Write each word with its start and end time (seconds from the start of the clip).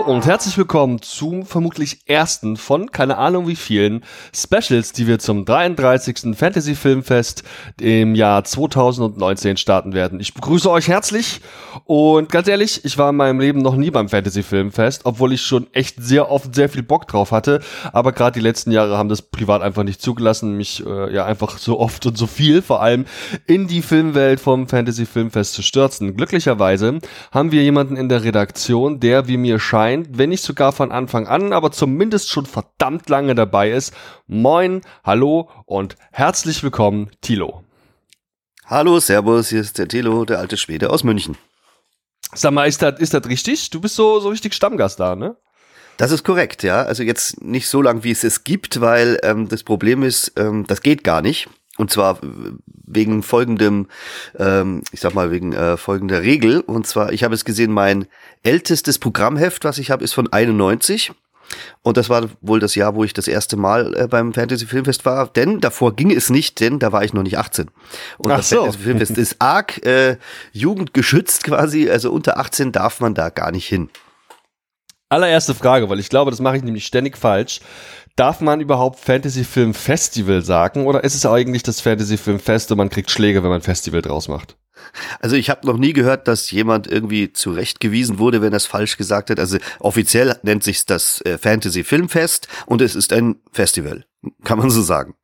Hallo 0.00 0.12
und 0.14 0.24
herzlich 0.24 0.56
willkommen 0.56 1.02
zum 1.02 1.44
vermutlich 1.44 2.08
ersten 2.08 2.56
von 2.56 2.90
keine 2.90 3.18
Ahnung 3.18 3.46
wie 3.48 3.56
vielen 3.56 4.02
Specials, 4.34 4.92
die 4.92 5.06
wir 5.06 5.18
zum 5.18 5.44
33. 5.44 6.34
Fantasy 6.34 6.74
Filmfest 6.74 7.42
im 7.78 8.14
Jahr 8.14 8.42
2019 8.42 9.58
starten 9.58 9.92
werden. 9.92 10.18
Ich 10.18 10.32
begrüße 10.32 10.70
euch 10.70 10.88
herzlich 10.88 11.42
und 11.84 12.30
ganz 12.30 12.48
ehrlich, 12.48 12.84
ich 12.84 12.98
war 12.98 13.10
in 13.10 13.16
meinem 13.16 13.40
Leben 13.40 13.60
noch 13.60 13.76
nie 13.76 13.90
beim 13.90 14.08
Fantasy 14.08 14.42
Filmfest, 14.42 15.02
obwohl 15.04 15.32
ich 15.32 15.42
schon 15.42 15.66
echt 15.72 15.96
sehr 16.02 16.30
oft 16.30 16.54
sehr 16.54 16.68
viel 16.68 16.82
Bock 16.82 17.06
drauf 17.08 17.32
hatte, 17.32 17.60
aber 17.92 18.12
gerade 18.12 18.38
die 18.38 18.44
letzten 18.44 18.70
Jahre 18.70 18.96
haben 18.96 19.08
das 19.08 19.22
privat 19.22 19.62
einfach 19.62 19.82
nicht 19.82 20.02
zugelassen, 20.02 20.56
mich 20.56 20.84
äh, 20.86 21.12
ja 21.14 21.24
einfach 21.24 21.58
so 21.58 21.78
oft 21.78 22.06
und 22.06 22.16
so 22.16 22.26
viel 22.26 22.62
vor 22.62 22.82
allem 22.82 23.04
in 23.46 23.66
die 23.66 23.82
Filmwelt 23.82 24.40
vom 24.40 24.68
Fantasy 24.68 25.06
Filmfest 25.06 25.54
zu 25.54 25.62
stürzen. 25.62 26.16
Glücklicherweise 26.16 26.98
haben 27.32 27.52
wir 27.52 27.62
jemanden 27.62 27.96
in 27.96 28.08
der 28.08 28.24
Redaktion, 28.24 29.00
der 29.00 29.28
wie 29.28 29.36
mir 29.36 29.58
scheint, 29.58 30.18
wenn 30.18 30.30
nicht 30.30 30.42
sogar 30.42 30.72
von 30.72 30.92
Anfang 30.92 31.26
an, 31.26 31.52
aber 31.52 31.72
zumindest 31.72 32.30
schon 32.30 32.46
verdammt 32.46 33.08
lange 33.08 33.34
dabei 33.34 33.70
ist. 33.70 33.94
Moin, 34.26 34.82
hallo 35.04 35.48
und 35.66 35.96
herzlich 36.12 36.62
willkommen, 36.62 37.10
Tilo. 37.20 37.64
Hallo, 38.66 39.00
Servus, 39.00 39.48
hier 39.48 39.60
ist 39.60 39.78
der 39.78 39.88
Tilo, 39.88 40.24
der 40.24 40.38
alte 40.38 40.56
Schwede 40.56 40.90
aus 40.90 41.02
München. 41.02 41.36
Sag 42.34 42.52
mal, 42.52 42.68
ist 42.68 42.82
das, 42.82 43.00
ist 43.00 43.14
das 43.14 43.26
richtig? 43.26 43.70
Du 43.70 43.80
bist 43.80 43.96
so, 43.96 44.20
so 44.20 44.28
richtig 44.28 44.54
Stammgast 44.54 45.00
da, 45.00 45.16
ne? 45.16 45.36
Das 45.96 46.12
ist 46.12 46.24
korrekt, 46.24 46.62
ja. 46.62 46.82
Also 46.82 47.02
jetzt 47.02 47.42
nicht 47.42 47.68
so 47.68 47.82
lang, 47.82 48.04
wie 48.04 48.10
es 48.10 48.24
es 48.24 48.44
gibt, 48.44 48.80
weil 48.80 49.18
ähm, 49.22 49.48
das 49.48 49.62
Problem 49.62 50.02
ist, 50.02 50.32
ähm, 50.36 50.66
das 50.66 50.80
geht 50.80 51.04
gar 51.04 51.20
nicht. 51.20 51.48
Und 51.76 51.90
zwar 51.90 52.18
wegen 52.86 53.22
folgendem, 53.22 53.86
ähm, 54.38 54.82
ich 54.92 55.00
sag 55.00 55.14
mal, 55.14 55.30
wegen 55.30 55.52
äh, 55.52 55.76
folgender 55.76 56.22
Regel. 56.22 56.60
Und 56.60 56.86
zwar, 56.86 57.12
ich 57.12 57.22
habe 57.22 57.34
es 57.34 57.44
gesehen, 57.44 57.72
mein 57.72 58.06
ältestes 58.42 58.98
Programmheft, 58.98 59.64
was 59.64 59.78
ich 59.78 59.90
habe, 59.90 60.04
ist 60.04 60.12
von 60.12 60.32
91. 60.32 61.12
Und 61.82 61.96
das 61.96 62.08
war 62.08 62.28
wohl 62.40 62.60
das 62.60 62.74
Jahr, 62.74 62.94
wo 62.94 63.04
ich 63.04 63.12
das 63.12 63.28
erste 63.28 63.56
Mal 63.56 63.96
äh, 63.96 64.08
beim 64.08 64.32
Fantasy 64.32 64.66
Filmfest 64.66 65.04
war. 65.04 65.28
Denn 65.28 65.60
davor 65.60 65.94
ging 65.94 66.10
es 66.10 66.30
nicht, 66.30 66.60
denn 66.60 66.78
da 66.78 66.92
war 66.92 67.04
ich 67.04 67.12
noch 67.12 67.22
nicht 67.22 67.38
18. 67.38 67.70
Und 68.18 68.30
Ach 68.30 68.38
das 68.38 68.48
so. 68.48 68.56
Fantasy 68.56 68.78
Filmfest 68.78 69.18
ist 69.18 69.36
arg 69.38 69.84
äh, 69.84 70.16
jugendgeschützt 70.52 71.44
quasi. 71.44 71.90
Also 71.90 72.12
unter 72.12 72.38
18 72.38 72.72
darf 72.72 73.00
man 73.00 73.14
da 73.14 73.30
gar 73.30 73.50
nicht 73.50 73.66
hin. 73.66 73.88
Allererste 75.08 75.54
Frage, 75.54 75.90
weil 75.90 75.98
ich 75.98 76.08
glaube, 76.08 76.30
das 76.30 76.40
mache 76.40 76.56
ich 76.56 76.62
nämlich 76.62 76.86
ständig 76.86 77.18
falsch. 77.18 77.60
Darf 78.14 78.40
man 78.40 78.60
überhaupt 78.60 79.00
Fantasy 79.00 79.44
Film 79.44 79.74
Festival 79.74 80.42
sagen 80.42 80.86
oder 80.86 81.02
ist 81.02 81.14
es 81.14 81.26
eigentlich 81.26 81.62
das 81.62 81.80
Fantasy 81.80 82.16
Film 82.16 82.38
Fest 82.38 82.70
und 82.70 82.78
man 82.78 82.90
kriegt 82.90 83.10
Schläge, 83.10 83.42
wenn 83.42 83.50
man 83.50 83.62
Festival 83.62 84.02
draus 84.02 84.28
macht? 84.28 84.56
Also 85.20 85.36
ich 85.36 85.50
habe 85.50 85.66
noch 85.66 85.76
nie 85.76 85.92
gehört, 85.92 86.28
dass 86.28 86.50
jemand 86.50 86.86
irgendwie 86.86 87.32
zurechtgewiesen 87.32 88.18
wurde, 88.18 88.42
wenn 88.42 88.52
er 88.52 88.58
es 88.58 88.66
falsch 88.66 88.96
gesagt 88.96 89.30
hat. 89.30 89.38
Also 89.38 89.58
offiziell 89.78 90.36
nennt 90.42 90.64
sich 90.64 90.84
das 90.86 91.20
äh, 91.22 91.38
Fantasy 91.38 91.84
Filmfest 91.84 92.48
und 92.66 92.82
es 92.82 92.94
ist 92.94 93.12
ein 93.12 93.36
Festival, 93.52 94.04
kann 94.44 94.58
man 94.58 94.70
so 94.70 94.82
sagen. 94.82 95.14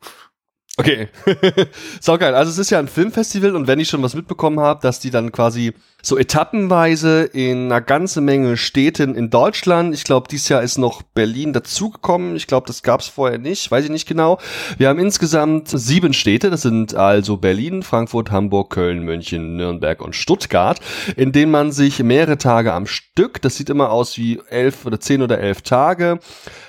Okay, 0.78 1.08
so 2.00 2.18
geil. 2.18 2.34
Also 2.34 2.50
es 2.50 2.58
ist 2.58 2.70
ja 2.70 2.78
ein 2.78 2.88
Filmfestival 2.88 3.56
und 3.56 3.66
wenn 3.66 3.80
ich 3.80 3.88
schon 3.88 4.02
was 4.02 4.14
mitbekommen 4.14 4.60
habe, 4.60 4.80
dass 4.82 5.00
die 5.00 5.10
dann 5.10 5.32
quasi 5.32 5.72
so 6.06 6.16
etappenweise 6.16 7.24
in 7.24 7.64
einer 7.64 7.80
ganzen 7.80 8.24
Menge 8.24 8.56
Städten 8.56 9.16
in 9.16 9.28
Deutschland, 9.28 9.92
ich 9.92 10.04
glaube, 10.04 10.28
dieses 10.30 10.48
Jahr 10.48 10.62
ist 10.62 10.78
noch 10.78 11.02
Berlin 11.02 11.52
dazugekommen, 11.52 12.36
ich 12.36 12.46
glaube, 12.46 12.68
das 12.68 12.84
gab 12.84 13.00
es 13.00 13.08
vorher 13.08 13.38
nicht, 13.38 13.68
weiß 13.72 13.86
ich 13.86 13.90
nicht 13.90 14.06
genau. 14.06 14.38
Wir 14.78 14.88
haben 14.88 15.00
insgesamt 15.00 15.68
sieben 15.68 16.12
Städte, 16.12 16.48
das 16.48 16.62
sind 16.62 16.94
also 16.94 17.38
Berlin, 17.38 17.82
Frankfurt, 17.82 18.30
Hamburg, 18.30 18.70
Köln, 18.70 19.00
München, 19.00 19.56
Nürnberg 19.56 20.00
und 20.00 20.14
Stuttgart, 20.14 20.78
in 21.16 21.32
denen 21.32 21.50
man 21.50 21.72
sich 21.72 22.00
mehrere 22.00 22.38
Tage 22.38 22.72
am 22.72 22.86
Stück, 22.86 23.42
das 23.42 23.56
sieht 23.56 23.68
immer 23.68 23.90
aus 23.90 24.16
wie 24.16 24.40
elf 24.48 24.86
oder 24.86 25.00
zehn 25.00 25.22
oder 25.22 25.40
elf 25.40 25.62
Tage, 25.62 26.20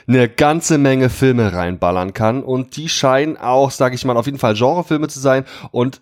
eine 0.08 0.30
ganze 0.30 0.80
Menge 0.80 1.12
Filme 1.12 1.53
reinballern 1.53 2.16
kann. 2.16 2.42
Und 2.42 2.76
die 2.76 2.90
scheinen 2.90 3.38
auch, 3.38 3.70
sage 3.70 3.94
ich 3.94 4.03
mal, 4.03 4.18
auf 4.18 4.26
jeden 4.26 4.40
Fall 4.40 4.56
Genrefilme 4.56 5.09
zu 5.09 5.20
sein 5.20 5.46
und 5.70 6.02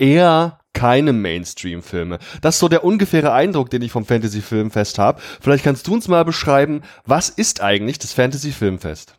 eher 0.00 0.58
keine 0.72 1.12
Mainstream-Filme. 1.12 2.18
Das 2.40 2.56
ist 2.56 2.60
so 2.60 2.68
der 2.68 2.84
ungefähre 2.84 3.32
Eindruck, 3.32 3.70
den 3.70 3.82
ich 3.82 3.92
vom 3.92 4.04
Fantasy-Filmfest 4.04 4.98
habe. 4.98 5.20
Vielleicht 5.40 5.64
kannst 5.64 5.86
du 5.86 5.94
uns 5.94 6.08
mal 6.08 6.24
beschreiben, 6.24 6.82
was 7.04 7.28
ist 7.28 7.60
eigentlich 7.60 7.98
das 7.98 8.12
Fantasy-Filmfest? 8.12 9.14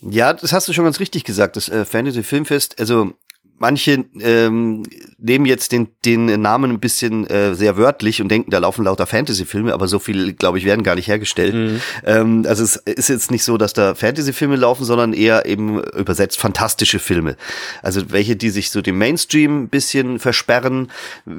Ja, 0.00 0.32
das 0.32 0.52
hast 0.52 0.68
du 0.68 0.72
schon 0.72 0.84
ganz 0.84 1.00
richtig 1.00 1.24
gesagt. 1.24 1.56
Das 1.56 1.68
äh, 1.68 1.84
Fantasy 1.84 2.22
Filmfest, 2.22 2.78
also 2.78 3.14
manche 3.58 4.04
ähm, 4.20 4.84
nehmen 5.18 5.46
jetzt 5.46 5.72
den, 5.72 5.88
den 6.04 6.40
Namen 6.40 6.70
ein 6.70 6.80
bisschen 6.80 7.26
äh, 7.26 7.54
sehr 7.54 7.76
wörtlich 7.76 8.22
und 8.22 8.28
denken, 8.28 8.50
da 8.50 8.58
laufen 8.58 8.84
lauter 8.84 9.06
Fantasy-Filme, 9.06 9.72
aber 9.72 9.88
so 9.88 9.98
viel, 9.98 10.32
glaube 10.32 10.58
ich, 10.58 10.64
werden 10.64 10.82
gar 10.82 10.94
nicht 10.94 11.08
hergestellt. 11.08 11.54
Mhm. 11.54 11.80
Ähm, 12.04 12.44
also 12.46 12.62
es 12.62 12.76
ist 12.76 13.08
jetzt 13.08 13.30
nicht 13.30 13.44
so, 13.44 13.56
dass 13.56 13.72
da 13.72 13.94
Fantasy-Filme 13.94 14.56
laufen, 14.56 14.84
sondern 14.84 15.12
eher 15.12 15.46
eben 15.46 15.82
übersetzt 15.82 16.38
fantastische 16.38 16.98
Filme. 16.98 17.36
Also 17.82 18.10
welche, 18.10 18.36
die 18.36 18.50
sich 18.50 18.70
so 18.70 18.80
dem 18.80 18.98
Mainstream 18.98 19.64
ein 19.64 19.68
bisschen 19.68 20.18
versperren. 20.18 20.90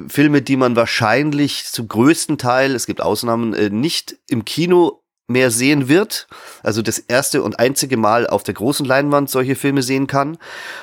Filme, 0.08 0.42
die 0.42 0.56
man 0.56 0.76
wahrscheinlich 0.76 1.64
zum 1.66 1.88
größten 1.88 2.38
Teil, 2.38 2.74
es 2.74 2.86
gibt 2.86 3.00
Ausnahmen, 3.00 3.54
äh, 3.54 3.70
nicht 3.70 4.16
im 4.28 4.44
Kino 4.44 4.99
mehr 5.30 5.50
sehen 5.50 5.88
wird. 5.88 6.26
Also 6.62 6.82
das 6.82 6.98
erste 6.98 7.42
und 7.42 7.58
einzige 7.58 7.96
Mal 7.96 8.26
auf 8.26 8.42
der 8.42 8.54
großen 8.54 8.84
Leinwand 8.84 9.30
solche 9.30 9.54
Filme 9.54 9.82
sehen 9.82 10.06
kann. 10.06 10.38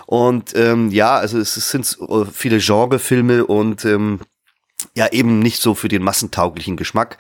Und 0.06 0.56
ähm, 0.56 0.90
ja, 0.92 1.18
also 1.18 1.38
es 1.38 1.54
sind 1.54 1.98
viele 2.34 2.60
Genrefilme 2.60 3.46
und 3.46 3.86
ähm, 3.86 4.22
ja 4.96 5.08
eben 5.12 5.40
nicht 5.40 5.62
so 5.62 5.76
für 5.76 5.90
den 5.90 6.04
massentauglichen 6.04 6.78
Geschmack. 6.78 7.18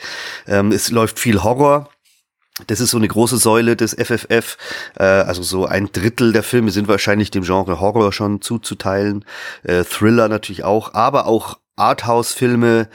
Ähm, 0.47 0.71
es 0.71 0.89
läuft 0.89 1.19
viel 1.19 1.43
Horror. 1.43 1.89
Das 2.66 2.79
ist 2.79 2.89
so 2.89 2.97
eine 2.97 3.07
große 3.07 3.37
Säule 3.37 3.75
des 3.75 3.93
FFF. 3.93 4.57
Äh, 4.97 5.03
also 5.03 5.43
so 5.43 5.66
ein 5.66 5.91
Drittel 5.91 6.33
der 6.33 6.43
Filme 6.43 6.71
sind 6.71 6.87
wahrscheinlich 6.87 7.29
dem 7.29 7.43
Genre 7.43 7.79
Horror 7.79 8.11
schon 8.13 8.41
zuzuteilen. 8.41 9.25
Äh, 9.63 9.83
Thriller 9.83 10.27
natürlich 10.27 10.63
auch, 10.63 10.93
aber 10.93 11.27
auch 11.27 11.59
Arthouse-Filme, 11.75 12.89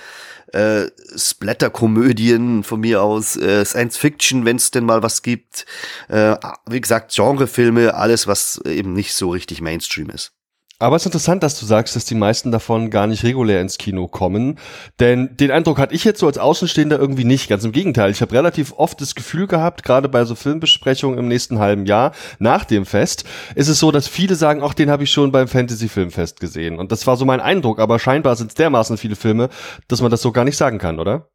äh, 0.52 0.90
Splatter-Komödien 1.16 2.62
von 2.62 2.80
mir 2.80 3.02
aus, 3.02 3.36
äh, 3.36 3.64
Science-Fiction, 3.64 4.44
wenn 4.44 4.56
es 4.56 4.70
denn 4.70 4.84
mal 4.84 5.02
was 5.02 5.22
gibt. 5.22 5.66
Äh, 6.08 6.36
wie 6.68 6.80
gesagt, 6.80 7.14
Genrefilme, 7.14 7.94
alles, 7.94 8.26
was 8.26 8.60
eben 8.64 8.92
nicht 8.92 9.14
so 9.14 9.30
richtig 9.30 9.60
Mainstream 9.60 10.10
ist. 10.10 10.32
Aber 10.82 10.96
es 10.96 11.02
ist 11.02 11.06
interessant, 11.06 11.44
dass 11.44 11.60
du 11.60 11.64
sagst, 11.64 11.94
dass 11.94 12.06
die 12.06 12.16
meisten 12.16 12.50
davon 12.50 12.90
gar 12.90 13.06
nicht 13.06 13.22
regulär 13.22 13.60
ins 13.60 13.78
Kino 13.78 14.08
kommen. 14.08 14.58
Denn 14.98 15.36
den 15.36 15.52
Eindruck 15.52 15.78
hatte 15.78 15.94
ich 15.94 16.02
jetzt 16.02 16.18
so 16.18 16.26
als 16.26 16.38
Außenstehender 16.38 16.98
irgendwie 16.98 17.22
nicht. 17.22 17.48
Ganz 17.48 17.62
im 17.62 17.70
Gegenteil. 17.70 18.10
Ich 18.10 18.20
habe 18.20 18.34
relativ 18.34 18.72
oft 18.72 19.00
das 19.00 19.14
Gefühl 19.14 19.46
gehabt, 19.46 19.84
gerade 19.84 20.08
bei 20.08 20.24
so 20.24 20.34
Filmbesprechungen 20.34 21.20
im 21.20 21.28
nächsten 21.28 21.60
halben 21.60 21.86
Jahr 21.86 22.10
nach 22.40 22.64
dem 22.64 22.84
Fest, 22.84 23.22
ist 23.54 23.68
es 23.68 23.78
so, 23.78 23.92
dass 23.92 24.08
viele 24.08 24.34
sagen, 24.34 24.60
ach, 24.64 24.74
den 24.74 24.90
habe 24.90 25.04
ich 25.04 25.12
schon 25.12 25.30
beim 25.30 25.46
Fantasy 25.46 25.88
Filmfest 25.88 26.40
gesehen. 26.40 26.80
Und 26.80 26.90
das 26.90 27.06
war 27.06 27.16
so 27.16 27.24
mein 27.24 27.40
Eindruck. 27.40 27.78
Aber 27.78 28.00
scheinbar 28.00 28.34
sind 28.34 28.48
es 28.48 28.56
dermaßen 28.56 28.98
viele 28.98 29.14
Filme, 29.14 29.50
dass 29.86 30.00
man 30.00 30.10
das 30.10 30.20
so 30.20 30.32
gar 30.32 30.44
nicht 30.44 30.56
sagen 30.56 30.78
kann, 30.78 30.98
oder? 30.98 31.28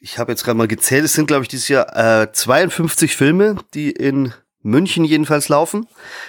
Ich 0.00 0.18
habe 0.18 0.32
jetzt 0.32 0.44
gerade 0.44 0.56
mal 0.56 0.68
gezählt. 0.68 1.04
Es 1.04 1.12
sind, 1.12 1.26
glaube 1.26 1.42
ich, 1.42 1.48
dieses 1.48 1.68
Jahr 1.68 2.22
äh, 2.22 2.32
52 2.32 3.14
Filme, 3.14 3.56
die 3.74 3.90
in 3.90 4.32
München 4.64 5.04
jedenfalls 5.04 5.48
laufen, 5.48 5.86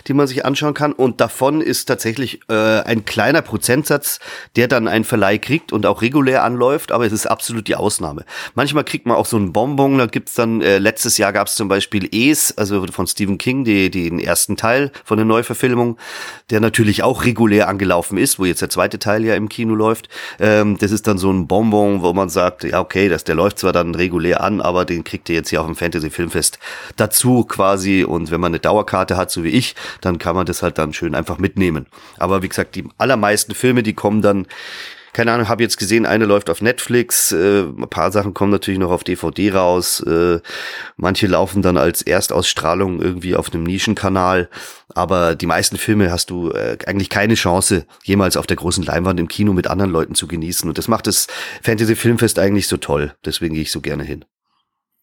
die 0.07 0.13
man 0.13 0.27
sich 0.27 0.45
anschauen 0.45 0.73
kann. 0.73 0.91
Und 0.91 1.21
davon 1.21 1.61
ist 1.61 1.85
tatsächlich 1.85 2.41
äh, 2.49 2.53
ein 2.53 3.05
kleiner 3.05 3.41
Prozentsatz, 3.41 4.19
der 4.55 4.67
dann 4.67 4.87
einen 4.87 5.05
Verleih 5.05 5.37
kriegt 5.37 5.71
und 5.71 5.85
auch 5.85 6.01
regulär 6.01 6.43
anläuft, 6.43 6.91
aber 6.91 7.05
es 7.05 7.13
ist 7.13 7.25
absolut 7.25 7.67
die 7.67 7.75
Ausnahme. 7.75 8.25
Manchmal 8.53 8.83
kriegt 8.83 9.05
man 9.05 9.15
auch 9.15 9.25
so 9.25 9.37
einen 9.37 9.53
Bonbon, 9.53 9.97
da 9.97 10.05
gibt's 10.05 10.33
dann, 10.33 10.61
äh, 10.61 10.77
letztes 10.77 11.17
Jahr 11.17 11.31
gab's 11.31 11.55
zum 11.55 11.69
Beispiel 11.69 12.09
Es, 12.13 12.57
also 12.57 12.85
von 12.87 13.07
Stephen 13.07 13.37
King, 13.37 13.63
die, 13.63 13.89
die 13.89 14.09
den 14.09 14.19
ersten 14.19 14.57
Teil 14.57 14.91
von 15.05 15.17
der 15.17 15.25
Neuverfilmung, 15.25 15.97
der 16.49 16.59
natürlich 16.59 17.03
auch 17.03 17.23
regulär 17.23 17.69
angelaufen 17.69 18.17
ist, 18.17 18.37
wo 18.37 18.45
jetzt 18.45 18.61
der 18.61 18.69
zweite 18.69 18.99
Teil 18.99 19.23
ja 19.23 19.35
im 19.35 19.47
Kino 19.47 19.75
läuft. 19.75 20.09
Ähm, 20.39 20.77
das 20.77 20.91
ist 20.91 21.07
dann 21.07 21.17
so 21.17 21.31
ein 21.31 21.47
Bonbon, 21.47 22.01
wo 22.01 22.11
man 22.11 22.27
sagt, 22.27 22.65
ja 22.65 22.81
okay, 22.81 23.07
das, 23.07 23.23
der 23.23 23.35
läuft 23.35 23.59
zwar 23.59 23.71
dann 23.71 23.95
regulär 23.95 24.41
an, 24.41 24.59
aber 24.59 24.83
den 24.83 25.05
kriegt 25.05 25.29
ihr 25.29 25.35
jetzt 25.35 25.49
hier 25.49 25.61
auf 25.61 25.67
dem 25.67 25.77
Fantasy 25.77 26.09
Filmfest 26.09 26.59
dazu 26.97 27.45
quasi 27.45 28.03
und 28.03 28.24
und 28.25 28.31
wenn 28.31 28.41
man 28.41 28.51
eine 28.51 28.59
Dauerkarte 28.59 29.17
hat, 29.17 29.29
so 29.29 29.43
wie 29.43 29.49
ich, 29.49 29.75
dann 30.01 30.17
kann 30.17 30.35
man 30.35 30.45
das 30.45 30.63
halt 30.63 30.77
dann 30.77 30.93
schön 30.93 31.13
einfach 31.13 31.37
mitnehmen. 31.37 31.85
Aber 32.17 32.41
wie 32.41 32.49
gesagt, 32.49 32.75
die 32.75 32.85
allermeisten 32.97 33.53
Filme, 33.53 33.83
die 33.83 33.93
kommen 33.93 34.21
dann 34.21 34.47
keine 35.13 35.31
Ahnung, 35.31 35.47
habe 35.47 35.63
jetzt 35.63 35.77
gesehen, 35.77 36.05
eine 36.05 36.25
läuft 36.25 36.49
auf 36.49 36.61
Netflix, 36.61 37.31
äh, 37.31 37.61
ein 37.61 37.87
paar 37.89 38.11
Sachen 38.11 38.33
kommen 38.33 38.51
natürlich 38.51 38.81
noch 38.81 38.91
auf 38.91 39.05
DVD 39.05 39.53
raus, 39.53 40.01
äh, 40.01 40.41
manche 40.97 41.27
laufen 41.27 41.61
dann 41.61 41.77
als 41.77 42.01
Erstausstrahlung 42.01 43.01
irgendwie 43.01 43.37
auf 43.37 43.53
einem 43.53 43.63
Nischenkanal, 43.63 44.49
aber 44.93 45.35
die 45.35 45.45
meisten 45.45 45.77
Filme 45.77 46.11
hast 46.11 46.31
du 46.31 46.51
äh, 46.51 46.77
eigentlich 46.85 47.09
keine 47.09 47.35
Chance, 47.35 47.85
jemals 48.03 48.35
auf 48.35 48.45
der 48.45 48.57
großen 48.57 48.83
Leinwand 48.83 49.21
im 49.21 49.29
Kino 49.29 49.53
mit 49.53 49.67
anderen 49.67 49.91
Leuten 49.91 50.15
zu 50.15 50.27
genießen 50.27 50.67
und 50.67 50.77
das 50.77 50.89
macht 50.89 51.07
das 51.07 51.27
Fantasy 51.63 51.95
Filmfest 51.95 52.37
eigentlich 52.37 52.67
so 52.67 52.75
toll, 52.75 53.13
deswegen 53.23 53.53
gehe 53.53 53.63
ich 53.63 53.71
so 53.71 53.79
gerne 53.79 54.03
hin. 54.03 54.25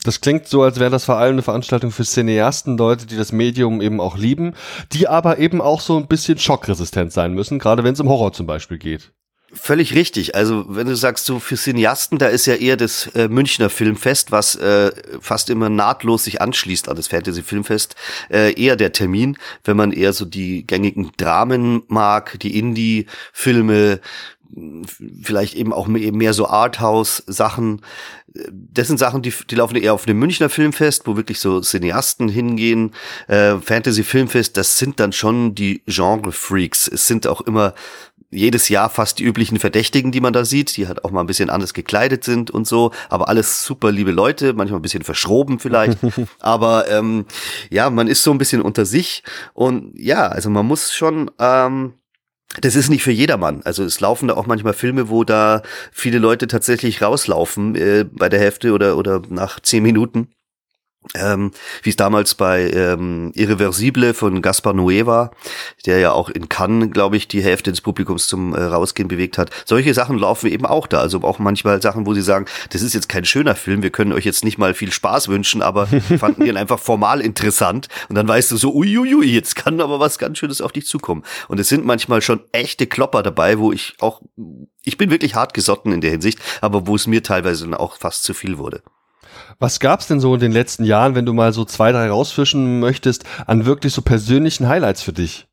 Das 0.04 0.20
klingt 0.20 0.48
so, 0.48 0.62
als 0.62 0.80
wäre 0.80 0.90
das 0.90 1.04
vor 1.04 1.18
allem 1.18 1.34
eine 1.34 1.42
Veranstaltung 1.42 1.90
für 1.90 2.04
Cineasten, 2.04 2.76
Leute, 2.76 3.06
die 3.06 3.16
das 3.16 3.32
Medium 3.32 3.80
eben 3.80 4.00
auch 4.00 4.16
lieben, 4.16 4.54
die 4.92 5.08
aber 5.08 5.38
eben 5.38 5.60
auch 5.60 5.80
so 5.80 5.96
ein 5.96 6.08
bisschen 6.08 6.38
schockresistent 6.38 7.12
sein 7.12 7.34
müssen, 7.34 7.58
gerade 7.58 7.84
wenn 7.84 7.94
es 7.94 8.00
um 8.00 8.08
Horror 8.08 8.32
zum 8.32 8.46
Beispiel 8.46 8.78
geht. 8.78 9.12
Völlig 9.54 9.94
richtig. 9.94 10.34
Also 10.34 10.64
wenn 10.68 10.86
du 10.86 10.96
sagst, 10.96 11.26
so 11.26 11.38
für 11.38 11.56
Cineasten, 11.56 12.16
da 12.16 12.28
ist 12.28 12.46
ja 12.46 12.54
eher 12.54 12.78
das 12.78 13.08
äh, 13.08 13.28
Münchner 13.28 13.68
Filmfest, 13.68 14.32
was 14.32 14.54
äh, 14.54 14.90
fast 15.20 15.50
immer 15.50 15.68
nahtlos 15.68 16.24
sich 16.24 16.40
anschließt 16.40 16.88
an 16.88 16.96
das 16.96 17.08
Fantasy 17.08 17.42
Filmfest, 17.42 17.94
äh, 18.30 18.58
eher 18.58 18.76
der 18.76 18.92
Termin, 18.92 19.36
wenn 19.64 19.76
man 19.76 19.92
eher 19.92 20.14
so 20.14 20.24
die 20.24 20.66
gängigen 20.66 21.12
Dramen 21.18 21.82
mag, 21.88 22.38
die 22.40 22.58
Indie-Filme, 22.58 24.00
vielleicht 25.22 25.54
eben 25.54 25.72
auch 25.72 25.86
mehr 25.86 26.32
so 26.34 26.46
Arthouse-Sachen. 26.46 27.80
Das 28.50 28.88
sind 28.88 28.98
Sachen, 28.98 29.22
die, 29.22 29.32
die 29.50 29.54
laufen 29.54 29.76
eher 29.76 29.94
auf 29.94 30.06
dem 30.06 30.18
Münchner 30.18 30.48
Filmfest, 30.48 31.06
wo 31.06 31.16
wirklich 31.16 31.40
so 31.40 31.60
Cineasten 31.60 32.28
hingehen. 32.28 32.92
Äh, 33.28 33.56
Fantasy-Filmfest, 33.58 34.56
das 34.56 34.78
sind 34.78 35.00
dann 35.00 35.12
schon 35.12 35.54
die 35.54 35.82
Genre-Freaks. 35.86 36.88
Es 36.88 37.06
sind 37.06 37.26
auch 37.26 37.42
immer 37.42 37.74
jedes 38.32 38.70
Jahr 38.70 38.88
fast 38.88 39.18
die 39.18 39.24
üblichen 39.24 39.58
Verdächtigen, 39.58 40.10
die 40.10 40.20
man 40.20 40.32
da 40.32 40.44
sieht, 40.44 40.76
die 40.76 40.88
halt 40.88 41.04
auch 41.04 41.10
mal 41.10 41.20
ein 41.20 41.26
bisschen 41.26 41.50
anders 41.50 41.74
gekleidet 41.74 42.24
sind 42.24 42.50
und 42.50 42.66
so, 42.66 42.90
aber 43.10 43.28
alles 43.28 43.64
super 43.64 43.92
liebe 43.92 44.10
Leute, 44.10 44.54
manchmal 44.54 44.80
ein 44.80 44.82
bisschen 44.82 45.04
verschroben 45.04 45.58
vielleicht, 45.58 45.98
aber 46.40 46.88
ähm, 46.90 47.26
ja, 47.70 47.90
man 47.90 48.08
ist 48.08 48.22
so 48.22 48.30
ein 48.30 48.38
bisschen 48.38 48.62
unter 48.62 48.86
sich 48.86 49.22
und 49.52 49.92
ja, 49.94 50.28
also 50.28 50.48
man 50.48 50.64
muss 50.64 50.92
schon 50.94 51.30
ähm, 51.38 51.92
das 52.60 52.76
ist 52.76 52.90
nicht 52.90 53.02
für 53.02 53.12
jedermann. 53.12 53.62
Also 53.64 53.84
es 53.84 54.00
laufen 54.00 54.28
da 54.28 54.34
auch 54.34 54.46
manchmal 54.46 54.74
Filme, 54.74 55.08
wo 55.08 55.24
da 55.24 55.62
viele 55.90 56.18
Leute 56.18 56.46
tatsächlich 56.46 57.00
rauslaufen 57.00 57.74
äh, 57.74 58.04
bei 58.10 58.28
der 58.28 58.40
Hälfte 58.40 58.72
oder 58.72 58.96
oder 58.96 59.22
nach 59.28 59.60
zehn 59.60 59.82
Minuten 59.82 60.28
ähm, 61.14 61.50
wie 61.82 61.90
es 61.90 61.96
damals 61.96 62.34
bei 62.34 62.70
ähm, 62.70 63.32
Irreversible 63.34 64.14
von 64.14 64.40
Gaspar 64.40 64.72
Noé 64.72 65.04
war, 65.04 65.32
der 65.84 65.98
ja 65.98 66.12
auch 66.12 66.30
in 66.30 66.48
Cannes, 66.48 66.90
glaube 66.90 67.16
ich, 67.16 67.28
die 67.28 67.42
Hälfte 67.42 67.70
des 67.70 67.80
Publikums 67.80 68.26
zum 68.26 68.54
äh, 68.54 68.62
Rausgehen 68.62 69.08
bewegt 69.08 69.36
hat. 69.36 69.50
Solche 69.66 69.94
Sachen 69.94 70.18
laufen 70.18 70.50
eben 70.50 70.64
auch 70.64 70.86
da. 70.86 71.00
Also 71.00 71.20
auch 71.22 71.38
manchmal 71.38 71.82
Sachen, 71.82 72.06
wo 72.06 72.14
sie 72.14 72.22
sagen, 72.22 72.46
das 72.70 72.82
ist 72.82 72.94
jetzt 72.94 73.08
kein 73.08 73.24
schöner 73.24 73.56
Film, 73.56 73.82
wir 73.82 73.90
können 73.90 74.12
euch 74.12 74.24
jetzt 74.24 74.44
nicht 74.44 74.58
mal 74.58 74.74
viel 74.74 74.92
Spaß 74.92 75.28
wünschen, 75.28 75.62
aber 75.62 75.86
fanden 75.86 76.44
den 76.46 76.56
einfach 76.56 76.78
formal 76.78 77.20
interessant. 77.20 77.88
Und 78.08 78.14
dann 78.14 78.28
weißt 78.28 78.50
du 78.52 78.56
so, 78.56 78.72
uiuiui, 78.74 79.26
jetzt 79.26 79.56
kann 79.56 79.80
aber 79.80 80.00
was 80.00 80.18
ganz 80.18 80.38
Schönes 80.38 80.60
auf 80.60 80.72
dich 80.72 80.86
zukommen. 80.86 81.24
Und 81.48 81.58
es 81.58 81.68
sind 81.68 81.84
manchmal 81.84 82.22
schon 82.22 82.40
echte 82.52 82.86
Klopper 82.86 83.22
dabei, 83.22 83.58
wo 83.58 83.72
ich 83.72 83.94
auch, 84.00 84.22
ich 84.84 84.96
bin 84.96 85.10
wirklich 85.10 85.34
hart 85.34 85.54
gesotten 85.54 85.92
in 85.92 86.00
der 86.00 86.10
Hinsicht, 86.10 86.38
aber 86.60 86.86
wo 86.86 86.94
es 86.94 87.06
mir 87.06 87.22
teilweise 87.22 87.64
dann 87.64 87.74
auch 87.74 87.96
fast 87.98 88.22
zu 88.22 88.34
viel 88.34 88.58
wurde. 88.58 88.82
Was 89.62 89.78
gab's 89.78 90.08
denn 90.08 90.18
so 90.18 90.34
in 90.34 90.40
den 90.40 90.50
letzten 90.50 90.82
Jahren, 90.82 91.14
wenn 91.14 91.24
du 91.24 91.32
mal 91.32 91.52
so 91.52 91.64
zwei, 91.64 91.92
drei 91.92 92.10
rausfischen 92.10 92.80
möchtest, 92.80 93.22
an 93.46 93.64
wirklich 93.64 93.92
so 93.92 94.02
persönlichen 94.02 94.66
Highlights 94.66 95.02
für 95.02 95.12
dich? 95.12 95.46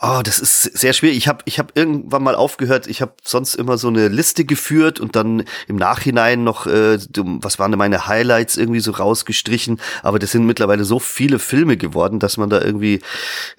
Oh, 0.00 0.20
das 0.24 0.40
ist 0.40 0.62
sehr 0.62 0.92
schwierig. 0.92 1.16
Ich 1.16 1.28
habe 1.28 1.44
ich 1.44 1.60
hab 1.60 1.76
irgendwann 1.78 2.24
mal 2.24 2.34
aufgehört, 2.34 2.88
ich 2.88 3.00
habe 3.00 3.14
sonst 3.22 3.54
immer 3.54 3.78
so 3.78 3.86
eine 3.86 4.08
Liste 4.08 4.44
geführt 4.44 4.98
und 4.98 5.14
dann 5.14 5.44
im 5.68 5.76
Nachhinein 5.76 6.42
noch, 6.42 6.66
äh, 6.66 6.98
was 7.14 7.60
waren 7.60 7.70
denn 7.70 7.78
meine 7.78 8.08
Highlights 8.08 8.56
irgendwie 8.56 8.80
so 8.80 8.90
rausgestrichen. 8.90 9.80
Aber 10.02 10.18
das 10.18 10.32
sind 10.32 10.44
mittlerweile 10.44 10.82
so 10.82 10.98
viele 10.98 11.38
Filme 11.38 11.76
geworden, 11.76 12.18
dass 12.18 12.36
man 12.36 12.50
da 12.50 12.60
irgendwie 12.60 12.98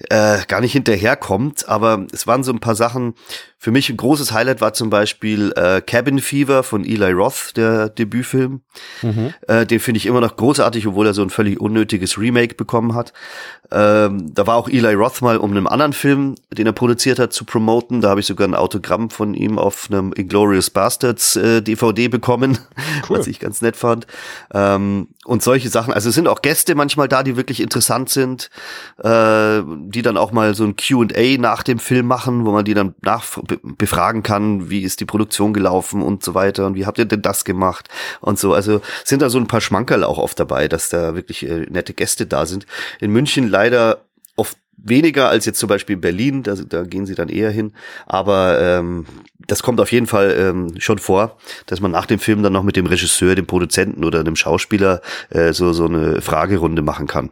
äh, 0.09 0.39
gar 0.49 0.59
nicht 0.59 0.73
hinterherkommt. 0.73 1.69
Aber 1.69 2.07
es 2.11 2.27
waren 2.27 2.43
so 2.43 2.51
ein 2.51 2.59
paar 2.59 2.75
Sachen, 2.75 3.15
für 3.63 3.71
mich 3.71 3.89
ein 3.89 3.95
großes 3.95 4.33
Highlight 4.33 4.59
war 4.59 4.73
zum 4.73 4.89
Beispiel 4.89 5.53
äh, 5.55 5.79
Cabin 5.79 6.19
Fever 6.19 6.63
von 6.63 6.83
Eli 6.83 7.13
Roth, 7.13 7.55
der 7.55 7.87
Debütfilm. 7.87 8.59
Mhm. 9.01 9.33
Äh, 9.47 9.65
den 9.65 9.79
finde 9.79 9.99
ich 9.99 10.05
immer 10.05 10.19
noch 10.19 10.35
großartig, 10.35 10.85
obwohl 10.85 11.07
er 11.07 11.13
so 11.13 11.21
ein 11.21 11.29
völlig 11.29 11.61
unnötiges 11.61 12.17
Remake 12.17 12.55
bekommen 12.55 12.93
hat. 12.93 13.13
Ähm, 13.71 14.33
da 14.33 14.45
war 14.47 14.57
auch 14.57 14.67
Eli 14.67 14.93
Roth 14.95 15.21
mal, 15.21 15.37
um 15.37 15.51
einen 15.51 15.65
anderen 15.65 15.93
Film, 15.93 16.35
den 16.51 16.67
er 16.67 16.73
produziert 16.73 17.19
hat, 17.19 17.31
zu 17.31 17.45
promoten. 17.45 18.01
Da 18.01 18.09
habe 18.09 18.19
ich 18.19 18.25
sogar 18.25 18.45
ein 18.45 18.53
Autogramm 18.53 19.09
von 19.09 19.33
ihm 19.33 19.57
auf 19.57 19.87
einem 19.89 20.11
Inglorious 20.11 20.69
Bastards 20.69 21.37
äh, 21.37 21.61
DVD 21.61 22.09
bekommen, 22.09 22.57
cool. 23.09 23.19
was 23.19 23.27
ich 23.27 23.39
ganz 23.39 23.61
nett 23.61 23.77
fand. 23.77 24.07
Ähm, 24.53 25.07
und 25.23 25.41
solche 25.41 25.69
Sachen. 25.69 25.93
Also 25.93 26.09
es 26.09 26.15
sind 26.15 26.27
auch 26.27 26.41
Gäste 26.41 26.75
manchmal 26.75 27.07
da, 27.07 27.23
die 27.23 27.37
wirklich 27.37 27.61
interessant 27.61 28.09
sind, 28.09 28.49
äh, 29.01 29.61
die 29.85 30.01
dann 30.01 30.17
auch 30.17 30.33
mal 30.33 30.53
so 30.53 30.65
ein 30.65 30.75
Q&A 30.75 31.37
nach 31.39 31.63
dem 31.63 31.79
Film 31.79 32.07
machen, 32.07 32.45
wo 32.45 32.51
man 32.51 32.65
die 32.65 32.73
dann 32.73 32.93
nach 33.01 33.23
befragen 33.61 34.23
kann, 34.23 34.69
wie 34.69 34.81
ist 34.81 34.99
die 34.99 35.05
Produktion 35.05 35.53
gelaufen 35.53 36.01
und 36.01 36.23
so 36.23 36.33
weiter 36.33 36.65
und 36.65 36.75
wie 36.75 36.85
habt 36.85 36.97
ihr 36.97 37.05
denn 37.05 37.21
das 37.21 37.45
gemacht 37.45 37.89
und 38.21 38.39
so. 38.39 38.53
Also 38.53 38.81
sind 39.03 39.21
da 39.21 39.29
so 39.29 39.37
ein 39.37 39.47
paar 39.47 39.61
Schmankerl 39.61 40.03
auch 40.03 40.17
oft 40.17 40.39
dabei, 40.39 40.67
dass 40.67 40.89
da 40.89 41.15
wirklich 41.15 41.47
äh, 41.47 41.65
nette 41.69 41.93
Gäste 41.93 42.25
da 42.25 42.45
sind. 42.45 42.65
In 42.99 43.11
München 43.11 43.47
leider 43.47 44.05
oft 44.35 44.57
weniger 44.77 45.29
als 45.29 45.45
jetzt 45.45 45.59
zum 45.59 45.69
Beispiel 45.69 45.95
in 45.95 46.01
Berlin, 46.01 46.43
da, 46.43 46.55
da 46.55 46.83
gehen 46.83 47.05
sie 47.05 47.15
dann 47.15 47.29
eher 47.29 47.51
hin. 47.51 47.73
Aber 48.05 48.59
ähm, 48.59 49.05
das 49.47 49.63
kommt 49.63 49.79
auf 49.79 49.91
jeden 49.91 50.07
Fall 50.07 50.35
ähm, 50.37 50.79
schon 50.79 50.99
vor, 50.99 51.37
dass 51.65 51.79
man 51.79 51.91
nach 51.91 52.05
dem 52.05 52.19
Film 52.19 52.43
dann 52.43 52.53
noch 52.53 52.63
mit 52.63 52.75
dem 52.75 52.85
Regisseur, 52.85 53.35
dem 53.35 53.45
Produzenten 53.45 54.03
oder 54.03 54.23
dem 54.23 54.35
Schauspieler 54.35 55.01
äh, 55.29 55.53
so, 55.53 55.73
so 55.73 55.85
eine 55.85 56.21
Fragerunde 56.21 56.81
machen 56.81 57.07
kann. 57.07 57.31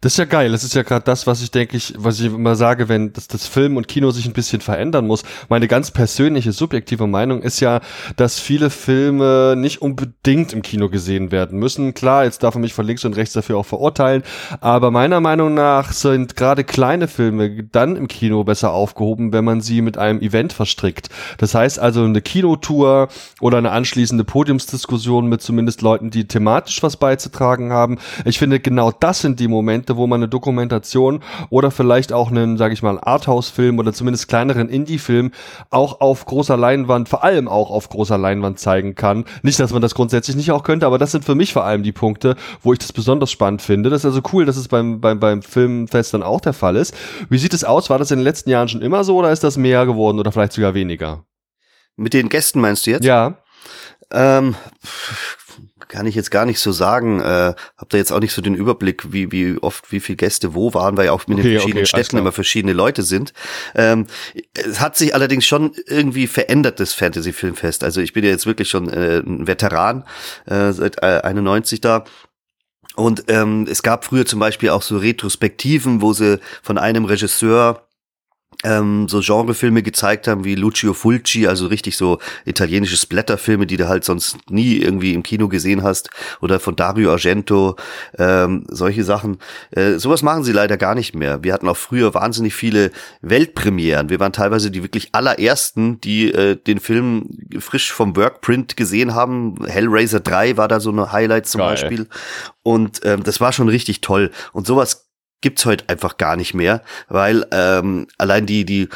Das 0.00 0.12
ist 0.12 0.18
ja 0.18 0.24
geil. 0.24 0.52
Das 0.52 0.64
ist 0.64 0.74
ja 0.74 0.82
gerade 0.82 1.04
das, 1.04 1.26
was 1.26 1.42
ich 1.42 1.50
denke 1.50 1.76
ich, 1.76 1.94
was 1.96 2.20
ich 2.20 2.26
immer 2.26 2.56
sage, 2.56 2.88
wenn 2.88 3.12
das, 3.12 3.28
das 3.28 3.46
Film 3.46 3.76
und 3.76 3.88
Kino 3.88 4.10
sich 4.10 4.26
ein 4.26 4.32
bisschen 4.32 4.60
verändern 4.60 5.06
muss. 5.06 5.22
Meine 5.48 5.68
ganz 5.68 5.90
persönliche, 5.90 6.52
subjektive 6.52 7.06
Meinung 7.06 7.42
ist 7.42 7.60
ja, 7.60 7.80
dass 8.16 8.38
viele 8.38 8.70
Filme 8.70 9.54
nicht 9.56 9.82
unbedingt 9.82 10.52
im 10.52 10.62
Kino 10.62 10.88
gesehen 10.88 11.32
werden 11.32 11.58
müssen. 11.58 11.94
Klar, 11.94 12.24
jetzt 12.24 12.42
darf 12.42 12.54
man 12.54 12.62
mich 12.62 12.74
von 12.74 12.86
links 12.86 13.04
und 13.04 13.16
rechts 13.16 13.34
dafür 13.34 13.58
auch 13.58 13.66
verurteilen, 13.66 14.22
aber 14.60 14.90
meiner 14.90 15.20
Meinung 15.20 15.54
nach 15.54 15.92
sind 15.92 16.36
gerade 16.36 16.64
kleine 16.64 17.08
Filme 17.08 17.64
dann 17.64 17.96
im 17.96 18.08
Kino 18.08 18.44
besser 18.44 18.72
aufgehoben, 18.72 19.32
wenn 19.32 19.44
man 19.44 19.60
sie 19.60 19.82
mit 19.82 19.98
einem 19.98 20.20
Event 20.20 20.52
verstrickt. 20.52 21.08
Das 21.38 21.54
heißt 21.54 21.78
also 21.78 22.04
eine 22.04 22.22
Kinotour 22.22 23.08
oder 23.40 23.58
eine 23.58 23.70
anschließende 23.70 24.24
Podiumsdiskussion 24.24 25.28
mit 25.28 25.42
zumindest 25.42 25.82
Leuten, 25.82 26.10
die 26.10 26.26
thematisch 26.26 26.82
was 26.82 26.96
beizutragen 26.96 27.72
haben. 27.72 27.98
Ich 28.24 28.38
finde, 28.38 28.60
genau 28.60 28.92
das 28.92 29.20
sind 29.20 29.40
die 29.40 29.48
Momente, 29.48 29.59
Momente, 29.60 29.98
wo 29.98 30.06
man 30.06 30.20
eine 30.20 30.28
Dokumentation 30.28 31.20
oder 31.50 31.70
vielleicht 31.70 32.14
auch 32.14 32.30
einen, 32.30 32.56
sage 32.56 32.72
ich 32.72 32.82
mal, 32.82 32.98
Arthouse-Film 32.98 33.78
oder 33.78 33.92
zumindest 33.92 34.28
kleineren 34.28 34.70
Indie-Film 34.70 35.32
auch 35.68 36.00
auf 36.00 36.24
großer 36.24 36.56
Leinwand, 36.56 37.10
vor 37.10 37.22
allem 37.22 37.46
auch 37.46 37.70
auf 37.70 37.90
großer 37.90 38.16
Leinwand 38.16 38.58
zeigen 38.58 38.94
kann. 38.94 39.26
Nicht, 39.42 39.60
dass 39.60 39.72
man 39.72 39.82
das 39.82 39.94
grundsätzlich 39.94 40.36
nicht 40.36 40.50
auch 40.50 40.62
könnte, 40.62 40.86
aber 40.86 40.96
das 40.96 41.12
sind 41.12 41.26
für 41.26 41.34
mich 41.34 41.52
vor 41.52 41.64
allem 41.64 41.82
die 41.82 41.92
Punkte, 41.92 42.36
wo 42.62 42.72
ich 42.72 42.78
das 42.78 42.92
besonders 42.92 43.30
spannend 43.30 43.60
finde. 43.60 43.90
Das 43.90 44.00
ist 44.00 44.06
also 44.06 44.22
cool, 44.32 44.46
dass 44.46 44.56
es 44.56 44.68
beim, 44.68 45.00
beim, 45.00 45.20
beim 45.20 45.42
Filmfest 45.42 46.14
dann 46.14 46.22
auch 46.22 46.40
der 46.40 46.54
Fall 46.54 46.76
ist. 46.76 46.94
Wie 47.28 47.38
sieht 47.38 47.52
es 47.52 47.64
aus? 47.64 47.90
War 47.90 47.98
das 47.98 48.10
in 48.10 48.18
den 48.18 48.24
letzten 48.24 48.48
Jahren 48.48 48.68
schon 48.68 48.80
immer 48.80 49.04
so 49.04 49.16
oder 49.18 49.30
ist 49.30 49.44
das 49.44 49.58
mehr 49.58 49.84
geworden 49.84 50.18
oder 50.18 50.32
vielleicht 50.32 50.54
sogar 50.54 50.72
weniger? 50.72 51.24
Mit 51.96 52.14
den 52.14 52.30
Gästen 52.30 52.60
meinst 52.60 52.86
du 52.86 52.92
jetzt? 52.92 53.04
Ja. 53.04 53.36
Ähm, 54.12 54.56
kann 55.88 56.06
ich 56.06 56.14
jetzt 56.14 56.30
gar 56.30 56.46
nicht 56.46 56.58
so 56.58 56.72
sagen. 56.72 57.20
Äh, 57.20 57.54
hab 57.76 57.88
da 57.88 57.96
jetzt 57.96 58.12
auch 58.12 58.20
nicht 58.20 58.32
so 58.32 58.42
den 58.42 58.54
Überblick, 58.54 59.12
wie, 59.12 59.32
wie 59.32 59.58
oft, 59.58 59.90
wie 59.92 60.00
viele 60.00 60.16
Gäste 60.16 60.54
wo 60.54 60.74
waren, 60.74 60.96
weil 60.96 61.06
ja 61.06 61.12
auch 61.12 61.26
mit 61.26 61.38
okay, 61.38 61.48
den 61.48 61.52
verschiedenen 61.52 61.84
okay, 61.84 62.02
Städten 62.02 62.18
immer 62.18 62.32
verschiedene 62.32 62.72
Leute 62.72 63.02
sind. 63.02 63.32
Ähm, 63.74 64.06
es 64.54 64.80
hat 64.80 64.96
sich 64.96 65.14
allerdings 65.14 65.46
schon 65.46 65.72
irgendwie 65.86 66.26
verändert, 66.26 66.80
das 66.80 66.94
Fantasy-Filmfest. 66.94 67.84
Also 67.84 68.00
ich 68.00 68.12
bin 68.12 68.24
ja 68.24 68.30
jetzt 68.30 68.46
wirklich 68.46 68.68
schon 68.68 68.88
äh, 68.88 69.18
ein 69.18 69.46
Veteran, 69.46 70.04
äh, 70.46 70.72
seit 70.72 71.02
äh, 71.02 71.20
91 71.22 71.80
da. 71.80 72.04
Und 72.96 73.24
ähm, 73.28 73.66
es 73.70 73.82
gab 73.82 74.04
früher 74.04 74.26
zum 74.26 74.40
Beispiel 74.40 74.70
auch 74.70 74.82
so 74.82 74.98
Retrospektiven, 74.98 76.02
wo 76.02 76.12
sie 76.12 76.40
von 76.62 76.76
einem 76.76 77.04
Regisseur 77.04 77.86
ähm, 78.64 79.08
so 79.08 79.20
Genrefilme 79.20 79.82
gezeigt 79.82 80.28
haben 80.28 80.44
wie 80.44 80.54
Lucio 80.54 80.92
Fulci, 80.92 81.46
also 81.46 81.66
richtig 81.66 81.96
so 81.96 82.18
italienische 82.44 82.96
Splatterfilme, 82.96 83.66
die 83.66 83.76
du 83.76 83.88
halt 83.88 84.04
sonst 84.04 84.36
nie 84.50 84.76
irgendwie 84.76 85.14
im 85.14 85.22
Kino 85.22 85.48
gesehen 85.48 85.82
hast, 85.82 86.10
oder 86.40 86.60
von 86.60 86.76
Dario 86.76 87.10
Argento, 87.10 87.76
ähm, 88.18 88.64
solche 88.68 89.04
Sachen. 89.04 89.38
Äh, 89.70 89.98
sowas 89.98 90.22
machen 90.22 90.44
sie 90.44 90.52
leider 90.52 90.76
gar 90.76 90.94
nicht 90.94 91.14
mehr. 91.14 91.42
Wir 91.42 91.52
hatten 91.52 91.68
auch 91.68 91.76
früher 91.76 92.14
wahnsinnig 92.14 92.54
viele 92.54 92.90
Weltpremieren. 93.22 94.10
Wir 94.10 94.20
waren 94.20 94.32
teilweise 94.32 94.70
die 94.70 94.82
wirklich 94.82 95.10
allerersten, 95.12 96.00
die 96.00 96.32
äh, 96.32 96.56
den 96.56 96.80
Film 96.80 97.38
frisch 97.58 97.92
vom 97.92 98.16
Workprint 98.16 98.76
gesehen 98.76 99.14
haben. 99.14 99.56
Hellraiser 99.66 100.20
3 100.20 100.56
war 100.56 100.68
da 100.68 100.80
so 100.80 100.90
eine 100.90 101.12
Highlight 101.12 101.46
zum 101.46 101.60
Geil. 101.60 101.70
Beispiel. 101.70 102.06
Und 102.62 103.00
ähm, 103.04 103.22
das 103.22 103.40
war 103.40 103.52
schon 103.52 103.68
richtig 103.68 104.00
toll. 104.00 104.30
Und 104.52 104.66
sowas 104.66 105.09
gibt's 105.40 105.64
heute 105.64 105.88
einfach 105.88 106.16
gar 106.16 106.36
nicht 106.36 106.54
mehr, 106.54 106.82
weil 107.08 107.46
ähm, 107.52 108.06
allein 108.18 108.46
die 108.46 108.64
die 108.64 108.88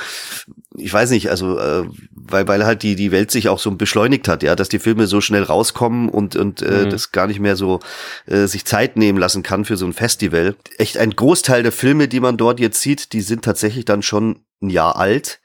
ich 0.77 0.93
weiß 0.93 1.11
nicht, 1.11 1.31
also 1.31 1.59
äh, 1.59 1.85
weil 2.11 2.49
weil 2.49 2.67
halt 2.67 2.83
die 2.83 2.97
die 2.97 3.13
Welt 3.13 3.31
sich 3.31 3.49
auch 3.49 3.59
so 3.59 3.71
beschleunigt 3.71 4.29
hat, 4.29 4.43
ja, 4.43 4.57
dass 4.57 4.69
die 4.69 4.79
Filme 4.79 5.07
so 5.07 5.21
schnell 5.21 5.45
rauskommen 5.45 6.09
und 6.09 6.37
und 6.37 6.63
äh, 6.63 6.85
mhm. 6.85 6.91
das 6.91 7.13
gar 7.13 7.27
nicht 7.27 7.41
mehr 7.41 7.57
so 7.57 7.81
äh, 8.27 8.47
sich 8.47 8.65
Zeit 8.65 8.97
nehmen 8.97 9.19
lassen 9.19 9.43
kann 9.43 9.65
für 9.65 9.77
so 9.77 9.87
ein 9.87 9.93
Festival. 9.93 10.57
Echt 10.79 10.99
ein 10.99 11.11
Großteil 11.15 11.63
der 11.63 11.73
Filme, 11.73 12.09
die 12.09 12.21
man 12.21 12.37
dort 12.37 12.61
jetzt 12.61 12.81
sieht, 12.81 13.13
die 13.13 13.21
sind 13.21 13.45
tatsächlich 13.45 13.85
dann 13.85 14.03
schon 14.03 14.41
ein 14.63 14.71
Jahr 14.71 14.97
alt 14.97 15.41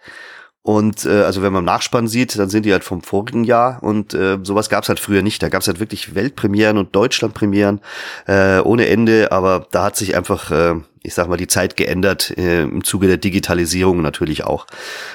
Und 0.61 1.05
äh, 1.05 1.23
also 1.23 1.41
wenn 1.41 1.53
man 1.53 1.61
im 1.61 1.65
Nachspann 1.65 2.07
sieht, 2.07 2.37
dann 2.37 2.49
sind 2.49 2.65
die 2.65 2.71
halt 2.73 2.83
vom 2.83 3.01
vorigen 3.01 3.43
Jahr 3.43 3.81
und 3.81 4.13
äh, 4.13 4.37
sowas 4.43 4.69
gab 4.69 4.83
es 4.83 4.89
halt 4.89 4.99
früher 4.99 5.21
nicht. 5.21 5.41
Da 5.41 5.49
gab 5.49 5.61
es 5.61 5.67
halt 5.67 5.79
wirklich 5.79 6.15
Weltpremieren 6.15 6.77
und 6.77 6.95
Deutschlandpremieren 6.95 7.79
äh, 8.27 8.59
ohne 8.59 8.87
Ende, 8.87 9.31
aber 9.31 9.67
da 9.71 9.85
hat 9.85 9.95
sich 9.95 10.15
einfach, 10.15 10.51
äh, 10.51 10.75
ich 11.03 11.13
sag 11.13 11.27
mal, 11.27 11.37
die 11.37 11.47
Zeit 11.47 11.77
geändert, 11.77 12.37
äh, 12.37 12.63
im 12.63 12.83
Zuge 12.83 13.07
der 13.07 13.17
Digitalisierung 13.17 14.01
natürlich 14.01 14.43
auch, 14.43 14.67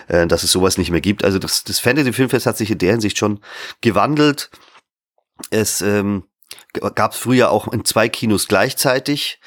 äh, 0.09 0.27
dass 0.27 0.43
es 0.43 0.53
sowas 0.53 0.79
nicht 0.79 0.91
mehr 0.91 1.01
gibt. 1.01 1.25
Also 1.25 1.39
das, 1.39 1.65
das 1.65 1.79
Fantasy 1.79 2.13
Filmfest 2.13 2.47
hat 2.47 2.57
sich 2.57 2.71
in 2.71 2.79
der 2.79 2.93
Hinsicht 2.93 3.19
schon 3.19 3.41
gewandelt. 3.81 4.51
Es 5.51 5.83
ähm, 5.83 6.25
gab 6.95 7.13
es 7.13 7.19
früher 7.19 7.51
auch 7.51 7.73
in 7.73 7.85
zwei 7.85 8.09
Kinos 8.09 8.49
gleichzeitig, 8.49 9.41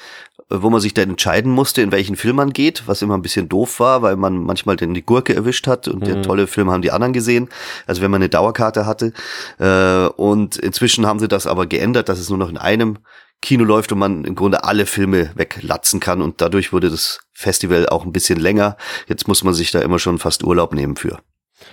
wo 0.50 0.70
man 0.70 0.80
sich 0.80 0.94
dann 0.94 1.10
entscheiden 1.10 1.52
musste, 1.52 1.82
in 1.82 1.92
welchen 1.92 2.16
Film 2.16 2.36
man 2.36 2.52
geht, 2.52 2.84
was 2.86 3.02
immer 3.02 3.16
ein 3.16 3.22
bisschen 3.22 3.48
doof 3.48 3.80
war, 3.80 4.00
weil 4.00 4.16
man 4.16 4.38
manchmal 4.38 4.76
dann 4.76 4.94
die 4.94 5.04
Gurke 5.04 5.34
erwischt 5.34 5.66
hat 5.66 5.88
und 5.88 6.00
mhm. 6.00 6.04
der 6.06 6.22
tolle 6.22 6.46
Film 6.46 6.70
haben 6.70 6.80
die 6.80 6.90
anderen 6.90 7.12
gesehen, 7.12 7.48
also 7.86 8.00
wenn 8.00 8.10
man 8.10 8.22
eine 8.22 8.30
Dauerkarte 8.30 8.86
hatte. 8.86 9.12
Äh, 9.58 10.08
und 10.16 10.56
inzwischen 10.56 11.06
haben 11.06 11.18
sie 11.18 11.28
das 11.28 11.46
aber 11.46 11.66
geändert, 11.66 12.08
dass 12.08 12.18
es 12.18 12.30
nur 12.30 12.38
noch 12.38 12.48
in 12.48 12.56
einem 12.56 12.98
Kino 13.40 13.64
läuft 13.64 13.92
und 13.92 13.98
man 13.98 14.24
im 14.24 14.34
Grunde 14.34 14.64
alle 14.64 14.86
Filme 14.86 15.30
weglatzen 15.34 16.00
kann 16.00 16.22
und 16.22 16.40
dadurch 16.40 16.72
wurde 16.72 16.90
das 16.90 17.20
Festival 17.32 17.88
auch 17.88 18.04
ein 18.04 18.12
bisschen 18.12 18.38
länger. 18.38 18.76
Jetzt 19.06 19.28
muss 19.28 19.44
man 19.44 19.54
sich 19.54 19.70
da 19.70 19.80
immer 19.80 19.98
schon 19.98 20.18
fast 20.18 20.42
Urlaub 20.42 20.74
nehmen 20.74 20.96
für. 20.96 21.20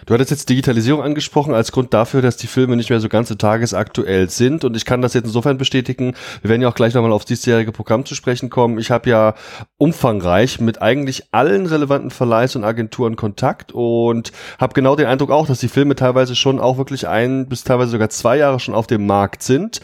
Du 0.06 0.14
hattest 0.14 0.32
jetzt 0.32 0.50
Digitalisierung 0.50 1.02
angesprochen 1.02 1.54
als 1.54 1.72
Grund 1.72 1.94
dafür, 1.94 2.22
dass 2.22 2.38
die 2.38 2.48
Filme 2.48 2.76
nicht 2.76 2.90
mehr 2.90 3.00
so 3.00 3.10
ganz 3.10 3.36
tagesaktuell 3.36 4.30
sind. 4.30 4.64
Und 4.64 4.78
ich 4.78 4.86
kann 4.86 5.02
das 5.02 5.14
jetzt 5.14 5.26
insofern 5.26 5.58
bestätigen. 5.58 6.14
Wir 6.42 6.50
werden 6.50 6.62
ja 6.62 6.70
auch 6.70 6.76
gleich 6.76 6.94
nochmal 6.94 7.12
aufs 7.12 7.26
diesjährige 7.26 7.72
Programm 7.72 8.06
zu 8.06 8.16
sprechen 8.16 8.50
kommen. 8.50 8.78
Ich 8.78 8.92
habe 8.92 9.10
ja 9.10 9.36
umfangreich 9.78 10.60
mit 10.60 10.82
eigentlich 10.82 11.26
allen 11.32 11.66
relevanten 11.66 12.12
Verleihs 12.12 12.56
und 12.56 12.64
Agenturen 12.64 13.16
Kontakt 13.16 13.72
und 13.72 14.32
habe 14.60 14.74
genau 14.74 14.96
den 14.96 15.08
Eindruck 15.08 15.32
auch, 15.32 15.48
dass 15.48 15.60
die 15.60 15.68
Filme 15.68 15.96
teilweise 15.96 16.36
schon 16.36 16.60
auch 16.60 16.78
wirklich 16.78 17.08
ein 17.08 17.48
bis 17.48 17.64
teilweise 17.64 17.92
sogar 17.92 18.10
zwei 18.10 18.38
Jahre 18.38 18.60
schon 18.60 18.76
auf 18.76 18.88
dem 18.88 19.06
Markt 19.06 19.44
sind. 19.44 19.82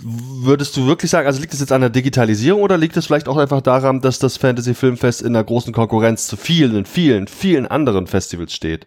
Würdest 0.00 0.76
du 0.76 0.86
wirklich 0.86 1.10
sagen, 1.10 1.26
also 1.26 1.40
liegt 1.40 1.54
es 1.54 1.60
jetzt 1.60 1.72
an 1.72 1.80
der 1.80 1.90
Digitalisierung 1.90 2.62
oder 2.62 2.78
liegt 2.78 2.96
es 2.96 3.06
vielleicht 3.06 3.28
auch 3.28 3.36
einfach 3.36 3.60
daran, 3.60 4.00
dass 4.00 4.18
das 4.18 4.36
Fantasy 4.36 4.74
Filmfest 4.74 5.22
in 5.22 5.28
einer 5.28 5.44
großen 5.44 5.72
Konkurrenz 5.72 6.26
zu 6.26 6.36
vielen, 6.36 6.86
vielen, 6.86 7.28
vielen 7.28 7.66
anderen 7.66 8.06
Festivals 8.06 8.52
steht? 8.52 8.86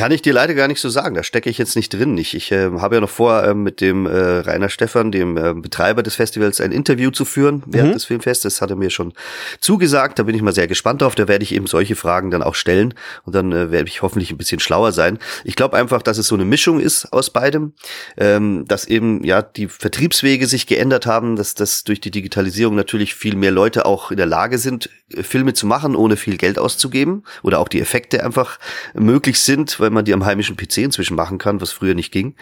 Kann 0.00 0.12
ich 0.12 0.22
dir 0.22 0.32
leider 0.32 0.54
gar 0.54 0.68
nicht 0.68 0.80
so 0.80 0.88
sagen. 0.88 1.14
Da 1.14 1.22
stecke 1.22 1.48
ich 1.50 1.58
jetzt 1.58 1.76
nicht 1.76 1.90
drin. 1.90 2.16
Ich, 2.18 2.34
ich 2.34 2.52
äh, 2.52 2.70
habe 2.78 2.96
ja 2.96 3.00
noch 3.00 3.10
vor, 3.10 3.42
äh, 3.42 3.54
mit 3.54 3.80
dem 3.80 4.06
äh, 4.06 4.10
Rainer 4.10 4.68
Stefan, 4.68 5.12
dem 5.12 5.36
äh, 5.36 5.54
Betreiber 5.54 6.02
des 6.02 6.14
Festivals, 6.14 6.60
ein 6.60 6.72
Interview 6.72 7.10
zu 7.10 7.24
führen 7.24 7.62
während 7.66 7.90
mhm. 7.90 7.94
des 7.94 8.04
Filmfestes. 8.04 8.54
Das 8.54 8.62
hat 8.62 8.70
er 8.70 8.76
mir 8.76 8.90
schon 8.90 9.12
zugesagt. 9.60 10.18
Da 10.18 10.22
bin 10.24 10.34
ich 10.34 10.42
mal 10.42 10.54
sehr 10.54 10.68
gespannt 10.68 11.02
drauf. 11.02 11.14
Da 11.14 11.28
werde 11.28 11.42
ich 11.42 11.54
eben 11.54 11.66
solche 11.66 11.96
Fragen 11.96 12.30
dann 12.30 12.42
auch 12.42 12.54
stellen 12.54 12.94
und 13.24 13.34
dann 13.34 13.52
äh, 13.52 13.70
werde 13.70 13.88
ich 13.88 14.02
hoffentlich 14.02 14.30
ein 14.30 14.38
bisschen 14.38 14.60
schlauer 14.60 14.92
sein. 14.92 15.18
Ich 15.44 15.56
glaube 15.56 15.76
einfach, 15.76 16.02
dass 16.02 16.18
es 16.18 16.28
so 16.28 16.34
eine 16.34 16.44
Mischung 16.44 16.80
ist 16.80 17.12
aus 17.12 17.30
beidem, 17.30 17.74
ähm, 18.16 18.64
dass 18.66 18.86
eben 18.86 19.24
ja 19.24 19.42
die 19.42 19.68
Vertriebswege 19.68 20.46
sich 20.46 20.66
geändert 20.66 21.06
haben, 21.06 21.36
dass 21.36 21.54
das 21.54 21.84
durch 21.84 22.00
die 22.00 22.10
Digitalisierung 22.10 22.74
natürlich 22.74 23.14
viel 23.14 23.36
mehr 23.36 23.50
Leute 23.50 23.84
auch 23.84 24.10
in 24.10 24.16
der 24.16 24.26
Lage 24.26 24.58
sind, 24.58 24.88
äh, 25.14 25.22
Filme 25.22 25.52
zu 25.52 25.66
machen, 25.66 25.94
ohne 25.96 26.16
viel 26.16 26.36
Geld 26.36 26.58
auszugeben 26.58 27.24
oder 27.42 27.58
auch 27.58 27.68
die 27.68 27.80
Effekte 27.80 28.24
einfach 28.24 28.58
möglich 28.94 29.40
sind 29.40 29.78
weil 29.80 29.89
man 29.92 30.04
die 30.04 30.14
am 30.14 30.24
heimischen 30.24 30.56
PC 30.56 30.78
inzwischen 30.78 31.16
machen 31.16 31.38
kann, 31.38 31.60
was 31.60 31.72
früher 31.72 31.94
nicht 31.94 32.12
ging. 32.12 32.34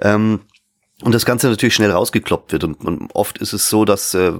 Ähm, 0.00 0.40
und 1.02 1.14
das 1.14 1.26
Ganze 1.26 1.48
natürlich 1.48 1.74
schnell 1.74 1.90
rausgekloppt 1.90 2.52
wird. 2.52 2.64
Und, 2.64 2.82
und 2.82 3.10
oft 3.12 3.36
ist 3.36 3.52
es 3.52 3.68
so, 3.68 3.84
dass 3.84 4.14
äh, 4.14 4.32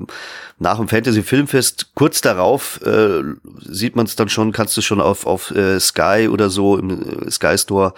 nach 0.59 0.79
dem 0.79 0.89
Fantasy 0.89 1.23
Filmfest 1.23 1.95
kurz 1.95 2.23
darauf 2.23 2.81
äh, 2.83 3.23
sieht 3.61 3.95
man 3.95 4.07
es 4.07 4.17
dann 4.17 4.31
schon, 4.31 4.53
kannst 4.53 4.75
du 4.75 4.81
schon 4.81 5.03
auf, 5.03 5.27
auf 5.27 5.51
äh, 5.51 5.79
Sky 5.79 6.29
oder 6.31 6.49
so 6.49 6.79
im 6.79 7.27
äh, 7.27 7.31
Sky 7.31 7.59
Store 7.59 7.93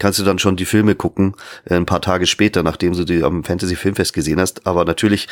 kannst 0.00 0.18
du 0.18 0.24
dann 0.24 0.40
schon 0.40 0.56
die 0.56 0.64
Filme 0.64 0.96
gucken, 0.96 1.36
äh, 1.66 1.76
ein 1.76 1.86
paar 1.86 2.00
Tage 2.00 2.26
später, 2.26 2.64
nachdem 2.64 2.94
du 2.94 3.04
die 3.04 3.22
am 3.22 3.44
Fantasy 3.44 3.76
Filmfest 3.76 4.12
gesehen 4.12 4.40
hast. 4.40 4.66
Aber 4.66 4.84
natürlich 4.84 5.28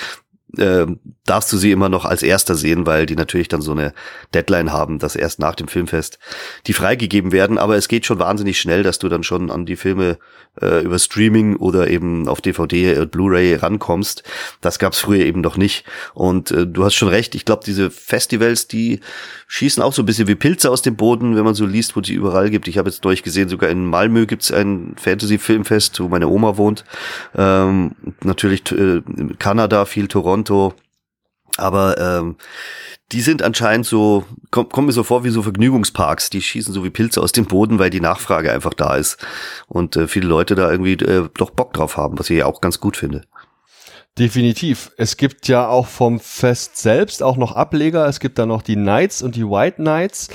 äh, 0.57 0.87
darfst 1.27 1.53
du 1.53 1.59
sie 1.59 1.71
immer 1.71 1.89
noch 1.89 2.05
als 2.05 2.23
erster 2.23 2.55
sehen, 2.55 2.87
weil 2.87 3.05
die 3.07 3.17
natürlich 3.17 3.49
dann 3.49 3.61
so 3.61 3.73
eine 3.73 3.93
Deadline 4.35 4.73
haben, 4.73 4.99
dass 4.99 5.15
erst 5.15 5.41
nach 5.41 5.55
dem 5.55 5.69
Filmfest 5.69 6.19
die 6.67 6.73
freigegeben 6.73 7.33
werden. 7.33 7.59
Aber 7.59 7.77
es 7.77 7.89
geht 7.89 8.07
schon 8.07 8.19
wahnsinnig 8.19 8.59
schnell, 8.59 8.83
dass 8.83 8.99
du 8.99 9.09
dann 9.09 9.23
schon 9.23 9.51
an 9.51 9.67
die 9.67 9.77
Filme 9.77 10.19
äh, 10.61 10.83
über 10.83 10.99
Streaming 10.99 11.57
oder 11.57 11.89
eben 11.89 12.29
auf 12.29 12.41
DVD, 12.41 12.99
und 12.99 13.11
Blu-ray 13.11 13.57
rankommst. 13.57 14.23
Das 14.61 14.79
gab's 14.79 14.99
früher 14.99 15.27
eben 15.27 15.43
noch 15.43 15.59
nicht. 15.59 15.85
Und 16.15 16.51
äh, 16.51 16.67
du 16.67 16.85
hast 16.85 16.95
schon 16.95 17.09
recht. 17.09 17.35
Ich 17.35 17.45
glaube, 17.45 17.63
diese 17.67 17.91
Festivals, 17.91 18.67
die 18.67 19.01
schießen 19.49 19.83
auch 19.83 19.93
so 19.93 20.03
ein 20.03 20.07
bisschen 20.07 20.29
wie 20.29 20.35
Pilze 20.35 20.71
aus 20.71 20.83
dem 20.83 20.97
Boden, 20.97 21.37
wenn 21.37 21.45
man 21.45 21.55
so 21.55 21.67
liest, 21.67 21.95
wo 21.95 22.01
die 22.01 22.15
überall 22.15 22.49
gibt. 22.49 22.69
Ich 22.69 22.79
habe 22.79 22.89
jetzt 22.89 23.05
durchgesehen, 23.05 23.49
sogar 23.49 23.69
in 23.69 23.85
Malmö 23.85 24.27
gibt's 24.27 24.51
ein 24.51 24.95
Fantasy-Filmfest, 24.97 26.01
wo 26.01 26.09
meine 26.09 26.29
Oma 26.29 26.57
wohnt. 26.57 26.85
Ähm, 27.37 27.93
natürlich 28.23 28.71
äh, 28.73 29.03
Kanada, 29.39 29.85
viel 29.85 30.09
Toronto. 30.09 30.38
Aber 31.57 31.99
ähm, 31.99 32.37
die 33.11 33.21
sind 33.21 33.43
anscheinend 33.43 33.87
so, 33.87 34.25
kommt 34.51 34.73
komm 34.73 34.87
mir 34.87 34.93
so 34.93 35.03
vor 35.03 35.25
wie 35.25 35.31
so 35.31 35.43
Vergnügungsparks, 35.43 36.31
die 36.31 36.43
schießen 36.43 36.75
so 36.75 36.85
wie 36.85 36.91
Pilze 36.91 37.23
aus 37.23 37.33
dem 37.33 37.47
Boden, 37.47 37.79
weil 37.79 37.91
die 37.91 38.01
Nachfrage 38.01 38.53
einfach 38.53 38.75
da 38.75 38.97
ist. 38.97 39.19
Und 39.67 39.97
äh, 39.97 40.09
viele 40.09 40.29
Leute 40.29 40.55
da 40.55 40.71
irgendwie 40.71 40.93
äh, 40.93 41.29
doch 41.37 41.51
Bock 41.51 41.73
drauf 41.73 41.97
haben, 41.97 42.19
was 42.19 42.31
ich 42.31 42.39
ja 42.39 42.47
auch 42.47 42.61
ganz 42.61 42.81
gut 42.81 42.97
finde. 42.97 43.23
Definitiv. 44.19 44.91
Es 44.97 45.17
gibt 45.17 45.47
ja 45.49 45.69
auch 45.69 45.87
vom 45.87 46.19
Fest 46.19 46.77
selbst 46.77 47.23
auch 47.23 47.37
noch 47.37 47.53
Ableger. 47.53 48.07
Es 48.07 48.19
gibt 48.19 48.39
da 48.39 48.47
noch 48.47 48.63
die 48.63 48.75
Knights 48.75 49.23
und 49.23 49.37
die 49.37 49.45
White 49.45 49.77
Knights. 49.77 50.29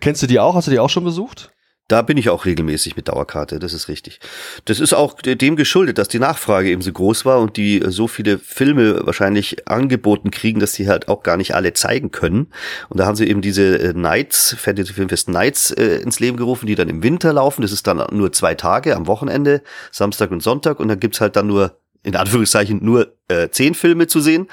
Kennst 0.00 0.22
du 0.22 0.26
die 0.26 0.38
auch? 0.38 0.54
Hast 0.54 0.66
du 0.66 0.70
die 0.70 0.78
auch 0.78 0.90
schon 0.90 1.04
besucht? 1.04 1.50
Da 1.92 2.00
bin 2.00 2.16
ich 2.16 2.30
auch 2.30 2.46
regelmäßig 2.46 2.96
mit 2.96 3.08
Dauerkarte, 3.08 3.58
das 3.58 3.74
ist 3.74 3.88
richtig. 3.88 4.18
Das 4.64 4.80
ist 4.80 4.94
auch 4.94 5.20
dem 5.20 5.56
geschuldet, 5.56 5.98
dass 5.98 6.08
die 6.08 6.18
Nachfrage 6.18 6.70
eben 6.70 6.80
so 6.80 6.90
groß 6.90 7.26
war 7.26 7.38
und 7.38 7.58
die 7.58 7.82
so 7.86 8.08
viele 8.08 8.38
Filme 8.38 9.04
wahrscheinlich 9.04 9.68
angeboten 9.68 10.30
kriegen, 10.30 10.58
dass 10.58 10.72
sie 10.72 10.88
halt 10.88 11.08
auch 11.08 11.22
gar 11.22 11.36
nicht 11.36 11.54
alle 11.54 11.74
zeigen 11.74 12.10
können. 12.10 12.46
Und 12.88 12.98
da 12.98 13.04
haben 13.04 13.16
sie 13.16 13.28
eben 13.28 13.42
diese 13.42 13.78
äh, 13.78 13.92
Nights, 13.92 14.56
Fantasy 14.58 14.94
Filmfest 14.94 15.28
Nights 15.28 15.70
äh, 15.72 15.96
ins 15.96 16.18
Leben 16.18 16.38
gerufen, 16.38 16.64
die 16.64 16.76
dann 16.76 16.88
im 16.88 17.02
Winter 17.02 17.34
laufen. 17.34 17.60
Das 17.60 17.72
ist 17.72 17.86
dann 17.86 18.02
nur 18.10 18.32
zwei 18.32 18.54
Tage 18.54 18.96
am 18.96 19.06
Wochenende, 19.06 19.60
Samstag 19.90 20.30
und 20.30 20.42
Sonntag. 20.42 20.80
Und 20.80 20.88
dann 20.88 20.98
gibt's 20.98 21.20
halt 21.20 21.36
dann 21.36 21.46
nur 21.46 21.76
in 22.04 22.16
Anführungszeichen 22.16 22.84
nur 22.84 23.14
äh, 23.28 23.48
zehn 23.50 23.74
Filme 23.74 24.06
zu 24.08 24.20
sehen. 24.20 24.48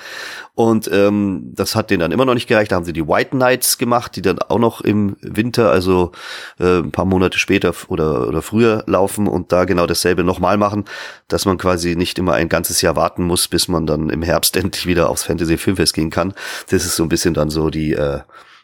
Und 0.53 0.89
ähm, 0.91 1.51
das 1.55 1.75
hat 1.75 1.89
denen 1.89 2.01
dann 2.01 2.11
immer 2.11 2.25
noch 2.25 2.35
nicht 2.35 2.47
gereicht. 2.47 2.71
Da 2.71 2.75
haben 2.75 2.85
sie 2.85 2.93
die 2.93 3.07
White 3.07 3.35
Nights 3.35 3.77
gemacht, 3.77 4.15
die 4.15 4.21
dann 4.21 4.39
auch 4.39 4.59
noch 4.59 4.81
im 4.81 5.17
Winter, 5.21 5.71
also 5.71 6.11
äh, 6.59 6.79
ein 6.79 6.91
paar 6.91 7.05
Monate 7.05 7.39
später 7.39 7.73
oder, 7.87 8.27
oder 8.27 8.41
früher 8.41 8.83
laufen 8.85 9.27
und 9.27 9.51
da 9.51 9.65
genau 9.65 9.87
dasselbe 9.87 10.23
nochmal 10.23 10.57
machen, 10.57 10.85
dass 11.27 11.45
man 11.45 11.57
quasi 11.57 11.95
nicht 11.95 12.19
immer 12.19 12.33
ein 12.33 12.49
ganzes 12.49 12.81
Jahr 12.81 12.95
warten 12.95 13.23
muss, 13.23 13.47
bis 13.47 13.67
man 13.67 13.87
dann 13.87 14.09
im 14.09 14.21
Herbst 14.21 14.55
endlich 14.57 14.85
wieder 14.85 15.09
aufs 15.09 15.23
Fantasy 15.23 15.57
Filmfest 15.57 15.93
gehen 15.93 16.11
kann. 16.11 16.33
Das 16.69 16.85
ist 16.85 16.95
so 16.95 17.03
ein 17.03 17.09
bisschen 17.09 17.33
dann 17.33 17.49
so 17.49 17.69
die 17.69 17.93
äh, 17.93 18.19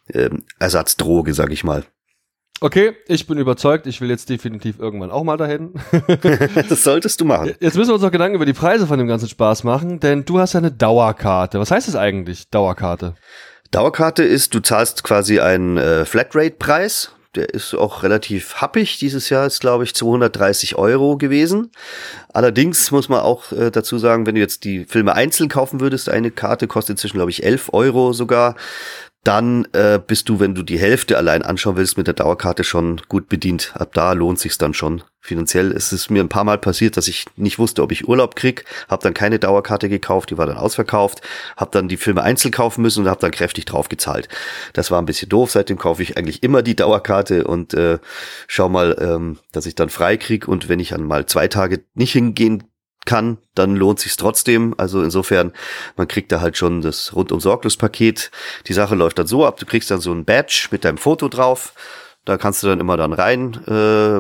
äh, 0.08 0.30
Ersatzdroge, 0.60 1.34
sag 1.34 1.51
ich 1.51 1.63
mal. 1.63 1.86
Okay, 2.62 2.93
ich 3.07 3.27
bin 3.27 3.38
überzeugt, 3.38 3.85
ich 3.85 4.00
will 4.00 4.09
jetzt 4.09 4.29
definitiv 4.29 4.79
irgendwann 4.79 5.12
auch 5.12 5.24
mal 5.24 5.35
dahin. 5.35 5.74
das 6.69 6.83
solltest 6.83 7.19
du 7.19 7.25
machen. 7.25 7.53
Jetzt 7.59 7.75
müssen 7.75 7.89
wir 7.89 7.95
uns 7.95 8.03
noch 8.03 8.12
Gedanken 8.12 8.35
über 8.35 8.45
die 8.45 8.53
Preise 8.53 8.88
von 8.88 8.97
dem 8.97 9.07
ganzen 9.07 9.27
Spaß 9.27 9.65
machen, 9.65 10.00
denn 10.00 10.24
du 10.24 10.39
hast 10.39 10.53
ja 10.53 10.59
eine 10.59 10.71
Dauerkarte. 10.71 11.59
Was 11.59 11.69
heißt 11.69 11.89
das 11.89 11.95
eigentlich, 11.97 12.50
Dauerkarte? 12.50 13.15
Dauerkarte 13.71 14.24
ist, 14.24 14.53
du 14.55 14.62
zahlst 14.62 15.03
quasi 15.03 15.41
einen 15.41 15.77
äh, 15.77 16.05
Flatrate-Preis. 16.05 17.12
Der 17.35 17.50
ist 17.50 17.74
auch 17.75 18.03
relativ 18.03 18.62
happig. 18.62 19.00
Dieses 19.00 19.29
Jahr 19.29 19.45
ist, 19.45 19.59
glaube 19.59 19.83
ich, 19.83 19.93
230 19.93 20.77
Euro 20.77 21.17
gewesen. 21.17 21.71
Allerdings 22.31 22.89
muss 22.91 23.09
man 23.09 23.19
auch 23.19 23.51
äh, 23.51 23.71
dazu 23.71 23.97
sagen, 23.97 24.25
wenn 24.25 24.35
du 24.35 24.41
jetzt 24.41 24.63
die 24.63 24.85
Filme 24.85 25.13
einzeln 25.13 25.50
kaufen 25.50 25.81
würdest, 25.81 26.07
eine 26.07 26.31
Karte 26.31 26.67
kostet 26.67 26.93
inzwischen, 26.93 27.17
glaube 27.17 27.31
ich, 27.31 27.43
11 27.43 27.74
Euro 27.74 28.13
sogar 28.13 28.55
dann 29.25 29.67
äh, 29.74 30.00
bist 30.05 30.29
du, 30.29 30.39
wenn 30.39 30.53
du 30.53 30.62
die 30.62 30.77
Hälfte 30.77 31.17
allein 31.17 31.41
anschauen 31.41 31.75
willst, 31.75 31.98
mit 31.98 32.05
der 32.05 32.13
Dauerkarte 32.13 32.63
schon 32.63 33.01
gut 33.10 33.27
bedient. 33.27 33.74
Ab 33.74 33.94
da 33.94 34.13
lohnt 34.13 34.39
sich's 34.39 34.60
dann 34.60 34.75
schon. 34.75 35.01
Finanziell 35.20 35.72
ist 35.72 35.91
es 35.91 36.12
mir 36.12 36.24
ein 36.24 36.29
paar 36.29 36.44
Mal 36.44 36.60
passiert, 36.60 36.96
dass 36.96 37.08
ich 37.08 37.25
nicht 37.36 37.58
wusste, 37.58 37.82
ob 37.82 37.91
ich 37.91 38.08
Urlaub 38.08 38.36
krieg, 38.36 38.65
habe 38.88 39.01
dann 39.01 39.15
keine 39.15 39.39
Dauerkarte 39.39 39.89
gekauft, 39.89 40.29
die 40.29 40.38
war 40.38 40.46
dann 40.46 40.58
ausverkauft, 40.58 41.22
habe 41.58 41.72
dann 41.72 41.88
die 41.88 41.98
Filme 41.98 42.22
einzeln 42.22 42.51
kaufen 42.51 42.84
müssen 42.84 43.03
und 43.03 43.10
habe 43.10 43.20
dann 43.20 43.32
kräftig 43.32 43.65
drauf 43.65 43.89
gezahlt. 43.89 44.29
Das 44.74 44.91
war 44.91 45.01
ein 45.01 45.08
bisschen 45.08 45.29
doof, 45.29 45.50
seitdem 45.50 45.79
kaufe 45.79 46.03
ich 46.03 46.15
eigentlich 46.15 46.44
immer 46.44 46.62
die 46.62 46.75
Dauerkarte 46.75 47.46
und 47.46 47.74
äh, 47.74 47.98
schau 48.48 48.70
mal, 48.70 48.96
ähm, 49.00 49.39
dass 49.51 49.65
ich 49.65 49.74
dann 49.74 49.89
frei 49.89 50.17
krieg 50.17 50.48
und 50.48 50.70
wenn 50.70 50.79
ich 50.79 50.89
dann 50.89 51.03
mal 51.03 51.25
zwei 51.25 51.48
Tage 51.48 51.84
nicht 51.96 52.12
hingehen 52.12 52.63
kann, 53.05 53.38
dann 53.53 53.75
lohnt 53.75 54.00
sich's 54.00 54.17
trotzdem. 54.17 54.74
Also 54.77 55.01
insofern, 55.01 55.53
man 55.95 56.07
kriegt 56.07 56.31
da 56.31 56.41
halt 56.41 56.57
schon 56.57 56.81
das 56.81 57.15
rundum 57.15 57.39
sorglos 57.39 57.77
Paket. 57.77 58.31
Die 58.67 58.74
Sache 58.74 58.95
läuft 58.95 59.19
dann 59.19 59.27
so 59.27 59.45
ab, 59.45 59.59
du 59.59 59.65
kriegst 59.65 59.91
dann 59.91 60.01
so 60.01 60.12
ein 60.12 60.25
Badge 60.25 60.67
mit 60.71 60.83
deinem 60.83 60.97
Foto 60.97 61.29
drauf. 61.29 61.74
Da 62.25 62.38
kannst 62.38 62.63
du 62.63 62.67
dann 62.67 62.79
immer 62.79 62.97
dann 62.97 63.13
rein, 63.13 63.53
äh, 63.67 64.19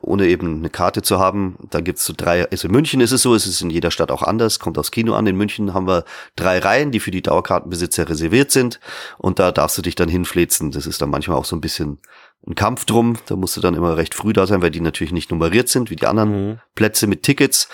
ohne 0.00 0.26
eben 0.26 0.58
eine 0.58 0.70
Karte 0.70 1.02
zu 1.02 1.20
haben. 1.20 1.56
Da 1.70 1.80
gibt's 1.80 2.04
so 2.04 2.12
drei, 2.16 2.50
also 2.50 2.66
in 2.66 2.72
München 2.72 3.00
ist 3.00 3.12
es 3.12 3.22
so, 3.22 3.32
es 3.32 3.46
ist 3.46 3.60
in 3.60 3.70
jeder 3.70 3.92
Stadt 3.92 4.10
auch 4.10 4.22
anders, 4.24 4.58
kommt 4.58 4.76
aufs 4.76 4.90
Kino 4.90 5.14
an. 5.14 5.24
In 5.28 5.36
München 5.36 5.72
haben 5.72 5.86
wir 5.86 6.04
drei 6.34 6.58
Reihen, 6.58 6.90
die 6.90 6.98
für 6.98 7.12
die 7.12 7.22
Dauerkartenbesitzer 7.22 8.08
reserviert 8.08 8.50
sind. 8.50 8.80
Und 9.18 9.38
da 9.38 9.52
darfst 9.52 9.78
du 9.78 9.82
dich 9.82 9.94
dann 9.94 10.08
hinflezen. 10.08 10.72
Das 10.72 10.84
ist 10.84 11.00
dann 11.00 11.10
manchmal 11.10 11.36
auch 11.36 11.44
so 11.44 11.54
ein 11.54 11.60
bisschen 11.60 11.98
ein 12.44 12.56
Kampf 12.56 12.86
drum. 12.86 13.18
Da 13.26 13.36
musst 13.36 13.56
du 13.56 13.60
dann 13.60 13.74
immer 13.74 13.96
recht 13.96 14.14
früh 14.14 14.32
da 14.32 14.48
sein, 14.48 14.60
weil 14.60 14.72
die 14.72 14.80
natürlich 14.80 15.12
nicht 15.12 15.30
nummeriert 15.30 15.68
sind, 15.68 15.90
wie 15.90 15.96
die 15.96 16.06
anderen 16.06 16.48
mhm. 16.48 16.58
Plätze 16.74 17.06
mit 17.06 17.22
Tickets. 17.22 17.68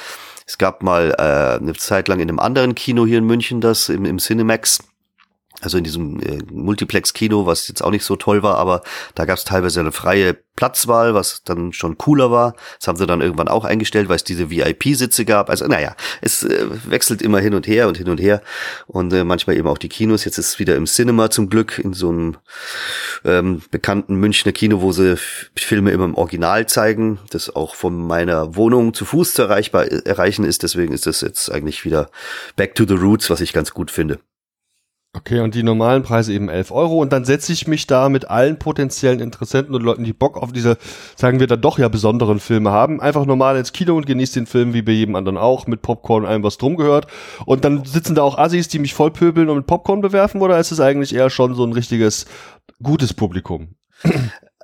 Es 0.47 0.59
gab 0.59 0.83
mal 0.83 1.15
äh, 1.19 1.63
eine 1.63 1.75
Zeit 1.75 2.09
lang 2.09 2.21
in 2.21 2.29
einem 2.29 2.39
anderen 2.39 2.75
Kino 2.75 3.07
hier 3.07 3.19
in 3.19 3.25
München 3.25 3.61
das, 3.61 3.89
im, 3.89 4.05
im 4.05 4.19
Cinemax 4.19 4.81
also 5.61 5.79
in 5.79 5.85
diesem 5.85 6.21
äh, 6.21 6.39
Multiplex-Kino, 6.51 7.47
was 7.47 7.69
jetzt 7.69 7.83
auch 7.83 7.91
nicht 7.91 8.05
so 8.05 8.17
toll 8.17 8.43
war, 8.43 8.59
aber 8.59 8.83
da 9.15 9.25
gab 9.25 9.39
es 9.39 9.45
teilweise 9.45 9.81
eine 9.81 9.93
freie 9.93 10.37
Platzwahl, 10.57 11.15
was 11.15 11.43
dann 11.45 11.73
schon 11.73 11.99
cooler 11.99 12.31
war. 12.31 12.55
Das 12.79 12.89
haben 12.89 12.97
sie 12.97 13.07
dann 13.07 13.21
irgendwann 13.21 13.49
auch 13.49 13.65
eingestellt, 13.65 14.09
weil 14.09 14.17
es 14.17 14.25
diese 14.25 14.51
VIP-Sitze 14.51 15.25
gab. 15.25 15.51
Also 15.51 15.67
naja, 15.67 15.97
es 16.21 16.45
äh, 16.45 16.67
wechselt 16.87 17.23
immer 17.23 17.41
hin 17.41 17.55
und 17.55 17.67
her 17.67 17.89
und 17.89 17.97
hin 17.97 18.09
und 18.09 18.21
her 18.21 18.43
und 18.87 19.13
äh, 19.13 19.25
manchmal 19.25 19.57
eben 19.57 19.69
auch 19.69 19.79
die 19.79 19.89
Kinos. 19.89 20.25
Jetzt 20.25 20.39
ist 20.39 20.49
es 20.49 20.59
wieder 20.59 20.77
im 20.77 20.87
Cinema 20.87 21.31
zum 21.31 21.49
Glück, 21.49 21.79
in 21.79 21.93
so 21.93 22.11
einem 22.11 22.37
ähm, 23.25 23.63
bekannten 23.71 24.17
Münchner 24.17 24.53
Kino, 24.53 24.81
wo 24.81 24.93
sie 24.93 25.17
Filme 25.57 25.91
immer 25.91 26.05
im 26.05 26.15
Original 26.15 26.67
zeigen, 26.67 27.19
das 27.31 27.55
auch 27.55 27.75
von 27.75 28.07
meiner 28.07 28.55
Wohnung 28.57 28.95
zu 28.95 29.05
Fuß 29.05 29.35
zu 29.35 29.43
erreichbar, 29.43 29.87
erreichen 29.87 30.45
ist. 30.45 30.63
Deswegen 30.63 30.93
ist 30.93 31.07
das 31.07 31.21
jetzt 31.21 31.51
eigentlich 31.51 31.85
wieder 31.85 32.11
back 32.57 32.75
to 32.75 32.85
the 32.87 32.95
roots, 32.95 33.31
was 33.31 33.41
ich 33.41 33.53
ganz 33.53 33.73
gut 33.73 33.91
finde. 33.91 34.19
Okay, 35.17 35.39
und 35.39 35.55
die 35.55 35.63
normalen 35.63 36.03
Preise 36.03 36.33
eben 36.33 36.49
11 36.49 36.73
Euro. 36.73 37.01
Und 37.01 37.13
dann 37.13 37.25
setze 37.25 37.53
ich 37.53 37.69
mich 37.69 37.87
da 37.87 38.09
mit 38.09 38.29
allen 38.31 38.59
potenziellen 38.59 39.21
Interessenten 39.21 39.73
und 39.73 39.83
Leuten, 39.83 40.03
die 40.03 40.13
Bock 40.13 40.37
auf 40.37 40.53
diese, 40.53 40.77
sagen 41.15 41.39
wir 41.39 41.47
dann 41.47 41.61
doch 41.61 41.79
ja 41.79 41.89
besonderen 41.89 42.41
Filme 42.41 42.73
haben, 42.73 43.01
einfach 43.01 43.25
normal 43.25 43.57
ins 43.57 43.73
Kino 43.73 43.97
und 43.97 44.07
genieße 44.07 44.35
den 44.35 44.47
Film 44.47 44.75
wie 44.75 44.83
bei 44.83 44.91
jedem 44.91 45.15
anderen 45.15 45.39
auch, 45.39 45.69
mit 45.69 45.83
Popcorn 45.83 46.25
und 46.25 46.29
allem, 46.29 46.43
was 46.43 46.59
drum 46.59 46.77
gehört. 46.77 47.07
Und 47.47 47.65
dann 47.65 47.85
sitzen 47.85 48.17
da 48.17 48.23
auch 48.23 48.39
Assis, 48.39 48.67
die 48.67 48.81
mich 48.81 48.93
vollpöbeln 48.93 49.49
und 49.49 49.59
mit 49.59 49.67
Popcorn 49.67 50.01
bewerfen, 50.01 50.43
oder 50.43 50.59
ist 50.59 50.73
es 50.73 50.81
eigentlich 50.81 51.15
eher 51.15 51.31
schon 51.31 51.55
so 51.55 51.65
ein 51.65 51.73
richtiges, 51.73 52.27
gutes 52.83 53.15
Publikum? 53.15 53.77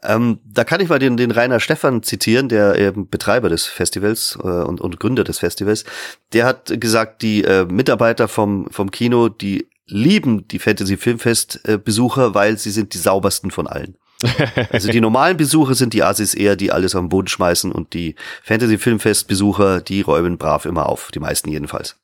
Ähm, 0.03 0.41
da 0.47 0.65
kann 0.65 0.81
ich 0.81 0.89
mal 0.89 0.99
den, 0.99 1.19
den 1.19 1.31
Rainer 1.31 1.61
Stefan 1.61 2.03
zitieren, 2.03 2.49
der 2.49 2.79
eben 2.79 3.11
Betreiber 3.11 3.51
des 3.51 3.67
Festivals 3.67 4.39
äh, 4.43 4.47
und, 4.47 4.81
und 4.81 4.99
Gründer 4.99 5.25
des 5.25 5.41
Festivals. 5.41 5.85
Der 6.33 6.47
hat 6.47 6.73
gesagt, 6.81 7.21
die 7.21 7.45
äh, 7.45 7.67
Mitarbeiter 7.67 8.27
vom, 8.27 8.67
vom 8.71 8.91
Kino, 8.91 9.29
die 9.29 9.70
lieben 9.91 10.49
die 10.49 10.59
Fantasy 10.59 10.97
Filmfest 10.97 11.61
Besucher, 11.85 12.35
weil 12.35 12.59
sie 12.59 12.71
sind 12.71 12.95
die 12.95 12.99
saubersten 12.99 13.51
von 13.51 13.67
allen. 13.67 13.97
also 14.71 14.91
die 14.91 15.01
normalen 15.01 15.37
Besucher 15.37 15.75
sind 15.75 15.95
die 15.95 16.03
Asis 16.03 16.35
eher, 16.35 16.57
die 16.57 16.73
alles 16.73 16.95
am 16.95 17.09
Boden 17.09 17.29
schmeißen 17.29 17.73
und 17.73 17.95
die 17.95 18.15
Fantasy 18.43 18.79
Filmfest 18.79 19.29
Besucher, 19.29 19.81
die 19.81 20.03
räumen 20.03 20.39
brav 20.39 20.67
immer 20.67 20.89
auf, 20.89 21.11
die 21.13 21.21
meisten 21.21 21.51
jedenfalls. 21.51 21.97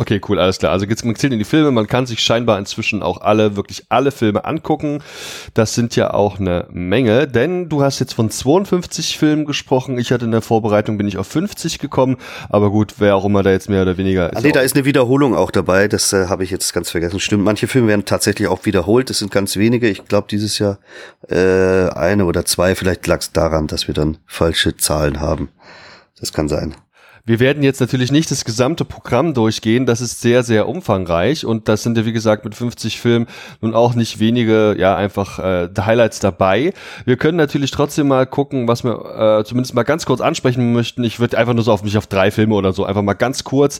Okay, 0.00 0.20
cool, 0.28 0.38
alles 0.38 0.58
klar. 0.58 0.70
Also 0.70 0.86
geht's 0.86 1.02
man 1.02 1.16
zählt 1.16 1.32
in 1.32 1.40
die 1.40 1.44
Filme, 1.44 1.72
man 1.72 1.88
kann 1.88 2.06
sich 2.06 2.20
scheinbar 2.20 2.58
inzwischen 2.58 3.02
auch 3.02 3.20
alle, 3.20 3.56
wirklich 3.56 3.86
alle 3.88 4.12
Filme 4.12 4.44
angucken. 4.44 5.02
Das 5.54 5.74
sind 5.74 5.96
ja 5.96 6.14
auch 6.14 6.38
eine 6.38 6.66
Menge, 6.70 7.26
denn 7.26 7.68
du 7.68 7.82
hast 7.82 7.98
jetzt 7.98 8.14
von 8.14 8.30
52 8.30 9.18
Filmen 9.18 9.44
gesprochen. 9.44 9.98
Ich 9.98 10.12
hatte 10.12 10.24
in 10.24 10.30
der 10.30 10.42
Vorbereitung, 10.42 10.98
bin 10.98 11.08
ich 11.08 11.18
auf 11.18 11.26
50 11.26 11.80
gekommen, 11.80 12.16
aber 12.48 12.70
gut, 12.70 12.94
wer 12.98 13.16
auch 13.16 13.24
immer 13.24 13.42
da 13.42 13.50
jetzt 13.50 13.68
mehr 13.68 13.82
oder 13.82 13.96
weniger 13.96 14.32
ist. 14.32 14.42
Nee, 14.44 14.52
da 14.52 14.60
ist 14.60 14.76
eine 14.76 14.84
Wiederholung 14.84 15.34
auch 15.34 15.50
dabei, 15.50 15.88
das 15.88 16.12
äh, 16.12 16.26
habe 16.28 16.44
ich 16.44 16.50
jetzt 16.50 16.72
ganz 16.72 16.90
vergessen. 16.90 17.18
Stimmt, 17.18 17.42
manche 17.42 17.66
Filme 17.66 17.88
werden 17.88 18.04
tatsächlich 18.04 18.46
auch 18.46 18.64
wiederholt, 18.66 19.10
das 19.10 19.18
sind 19.18 19.32
ganz 19.32 19.56
wenige. 19.56 19.88
Ich 19.88 20.04
glaube, 20.04 20.28
dieses 20.30 20.60
Jahr 20.60 20.78
äh, 21.28 21.88
eine 21.88 22.24
oder 22.26 22.44
zwei, 22.44 22.76
vielleicht 22.76 23.04
lag 23.08 23.20
es 23.20 23.32
daran, 23.32 23.66
dass 23.66 23.88
wir 23.88 23.94
dann 23.94 24.18
falsche 24.26 24.76
Zahlen 24.76 25.20
haben. 25.20 25.48
Das 26.20 26.32
kann 26.32 26.48
sein. 26.48 26.74
Wir 27.28 27.40
werden 27.40 27.62
jetzt 27.62 27.78
natürlich 27.78 28.10
nicht 28.10 28.30
das 28.30 28.46
gesamte 28.46 28.86
Programm 28.86 29.34
durchgehen, 29.34 29.84
das 29.84 30.00
ist 30.00 30.22
sehr, 30.22 30.42
sehr 30.42 30.66
umfangreich 30.66 31.44
und 31.44 31.68
das 31.68 31.82
sind 31.82 31.98
ja 31.98 32.06
wie 32.06 32.14
gesagt 32.14 32.46
mit 32.46 32.54
50 32.54 32.98
Filmen 32.98 33.26
nun 33.60 33.74
auch 33.74 33.94
nicht 33.94 34.18
wenige, 34.18 34.74
ja 34.78 34.96
einfach 34.96 35.38
äh, 35.38 35.68
Highlights 35.78 36.20
dabei. 36.20 36.72
Wir 37.04 37.18
können 37.18 37.36
natürlich 37.36 37.70
trotzdem 37.70 38.08
mal 38.08 38.24
gucken, 38.24 38.66
was 38.66 38.82
wir 38.82 39.40
äh, 39.40 39.44
zumindest 39.44 39.74
mal 39.74 39.82
ganz 39.82 40.06
kurz 40.06 40.22
ansprechen 40.22 40.72
möchten. 40.72 41.04
Ich 41.04 41.20
würde 41.20 41.36
einfach 41.36 41.52
nur 41.52 41.64
so 41.64 41.70
auf 41.70 41.84
mich 41.84 41.98
auf 41.98 42.06
drei 42.06 42.30
Filme 42.30 42.54
oder 42.54 42.72
so, 42.72 42.86
einfach 42.86 43.02
mal 43.02 43.12
ganz 43.12 43.44
kurz. 43.44 43.78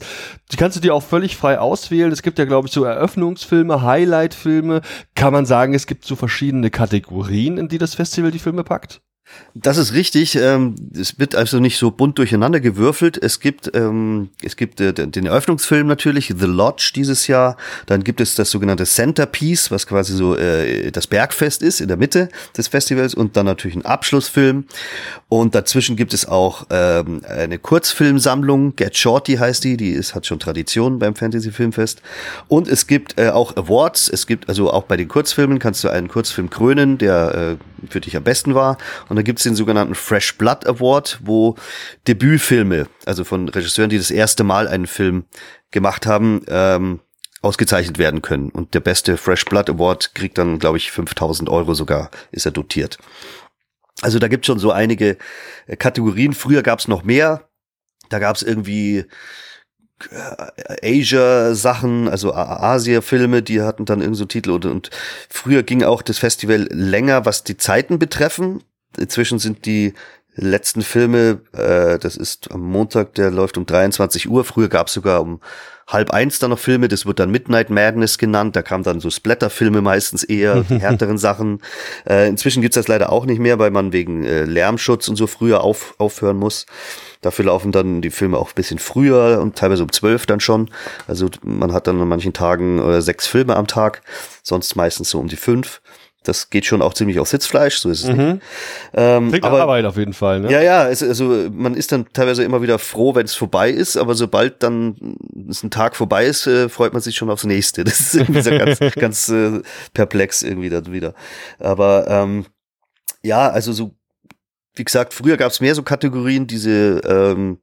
Die 0.51 0.55
kannst 0.55 0.77
du 0.77 0.81
dir 0.81 0.93
auch 0.93 1.01
völlig 1.01 1.35
frei 1.35 1.57
auswählen. 1.57 2.11
Es 2.11 2.21
gibt 2.21 2.37
ja 2.37 2.45
glaube 2.45 2.67
ich 2.67 2.73
so 2.75 2.83
Eröffnungsfilme, 2.83 3.81
Highlightfilme. 3.81 4.81
Kann 5.15 5.33
man 5.33 5.47
sagen, 5.47 5.73
es 5.73 5.87
gibt 5.87 6.05
so 6.05 6.15
verschiedene 6.15 6.69
Kategorien, 6.69 7.57
in 7.57 7.67
die 7.67 7.79
das 7.79 7.95
Festival 7.95 8.29
die 8.29 8.37
Filme 8.37 8.63
packt? 8.63 9.01
Das 9.55 9.77
ist 9.77 9.93
richtig. 9.93 10.35
Ähm, 10.35 10.75
es 10.93 11.19
wird 11.19 11.35
also 11.35 11.59
nicht 11.59 11.77
so 11.77 11.91
bunt 11.91 12.17
durcheinander 12.17 12.59
gewürfelt. 12.59 13.21
Es 13.21 13.39
gibt, 13.39 13.71
ähm, 13.73 14.29
es 14.43 14.55
gibt 14.55 14.79
äh, 14.79 14.93
den 14.93 15.25
Eröffnungsfilm 15.25 15.87
natürlich, 15.87 16.33
The 16.37 16.45
Lodge 16.45 16.91
dieses 16.95 17.27
Jahr. 17.27 17.57
Dann 17.87 18.03
gibt 18.03 18.21
es 18.21 18.35
das 18.35 18.51
sogenannte 18.51 18.85
Centerpiece, 18.85 19.71
was 19.71 19.87
quasi 19.87 20.15
so 20.15 20.35
äh, 20.35 20.91
das 20.91 21.07
Bergfest 21.07 21.63
ist 21.63 21.81
in 21.81 21.87
der 21.87 21.97
Mitte 21.97 22.29
des 22.55 22.67
Festivals 22.67 23.15
und 23.15 23.35
dann 23.37 23.45
natürlich 23.45 23.75
ein 23.75 23.85
Abschlussfilm. 23.85 24.65
Und 25.27 25.55
dazwischen 25.55 25.95
gibt 25.95 26.13
es 26.13 26.27
auch 26.27 26.67
ähm, 26.69 27.21
eine 27.27 27.57
Kurzfilmsammlung, 27.57 28.75
Get 28.75 28.97
Shorty 28.97 29.35
heißt 29.35 29.63
die, 29.63 29.77
die 29.77 29.89
ist, 29.89 30.15
hat 30.15 30.25
schon 30.25 30.39
Tradition 30.39 30.99
beim 30.99 31.15
Fantasy 31.15 31.51
Filmfest. 31.51 32.01
Und 32.47 32.67
es 32.67 32.87
gibt 32.87 33.19
äh, 33.19 33.29
auch 33.29 33.57
Awards. 33.57 34.09
Es 34.09 34.27
gibt 34.27 34.47
also 34.47 34.71
auch 34.71 34.83
bei 34.83 34.95
den 34.95 35.07
Kurzfilmen 35.07 35.59
kannst 35.59 35.83
du 35.83 35.89
einen 35.89 36.07
Kurzfilm 36.07 36.49
krönen, 36.49 36.97
der 36.97 37.57
für 37.89 38.01
dich 38.01 38.15
am 38.17 38.23
besten 38.23 38.55
war. 38.55 38.77
Und 39.07 39.15
dann 39.15 39.23
gibt 39.23 39.39
es 39.39 39.43
den 39.43 39.55
sogenannten 39.55 39.95
Fresh 39.95 40.37
Blood 40.37 40.67
Award, 40.67 41.19
wo 41.23 41.55
Debütfilme, 42.07 42.87
also 43.05 43.23
von 43.23 43.47
Regisseuren, 43.49 43.89
die 43.89 43.97
das 43.97 44.11
erste 44.11 44.43
Mal 44.43 44.67
einen 44.67 44.87
Film 44.87 45.25
gemacht 45.71 46.05
haben, 46.05 46.43
ähm, 46.47 46.99
ausgezeichnet 47.41 47.97
werden 47.97 48.21
können. 48.21 48.49
Und 48.49 48.73
der 48.73 48.81
beste 48.81 49.17
Fresh 49.17 49.45
Blood 49.45 49.69
Award 49.69 50.13
kriegt 50.13 50.37
dann, 50.37 50.59
glaube 50.59 50.77
ich, 50.77 50.91
5000 50.91 51.49
Euro 51.49 51.73
sogar, 51.73 52.11
ist 52.31 52.45
er 52.45 52.51
dotiert. 52.51 52.97
Also 54.01 54.19
da 54.19 54.27
gibt 54.27 54.45
schon 54.45 54.59
so 54.59 54.71
einige 54.71 55.17
äh, 55.67 55.75
Kategorien. 55.75 56.33
Früher 56.33 56.63
gab 56.63 56.79
es 56.79 56.87
noch 56.87 57.03
mehr. 57.03 57.49
Da 58.09 58.19
gab 58.19 58.35
es 58.35 58.43
irgendwie 58.43 59.05
Asia-Sachen, 60.81 62.07
also 62.07 62.33
Asia-Filme, 62.33 63.41
die 63.41 63.61
hatten 63.61 63.85
dann 63.85 64.01
irgend 64.01 64.17
so 64.17 64.25
Titel 64.25 64.51
und, 64.51 64.65
und 64.65 64.89
früher 65.29 65.63
ging 65.63 65.83
auch 65.83 66.01
das 66.01 66.17
Festival 66.17 66.67
länger, 66.71 67.25
was 67.25 67.43
die 67.43 67.57
Zeiten 67.57 67.99
betreffen. 67.99 68.63
Inzwischen 68.97 69.39
sind 69.39 69.65
die 69.65 69.93
letzten 70.35 70.81
Filme, 70.81 71.41
äh, 71.53 71.99
das 71.99 72.15
ist 72.15 72.51
am 72.51 72.61
Montag, 72.61 73.13
der 73.15 73.31
läuft 73.31 73.57
um 73.57 73.65
23 73.65 74.29
Uhr. 74.29 74.45
Früher 74.45 74.69
gab 74.69 74.87
es 74.87 74.93
sogar 74.93 75.21
um 75.21 75.41
halb 75.87 76.11
eins 76.11 76.39
dann 76.39 76.51
noch 76.51 76.59
Filme, 76.59 76.87
das 76.87 77.05
wird 77.05 77.19
dann 77.19 77.31
Midnight 77.31 77.69
Madness 77.69 78.17
genannt. 78.17 78.55
Da 78.55 78.61
kamen 78.61 78.83
dann 78.83 78.99
so 78.99 79.09
Splatter-Filme 79.09 79.81
meistens 79.81 80.23
eher, 80.23 80.63
die 80.63 80.79
härteren 80.79 81.17
Sachen. 81.17 81.61
Äh, 82.07 82.29
inzwischen 82.29 82.61
gibt's 82.61 82.75
das 82.75 82.87
leider 82.87 83.11
auch 83.11 83.25
nicht 83.25 83.39
mehr, 83.39 83.59
weil 83.59 83.71
man 83.71 83.91
wegen 83.91 84.23
äh, 84.23 84.43
Lärmschutz 84.43 85.07
und 85.07 85.15
so 85.15 85.27
früher 85.27 85.61
auf, 85.61 85.95
aufhören 85.97 86.37
muss. 86.37 86.65
Dafür 87.21 87.45
laufen 87.45 87.71
dann 87.71 88.01
die 88.01 88.11
Filme 88.11 88.37
auch 88.37 88.49
ein 88.49 88.55
bisschen 88.55 88.79
früher 88.79 89.39
und 89.41 89.57
teilweise 89.57 89.83
um 89.83 89.91
zwölf 89.91 90.25
dann 90.25 90.39
schon. 90.39 90.69
Also 91.07 91.29
man 91.43 91.73
hat 91.73 91.87
dann 91.87 92.01
an 92.01 92.07
manchen 92.07 92.33
Tagen 92.33 92.79
äh, 92.79 93.01
sechs 93.01 93.27
Filme 93.27 93.55
am 93.57 93.67
Tag, 93.67 94.01
sonst 94.41 94.75
meistens 94.75 95.09
so 95.09 95.19
um 95.19 95.27
die 95.27 95.35
fünf. 95.35 95.81
Das 96.23 96.49
geht 96.49 96.65
schon 96.65 96.81
auch 96.81 96.93
ziemlich 96.93 97.19
auf 97.19 97.29
Sitzfleisch, 97.29 97.77
so 97.77 97.89
ist 97.89 98.03
es 98.03 98.09
mhm. 98.09 98.17
nicht. 98.17 98.41
Ähm, 98.93 99.29
Klingt 99.29 99.45
aber, 99.45 99.61
Arbeit 99.61 99.85
auf 99.85 99.95
jeden 99.95 100.11
Fall, 100.11 100.41
ne? 100.41 100.51
Ja, 100.51 100.61
ja, 100.61 100.89
es, 100.89 101.01
also 101.01 101.47
man 101.51 101.75
ist 101.75 101.93
dann 101.93 102.07
teilweise 102.11 102.43
immer 102.43 102.61
wieder 102.61 102.77
froh, 102.77 103.15
wenn 103.15 103.25
es 103.25 103.35
vorbei 103.35 103.69
ist, 103.69 103.95
aber 103.95 104.15
sobald 104.15 104.61
dann 104.61 105.15
es 105.49 105.63
ein 105.63 105.71
Tag 105.71 105.95
vorbei 105.95 106.25
ist, 106.25 106.45
äh, 106.45 106.67
freut 106.67 106.91
man 106.91 107.01
sich 107.01 107.15
schon 107.15 107.29
aufs 107.29 107.45
nächste. 107.45 107.83
Das 107.89 107.99
ist 108.01 108.15
irgendwie 108.15 108.41
so 108.41 108.51
ganz, 108.51 108.79
ganz 108.95 109.29
äh, 109.29 109.61
perplex 109.93 110.43
irgendwie 110.43 110.69
dann 110.69 110.91
wieder. 110.91 111.13
Aber 111.57 112.05
ähm, 112.09 112.45
ja, 113.23 113.49
also 113.49 113.71
so, 113.71 113.91
wie 114.79 114.85
gesagt, 114.85 115.13
früher 115.13 115.37
gab 115.37 115.51
es 115.51 115.61
mehr 115.61 115.75
so 115.75 115.83
Kategorien, 115.83 116.47
diese 116.47 117.01
ähm, 117.05 117.59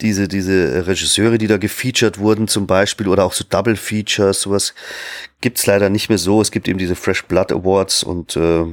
diese, 0.00 0.28
diese 0.28 0.86
Regisseure, 0.86 1.38
die 1.38 1.46
da 1.46 1.58
gefeatured 1.58 2.18
wurden 2.18 2.48
zum 2.48 2.66
Beispiel 2.66 3.08
oder 3.08 3.24
auch 3.24 3.32
so 3.32 3.44
Double 3.48 3.76
Features, 3.76 4.42
sowas 4.42 4.74
gibt's 5.40 5.66
leider 5.66 5.90
nicht 5.90 6.08
mehr 6.08 6.18
so. 6.18 6.40
Es 6.40 6.50
gibt 6.50 6.68
eben 6.68 6.78
diese 6.78 6.94
Fresh 6.94 7.24
Blood 7.24 7.52
Awards 7.52 8.02
und 8.02 8.36
äh, 8.36 8.64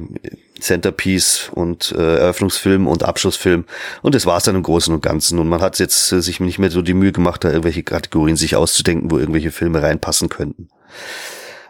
Centerpiece 0.58 1.50
und 1.54 1.92
äh, 1.92 2.16
Eröffnungsfilm 2.16 2.86
und 2.86 3.02
Abschlussfilm 3.02 3.64
und 4.02 4.14
das 4.14 4.26
war's 4.26 4.44
dann 4.44 4.56
im 4.56 4.62
Großen 4.62 4.92
und 4.92 5.02
Ganzen 5.02 5.38
und 5.38 5.48
man 5.48 5.60
hat 5.60 5.78
jetzt 5.78 6.12
äh, 6.12 6.20
sich 6.20 6.40
nicht 6.40 6.58
mehr 6.58 6.70
so 6.70 6.82
die 6.82 6.94
Mühe 6.94 7.12
gemacht, 7.12 7.44
da 7.44 7.48
irgendwelche 7.48 7.82
Kategorien 7.82 8.36
sich 8.36 8.56
auszudenken, 8.56 9.10
wo 9.10 9.18
irgendwelche 9.18 9.50
Filme 9.50 9.82
reinpassen 9.82 10.28
könnten. 10.28 10.68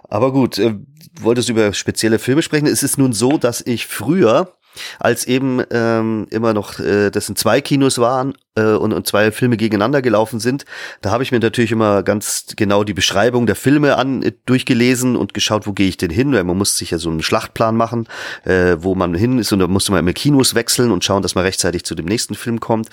Aber 0.09 0.33
gut, 0.33 0.59
äh, 0.59 0.75
wolltest 1.21 1.49
du 1.49 1.53
über 1.53 1.73
spezielle 1.75 2.19
Filme 2.19 2.43
sprechen? 2.43 2.67
Es 2.67 2.83
ist 2.83 2.97
nun 2.97 3.13
so, 3.13 3.37
dass 3.37 3.61
ich 3.61 3.87
früher 3.87 4.58
als 4.99 5.27
eben 5.27 5.63
ähm, 5.71 6.27
immer 6.31 6.55
noch, 6.55 6.79
äh, 6.79 7.11
das 7.11 7.27
sind 7.27 7.39
zwei 7.39 7.61
Kinos 7.61 7.99
waren 7.99 8.35
äh, 8.59 8.63
und, 8.63 8.93
und 8.93 9.07
zwei 9.07 9.31
Filme 9.33 9.57
gegeneinander 9.57 10.03
gelaufen 10.03 10.41
sind. 10.41 10.65
Da 11.01 11.11
habe 11.11 11.23
ich 11.23 11.33
mir 11.33 11.41
natürlich 11.41 11.73
immer 11.73 12.03
ganz 12.03 12.47
genau 12.57 12.85
die 12.85 12.95
Beschreibung 12.95 13.47
der 13.47 13.57
Filme 13.57 13.97
an 13.97 14.23
äh, 14.23 14.33
durchgelesen 14.47 15.17
und 15.17 15.35
geschaut, 15.35 15.67
wo 15.67 15.73
gehe 15.73 15.89
ich 15.89 15.97
denn 15.97 16.11
hin, 16.11 16.33
weil 16.33 16.45
man 16.45 16.57
muss 16.57 16.77
sich 16.77 16.91
ja 16.91 16.99
so 16.99 17.11
einen 17.11 17.23
Schlachtplan 17.23 17.77
machen, 17.77 18.09
äh, 18.45 18.77
wo 18.81 18.95
man 18.95 19.15
hin 19.15 19.39
ist 19.39 19.53
und 19.53 19.61
da 19.61 19.67
musste 19.67 19.93
man 19.93 20.01
immer 20.01 20.13
Kinos 20.13 20.55
wechseln 20.55 20.91
und 20.91 21.05
schauen, 21.05 21.23
dass 21.23 21.35
man 21.35 21.45
rechtzeitig 21.45 21.85
zu 21.85 21.95
dem 21.95 22.07
nächsten 22.07 22.35
Film 22.35 22.61
kommt. 22.61 22.89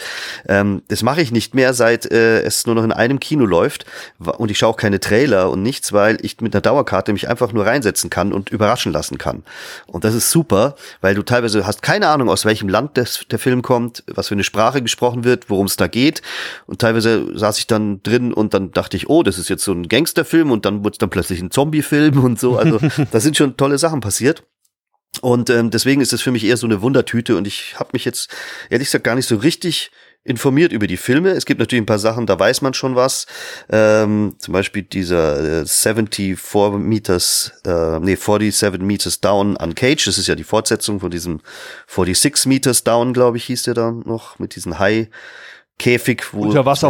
Ähm, 0.47 0.81
das 0.88 1.03
mache 1.03 1.21
ich 1.21 1.31
nicht 1.31 1.55
mehr, 1.55 1.73
seit 1.73 2.11
äh, 2.11 2.41
es 2.41 2.65
nur 2.65 2.75
noch 2.75 2.83
in 2.83 2.91
einem 2.91 3.19
Kino 3.19 3.45
läuft 3.45 3.85
und 4.19 4.51
ich 4.51 4.57
schaue 4.57 4.69
auch 4.69 4.77
keine 4.77 4.99
Trailer 4.99 5.49
und 5.49 5.61
nichts, 5.61 5.93
weil 5.93 6.17
ich 6.21 6.39
mit 6.41 6.53
einer 6.53 6.61
Dauerkarte 6.61 7.13
mich 7.13 7.29
einfach 7.29 7.51
nur 7.53 7.65
reinsetzen 7.65 8.09
kann 8.09 8.33
und 8.33 8.49
überraschen 8.49 8.91
lassen 8.91 9.17
kann. 9.17 9.43
Und 9.88 10.03
das 10.03 10.13
ist 10.13 10.31
super, 10.31 10.75
weil 11.01 11.15
du 11.15 11.23
teilweise 11.23 11.64
hast 11.65 11.82
keine 11.82 12.08
Ahnung, 12.08 12.30
aus 12.30 12.45
welchem 12.45 12.69
Land 12.69 12.97
des, 12.97 13.25
der 13.30 13.39
Film 13.39 13.62
kommt, 13.62 14.04
was 14.08 14.28
für 14.28 14.36
eine 14.36 14.43
Sprache 14.43 14.82
gesprochen 14.82 15.23
wird, 15.23 15.49
worum 15.49 15.65
es 15.65 15.78
da 15.78 15.88
geht. 15.88 16.21
Und 16.65 16.80
teilweise 16.80 17.38
saß 17.38 17.58
ich 17.60 17.67
dann 17.67 18.01
drin 18.04 18.34
und 18.34 18.54
dann 18.54 18.71
dachte 18.71 18.97
ich, 18.97 19.10
oh, 19.10 19.23
das 19.23 19.38
ist 19.38 19.49
jetzt 19.49 19.63
so 19.63 19.71
ein 19.71 19.88
Gangsterfilm 19.88 20.51
und 20.51 20.65
dann 20.65 20.84
wurde 20.84 20.93
es 20.93 20.97
dann 20.97 21.10
plötzlich 21.10 21.41
ein 21.41 21.51
Zombiefilm 21.51 22.23
und 22.23 22.39
so. 22.39 22.58
Also 22.58 22.80
da 23.12 23.19
sind 23.19 23.38
schon 23.38 23.58
tolle 23.58 23.78
Sachen 23.78 23.99
passiert. 23.99 24.43
Und 25.21 25.49
ähm, 25.49 25.69
deswegen 25.69 26.01
ist 26.01 26.13
es 26.13 26.21
für 26.21 26.32
mich 26.32 26.43
eher 26.43 26.58
so 26.58 26.67
eine 26.67 26.82
Wundertüte 26.82 27.38
und 27.38 27.47
ich 27.47 27.80
habe 27.80 27.91
mich 27.93 28.04
jetzt 28.04 28.30
ehrlich 28.69 28.88
gesagt 28.88 29.06
gar 29.06 29.15
nicht 29.15 29.28
so 29.28 29.38
richtig 29.38 29.91
informiert 30.25 30.73
über 30.73 30.88
die 30.88 30.97
Filme. 30.97 31.29
Es 31.29 31.45
gibt 31.45 31.59
natürlich 31.59 31.83
ein 31.83 31.85
paar 31.85 31.99
Sachen, 31.99 32.25
da 32.25 32.38
weiß 32.38 32.61
man 32.61 32.73
schon 32.73 32.95
was. 32.95 33.27
Ähm, 33.69 34.35
zum 34.39 34.53
Beispiel 34.53 34.81
dieser 34.81 35.61
äh, 35.61 35.65
74 35.65 36.35
Meters, 36.79 37.53
äh, 37.65 37.99
nee, 37.99 38.15
47 38.15 38.81
Meters 38.81 39.21
Down 39.21 39.55
on 39.55 39.75
Cage. 39.75 40.03
Das 40.03 40.17
ist 40.17 40.27
ja 40.27 40.35
die 40.35 40.43
Fortsetzung 40.43 40.99
von 40.99 41.11
diesem 41.11 41.41
46 41.88 42.47
Meters 42.47 42.83
Down, 42.83 43.13
glaube 43.13 43.38
ich, 43.38 43.45
hieß 43.45 43.63
der 43.63 43.75
dann 43.75 43.99
noch, 43.99 44.39
mit 44.39 44.55
diesen 44.55 44.79
High 44.79 45.07
Käfig, 45.77 46.33
wo 46.33 46.45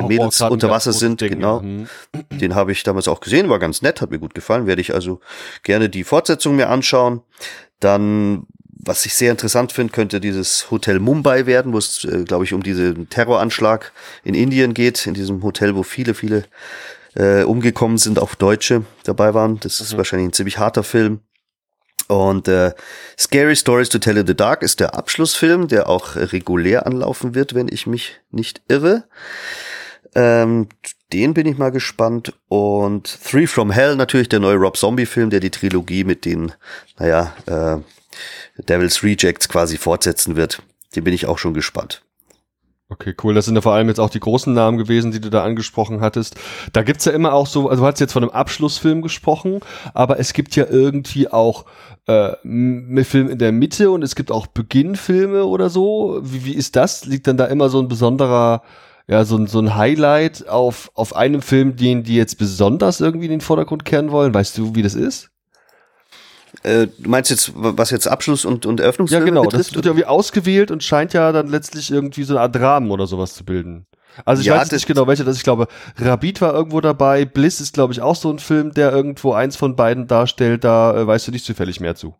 Mädels 0.07 0.39
unter 0.41 0.69
Wasser 0.69 0.93
sind, 0.93 1.19
Ding, 1.19 1.31
genau. 1.31 1.59
Mhm. 1.61 1.87
Den 2.29 2.53
habe 2.53 2.71
ich 2.71 2.83
damals 2.83 3.07
auch 3.07 3.19
gesehen, 3.19 3.49
war 3.49 3.57
ganz 3.57 3.81
nett, 3.81 3.99
hat 3.99 4.11
mir 4.11 4.19
gut 4.19 4.35
gefallen, 4.35 4.67
werde 4.67 4.79
ich 4.79 4.93
also 4.93 5.21
gerne 5.63 5.89
die 5.89 6.03
Fortsetzung 6.03 6.55
mir 6.55 6.69
anschauen. 6.69 7.21
Dann 7.79 8.45
was 8.85 9.05
ich 9.05 9.15
sehr 9.15 9.31
interessant 9.31 9.71
finde, 9.71 9.91
könnte 9.91 10.21
dieses 10.21 10.69
Hotel 10.71 10.99
Mumbai 10.99 11.45
werden, 11.45 11.73
wo 11.73 11.77
es, 11.79 12.05
äh, 12.05 12.23
glaube 12.23 12.45
ich, 12.45 12.53
um 12.53 12.63
diesen 12.63 13.09
Terroranschlag 13.09 13.91
in 14.23 14.35
Indien 14.35 14.73
geht, 14.73 15.05
in 15.07 15.13
diesem 15.15 15.43
Hotel, 15.43 15.75
wo 15.75 15.83
viele, 15.83 16.13
viele 16.13 16.45
äh, 17.15 17.43
umgekommen 17.43 17.97
sind, 17.97 18.19
auch 18.19 18.35
Deutsche 18.35 18.85
dabei 19.03 19.33
waren. 19.33 19.59
Das 19.59 19.79
ist 19.79 19.93
mhm. 19.93 19.97
wahrscheinlich 19.97 20.29
ein 20.29 20.33
ziemlich 20.33 20.59
harter 20.59 20.83
Film. 20.83 21.19
Und 22.07 22.47
äh, 22.47 22.73
Scary 23.17 23.55
Stories 23.55 23.89
to 23.89 23.97
Tell 23.97 24.17
in 24.17 24.27
the 24.27 24.35
Dark 24.35 24.61
ist 24.61 24.79
der 24.79 24.93
Abschlussfilm, 24.93 25.67
der 25.67 25.89
auch 25.89 26.15
regulär 26.15 26.85
anlaufen 26.85 27.33
wird, 27.33 27.55
wenn 27.55 27.67
ich 27.67 27.87
mich 27.87 28.19
nicht 28.29 28.61
irre. 28.67 29.05
Ähm, 30.13 30.69
den 31.11 31.33
bin 31.33 31.47
ich 31.47 31.57
mal 31.57 31.71
gespannt. 31.71 32.33
Und 32.47 33.19
Three 33.23 33.47
from 33.47 33.71
Hell 33.71 33.95
natürlich 33.95 34.29
der 34.29 34.39
neue 34.39 34.57
Rob 34.57 34.77
Zombie-Film, 34.77 35.31
der 35.31 35.39
die 35.39 35.49
Trilogie 35.49 36.03
mit 36.03 36.25
den, 36.25 36.51
naja, 36.99 37.33
äh, 37.47 37.77
Devil's 38.57 39.03
Rejects 39.03 39.49
quasi 39.49 39.77
fortsetzen 39.77 40.35
wird. 40.35 40.61
Den 40.95 41.03
bin 41.03 41.13
ich 41.13 41.25
auch 41.25 41.37
schon 41.37 41.53
gespannt. 41.53 42.05
Okay, 42.87 43.15
cool. 43.23 43.33
Das 43.33 43.45
sind 43.45 43.55
ja 43.55 43.61
vor 43.61 43.73
allem 43.73 43.87
jetzt 43.87 43.99
auch 43.99 44.11
die 44.11 44.19
großen 44.19 44.53
Namen 44.53 44.77
gewesen, 44.77 45.11
die 45.11 45.19
du 45.19 45.31
da 45.31 45.43
angesprochen 45.43 46.01
hattest. 46.01 46.35
Da 46.71 46.83
gibt's 46.83 47.05
ja 47.05 47.13
immer 47.13 47.33
auch 47.33 47.47
so, 47.47 47.67
also 47.67 47.81
du 47.81 47.87
hast 47.87 47.99
jetzt 47.99 48.13
von 48.13 48.23
einem 48.23 48.31
Abschlussfilm 48.31 49.01
gesprochen, 49.01 49.59
aber 49.95 50.19
es 50.19 50.33
gibt 50.33 50.55
ja 50.55 50.67
irgendwie 50.69 51.27
auch 51.27 51.65
äh, 52.05 52.33
Film 53.03 53.29
in 53.29 53.39
der 53.39 53.51
Mitte 53.51 53.89
und 53.89 54.03
es 54.03 54.15
gibt 54.15 54.31
auch 54.31 54.45
Beginnfilme 54.45 55.45
oder 55.45 55.71
so. 55.71 56.19
Wie, 56.21 56.45
wie 56.45 56.53
ist 56.53 56.75
das? 56.75 57.05
Liegt 57.05 57.25
dann 57.25 57.37
da 57.37 57.45
immer 57.45 57.69
so 57.69 57.79
ein 57.79 57.87
besonderer, 57.87 58.61
ja, 59.07 59.25
so, 59.25 59.37
ein 59.37 59.47
so 59.47 59.59
ein 59.59 59.75
Highlight 59.75 60.47
auf, 60.47 60.91
auf 60.93 61.15
einem 61.15 61.41
Film, 61.41 61.75
den 61.75 62.03
die 62.03 62.15
jetzt 62.15 62.37
besonders 62.37 63.01
irgendwie 63.01 63.25
in 63.25 63.31
den 63.31 63.41
Vordergrund 63.41 63.83
kehren 63.85 64.11
wollen? 64.11 64.31
Weißt 64.31 64.59
du, 64.59 64.75
wie 64.75 64.83
das 64.83 64.93
ist? 64.93 65.31
Äh, 66.65 66.87
du 66.97 67.09
meinst 67.09 67.29
jetzt, 67.29 67.51
was 67.55 67.91
jetzt 67.91 68.07
Abschluss 68.07 68.43
und, 68.43 68.65
und 68.65 68.79
Eröffnungsfilme 68.79 69.25
Ja, 69.25 69.29
genau. 69.29 69.43
Betrifft? 69.43 69.69
Das 69.69 69.75
wird 69.75 69.85
irgendwie 69.85 70.05
ausgewählt 70.05 70.71
und 70.71 70.83
scheint 70.83 71.13
ja 71.13 71.31
dann 71.31 71.47
letztlich 71.47 71.91
irgendwie 71.91 72.23
so 72.23 72.33
eine 72.33 72.41
Art 72.41 72.59
Rahmen 72.59 72.89
oder 72.89 73.05
sowas 73.05 73.35
zu 73.35 73.45
bilden. 73.45 73.85
Also 74.23 74.41
ich 74.41 74.47
ja, 74.47 74.55
weiß 74.55 74.71
nicht 74.71 74.87
genau, 74.87 75.05
welcher 75.07 75.25
das 75.25 75.33
ist. 75.33 75.39
Ich 75.39 75.43
glaube, 75.43 75.67
Rabid 75.97 76.41
war 76.41 76.53
irgendwo 76.53 76.81
dabei. 76.81 77.25
Bliss 77.25 77.59
ist, 77.59 77.73
glaube 77.73 77.93
ich, 77.93 78.01
auch 78.01 78.15
so 78.15 78.31
ein 78.31 78.39
Film, 78.39 78.71
der 78.71 78.91
irgendwo 78.91 79.33
eins 79.33 79.57
von 79.57 79.75
beiden 79.75 80.07
darstellt. 80.07 80.63
Da 80.63 80.97
äh, 80.97 81.05
weißt 81.05 81.27
du 81.27 81.31
nicht 81.31 81.45
zufällig 81.45 81.79
mehr 81.79 81.95
zu. 81.95 82.15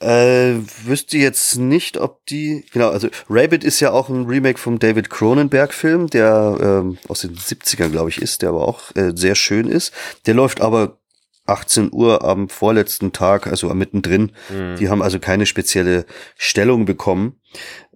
Äh, 0.00 0.54
wüsste 0.84 1.18
jetzt 1.18 1.58
nicht, 1.58 1.98
ob 1.98 2.26
die, 2.26 2.64
genau, 2.72 2.90
also 2.90 3.08
Rabbit 3.30 3.62
ist 3.62 3.78
ja 3.78 3.92
auch 3.92 4.08
ein 4.08 4.26
Remake 4.26 4.58
vom 4.58 4.80
David 4.80 5.10
Cronenberg-Film, 5.10 6.08
der 6.08 6.56
ähm, 6.60 6.98
aus 7.08 7.20
den 7.20 7.36
70ern, 7.36 7.90
glaube 7.90 8.10
ich, 8.10 8.20
ist, 8.20 8.42
der 8.42 8.48
aber 8.48 8.66
auch 8.66 8.94
äh, 8.96 9.12
sehr 9.14 9.36
schön 9.36 9.68
ist. 9.68 9.92
Der 10.26 10.34
läuft 10.34 10.60
aber 10.60 10.98
18 11.46 11.90
Uhr 11.92 12.24
am 12.24 12.48
vorletzten 12.48 13.12
Tag, 13.12 13.46
also 13.46 13.72
mittendrin. 13.74 14.32
Mhm. 14.48 14.76
Die 14.76 14.88
haben 14.88 15.02
also 15.02 15.18
keine 15.18 15.46
spezielle 15.46 16.06
Stellung 16.36 16.84
bekommen. 16.84 17.36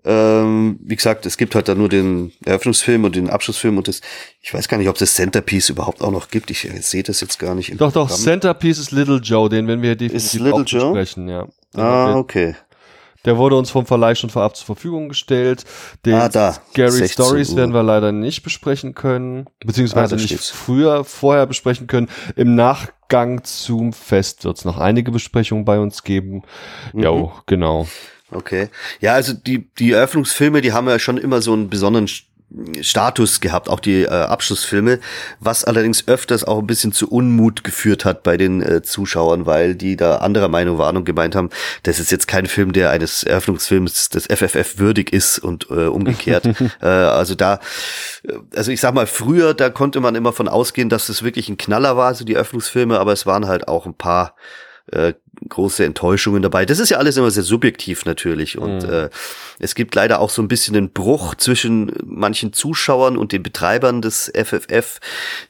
Ähm, 0.05 0.79
wie 0.85 0.95
gesagt, 0.95 1.27
es 1.27 1.37
gibt 1.37 1.57
halt 1.57 1.67
da 1.67 1.75
nur 1.75 1.89
den 1.89 2.33
Eröffnungsfilm 2.45 3.03
und 3.03 3.17
den 3.17 3.29
Abschlussfilm 3.29 3.77
und 3.77 3.89
das, 3.89 4.03
ich 4.41 4.55
weiß 4.55 4.69
gar 4.69 4.79
nicht, 4.79 4.89
ob 4.89 4.95
es 4.95 5.01
das 5.01 5.15
Centerpiece 5.15 5.69
überhaupt 5.69 6.01
auch 6.01 6.13
noch 6.13 6.29
gibt. 6.29 6.51
Ich, 6.53 6.69
sehe 6.81 7.03
das 7.03 7.21
jetzt 7.21 7.41
gar 7.41 7.57
nicht. 7.57 7.81
doch, 7.81 7.91
doch, 7.91 8.09
Centerpiece 8.09 8.79
ist 8.79 8.93
Little 8.93 9.19
Joe, 9.19 9.49
den 9.49 9.67
werden 9.67 9.83
wir 9.83 9.97
definitiv 9.97 10.35
ist 10.35 10.41
Little 10.41 10.63
Joe? 10.63 10.93
besprechen, 10.93 11.29
ja. 11.29 11.49
ah, 11.75 12.15
okay. 12.15 12.55
Der 13.27 13.37
wurde 13.37 13.57
uns 13.57 13.71
vom 13.71 13.85
Verleih 13.85 14.15
schon 14.15 14.31
vorab 14.31 14.57
zur 14.57 14.65
Verfügung 14.65 15.11
gestellt. 15.11 15.65
Den 16.07 16.15
ah, 16.15 16.29
da. 16.29 16.53
Scary 16.53 17.09
Stories 17.09 17.51
Uhr. 17.51 17.57
werden 17.57 17.75
wir 17.75 17.83
leider 17.83 18.12
nicht 18.12 18.43
besprechen 18.43 18.95
können, 18.95 19.47
beziehungsweise 19.65 20.15
ah, 20.15 20.17
nicht 20.17 20.29
steht's. 20.29 20.51
früher, 20.51 21.05
vorher 21.05 21.47
besprechen 21.47 21.87
können. 21.87 22.09
Im 22.37 22.55
Nachgang 22.55 23.45
zum 23.45 23.93
Fest 23.93 24.45
wird 24.45 24.57
es 24.57 24.65
noch 24.65 24.79
einige 24.79 25.11
Besprechungen 25.11 25.65
bei 25.65 25.79
uns 25.79 26.05
geben. 26.05 26.43
Mhm. 26.95 27.03
Jo, 27.03 27.33
genau. 27.45 27.87
Okay. 28.31 28.69
Ja, 29.01 29.15
also 29.15 29.35
die, 29.35 29.71
die 29.75 29.93
Eröffnungsfilme, 29.93 30.61
die 30.61 30.73
haben 30.73 30.89
ja 30.89 30.99
schon 30.99 31.19
immer 31.19 31.43
so 31.43 31.53
einen 31.53 31.69
besonderen 31.69 32.09
Status 32.81 33.41
gehabt, 33.41 33.69
auch 33.69 33.81
die 33.81 34.03
äh, 34.03 34.09
Abschlussfilme, 34.09 35.01
was 35.41 35.65
allerdings 35.65 36.07
öfters 36.07 36.45
auch 36.45 36.61
ein 36.61 36.67
bisschen 36.67 36.93
zu 36.93 37.11
Unmut 37.11 37.65
geführt 37.65 38.05
hat 38.05 38.23
bei 38.23 38.37
den 38.37 38.63
äh, 38.63 38.83
Zuschauern, 38.83 39.47
weil 39.47 39.75
die 39.75 39.97
da 39.97 40.19
anderer 40.19 40.49
Meinung 40.49 40.79
waren 40.79 40.97
und 40.97 41.05
gemeint 41.05 41.35
haben, 41.35 41.51
das 41.83 41.99
ist 41.99 42.13
jetzt 42.13 42.29
kein 42.29 42.47
Film, 42.47 42.73
der 42.73 42.91
eines 42.91 43.25
Eröffnungsfilms 43.25 44.11
des 44.11 44.27
FFF 44.27 44.79
würdig 44.79 45.13
ist 45.13 45.41
und 45.41 45.69
äh, 45.71 45.87
umgekehrt. 45.87 46.47
äh, 46.81 46.87
also 46.87 47.35
da, 47.35 47.59
äh, 48.23 48.35
also 48.55 48.71
ich 48.71 48.81
sag 48.81 48.95
mal, 48.95 49.07
früher, 49.07 49.53
da 49.53 49.69
konnte 49.69 50.01
man 50.01 50.15
immer 50.15 50.33
von 50.33 50.49
ausgehen, 50.49 50.89
dass 50.89 51.09
es 51.09 51.25
wirklich 51.25 51.49
ein 51.49 51.59
Knaller 51.59 51.97
war, 51.97 52.15
so 52.15 52.25
die 52.25 52.35
Eröffnungsfilme, 52.35 52.99
aber 53.01 53.13
es 53.13 53.27
waren 53.27 53.49
halt 53.49 53.67
auch 53.67 53.87
ein 53.87 53.95
paar 53.95 54.37
äh, 54.92 55.14
große 55.49 55.85
Enttäuschungen 55.85 56.42
dabei. 56.42 56.64
Das 56.64 56.79
ist 56.79 56.90
ja 56.90 56.99
alles 56.99 57.16
immer 57.16 57.31
sehr 57.31 57.42
subjektiv 57.42 58.05
natürlich 58.05 58.59
und 58.59 58.85
mhm. 58.85 58.92
äh, 58.92 59.11
es 59.59 59.75
gibt 59.75 59.94
leider 59.94 60.20
auch 60.20 60.31
so 60.31 60.42
ein 60.42 60.49
bisschen 60.49 60.77
einen 60.77 60.90
Bruch 60.90 61.35
zwischen 61.35 61.92
manchen 62.05 62.53
Zuschauern 62.53 63.16
und 63.16 63.33
den 63.33 63.42
Betreibern 63.42 64.01
des 64.01 64.33
FFF, 64.35 65.01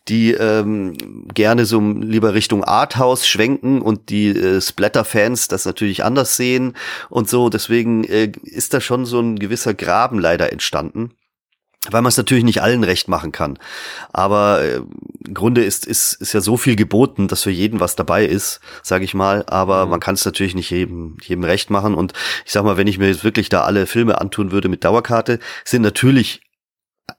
die 0.09 0.33
ähm, 0.33 0.95
gerne 1.35 1.67
so 1.67 1.81
lieber 1.81 2.35
Richtung 2.35 2.65
Arthouse 2.65 3.27
schwenken 3.27 3.83
und 3.83 4.11
die 4.11 4.29
äh, 4.29 4.61
Splatter-Fans 4.61 5.49
das 5.49 5.65
natürlich 5.65 6.05
anders 6.05 6.37
sehen 6.37 6.75
und 7.09 7.29
so. 7.29 7.49
Deswegen 7.49 8.05
äh, 8.05 8.33
ist 8.43 8.75
da 8.75 8.81
schon 8.81 9.07
so 9.07 9.21
ein 9.21 9.39
gewisser 9.39 9.75
Graben 9.75 10.19
leider 10.19 10.53
entstanden 10.53 11.13
weil 11.91 12.03
man 12.03 12.09
es 12.09 12.17
natürlich 12.17 12.45
nicht 12.45 12.63
allen 12.63 12.85
recht 12.85 13.09
machen 13.09 13.33
kann. 13.33 13.59
Aber 14.13 14.63
äh, 14.63 14.81
im 15.27 15.35
Grunde 15.35 15.65
ist, 15.65 15.87
ist, 15.87 16.15
ist 16.15 16.33
ja 16.33 16.41
so 16.41 16.57
viel 16.57 16.77
geboten, 16.77 17.29
dass 17.29 17.43
für 17.43 17.51
jeden 17.51 17.81
was 17.81 17.97
dabei 17.97 18.25
ist, 18.25 18.61
sage 18.83 19.05
ich 19.05 19.15
mal. 19.15 19.45
Aber 19.47 19.85
mhm. 19.85 19.91
man 19.91 20.01
kann 20.01 20.15
es 20.15 20.25
natürlich 20.25 20.55
nicht 20.55 20.71
jedem, 20.71 21.17
jedem 21.23 21.45
recht 21.45 21.71
machen. 21.71 21.95
Und 21.95 22.13
ich 22.45 22.53
sag 22.53 22.65
mal, 22.65 22.77
wenn 22.77 22.87
ich 22.87 22.99
mir 22.99 23.09
jetzt 23.09 23.25
wirklich 23.25 23.49
da 23.49 23.63
alle 23.63 23.87
Filme 23.87 24.21
antun 24.21 24.53
würde 24.53 24.69
mit 24.69 24.85
Dauerkarte, 24.85 25.39
sind 25.65 25.83
natürlich 25.83 26.41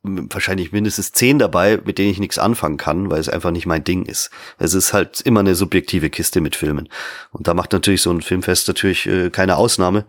wahrscheinlich 0.04 0.72
mindestens 0.72 1.12
zehn 1.12 1.40
dabei, 1.40 1.80
mit 1.84 1.98
denen 1.98 2.12
ich 2.12 2.20
nichts 2.20 2.38
anfangen 2.38 2.78
kann, 2.78 3.10
weil 3.10 3.20
es 3.20 3.30
einfach 3.30 3.52
nicht 3.52 3.66
mein 3.66 3.84
Ding 3.84 4.06
ist. 4.06 4.30
Es 4.58 4.74
ist 4.74 4.94
halt 4.94 5.22
immer 5.22 5.40
eine 5.42 5.56
subjektive 5.56 6.10
Kiste 6.10 6.42
mit 6.42 6.56
Filmen. 6.56 6.90
Und 7.32 7.48
da 7.48 7.54
macht 7.54 7.74
natürlich 7.74 8.02
so 8.02 8.12
ein 8.12 8.22
Filmfest 8.22 8.68
natürlich 8.68 9.08
äh, 9.08 9.30
keine 9.30 9.58
Ausnahme 9.58 10.06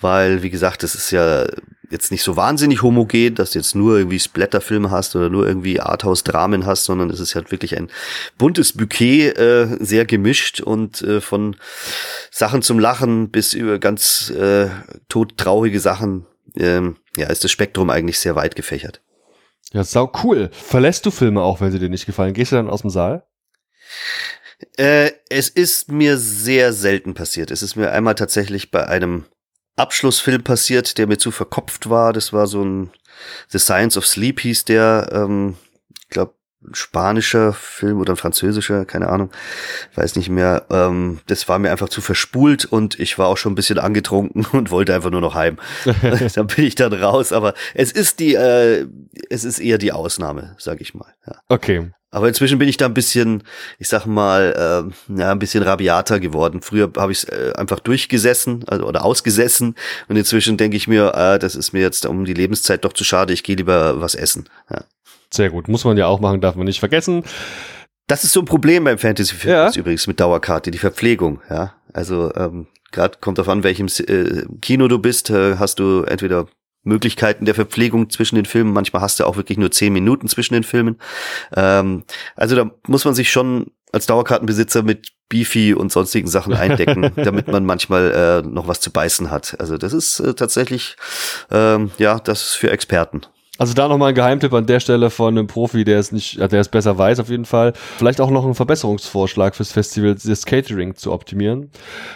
weil, 0.00 0.42
wie 0.42 0.50
gesagt, 0.50 0.82
es 0.84 0.94
ist 0.94 1.10
ja 1.10 1.46
jetzt 1.90 2.10
nicht 2.10 2.22
so 2.22 2.36
wahnsinnig 2.36 2.82
homogen, 2.82 3.34
dass 3.34 3.52
du 3.52 3.58
jetzt 3.58 3.74
nur 3.74 3.98
irgendwie 3.98 4.18
Splatterfilme 4.18 4.90
hast 4.90 5.14
oder 5.16 5.30
nur 5.30 5.46
irgendwie 5.46 5.80
Arthouse-Dramen 5.80 6.66
hast, 6.66 6.84
sondern 6.84 7.10
es 7.10 7.20
ist 7.20 7.34
halt 7.34 7.50
wirklich 7.50 7.76
ein 7.76 7.90
buntes 8.36 8.72
Bouquet, 8.72 9.30
äh, 9.38 9.76
sehr 9.80 10.04
gemischt 10.04 10.60
und 10.60 11.02
äh, 11.02 11.20
von 11.20 11.56
Sachen 12.30 12.62
zum 12.62 12.78
Lachen 12.78 13.30
bis 13.30 13.54
über 13.54 13.78
ganz 13.78 14.30
äh, 14.30 14.68
todtraurige 15.08 15.80
Sachen, 15.80 16.26
ähm, 16.56 16.96
ja, 17.16 17.28
ist 17.28 17.44
das 17.44 17.50
Spektrum 17.50 17.90
eigentlich 17.90 18.18
sehr 18.18 18.34
weit 18.34 18.56
gefächert. 18.56 19.00
Ja, 19.72 19.84
sau 19.84 20.12
cool. 20.22 20.50
Verlässt 20.52 21.06
du 21.06 21.10
Filme 21.10 21.42
auch, 21.42 21.60
wenn 21.60 21.72
sie 21.72 21.78
dir 21.78 21.88
nicht 21.88 22.06
gefallen? 22.06 22.34
Gehst 22.34 22.52
du 22.52 22.56
dann 22.56 22.70
aus 22.70 22.82
dem 22.82 22.90
Saal? 22.90 23.24
Äh, 24.76 25.10
es 25.28 25.48
ist 25.48 25.90
mir 25.90 26.16
sehr 26.16 26.72
selten 26.72 27.14
passiert. 27.14 27.50
Es 27.50 27.62
ist 27.62 27.76
mir 27.76 27.90
einmal 27.90 28.14
tatsächlich 28.14 28.70
bei 28.70 28.86
einem 28.86 29.24
Abschlussfilm 29.76 30.42
passiert, 30.42 30.98
der 30.98 31.06
mir 31.06 31.18
zu 31.18 31.30
verkopft 31.30 31.90
war. 31.90 32.12
Das 32.12 32.32
war 32.32 32.46
so 32.46 32.64
ein 32.64 32.90
The 33.48 33.58
Science 33.58 33.96
of 33.96 34.06
Sleep 34.06 34.40
hieß 34.40 34.64
der. 34.64 35.08
Ähm, 35.12 35.56
ich 36.00 36.08
glaube, 36.10 36.34
ein 36.66 36.74
spanischer 36.74 37.52
Film 37.52 38.00
oder 38.00 38.14
ein 38.14 38.16
französischer, 38.16 38.84
keine 38.84 39.08
Ahnung, 39.08 39.30
weiß 39.94 40.16
nicht 40.16 40.30
mehr. 40.30 40.64
Ähm, 40.70 41.20
das 41.26 41.48
war 41.48 41.58
mir 41.58 41.70
einfach 41.70 41.88
zu 41.88 42.00
verspult 42.00 42.64
und 42.64 42.98
ich 42.98 43.18
war 43.18 43.28
auch 43.28 43.36
schon 43.36 43.52
ein 43.52 43.56
bisschen 43.56 43.78
angetrunken 43.78 44.46
und 44.52 44.70
wollte 44.70 44.94
einfach 44.94 45.10
nur 45.10 45.20
noch 45.20 45.34
heim. 45.34 45.58
dann 46.34 46.46
bin 46.46 46.64
ich 46.64 46.74
dann 46.74 46.92
raus, 46.92 47.32
aber 47.32 47.54
es 47.74 47.92
ist 47.92 48.20
die, 48.20 48.34
äh, 48.34 48.86
es 49.28 49.44
ist 49.44 49.58
eher 49.58 49.78
die 49.78 49.92
Ausnahme, 49.92 50.56
sag 50.58 50.80
ich 50.80 50.94
mal. 50.94 51.12
Ja. 51.26 51.36
Okay. 51.48 51.90
Aber 52.14 52.28
inzwischen 52.28 52.58
bin 52.60 52.68
ich 52.68 52.76
da 52.76 52.86
ein 52.86 52.94
bisschen, 52.94 53.42
ich 53.80 53.88
sag 53.88 54.06
mal, 54.06 54.92
äh, 55.10 55.18
ja, 55.20 55.32
ein 55.32 55.40
bisschen 55.40 55.64
rabiater 55.64 56.20
geworden. 56.20 56.62
Früher 56.62 56.88
habe 56.96 57.10
ich 57.10 57.18
es 57.18 57.24
äh, 57.24 57.52
einfach 57.56 57.80
durchgesessen 57.80 58.64
also, 58.68 58.86
oder 58.86 59.04
ausgesessen 59.04 59.74
und 60.08 60.16
inzwischen 60.16 60.56
denke 60.56 60.76
ich 60.76 60.86
mir, 60.86 61.12
äh, 61.16 61.40
das 61.40 61.56
ist 61.56 61.72
mir 61.72 61.80
jetzt 61.80 62.06
um 62.06 62.24
die 62.24 62.34
Lebenszeit 62.34 62.84
doch 62.84 62.92
zu 62.92 63.02
schade, 63.02 63.32
ich 63.32 63.42
gehe 63.42 63.56
lieber 63.56 64.00
was 64.00 64.14
essen. 64.14 64.48
Ja. 64.70 64.84
Sehr 65.32 65.50
gut. 65.50 65.66
Muss 65.66 65.84
man 65.84 65.96
ja 65.96 66.06
auch 66.06 66.20
machen, 66.20 66.40
darf 66.40 66.54
man 66.54 66.66
nicht 66.66 66.78
vergessen. 66.78 67.24
Das 68.06 68.22
ist 68.22 68.32
so 68.32 68.40
ein 68.40 68.46
Problem 68.46 68.84
beim 68.84 68.98
Fantasy-Film 68.98 69.52
ja. 69.52 69.72
übrigens 69.74 70.06
mit 70.06 70.20
Dauerkarte, 70.20 70.70
die 70.70 70.78
Verpflegung, 70.78 71.40
ja. 71.50 71.74
Also 71.92 72.32
ähm, 72.36 72.68
gerade 72.92 73.18
kommt 73.20 73.40
auf 73.40 73.48
an, 73.48 73.64
welchem 73.64 73.88
äh, 73.88 74.44
Kino 74.60 74.86
du 74.86 75.00
bist, 75.00 75.30
äh, 75.30 75.56
hast 75.56 75.80
du 75.80 76.02
entweder 76.02 76.46
Möglichkeiten 76.84 77.44
der 77.44 77.54
Verpflegung 77.54 78.10
zwischen 78.10 78.36
den 78.36 78.44
Filmen. 78.44 78.72
Manchmal 78.72 79.02
hast 79.02 79.18
du 79.18 79.24
auch 79.24 79.36
wirklich 79.36 79.58
nur 79.58 79.70
zehn 79.70 79.92
Minuten 79.92 80.28
zwischen 80.28 80.54
den 80.54 80.62
Filmen. 80.62 80.96
Ähm, 81.56 82.04
also 82.36 82.54
da 82.54 82.70
muss 82.86 83.04
man 83.04 83.14
sich 83.14 83.30
schon 83.30 83.72
als 83.92 84.06
Dauerkartenbesitzer 84.06 84.82
mit 84.82 85.12
Beefy 85.28 85.72
und 85.72 85.92
sonstigen 85.92 86.28
Sachen 86.28 86.52
eindecken, 86.52 87.12
damit 87.16 87.48
man 87.48 87.64
manchmal 87.64 88.42
äh, 88.44 88.46
noch 88.46 88.68
was 88.68 88.80
zu 88.80 88.90
beißen 88.90 89.30
hat. 89.30 89.58
Also 89.58 89.78
das 89.78 89.92
ist 89.92 90.20
äh, 90.20 90.34
tatsächlich, 90.34 90.96
ähm, 91.50 91.90
ja, 91.98 92.18
das 92.18 92.42
ist 92.42 92.54
für 92.54 92.70
Experten. 92.70 93.22
Also 93.56 93.72
da 93.72 93.86
nochmal 93.86 94.08
ein 94.08 94.14
Geheimtipp 94.16 94.52
an 94.52 94.66
der 94.66 94.80
Stelle 94.80 95.10
von 95.10 95.38
einem 95.38 95.46
Profi, 95.46 95.84
der 95.84 96.00
es 96.00 96.10
nicht, 96.10 96.40
der 96.40 96.60
es 96.60 96.68
besser 96.68 96.98
weiß 96.98 97.20
auf 97.20 97.28
jeden 97.28 97.44
Fall. 97.44 97.72
Vielleicht 97.98 98.20
auch 98.20 98.30
noch 98.30 98.44
ein 98.44 98.56
Verbesserungsvorschlag 98.56 99.54
fürs 99.54 99.70
Festival, 99.70 100.16
das 100.16 100.44
Catering 100.44 100.96
zu 100.96 101.12
optimieren. 101.12 101.70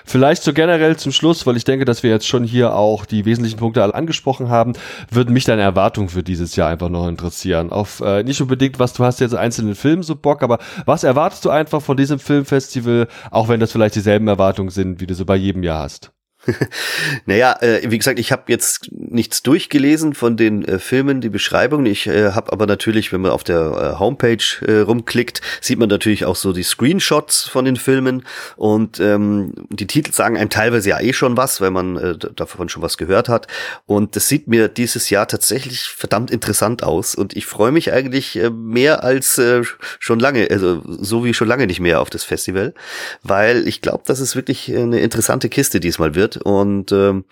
Vielleicht 0.05 0.42
so 0.42 0.53
generell 0.53 0.96
zum 0.96 1.12
Schluss, 1.12 1.46
weil 1.46 1.57
ich 1.57 1.62
denke, 1.62 1.85
dass 1.85 2.03
wir 2.03 2.11
jetzt 2.11 2.27
schon 2.27 2.42
hier 2.42 2.74
auch 2.74 3.07
die 3.07 3.24
wesentlichen 3.24 3.57
Punkte 3.57 3.85
alle 3.85 3.94
angesprochen 3.94 4.48
haben, 4.48 4.72
würden 5.12 5.33
mich 5.33 5.44
deine 5.44 5.62
Erwartungen 5.62 6.09
für 6.09 6.24
dieses 6.24 6.57
Jahr 6.57 6.70
einfach 6.70 6.88
noch 6.88 7.07
interessieren. 7.07 7.70
Auf 7.70 8.01
äh, 8.01 8.24
nicht 8.24 8.40
unbedingt, 8.40 8.81
was 8.81 8.92
du 8.94 9.05
hast 9.05 9.20
jetzt 9.20 9.37
einzelnen 9.37 9.77
Filmen 9.77 10.03
so 10.03 10.16
Bock, 10.16 10.42
aber 10.42 10.59
was 10.87 11.05
erwartest 11.05 11.44
du 11.44 11.51
einfach 11.51 11.81
von 11.81 11.96
diesem 11.96 12.18
Filmfestival, 12.18 13.07
auch 13.31 13.48
wenn 13.48 13.61
das 13.61 13.70
vielleicht 13.70 13.94
dieselben 13.94 14.27
Erwartungen 14.27 14.70
sind, 14.70 15.01
wie 15.01 15.07
du 15.07 15.14
so 15.14 15.24
bei 15.24 15.37
jedem 15.37 15.62
Jahr 15.62 15.85
hast? 15.85 16.11
naja, 17.27 17.57
äh, 17.61 17.91
wie 17.91 17.99
gesagt, 17.99 18.19
ich 18.19 18.33
habe 18.33 18.45
jetzt 18.49 18.91
nichts 18.93 19.43
durchgelesen 19.43 20.15
von 20.15 20.37
den 20.37 20.65
äh, 20.65 20.79
Filmen, 20.79 21.21
die 21.21 21.29
Beschreibung. 21.29 21.87
Ich 21.87 22.07
äh, 22.07 22.33
habe 22.33 22.53
aber 22.53 22.67
natürlich, 22.67 23.13
wenn 23.13 23.21
man 23.21 23.31
auf 23.31 23.45
der 23.45 23.95
äh, 23.95 23.99
Homepage 23.99 24.45
äh, 24.67 24.81
rumklickt, 24.81 25.41
sieht 25.61 25.79
man 25.79 25.89
natürlich 25.89 26.25
auch 26.25 26.37
so 26.37 26.53
die 26.53 26.63
Screenshots 26.63 27.49
von 27.49 27.65
den 27.65 27.77
Filmen 27.77 28.25
und 28.57 29.01
ähm, 29.01 29.53
die 29.71 29.87
Titel 29.87 30.13
sagen 30.13 30.37
einem 30.37 30.51
teilweise 30.51 30.91
ja 30.91 31.01
eh 31.01 31.13
schon 31.13 31.37
was, 31.37 31.61
weil 31.61 31.71
man 31.71 31.97
äh, 31.97 32.17
davon 32.17 32.69
schon 32.69 32.83
was 32.83 32.99
gehört 32.99 33.29
hat. 33.29 33.47
Und 33.87 34.17
das 34.17 34.29
sieht 34.29 34.49
mir 34.49 34.69
dieses 34.69 35.11
Jahr 35.11 35.29
tatsächlich 35.29 35.83
verdammt 35.83 36.31
interessant 36.31 36.83
aus 36.83 37.15
und 37.15 37.37
ich 37.37 37.47
freue 37.47 37.73
mich 37.73 37.93
eigentlich 37.93 38.37
äh, 38.37 38.51
mehr 38.51 39.05
als 39.05 39.39
äh, 39.39 39.63
schon 39.99 40.21
lange, 40.21 40.49
also 40.51 40.83
so 40.87 41.25
wie 41.25 41.35
schon 41.35 41.49
lange 41.49 41.67
nicht 41.67 41.81
mehr 41.81 42.01
auf 42.01 42.11
das 42.11 42.25
Festival, 42.25 42.75
weil 43.23 43.67
ich 43.67 43.81
glaube, 43.81 44.05
dass 44.07 44.21
es 44.21 44.37
wirklich 44.37 44.75
eine 44.75 45.01
interessante 45.01 45.49
Kiste 45.49 45.81
diesmal 45.81 46.15
wird 46.15 46.38
und 46.42 46.92
ähm, 46.92 47.24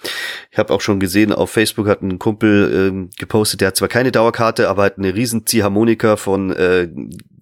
ich 0.50 0.58
habe 0.58 0.72
auch 0.72 0.80
schon 0.80 1.00
gesehen, 1.00 1.32
auf 1.32 1.50
Facebook 1.50 1.86
hat 1.86 2.02
ein 2.02 2.18
Kumpel 2.18 2.90
ähm, 2.90 3.10
gepostet, 3.18 3.60
der 3.60 3.68
hat 3.68 3.76
zwar 3.76 3.88
keine 3.88 4.12
Dauerkarte, 4.12 4.68
aber 4.68 4.84
hat 4.84 4.98
eine 4.98 5.14
riesen 5.14 5.46
Ziehharmonika 5.46 6.16
von 6.16 6.52
äh, 6.52 6.88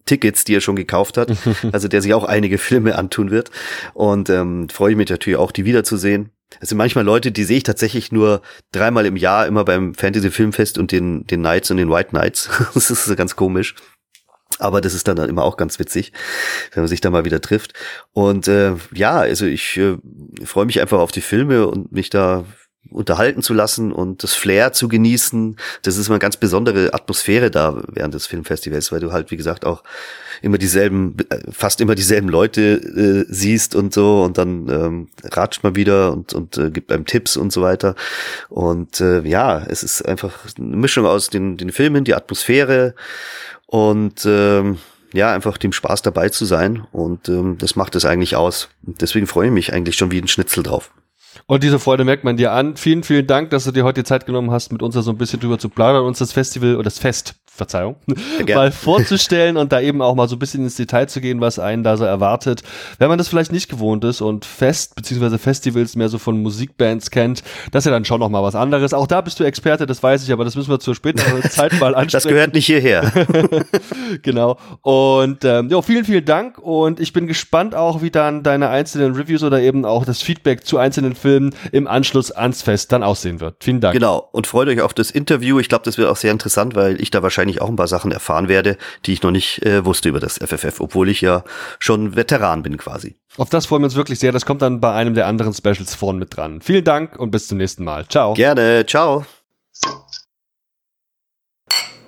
Tickets, 0.07 0.44
die 0.44 0.55
er 0.55 0.61
schon 0.61 0.77
gekauft 0.77 1.16
hat. 1.16 1.33
Also 1.72 1.88
der 1.88 2.03
sich 2.03 2.14
auch 2.14 2.24
einige 2.24 2.59
Filme 2.59 2.96
antun 2.96 3.31
wird. 3.31 3.50
Und 3.94 4.29
ähm, 4.29 4.68
freue 4.68 4.92
ich 4.92 4.96
mich 4.96 5.09
natürlich 5.09 5.38
auch, 5.38 5.50
die 5.50 5.64
wiederzusehen. 5.64 6.31
Es 6.61 6.68
sind 6.68 6.79
manchmal 6.79 7.05
Leute, 7.05 7.33
die 7.33 7.44
sehe 7.44 7.57
ich 7.57 7.62
tatsächlich 7.62 8.12
nur 8.12 8.42
dreimal 8.70 9.07
im 9.07 9.16
Jahr, 9.16 9.46
immer 9.46 9.64
beim 9.64 9.94
Fantasy 9.94 10.31
Filmfest 10.31 10.79
und 10.79 10.92
den, 10.92 11.27
den 11.27 11.40
Nights 11.40 11.70
und 11.70 11.79
den 11.79 11.90
White 11.90 12.14
Nights. 12.14 12.48
das 12.74 12.90
ist 12.90 13.16
ganz 13.16 13.35
komisch. 13.35 13.74
Aber 14.59 14.81
das 14.81 14.95
ist 14.95 15.09
dann, 15.09 15.17
dann 15.17 15.29
immer 15.29 15.45
auch 15.45 15.57
ganz 15.57 15.79
witzig, 15.79 16.12
wenn 16.73 16.83
man 16.83 16.88
sich 16.88 17.01
da 17.01 17.11
mal 17.11 17.25
wieder 17.25 17.40
trifft. 17.40 17.75
Und 18.12 18.49
äh, 18.49 18.75
ja, 18.93 19.19
also 19.19 19.47
ich 19.47 19.77
äh, 19.77 19.97
freue 20.45 20.67
mich 20.67 20.81
einfach 20.81 20.99
auf 20.99 21.12
die 21.12 21.21
Filme 21.21 21.67
und 21.67 21.93
mich 21.93 22.11
da 22.11 22.45
unterhalten 22.90 23.43
zu 23.43 23.55
lassen 23.55 23.93
und 23.93 24.23
das 24.23 24.35
Flair 24.35 24.73
zu 24.73 24.88
genießen. 24.88 25.57
Das 25.83 25.97
ist 25.97 26.11
eine 26.11 26.19
ganz 26.19 26.37
besondere 26.37 26.93
Atmosphäre 26.93 27.51
da 27.51 27.83
während 27.88 28.14
des 28.14 28.27
Filmfestivals, 28.27 28.93
weil 28.93 29.01
du 29.01 29.12
halt, 29.12 29.31
wie 29.31 29.37
gesagt, 29.37 29.64
auch 29.64 29.83
immer 30.43 30.59
dieselben, 30.59 31.17
äh, 31.31 31.38
fast 31.51 31.81
immer 31.81 31.95
dieselben 31.95 32.29
Leute 32.29 32.61
äh, 32.61 33.25
siehst 33.29 33.75
und 33.75 33.95
so 33.95 34.23
und 34.23 34.38
dann 34.38 34.69
ähm, 34.69 35.09
ratscht 35.25 35.64
man 35.64 35.77
wieder 35.77 36.12
und, 36.12 36.35
und 36.35 36.59
äh, 36.59 36.71
gibt 36.71 36.93
einem 36.93 37.07
Tipps 37.07 37.37
und 37.37 37.53
so 37.53 37.62
weiter. 37.62 37.95
Und 38.49 39.01
äh, 39.01 39.23
ja, 39.23 39.64
es 39.67 39.83
ist 39.83 40.03
einfach 40.03 40.38
eine 40.59 40.77
Mischung 40.77 41.07
aus 41.07 41.29
den, 41.29 41.57
den 41.57 41.73
Filmen, 41.73 42.05
die 42.05 42.14
Atmosphäre 42.14 42.95
und 43.75 44.25
ähm, 44.25 44.79
ja, 45.13 45.35
einfach 45.35 45.59
dem 45.59 45.73
Spaß 45.73 46.03
dabei 46.03 46.29
zu 46.29 46.45
sein. 46.45 46.87
Und 46.93 47.29
ähm, 47.29 47.59
das 47.59 47.75
macht 47.75 47.97
es 47.97 48.05
eigentlich 48.05 48.37
aus. 48.37 48.69
Und 48.87 49.01
deswegen 49.01 49.27
freue 49.27 49.49
ich 49.49 49.53
mich 49.53 49.73
eigentlich 49.73 49.97
schon 49.97 50.13
wie 50.13 50.21
ein 50.23 50.29
Schnitzel 50.29 50.63
drauf. 50.63 50.93
Und 51.47 51.65
diese 51.65 51.81
Freude 51.81 52.05
merkt 52.05 52.23
man 52.23 52.37
dir 52.37 52.53
an. 52.53 52.77
Vielen, 52.77 53.03
vielen 53.03 53.27
Dank, 53.27 53.51
dass 53.51 53.65
du 53.65 53.73
dir 53.73 53.83
heute 53.83 54.03
die 54.03 54.07
Zeit 54.07 54.27
genommen 54.27 54.53
hast, 54.53 54.71
mit 54.71 54.81
uns 54.81 54.95
da 54.95 55.03
so 55.03 55.11
ein 55.11 55.19
bisschen 55.19 55.41
drüber 55.41 55.59
zu 55.59 55.71
plaudern, 55.71 56.05
uns 56.05 56.21
das 56.21 56.31
Festival 56.31 56.77
oder 56.77 56.85
das 56.85 57.01
Fest 57.01 57.35
Verzeihung, 57.55 57.95
ja, 58.49 58.57
mal 58.57 58.73
vorzustellen 58.73 59.57
und 59.57 59.71
da 59.71 59.81
eben 59.81 60.03
auch 60.03 60.17
mal 60.17 60.29
so 60.29 60.35
ein 60.35 60.40
bisschen 60.40 60.64
ins 60.64 60.75
Detail 60.75 61.07
zu 61.07 61.21
gehen, 61.21 61.40
was 61.40 61.61
einen 61.61 61.85
da 61.85 61.97
so 61.97 62.05
erwartet. 62.05 62.62
Wenn 62.99 63.09
man 63.09 63.17
das 63.17 63.29
vielleicht 63.29 63.53
nicht 63.53 63.69
gewohnt 63.69 64.03
ist 64.03 64.21
und 64.21 64.45
Fest 64.45 64.97
bzw. 64.97 65.38
Festivals 65.38 65.95
mehr 65.95 66.09
so 66.09 66.19
von 66.19 66.43
Musikbands 66.43 67.12
kennt, 67.12 67.45
das 67.71 67.83
ist 67.83 67.87
ja 67.87 67.93
dann 67.93 68.05
schon 68.05 68.19
noch 68.19 68.29
mal 68.29 68.43
was 68.43 68.57
anderes. 68.57 68.93
Auch 68.93 69.07
da 69.07 69.21
bist 69.21 69.38
du 69.38 69.45
Experte, 69.45 69.87
das 69.87 70.03
weiß 70.03 70.25
ich, 70.25 70.33
aber 70.33 70.45
das 70.45 70.57
müssen 70.57 70.69
wir 70.71 70.81
zur 70.81 70.97
späteren 70.97 71.43
Zeit 71.51 71.79
mal 71.79 71.95
ansprechen. 71.95 72.12
Das 72.12 72.25
gehört 72.25 72.55
nicht 72.55 72.67
hierher. 72.67 73.12
genau. 74.23 74.59
Und 74.83 75.45
ähm, 75.45 75.69
jo, 75.69 75.81
vielen, 75.81 76.05
vielen 76.05 76.25
Dank 76.25 76.59
und 76.59 76.99
ich 76.99 77.12
bin 77.12 77.29
gespannt 77.29 77.77
auch, 77.77 78.03
wie 78.03 78.11
dann 78.11 78.43
deine 78.43 78.69
einzelnen 78.69 79.14
Reviews 79.14 79.45
oder 79.45 79.61
eben 79.61 79.85
auch 79.85 80.05
das 80.05 80.23
Feedback 80.23 80.67
zu 80.67 80.79
einzelnen 80.79 81.14
Filmen 81.14 81.55
im 81.71 81.87
Anschluss 81.87 82.33
ans 82.33 82.62
Fest 82.62 82.90
dann 82.90 83.05
aussehen 83.05 83.38
wird. 83.38 83.62
Vielen 83.62 83.81
Dank. 83.81 83.95
Genau. 83.95 84.29
Und 84.33 84.49
freut 84.49 84.67
euch 84.67 84.81
auf 84.81 84.93
das 84.93 85.12
Interview. 85.12 85.61
Ich 85.61 85.69
glaube, 85.69 85.85
das 85.85 85.99
wird 85.99 86.09
auch 86.09 86.17
sehr 86.17 86.33
interessant, 86.33 86.75
weil 86.75 87.01
ich 87.01 87.12
da 87.12 87.23
wahrscheinlich 87.23 87.43
wahrscheinlich 87.44 87.61
auch 87.61 87.68
ein 87.68 87.76
paar 87.76 87.88
Sachen 87.88 88.11
erfahren 88.11 88.48
werde, 88.48 88.78
die 89.04 89.12
ich 89.12 89.22
noch 89.22 89.30
nicht 89.30 89.64
äh, 89.64 89.85
wusste 89.85 90.09
über 90.09 90.20
das 90.20 90.38
FFF, 90.38 90.80
obwohl 90.80 91.09
ich 91.11 91.20
ja 91.20 91.44
schon 91.78 92.16
Veteran 92.16 92.62
bin 92.62 92.78
quasi. 92.78 93.16
Auf 93.37 93.50
das 93.50 93.66
freuen 93.66 93.83
wir 93.83 93.87
uns 93.87 93.96
wirklich 93.96 94.18
sehr. 94.18 94.33
Das 94.33 94.46
kommt 94.46 94.62
dann 94.62 94.80
bei 94.80 94.92
einem 94.92 95.14
der 95.14 95.26
anderen 95.26 95.52
Specials 95.52 95.94
vorn 95.94 96.18
mit 96.18 96.35
dran. 96.37 96.61
Vielen 96.62 96.85
Dank 96.85 97.18
und 97.18 97.30
bis 97.30 97.48
zum 97.48 97.59
nächsten 97.59 97.85
Mal. 97.85 98.07
Ciao. 98.09 98.35
Gerne. 98.35 98.87
Ciao. 98.87 99.26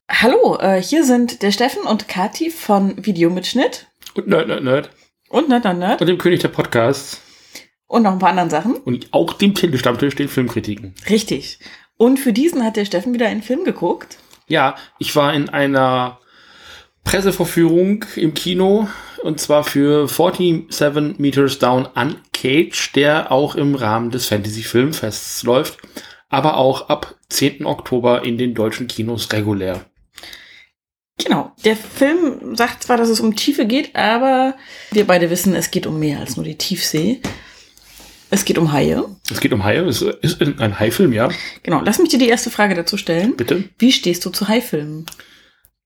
Hallo, 0.09 0.59
äh, 0.59 0.81
hier 0.81 1.05
sind 1.05 1.43
der 1.43 1.51
Steffen 1.51 1.83
und 1.83 2.09
Kati 2.09 2.51
von 2.51 3.05
Videomitschnitt. 3.05 3.89
Und 4.15 4.29
Nerd, 4.29 4.49
Nerd, 4.49 4.65
Nerd. 4.65 4.91
Und 5.29 5.49
Nerd, 5.49 5.65
Nerd, 5.65 5.79
Nerd. 5.79 6.01
Und 6.01 6.07
dem 6.07 6.17
König 6.17 6.41
der 6.41 6.49
Podcasts. 6.49 7.21
Und 7.89 8.03
noch 8.05 8.13
ein 8.13 8.19
paar 8.19 8.31
anderen 8.31 8.51
Sachen. 8.51 8.77
Und 8.77 9.09
auch 9.13 9.35
dem 9.35 9.55
Titelstammtisch 9.55 10.15
den 10.15 10.29
Filmkritiken. 10.29 10.95
Richtig. 11.11 11.59
Und 11.99 12.19
für 12.19 12.33
diesen 12.33 12.65
hat 12.65 12.77
der 12.77 12.85
Steffen 12.85 13.13
wieder 13.13 13.27
einen 13.27 13.43
Film 13.43 13.65
geguckt. 13.65 14.19
Ja, 14.49 14.77
ich 14.99 15.15
war 15.17 15.35
in 15.35 15.49
einer 15.49 16.19
Presseverführung 17.05 18.05
im 18.15 18.35
Kino 18.35 18.89
und 19.23 19.41
zwar 19.41 19.65
für 19.65 20.07
47 20.09 21.19
Meters 21.19 21.59
Down 21.59 21.87
Uncaged, 21.87 22.95
der 22.95 23.33
auch 23.33 23.55
im 23.57 23.75
Rahmen 23.75 24.11
des 24.11 24.27
Fantasy 24.27 24.63
Filmfests 24.63 25.43
läuft, 25.43 25.79
aber 26.29 26.57
auch 26.57 26.89
ab 26.89 27.17
10. 27.29 27.67
Oktober 27.67 28.25
in 28.25 28.39
den 28.39 28.55
deutschen 28.55 28.87
Kinos 28.87 29.33
regulär. 29.33 29.85
Genau. 31.19 31.53
Der 31.65 31.77
Film 31.77 32.55
sagt 32.55 32.85
zwar, 32.85 32.99
dass 32.99 33.09
es 33.09 33.21
um 33.21 33.35
Tiefe 33.35 33.67
geht, 33.67 33.97
aber 33.97 34.55
wir 34.91 35.07
beide 35.07 35.31
wissen, 35.31 35.55
es 35.55 35.71
geht 35.71 35.87
um 35.87 35.99
mehr 35.99 36.21
als 36.21 36.37
nur 36.37 36.45
die 36.45 36.59
Tiefsee. 36.59 37.21
Es 38.31 38.45
geht 38.45 38.59
um 38.59 38.73
Haie. 38.73 39.05
Es 39.31 39.41
geht 39.41 39.53
um 39.53 39.65
Haie. 39.65 39.85
Es 39.85 40.03
ist 40.03 40.41
ein 40.41 40.79
Haifilm, 40.79 41.13
ja. 41.13 41.29
Genau. 41.63 41.83
Lass 41.85 41.99
mich 41.99 42.09
dir 42.09 42.19
die 42.19 42.29
erste 42.29 42.51
Frage 42.51 42.75
dazu 42.75 42.97
stellen. 42.97 43.37
Bitte. 43.37 43.65
Wie 43.79 43.93
stehst 43.93 44.25
du 44.25 44.31
zu 44.31 44.49
Haifilmen? 44.49 45.07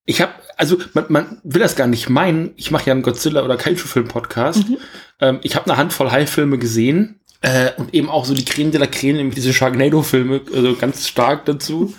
Ich 0.06 0.20
habe, 0.20 0.32
also 0.56 0.78
man, 0.94 1.04
man, 1.08 1.40
will 1.44 1.60
das 1.60 1.76
gar 1.76 1.86
nicht 1.86 2.08
meinen. 2.08 2.52
Ich 2.56 2.70
mache 2.70 2.86
ja 2.86 2.92
einen 2.92 3.02
Godzilla 3.02 3.44
oder 3.44 3.56
Kaiju-Film-Podcast. 3.56 4.68
Mhm. 4.68 4.78
Ähm, 5.20 5.38
ich 5.42 5.54
habe 5.54 5.66
eine 5.66 5.76
Handvoll 5.76 6.10
Haifilme 6.10 6.58
gesehen 6.58 7.20
äh, 7.42 7.70
und 7.76 7.94
eben 7.94 8.08
auch 8.08 8.24
so 8.24 8.34
die 8.34 8.44
Creme 8.44 8.70
de 8.70 8.80
la 8.80 8.86
Creme, 8.86 9.18
nämlich 9.18 9.34
diese 9.34 9.52
Sharknado-Filme, 9.52 10.40
also 10.54 10.74
ganz 10.76 11.06
stark 11.06 11.44
dazu. 11.44 11.94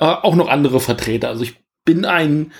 Äh, 0.00 0.06
auch 0.06 0.34
noch 0.34 0.48
andere 0.48 0.80
Vertreter. 0.80 1.28
Also 1.28 1.44
ich 1.44 1.56
bin 1.84 2.04
ein 2.04 2.52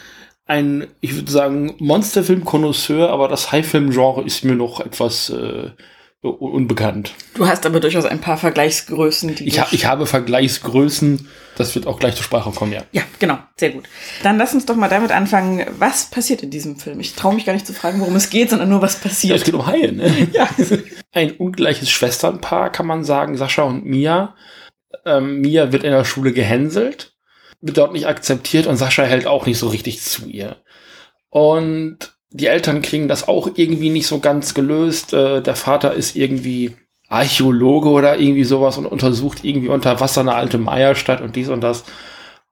ein, 0.44 0.88
ich 1.00 1.14
würde 1.14 1.30
sagen, 1.30 1.76
Monsterfilm-Konnoisseur, 1.78 3.08
aber 3.10 3.28
das 3.28 3.52
Haifilm-Genre 3.52 4.22
ist 4.22 4.44
mir 4.44 4.54
noch 4.54 4.80
etwas 4.80 5.30
äh, 5.30 5.70
unbekannt. 6.30 7.14
Du 7.34 7.48
hast 7.48 7.66
aber 7.66 7.80
durchaus 7.80 8.04
ein 8.04 8.20
paar 8.20 8.36
Vergleichsgrößen. 8.36 9.34
Die 9.34 9.48
ich, 9.48 9.60
ha 9.60 9.66
ich 9.72 9.86
habe 9.86 10.06
Vergleichsgrößen, 10.06 11.28
das 11.56 11.74
wird 11.74 11.88
auch 11.88 11.98
gleich 11.98 12.14
zur 12.14 12.22
Sprache 12.22 12.52
kommen, 12.52 12.72
ja. 12.72 12.84
Ja, 12.92 13.02
genau, 13.18 13.38
sehr 13.56 13.70
gut. 13.70 13.88
Dann 14.22 14.38
lass 14.38 14.54
uns 14.54 14.64
doch 14.64 14.76
mal 14.76 14.88
damit 14.88 15.10
anfangen, 15.10 15.66
was 15.78 16.10
passiert 16.10 16.42
in 16.44 16.50
diesem 16.50 16.76
Film? 16.76 17.00
Ich 17.00 17.14
traue 17.14 17.34
mich 17.34 17.44
gar 17.44 17.54
nicht 17.54 17.66
zu 17.66 17.74
fragen, 17.74 18.00
worum 18.00 18.14
es 18.14 18.30
geht, 18.30 18.50
sondern 18.50 18.68
nur, 18.68 18.80
was 18.80 19.00
passiert. 19.00 19.30
Ja, 19.30 19.36
es 19.36 19.44
geht 19.44 19.54
um 19.54 19.66
Haie, 19.66 19.92
ne? 19.92 20.28
ja. 20.32 20.48
Ein 21.12 21.32
ungleiches 21.32 21.90
Schwesternpaar, 21.90 22.70
kann 22.70 22.86
man 22.86 23.02
sagen, 23.02 23.36
Sascha 23.36 23.64
und 23.64 23.84
Mia. 23.84 24.36
Ähm, 25.04 25.40
Mia 25.40 25.72
wird 25.72 25.82
in 25.82 25.90
der 25.90 26.04
Schule 26.04 26.32
gehänselt, 26.32 27.16
wird 27.60 27.78
dort 27.78 27.92
nicht 27.92 28.06
akzeptiert 28.06 28.68
und 28.68 28.76
Sascha 28.76 29.02
hält 29.02 29.26
auch 29.26 29.46
nicht 29.46 29.58
so 29.58 29.68
richtig 29.68 30.00
zu 30.00 30.26
ihr. 30.26 30.58
Und 31.30 32.11
die 32.32 32.46
Eltern 32.46 32.82
kriegen 32.82 33.08
das 33.08 33.28
auch 33.28 33.50
irgendwie 33.54 33.90
nicht 33.90 34.06
so 34.06 34.18
ganz 34.18 34.54
gelöst. 34.54 35.12
Äh, 35.12 35.42
der 35.42 35.56
Vater 35.56 35.92
ist 35.94 36.16
irgendwie 36.16 36.74
Archäologe 37.08 37.90
oder 37.90 38.18
irgendwie 38.18 38.44
sowas 38.44 38.78
und 38.78 38.86
untersucht 38.86 39.44
irgendwie 39.44 39.68
unter 39.68 40.00
Wasser 40.00 40.22
eine 40.22 40.34
alte 40.34 40.58
Meierstadt 40.58 41.20
und 41.20 41.36
dies 41.36 41.48
und 41.48 41.60
das. 41.60 41.84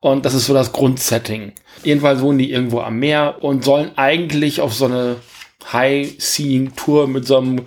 Und 0.00 0.24
das 0.24 0.34
ist 0.34 0.46
so 0.46 0.54
das 0.54 0.72
Grundsetting. 0.72 1.52
Jedenfalls 1.82 2.20
wohnen 2.20 2.38
die 2.38 2.50
irgendwo 2.50 2.80
am 2.80 2.98
Meer 2.98 3.36
und 3.40 3.64
sollen 3.64 3.92
eigentlich 3.96 4.60
auf 4.60 4.74
so 4.74 4.86
eine 4.86 5.16
High-Seeing-Tour 5.72 7.06
mit 7.06 7.26
so 7.26 7.38
einem 7.38 7.62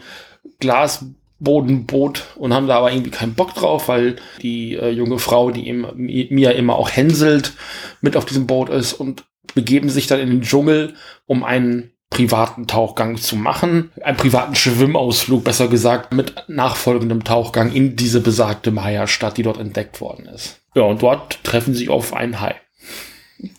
Glasbodenboot 0.59 2.25
und 2.35 2.53
haben 2.53 2.67
da 2.67 2.77
aber 2.77 2.91
irgendwie 2.91 3.11
keinen 3.11 3.35
Bock 3.35 3.53
drauf, 3.53 3.87
weil 3.87 4.15
die 4.41 4.75
äh, 4.75 4.89
junge 4.89 5.19
Frau, 5.19 5.51
die 5.51 5.67
ihm, 5.67 5.87
mir 5.95 6.55
immer 6.55 6.75
auch 6.75 6.89
hänselt, 6.89 7.53
mit 8.01 8.17
auf 8.17 8.25
diesem 8.25 8.47
Boot 8.47 8.69
ist 8.69 8.93
und 8.93 9.25
begeben 9.53 9.89
sich 9.89 10.07
dann 10.07 10.19
in 10.19 10.29
den 10.29 10.41
Dschungel, 10.41 10.95
um 11.27 11.43
einen 11.43 11.92
privaten 12.13 12.67
Tauchgang 12.67 13.17
zu 13.17 13.35
machen. 13.35 13.91
Einen 14.03 14.17
privaten 14.17 14.53
Schwimmausflug, 14.53 15.43
besser 15.43 15.67
gesagt, 15.67 16.13
mit 16.13 16.35
nachfolgendem 16.47 17.23
Tauchgang 17.23 17.71
in 17.73 17.95
diese 17.95 18.21
besagte 18.21 18.69
Maya-Stadt, 18.69 19.37
die 19.37 19.43
dort 19.43 19.57
entdeckt 19.57 19.99
worden 19.99 20.27
ist. 20.27 20.59
Ja, 20.75 20.83
und 20.83 21.01
dort 21.01 21.43
treffen 21.43 21.73
sie 21.73 21.89
auf 21.89 22.13
einen 22.13 22.39
Hai. 22.39 22.55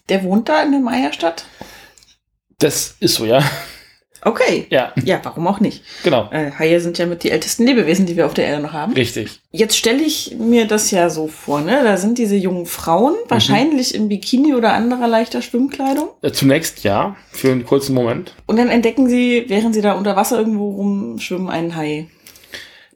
Der 0.08 0.22
wohnt 0.22 0.48
da 0.48 0.62
in 0.62 0.70
der 0.70 0.80
Maya-Stadt? 0.80 1.46
Das 2.60 2.94
ist 3.00 3.16
so, 3.16 3.26
ja. 3.26 3.42
Okay. 4.24 4.66
Ja. 4.70 4.92
Ja, 5.04 5.20
warum 5.22 5.46
auch 5.46 5.60
nicht? 5.60 5.82
Genau. 6.02 6.28
Äh, 6.32 6.50
Haie 6.58 6.80
sind 6.80 6.98
ja 6.98 7.06
mit 7.06 7.22
die 7.22 7.30
ältesten 7.30 7.64
Lebewesen, 7.64 8.06
die 8.06 8.16
wir 8.16 8.26
auf 8.26 8.34
der 8.34 8.46
Erde 8.46 8.62
noch 8.62 8.72
haben. 8.72 8.94
Richtig. 8.94 9.40
Jetzt 9.50 9.76
stelle 9.76 10.02
ich 10.02 10.36
mir 10.38 10.66
das 10.66 10.90
ja 10.90 11.10
so 11.10 11.28
vor, 11.28 11.60
ne? 11.60 11.82
Da 11.84 11.96
sind 11.96 12.18
diese 12.18 12.36
jungen 12.36 12.66
Frauen, 12.66 13.12
mhm. 13.12 13.30
wahrscheinlich 13.30 13.94
im 13.94 14.08
Bikini 14.08 14.54
oder 14.54 14.72
anderer 14.72 15.06
leichter 15.08 15.42
Schwimmkleidung. 15.42 16.08
Äh, 16.22 16.32
zunächst 16.32 16.84
ja, 16.84 17.16
für 17.30 17.52
einen 17.52 17.66
kurzen 17.66 17.94
Moment. 17.94 18.34
Und 18.46 18.58
dann 18.58 18.68
entdecken 18.68 19.08
sie, 19.08 19.44
während 19.48 19.74
sie 19.74 19.82
da 19.82 19.92
unter 19.92 20.16
Wasser 20.16 20.38
irgendwo 20.38 20.70
rumschwimmen, 20.70 21.48
einen 21.48 21.76
Hai. 21.76 22.06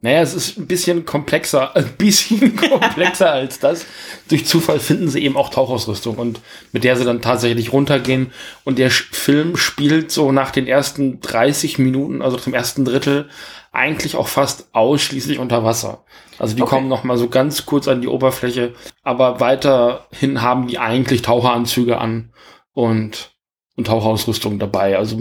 Naja, 0.01 0.21
es 0.21 0.35
ist 0.35 0.59
ein 0.59 0.67
bisschen 0.67 1.05
komplexer, 1.05 1.75
ein 1.77 1.97
bisschen 1.97 2.57
komplexer 2.57 3.33
als 3.33 3.59
das. 3.59 3.87
Durch 4.29 4.47
Zufall 4.47 4.79
finden 4.79 5.09
sie 5.09 5.25
eben 5.25 5.37
auch 5.37 5.49
Tauchausrüstung 5.49 6.17
und 6.17 6.41
mit 6.73 6.85
der 6.85 6.97
sie 6.97 7.05
dann 7.05 7.21
tatsächlich 7.21 7.73
runtergehen. 7.73 8.33
Und 8.65 8.79
der 8.79 8.91
Film 8.91 9.57
spielt 9.57 10.13
so 10.13 10.31
nach 10.33 10.51
den 10.51 10.67
ersten 10.67 11.21
30 11.21 11.79
Minuten, 11.79 12.23
also 12.23 12.37
zum 12.37 12.55
ersten 12.55 12.85
Drittel, 12.85 13.29
eigentlich 13.73 14.17
auch 14.17 14.29
fast 14.29 14.69
ausschließlich 14.73 15.39
unter 15.39 15.65
Wasser. 15.65 16.05
Also 16.39 16.55
die 16.55 16.63
okay. 16.63 16.71
kommen 16.71 16.89
noch 16.89 17.05
mal 17.05 17.19
so 17.19 17.29
ganz 17.29 17.67
kurz 17.67 17.89
an 17.89 18.01
die 18.01 18.09
Oberfläche, 18.09 18.75
aber 19.03 19.41
weiterhin 19.41 20.43
haben 20.43 20.69
die 20.69 20.79
eigentlich 20.79 21.23
Taucheranzüge 21.23 21.99
an 21.99 22.33
und, 22.73 23.33
und 23.77 23.87
Tauchausrüstung 23.89 24.59
dabei. 24.59 24.97
Also 24.97 25.19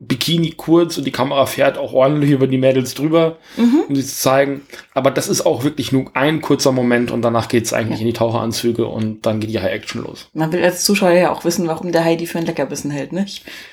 Bikini 0.00 0.52
kurz 0.56 0.96
und 0.96 1.04
die 1.04 1.10
Kamera 1.10 1.46
fährt 1.46 1.76
auch 1.76 1.92
ordentlich 1.92 2.30
über 2.30 2.46
die 2.46 2.58
Mädels 2.58 2.94
drüber, 2.94 3.36
mhm. 3.56 3.80
um 3.88 3.96
sie 3.96 4.04
zu 4.04 4.14
zeigen. 4.14 4.62
Aber 4.94 5.10
das 5.10 5.26
ist 5.26 5.44
auch 5.44 5.64
wirklich 5.64 5.90
nur 5.90 6.14
ein 6.14 6.40
kurzer 6.40 6.70
Moment 6.70 7.10
und 7.10 7.22
danach 7.22 7.48
geht's 7.48 7.72
eigentlich 7.72 7.98
ja. 7.98 8.02
in 8.02 8.06
die 8.06 8.12
Taucheranzüge 8.12 8.86
und 8.86 9.26
dann 9.26 9.40
geht 9.40 9.50
die 9.50 9.58
High-Action 9.58 10.04
los. 10.04 10.28
Man 10.34 10.52
will 10.52 10.62
als 10.62 10.84
Zuschauer 10.84 11.10
ja 11.10 11.32
auch 11.32 11.44
wissen, 11.44 11.66
warum 11.66 11.90
der 11.90 12.04
Heidi 12.04 12.26
für 12.26 12.38
ein 12.38 12.46
Leckerbissen 12.46 12.92
hält, 12.92 13.12
ne? 13.12 13.26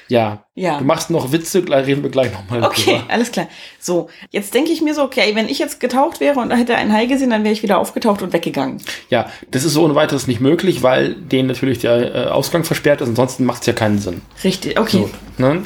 Ja. 0.08 0.46
ja. 0.56 0.80
Du 0.80 0.84
machst 0.86 1.12
noch 1.12 1.32
Witze, 1.32 1.62
gleich 1.62 1.86
reden 1.86 2.02
wir 2.02 2.10
gleich 2.10 2.34
nochmal 2.34 2.64
Okay, 2.64 2.96
drüber. 2.96 3.04
alles 3.10 3.32
klar. 3.32 3.48
So, 3.80 4.10
jetzt 4.32 4.56
denke 4.56 4.72
ich 4.72 4.82
mir 4.82 4.96
so, 4.96 5.04
okay, 5.04 5.36
wenn 5.36 5.48
ich 5.48 5.60
jetzt 5.60 5.80
getaucht 5.80 6.20
wäre 6.22 6.40
und 6.40 6.50
da 6.50 6.56
hätte 6.56 6.76
einen 6.76 6.92
Hai 6.92 7.06
gesehen, 7.06 7.30
dann 7.30 7.44
wäre 7.44 7.54
ich 7.54 7.62
wieder 7.62 7.78
aufgetaucht 7.78 8.24
und 8.24 8.34
weggegangen. 8.34 8.82
Ja, 9.12 9.30
das 9.52 9.64
ist 9.64 9.74
so 9.74 9.84
ohne 9.84 9.94
weiteres 9.94 10.26
nicht 10.26 10.42
möglich, 10.42 10.82
weil 10.82 11.14
denen 11.14 11.48
natürlich 11.48 11.78
der 11.80 12.16
äh, 12.16 12.28
Ausgang 12.30 12.64
versperrt 12.64 13.02
ist, 13.02 13.10
ansonsten 13.10 13.46
macht's 13.46 13.68
ja 13.68 13.74
keinen 13.74 14.00
Sinn. 14.00 14.22
Richtig, 14.44 14.80
okay. 14.80 15.06
So, 15.38 15.44
ne? 15.44 15.62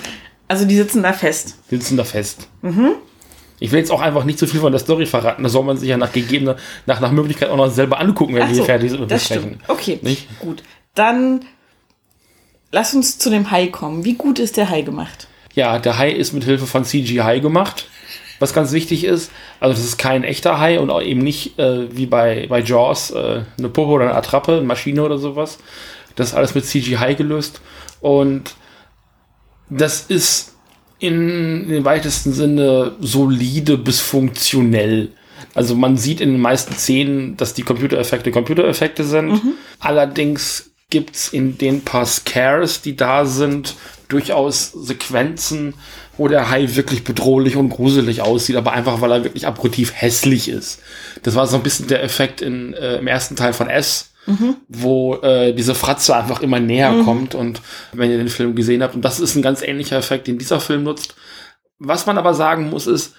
Also 0.50 0.66
die 0.66 0.76
sitzen 0.76 1.04
da 1.04 1.14
fest. 1.14 1.56
Die 1.72 1.76
sitzen 1.78 1.96
da 1.96 2.04
fest. 2.04 2.50
Mhm. 2.64 2.96
Ich 3.60 3.72
will 3.72 3.80
jetzt 3.80 3.92
auch 3.92 4.02
einfach 4.02 4.24
nicht 4.24 4.40
zu 4.40 4.48
viel 4.48 4.60
von 4.60 4.72
der 4.72 4.80
Story 4.80 5.06
verraten. 5.06 5.44
Da 5.44 5.50
soll 5.50 5.64
man 5.64 5.78
sich 5.78 5.90
ja 5.90 5.98
nach 5.98 6.12
gegebener, 6.12 6.56
nach, 6.86 7.00
nach 7.00 7.12
Möglichkeit 7.12 7.50
auch 7.50 7.58
noch 7.58 7.70
selber 7.70 8.00
angucken, 8.00 8.34
wenn 8.34 8.44
Ach 8.44 8.50
wir 8.50 8.56
so, 8.56 8.64
fertig 8.64 8.90
sind. 8.92 9.12
Das 9.12 9.26
stimmt. 9.26 9.60
Okay, 9.68 10.00
nicht? 10.02 10.28
gut. 10.40 10.64
Dann 10.96 11.46
lass 12.72 12.96
uns 12.96 13.20
zu 13.20 13.30
dem 13.30 13.52
Hai 13.52 13.68
kommen. 13.68 14.06
Wie 14.06 14.16
gut 14.16 14.40
ist 14.40 14.58
der 14.58 14.70
Hai 14.70 14.82
gemacht? 14.82 15.28
Ja, 15.54 15.78
der 15.78 16.00
Hai 16.00 16.10
ist 16.10 16.34
mit 16.34 16.46
Hilfe 16.46 16.66
von 16.66 16.84
CGI 16.84 17.42
gemacht. 17.42 17.88
Was 18.40 18.54
ganz 18.54 18.72
wichtig 18.72 19.04
ist, 19.04 19.32
also 19.60 19.76
das 19.76 19.84
ist 19.84 19.98
kein 19.98 20.24
echter 20.24 20.60
Hai 20.60 20.80
und 20.80 20.90
auch 20.90 21.02
eben 21.02 21.22
nicht 21.22 21.60
äh, 21.60 21.96
wie 21.96 22.06
bei, 22.06 22.48
bei 22.48 22.62
Jaws 22.62 23.12
äh, 23.12 23.42
eine 23.58 23.70
Puppe 23.70 23.92
oder 23.92 24.06
eine 24.06 24.16
Attrappe, 24.16 24.54
eine 24.54 24.62
Maschine 24.62 25.04
oder 25.04 25.18
sowas. 25.18 25.60
Das 26.16 26.30
ist 26.30 26.34
alles 26.34 26.56
mit 26.56 26.66
CGI 26.66 27.16
gelöst. 27.16 27.62
Und 28.00 28.56
das 29.70 30.02
ist 30.02 30.54
in, 31.00 31.64
in 31.64 31.70
dem 31.70 31.86
weitesten 31.86 32.34
Sinne 32.34 32.94
solide 33.00 33.78
bis 33.78 34.02
funktionell. 34.02 35.10
Also 35.54 35.76
man 35.76 35.98
sieht 35.98 36.22
in 36.22 36.32
den 36.34 36.42
meisten 36.42 36.74
Szenen, 36.74 37.38
dass 37.38 37.54
die 37.54 37.64
Computereffekte 37.64 38.32
Computereffekte 38.32 39.04
sind. 39.04 39.30
Mhm. 39.30 39.54
Allerdings 39.80 40.72
gibt's 40.90 41.30
in 41.30 41.58
den 41.58 41.82
paar 41.82 42.06
Scares, 42.06 42.82
die 42.82 42.96
da 42.96 43.26
sind, 43.26 43.76
durchaus 44.08 44.72
Sequenzen, 44.72 45.76
wo 46.18 46.28
der 46.28 46.50
Hai 46.50 46.68
wirklich 46.76 47.04
bedrohlich 47.04 47.56
und 47.56 47.70
gruselig 47.70 48.22
aussieht, 48.22 48.56
aber 48.56 48.74
einfach 48.74 49.00
weil 49.00 49.12
er 49.12 49.24
wirklich 49.24 49.48
abgrundtief 49.48 49.94
hässlich 49.96 50.50
ist. 50.50 50.82
Das 51.24 51.36
war 51.36 51.48
so 51.48 51.56
ein 51.56 51.64
bisschen 51.64 51.88
der 51.88 52.04
Effekt 52.04 52.42
in, 52.42 52.74
äh, 52.74 52.98
im 52.98 53.08
ersten 53.08 53.36
Teil 53.36 53.54
von 53.54 53.70
S, 53.70 54.09
mhm. 54.30 54.56
wo 54.68 55.16
äh, 55.16 55.54
diese 55.54 55.76
Fratze 55.76 56.16
einfach 56.16 56.42
immer 56.42 56.60
näher 56.60 56.92
mhm. 56.92 57.06
kommt 57.06 57.36
und 57.36 57.62
wenn 57.94 58.12
ihr 58.12 58.18
den 58.18 58.30
Film 58.30 58.56
gesehen 58.56 58.84
habt. 58.84 58.96
Und 58.96 59.04
das 59.04 59.20
ist 59.20 59.36
ein 59.36 59.42
ganz 59.42 59.62
ähnlicher 59.62 59.98
Effekt, 59.98 60.28
den 60.28 60.38
dieser 60.38 60.60
Film 60.60 60.84
nutzt. 60.84 61.16
Was 61.80 62.06
man 62.06 62.18
aber 62.18 62.34
sagen 62.34 62.70
muss, 62.70 62.88
ist, 62.88 63.16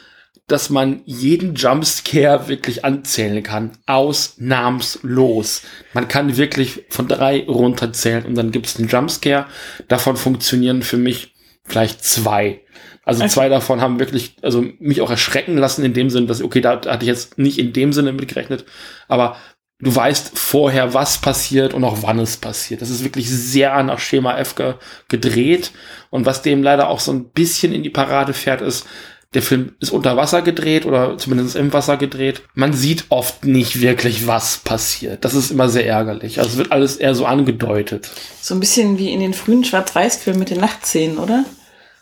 dass 0.46 0.70
man 0.70 1.02
jeden 1.04 1.54
Jumpscare 1.54 2.48
wirklich 2.48 2.84
anzählen 2.84 3.42
kann. 3.42 3.72
Ausnahmslos. 3.86 5.62
Man 5.92 6.08
kann 6.08 6.36
wirklich 6.36 6.84
von 6.90 7.08
drei 7.08 7.44
runterzählen 7.46 8.24
und 8.26 8.34
dann 8.34 8.50
gibt 8.50 8.66
es 8.66 8.76
einen 8.76 8.88
Jumpscare. 8.88 9.46
Davon 9.88 10.16
funktionieren 10.16 10.82
für 10.82 10.96
mich 10.96 11.34
vielleicht 11.64 12.04
zwei. 12.04 12.62
Also 13.04 13.22
okay. 13.22 13.30
zwei 13.30 13.48
davon 13.48 13.80
haben 13.80 13.98
wirklich, 13.98 14.36
also 14.42 14.64
mich 14.78 15.00
auch 15.00 15.10
erschrecken 15.10 15.56
lassen 15.56 15.84
in 15.84 15.94
dem 15.94 16.10
Sinne, 16.10 16.26
dass, 16.26 16.42
okay, 16.42 16.60
da 16.60 16.72
hatte 16.72 16.98
ich 17.00 17.08
jetzt 17.08 17.38
nicht 17.38 17.58
in 17.58 17.72
dem 17.72 17.92
Sinne 17.92 18.12
mitgerechnet, 18.12 18.64
aber 19.08 19.36
du 19.80 19.94
weißt 19.94 20.38
vorher, 20.38 20.94
was 20.94 21.18
passiert 21.18 21.74
und 21.74 21.84
auch 21.84 21.98
wann 22.02 22.18
es 22.18 22.36
passiert. 22.36 22.82
Das 22.82 22.90
ist 22.90 23.04
wirklich 23.04 23.28
sehr 23.28 23.82
nach 23.82 23.98
Schema 23.98 24.36
F 24.38 24.54
ge 24.54 24.74
gedreht. 25.08 25.72
Und 26.10 26.26
was 26.26 26.42
dem 26.42 26.62
leider 26.62 26.88
auch 26.88 27.00
so 27.00 27.12
ein 27.12 27.30
bisschen 27.30 27.72
in 27.72 27.82
die 27.82 27.90
Parade 27.90 28.32
fährt, 28.34 28.60
ist, 28.60 28.86
der 29.32 29.42
Film 29.42 29.76
ist 29.78 29.90
unter 29.90 30.16
Wasser 30.16 30.42
gedreht 30.42 30.86
oder 30.86 31.16
zumindest 31.16 31.54
im 31.54 31.72
Wasser 31.72 31.96
gedreht. 31.96 32.42
Man 32.54 32.72
sieht 32.72 33.04
oft 33.10 33.44
nicht 33.44 33.80
wirklich, 33.80 34.26
was 34.26 34.58
passiert. 34.58 35.24
Das 35.24 35.34
ist 35.34 35.52
immer 35.52 35.68
sehr 35.68 35.86
ärgerlich. 35.86 36.40
Also 36.40 36.50
es 36.50 36.56
wird 36.56 36.72
alles 36.72 36.96
eher 36.96 37.14
so 37.14 37.26
angedeutet. 37.26 38.10
So 38.40 38.54
ein 38.54 38.60
bisschen 38.60 38.98
wie 38.98 39.12
in 39.12 39.20
den 39.20 39.34
frühen 39.34 39.62
Schwarz-Weiß-Filmen 39.64 40.40
mit 40.40 40.50
den 40.50 40.58
Nachtszenen, 40.58 41.18
oder? 41.18 41.44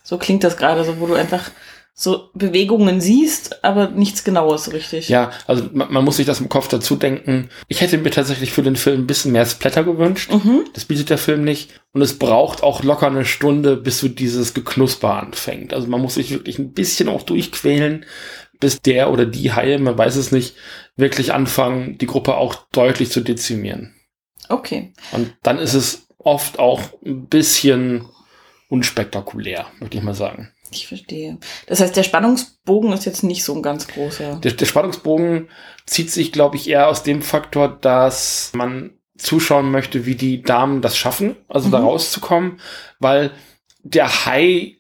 So 0.03 0.17
klingt 0.17 0.43
das 0.43 0.57
gerade, 0.57 0.85
so 0.85 1.01
wo 1.01 1.07
du 1.07 1.15
einfach 1.15 1.51
so 2.01 2.31
Bewegungen 2.33 3.01
siehst, 3.01 3.65
aber 3.65 3.89
nichts 3.89 4.23
Genaues 4.23 4.73
richtig. 4.73 5.09
Ja, 5.09 5.33
also 5.49 5.69
man, 5.73 5.93
man, 5.93 6.05
muss 6.05 6.19
sich 6.19 6.27
das 6.27 6.39
im 6.39 6.49
Kopf 6.49 6.69
dazu 6.69 6.95
denken. 6.95 7.51
Ich 7.67 7.81
hätte 7.81 7.99
mir 7.99 8.13
tatsächlich 8.13 8.53
für 8.53 8.63
den 8.63 8.77
Film 8.77 9.01
ein 9.01 9.07
bisschen 9.09 9.33
mehr 9.33 9.45
Splatter 9.45 9.83
gewünscht. 9.83 10.33
Mhm. 10.33 10.61
Das 10.75 10.85
bietet 10.85 11.11
der 11.11 11.19
Film 11.19 11.43
nicht. 11.43 11.73
Und 11.93 12.01
es 12.01 12.17
braucht 12.17 12.63
auch 12.63 12.85
locker 12.85 13.09
eine 13.09 13.25
Stunde, 13.25 13.77
bis 13.77 13.99
so 13.99 14.07
dieses 14.07 14.55
Geknusper 14.55 15.15
anfängt. 15.15 15.75
Also 15.75 15.89
man 15.89 16.01
muss 16.01 16.15
sich 16.15 16.31
wirklich 16.31 16.61
ein 16.61 16.73
bisschen 16.73 17.09
auch 17.09 17.25
durchquälen, 17.25 18.07
bis 18.61 18.81
der 18.81 19.11
oder 19.11 19.27
die 19.27 19.53
Haie, 19.53 19.81
man 19.81 19.99
weiß 19.99 20.15
es 20.15 20.31
nicht, 20.31 20.55
wirklich 20.95 21.33
anfangen, 21.33 21.99
die 21.99 22.07
Gruppe 22.07 22.37
auch 22.37 22.55
deutlich 22.71 23.11
zu 23.11 23.23
dezimieren. 23.23 23.97
Okay. 24.49 24.93
Und 25.11 25.35
dann 25.43 25.59
ist 25.59 25.75
es 25.75 26.07
oft 26.19 26.61
auch 26.61 26.81
ein 27.05 27.27
bisschen 27.27 28.07
unspektakulär, 28.69 29.67
möchte 29.81 29.99
ich 29.99 30.05
mal 30.05 30.15
sagen. 30.15 30.53
Ich 30.71 30.87
verstehe. 30.87 31.39
Das 31.67 31.81
heißt, 31.81 31.97
der 31.97 32.03
Spannungsbogen 32.03 32.93
ist 32.93 33.05
jetzt 33.07 33.25
nicht 33.25 33.45
so 33.45 33.55
ein 33.55 33.63
ganz 33.63 33.87
großer. 33.89 34.37
Der, 34.43 34.53
der 34.53 34.67
Spannungsbogen 34.67 35.49
zieht 35.87 36.11
sich, 36.11 36.33
glaube 36.33 36.57
ich, 36.57 36.69
eher 36.69 36.89
aus 36.89 37.03
dem 37.03 37.23
Faktor, 37.23 37.69
dass 37.81 38.53
man 38.55 38.91
zuschauen 39.17 39.71
möchte, 39.71 40.07
wie 40.07 40.15
die 40.15 40.43
Damen 40.43 40.81
das 40.81 40.97
schaffen, 40.97 41.37
also 41.49 41.69
mhm. 41.69 41.73
da 41.73 41.79
rauszukommen, 41.81 42.61
weil 43.01 43.33
der 43.83 44.27
Hai 44.27 44.77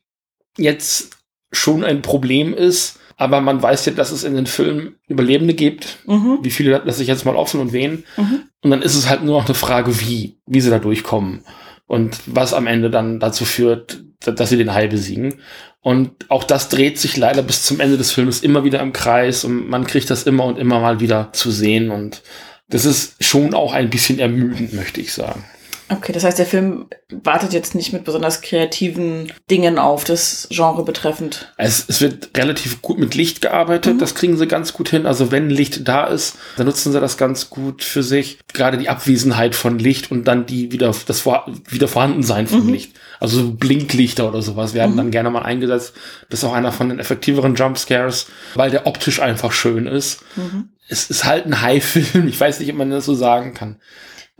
jetzt 0.56 1.16
schon 1.50 1.82
ein 1.82 2.02
Problem 2.02 2.52
ist, 2.52 2.98
Aber 3.20 3.40
man 3.40 3.60
weiß 3.60 3.84
ja, 3.86 3.92
dass 3.92 4.12
es 4.12 4.22
in 4.22 4.34
den 4.34 4.46
Filmen 4.46 4.94
Überlebende 5.08 5.52
gibt. 5.52 5.98
Mhm. 6.06 6.38
Wie 6.42 6.50
viele 6.50 6.80
lasse 6.84 7.02
ich 7.02 7.08
jetzt 7.08 7.24
mal 7.24 7.34
offen 7.34 7.60
und 7.60 7.72
wen. 7.72 8.04
Mhm. 8.16 8.42
Und 8.62 8.70
dann 8.70 8.80
ist 8.80 8.94
es 8.94 9.08
halt 9.08 9.24
nur 9.24 9.36
noch 9.36 9.46
eine 9.46 9.56
Frage, 9.56 10.00
wie, 10.00 10.38
wie 10.46 10.60
sie 10.60 10.70
da 10.70 10.78
durchkommen. 10.78 11.44
Und 11.86 12.20
was 12.26 12.54
am 12.54 12.68
Ende 12.68 12.90
dann 12.90 13.18
dazu 13.18 13.44
führt, 13.44 14.04
dass 14.20 14.50
sie 14.50 14.56
den 14.56 14.72
Hai 14.72 14.86
besiegen. 14.86 15.40
Und 15.80 16.10
auch 16.28 16.44
das 16.44 16.68
dreht 16.68 16.98
sich 16.98 17.16
leider 17.16 17.42
bis 17.42 17.64
zum 17.64 17.80
Ende 17.80 17.96
des 17.96 18.12
Films 18.12 18.40
immer 18.40 18.64
wieder 18.64 18.80
im 18.80 18.92
Kreis 18.92 19.44
und 19.44 19.68
man 19.68 19.86
kriegt 19.86 20.10
das 20.10 20.24
immer 20.24 20.44
und 20.44 20.58
immer 20.58 20.80
mal 20.80 21.00
wieder 21.00 21.32
zu 21.32 21.50
sehen. 21.50 21.90
Und 21.90 22.22
das 22.68 22.84
ist 22.84 23.22
schon 23.24 23.54
auch 23.54 23.72
ein 23.72 23.90
bisschen 23.90 24.18
ermüdend, 24.18 24.72
möchte 24.74 25.00
ich 25.00 25.12
sagen. 25.12 25.44
Okay, 25.90 26.12
das 26.12 26.22
heißt, 26.24 26.38
der 26.38 26.44
Film 26.44 26.86
wartet 27.10 27.54
jetzt 27.54 27.74
nicht 27.74 27.94
mit 27.94 28.04
besonders 28.04 28.42
kreativen 28.42 29.32
Dingen 29.50 29.78
auf, 29.78 30.04
das 30.04 30.46
Genre 30.50 30.84
betreffend. 30.84 31.52
Es, 31.56 31.84
es 31.88 32.02
wird 32.02 32.30
relativ 32.36 32.82
gut 32.82 32.98
mit 32.98 33.14
Licht 33.14 33.40
gearbeitet, 33.40 33.94
Mhm. 33.94 33.98
das 33.98 34.14
kriegen 34.14 34.36
sie 34.36 34.46
ganz 34.46 34.74
gut 34.74 34.90
hin. 34.90 35.06
Also 35.06 35.30
wenn 35.30 35.48
Licht 35.48 35.88
da 35.88 36.04
ist, 36.04 36.36
dann 36.58 36.66
nutzen 36.66 36.92
sie 36.92 37.00
das 37.00 37.16
ganz 37.16 37.48
gut 37.48 37.82
für 37.82 38.02
sich. 38.02 38.38
Gerade 38.52 38.76
die 38.76 38.90
Abwesenheit 38.90 39.54
von 39.54 39.78
Licht 39.78 40.10
und 40.10 40.24
dann 40.24 40.44
die 40.44 40.72
wieder 40.72 40.94
das 41.06 41.20
vor, 41.20 41.46
wieder 41.68 41.88
Vorhandensein 41.88 42.46
von 42.46 42.66
Mhm. 42.66 42.72
Licht. 42.74 42.92
Also 43.18 43.38
so 43.40 43.52
Blinklichter 43.52 44.28
oder 44.28 44.42
sowas 44.42 44.74
werden 44.74 44.92
Mhm. 44.92 44.96
dann 44.98 45.10
gerne 45.10 45.30
mal 45.30 45.42
eingesetzt. 45.42 45.94
Das 46.28 46.40
ist 46.40 46.44
auch 46.44 46.52
einer 46.52 46.70
von 46.72 46.90
den 46.90 46.98
effektiveren 46.98 47.54
Jumpscares, 47.54 48.26
weil 48.54 48.70
der 48.70 48.86
optisch 48.86 49.20
einfach 49.20 49.52
schön 49.52 49.86
ist. 49.86 50.20
Mhm. 50.36 50.68
Es 50.88 51.08
ist 51.08 51.24
halt 51.24 51.46
ein 51.46 51.62
High-Film. 51.62 52.28
Ich 52.28 52.38
weiß 52.38 52.60
nicht, 52.60 52.70
ob 52.70 52.76
man 52.76 52.90
das 52.90 53.06
so 53.06 53.14
sagen 53.14 53.54
kann. 53.54 53.80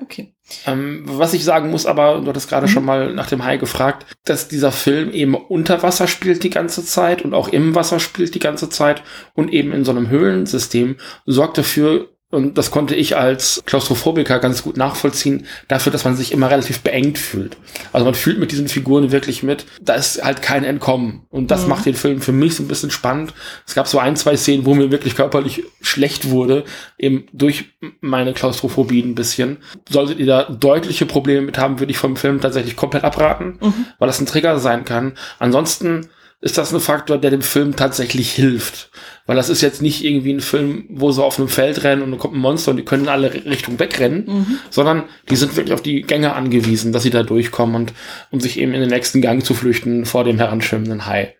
Okay. 0.00 0.34
Ähm, 0.66 1.02
was 1.04 1.34
ich 1.34 1.44
sagen 1.44 1.70
muss, 1.70 1.84
aber 1.84 2.20
du 2.20 2.26
hattest 2.26 2.48
gerade 2.48 2.66
Mhm. 2.66 2.70
schon 2.70 2.84
mal 2.84 3.12
nach 3.12 3.28
dem 3.28 3.44
Hai 3.44 3.58
gefragt, 3.58 4.06
dass 4.24 4.48
dieser 4.48 4.72
Film 4.72 5.10
eben 5.12 5.34
unter 5.34 5.82
Wasser 5.82 6.08
spielt 6.08 6.42
die 6.42 6.50
ganze 6.50 6.84
Zeit 6.84 7.22
und 7.22 7.34
auch 7.34 7.48
im 7.48 7.74
Wasser 7.74 8.00
spielt 8.00 8.34
die 8.34 8.38
ganze 8.38 8.68
Zeit 8.70 9.02
und 9.34 9.52
eben 9.52 9.72
in 9.72 9.84
so 9.84 9.90
einem 9.90 10.08
Höhlensystem 10.08 10.96
sorgt 11.26 11.58
dafür, 11.58 12.08
und 12.30 12.58
das 12.58 12.70
konnte 12.70 12.94
ich 12.94 13.16
als 13.16 13.62
Klaustrophobiker 13.64 14.38
ganz 14.38 14.62
gut 14.62 14.76
nachvollziehen, 14.76 15.46
dafür, 15.66 15.90
dass 15.92 16.04
man 16.04 16.14
sich 16.14 16.30
immer 16.32 16.50
relativ 16.50 16.80
beengt 16.80 17.16
fühlt. 17.18 17.56
Also 17.92 18.04
man 18.04 18.14
fühlt 18.14 18.38
mit 18.38 18.52
diesen 18.52 18.68
Figuren 18.68 19.12
wirklich 19.12 19.42
mit. 19.42 19.64
Da 19.80 19.94
ist 19.94 20.22
halt 20.22 20.42
kein 20.42 20.62
Entkommen. 20.64 21.22
Und 21.30 21.50
das 21.50 21.62
Mhm. 21.62 21.68
macht 21.70 21.86
den 21.86 21.94
Film 21.94 22.20
für 22.20 22.32
mich 22.32 22.54
so 22.54 22.62
ein 22.62 22.68
bisschen 22.68 22.90
spannend. 22.90 23.32
Es 23.66 23.74
gab 23.74 23.88
so 23.88 23.98
ein, 23.98 24.14
zwei 24.16 24.36
Szenen, 24.36 24.66
wo 24.66 24.74
mir 24.74 24.90
wirklich 24.90 25.16
körperlich 25.16 25.62
schlecht 25.80 26.28
wurde, 26.28 26.64
eben 26.98 27.26
durch 27.32 27.66
meine 28.02 28.34
Klaustrophobie 28.34 29.00
ein 29.02 29.14
bisschen. 29.14 29.56
Solltet 29.88 30.18
ihr 30.18 30.26
da 30.26 30.44
deutliche 30.44 31.06
Probleme 31.06 31.40
mit 31.42 31.56
haben, 31.58 31.80
würde 31.80 31.92
ich 31.92 31.98
vom 31.98 32.16
Film 32.16 32.40
tatsächlich 32.42 32.76
komplett 32.76 33.04
abraten, 33.04 33.58
Mhm. 33.60 33.86
weil 33.98 34.06
das 34.08 34.20
ein 34.20 34.26
Trigger 34.26 34.58
sein 34.58 34.84
kann. 34.84 35.14
Ansonsten 35.38 36.08
ist 36.40 36.56
das 36.56 36.72
ein 36.72 36.80
Faktor, 36.80 37.18
der 37.18 37.30
dem 37.30 37.42
Film 37.42 37.74
tatsächlich 37.74 38.30
hilft. 38.32 38.90
Weil 39.26 39.36
das 39.36 39.48
ist 39.48 39.60
jetzt 39.60 39.82
nicht 39.82 40.04
irgendwie 40.04 40.32
ein 40.32 40.40
Film, 40.40 40.86
wo 40.88 41.10
sie 41.10 41.22
auf 41.22 41.38
einem 41.38 41.48
Feld 41.48 41.82
rennen 41.82 42.02
und 42.02 42.12
dann 42.12 42.20
kommt 42.20 42.34
ein 42.34 42.40
Monster 42.40 42.70
und 42.70 42.76
die 42.76 42.84
können 42.84 43.04
in 43.04 43.08
alle 43.08 43.32
Richtungen 43.32 43.78
wegrennen, 43.80 44.24
Mhm. 44.26 44.58
sondern 44.70 45.04
die 45.30 45.36
sind 45.36 45.56
wirklich 45.56 45.74
auf 45.74 45.82
die 45.82 46.02
Gänge 46.02 46.34
angewiesen, 46.34 46.92
dass 46.92 47.02
sie 47.02 47.10
da 47.10 47.24
durchkommen 47.24 47.74
und 47.74 47.92
um 48.30 48.40
sich 48.40 48.58
eben 48.58 48.72
in 48.72 48.80
den 48.80 48.90
nächsten 48.90 49.20
Gang 49.20 49.44
zu 49.44 49.54
flüchten 49.54 50.06
vor 50.06 50.22
dem 50.24 50.36
heranschwimmenden 50.38 51.06
Hai. 51.06 51.34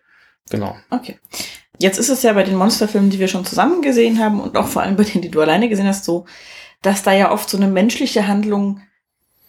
Genau. 0.49 0.75
Okay. 0.89 1.17
Jetzt 1.81 1.97
ist 1.97 2.09
es 2.09 2.23
ja 2.23 2.33
bei 2.33 2.43
den 2.43 2.55
Monsterfilmen, 2.57 3.09
die 3.09 3.19
wir 3.19 3.29
schon 3.29 3.45
zusammen 3.45 3.81
gesehen 3.81 4.19
haben 4.19 4.41
und 4.41 4.57
auch 4.57 4.67
vor 4.67 4.81
allem 4.81 4.97
bei 4.97 5.03
denen, 5.05 5.21
die 5.21 5.31
du 5.31 5.39
alleine 5.39 5.69
gesehen 5.69 5.87
hast, 5.87 6.03
so, 6.03 6.25
dass 6.81 7.03
da 7.03 7.13
ja 7.13 7.31
oft 7.31 7.49
so 7.49 7.55
eine 7.55 7.67
menschliche 7.67 8.27
Handlung 8.27 8.81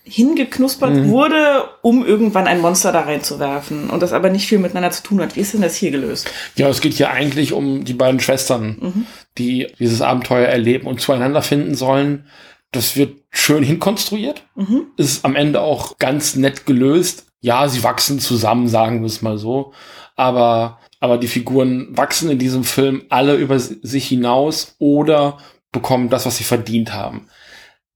hingeknuspert 0.04 0.94
Mhm. 0.94 1.08
wurde, 1.10 1.64
um 1.82 2.04
irgendwann 2.04 2.46
ein 2.46 2.60
Monster 2.60 2.90
da 2.92 3.02
reinzuwerfen 3.02 3.90
und 3.90 4.02
das 4.02 4.12
aber 4.12 4.30
nicht 4.30 4.46
viel 4.46 4.58
miteinander 4.58 4.90
zu 4.90 5.02
tun 5.02 5.20
hat. 5.20 5.36
Wie 5.36 5.40
ist 5.40 5.52
denn 5.54 5.60
das 5.62 5.76
hier 5.76 5.90
gelöst? 5.90 6.30
Ja, 6.56 6.68
es 6.68 6.80
geht 6.80 6.94
hier 6.94 7.10
eigentlich 7.10 7.52
um 7.52 7.84
die 7.84 7.92
beiden 7.94 8.20
Schwestern, 8.20 8.76
Mhm. 8.80 9.06
die 9.38 9.68
dieses 9.78 10.02
Abenteuer 10.02 10.46
erleben 10.48 10.86
und 10.86 11.00
zueinander 11.00 11.42
finden 11.42 11.74
sollen. 11.74 12.26
Das 12.72 12.96
wird 12.96 13.18
schön 13.30 13.62
hinkonstruiert. 13.62 14.42
Mhm. 14.54 14.86
Ist 14.96 15.24
am 15.24 15.36
Ende 15.36 15.60
auch 15.60 15.98
ganz 15.98 16.34
nett 16.36 16.66
gelöst. 16.66 17.26
Ja, 17.40 17.68
sie 17.68 17.82
wachsen 17.82 18.20
zusammen, 18.20 18.68
sagen 18.68 19.00
wir 19.00 19.06
es 19.06 19.22
mal 19.22 19.38
so. 19.38 19.72
Aber, 20.16 20.78
aber 21.00 21.18
die 21.18 21.28
Figuren 21.28 21.88
wachsen 21.96 22.30
in 22.30 22.38
diesem 22.38 22.64
Film 22.64 23.02
alle 23.08 23.34
über 23.36 23.58
sich 23.58 24.06
hinaus 24.08 24.74
oder 24.78 25.38
bekommen 25.72 26.10
das, 26.10 26.26
was 26.26 26.36
sie 26.36 26.44
verdient 26.44 26.92
haben. 26.92 27.28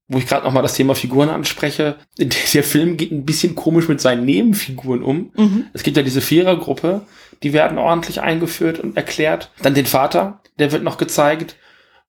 Wo 0.07 0.19
ich 0.19 0.27
gerade 0.27 0.45
noch 0.45 0.53
mal 0.53 0.61
das 0.61 0.75
Thema 0.75 0.93
Figuren 0.93 1.29
anspreche, 1.29 1.95
der 2.19 2.63
Film 2.63 2.95
geht 2.95 3.11
ein 3.11 3.25
bisschen 3.25 3.55
komisch 3.55 3.87
mit 3.87 3.99
seinen 3.99 4.23
Nebenfiguren 4.25 5.01
um. 5.01 5.31
Mhm. 5.35 5.65
Es 5.73 5.81
gibt 5.81 5.97
ja 5.97 6.03
diese 6.03 6.21
Vierergruppe, 6.21 7.01
die 7.41 7.53
werden 7.53 7.77
ordentlich 7.79 8.21
eingeführt 8.21 8.79
und 8.79 8.95
erklärt. 8.97 9.51
Dann 9.63 9.73
den 9.73 9.87
Vater, 9.87 10.41
der 10.59 10.71
wird 10.71 10.83
noch 10.83 10.97
gezeigt. 10.97 11.55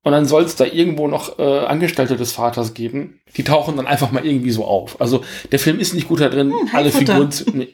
Und 0.03 0.13
dann 0.13 0.25
soll 0.27 0.45
es 0.45 0.55
da 0.55 0.65
irgendwo 0.67 1.09
noch 1.09 1.39
äh, 1.41 1.43
Angestellte 1.43 2.17
des 2.17 2.31
Vaters 2.33 2.75
geben. 2.75 3.19
Die 3.37 3.43
tauchen 3.43 3.77
dann 3.77 3.89
einfach 3.89 4.13
mal 4.13 4.25
irgendwie 4.25 4.53
so 4.53 4.65
auf. 4.65 5.01
Also 5.01 5.25
der 5.51 5.59
Film 5.59 5.81
ist 5.81 5.95
nicht 5.95 6.07
gut 6.07 6.21
da 6.21 6.29
drin, 6.29 6.53
Hm, 6.53 6.69
alle 6.75 6.93
Haifutter. 6.93 7.13
Figuren 7.15 7.31
zu. 7.33 7.45
Nee, 7.55 7.69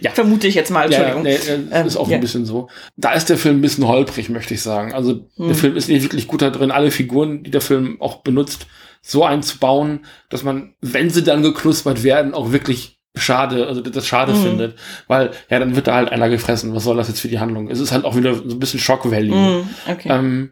Ja. 0.00 0.12
Vermute 0.12 0.46
ich 0.46 0.54
jetzt 0.54 0.70
mal, 0.70 0.90
ja, 0.90 0.98
Entschuldigung. 1.02 1.22
nee, 1.24 1.34
äh, 1.34 1.80
Ähm, 1.80 1.86
ist 1.86 1.96
auch 1.96 2.08
ja. 2.08 2.14
ein 2.16 2.20
bisschen 2.20 2.46
so. 2.46 2.68
Da 2.96 3.12
ist 3.12 3.28
der 3.28 3.36
Film 3.36 3.58
ein 3.58 3.60
bisschen 3.60 3.86
holprig, 3.86 4.28
möchte 4.30 4.54
ich 4.54 4.62
sagen. 4.62 4.94
Also 4.94 5.26
Hm. 5.36 5.48
der 5.48 5.54
Film 5.54 5.76
ist 5.76 5.88
nicht 5.88 6.02
wirklich 6.02 6.26
gut 6.26 6.40
da 6.42 6.50
drin, 6.50 6.70
alle 6.70 6.90
Figuren, 6.90 7.42
die 7.42 7.50
der 7.50 7.60
Film 7.60 8.00
auch 8.00 8.16
benutzt, 8.22 8.66
so 9.06 9.24
einzubauen, 9.24 10.00
dass 10.30 10.42
man, 10.42 10.74
wenn 10.80 11.10
sie 11.10 11.22
dann 11.22 11.42
geknuspert 11.42 12.02
werden, 12.02 12.32
auch 12.34 12.52
wirklich 12.52 12.98
schade, 13.16 13.66
also 13.66 13.80
das 13.80 14.06
schade 14.06 14.32
Mhm. 14.32 14.42
findet. 14.42 14.78
Weil, 15.06 15.30
ja, 15.50 15.58
dann 15.58 15.76
wird 15.76 15.86
da 15.86 15.94
halt 15.94 16.10
einer 16.10 16.28
gefressen. 16.28 16.74
Was 16.74 16.84
soll 16.84 16.96
das 16.96 17.08
jetzt 17.08 17.20
für 17.20 17.28
die 17.28 17.38
Handlung? 17.38 17.68
Es 17.70 17.78
ist 17.80 17.92
halt 17.92 18.04
auch 18.04 18.16
wieder 18.16 18.34
so 18.34 18.42
ein 18.42 18.58
bisschen 18.58 18.80
Shock 18.80 19.08
Value. 19.10 19.36
Mhm. 19.36 19.68
Okay. 19.86 20.08
Ähm, 20.10 20.50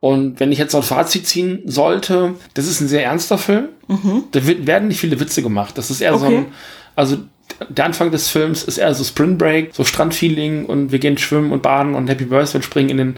und 0.00 0.38
wenn 0.40 0.52
ich 0.52 0.58
jetzt 0.58 0.72
so 0.72 0.78
ein 0.78 0.82
Fazit 0.84 1.26
ziehen 1.26 1.62
sollte, 1.64 2.34
das 2.54 2.66
ist 2.66 2.80
ein 2.80 2.88
sehr 2.88 3.04
ernster 3.04 3.38
Film. 3.38 3.68
mhm. 3.88 4.24
Da 4.32 4.46
wird, 4.46 4.66
werden 4.66 4.88
nicht 4.88 5.00
viele 5.00 5.18
Witze 5.20 5.40
gemacht. 5.42 5.78
Das 5.78 5.90
ist 5.90 6.00
eher 6.00 6.18
so 6.18 6.26
Okay. 6.26 6.36
ein, 6.38 6.46
also 6.96 7.16
der 7.70 7.86
Anfang 7.86 8.10
des 8.10 8.28
Films 8.28 8.64
ist 8.64 8.76
eher 8.76 8.92
so 8.92 9.02
Spring 9.04 9.38
Break, 9.38 9.74
so 9.74 9.84
Strandfeeling 9.84 10.66
und 10.66 10.92
wir 10.92 10.98
gehen 10.98 11.16
schwimmen 11.16 11.52
und 11.52 11.62
baden 11.62 11.94
und 11.94 12.08
Happy 12.08 12.24
Birthday 12.26 12.60
springen 12.60 12.90
in 12.90 12.96
den, 12.98 13.14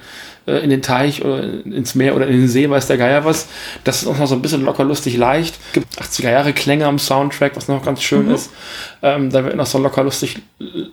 äh, 0.48 0.58
in 0.60 0.70
den 0.70 0.82
Teich 0.82 1.24
oder 1.24 1.42
ins 1.42 1.94
Meer 1.94 2.16
oder 2.16 2.26
in 2.26 2.32
den 2.40 2.48
See, 2.48 2.68
weiß 2.68 2.86
der 2.86 2.96
Geier 2.96 3.24
was. 3.24 3.46
Das 3.84 4.02
ist 4.02 4.08
auch 4.08 4.18
noch 4.18 4.26
so 4.26 4.34
ein 4.34 4.42
bisschen 4.42 4.64
locker 4.64 4.84
lustig 4.84 5.16
leicht. 5.16 5.58
Gibt 5.72 5.86
80er 6.00 6.30
Jahre 6.30 6.52
Klänge 6.52 6.86
am 6.86 6.98
Soundtrack, 6.98 7.54
was 7.56 7.68
noch 7.68 7.84
ganz 7.84 8.02
schön 8.02 8.26
Mhm. 8.26 8.34
ist. 8.34 8.50
Ähm, 9.02 9.30
da 9.30 9.44
wird 9.44 9.54
noch 9.56 9.66
so 9.66 9.78
ein 9.78 9.84
locker 9.84 10.02
lustig 10.02 10.38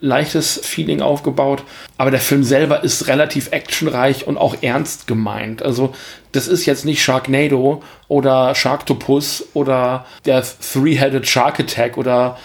leichtes 0.02 0.60
Feeling 0.64 1.02
aufgebaut. 1.02 1.64
Aber 1.98 2.12
der 2.12 2.20
Film 2.20 2.44
selber 2.44 2.84
ist 2.84 3.08
relativ 3.08 3.52
actionreich 3.52 4.28
und 4.28 4.38
auch 4.38 4.56
ernst 4.62 5.08
gemeint. 5.08 5.64
Also 5.64 5.94
das 6.34 6.48
ist 6.48 6.66
jetzt 6.66 6.86
nicht 6.86 7.02
Sharknado 7.02 7.82
oder 8.08 8.54
Sharktopus 8.54 9.46
oder 9.54 10.06
der 10.26 10.44
Three-Headed 10.44 11.28
Shark 11.28 11.60
Attack 11.60 11.98
oder 11.98 12.38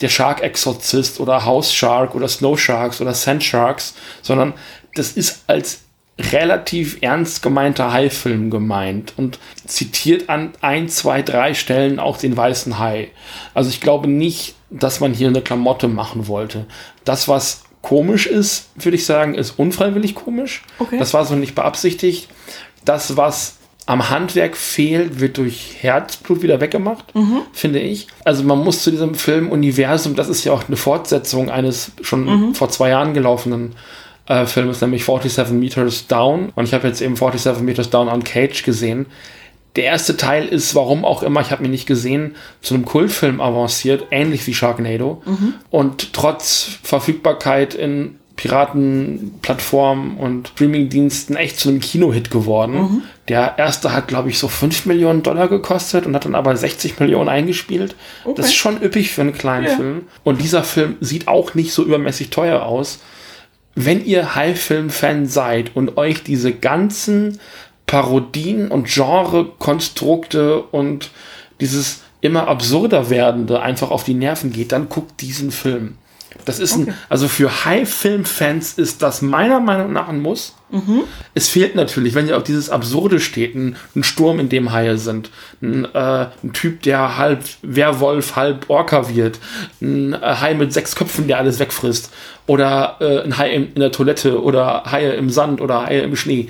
der 0.00 0.08
Shark 0.08 0.42
Exorcist 0.42 1.20
oder 1.20 1.44
House 1.44 1.72
Shark 1.72 2.14
oder 2.14 2.28
Snow 2.28 2.58
Sharks 2.58 3.00
oder 3.00 3.14
Sand 3.14 3.42
Sharks, 3.44 3.94
sondern 4.20 4.52
das 4.94 5.12
ist 5.12 5.44
als 5.46 5.81
relativ 6.18 6.98
ernst 7.00 7.42
gemeinter 7.42 7.92
Haifilm 7.92 8.50
gemeint 8.50 9.14
und 9.16 9.38
zitiert 9.66 10.28
an 10.28 10.50
ein, 10.60 10.88
zwei, 10.88 11.22
drei 11.22 11.54
Stellen 11.54 11.98
auch 11.98 12.18
den 12.18 12.36
weißen 12.36 12.78
Hai. 12.78 13.08
Also 13.54 13.70
ich 13.70 13.80
glaube 13.80 14.08
nicht, 14.08 14.54
dass 14.70 15.00
man 15.00 15.14
hier 15.14 15.28
eine 15.28 15.40
Klamotte 15.40 15.88
machen 15.88 16.28
wollte. 16.28 16.66
Das, 17.04 17.28
was 17.28 17.64
komisch 17.80 18.26
ist, 18.26 18.70
würde 18.76 18.96
ich 18.96 19.06
sagen, 19.06 19.34
ist 19.34 19.58
unfreiwillig 19.58 20.14
komisch. 20.14 20.62
Okay. 20.78 20.98
Das 20.98 21.14
war 21.14 21.24
so 21.24 21.34
nicht 21.34 21.54
beabsichtigt. 21.54 22.28
Das, 22.84 23.16
was 23.16 23.56
am 23.86 24.10
Handwerk 24.10 24.56
fehlt, 24.56 25.18
wird 25.18 25.38
durch 25.38 25.76
Herzblut 25.80 26.42
wieder 26.42 26.60
weggemacht, 26.60 27.06
finde 27.52 27.80
ich. 27.80 28.06
Also 28.24 28.44
man 28.44 28.62
muss 28.62 28.82
zu 28.82 28.92
diesem 28.92 29.16
Film-Universum, 29.16 30.14
das 30.14 30.28
ist 30.28 30.44
ja 30.44 30.52
auch 30.52 30.68
eine 30.68 30.76
Fortsetzung 30.76 31.50
eines 31.50 31.90
schon 32.00 32.54
vor 32.54 32.70
zwei 32.70 32.90
Jahren 32.90 33.12
gelaufenen 33.12 33.74
äh, 34.26 34.46
Filmes, 34.46 34.80
nämlich 34.80 35.04
47 35.04 35.52
Meters 35.54 36.06
Down. 36.06 36.50
Und 36.54 36.64
ich 36.64 36.74
habe 36.74 36.88
jetzt 36.88 37.00
eben 37.00 37.16
47 37.16 37.62
Meters 37.62 37.90
Down 37.90 38.08
on 38.08 38.24
Cage 38.24 38.62
gesehen. 38.62 39.06
Der 39.76 39.84
erste 39.84 40.18
Teil 40.18 40.46
ist, 40.46 40.74
warum 40.74 41.04
auch 41.04 41.22
immer, 41.22 41.40
ich 41.40 41.50
habe 41.50 41.64
ihn 41.64 41.70
nicht 41.70 41.86
gesehen, 41.86 42.36
zu 42.60 42.74
einem 42.74 42.84
Kultfilm 42.84 43.40
avanciert, 43.40 44.04
ähnlich 44.10 44.46
wie 44.46 44.52
Sharknado. 44.52 45.22
Und 45.70 46.12
trotz 46.12 46.78
Verfügbarkeit 46.82 47.74
in 47.74 48.16
Piratenplattformen 48.36 50.16
und 50.16 50.48
Streamingdiensten 50.48 51.36
echt 51.36 51.58
zu 51.58 51.68
einem 51.68 51.80
Kinohit 51.80 52.30
geworden. 52.30 53.02
Der 53.28 53.54
erste 53.58 53.92
hat, 53.92 54.08
glaube 54.08 54.30
ich, 54.30 54.38
so 54.38 54.48
5 54.48 54.86
Millionen 54.86 55.22
Dollar 55.22 55.48
gekostet 55.48 56.06
und 56.06 56.14
hat 56.14 56.24
dann 56.24 56.34
aber 56.34 56.56
60 56.56 56.98
Millionen 57.00 57.28
eingespielt. 57.28 57.94
Okay. 58.24 58.34
Das 58.36 58.46
ist 58.46 58.54
schon 58.54 58.82
üppig 58.82 59.10
für 59.10 59.22
einen 59.22 59.32
kleinen 59.32 59.66
Ja. 59.66 59.76
Film. 59.76 60.02
Und 60.24 60.42
dieser 60.42 60.64
Film 60.64 60.96
sieht 61.00 61.28
auch 61.28 61.54
nicht 61.54 61.72
so 61.72 61.84
übermäßig 61.84 62.30
teuer 62.30 62.62
aus. 62.62 63.00
Wenn 63.74 64.04
ihr 64.04 64.34
High-Film-Fan 64.34 65.26
seid 65.26 65.74
und 65.74 65.96
euch 65.96 66.22
diese 66.22 66.52
ganzen 66.52 67.38
Parodien 67.86 68.70
und 68.70 68.86
Genre-Konstrukte 68.86 70.62
und 70.62 71.10
dieses 71.60 72.02
immer 72.20 72.48
absurder 72.48 73.10
werdende 73.10 73.60
einfach 73.60 73.90
auf 73.90 74.04
die 74.04 74.14
Nerven 74.14 74.52
geht, 74.52 74.72
dann 74.72 74.88
guckt 74.88 75.20
diesen 75.20 75.50
Film. 75.50 75.96
Das 76.44 76.58
ist 76.58 76.76
ein, 76.76 76.94
also 77.08 77.28
für 77.28 77.64
High-Film-Fans 77.64 78.74
ist 78.74 79.02
das 79.02 79.22
meiner 79.22 79.60
Meinung 79.60 79.92
nach 79.92 80.08
ein 80.08 80.20
Muss. 80.20 80.54
Es 81.34 81.48
fehlt 81.48 81.74
natürlich, 81.74 82.14
wenn 82.14 82.26
ja 82.26 82.38
auch 82.38 82.42
dieses 82.42 82.70
Absurde 82.70 83.20
steht, 83.20 83.54
ein, 83.54 83.76
ein 83.94 84.02
Sturm, 84.02 84.40
in 84.40 84.48
dem 84.48 84.72
Haie 84.72 84.96
sind, 84.96 85.30
ein, 85.60 85.84
äh, 85.84 86.26
ein 86.42 86.52
Typ, 86.54 86.82
der 86.82 87.18
halb 87.18 87.44
Werwolf, 87.60 88.36
halb 88.36 88.70
Orca 88.70 89.14
wird, 89.14 89.38
ein 89.82 90.14
äh, 90.14 90.18
Hai 90.40 90.54
mit 90.54 90.72
sechs 90.72 90.96
Köpfen, 90.96 91.28
der 91.28 91.36
alles 91.36 91.58
wegfrisst, 91.58 92.10
oder 92.46 92.96
äh, 93.00 93.22
ein 93.22 93.36
Hai 93.36 93.50
in, 93.50 93.72
in 93.74 93.80
der 93.80 93.92
Toilette, 93.92 94.42
oder 94.42 94.84
Haie 94.90 95.12
im 95.12 95.28
Sand, 95.28 95.60
oder 95.60 95.84
Haie 95.84 96.00
im 96.00 96.16
Schnee. 96.16 96.48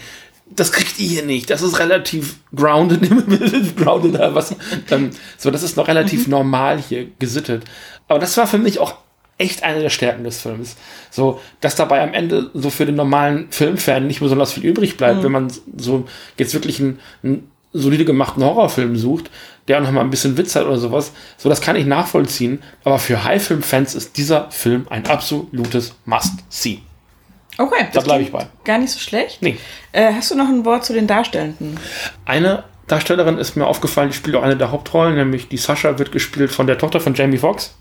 Das 0.55 0.71
kriegt 0.71 1.01
ihr 1.01 1.09
hier 1.09 1.25
nicht. 1.25 1.51
Das 1.51 1.63
ist 1.63 1.81
relativ 1.81 2.37
grounded, 2.55 3.01
grounded, 3.77 4.21
was, 4.35 4.55
ähm, 4.91 5.11
so, 5.37 5.51
das 5.51 5.65
ist 5.65 5.77
noch 5.77 5.89
relativ 5.89 6.29
normal 6.29 6.79
hier 6.79 7.09
gesittet. 7.19 7.65
Aber 8.07 8.21
das 8.21 8.37
war 8.37 8.47
für 8.47 8.59
mich 8.59 8.79
auch 8.79 8.95
echt 9.43 9.63
eine 9.63 9.81
der 9.81 9.91
Stärken 9.91 10.25
des 10.25 10.41
Films. 10.41 10.77
So, 11.11 11.41
dass 11.61 11.75
dabei 11.75 12.01
am 12.03 12.15
Ende 12.15 12.51
so 12.55 12.71
für 12.71 12.87
den 12.87 12.95
normalen 12.95 13.49
Filmfan 13.51 14.07
nicht 14.07 14.21
besonders 14.21 14.53
viel 14.53 14.65
übrig 14.65 14.97
bleibt, 14.97 15.23
wenn 15.23 15.33
man 15.33 15.53
so 15.77 16.07
jetzt 16.39 16.55
wirklich 16.55 16.81
einen, 16.81 17.01
einen 17.23 17.51
solide 17.73 18.05
gemachten 18.05 18.45
Horrorfilm 18.45 18.97
sucht, 18.97 19.31
der 19.67 19.79
auch 19.79 19.83
noch 19.83 19.91
mal 19.93 20.03
ein 20.03 20.11
bisschen 20.11 20.37
Witz 20.37 20.55
hat 20.55 20.65
oder 20.65 20.79
sowas. 20.79 21.13
So, 21.37 21.49
das 21.49 21.61
kann 21.61 21.77
ich 21.77 21.87
nachvollziehen. 21.87 22.63
Aber 22.85 22.99
für 22.99 23.25
High-Film-Fans 23.25 23.95
ist 23.95 24.17
dieser 24.17 24.51
Film 24.51 24.87
ein 24.91 25.07
absolutes 25.07 25.95
Must-See. 26.05 26.81
Okay, 27.59 27.85
Da 27.85 27.89
das 27.93 28.05
bleibe 28.05 28.23
ich 28.23 28.33
bei. 28.33 28.47
Gar 28.65 28.79
nicht 28.79 28.93
so 28.93 28.99
schlecht. 28.99 29.43
Nee. 29.43 29.59
Äh, 29.93 30.13
hast 30.15 30.31
du 30.31 30.37
noch 30.37 30.49
ein 30.49 30.65
Wort 30.65 30.85
zu 30.85 30.93
den 30.95 31.07
Darstellenden? 31.07 31.79
Eine 32.25 32.65
Darstellerin 32.89 33.39
ist 33.39 33.57
mir 33.57 33.67
aufgefallen, 33.67 34.11
die 34.11 34.17
spielt 34.17 34.37
auch 34.37 34.43
eine 34.43 34.57
der 34.57 34.71
Hauptrollen, 34.71 35.15
nämlich 35.15 35.49
die 35.49 35.57
Sascha 35.57 35.99
wird 35.99 36.13
gespielt 36.13 36.51
von 36.51 36.67
der 36.67 36.79
Tochter 36.79 37.01
von 37.01 37.15
Jamie 37.15 37.39
Foxx, 37.39 37.75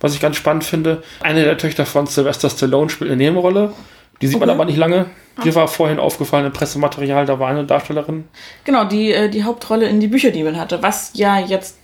was 0.00 0.14
ich 0.14 0.20
ganz 0.20 0.36
spannend 0.36 0.64
finde. 0.64 1.02
Eine 1.20 1.44
der 1.44 1.56
Töchter 1.58 1.86
von 1.86 2.06
Sylvester 2.06 2.50
Stallone 2.50 2.90
spielt 2.90 3.10
eine 3.10 3.16
Nebenrolle. 3.16 3.72
Die 4.20 4.26
sieht 4.26 4.38
man 4.38 4.48
Okay. 4.48 4.56
aber 4.56 4.64
nicht 4.66 4.76
lange. 4.76 5.06
Mir 5.42 5.54
war 5.54 5.66
vorhin 5.66 5.98
aufgefallen 5.98 6.46
im 6.46 6.52
Pressematerial, 6.52 7.24
da 7.26 7.38
war 7.38 7.48
eine 7.48 7.64
Darstellerin. 7.64 8.24
Genau, 8.64 8.84
die 8.84 9.12
äh, 9.12 9.28
die 9.30 9.44
Hauptrolle 9.44 9.86
in 9.88 9.98
die 10.00 10.08
Bücherdiebin 10.08 10.58
hatte, 10.60 10.82
was 10.82 11.12
ja 11.14 11.38
jetzt 11.40 11.78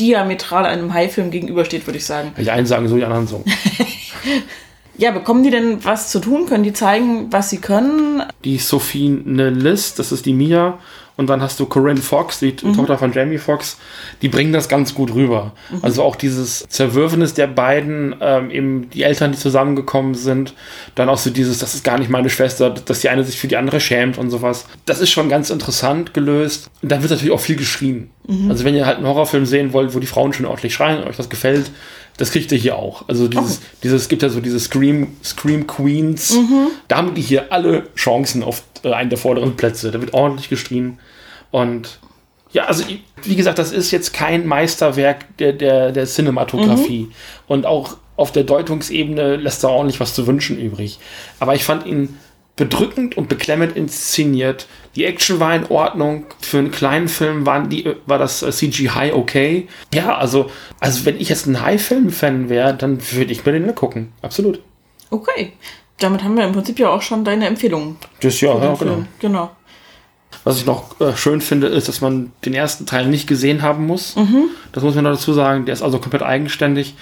diametral 0.00 0.64
einem 0.66 0.92
High-Film 0.94 1.30
gegenübersteht, 1.30 1.86
würde 1.86 1.98
ich 1.98 2.04
sagen. 2.06 2.32
Die 2.38 2.50
einen 2.50 2.66
sagen 2.66 2.88
so, 2.88 2.96
die 2.96 3.04
anderen 3.04 3.26
so. 3.26 3.44
Ja, 4.98 5.10
bekommen 5.10 5.42
die 5.42 5.50
denn 5.50 5.84
was 5.84 6.10
zu 6.10 6.20
tun? 6.20 6.46
Können 6.46 6.64
die 6.64 6.72
zeigen, 6.72 7.30
was 7.30 7.50
sie 7.50 7.58
können? 7.58 8.22
Die 8.44 8.58
Sophie 8.58 9.08
Nellis, 9.08 9.94
das 9.94 10.12
ist 10.12 10.26
die 10.26 10.32
Mia. 10.32 10.78
Und 11.18 11.28
dann 11.28 11.40
hast 11.40 11.58
du 11.58 11.64
Corinne 11.64 12.00
Fox, 12.00 12.40
die 12.40 12.54
Tochter 12.54 12.98
von 12.98 13.10
Jamie 13.10 13.38
Foxx. 13.38 13.78
Die 14.20 14.28
bringen 14.28 14.52
das 14.52 14.68
ganz 14.68 14.94
gut 14.94 15.14
rüber. 15.14 15.52
Also 15.80 16.02
auch 16.02 16.14
dieses 16.14 16.66
Zerwürfnis 16.68 17.32
der 17.32 17.46
beiden, 17.46 18.14
ähm, 18.20 18.50
eben 18.50 18.90
die 18.90 19.02
Eltern, 19.02 19.32
die 19.32 19.38
zusammengekommen 19.38 20.14
sind. 20.14 20.52
Dann 20.94 21.08
auch 21.08 21.16
so 21.16 21.30
dieses, 21.30 21.58
das 21.58 21.74
ist 21.74 21.84
gar 21.84 21.98
nicht 21.98 22.10
meine 22.10 22.28
Schwester, 22.28 22.68
dass 22.68 23.00
die 23.00 23.08
eine 23.08 23.24
sich 23.24 23.38
für 23.38 23.48
die 23.48 23.56
andere 23.56 23.80
schämt 23.80 24.18
und 24.18 24.28
sowas. 24.30 24.66
Das 24.84 25.00
ist 25.00 25.10
schon 25.10 25.30
ganz 25.30 25.48
interessant 25.48 26.12
gelöst. 26.12 26.70
Und 26.82 26.92
dann 26.92 27.00
wird 27.00 27.10
natürlich 27.10 27.32
auch 27.32 27.40
viel 27.40 27.56
geschrien. 27.56 28.10
Also 28.48 28.64
wenn 28.64 28.74
ihr 28.74 28.86
halt 28.86 28.98
einen 28.98 29.06
Horrorfilm 29.06 29.46
sehen 29.46 29.72
wollt, 29.72 29.94
wo 29.94 30.00
die 30.00 30.06
Frauen 30.06 30.32
schon 30.32 30.46
ordentlich 30.46 30.74
schreien 30.74 30.98
und 30.98 31.08
euch 31.08 31.16
das 31.16 31.28
gefällt, 31.30 31.70
das 32.16 32.30
kriegt 32.30 32.50
ihr 32.52 32.58
hier 32.58 32.76
auch. 32.76 33.08
Also 33.08 33.28
dieses, 33.28 33.60
dieses, 33.82 34.02
es 34.02 34.08
gibt 34.08 34.22
ja 34.22 34.28
so 34.28 34.40
diese 34.40 34.58
Scream, 34.58 35.16
Scream 35.22 35.66
Queens. 35.66 36.36
Da 36.88 36.96
haben 36.96 37.14
die 37.14 37.22
hier 37.22 37.52
alle 37.52 37.88
Chancen 37.94 38.42
auf 38.42 38.62
äh, 38.82 38.92
einen 38.92 39.10
der 39.10 39.18
vorderen 39.18 39.56
Plätze. 39.56 39.90
Da 39.90 40.00
wird 40.00 40.14
ordentlich 40.14 40.48
geschrien. 40.48 40.98
Und 41.50 41.98
ja, 42.52 42.64
also 42.64 42.84
wie 43.22 43.36
gesagt, 43.36 43.58
das 43.58 43.72
ist 43.72 43.90
jetzt 43.90 44.14
kein 44.14 44.46
Meisterwerk 44.46 45.36
der, 45.38 45.52
der, 45.52 45.92
der 45.92 46.06
Cinematografie. 46.06 47.08
Und 47.46 47.66
auch 47.66 47.96
auf 48.16 48.32
der 48.32 48.44
Deutungsebene 48.44 49.36
lässt 49.36 49.62
er 49.62 49.70
ordentlich 49.70 50.00
was 50.00 50.14
zu 50.14 50.26
wünschen 50.26 50.58
übrig. 50.58 50.98
Aber 51.38 51.54
ich 51.54 51.64
fand 51.64 51.86
ihn 51.86 52.16
bedrückend 52.56 53.16
und 53.16 53.28
beklemmend 53.28 53.76
inszeniert. 53.76 54.66
Die 54.96 55.04
Action 55.04 55.38
war 55.38 55.54
in 55.54 55.66
Ordnung. 55.66 56.24
Für 56.40 56.58
einen 56.58 56.70
kleinen 56.70 57.08
Film 57.08 57.44
waren 57.44 57.68
die, 57.68 57.94
war 58.06 58.18
das 58.18 58.42
äh, 58.42 58.50
CGI 58.50 59.12
okay. 59.12 59.68
Ja, 59.94 60.16
also, 60.16 60.50
also 60.80 61.04
wenn 61.04 61.20
ich 61.20 61.28
jetzt 61.28 61.46
ein 61.46 61.60
High-Film-Fan 61.60 62.48
wäre, 62.48 62.74
dann 62.74 62.98
würde 63.12 63.30
ich 63.30 63.44
mir 63.44 63.52
den 63.52 63.74
gucken. 63.74 64.12
Absolut. 64.22 64.60
Okay. 65.10 65.52
Damit 65.98 66.24
haben 66.24 66.36
wir 66.36 66.44
im 66.44 66.52
Prinzip 66.52 66.78
ja 66.78 66.88
auch 66.88 67.02
schon 67.02 67.24
deine 67.24 67.46
Empfehlung. 67.46 67.96
Das 68.20 68.40
ja, 68.40 68.54
ja 68.58 68.74
genau. 68.74 69.04
Genau. 69.20 69.50
Was 70.44 70.58
ich 70.58 70.66
noch 70.66 71.00
äh, 71.00 71.16
schön 71.16 71.40
finde, 71.40 71.66
ist, 71.68 71.88
dass 71.88 72.00
man 72.00 72.32
den 72.44 72.54
ersten 72.54 72.86
Teil 72.86 73.06
nicht 73.06 73.26
gesehen 73.26 73.62
haben 73.62 73.86
muss. 73.86 74.14
Das 74.72 74.82
muss 74.82 74.94
man 74.94 75.04
noch 75.04 75.12
dazu 75.12 75.32
sagen. 75.32 75.66
Der 75.66 75.74
ist 75.74 75.82
also 75.82 75.98
komplett 75.98 76.22
eigenständig. 76.22 76.94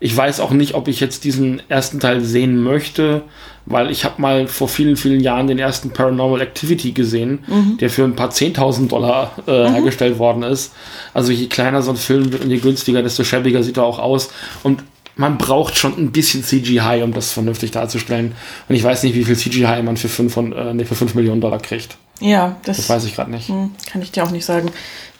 Ich 0.00 0.16
weiß 0.16 0.40
auch 0.40 0.50
nicht, 0.50 0.74
ob 0.74 0.88
ich 0.88 1.00
jetzt 1.00 1.24
diesen 1.24 1.62
ersten 1.68 2.00
Teil 2.00 2.20
sehen 2.20 2.62
möchte, 2.62 3.22
weil 3.66 3.90
ich 3.90 4.04
habe 4.04 4.20
mal 4.20 4.46
vor 4.46 4.68
vielen, 4.68 4.96
vielen 4.96 5.20
Jahren 5.20 5.46
den 5.46 5.58
ersten 5.58 5.90
Paranormal 5.90 6.40
Activity 6.40 6.92
gesehen, 6.92 7.44
der 7.80 7.88
für 7.90 8.04
ein 8.04 8.14
paar 8.14 8.30
10.000 8.30 8.88
Dollar 8.88 9.32
äh, 9.46 9.50
hergestellt 9.70 10.18
worden 10.18 10.42
ist. 10.42 10.72
Also 11.14 11.32
je 11.32 11.46
kleiner 11.46 11.80
so 11.82 11.90
ein 11.92 11.96
Film 11.96 12.32
wird 12.32 12.44
und 12.44 12.50
je 12.50 12.58
günstiger, 12.58 13.02
desto 13.02 13.24
schäbiger 13.24 13.62
sieht 13.62 13.76
er 13.78 13.84
auch 13.84 13.98
aus. 13.98 14.30
Und 14.62 14.82
man 15.16 15.38
braucht 15.38 15.76
schon 15.78 15.96
ein 15.96 16.10
bisschen 16.12 16.42
CGI, 16.42 17.02
um 17.04 17.12
das 17.14 17.32
vernünftig 17.32 17.70
darzustellen. 17.70 18.32
Und 18.68 18.74
ich 18.74 18.82
weiß 18.82 19.02
nicht, 19.04 19.14
wie 19.14 19.24
viel 19.24 19.36
CGI 19.36 19.80
man 19.82 19.96
für 19.96 20.08
5, 20.08 20.32
von, 20.34 20.52
äh, 20.52 20.74
nee, 20.74 20.84
für 20.84 20.96
5 20.96 21.14
Millionen 21.14 21.40
Dollar 21.40 21.60
kriegt. 21.60 21.96
Ja, 22.20 22.56
das, 22.64 22.76
Das 22.78 22.88
weiß 22.90 23.04
ich 23.04 23.14
gerade 23.14 23.30
nicht. 23.30 23.48
hm, 23.48 23.70
kann 23.90 24.02
ich 24.02 24.10
dir 24.12 24.24
auch 24.24 24.30
nicht 24.30 24.44
sagen. 24.44 24.70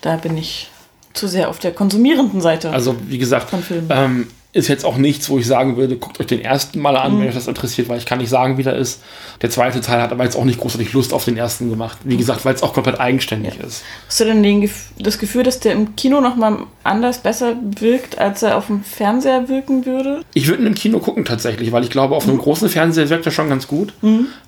Da 0.00 0.16
bin 0.16 0.36
ich 0.36 0.68
zu 1.12 1.28
sehr 1.28 1.48
auf 1.48 1.60
der 1.60 1.72
konsumierenden 1.72 2.40
Seite. 2.40 2.70
Also, 2.70 2.96
wie 3.08 3.18
gesagt, 3.18 3.50
Von 3.50 3.62
Filmen. 3.62 3.86
ähm, 3.90 4.26
ist 4.54 4.68
jetzt 4.68 4.84
auch 4.84 4.96
nichts, 4.96 5.28
wo 5.28 5.38
ich 5.38 5.46
sagen 5.46 5.76
würde, 5.76 5.96
guckt 5.96 6.20
euch 6.20 6.28
den 6.28 6.40
ersten 6.40 6.80
mal 6.80 6.96
an, 6.96 7.18
wenn 7.18 7.26
euch 7.26 7.34
das 7.34 7.48
interessiert, 7.48 7.88
weil 7.88 7.98
ich 7.98 8.06
kann 8.06 8.18
nicht 8.18 8.30
sagen, 8.30 8.56
wie 8.56 8.62
der 8.62 8.76
ist. 8.76 9.02
Der 9.42 9.50
zweite 9.50 9.80
Teil 9.80 10.00
hat 10.00 10.12
aber 10.12 10.22
jetzt 10.22 10.36
auch 10.36 10.44
nicht 10.44 10.60
großartig 10.60 10.92
Lust 10.92 11.12
auf 11.12 11.24
den 11.24 11.36
ersten 11.36 11.70
gemacht. 11.70 11.98
Wie 12.04 12.16
gesagt, 12.16 12.44
weil 12.44 12.54
es 12.54 12.62
auch 12.62 12.72
komplett 12.72 13.00
eigenständig 13.00 13.58
ist. 13.58 13.82
Hast 14.06 14.20
du 14.20 14.24
denn 14.26 14.44
den, 14.44 14.70
das 14.96 15.18
Gefühl, 15.18 15.42
dass 15.42 15.58
der 15.58 15.72
im 15.72 15.96
Kino 15.96 16.20
nochmal 16.20 16.58
anders 16.84 17.18
besser 17.18 17.56
wirkt, 17.80 18.18
als 18.18 18.44
er 18.44 18.56
auf 18.56 18.68
dem 18.68 18.84
Fernseher 18.84 19.48
wirken 19.48 19.86
würde? 19.86 20.22
Ich 20.34 20.46
würde 20.46 20.62
ihn 20.62 20.68
im 20.68 20.76
Kino 20.76 21.00
gucken 21.00 21.24
tatsächlich, 21.24 21.72
weil 21.72 21.82
ich 21.82 21.90
glaube, 21.90 22.14
auf 22.14 22.28
einem 22.28 22.38
großen 22.38 22.68
Fernseher 22.68 23.10
wirkt 23.10 23.26
er 23.26 23.32
schon 23.32 23.48
ganz 23.48 23.66
gut. 23.66 23.92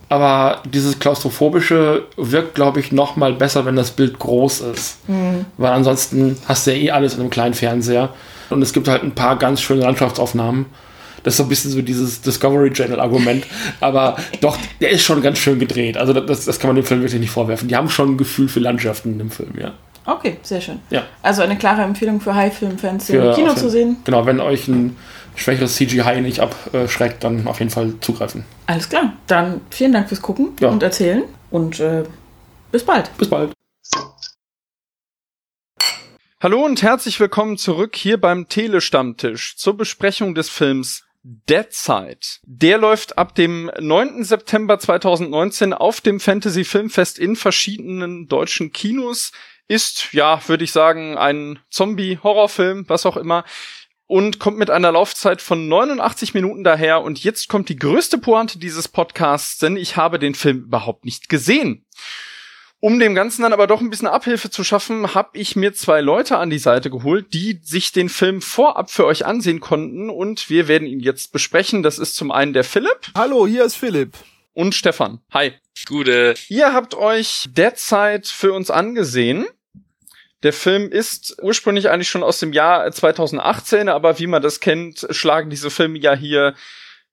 Aber 0.09 0.63
dieses 0.73 1.01
Klaustrophobische 1.01 2.05
wirkt, 2.17 2.55
glaube 2.55 2.79
ich, 2.79 2.93
noch 2.93 3.17
mal 3.17 3.33
besser, 3.33 3.65
wenn 3.65 3.75
das 3.75 3.91
Bild 3.91 4.21
groß 4.21 4.61
ist. 4.61 4.99
Weil 5.57 5.73
ansonsten 5.73 6.37
hast 6.47 6.65
du 6.69 6.71
ja 6.73 6.77
eh 6.77 6.91
alles 6.93 7.15
in 7.15 7.21
einem 7.21 7.31
kleinen 7.31 7.55
Fernseher. 7.55 8.11
Und 8.51 8.63
es 8.63 8.73
gibt 8.73 8.89
halt 8.89 9.03
ein 9.03 9.13
paar 9.15 9.37
ganz 9.37 9.61
schöne 9.61 9.83
Landschaftsaufnahmen. 9.83 10.67
Das 11.23 11.35
ist 11.35 11.39
so 11.39 11.43
ein 11.45 11.49
bisschen 11.49 11.71
so 11.73 11.83
dieses 11.83 12.21
Discovery 12.21 12.73
Channel 12.73 13.01
Argument. 13.01 13.45
Aber 13.81 14.17
doch, 14.41 14.57
der 14.81 14.91
ist 14.91 15.03
schon 15.03 15.23
ganz 15.23 15.39
schön 15.39 15.59
gedreht. 15.59 15.97
Also 15.97 16.13
das, 16.13 16.45
das 16.45 16.59
kann 16.61 16.69
man 16.69 16.77
dem 16.77 16.85
Film 16.85 17.01
wirklich 17.01 17.21
nicht 17.21 17.31
vorwerfen. 17.31 17.67
Die 17.69 17.75
haben 17.77 17.89
schon 17.89 18.13
ein 18.13 18.17
Gefühl 18.17 18.49
für 18.49 18.61
Landschaften 18.61 19.13
in 19.13 19.19
dem 19.19 19.31
Film, 19.31 19.53
ja. 19.61 19.73
Okay, 20.05 20.37
sehr 20.43 20.61
schön. 20.61 20.79
Ja. 20.91 21.03
Also 21.23 21.43
eine 21.43 21.57
klare 21.57 21.83
Empfehlung 21.83 22.21
für 22.21 22.33
High-Film-Fans, 22.33 23.09
den 23.09 23.23
im 23.23 23.35
Kino 23.35 23.55
zu 23.55 23.69
sehen. 23.69 23.97
Genau, 24.05 24.25
wenn 24.25 24.39
euch 24.39 24.69
ein 24.69 24.97
schwächeres 25.35 25.75
CGI 25.75 26.21
nicht 26.21 26.39
abschreckt, 26.39 27.25
dann 27.25 27.49
auf 27.49 27.59
jeden 27.59 27.73
Fall 27.73 27.95
zugreifen. 28.01 28.45
Alles 28.69 28.89
klar. 28.89 29.15
Dann 29.27 29.63
vielen 29.71 29.93
Dank 29.93 30.09
fürs 30.09 30.23
Gucken 30.23 30.51
Ja. 30.61 30.69
und 30.69 30.81
Erzählen. 30.85 31.25
Und 31.51 31.81
äh, 31.81 32.05
bis 32.71 32.85
bald. 32.85 33.11
Bis 33.19 33.29
bald. 33.29 33.51
Hallo 36.39 36.63
und 36.63 36.83
herzlich 36.83 37.19
willkommen 37.19 37.57
zurück 37.57 37.97
hier 37.97 38.21
beim 38.21 38.47
Telestammtisch 38.47 39.57
zur 39.57 39.75
Besprechung 39.75 40.35
des 40.35 40.51
Films 40.51 41.07
Dead 41.23 41.73
Side. 41.73 42.19
Der 42.43 42.77
läuft 42.77 43.17
ab 43.17 43.35
dem 43.35 43.71
9. 43.81 44.23
September 44.23 44.79
2019 44.79 45.73
auf 45.73 46.03
dem 46.03 46.21
Fantasy 46.21 46.65
Filmfest 46.65 47.19
in 47.19 47.37
verschiedenen 47.37 48.29
deutschen 48.29 48.71
Kinos. 48.71 49.33
Ist, 49.67 50.13
ja, 50.13 50.47
würde 50.47 50.65
ich 50.65 50.73
sagen, 50.73 51.17
ein 51.17 51.59
Zombie-Horrorfilm, 51.71 52.87
was 52.87 53.07
auch 53.07 53.17
immer. 53.17 53.47
Und 54.07 54.39
kommt 54.39 54.59
mit 54.59 54.69
einer 54.69 54.93
Laufzeit 54.93 55.41
von 55.41 55.69
89 55.69 56.35
Minuten 56.35 56.65
daher. 56.65 57.01
Und 57.01 57.25
jetzt 57.25 57.49
kommt 57.49 57.71
die 57.71 57.79
größte 57.79 58.19
Pointe 58.19 58.59
dieses 58.59 58.89
Podcasts, 58.89 59.57
denn 59.57 59.79
ich 59.79 59.97
habe 59.97 60.19
den 60.19 60.35
Film 60.35 60.65
überhaupt 60.65 61.07
nicht 61.07 61.31
gesehen. 61.31 61.87
Um 62.79 62.99
dem 62.99 63.15
Ganzen 63.15 63.43
dann 63.43 63.55
aber 63.55 63.67
doch 63.67 63.81
ein 63.81 63.89
bisschen 63.89 64.07
Abhilfe 64.07 64.51
zu 64.51 64.63
schaffen, 64.63 65.15
habe 65.15 65.31
ich 65.33 65.57
mir 65.57 65.73
zwei 65.73 66.03
Leute 66.03 66.37
an 66.37 66.51
die 66.51 66.59
Seite 66.59 66.91
geholt, 66.91 67.33
die 67.33 67.59
sich 67.63 67.91
den 67.91 68.11
Film 68.11 68.43
vorab 68.43 68.91
für 68.91 69.07
euch 69.07 69.25
ansehen 69.25 69.61
konnten 69.61 70.11
und 70.11 70.51
wir 70.51 70.69
werden 70.69 70.87
ihn 70.87 71.01
jetzt 71.01 71.33
besprechen. 71.33 71.83
Das 71.83 71.99
ist 71.99 72.17
zum 72.17 72.31
einen 72.31 72.53
der 72.53 72.65
Philipp 72.65 73.13
Hallo, 73.17 73.47
hier 73.47 73.65
ist 73.65 73.77
Philipp. 73.77 74.17
und 74.53 74.75
Stefan. 74.75 75.21
Hi. 75.33 75.55
Gute. 75.87 76.35
Ihr 76.49 76.73
habt 76.75 76.95
euch 76.95 77.49
Dead 77.51 77.79
für 78.27 78.53
uns 78.53 78.71
angesehen. 78.71 79.47
Der 80.43 80.53
Film 80.53 80.91
ist 80.91 81.37
ursprünglich 81.43 81.89
eigentlich 81.89 82.09
schon 82.11 82.23
aus 82.23 82.41
dem 82.41 82.53
Jahr 82.53 82.91
2018, 82.91 83.89
aber 83.89 84.19
wie 84.19 84.27
man 84.27 84.43
das 84.43 84.61
kennt, 84.61 85.07
schlagen 85.11 85.49
diese 85.49 85.71
Filme 85.71 85.99
ja 85.99 86.15
hier 86.15 86.55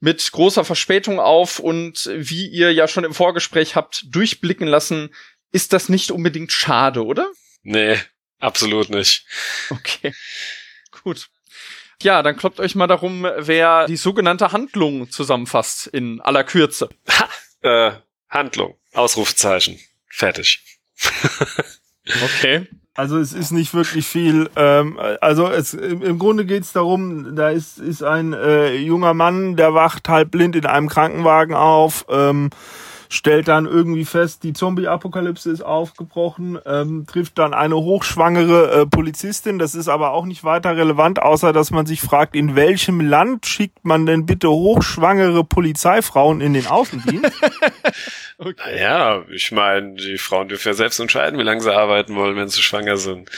mit 0.01 0.29
großer 0.33 0.65
Verspätung 0.65 1.21
auf 1.21 1.59
und 1.59 2.09
wie 2.13 2.47
ihr 2.47 2.73
ja 2.73 2.89
schon 2.89 3.05
im 3.05 3.13
Vorgespräch 3.13 3.77
habt 3.77 4.03
durchblicken 4.13 4.67
lassen, 4.67 5.11
ist 5.53 5.71
das 5.71 5.87
nicht 5.87 6.11
unbedingt 6.11 6.51
schade, 6.51 7.05
oder? 7.05 7.31
Nee, 7.61 7.97
absolut 8.39 8.89
nicht. 8.89 9.25
Okay. 9.69 10.13
Gut. 11.03 11.29
Ja, 12.01 12.21
dann 12.21 12.35
kloppt 12.35 12.59
euch 12.59 12.75
mal 12.75 12.87
darum, 12.87 13.25
wer 13.37 13.85
die 13.87 13.95
sogenannte 13.95 14.51
Handlung 14.51 15.09
zusammenfasst 15.09 15.87
in 15.87 16.19
aller 16.19 16.43
Kürze. 16.43 16.89
Ha, 17.09 17.29
äh, 17.61 17.91
Handlung. 18.27 18.77
Ausrufezeichen. 18.93 19.79
Fertig. 20.09 20.61
Okay. 22.05 22.67
Also 22.95 23.17
es 23.17 23.33
ist 23.33 23.51
nicht 23.51 23.73
wirklich 23.73 24.05
viel. 24.05 24.49
Ähm, 24.55 24.99
also 25.21 25.47
es, 25.47 25.73
im, 25.73 26.01
im 26.03 26.19
Grunde 26.19 26.45
geht 26.45 26.63
es 26.63 26.73
darum, 26.73 27.35
da 27.35 27.49
ist, 27.49 27.79
ist 27.79 28.03
ein 28.03 28.33
äh, 28.33 28.75
junger 28.75 29.13
Mann, 29.13 29.55
der 29.55 29.73
wacht 29.73 30.09
halb 30.09 30.31
blind 30.31 30.55
in 30.55 30.65
einem 30.65 30.89
Krankenwagen 30.89 31.55
auf. 31.55 32.05
Ähm, 32.09 32.49
stellt 33.13 33.47
dann 33.47 33.65
irgendwie 33.65 34.05
fest, 34.05 34.43
die 34.43 34.53
Zombie-Apokalypse 34.53 35.51
ist 35.51 35.61
aufgebrochen, 35.61 36.57
ähm, 36.65 37.05
trifft 37.07 37.37
dann 37.37 37.53
eine 37.53 37.75
hochschwangere 37.75 38.81
äh, 38.81 38.85
Polizistin. 38.87 39.59
Das 39.59 39.75
ist 39.75 39.87
aber 39.87 40.11
auch 40.11 40.25
nicht 40.25 40.43
weiter 40.43 40.75
relevant, 40.75 41.21
außer 41.21 41.53
dass 41.53 41.69
man 41.71 41.85
sich 41.85 42.01
fragt, 42.01 42.35
in 42.35 42.55
welchem 42.55 42.99
Land 43.01 43.45
schickt 43.45 43.85
man 43.85 44.05
denn 44.05 44.25
bitte 44.25 44.49
hochschwangere 44.49 45.43
Polizeifrauen 45.43 46.41
in 46.41 46.53
den 46.53 46.65
Außendienst? 46.67 47.31
okay. 48.39 48.75
Naja, 48.75 49.23
ich 49.31 49.51
meine, 49.51 49.93
die 49.95 50.17
Frauen 50.17 50.47
dürfen 50.47 50.69
ja 50.69 50.73
selbst 50.73 50.99
entscheiden, 50.99 51.37
wie 51.39 51.43
lange 51.43 51.61
sie 51.61 51.73
arbeiten 51.73 52.15
wollen, 52.15 52.35
wenn 52.35 52.49
sie 52.49 52.61
schwanger 52.61 52.97
sind. 52.97 53.29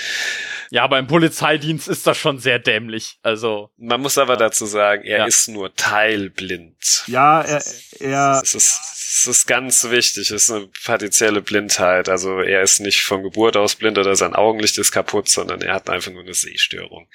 Ja, 0.71 0.83
aber 0.83 0.97
im 0.99 1.07
Polizeidienst 1.07 1.87
ist 1.87 2.07
das 2.07 2.17
schon 2.17 2.39
sehr 2.39 2.59
dämlich. 2.59 3.19
Also. 3.23 3.69
Man 3.77 4.01
muss 4.01 4.17
aber 4.17 4.35
dazu 4.37 4.65
sagen, 4.65 5.03
er 5.03 5.19
Ja. 5.19 5.25
ist 5.25 5.47
nur 5.49 5.75
teilblind. 5.75 7.03
ja, 7.07 7.41
er, 7.41 7.61
er 7.99 8.39
Das 8.39 8.55
ist, 8.55 8.79
das 9.15 9.27
ist 9.27 9.47
ganz 9.47 9.89
wichtig. 9.89 10.27
Das 10.27 10.43
ist 10.43 10.51
eine 10.51 10.67
partielle 10.83 11.41
Blindheit. 11.41 12.09
Also 12.09 12.39
er 12.39 12.61
ist 12.61 12.81
nicht 12.81 13.01
von 13.01 13.23
Geburt 13.23 13.55
aus 13.55 13.75
blind 13.75 13.97
oder 13.97 14.15
sein 14.15 14.33
Augenlicht 14.35 14.77
ist 14.77 14.91
kaputt, 14.91 15.29
sondern 15.29 15.61
er 15.61 15.75
hat 15.75 15.89
einfach 15.89 16.11
nur 16.11 16.23
eine 16.23 16.33
Sehstörung. 16.33 17.07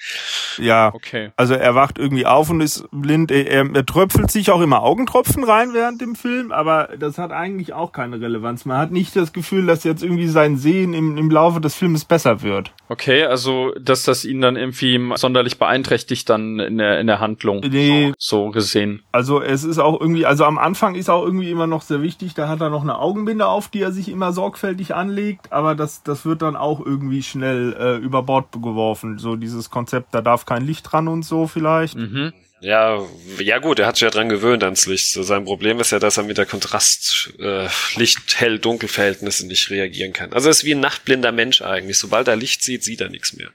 ja, 0.57 0.91
Okay. 0.93 1.31
Also 1.35 1.53
er 1.53 1.75
wacht 1.75 1.99
irgendwie 1.99 2.25
auf 2.25 2.49
und 2.49 2.61
ist 2.61 2.85
blind. 2.91 3.31
Er, 3.31 3.47
er, 3.47 3.69
er 3.73 3.85
tröpfelt 3.85 4.31
sich 4.31 4.49
auch 4.49 4.61
immer 4.61 4.81
Augentropfen 4.81 5.43
rein 5.43 5.73
während 5.73 6.01
dem 6.01 6.15
Film, 6.15 6.51
aber 6.51 6.89
das 6.97 7.17
hat 7.17 7.31
eigentlich 7.31 7.73
auch 7.73 7.91
keine 7.91 8.19
Relevanz. 8.19 8.65
Man 8.65 8.77
hat 8.77 8.91
nicht 8.91 9.15
das 9.15 9.31
Gefühl, 9.33 9.67
dass 9.67 9.83
jetzt 9.83 10.03
irgendwie 10.03 10.27
sein 10.27 10.57
Sehen 10.57 10.93
im, 10.93 11.17
im 11.17 11.29
Laufe 11.29 11.61
des 11.61 11.75
Filmes 11.75 12.05
besser 12.05 12.41
wird. 12.41 12.73
Okay, 12.89 13.23
also, 13.23 13.73
dass 13.79 14.03
das 14.03 14.25
ihn 14.25 14.41
dann 14.41 14.55
irgendwie 14.55 14.99
sonderlich 15.15 15.59
beeinträchtigt 15.59 16.29
dann 16.29 16.59
in 16.59 16.77
der, 16.77 16.99
in 16.99 17.07
der 17.07 17.19
Handlung. 17.19 17.61
Nee, 17.67 18.13
So 18.17 18.49
gesehen. 18.49 19.03
also 19.11 19.41
es 19.41 19.63
ist 19.63 19.77
auch 19.77 19.99
irgendwie, 19.99 20.25
also 20.25 20.45
am 20.45 20.57
Anfang 20.57 20.95
ist 20.95 21.09
auch 21.09 21.23
irgendwie 21.23 21.51
immer 21.51 21.67
noch 21.67 21.83
sehr 21.91 22.01
wichtig, 22.01 22.33
da 22.33 22.47
hat 22.47 22.61
er 22.61 22.69
noch 22.69 22.81
eine 22.81 22.97
Augenbinde 22.97 23.45
auf, 23.45 23.67
die 23.67 23.81
er 23.81 23.91
sich 23.91 24.09
immer 24.09 24.33
sorgfältig 24.33 24.95
anlegt, 24.95 25.51
aber 25.51 25.75
das, 25.75 26.03
das 26.03 26.25
wird 26.25 26.41
dann 26.41 26.55
auch 26.55 26.83
irgendwie 26.83 27.21
schnell 27.21 27.75
äh, 27.77 27.95
über 27.97 28.23
Bord 28.23 28.51
geworfen. 28.53 29.19
So 29.19 29.35
dieses 29.35 29.69
Konzept, 29.69 30.15
da 30.15 30.21
darf 30.21 30.45
kein 30.45 30.65
Licht 30.65 30.91
dran 30.91 31.07
und 31.07 31.23
so 31.23 31.47
vielleicht. 31.47 31.97
Mhm. 31.97 32.33
Ja, 32.61 32.99
ja 33.39 33.57
gut, 33.57 33.79
er 33.79 33.87
hat 33.87 33.95
sich 33.95 34.03
ja 34.03 34.11
dran 34.11 34.29
gewöhnt 34.29 34.63
ans 34.63 34.85
Licht. 34.85 35.11
Sein 35.11 35.45
Problem 35.45 35.79
ist 35.79 35.91
ja, 35.91 35.99
dass 35.99 36.17
er 36.17 36.23
mit 36.23 36.37
der 36.37 36.45
Kontrast 36.45 37.33
äh, 37.39 37.67
nicht 37.97 39.71
reagieren 39.71 40.13
kann. 40.13 40.31
Also 40.31 40.49
ist 40.49 40.63
wie 40.63 40.75
ein 40.75 40.79
nachtblinder 40.79 41.31
Mensch 41.31 41.63
eigentlich. 41.63 41.97
Sobald 41.97 42.27
er 42.27 42.35
Licht 42.35 42.61
sieht, 42.61 42.83
sieht 42.83 43.01
er 43.01 43.09
nichts 43.09 43.33
mehr. 43.33 43.49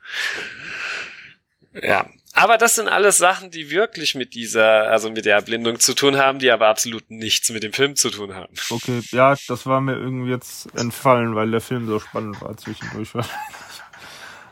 Ja. 1.81 2.07
Aber 2.37 2.59
das 2.59 2.75
sind 2.75 2.89
alles 2.89 3.17
Sachen, 3.17 3.51
die 3.51 3.71
wirklich 3.71 4.15
mit 4.15 4.35
dieser, 4.35 4.91
also 4.91 5.11
mit 5.11 5.25
der 5.25 5.37
Erblindung 5.37 5.81
zu 5.81 5.95
tun 5.95 6.19
haben, 6.19 6.39
die 6.39 6.51
aber 6.51 6.69
absolut 6.69 7.11
nichts 7.11 7.49
mit 7.51 7.63
dem 7.63 7.73
Film 7.73 7.97
zu 7.97 8.11
tun 8.11 8.35
haben. 8.35 8.53
Okay, 8.69 9.01
ja, 9.11 9.35
das 9.49 9.65
war 9.65 9.81
mir 9.81 9.95
irgendwie 9.95 10.33
jetzt 10.33 10.69
entfallen, 10.77 11.35
weil 11.35 11.51
der 11.51 11.63
Film 11.63 11.87
so 11.87 11.99
spannend 11.99 12.43
war 12.43 12.55
zwischendurch. 12.59 13.09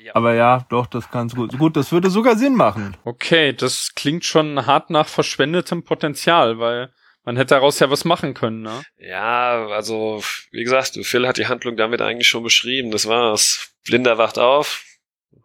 Ja. 0.00 0.14
Aber 0.14 0.32
ja, 0.34 0.64
doch, 0.70 0.86
das 0.86 1.10
kann's 1.10 1.34
gut. 1.34 1.58
Gut, 1.58 1.76
das 1.76 1.92
würde 1.92 2.08
sogar 2.08 2.36
Sinn 2.36 2.54
machen. 2.54 2.96
Okay, 3.04 3.52
das 3.52 3.92
klingt 3.94 4.24
schon 4.24 4.64
hart 4.64 4.88
nach 4.88 5.06
verschwendetem 5.06 5.84
Potenzial, 5.84 6.58
weil 6.58 6.90
man 7.24 7.36
hätte 7.36 7.54
daraus 7.54 7.80
ja 7.80 7.90
was 7.90 8.06
machen 8.06 8.32
können, 8.32 8.62
ne? 8.62 8.82
Ja, 8.96 9.66
also, 9.68 10.22
wie 10.50 10.64
gesagt, 10.64 10.98
Phil 11.02 11.28
hat 11.28 11.36
die 11.36 11.48
Handlung 11.48 11.76
damit 11.76 12.00
eigentlich 12.00 12.28
schon 12.28 12.42
beschrieben. 12.42 12.90
Das 12.90 13.08
war's. 13.08 13.74
Blinder 13.84 14.16
wacht 14.16 14.38
auf, 14.38 14.84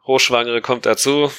Hochschwangere 0.05 0.61
kommt 0.61 0.85
dazu, 0.85 1.31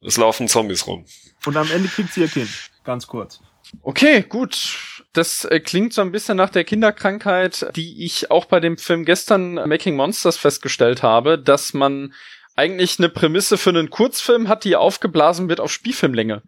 es 0.00 0.16
laufen 0.16 0.48
Zombies 0.48 0.86
rum. 0.86 1.04
Und 1.44 1.56
am 1.56 1.70
Ende 1.70 1.88
kriegt 1.88 2.12
sie 2.12 2.22
ihr 2.22 2.28
Kind. 2.28 2.50
Ganz 2.84 3.06
kurz. 3.06 3.40
Okay, 3.82 4.22
gut. 4.22 5.04
Das 5.12 5.44
äh, 5.44 5.60
klingt 5.60 5.92
so 5.92 6.00
ein 6.00 6.12
bisschen 6.12 6.36
nach 6.36 6.50
der 6.50 6.64
Kinderkrankheit, 6.64 7.70
die 7.76 8.04
ich 8.04 8.30
auch 8.30 8.44
bei 8.44 8.60
dem 8.60 8.78
Film 8.78 9.04
gestern 9.04 9.58
äh, 9.58 9.66
Making 9.66 9.96
Monsters 9.96 10.36
festgestellt 10.36 11.02
habe, 11.02 11.38
dass 11.38 11.74
man 11.74 12.14
eigentlich 12.56 12.98
eine 12.98 13.08
Prämisse 13.08 13.58
für 13.58 13.70
einen 13.70 13.90
Kurzfilm 13.90 14.48
hat, 14.48 14.64
die 14.64 14.76
aufgeblasen 14.76 15.48
wird 15.48 15.60
auf 15.60 15.72
Spielfilmlänge. 15.72 16.42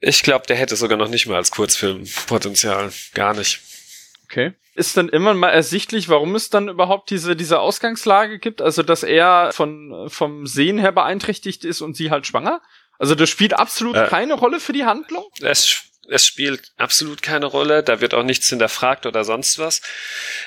Ich 0.00 0.22
glaube, 0.22 0.46
der 0.46 0.56
hätte 0.56 0.76
sogar 0.76 0.98
noch 0.98 1.08
nicht 1.08 1.26
mal 1.26 1.36
als 1.36 1.50
Kurzfilm 1.50 2.04
Potenzial. 2.26 2.92
Gar 3.14 3.34
nicht. 3.34 3.60
Okay. 4.34 4.52
Ist 4.74 4.96
dann 4.96 5.08
immer 5.08 5.32
mal 5.34 5.50
ersichtlich, 5.50 6.08
warum 6.08 6.34
es 6.34 6.50
dann 6.50 6.68
überhaupt 6.68 7.08
diese, 7.10 7.36
diese 7.36 7.60
Ausgangslage 7.60 8.40
gibt? 8.40 8.60
Also, 8.60 8.82
dass 8.82 9.04
er 9.04 9.50
von, 9.52 10.08
vom 10.08 10.48
Sehen 10.48 10.78
her 10.78 10.90
beeinträchtigt 10.90 11.64
ist 11.64 11.80
und 11.80 11.96
sie 11.96 12.10
halt 12.10 12.26
schwanger? 12.26 12.60
Also, 12.98 13.14
das 13.14 13.30
spielt 13.30 13.54
absolut 13.54 13.94
Äh. 13.94 14.08
keine 14.08 14.34
Rolle 14.34 14.58
für 14.58 14.72
die 14.72 14.84
Handlung? 14.84 15.24
Es, 15.40 15.84
es 16.08 16.26
spielt 16.26 16.72
absolut 16.76 17.22
keine 17.22 17.46
Rolle. 17.46 17.84
Da 17.84 18.00
wird 18.00 18.14
auch 18.14 18.24
nichts 18.24 18.48
hinterfragt 18.48 19.06
oder 19.06 19.22
sonst 19.22 19.60
was. 19.60 19.80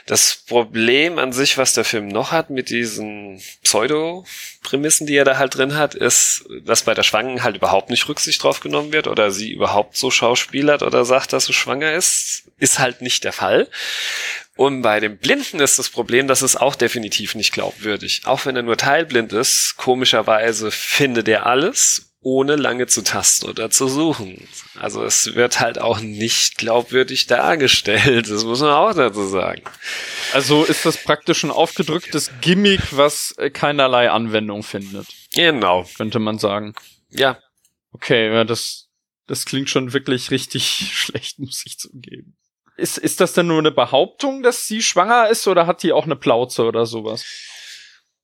Das 0.05 0.43
Problem 0.45 1.17
an 1.19 1.31
sich, 1.31 1.57
was 1.57 1.71
der 1.71 1.85
Film 1.85 2.09
noch 2.09 2.33
hat 2.33 2.49
mit 2.49 2.69
diesen 2.69 3.41
Pseudo-Prämissen, 3.63 5.07
die 5.07 5.15
er 5.15 5.23
da 5.25 5.37
halt 5.37 5.55
drin 5.55 5.77
hat, 5.77 5.95
ist, 5.95 6.43
dass 6.63 6.83
bei 6.83 6.93
der 6.93 7.03
Schwangen 7.03 7.43
halt 7.43 7.55
überhaupt 7.55 7.89
nicht 7.89 8.09
Rücksicht 8.09 8.43
drauf 8.43 8.59
genommen 8.59 8.91
wird 8.91 9.07
oder 9.07 9.31
sie 9.31 9.53
überhaupt 9.53 9.95
so 9.95 10.11
schauspielert 10.11 10.83
oder 10.83 11.05
sagt, 11.05 11.31
dass 11.31 11.45
sie 11.45 11.53
schwanger 11.53 11.93
ist. 11.93 12.43
Ist 12.59 12.79
halt 12.79 13.01
nicht 13.01 13.23
der 13.23 13.33
Fall. 13.33 13.69
Und 14.55 14.81
bei 14.81 14.99
dem 14.99 15.17
Blinden 15.19 15.59
ist 15.59 15.77
das 15.77 15.89
Problem, 15.89 16.27
dass 16.27 16.41
es 16.41 16.55
auch 16.55 16.75
definitiv 16.75 17.35
nicht 17.35 17.53
glaubwürdig. 17.53 18.21
Auch 18.25 18.45
wenn 18.45 18.55
er 18.55 18.63
nur 18.63 18.77
teilblind 18.77 19.31
ist, 19.33 19.75
komischerweise 19.77 20.71
findet 20.71 21.27
er 21.27 21.45
alles, 21.45 22.15
ohne 22.21 22.55
lange 22.55 22.87
zu 22.87 23.03
tasten 23.03 23.47
oder 23.47 23.69
zu 23.69 23.87
suchen. 23.87 24.47
Also 24.79 25.03
es 25.03 25.35
wird 25.35 25.59
halt 25.59 25.77
auch 25.77 25.99
nicht 25.99 26.57
glaubwürdig 26.57 27.27
dargestellt. 27.27 28.29
Das 28.29 28.43
muss 28.43 28.59
man 28.61 28.71
auch 28.71 28.93
dazu 28.95 29.27
sagen. 29.27 29.61
Also 30.33 30.63
ist 30.63 30.85
das 30.85 30.97
praktisch 30.97 31.43
ein 31.43 31.51
aufgedrücktes 31.51 32.31
Gimmick, 32.41 32.81
was 32.97 33.35
äh, 33.37 33.51
keinerlei 33.51 34.09
Anwendung 34.09 34.63
findet, 34.63 35.05
Genau. 35.35 35.87
könnte 35.95 36.17
man 36.17 36.39
sagen. 36.39 36.73
Ja. 37.11 37.37
Okay, 37.91 38.33
ja, 38.33 38.43
das, 38.43 38.87
das 39.27 39.45
klingt 39.45 39.69
schon 39.69 39.93
wirklich 39.93 40.31
richtig 40.31 40.89
schlecht, 40.93 41.37
muss 41.37 41.63
ich 41.65 41.77
zugeben. 41.77 42.36
Ist, 42.77 42.97
ist 42.99 43.19
das 43.19 43.33
denn 43.33 43.47
nur 43.47 43.57
eine 43.57 43.71
Behauptung, 43.71 44.43
dass 44.43 44.67
sie 44.67 44.81
schwanger 44.81 45.29
ist 45.29 45.47
oder 45.47 45.65
hat 45.65 45.83
die 45.83 45.91
auch 45.91 46.05
eine 46.05 46.15
Plauze 46.15 46.63
oder 46.63 46.85
sowas? 46.85 47.25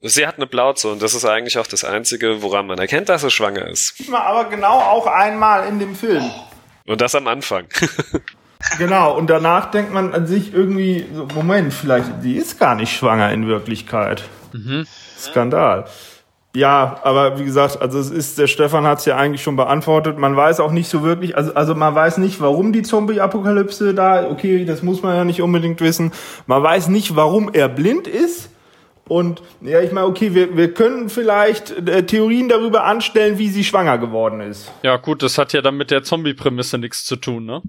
Sie 0.01 0.27
hat 0.27 0.35
eine 0.35 0.47
Plauze 0.47 0.91
und 0.91 1.01
das 1.01 1.13
ist 1.15 1.25
eigentlich 1.25 1.57
auch 1.57 1.65
das 1.65 1.83
Einzige, 1.83 2.41
woran 2.41 2.67
man 2.67 2.77
erkennt, 2.77 3.09
dass 3.09 3.21
sie 3.21 3.31
schwanger 3.31 3.67
ist. 3.67 3.95
Aber 4.11 4.49
genau 4.49 4.79
auch 4.79 5.07
einmal 5.07 5.67
in 5.67 5.79
dem 5.79 5.95
Film. 5.95 6.29
Und 6.85 7.01
das 7.01 7.15
am 7.15 7.27
Anfang. 7.27 7.67
Genau, 8.77 9.15
und 9.17 9.29
danach 9.29 9.71
denkt 9.71 9.91
man 9.91 10.13
an 10.13 10.25
sich 10.25 10.53
irgendwie, 10.53 11.05
so, 11.13 11.27
Moment, 11.35 11.73
vielleicht, 11.73 12.23
die 12.23 12.35
ist 12.35 12.59
gar 12.59 12.75
nicht 12.75 12.95
schwanger 12.95 13.31
in 13.31 13.45
Wirklichkeit. 13.45 14.23
Skandal. 15.19 15.85
Ja, 16.55 16.99
aber 17.03 17.39
wie 17.39 17.45
gesagt, 17.45 17.81
also 17.81 17.97
es 17.99 18.11
ist, 18.11 18.37
der 18.37 18.45
Stefan 18.45 18.85
hat 18.85 18.99
es 18.99 19.05
ja 19.05 19.17
eigentlich 19.17 19.41
schon 19.41 19.55
beantwortet. 19.55 20.19
Man 20.19 20.35
weiß 20.35 20.59
auch 20.59 20.71
nicht 20.71 20.87
so 20.87 21.01
wirklich, 21.01 21.35
also, 21.35 21.53
also 21.55 21.73
man 21.73 21.95
weiß 21.95 22.19
nicht, 22.19 22.41
warum 22.41 22.73
die 22.73 22.83
Zombie-Apokalypse 22.83 23.95
da, 23.95 24.29
okay, 24.29 24.63
das 24.63 24.83
muss 24.83 25.01
man 25.01 25.15
ja 25.15 25.23
nicht 25.23 25.41
unbedingt 25.41 25.81
wissen. 25.81 26.11
Man 26.45 26.61
weiß 26.61 26.89
nicht, 26.89 27.15
warum 27.15 27.51
er 27.53 27.69
blind 27.69 28.07
ist. 28.07 28.49
Und 29.07 29.41
ja, 29.61 29.81
ich 29.81 29.91
meine, 29.91 30.05
okay, 30.07 30.33
wir, 30.35 30.55
wir 30.55 30.73
können 30.73 31.09
vielleicht 31.09 31.71
äh, 31.71 32.05
Theorien 32.05 32.49
darüber 32.49 32.85
anstellen, 32.85 33.37
wie 33.37 33.49
sie 33.49 33.63
schwanger 33.63 33.97
geworden 33.97 34.39
ist. 34.39 34.71
Ja, 34.83 34.97
gut, 34.97 35.23
das 35.23 35.37
hat 35.37 35.53
ja 35.53 35.61
dann 35.61 35.75
mit 35.75 35.91
der 35.91 36.03
Zombie-Prämisse 36.03 36.77
nichts 36.77 37.03
zu 37.03 37.15
tun, 37.15 37.45
ne? 37.45 37.61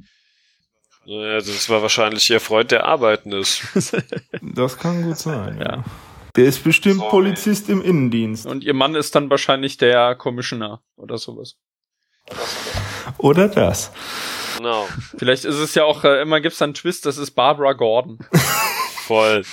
Naja, 1.06 1.38
das 1.38 1.68
war 1.68 1.82
wahrscheinlich 1.82 2.30
ihr 2.30 2.40
Freund, 2.40 2.70
der 2.70 2.84
arbeiten 2.84 3.32
ist. 3.32 3.62
Das 4.42 4.78
kann 4.78 5.02
gut 5.02 5.18
sein, 5.18 5.58
ja. 5.60 5.84
Der 6.36 6.46
ist 6.46 6.64
bestimmt 6.64 7.00
Polizist 7.10 7.68
im 7.68 7.80
Innendienst. 7.80 8.46
Und 8.46 8.64
ihr 8.64 8.74
Mann 8.74 8.94
ist 8.94 9.14
dann 9.14 9.30
wahrscheinlich 9.30 9.76
der 9.76 10.16
Commissioner 10.16 10.82
oder 10.96 11.16
sowas. 11.18 11.56
Oder 13.18 13.48
das. 13.48 13.92
Genau. 14.56 14.88
Vielleicht 15.16 15.44
ist 15.44 15.56
es 15.56 15.74
ja 15.74 15.84
auch, 15.84 16.04
äh, 16.04 16.22
immer 16.22 16.40
gibt's 16.40 16.58
dann 16.58 16.68
einen 16.68 16.74
Twist, 16.74 17.06
das 17.06 17.18
ist 17.18 17.32
Barbara 17.32 17.72
Gordon. 17.72 18.18
Voll. 19.06 19.44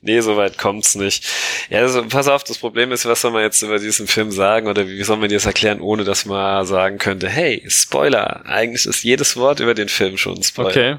nee, 0.00 0.20
so 0.20 0.36
weit 0.38 0.56
kommt's 0.56 0.94
nicht. 0.94 1.26
Ja, 1.68 1.80
also, 1.80 2.02
pass 2.06 2.26
auf, 2.26 2.42
das 2.44 2.56
Problem 2.56 2.90
ist, 2.90 3.04
was 3.04 3.20
soll 3.20 3.32
man 3.32 3.42
jetzt 3.42 3.60
über 3.60 3.78
diesen 3.78 4.06
Film 4.06 4.30
sagen 4.30 4.66
oder 4.66 4.88
wie 4.88 5.02
soll 5.04 5.18
man 5.18 5.28
dir 5.28 5.36
das 5.36 5.44
erklären, 5.44 5.82
ohne 5.82 6.04
dass 6.04 6.24
man 6.24 6.64
sagen 6.64 6.96
könnte, 6.96 7.28
hey, 7.28 7.62
Spoiler. 7.68 8.46
Eigentlich 8.46 8.86
ist 8.86 9.04
jedes 9.04 9.36
Wort 9.36 9.60
über 9.60 9.74
den 9.74 9.90
Film 9.90 10.16
schon 10.16 10.38
ein 10.38 10.42
Spoiler. 10.42 10.70
Okay. 10.70 10.96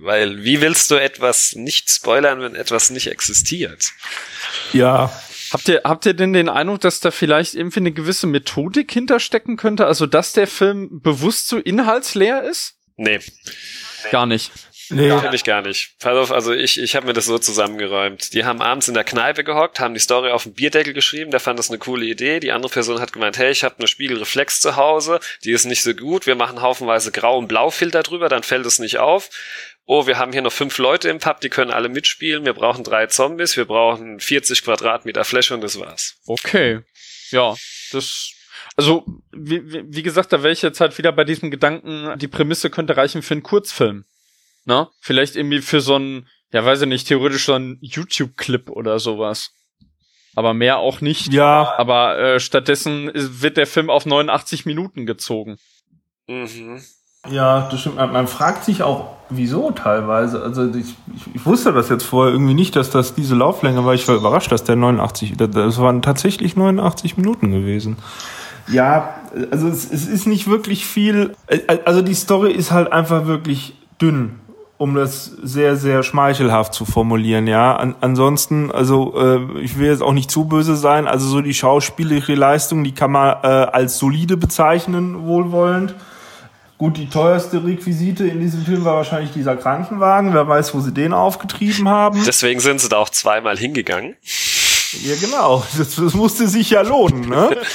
Weil 0.00 0.44
wie 0.44 0.60
willst 0.60 0.90
du 0.90 0.96
etwas 0.96 1.54
nicht 1.54 1.90
spoilern, 1.90 2.40
wenn 2.40 2.54
etwas 2.54 2.90
nicht 2.90 3.08
existiert? 3.08 3.92
Ja. 4.72 5.12
Habt 5.50 5.68
ihr, 5.68 5.80
habt 5.84 6.04
ihr 6.04 6.14
denn 6.14 6.32
den 6.32 6.48
Eindruck, 6.48 6.80
dass 6.80 7.00
da 7.00 7.10
vielleicht 7.10 7.54
irgendwie 7.54 7.80
eine 7.80 7.92
gewisse 7.92 8.26
Methodik 8.26 8.92
hinterstecken 8.92 9.56
könnte? 9.56 9.86
Also, 9.86 10.06
dass 10.06 10.32
der 10.32 10.46
Film 10.46 11.00
bewusst 11.00 11.48
so 11.48 11.58
inhaltsleer 11.58 12.42
ist? 12.42 12.74
Nee, 12.96 13.20
Gar 14.10 14.26
nicht. 14.26 14.52
Nee, 14.90 15.10
finde 15.18 15.36
ich 15.36 15.44
gar 15.44 15.60
nicht. 15.60 15.96
Pass 15.98 16.16
auf, 16.16 16.32
also 16.32 16.54
ich, 16.54 16.80
ich 16.80 16.96
habe 16.96 17.06
mir 17.06 17.12
das 17.12 17.26
so 17.26 17.38
zusammengeräumt. 17.38 18.32
Die 18.32 18.46
haben 18.46 18.62
abends 18.62 18.88
in 18.88 18.94
der 18.94 19.04
Kneipe 19.04 19.44
gehockt, 19.44 19.80
haben 19.80 19.92
die 19.92 20.00
Story 20.00 20.30
auf 20.30 20.44
den 20.44 20.54
Bierdeckel 20.54 20.94
geschrieben, 20.94 21.30
der 21.30 21.40
fand 21.40 21.58
das 21.58 21.68
eine 21.68 21.78
coole 21.78 22.06
Idee. 22.06 22.40
Die 22.40 22.52
andere 22.52 22.72
Person 22.72 22.98
hat 22.98 23.12
gemeint, 23.12 23.36
hey, 23.36 23.50
ich 23.50 23.64
habe 23.64 23.74
eine 23.78 23.86
Spiegelreflex 23.86 24.60
zu 24.60 24.76
Hause, 24.76 25.20
die 25.44 25.52
ist 25.52 25.66
nicht 25.66 25.82
so 25.82 25.92
gut, 25.92 26.26
wir 26.26 26.36
machen 26.36 26.62
haufenweise 26.62 27.12
Grau- 27.12 27.36
und 27.36 27.48
Blaufilter 27.48 28.02
drüber, 28.02 28.30
dann 28.30 28.42
fällt 28.42 28.64
es 28.64 28.78
nicht 28.78 28.96
auf. 28.98 29.28
Oh, 29.90 30.06
wir 30.06 30.18
haben 30.18 30.32
hier 30.32 30.42
noch 30.42 30.52
fünf 30.52 30.76
Leute 30.76 31.08
im 31.08 31.18
Pub, 31.18 31.40
die 31.40 31.48
können 31.48 31.70
alle 31.70 31.88
mitspielen. 31.88 32.44
Wir 32.44 32.52
brauchen 32.52 32.84
drei 32.84 33.06
Zombies, 33.06 33.56
wir 33.56 33.64
brauchen 33.64 34.20
40 34.20 34.62
Quadratmeter 34.62 35.24
Fläche 35.24 35.54
und 35.54 35.62
das 35.62 35.80
war's. 35.80 36.16
Okay. 36.26 36.80
Ja, 37.30 37.54
das. 37.92 38.32
Also, 38.76 39.06
wie, 39.32 39.72
wie 39.72 39.82
wie 39.86 40.02
gesagt, 40.02 40.30
da 40.32 40.42
wäre 40.42 40.52
ich 40.52 40.60
jetzt 40.60 40.80
halt 40.80 40.98
wieder 40.98 41.10
bei 41.10 41.24
diesem 41.24 41.50
Gedanken, 41.50 42.18
die 42.18 42.28
Prämisse 42.28 42.68
könnte 42.68 42.98
reichen 42.98 43.22
für 43.22 43.32
einen 43.32 43.42
Kurzfilm. 43.42 44.04
Na? 44.66 44.90
Vielleicht 45.00 45.36
irgendwie 45.36 45.62
für 45.62 45.80
so 45.80 45.94
einen, 45.94 46.28
ja, 46.52 46.62
weiß 46.66 46.82
ich 46.82 46.88
nicht, 46.88 47.08
theoretisch 47.08 47.46
so 47.46 47.54
einen 47.54 47.78
YouTube-Clip 47.80 48.68
oder 48.68 48.98
sowas. 48.98 49.52
Aber 50.36 50.52
mehr 50.52 50.76
auch 50.78 51.00
nicht. 51.00 51.32
ja, 51.32 51.74
Aber 51.78 52.18
äh, 52.18 52.40
stattdessen 52.40 53.08
ist- 53.08 53.40
wird 53.40 53.56
der 53.56 53.66
Film 53.66 53.88
auf 53.88 54.04
89 54.04 54.66
Minuten 54.66 55.06
gezogen. 55.06 55.56
Mhm. 56.26 56.82
ja, 57.30 57.68
das 57.70 57.80
stimmt. 57.80 57.96
Man, 57.96 58.12
man 58.12 58.28
fragt 58.28 58.64
sich 58.64 58.82
auch, 58.82 59.16
wieso 59.30 59.70
teilweise. 59.70 60.42
Also 60.42 60.64
ich, 60.74 60.94
ich, 61.34 61.46
wusste 61.46 61.72
das 61.72 61.88
jetzt 61.88 62.04
vorher 62.04 62.32
irgendwie 62.32 62.54
nicht, 62.54 62.74
dass 62.76 62.90
das 62.90 63.14
diese 63.14 63.34
Lauflänge 63.34 63.84
war. 63.84 63.94
Ich 63.94 64.06
war 64.08 64.14
überrascht, 64.16 64.50
dass 64.52 64.64
der 64.64 64.76
89, 64.76 65.36
das- 65.36 65.50
das 65.50 65.78
waren 65.80 66.02
tatsächlich 66.02 66.56
89 66.56 67.16
Minuten 67.16 67.50
gewesen. 67.50 67.96
Ja, 68.70 69.14
also 69.50 69.68
es, 69.68 69.90
es 69.90 70.06
ist 70.06 70.26
nicht 70.26 70.48
wirklich 70.48 70.84
viel. 70.86 71.34
äh, 71.46 71.60
Also 71.84 72.02
die 72.02 72.14
Story 72.14 72.52
ist 72.52 72.70
halt 72.70 72.92
einfach 72.92 73.26
wirklich 73.26 73.74
dünn, 74.00 74.36
um 74.76 74.94
das 74.94 75.24
sehr, 75.42 75.76
sehr 75.76 76.02
schmeichelhaft 76.02 76.74
zu 76.74 76.84
formulieren. 76.84 77.46
Ja, 77.46 77.76
An, 77.76 77.94
ansonsten, 78.02 78.70
also 78.70 79.14
äh, 79.18 79.60
ich 79.62 79.78
will 79.78 79.88
jetzt 79.88 80.02
auch 80.02 80.12
nicht 80.12 80.30
zu 80.30 80.44
böse 80.44 80.76
sein. 80.76 81.06
Also 81.08 81.26
so 81.28 81.40
die 81.40 81.54
schauspielerische 81.54 82.34
Leistung, 82.34 82.84
die 82.84 82.92
kann 82.92 83.10
man 83.12 83.36
äh, 83.42 83.46
als 83.46 83.98
solide 83.98 84.36
bezeichnen, 84.36 85.26
wohlwollend. 85.26 85.94
Gut, 86.78 86.96
die 86.96 87.08
teuerste 87.08 87.64
Requisite 87.64 88.26
in 88.28 88.40
diesem 88.40 88.64
Film 88.64 88.84
war 88.84 88.94
wahrscheinlich 88.94 89.32
dieser 89.32 89.56
Krankenwagen. 89.56 90.32
Wer 90.32 90.46
weiß, 90.46 90.74
wo 90.74 90.80
sie 90.80 90.94
den 90.94 91.12
aufgetrieben 91.12 91.88
haben. 91.88 92.22
Deswegen 92.24 92.60
sind 92.60 92.80
sie 92.80 92.88
da 92.88 92.98
auch 92.98 93.08
zweimal 93.08 93.58
hingegangen. 93.58 94.16
ja, 95.02 95.16
genau. 95.16 95.66
Das, 95.76 95.96
das 95.96 96.14
musste 96.14 96.46
sich 96.46 96.70
ja 96.70 96.82
lohnen, 96.82 97.28
ne? 97.28 97.56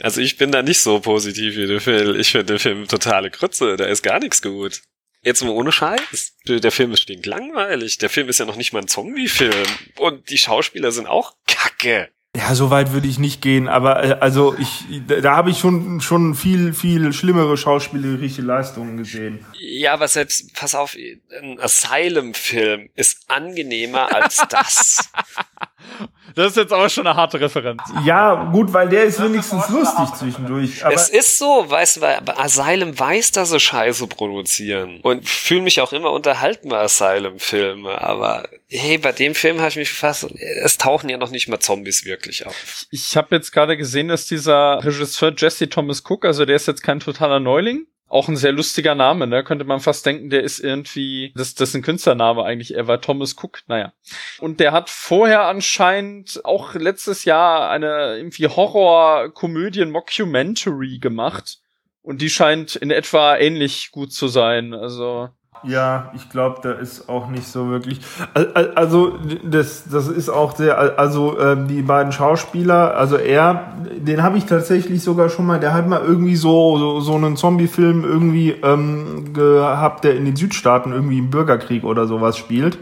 Also 0.00 0.20
ich 0.20 0.36
bin 0.36 0.50
da 0.50 0.62
nicht 0.62 0.80
so 0.80 0.98
positiv 0.98 1.54
wie 1.56 1.68
der 1.68 1.80
Film. 1.80 2.18
Ich 2.18 2.32
finde 2.32 2.46
den 2.46 2.58
Film 2.58 2.88
totale 2.88 3.30
Krütze, 3.30 3.76
da 3.76 3.84
ist 3.84 4.02
gar 4.02 4.18
nichts 4.18 4.42
gut. 4.42 4.82
Jetzt 5.22 5.44
mal 5.44 5.50
ohne 5.50 5.70
Scheiß. 5.70 6.34
Der 6.48 6.72
Film 6.72 6.90
ist 6.92 7.02
stinklangweilig. 7.02 7.98
Der 7.98 8.10
Film 8.10 8.28
ist 8.28 8.40
ja 8.40 8.44
noch 8.44 8.56
nicht 8.56 8.72
mal 8.72 8.80
ein 8.80 8.88
Zombie-Film. 8.88 9.66
Und 9.98 10.28
die 10.30 10.38
Schauspieler 10.38 10.90
sind 10.90 11.06
auch 11.06 11.34
kacke. 11.46 12.08
Ja, 12.34 12.54
so 12.54 12.70
weit 12.70 12.92
würde 12.92 13.08
ich 13.08 13.18
nicht 13.18 13.42
gehen, 13.42 13.68
aber 13.68 14.02
äh, 14.02 14.12
also 14.20 14.56
ich, 14.58 14.84
da, 15.06 15.20
da 15.20 15.36
habe 15.36 15.50
ich 15.50 15.58
schon 15.58 16.00
schon 16.00 16.34
viel 16.34 16.72
viel 16.72 17.12
schlimmere 17.12 17.58
schauspielerische 17.58 18.40
Leistungen 18.40 18.96
gesehen. 18.96 19.44
Ja, 19.58 19.92
aber 19.92 20.08
selbst, 20.08 20.54
pass 20.54 20.74
auf, 20.74 20.96
ein 21.42 21.60
Asylum-Film 21.60 22.88
ist 22.94 23.28
angenehmer 23.28 24.14
als 24.14 24.42
das. 24.48 25.10
Das 26.34 26.48
ist 26.48 26.56
jetzt 26.56 26.72
aber 26.72 26.88
schon 26.88 27.06
eine 27.06 27.16
harte 27.16 27.40
Referenz. 27.40 27.82
Ja, 28.04 28.50
gut, 28.52 28.72
weil 28.72 28.88
der 28.88 29.04
ist 29.04 29.22
wenigstens 29.22 29.68
lustig 29.68 30.14
zwischendurch. 30.14 30.84
Aber 30.84 30.94
es 30.94 31.08
ist 31.08 31.38
so, 31.38 31.64
weißt 31.68 31.96
du, 31.96 32.00
weil 32.00 32.16
aber 32.16 32.38
Asylum 32.38 32.98
weiß, 32.98 33.32
dass 33.32 33.50
sie 33.50 33.60
Scheiße 33.60 34.06
produzieren. 34.06 35.00
Und 35.02 35.28
fühle 35.28 35.62
mich 35.62 35.80
auch 35.80 35.92
immer 35.92 36.12
unterhalten 36.12 36.68
bei 36.68 36.78
Asylum-Filme. 36.78 38.00
Aber 38.00 38.48
hey, 38.68 38.98
bei 38.98 39.12
dem 39.12 39.34
Film 39.34 39.58
habe 39.58 39.68
ich 39.68 39.76
mich 39.76 39.92
fast, 39.92 40.26
es 40.62 40.78
tauchen 40.78 41.08
ja 41.08 41.18
noch 41.18 41.30
nicht 41.30 41.48
mal 41.48 41.60
Zombies 41.60 42.04
wirklich 42.04 42.46
auf. 42.46 42.86
Ich 42.90 43.16
habe 43.16 43.34
jetzt 43.36 43.52
gerade 43.52 43.76
gesehen, 43.76 44.08
dass 44.08 44.26
dieser 44.26 44.82
Regisseur 44.84 45.32
Jesse 45.36 45.68
Thomas 45.68 46.02
Cook, 46.08 46.24
also 46.24 46.44
der 46.44 46.56
ist 46.56 46.66
jetzt 46.66 46.82
kein 46.82 47.00
totaler 47.00 47.40
Neuling, 47.40 47.86
auch 48.12 48.28
ein 48.28 48.36
sehr 48.36 48.52
lustiger 48.52 48.94
Name, 48.94 49.26
ne? 49.26 49.42
Könnte 49.42 49.64
man 49.64 49.80
fast 49.80 50.04
denken, 50.04 50.28
der 50.28 50.42
ist 50.42 50.60
irgendwie, 50.60 51.32
das, 51.34 51.54
das 51.54 51.70
ist 51.70 51.74
ein 51.74 51.80
Künstlername 51.80 52.44
eigentlich, 52.44 52.74
er 52.74 52.86
war 52.86 53.00
Thomas 53.00 53.34
Cook, 53.42 53.62
naja. 53.68 53.94
Und 54.38 54.60
der 54.60 54.72
hat 54.72 54.90
vorher 54.90 55.46
anscheinend 55.46 56.44
auch 56.44 56.74
letztes 56.74 57.24
Jahr 57.24 57.70
eine 57.70 58.18
irgendwie 58.18 58.48
Horror-Komödien-Mockumentary 58.48 60.98
gemacht. 60.98 61.60
Und 62.02 62.20
die 62.20 62.28
scheint 62.28 62.76
in 62.76 62.90
etwa 62.90 63.38
ähnlich 63.38 63.92
gut 63.92 64.12
zu 64.12 64.28
sein. 64.28 64.74
Also, 64.74 65.30
Ja, 65.64 66.10
ich 66.14 66.28
glaube, 66.28 66.58
da 66.62 66.72
ist 66.72 67.08
auch 67.08 67.28
nicht 67.28 67.46
so 67.46 67.68
wirklich. 67.70 68.00
Al- 68.34 68.50
al- 68.54 68.72
Also 68.74 69.18
das, 69.44 69.84
das 69.90 70.08
ist 70.08 70.28
auch 70.28 70.56
sehr. 70.56 70.98
Also 70.98 71.38
ähm, 71.38 71.68
die 71.68 71.82
beiden 71.82 72.12
Schauspieler, 72.12 72.96
also 72.96 73.16
er, 73.16 73.74
den 73.96 74.22
habe 74.22 74.38
ich 74.38 74.46
tatsächlich 74.46 75.02
sogar 75.02 75.28
schon 75.28 75.46
mal. 75.46 75.60
Der 75.60 75.72
hat 75.74 75.86
mal 75.88 76.00
irgendwie 76.02 76.36
so 76.36 76.78
so, 76.78 77.00
so 77.00 77.14
einen 77.14 77.36
Zombie-Film 77.36 78.04
irgendwie 78.04 78.50
ähm, 78.62 79.32
gehabt, 79.32 80.04
der 80.04 80.16
in 80.16 80.24
den 80.24 80.36
Südstaaten 80.36 80.92
irgendwie 80.92 81.18
im 81.18 81.30
Bürgerkrieg 81.30 81.84
oder 81.84 82.06
sowas 82.06 82.36
spielt. 82.36 82.78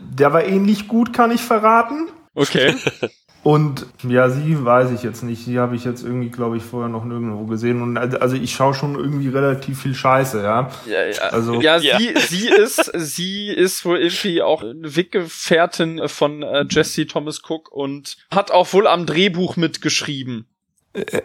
Der 0.00 0.32
war 0.32 0.44
ähnlich 0.44 0.86
gut, 0.88 1.12
kann 1.12 1.30
ich 1.32 1.42
verraten. 1.42 2.08
okay. 2.34 2.74
Und 3.44 3.86
ja, 4.06 4.28
sie 4.28 4.62
weiß 4.64 4.90
ich 4.90 5.02
jetzt 5.02 5.22
nicht. 5.22 5.44
Sie 5.44 5.58
habe 5.58 5.76
ich 5.76 5.84
jetzt 5.84 6.04
irgendwie, 6.04 6.28
glaube 6.28 6.56
ich, 6.56 6.62
vorher 6.64 6.88
noch 6.90 7.04
nirgendwo 7.04 7.46
gesehen. 7.46 7.80
Und 7.82 7.96
also 7.96 8.18
also 8.18 8.36
ich 8.36 8.52
schaue 8.52 8.74
schon 8.74 8.94
irgendwie 8.96 9.28
relativ 9.28 9.80
viel 9.82 9.94
Scheiße, 9.94 10.42
ja. 10.42 10.68
Ja, 10.86 11.04
ja. 11.06 11.20
Also- 11.30 11.60
ja, 11.60 11.78
Ja. 11.78 11.98
sie, 11.98 12.14
sie 12.16 12.48
ist, 12.48 12.90
sie 12.94 13.48
ist 13.48 13.84
wohl 13.84 13.98
irgendwie 13.98 14.42
auch 14.42 14.62
eine 14.62 14.96
Weggefährtin 14.96 16.08
von 16.08 16.42
äh, 16.42 16.64
Jesse 16.68 17.06
Thomas 17.06 17.40
Cook 17.48 17.70
und 17.72 18.16
hat 18.30 18.50
auch 18.50 18.72
wohl 18.72 18.86
am 18.86 19.06
Drehbuch 19.06 19.56
mitgeschrieben. 19.56 20.46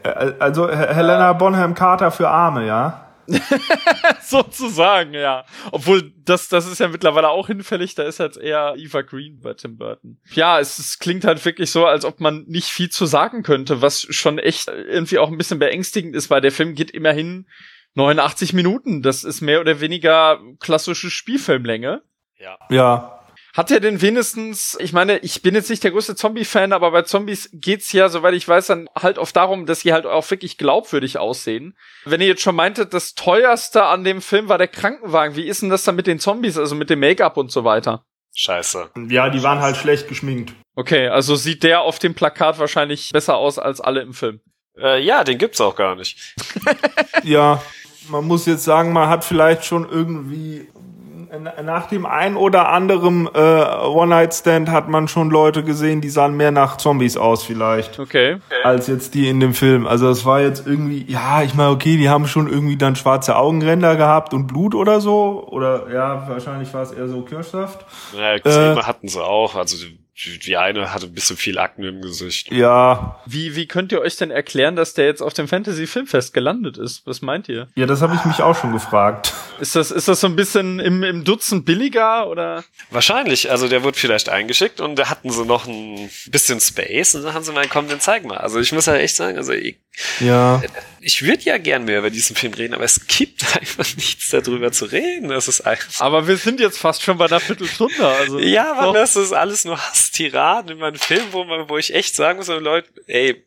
Also 0.10 0.68
H- 0.70 0.94
Helena 0.94 1.34
Bonham 1.34 1.74
Carter 1.74 2.12
für 2.12 2.30
Arme, 2.30 2.68
ja. 2.68 3.08
Sozusagen, 4.22 5.14
ja. 5.14 5.46
Obwohl, 5.72 6.12
das, 6.26 6.50
das 6.50 6.68
ist 6.68 6.80
ja 6.80 6.88
mittlerweile 6.88 7.30
auch 7.30 7.48
hinfällig, 7.48 7.96
da 7.96 8.04
ist 8.04 8.20
jetzt 8.20 8.38
eher 8.38 8.76
Eva 8.78 9.02
Green 9.02 9.40
bei 9.42 9.54
Tim 9.54 9.78
Burton. 9.78 10.20
Ja, 10.34 10.60
es, 10.60 10.80
es 10.80 11.00
klingt 11.00 11.26
halt 11.26 11.44
wirklich 11.46 11.72
so, 11.72 11.86
als 11.86 12.06
ob 12.06 12.20
man 12.20 12.44
nicht 12.48 12.70
viel 12.70 12.90
zu 12.90 13.06
sagen 13.06 13.44
könnte, 13.44 13.82
was 13.82 14.02
schon 14.10 14.40
echt 14.40 14.68
irgendwie 14.68 15.20
auch 15.20 15.30
ein 15.30 15.38
bisschen 15.38 15.60
beängstigend 15.60 16.16
ist, 16.16 16.30
weil 16.30 16.42
der 16.42 16.52
Film 16.52 16.76
geht 16.76 16.92
immerhin 16.92 17.48
89 17.96 18.54
Minuten. 18.54 19.02
Das 19.02 19.24
ist 19.24 19.42
mehr 19.42 19.62
oder 19.62 19.80
weniger 19.80 20.40
klassische 20.60 21.10
Spielfilmlänge. 21.10 22.02
Ja. 22.38 22.58
Ja. 22.70 23.23
Hat 23.54 23.70
er 23.70 23.80
denn 23.80 24.02
wenigstens, 24.02 24.76
ich 24.80 24.94
meine, 24.94 25.20
ich 25.20 25.44
bin 25.44 25.54
jetzt 25.54 25.70
nicht 25.70 25.84
der 25.84 25.92
größte 25.92 26.16
Zombie-Fan, 26.16 26.74
aber 26.74 26.90
bei 26.90 27.04
Zombies 27.04 27.52
geht's 27.54 27.92
ja, 27.92 28.10
soweit 28.10 28.34
ich 28.34 28.48
weiß, 28.48 28.66
dann 28.66 28.90
halt 29.00 29.20
oft 29.20 29.36
darum, 29.36 29.68
dass 29.68 29.82
sie 29.82 29.94
halt 29.94 30.08
auch 30.08 30.30
wirklich 30.32 30.58
glaubwürdig 30.58 31.20
aussehen. 31.20 31.78
Wenn 32.04 32.20
ihr 32.20 32.28
jetzt 32.28 32.42
schon 32.42 32.56
meintet, 32.56 32.96
das 32.96 33.14
teuerste 33.14 33.84
an 33.86 34.04
dem 34.04 34.24
Film 34.24 34.50
war 34.50 34.58
der 34.58 34.68
Krankenwagen, 34.68 35.36
wie 35.36 35.48
ist 35.48 35.62
denn 35.62 35.70
das 35.70 35.84
dann 35.84 35.96
mit 35.96 36.08
den 36.08 36.18
Zombies, 36.20 36.58
also 36.58 36.74
mit 36.74 36.90
dem 36.90 37.00
Make-up 37.00 37.38
und 37.38 37.52
so 37.52 37.64
weiter? 37.64 38.04
Scheiße. 38.36 38.90
Ja, 39.10 39.30
die 39.30 39.44
waren 39.44 39.60
halt 39.60 39.78
schlecht 39.78 40.08
geschminkt. 40.08 40.54
Okay, 40.76 41.08
also 41.08 41.36
sieht 41.36 41.62
der 41.62 41.82
auf 41.82 42.00
dem 42.00 42.16
Plakat 42.16 42.58
wahrscheinlich 42.58 43.12
besser 43.12 43.38
aus 43.38 43.60
als 43.60 43.80
alle 43.80 44.02
im 44.02 44.14
Film. 44.14 44.42
Äh, 44.76 45.04
ja, 45.04 45.24
den 45.24 45.38
gibt's 45.38 45.62
auch 45.62 45.76
gar 45.76 45.96
nicht. 45.96 46.36
Ja, 47.24 47.62
man 48.10 48.26
muss 48.26 48.46
jetzt 48.48 48.66
sagen, 48.66 48.92
man 48.92 49.08
hat 49.08 49.24
vielleicht 49.24 49.64
schon 49.64 49.88
irgendwie 49.88 50.68
nach 51.64 51.88
dem 51.88 52.06
ein 52.06 52.36
oder 52.38 52.70
anderen 52.70 53.28
äh, 53.34 53.40
One-Night-Stand 53.40 54.70
hat 54.70 54.88
man 54.88 55.08
schon 55.08 55.30
Leute 55.30 55.64
gesehen, 55.64 56.02
die 56.02 56.10
sahen 56.10 56.36
mehr 56.38 56.52
nach 56.52 56.78
Zombies 56.78 57.18
aus 57.18 57.44
vielleicht, 57.44 58.00
Okay. 58.00 58.38
als 58.64 58.88
jetzt 58.88 59.14
die 59.16 59.28
in 59.28 59.40
dem 59.40 59.54
Film. 59.54 59.88
Also 59.88 60.10
es 60.10 60.26
war 60.26 60.42
jetzt 60.42 60.68
irgendwie, 60.68 61.06
ja, 61.08 61.42
ich 61.44 61.54
meine, 61.56 61.72
okay, 61.72 61.98
die 61.98 62.10
haben 62.10 62.28
schon 62.28 62.48
irgendwie 62.48 62.78
dann 62.78 62.96
schwarze 62.96 63.36
Augenränder 63.36 63.96
gehabt 63.96 64.34
und 64.34 64.48
Blut 64.48 64.76
oder 64.76 65.02
so. 65.02 65.48
Oder 65.50 65.92
ja, 65.92 66.28
wahrscheinlich 66.28 66.74
war 66.74 66.84
es 66.84 66.92
eher 66.92 67.08
so 67.08 67.22
Kirschsaft. 67.22 67.86
Ja, 68.18 68.34
Extreme 68.34 68.86
hatten 68.86 69.08
sie 69.08 69.24
auch. 69.24 69.56
Also 69.56 69.78
die, 70.16 70.58
eine 70.58 70.94
hatte 70.94 71.08
ein 71.08 71.14
bisschen 71.14 71.38
viel 71.38 71.58
Akne 71.58 71.88
im 71.88 72.02
Gesicht. 72.02 72.52
Ja, 72.52 73.20
Wie, 73.26 73.56
wie 73.56 73.68
könnt 73.68 73.92
ihr 73.92 74.00
euch 74.02 74.16
denn 74.16 74.30
erklären, 74.32 74.76
dass 74.76 74.94
der 74.94 75.06
jetzt 75.06 75.22
auf 75.22 75.34
dem 75.34 75.48
Fantasy-Filmfest 75.48 76.34
gelandet 76.34 76.78
ist? 76.78 77.06
Was 77.06 77.22
meint 77.22 77.50
ihr? 77.50 77.68
ja, 77.76 77.86
das 77.86 78.02
habe 78.02 78.16
ich 78.16 78.24
mich 78.26 78.42
auch 78.42 78.56
schon 78.56 78.72
gefragt. 78.74 79.34
Ist 79.60 79.76
das, 79.76 79.92
ist 79.92 80.08
das 80.08 80.22
so 80.22 80.28
ein 80.28 80.36
bisschen 80.36 80.80
im, 80.80 81.04
im 81.04 81.24
Dutzend 81.24 81.66
billiger 81.66 82.28
oder? 82.28 82.64
Wahrscheinlich. 82.92 83.50
Also 83.50 83.68
der 83.68 83.84
wurde 83.84 83.98
vielleicht 83.98 84.30
eingeschickt 84.30 84.82
und 84.82 84.98
da 84.98 85.10
hatten 85.10 85.32
sie 85.32 85.46
noch 85.46 85.66
ein 85.66 86.10
bisschen 86.28 86.60
Space 86.60 87.16
und 87.16 87.24
dann 87.24 87.34
haben 87.34 87.44
sie 87.44 87.52
mal, 87.52 87.68
komm, 87.68 87.88
den 87.88 88.00
zeig 88.00 88.24
mal. 88.24 88.38
Also 88.38 88.60
ich 88.60 88.72
muss 88.72 88.86
ja 88.86 88.96
echt 88.96 89.16
sagen, 89.16 89.38
also 89.38 89.54
Ja. 90.20 90.62
Ich 91.02 91.22
würde 91.22 91.44
ja 91.44 91.58
gern 91.58 91.86
mehr 91.86 92.00
über 92.00 92.10
diesen 92.10 92.36
Film 92.36 92.54
reden, 92.54 92.74
aber 92.74 92.84
es 92.84 93.08
gibt 93.08 93.44
einfach 93.58 93.86
nichts 93.96 94.30
darüber 94.30 94.72
zu 94.72 94.86
reden. 94.86 95.30
Das 95.30 95.48
ist 95.48 95.62
einfach. 95.62 96.02
Aber 96.02 96.28
wir 96.28 96.38
sind 96.38 96.60
jetzt 96.60 96.78
fast 96.78 97.04
schon 97.04 97.18
bei 97.18 97.26
einer 97.26 97.40
Viertelstunde. 97.40 98.08
Also 98.08 98.40
Ja, 98.40 98.74
man, 98.74 98.94
das 98.94 99.16
ist 99.16 99.34
alles 99.34 99.66
nur 99.66 99.78
Hasstiraden 99.78 100.72
in 100.72 100.78
meinem 100.80 100.98
Film, 100.98 101.26
wo, 101.32 101.44
man, 101.44 101.70
wo 101.70 101.78
ich 101.78 101.94
echt 101.94 102.16
sagen 102.16 102.38
muss, 102.38 102.48
Leute, 102.48 102.90
ey, 103.08 103.46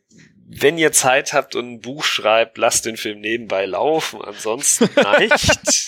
wenn 0.49 0.77
ihr 0.77 0.93
Zeit 0.93 1.33
habt 1.33 1.55
und 1.55 1.73
ein 1.73 1.81
Buch 1.81 2.05
schreibt, 2.05 2.57
lasst 2.57 2.85
den 2.85 2.95
Film 2.95 3.19
nebenbei 3.19 3.65
laufen, 3.65 4.21
ansonsten 4.21 4.89
nicht. 5.19 5.87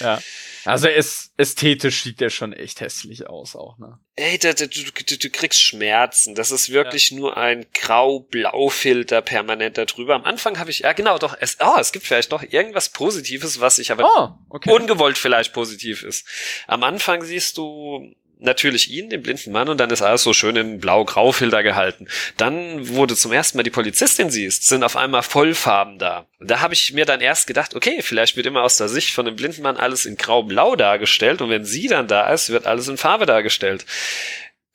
ja. 0.00 0.20
Also 0.64 0.88
es, 0.88 1.32
ästhetisch 1.36 2.02
sieht 2.02 2.20
der 2.20 2.30
schon 2.30 2.52
echt 2.52 2.80
hässlich 2.80 3.26
aus 3.26 3.54
auch, 3.56 3.78
ne? 3.78 3.98
Ey, 4.16 4.38
da, 4.38 4.52
da, 4.52 4.66
du, 4.66 4.80
du, 4.82 5.18
du 5.18 5.30
kriegst 5.30 5.60
Schmerzen. 5.60 6.34
Das 6.34 6.50
ist 6.50 6.70
wirklich 6.70 7.10
nur 7.10 7.36
ein 7.36 7.66
grau-blau-Filter 7.74 9.22
permanent 9.22 9.76
da 9.76 9.84
drüber. 9.84 10.14
Am 10.14 10.24
Anfang 10.24 10.58
habe 10.58 10.70
ich, 10.70 10.80
ja 10.80 10.92
genau, 10.92 11.18
doch, 11.18 11.36
es, 11.38 11.58
oh, 11.60 11.78
es 11.78 11.92
gibt 11.92 12.06
vielleicht 12.06 12.32
doch 12.32 12.42
irgendwas 12.42 12.88
Positives, 12.88 13.60
was 13.60 13.78
ich 13.78 13.90
aber 13.92 14.04
Oh, 14.04 14.54
okay. 14.54 14.70
ungewollt 14.70 15.18
vielleicht 15.18 15.52
positiv 15.52 16.02
ist. 16.02 16.26
Am 16.66 16.82
Anfang 16.82 17.22
siehst 17.24 17.58
du 17.58 18.14
natürlich 18.44 18.90
ihn, 18.90 19.10
den 19.10 19.22
blinden 19.22 19.52
Mann, 19.52 19.68
und 19.68 19.78
dann 19.78 19.90
ist 19.90 20.02
alles 20.02 20.22
so 20.22 20.32
schön 20.32 20.56
in 20.56 20.80
blau-grau-Filter 20.80 21.62
gehalten. 21.62 22.08
Dann, 22.36 22.84
du 22.84 23.14
zum 23.14 23.32
ersten 23.32 23.58
Mal 23.58 23.62
die 23.62 23.70
Polizistin 23.70 24.30
siehst, 24.30 24.66
sind 24.66 24.84
auf 24.84 24.96
einmal 24.96 25.22
Vollfarben 25.22 25.98
da. 25.98 26.26
Und 26.38 26.50
da 26.50 26.60
habe 26.60 26.74
ich 26.74 26.92
mir 26.92 27.04
dann 27.04 27.20
erst 27.20 27.46
gedacht, 27.46 27.74
okay, 27.74 28.00
vielleicht 28.02 28.36
wird 28.36 28.46
immer 28.46 28.62
aus 28.62 28.76
der 28.76 28.88
Sicht 28.88 29.12
von 29.14 29.24
dem 29.24 29.36
blinden 29.36 29.62
Mann 29.62 29.76
alles 29.76 30.06
in 30.06 30.16
grau-blau 30.16 30.76
dargestellt, 30.76 31.42
und 31.42 31.50
wenn 31.50 31.64
sie 31.64 31.88
dann 31.88 32.06
da 32.06 32.32
ist, 32.32 32.50
wird 32.50 32.66
alles 32.66 32.88
in 32.88 32.96
Farbe 32.96 33.26
dargestellt. 33.26 33.84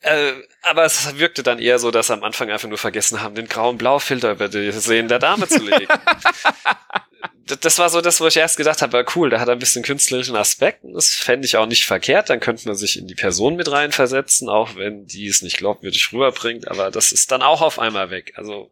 Äh, 0.02 0.32
aber 0.62 0.84
es 0.84 1.18
wirkte 1.18 1.42
dann 1.42 1.58
eher 1.58 1.78
so, 1.78 1.90
dass 1.90 2.06
sie 2.06 2.14
am 2.14 2.24
Anfang 2.24 2.50
einfach 2.50 2.68
nur 2.68 2.78
vergessen 2.78 3.20
haben, 3.20 3.34
den 3.34 3.48
grauen 3.48 3.76
Blaufilter 3.76 4.32
über 4.32 4.48
die 4.48 4.72
Sehen 4.72 5.08
der 5.08 5.18
Dame 5.18 5.46
zu 5.46 5.62
legen. 5.62 5.86
Das 7.60 7.78
war 7.78 7.90
so 7.90 8.00
das, 8.00 8.20
wo 8.20 8.26
ich 8.26 8.36
erst 8.36 8.56
gedacht 8.56 8.80
habe, 8.80 9.04
cool, 9.14 9.28
da 9.28 9.40
hat 9.40 9.48
er 9.48 9.52
ein 9.52 9.58
bisschen 9.58 9.82
künstlerischen 9.82 10.36
Aspekt. 10.36 10.80
Das 10.84 11.14
fände 11.14 11.46
ich 11.46 11.56
auch 11.56 11.66
nicht 11.66 11.84
verkehrt. 11.84 12.30
Dann 12.30 12.40
könnte 12.40 12.68
man 12.68 12.76
sich 12.76 12.98
in 12.98 13.06
die 13.06 13.14
Person 13.14 13.56
mit 13.56 13.70
reinversetzen, 13.70 14.48
auch 14.48 14.76
wenn 14.76 15.06
die 15.06 15.26
es 15.26 15.42
nicht 15.42 15.56
glaubwürdig 15.58 16.12
rüberbringt. 16.12 16.68
Aber 16.68 16.90
das 16.90 17.12
ist 17.12 17.32
dann 17.32 17.42
auch 17.42 17.60
auf 17.60 17.78
einmal 17.78 18.10
weg. 18.10 18.34
Also 18.36 18.70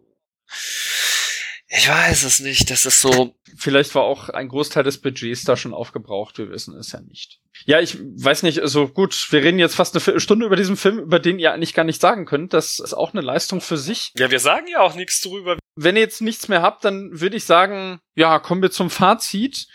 ich 1.70 1.88
weiß 1.88 2.24
es 2.24 2.40
nicht. 2.40 2.70
Das 2.70 2.86
ist 2.86 3.00
so. 3.00 3.34
Vielleicht 3.56 3.94
war 3.94 4.02
auch 4.02 4.30
ein 4.30 4.48
Großteil 4.48 4.84
des 4.84 4.98
Budgets 4.98 5.44
da 5.44 5.56
schon 5.56 5.74
aufgebraucht, 5.74 6.38
wir 6.38 6.50
wissen 6.50 6.74
es 6.76 6.92
ja 6.92 7.00
nicht. 7.00 7.40
Ja, 7.66 7.80
ich 7.80 7.98
weiß 8.00 8.42
nicht, 8.44 8.60
also 8.60 8.88
gut, 8.88 9.26
wir 9.30 9.42
reden 9.42 9.58
jetzt 9.58 9.74
fast 9.74 9.94
eine 9.94 10.00
Viertelstunde 10.00 10.46
über 10.46 10.56
diesen 10.56 10.76
Film, 10.76 10.98
über 10.98 11.18
den 11.18 11.38
ihr 11.38 11.52
eigentlich 11.52 11.74
gar 11.74 11.84
nicht 11.84 12.00
sagen 12.00 12.24
könnt. 12.24 12.54
Das 12.54 12.78
ist 12.78 12.94
auch 12.94 13.12
eine 13.12 13.20
Leistung 13.20 13.60
für 13.60 13.76
sich. 13.76 14.12
Ja, 14.16 14.30
wir 14.30 14.40
sagen 14.40 14.66
ja 14.68 14.80
auch 14.80 14.94
nichts 14.94 15.20
drüber. 15.20 15.58
Wenn 15.74 15.96
ihr 15.96 16.02
jetzt 16.02 16.22
nichts 16.22 16.48
mehr 16.48 16.62
habt, 16.62 16.84
dann 16.84 17.20
würde 17.20 17.36
ich 17.36 17.44
sagen, 17.44 18.00
ja, 18.14 18.38
kommen 18.38 18.62
wir 18.62 18.70
zum 18.70 18.90
Fazit. 18.90 19.66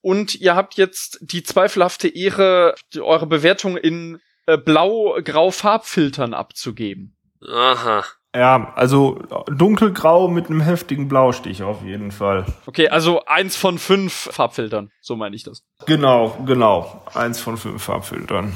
Und 0.00 0.34
ihr 0.34 0.54
habt 0.54 0.74
jetzt 0.74 1.18
die 1.20 1.42
zweifelhafte 1.42 2.08
Ehre, 2.08 2.74
eure 2.96 3.26
Bewertung 3.26 3.76
in 3.76 4.20
äh, 4.46 4.56
blau-grau 4.56 5.50
Farbfiltern 5.50 6.34
abzugeben. 6.34 7.16
Aha. 7.46 8.04
Ja, 8.34 8.72
also 8.76 9.22
dunkelgrau 9.48 10.28
mit 10.28 10.46
einem 10.46 10.60
heftigen 10.60 11.08
Blaustich 11.08 11.62
auf 11.62 11.82
jeden 11.82 12.10
Fall. 12.10 12.44
Okay, 12.66 12.88
also 12.88 13.24
eins 13.24 13.56
von 13.56 13.78
fünf 13.78 14.12
Farbfiltern, 14.32 14.90
so 15.00 15.16
meine 15.16 15.34
ich 15.34 15.44
das. 15.44 15.64
Genau, 15.86 16.36
genau. 16.44 17.02
Eins 17.14 17.40
von 17.40 17.56
fünf 17.56 17.82
Farbfiltern. 17.82 18.52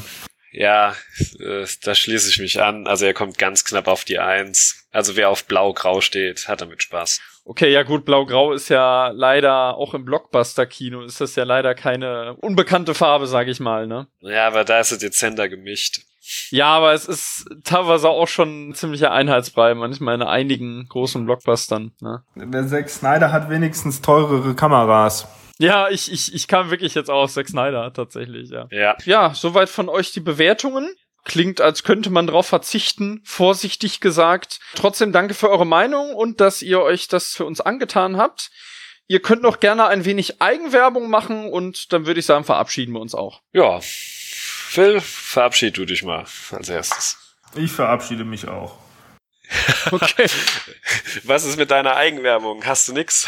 Ja, 0.53 0.95
äh, 1.41 1.67
da 1.83 1.95
schließe 1.95 2.29
ich 2.29 2.39
mich 2.39 2.63
an. 2.63 2.87
Also 2.87 3.07
er 3.07 3.15
kommt 3.15 3.39
ganz 3.39 3.65
knapp 3.65 3.89
auf 3.89 4.05
die 4.05 4.19
Eins. 4.19 4.87
Also 4.93 5.17
wer 5.17 5.31
auf 5.31 5.47
Blau-Grau 5.47 6.03
steht, 6.03 6.47
hat 6.47 6.61
damit 6.61 6.83
Spaß. 6.83 7.21
Okay, 7.45 7.73
ja 7.73 7.83
gut, 7.83 8.05
blau-grau 8.05 8.53
ist 8.53 8.69
ja 8.69 9.09
leider, 9.09 9.77
auch 9.77 9.95
im 9.95 10.05
Blockbuster-Kino 10.05 11.03
ist 11.03 11.21
das 11.21 11.35
ja 11.35 11.43
leider 11.43 11.75
keine 11.75 12.37
unbekannte 12.37 12.95
Farbe, 12.95 13.27
sag 13.27 13.49
ich 13.49 13.59
mal, 13.59 13.89
ne? 13.89 14.07
Ja, 14.21 14.47
aber 14.47 14.65
da 14.65 14.79
ist 14.79 14.93
es 14.93 14.99
dezenter 14.99 15.49
gemischt. 15.49 16.03
Ja, 16.51 16.67
aber 16.67 16.93
es 16.93 17.07
ist 17.07 17.47
teilweise 17.65 18.09
auch 18.09 18.29
schon 18.29 18.69
ein 18.69 18.75
ziemlicher 18.75 19.13
Einheitsbrei, 19.13 19.75
manchmal 19.75 20.15
in 20.15 20.23
einigen 20.23 20.87
großen 20.89 21.25
Blockbustern, 21.25 21.93
ne? 22.01 22.23
Der 22.37 22.67
Zack 22.67 22.89
Snyder 22.89 23.33
hat 23.33 23.51
wenigstens 23.51 24.01
teurere 24.01 24.55
Kameras. 24.55 25.27
Ja, 25.59 25.89
ich, 25.89 26.11
ich, 26.11 26.35
ich 26.35 26.49
kam 26.49 26.71
wirklich 26.71 26.95
jetzt 26.95 27.11
auch 27.11 27.25
auf 27.25 27.33
Zack 27.33 27.49
Snyder, 27.49 27.93
tatsächlich, 27.93 28.51
ja. 28.51 28.67
Ja. 28.71 28.97
Ja, 29.05 29.35
soweit 29.35 29.69
von 29.69 29.89
euch 29.89 30.13
die 30.13 30.21
Bewertungen. 30.21 30.89
Klingt, 31.25 31.61
als 31.61 31.85
könnte 31.85 32.11
man 32.11 32.27
drauf 32.27 32.49
verzichten, 32.49 33.21
vorsichtig 33.25 34.01
gesagt. 34.01 34.59
Trotzdem 34.75 35.13
danke 35.13 35.35
für 35.35 35.51
eure 35.51 35.67
Meinung 35.67 36.15
und 36.15 36.41
dass 36.41 36.63
ihr 36.63 36.81
euch 36.81 37.07
das 37.07 37.37
für 37.37 37.45
uns 37.45 37.61
angetan 37.61 38.17
habt. 38.17 38.51
Ihr 39.07 39.21
könnt 39.21 39.43
noch 39.43 39.61
gerne 39.61 39.87
ein 39.87 40.05
wenig 40.05 40.43
Eigenwerbung 40.43 41.11
machen 41.11 41.49
und 41.49 41.93
dann 41.93 42.07
würde 42.07 42.19
ich 42.19 42.27
sagen, 42.27 42.45
verabschieden 42.45 42.93
wir 42.93 43.01
uns 43.01 43.15
auch. 43.15 43.41
Ja. 43.53 43.79
Phil, 44.73 45.03
verabschied 45.03 45.77
du 45.77 45.85
dich 45.85 46.03
mal 46.03 46.25
als 46.51 46.71
erstes. 46.71 47.37
Ich 47.55 47.71
verabschiede 47.71 48.25
mich 48.25 48.49
auch. 48.49 48.79
Okay. 49.91 50.27
Was 51.25 51.45
ist 51.45 51.59
mit 51.59 51.71
deiner 51.71 51.95
Eigenwerbung? 51.97 52.65
Hast 52.65 52.89
du 52.89 52.95
nix? 52.95 53.27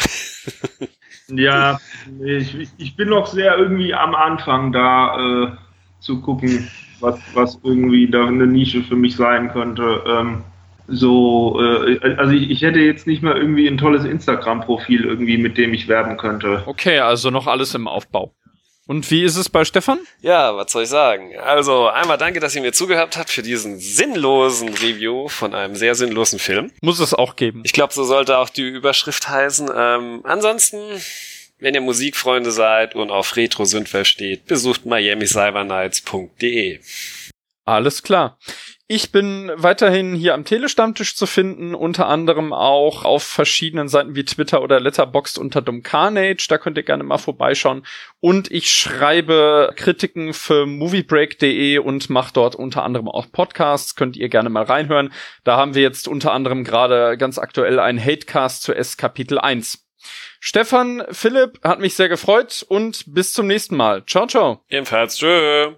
Ja, 1.27 1.79
ich, 2.23 2.67
ich 2.77 2.95
bin 2.95 3.09
noch 3.09 3.27
sehr 3.27 3.55
irgendwie 3.59 3.93
am 3.93 4.15
Anfang 4.15 4.71
da 4.71 5.19
äh, 5.19 5.51
zu 5.99 6.19
gucken, 6.21 6.67
was, 6.99 7.19
was 7.35 7.59
irgendwie 7.63 8.09
da 8.09 8.25
eine 8.25 8.47
Nische 8.47 8.81
für 8.81 8.95
mich 8.95 9.15
sein 9.15 9.51
könnte. 9.51 10.03
Ähm, 10.07 10.43
so, 10.87 11.61
äh, 11.61 12.15
also 12.17 12.31
ich, 12.31 12.49
ich 12.49 12.61
hätte 12.63 12.79
jetzt 12.79 13.05
nicht 13.05 13.21
mal 13.21 13.37
irgendwie 13.37 13.67
ein 13.67 13.77
tolles 13.77 14.03
Instagram-Profil 14.03 15.05
irgendwie, 15.05 15.37
mit 15.37 15.59
dem 15.59 15.75
ich 15.75 15.87
werben 15.87 16.17
könnte. 16.17 16.63
Okay, 16.65 16.99
also 16.99 17.29
noch 17.29 17.45
alles 17.45 17.75
im 17.75 17.87
Aufbau. 17.87 18.33
Und 18.87 19.09
wie 19.09 19.23
ist 19.23 19.35
es 19.35 19.49
bei 19.49 19.65
Stefan? 19.65 19.99
Ja, 20.21 20.55
was 20.55 20.71
soll 20.71 20.83
ich 20.83 20.89
sagen? 20.89 21.35
Also, 21.39 21.87
einmal 21.87 22.19
danke, 22.19 22.39
dass 22.39 22.55
ihr 22.55 22.61
mir 22.61 22.71
zugehört 22.71 23.17
habt 23.17 23.31
für 23.31 23.41
diesen 23.41 23.79
sinnlosen 23.79 24.69
Review 24.69 25.27
von 25.27 25.55
einem 25.55 25.75
sehr 25.75 25.95
sinnlosen 25.95 26.37
Film. 26.37 26.71
Muss 26.81 26.99
es 26.99 27.15
auch 27.15 27.35
geben. 27.35 27.61
Ich 27.65 27.73
glaube, 27.73 27.93
so 27.93 28.03
sollte 28.03 28.37
auch 28.37 28.49
die 28.49 28.61
Überschrift 28.61 29.27
heißen. 29.27 29.71
Ähm, 29.75 30.21
ansonsten, 30.23 30.77
wenn 31.59 31.73
ihr 31.73 31.81
Musikfreunde 31.81 32.51
seid 32.51 32.93
und 32.93 33.09
auf 33.09 33.35
Retro-Synthwave 33.35 34.05
steht, 34.05 34.45
besucht 34.45 34.85
miamicybernights.de. 34.85 36.79
Alles 37.65 38.03
klar. 38.03 38.37
Ich 38.87 39.11
bin 39.11 39.51
weiterhin 39.55 40.13
hier 40.13 40.35
am 40.35 40.45
Telestammtisch 40.45 41.15
zu 41.15 41.25
finden, 41.25 41.73
unter 41.73 42.05
anderem 42.07 42.53
auch 42.53 43.03
auf 43.03 43.23
verschiedenen 43.23 43.87
Seiten 43.87 44.15
wie 44.15 44.23
Twitter 44.23 44.61
oder 44.61 44.79
Letterboxd 44.79 45.39
unter 45.39 45.63
Dom 45.63 45.81
Carnage. 45.81 46.45
Da 46.47 46.59
könnt 46.59 46.77
ihr 46.77 46.83
gerne 46.83 47.03
mal 47.03 47.17
vorbeischauen. 47.17 47.83
Und 48.19 48.51
ich 48.51 48.69
schreibe 48.69 49.73
Kritiken 49.75 50.35
für 50.35 50.67
moviebreak.de 50.67 51.79
und 51.79 52.11
mache 52.11 52.33
dort 52.33 52.55
unter 52.55 52.83
anderem 52.83 53.09
auch 53.09 53.31
Podcasts. 53.31 53.95
Könnt 53.95 54.15
ihr 54.15 54.29
gerne 54.29 54.51
mal 54.51 54.65
reinhören. 54.65 55.11
Da 55.43 55.57
haben 55.57 55.73
wir 55.73 55.81
jetzt 55.81 56.07
unter 56.07 56.31
anderem 56.31 56.63
gerade 56.63 57.17
ganz 57.17 57.39
aktuell 57.39 57.79
einen 57.79 57.99
Hatecast 57.99 58.61
zu 58.61 58.75
S 58.75 58.97
Kapitel 58.97 59.39
1. 59.39 59.83
Stefan, 60.39 61.03
Philipp, 61.09 61.59
hat 61.63 61.79
mich 61.79 61.95
sehr 61.95 62.09
gefreut 62.09 62.63
und 62.69 63.03
bis 63.07 63.33
zum 63.33 63.47
nächsten 63.47 63.75
Mal. 63.75 64.05
Ciao, 64.05 64.27
ciao. 64.27 64.63
Ebenfalls, 64.69 65.17
tschö. 65.17 65.73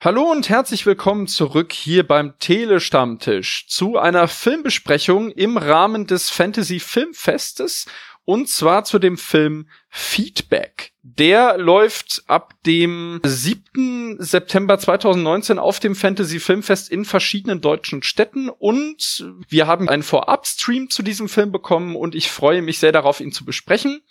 Hallo 0.00 0.30
und 0.30 0.50
herzlich 0.50 0.84
willkommen 0.84 1.26
zurück 1.26 1.72
hier 1.72 2.06
beim 2.06 2.38
Telestammtisch 2.38 3.66
zu 3.68 3.96
einer 3.96 4.28
Filmbesprechung 4.28 5.30
im 5.30 5.56
Rahmen 5.56 6.06
des 6.06 6.30
Fantasy 6.30 6.78
Filmfestes 6.78 7.86
und 8.24 8.48
zwar 8.48 8.84
zu 8.84 8.98
dem 8.98 9.16
Film 9.16 9.68
Feedback. 9.88 10.92
Der 11.02 11.58
läuft 11.58 12.22
ab 12.26 12.54
dem 12.64 13.20
7. 13.24 14.16
September 14.18 14.78
2019 14.78 15.58
auf 15.58 15.80
dem 15.80 15.94
Fantasy 15.94 16.40
Filmfest 16.40 16.90
in 16.90 17.04
verschiedenen 17.04 17.60
deutschen 17.60 18.02
Städten 18.02 18.48
und 18.48 19.26
wir 19.48 19.66
haben 19.66 19.88
einen 19.88 20.02
Vorab-Stream 20.02 20.90
zu 20.90 21.02
diesem 21.02 21.28
Film 21.28 21.52
bekommen 21.52 21.96
und 21.96 22.14
ich 22.14 22.30
freue 22.30 22.62
mich 22.62 22.78
sehr 22.78 22.92
darauf, 22.92 23.20
ihn 23.20 23.32
zu 23.32 23.44
besprechen. 23.44 24.02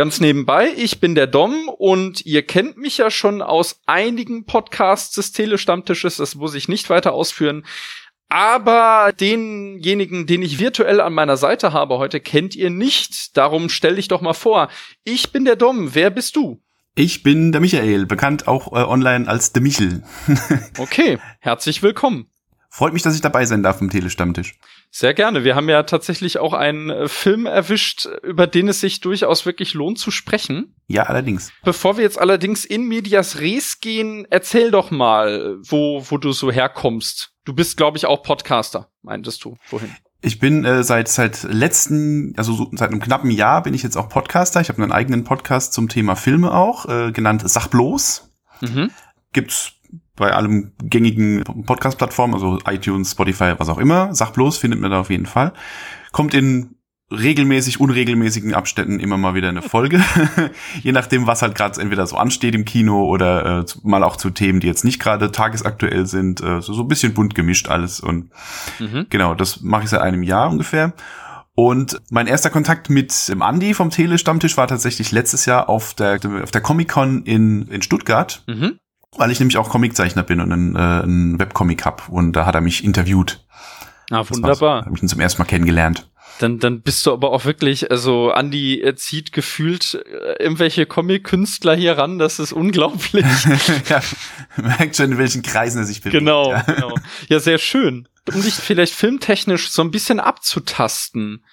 Ganz 0.00 0.18
nebenbei, 0.18 0.72
ich 0.78 0.98
bin 0.98 1.14
der 1.14 1.26
Dom 1.26 1.68
und 1.68 2.24
ihr 2.24 2.40
kennt 2.40 2.78
mich 2.78 2.96
ja 2.96 3.10
schon 3.10 3.42
aus 3.42 3.82
einigen 3.84 4.46
Podcasts 4.46 5.14
des 5.14 5.32
Telestammtisches, 5.32 6.16
das 6.16 6.36
muss 6.36 6.54
ich 6.54 6.68
nicht 6.68 6.88
weiter 6.88 7.12
ausführen. 7.12 7.66
Aber 8.30 9.12
denjenigen, 9.12 10.26
den 10.26 10.40
ich 10.40 10.58
virtuell 10.58 11.02
an 11.02 11.12
meiner 11.12 11.36
Seite 11.36 11.74
habe 11.74 11.98
heute, 11.98 12.18
kennt 12.18 12.56
ihr 12.56 12.70
nicht. 12.70 13.36
Darum 13.36 13.68
stell 13.68 13.96
dich 13.96 14.08
doch 14.08 14.22
mal 14.22 14.32
vor. 14.32 14.70
Ich 15.04 15.32
bin 15.32 15.44
der 15.44 15.56
Dom. 15.56 15.94
Wer 15.94 16.08
bist 16.08 16.34
du? 16.34 16.62
Ich 16.94 17.22
bin 17.22 17.52
der 17.52 17.60
Michael, 17.60 18.06
bekannt 18.06 18.48
auch 18.48 18.72
äh, 18.72 18.76
online 18.76 19.28
als 19.28 19.52
der 19.52 19.60
Michel. 19.60 20.02
Okay, 20.78 21.18
herzlich 21.40 21.82
willkommen. 21.82 22.30
Freut 22.70 22.94
mich, 22.94 23.02
dass 23.02 23.16
ich 23.16 23.20
dabei 23.20 23.44
sein 23.44 23.62
darf 23.62 23.82
im 23.82 23.90
Telestammtisch. 23.90 24.54
Sehr 24.92 25.14
gerne. 25.14 25.44
Wir 25.44 25.54
haben 25.54 25.68
ja 25.68 25.84
tatsächlich 25.84 26.38
auch 26.38 26.52
einen 26.52 26.90
äh, 26.90 27.08
Film 27.08 27.46
erwischt, 27.46 28.08
über 28.24 28.48
den 28.48 28.68
es 28.68 28.80
sich 28.80 29.00
durchaus 29.00 29.46
wirklich 29.46 29.74
lohnt 29.74 29.98
zu 29.98 30.10
sprechen. 30.10 30.74
Ja, 30.88 31.04
allerdings. 31.04 31.52
Bevor 31.62 31.96
wir 31.96 32.02
jetzt 32.02 32.20
allerdings 32.20 32.64
in 32.64 32.88
Medias 32.88 33.38
Res 33.38 33.80
gehen, 33.80 34.26
erzähl 34.30 34.72
doch 34.72 34.90
mal, 34.90 35.58
wo, 35.62 36.04
wo 36.08 36.18
du 36.18 36.32
so 36.32 36.50
herkommst. 36.50 37.32
Du 37.44 37.54
bist, 37.54 37.76
glaube 37.76 37.98
ich, 37.98 38.06
auch 38.06 38.24
Podcaster, 38.24 38.88
meintest 39.02 39.44
du 39.44 39.56
vorhin. 39.62 39.94
Ich 40.22 40.38
bin 40.38 40.64
äh, 40.64 40.82
seit 40.82 41.08
seit 41.08 41.44
letzten, 41.44 42.34
also 42.36 42.52
so, 42.52 42.70
seit 42.72 42.90
einem 42.90 43.00
knappen 43.00 43.30
Jahr 43.30 43.62
bin 43.62 43.72
ich 43.72 43.82
jetzt 43.82 43.96
auch 43.96 44.08
Podcaster. 44.08 44.60
Ich 44.60 44.68
habe 44.68 44.82
einen 44.82 44.92
eigenen 44.92 45.24
Podcast 45.24 45.72
zum 45.72 45.88
Thema 45.88 46.16
Filme 46.16 46.52
auch, 46.52 46.86
äh, 46.86 47.12
genannt 47.12 47.42
Sach 47.46 47.68
bloß. 47.68 48.30
Mhm. 48.60 48.90
Gibt's 49.32 49.79
bei 50.20 50.32
allem 50.32 50.72
gängigen 50.82 51.42
Podcast-Plattformen, 51.66 52.34
also 52.34 52.58
iTunes, 52.68 53.10
Spotify, 53.10 53.54
was 53.58 53.68
auch 53.68 53.78
immer. 53.78 54.14
Sach 54.14 54.30
bloß 54.30 54.56
findet 54.58 54.80
man 54.80 54.92
da 54.92 55.00
auf 55.00 55.10
jeden 55.10 55.26
Fall. 55.26 55.52
Kommt 56.12 56.34
in 56.34 56.76
regelmäßig, 57.12 57.80
unregelmäßigen 57.80 58.54
Abständen 58.54 59.00
immer 59.00 59.16
mal 59.16 59.34
wieder 59.34 59.48
eine 59.48 59.62
Folge. 59.62 60.00
Je 60.82 60.92
nachdem, 60.92 61.26
was 61.26 61.42
halt 61.42 61.56
gerade 61.56 61.80
entweder 61.80 62.06
so 62.06 62.16
ansteht 62.16 62.54
im 62.54 62.64
Kino 62.64 63.04
oder 63.04 63.60
äh, 63.60 63.64
mal 63.82 64.04
auch 64.04 64.14
zu 64.14 64.30
Themen, 64.30 64.60
die 64.60 64.68
jetzt 64.68 64.84
nicht 64.84 65.00
gerade 65.00 65.32
tagesaktuell 65.32 66.06
sind. 66.06 66.40
Äh, 66.40 66.62
so, 66.62 66.72
so 66.72 66.82
ein 66.82 66.88
bisschen 66.88 67.12
bunt 67.12 67.34
gemischt 67.34 67.68
alles. 67.68 67.98
Und 67.98 68.30
Mhm. 68.78 69.06
genau, 69.10 69.34
das 69.34 69.60
mache 69.60 69.82
ich 69.84 69.90
seit 69.90 70.02
einem 70.02 70.22
Jahr 70.22 70.50
ungefähr. 70.50 70.92
Und 71.56 72.00
mein 72.10 72.28
erster 72.28 72.48
Kontakt 72.48 72.90
mit 72.90 73.28
dem 73.28 73.42
Andi 73.42 73.74
vom 73.74 73.90
Tele-Stammtisch 73.90 74.56
war 74.56 74.68
tatsächlich 74.68 75.10
letztes 75.10 75.46
Jahr 75.46 75.68
auf 75.68 75.94
der, 75.94 76.20
auf 76.44 76.52
der 76.52 76.60
Comic-Con 76.60 77.24
in, 77.24 77.66
in 77.66 77.82
Stuttgart, 77.82 78.44
Mhm. 78.46 78.78
Weil 79.16 79.30
ich 79.30 79.40
nämlich 79.40 79.56
auch 79.58 79.68
Comiczeichner 79.70 80.22
bin 80.22 80.40
und 80.40 80.52
einen, 80.52 80.76
äh, 80.76 80.78
einen 80.78 81.38
Webcomic 81.38 81.84
hab. 81.84 82.08
Und 82.08 82.32
da 82.32 82.46
hat 82.46 82.54
er 82.54 82.60
mich 82.60 82.84
interviewt. 82.84 83.44
Ah, 84.10 84.24
wunderbar. 84.28 84.84
Hab 84.86 84.94
ich 84.96 85.02
ihn 85.02 85.08
zum 85.08 85.20
ersten 85.20 85.40
Mal 85.42 85.46
kennengelernt. 85.46 86.08
Dann, 86.40 86.58
dann 86.58 86.80
bist 86.80 87.04
du 87.04 87.12
aber 87.12 87.32
auch 87.32 87.44
wirklich, 87.44 87.90
also 87.90 88.30
Andi 88.30 88.82
zieht 88.96 89.30
gefühlt 89.32 89.94
äh, 90.06 90.42
irgendwelche 90.42 90.86
Comic-Künstler 90.86 91.74
hier 91.74 91.98
ran, 91.98 92.18
das 92.18 92.38
ist 92.38 92.52
unglaublich. 92.54 93.26
ja, 93.90 94.00
merkt 94.56 94.96
schon, 94.96 95.12
in 95.12 95.18
welchen 95.18 95.42
Kreisen 95.42 95.78
er 95.82 95.84
sich 95.84 96.00
bewegt. 96.00 96.18
genau, 96.18 96.50
Ja. 96.52 96.62
genau. 96.62 96.94
Ja, 97.28 97.40
sehr 97.40 97.58
schön. 97.58 98.08
Um 98.32 98.40
dich 98.42 98.54
vielleicht 98.54 98.94
filmtechnisch 98.94 99.70
so 99.70 99.82
ein 99.82 99.90
bisschen 99.90 100.18
abzutasten, 100.18 101.44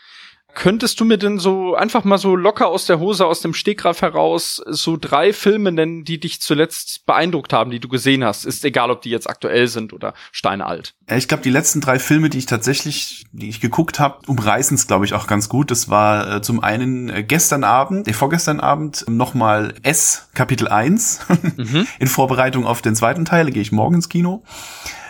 könntest 0.57 0.99
du 0.99 1.05
mir 1.05 1.17
denn 1.17 1.37
so 1.37 1.75
einfach 1.75 2.03
mal 2.03 2.17
so 2.17 2.35
locker 2.35 2.67
aus 2.67 2.87
der 2.87 2.99
Hose, 2.99 3.25
aus 3.27 3.41
dem 3.41 3.53
Stegreif 3.53 4.01
heraus, 4.01 4.59
so 4.65 4.97
drei 4.99 5.31
Filme 5.31 5.71
nennen, 5.71 6.03
die 6.03 6.19
dich 6.19 6.41
zuletzt 6.41 7.05
beeindruckt 7.05 7.53
haben, 7.53 7.69
die 7.69 7.79
du 7.79 7.87
gesehen 7.87 8.23
hast? 8.23 8.43
Ist 8.43 8.65
egal, 8.65 8.89
ob 8.89 9.01
die 9.03 9.11
jetzt 9.11 9.29
aktuell 9.29 9.67
sind 9.67 9.93
oder 9.93 10.15
steinalt. 10.31 10.95
Ich 11.15 11.27
glaube, 11.27 11.43
die 11.43 11.51
letzten 11.51 11.79
drei 11.79 11.99
Filme, 11.99 12.29
die 12.31 12.39
ich 12.39 12.47
tatsächlich, 12.47 13.25
die 13.31 13.49
ich 13.49 13.61
geguckt 13.61 13.99
habe, 13.99 14.17
umreißen 14.25 14.75
es, 14.75 14.87
glaube 14.87 15.05
ich, 15.05 15.13
auch 15.13 15.27
ganz 15.27 15.47
gut. 15.47 15.69
Das 15.69 15.89
war 15.89 16.37
äh, 16.37 16.41
zum 16.41 16.63
einen 16.63 17.09
äh, 17.09 17.23
gestern 17.23 17.63
Abend, 17.63 18.07
äh, 18.07 18.13
vorgestern 18.13 18.59
Abend 18.59 19.05
nochmal 19.07 19.75
S, 19.83 20.27
Kapitel 20.33 20.67
1, 20.67 21.19
Mhm. 21.57 21.87
in 21.99 22.07
Vorbereitung 22.07 22.65
auf 22.65 22.81
den 22.81 22.95
zweiten 22.95 23.25
Teil. 23.25 23.45
Da 23.45 23.51
gehe 23.51 23.61
ich 23.61 23.71
morgen 23.71 23.95
ins 23.95 24.09
Kino. 24.09 24.43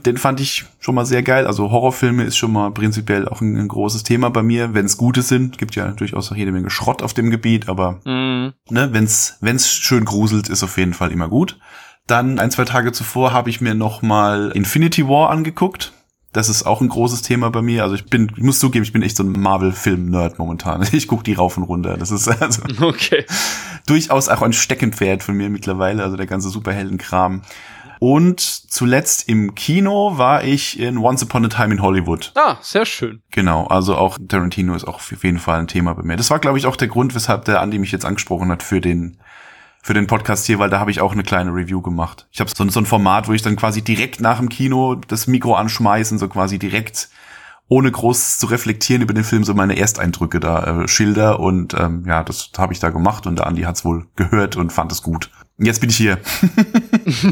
Den 0.06 0.18
fand 0.18 0.40
ich 0.40 0.66
schon 0.80 0.96
mal 0.96 1.06
sehr 1.06 1.24
geil. 1.24 1.48
Also 1.48 1.72
Horrorfilme 1.72 2.24
ist 2.24 2.38
schon 2.38 2.54
mal 2.54 2.72
prinzipiell 2.72 3.28
auch 3.28 3.42
ein, 3.42 3.58
ein 3.58 3.68
großes 3.68 4.04
Thema 4.04 4.30
bei 4.30 4.44
mir, 4.44 4.74
wenn 4.74 4.86
es 4.86 4.96
gute 4.98 5.22
sind. 5.22 5.37
Gibt 5.58 5.76
ja 5.76 5.88
durchaus 5.90 6.32
auch 6.32 6.36
jede 6.36 6.52
Menge 6.52 6.70
Schrott 6.70 7.02
auf 7.02 7.14
dem 7.14 7.30
Gebiet, 7.30 7.70
aber 7.70 8.00
Mhm. 8.06 8.54
ne, 8.70 8.90
wenn's 8.92 9.38
wenn's 9.42 9.70
schön 9.70 10.06
gruselt, 10.06 10.50
ist 10.50 10.64
auf 10.64 10.78
jeden 10.78 10.94
Fall 10.94 11.12
immer 11.12 11.30
gut. 11.30 11.58
Dann 12.08 12.40
ein 12.40 12.52
zwei 12.52 12.66
Tage 12.66 12.92
zuvor 12.92 13.34
habe 13.34 13.50
ich 13.50 13.60
mir 13.62 13.74
noch 13.74 14.02
mal 14.02 14.52
Infinity 14.56 15.08
War 15.08 15.30
angeguckt. 15.30 15.94
Das 16.34 16.50
ist 16.50 16.64
auch 16.66 16.82
ein 16.82 16.90
großes 16.90 17.22
Thema 17.22 17.50
bei 17.50 17.62
mir. 17.62 17.84
Also 17.84 17.96
ich 17.96 18.06
bin, 18.06 18.32
ich 18.36 18.44
muss 18.44 18.60
zugeben, 18.60 18.84
ich 18.84 18.94
bin 18.94 19.02
echt 19.02 19.18
so 19.18 19.24
ein 19.24 19.32
Marvel-Film-Nerd 19.32 20.38
momentan. 20.40 20.86
Ich 20.92 21.08
guck 21.08 21.24
die 21.24 21.34
rauf 21.34 21.58
und 21.58 21.64
runter. 21.64 21.98
Das 21.98 22.12
ist 22.12 22.28
also 22.28 22.62
Okay. 22.82 23.26
durchaus 23.88 24.30
auch 24.30 24.42
ein 24.42 24.54
Steckenpferd 24.54 25.24
von 25.24 25.36
mir 25.36 25.50
mittlerweile, 25.50 26.04
also 26.04 26.16
der 26.18 26.28
ganze 26.28 26.50
Superheldenkram. 26.50 27.42
Und 28.00 28.40
zuletzt 28.40 29.28
im 29.28 29.56
Kino 29.56 30.18
war 30.18 30.44
ich 30.44 30.80
in 30.80 30.98
Once 30.98 31.24
Upon 31.24 31.46
a 31.46 31.48
Time 31.50 31.74
in 31.74 31.82
Hollywood. 31.82 32.32
Ah, 32.36 32.58
sehr 32.62 32.86
schön. 32.86 33.22
Genau, 33.32 33.68
also 33.68 33.96
auch 33.96 34.18
Tarantino 34.28 34.76
ist 34.76 34.88
auch 34.88 34.96
auf 34.96 35.24
jeden 35.24 35.40
Fall 35.40 35.60
ein 35.60 35.68
Thema 35.68 35.94
bei 35.94 36.04
mir. 36.04 36.16
Das 36.16 36.30
war, 36.30 36.40
glaube 36.40 36.58
ich, 36.58 36.66
auch 36.66 36.76
der 36.76 36.88
Grund, 36.88 37.16
weshalb 37.16 37.46
der 37.46 37.62
Andi 37.62 37.80
mich 37.80 37.92
jetzt 37.92 38.06
angesprochen 38.06 38.52
hat 38.52 38.64
für 38.64 38.82
den 38.82 39.18
für 39.84 39.94
den 39.94 40.08
Podcast 40.08 40.46
hier, 40.46 40.60
weil 40.60 40.70
da 40.70 40.80
habe 40.80 40.92
ich 40.92 41.00
auch 41.00 41.14
eine 41.14 41.24
kleine 41.24 41.52
Review 41.52 41.82
gemacht. 41.82 42.28
Ich 42.32 42.42
habe 42.42 42.50
so, 42.54 42.68
so 42.70 42.80
ein 42.82 42.86
Format, 42.86 43.30
wo 43.30 43.34
ich 43.34 43.42
dann 43.42 43.56
quasi 43.56 43.82
direkt 43.82 44.20
nach 44.20 44.40
dem 44.40 44.50
Kino 44.50 44.96
das 44.96 45.28
Mikro 45.28 45.56
anschmeißen, 45.56 46.18
so 46.18 46.28
quasi 46.28 46.60
direkt 46.60 47.10
ohne 47.70 47.92
groß 47.92 48.38
zu 48.38 48.48
reflektieren 48.48 49.02
über 49.02 49.14
den 49.14 49.24
Film 49.24 49.44
so 49.44 49.54
meine 49.54 49.78
Ersteindrücke 49.78 50.40
da 50.40 50.84
äh, 50.84 50.88
schilder 50.88 51.40
und 51.40 51.74
ähm, 51.74 52.04
ja, 52.06 52.24
das 52.24 52.52
habe 52.58 52.74
ich 52.74 52.80
da 52.80 52.90
gemacht 52.90 53.28
und 53.28 53.40
der 53.40 53.48
Andi 53.48 53.64
hat's 53.64 53.86
wohl 53.86 54.08
gehört 54.16 54.56
und 54.56 54.72
fand 54.72 54.92
es 54.92 55.04
gut. 55.04 55.30
Jetzt 55.60 55.80
bin 55.82 55.90
ich 55.90 55.98
hier. 55.98 56.20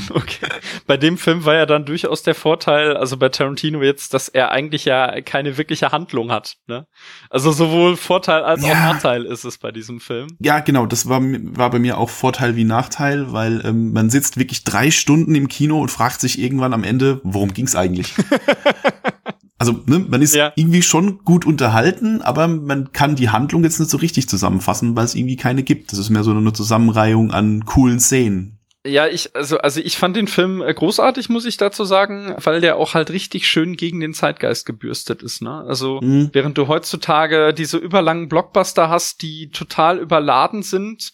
Okay. 0.10 0.48
Bei 0.88 0.96
dem 0.96 1.18
Film 1.18 1.44
war 1.44 1.56
ja 1.56 1.66
dann 1.66 1.86
durchaus 1.86 2.24
der 2.24 2.34
Vorteil, 2.34 2.96
also 2.96 3.18
bei 3.18 3.28
Tarantino 3.28 3.82
jetzt, 3.84 4.14
dass 4.14 4.30
er 4.30 4.52
eigentlich 4.52 4.86
ja 4.86 5.20
keine 5.22 5.58
wirkliche 5.58 5.92
Handlung 5.92 6.32
hat. 6.32 6.56
Ne? 6.68 6.88
Also 7.30 7.52
sowohl 7.52 7.98
Vorteil 7.98 8.44
als 8.44 8.64
auch 8.64 8.70
Ja. 8.70 8.94
Nachteil 8.94 9.26
ist 9.26 9.44
es 9.44 9.58
bei 9.58 9.72
diesem 9.72 10.00
Film. 10.00 10.28
Ja, 10.40 10.60
genau, 10.60 10.86
das 10.86 11.10
war, 11.10 11.22
war 11.22 11.70
bei 11.70 11.80
mir 11.80 11.98
auch 11.98 12.10
Vorteil 12.10 12.56
wie 12.56 12.64
Nachteil, 12.64 13.34
weil 13.34 13.66
ähm, 13.66 13.92
man 13.92 14.10
sitzt 14.10 14.38
wirklich 14.38 14.64
drei 14.64 14.92
Stunden 14.92 15.36
im 15.36 15.50
Kino 15.50 15.80
und 15.82 15.90
fragt 15.90 16.22
sich 16.22 16.40
irgendwann 16.40 16.74
am 16.74 16.86
Ende, 16.86 17.20
worum 17.24 17.54
ging's 17.54 17.76
eigentlich? 17.76 18.14
also, 19.58 19.82
ne, 19.86 20.00
man 20.00 20.22
ist 20.22 20.36
Ja. 20.36 20.52
irgendwie 20.56 20.82
schon 20.82 21.20
gut 21.20 21.46
unterhalten, 21.46 22.22
aber 22.22 22.48
man 22.48 22.92
kann 22.92 23.16
die 23.16 23.30
Handlung 23.30 23.64
jetzt 23.64 23.80
nicht 23.80 23.90
so 23.92 23.98
richtig 23.98 24.28
zusammenfassen, 24.28 24.96
weil 24.96 25.06
es 25.06 25.16
irgendwie 25.16 25.38
keine 25.38 25.64
gibt. 25.64 25.92
Das 25.92 26.00
ist 26.00 26.10
mehr 26.10 26.24
so 26.24 26.32
eine 26.32 26.54
Zusammenreihung 26.54 27.32
an 27.32 27.66
coolen 27.66 28.00
Szenen. 28.00 28.60
Ja, 28.88 29.08
ich, 29.08 29.36
also, 29.36 29.58
also 29.58 29.80
ich 29.82 29.98
fand 29.98 30.16
den 30.16 30.28
Film 30.28 30.62
äh, 30.62 30.72
großartig, 30.72 31.30
muss 31.30 31.46
ich 31.46 31.58
dazu 31.58 31.86
sagen, 31.86 32.36
weil 32.44 32.62
der 32.62 32.76
auch 32.78 32.94
halt 32.94 33.10
richtig 33.10 33.48
schön 33.48 33.78
gegen 33.78 34.00
den 34.00 34.14
Zeitgeist 34.14 34.68
gebürstet 34.68 35.24
ist, 35.24 35.42
ne? 35.42 35.64
Also, 35.68 36.00
Mhm. 36.04 36.30
während 36.34 36.56
du 36.60 36.68
heutzutage 36.68 37.52
diese 37.52 37.78
überlangen 37.78 38.30
Blockbuster 38.30 38.88
hast, 38.90 39.24
die 39.24 39.50
total 39.50 39.98
überladen 39.98 40.62
sind 40.62 41.14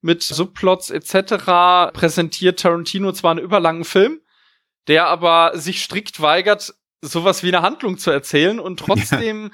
mit 0.00 0.22
Subplots 0.22 0.88
etc., 0.88 1.92
präsentiert 1.92 2.60
Tarantino 2.60 3.12
zwar 3.12 3.32
einen 3.32 3.40
überlangen 3.44 3.84
Film, 3.84 4.20
der 4.88 5.06
aber 5.08 5.52
sich 5.58 5.82
strikt 5.82 6.22
weigert, 6.22 6.72
sowas 7.02 7.42
wie 7.42 7.48
eine 7.48 7.62
Handlung 7.62 7.98
zu 7.98 8.10
erzählen 8.10 8.60
und 8.60 8.78
trotzdem 8.78 9.50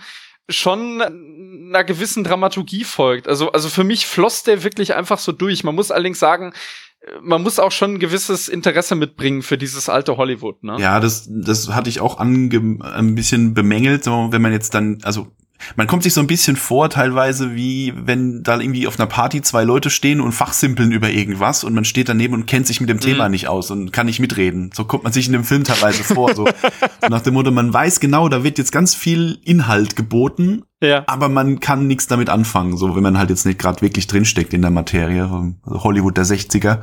schon 0.48 1.02
einer 1.02 1.84
gewissen 1.84 2.24
Dramaturgie 2.24 2.84
folgt. 2.84 3.28
Also, 3.28 3.52
also 3.52 3.68
für 3.68 3.84
mich 3.84 4.06
floss 4.06 4.44
der 4.44 4.62
wirklich 4.62 4.94
einfach 4.94 5.18
so 5.18 5.32
durch. 5.32 5.64
Man 5.64 5.74
muss 5.74 5.90
allerdings 5.90 6.18
sagen, 6.18 6.52
äh, 7.00 7.10
man 7.20 7.42
muss 7.42 7.58
auch 7.58 7.72
schon 7.72 7.94
ein 7.94 7.98
gewisses 7.98 8.48
Interesse 8.48 8.94
mitbringen 8.94 9.42
für 9.42 9.58
dieses 9.58 9.88
alte 9.88 10.16
Hollywood, 10.16 10.62
ne? 10.62 10.76
Ja, 10.78 11.00
das, 11.00 11.28
das 11.28 11.68
hatte 11.68 11.88
ich 11.88 12.00
auch 12.00 12.18
ange 12.18 12.78
ein 12.80 13.14
bisschen 13.14 13.54
bemängelt, 13.54 14.04
so, 14.04 14.28
wenn 14.30 14.42
man 14.42 14.52
jetzt 14.52 14.74
dann, 14.74 14.98
also 15.02 15.28
man 15.76 15.86
kommt 15.86 16.02
sich 16.02 16.14
so 16.14 16.20
ein 16.20 16.26
bisschen 16.26 16.56
vor, 16.56 16.90
teilweise 16.90 17.54
wie 17.54 17.92
wenn 17.96 18.42
da 18.42 18.58
irgendwie 18.60 18.86
auf 18.86 18.98
einer 18.98 19.06
Party 19.08 19.42
zwei 19.42 19.64
Leute 19.64 19.90
stehen 19.90 20.20
und 20.20 20.32
fachsimpeln 20.32 20.92
über 20.92 21.10
irgendwas 21.10 21.64
und 21.64 21.74
man 21.74 21.84
steht 21.84 22.08
daneben 22.08 22.34
und 22.34 22.46
kennt 22.46 22.66
sich 22.66 22.80
mit 22.80 22.90
dem 22.90 23.00
Thema 23.00 23.28
nicht 23.28 23.48
aus 23.48 23.70
und 23.70 23.92
kann 23.92 24.06
nicht 24.06 24.20
mitreden. 24.20 24.70
So 24.74 24.84
kommt 24.84 25.04
man 25.04 25.12
sich 25.12 25.26
in 25.26 25.32
dem 25.32 25.44
Film 25.44 25.64
teilweise 25.64 26.04
vor. 26.04 26.34
So, 26.34 26.46
so 26.46 27.08
nach 27.08 27.22
dem 27.22 27.34
Motto, 27.34 27.50
man 27.50 27.72
weiß 27.72 28.00
genau, 28.00 28.28
da 28.28 28.44
wird 28.44 28.58
jetzt 28.58 28.72
ganz 28.72 28.94
viel 28.94 29.38
Inhalt 29.44 29.96
geboten, 29.96 30.62
Ja. 30.82 31.04
aber 31.06 31.28
man 31.28 31.60
kann 31.60 31.86
nichts 31.86 32.06
damit 32.06 32.28
anfangen, 32.30 32.76
so 32.76 32.94
wenn 32.94 33.02
man 33.02 33.18
halt 33.18 33.30
jetzt 33.30 33.46
nicht 33.46 33.58
gerade 33.58 33.80
wirklich 33.82 34.06
drinsteckt 34.06 34.52
in 34.54 34.62
der 34.62 34.70
Materie, 34.70 35.22
also 35.24 35.54
Hollywood 35.84 36.16
der 36.16 36.24
60er. 36.26 36.80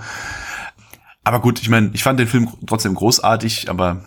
Aber 1.23 1.39
gut, 1.39 1.61
ich 1.61 1.69
meine, 1.69 1.91
ich 1.93 2.03
fand 2.03 2.19
den 2.19 2.27
Film 2.27 2.49
trotzdem 2.67 2.95
großartig, 2.95 3.69
aber 3.69 4.05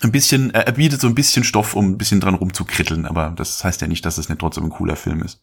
ein 0.00 0.12
bisschen, 0.12 0.50
er 0.50 0.72
bietet 0.72 1.00
so 1.00 1.06
ein 1.06 1.14
bisschen 1.14 1.44
Stoff, 1.44 1.74
um 1.74 1.90
ein 1.90 1.98
bisschen 1.98 2.20
dran 2.20 2.34
rumzukritteln, 2.34 3.06
aber 3.06 3.34
das 3.36 3.62
heißt 3.62 3.80
ja 3.80 3.86
nicht, 3.86 4.04
dass 4.04 4.18
es 4.18 4.28
nicht 4.28 4.40
trotzdem 4.40 4.64
ein 4.64 4.70
cooler 4.70 4.96
Film 4.96 5.22
ist. 5.22 5.40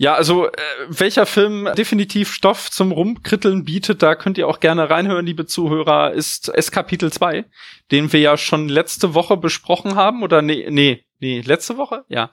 Ja, 0.00 0.14
also 0.14 0.46
äh, 0.46 0.52
welcher 0.88 1.26
Film 1.26 1.68
definitiv 1.76 2.32
Stoff 2.32 2.70
zum 2.70 2.90
Rumkritteln 2.90 3.66
bietet, 3.66 4.02
da 4.02 4.14
könnt 4.14 4.38
ihr 4.38 4.48
auch 4.48 4.58
gerne 4.58 4.88
reinhören, 4.88 5.26
liebe 5.26 5.44
Zuhörer, 5.44 6.12
ist 6.12 6.48
S 6.48 6.70
Kapitel 6.72 7.12
2, 7.12 7.44
den 7.90 8.10
wir 8.10 8.20
ja 8.20 8.38
schon 8.38 8.70
letzte 8.70 9.12
Woche 9.12 9.36
besprochen 9.36 9.96
haben 9.96 10.22
oder 10.22 10.40
nee, 10.40 10.66
nee, 10.70 11.04
nee, 11.18 11.42
letzte 11.42 11.76
Woche? 11.76 12.06
Ja. 12.08 12.30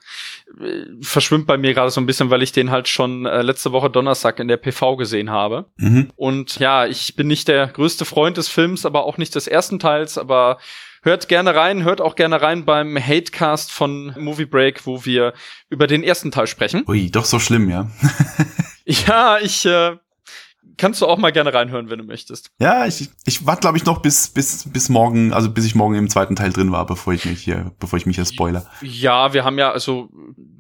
Äh, 0.62 0.86
Verschwimmt 1.02 1.46
bei 1.46 1.58
mir 1.58 1.74
gerade 1.74 1.92
so 1.92 2.00
ein 2.00 2.06
bisschen, 2.06 2.30
weil 2.30 2.42
ich 2.42 2.54
den 2.54 2.72
halt 2.72 2.88
schon 2.88 3.26
äh, 3.26 3.42
letzte 3.42 3.74
Woche 3.74 3.90
Donnerstag 3.90 4.40
in 4.40 4.48
der 4.48 4.56
PV 4.56 4.96
gesehen 4.96 5.30
habe. 5.30 5.66
Mhm. 5.76 6.12
Und 6.16 6.60
ja, 6.60 6.86
ich 6.86 7.18
bin 7.18 7.28
nicht 7.28 7.50
der 7.50 7.68
größte 7.68 8.06
Freund 8.06 8.38
des 8.38 8.48
Films, 8.48 8.86
aber 8.86 9.04
auch 9.04 9.18
nicht 9.18 9.36
des 9.36 9.46
ersten 9.46 9.78
Teils, 9.78 10.18
aber 10.18 10.58
hört 11.08 11.30
gerne 11.30 11.56
rein, 11.56 11.84
hört 11.84 12.02
auch 12.02 12.16
gerne 12.16 12.42
rein 12.42 12.66
beim 12.66 12.98
Hatecast 12.98 13.72
von 13.72 14.14
Movie 14.20 14.46
Break, 14.46 14.86
wo 14.86 15.06
wir 15.06 15.34
über 15.70 15.88
den 15.88 16.04
ersten 16.04 16.32
Teil 16.32 16.48
sprechen. 16.48 16.84
Ui, 16.88 17.10
doch 17.10 17.26
so 17.26 17.40
schlimm, 17.40 17.70
ja. 17.70 17.90
Ja, 18.90 19.38
ich 19.40 19.66
äh, 19.66 19.98
kannst 20.78 21.02
du 21.02 21.08
auch 21.08 21.18
mal 21.18 21.34
gerne 21.34 21.54
reinhören, 21.54 21.90
wenn 21.90 22.00
du 22.00 22.06
möchtest. 22.06 22.52
Ja, 22.58 22.86
ich, 22.86 23.10
ich 23.26 23.46
warte, 23.46 23.60
glaube 23.60 23.78
ich, 23.78 23.84
noch 23.84 24.02
bis, 24.02 24.30
bis, 24.30 24.70
bis 24.72 24.88
morgen, 24.88 25.34
also 25.34 25.52
bis 25.52 25.66
ich 25.66 25.76
morgen 25.76 25.96
im 25.96 26.10
zweiten 26.10 26.38
Teil 26.38 26.54
drin 26.54 26.72
war, 26.72 26.86
bevor 26.86 27.12
ich 27.12 27.26
mich 27.26 27.44
hier, 27.44 27.74
bevor 27.80 27.98
ich 27.98 28.06
mich 28.06 28.16
hier 28.16 28.26
spoiler. 28.26 28.66
Ja, 28.82 29.34
wir 29.34 29.44
haben 29.44 29.58
ja 29.60 29.72
also 29.72 30.10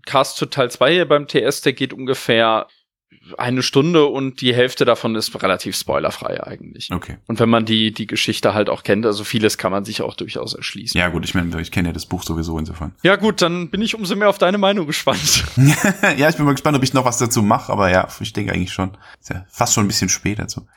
Cast 0.05 0.35
zu 0.35 0.45
Teil 0.47 0.69
2 0.69 0.91
hier 0.91 1.07
beim 1.07 1.27
TS, 1.27 1.61
der 1.61 1.71
geht 1.71 1.93
ungefähr 1.93 2.67
eine 3.37 3.61
Stunde 3.61 4.05
und 4.05 4.41
die 4.41 4.53
Hälfte 4.53 4.85
davon 4.85 5.15
ist 5.15 5.41
relativ 5.41 5.75
spoilerfrei 5.75 6.43
eigentlich. 6.43 6.89
Okay. 6.91 7.17
Und 7.27 7.39
wenn 7.39 7.49
man 7.49 7.65
die, 7.65 7.91
die 7.91 8.07
Geschichte 8.07 8.53
halt 8.53 8.69
auch 8.69 8.83
kennt, 8.83 9.05
also 9.05 9.23
vieles 9.23 9.57
kann 9.57 9.71
man 9.71 9.85
sich 9.85 10.01
auch 10.01 10.15
durchaus 10.15 10.53
erschließen. 10.53 10.97
Ja, 10.97 11.09
gut, 11.09 11.25
ich 11.25 11.33
meine, 11.35 11.61
ich 11.61 11.71
kenne 11.71 11.89
ja 11.89 11.93
das 11.93 12.05
Buch 12.05 12.23
sowieso 12.23 12.57
insofern. 12.57 12.93
Ja, 13.03 13.15
gut, 13.15 13.41
dann 13.41 13.69
bin 13.69 13.81
ich 13.81 13.95
umso 13.95 14.15
mehr 14.15 14.29
auf 14.29 14.37
deine 14.37 14.57
Meinung 14.57 14.87
gespannt. 14.87 15.43
ja, 16.17 16.29
ich 16.29 16.35
bin 16.35 16.45
mal 16.45 16.53
gespannt, 16.53 16.77
ob 16.77 16.83
ich 16.83 16.93
noch 16.93 17.05
was 17.05 17.17
dazu 17.17 17.41
mache, 17.41 17.71
aber 17.71 17.89
ja, 17.91 18.07
ich 18.19 18.33
denke 18.33 18.53
eigentlich 18.53 18.71
schon. 18.73 18.97
Ist 19.19 19.29
ja 19.29 19.45
fast 19.49 19.73
schon 19.73 19.85
ein 19.85 19.87
bisschen 19.89 20.09
spät 20.09 20.39
dazu. 20.39 20.67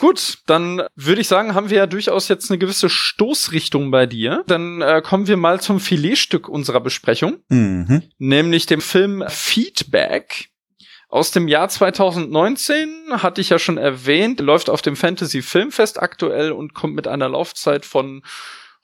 Gut, 0.00 0.38
dann 0.46 0.82
würde 0.96 1.20
ich 1.20 1.28
sagen, 1.28 1.54
haben 1.54 1.70
wir 1.70 1.78
ja 1.78 1.86
durchaus 1.86 2.28
jetzt 2.28 2.50
eine 2.50 2.58
gewisse 2.58 2.88
Stoßrichtung 2.88 3.90
bei 3.90 4.06
dir. 4.06 4.42
Dann 4.46 4.80
äh, 4.80 5.00
kommen 5.02 5.26
wir 5.26 5.36
mal 5.36 5.60
zum 5.60 5.80
Filetstück 5.80 6.48
unserer 6.48 6.80
Besprechung, 6.80 7.38
Mhm. 7.48 8.02
nämlich 8.18 8.66
dem 8.66 8.80
Film 8.80 9.24
Feedback. 9.28 10.48
Aus 11.10 11.32
dem 11.32 11.48
Jahr 11.48 11.68
2019 11.68 12.88
hatte 13.10 13.40
ich 13.40 13.50
ja 13.50 13.58
schon 13.58 13.78
erwähnt, 13.78 14.38
läuft 14.38 14.70
auf 14.70 14.80
dem 14.80 14.94
Fantasy 14.94 15.42
Filmfest 15.42 16.00
aktuell 16.00 16.52
und 16.52 16.72
kommt 16.72 16.94
mit 16.94 17.08
einer 17.08 17.28
Laufzeit 17.28 17.84
von 17.84 18.22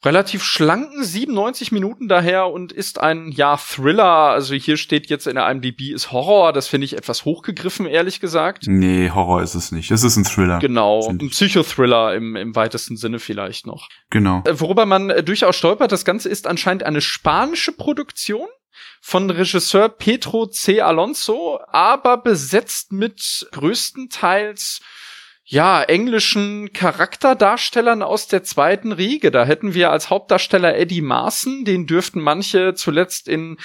relativ 0.04 0.42
schlanken 0.42 1.04
97 1.04 1.70
Minuten 1.70 2.08
daher 2.08 2.48
und 2.48 2.72
ist 2.72 3.00
ein 3.00 3.30
ja 3.30 3.56
Thriller. 3.56 4.30
Also 4.30 4.54
hier 4.54 4.76
steht 4.76 5.08
jetzt 5.08 5.28
in 5.28 5.36
der 5.36 5.48
IMDb 5.48 5.92
ist 5.92 6.10
Horror. 6.10 6.52
Das 6.52 6.66
finde 6.66 6.86
ich 6.86 6.96
etwas 6.96 7.24
hochgegriffen, 7.24 7.86
ehrlich 7.86 8.18
gesagt. 8.18 8.64
Nee, 8.66 9.10
Horror 9.10 9.42
ist 9.42 9.54
es 9.54 9.70
nicht. 9.70 9.92
Es 9.92 10.02
ist 10.02 10.16
ein 10.16 10.24
Thriller. 10.24 10.58
Genau, 10.58 11.08
ein 11.08 11.30
Psychothriller 11.30 12.12
im, 12.14 12.34
im 12.34 12.56
weitesten 12.56 12.96
Sinne 12.96 13.20
vielleicht 13.20 13.68
noch. 13.68 13.88
Genau. 14.10 14.42
Äh, 14.46 14.58
Worüber 14.60 14.84
man 14.84 15.10
äh, 15.10 15.22
durchaus 15.22 15.54
stolpert, 15.54 15.92
das 15.92 16.04
Ganze 16.04 16.28
ist 16.28 16.48
anscheinend 16.48 16.82
eine 16.82 17.00
spanische 17.00 17.70
Produktion 17.70 18.48
von 19.06 19.30
Regisseur 19.30 19.88
Pedro 19.88 20.46
C. 20.46 20.80
Alonso, 20.80 21.60
aber 21.68 22.16
besetzt 22.16 22.90
mit 22.90 23.46
größtenteils 23.52 24.80
ja, 25.44 25.80
englischen 25.84 26.72
Charakterdarstellern 26.72 28.02
aus 28.02 28.26
der 28.26 28.42
zweiten 28.42 28.90
Riege. 28.90 29.30
Da 29.30 29.44
hätten 29.44 29.74
wir 29.74 29.92
als 29.92 30.10
Hauptdarsteller 30.10 30.76
Eddie 30.76 31.02
Marson, 31.02 31.64
den 31.64 31.86
dürften 31.86 32.20
manche 32.20 32.74
zuletzt 32.74 33.28
in 33.28 33.58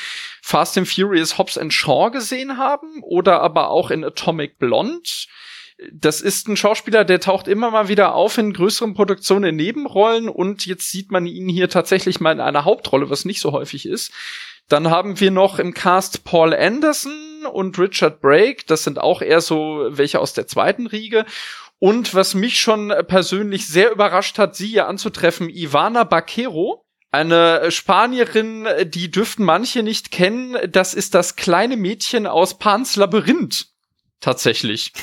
Fast 0.44 0.78
and 0.78 0.88
Furious 0.88 1.40
Hobbs 1.40 1.58
and 1.58 1.74
Shaw 1.74 2.12
gesehen 2.12 2.60
haben 2.60 3.02
oder 3.02 3.42
aber 3.42 3.72
auch 3.72 3.90
in 3.90 4.06
Atomic 4.06 4.60
Blonde. 4.60 5.10
Das 5.92 6.22
ist 6.22 6.48
ein 6.50 6.56
Schauspieler, 6.56 7.04
der 7.04 7.20
taucht 7.20 7.48
immer 7.48 7.72
mal 7.72 7.88
wieder 7.88 8.14
auf 8.14 8.38
in 8.38 8.54
größeren 8.54 8.94
Produktionen 8.94 9.46
in 9.46 9.56
Nebenrollen 9.56 10.30
und 10.30 10.68
jetzt 10.68 10.92
sieht 10.92 11.12
man 11.12 11.26
ihn 11.26 11.50
hier 11.50 11.68
tatsächlich 11.68 12.20
mal 12.20 12.32
in 12.32 12.42
einer 12.42 12.64
Hauptrolle, 12.64 13.10
was 13.10 13.26
nicht 13.26 13.42
so 13.42 13.54
häufig 13.54 13.88
ist. 13.88 14.12
Dann 14.72 14.90
haben 14.90 15.20
wir 15.20 15.32
noch 15.32 15.60
im 15.60 15.74
Cast 15.74 16.24
Paul 16.24 16.54
Anderson 16.54 17.46
und 17.52 17.78
Richard 17.78 18.22
Brake. 18.22 18.64
Das 18.68 18.86
sind 18.86 19.00
auch 19.00 19.22
eher 19.22 19.42
so 19.42 19.88
welche 19.90 20.22
aus 20.22 20.32
der 20.32 20.48
zweiten 20.48 20.88
Riege. 20.88 21.26
Und 21.80 22.16
was 22.16 22.36
mich 22.36 22.62
schon 22.62 22.94
persönlich 23.08 23.68
sehr 23.68 23.92
überrascht 23.92 24.38
hat, 24.38 24.56
sie 24.56 24.68
hier 24.68 24.88
anzutreffen, 24.88 25.50
Ivana 25.50 26.06
Baquero. 26.06 26.86
Eine 27.12 27.70
Spanierin, 27.70 28.66
die 28.86 29.12
dürften 29.12 29.44
manche 29.44 29.84
nicht 29.84 30.12
kennen. 30.12 30.56
Das 30.72 30.94
ist 30.94 31.16
das 31.16 31.36
kleine 31.36 31.76
Mädchen 31.76 32.26
aus 32.26 32.58
Pans 32.58 32.96
Labyrinth. 32.96 33.68
Tatsächlich. 34.22 34.94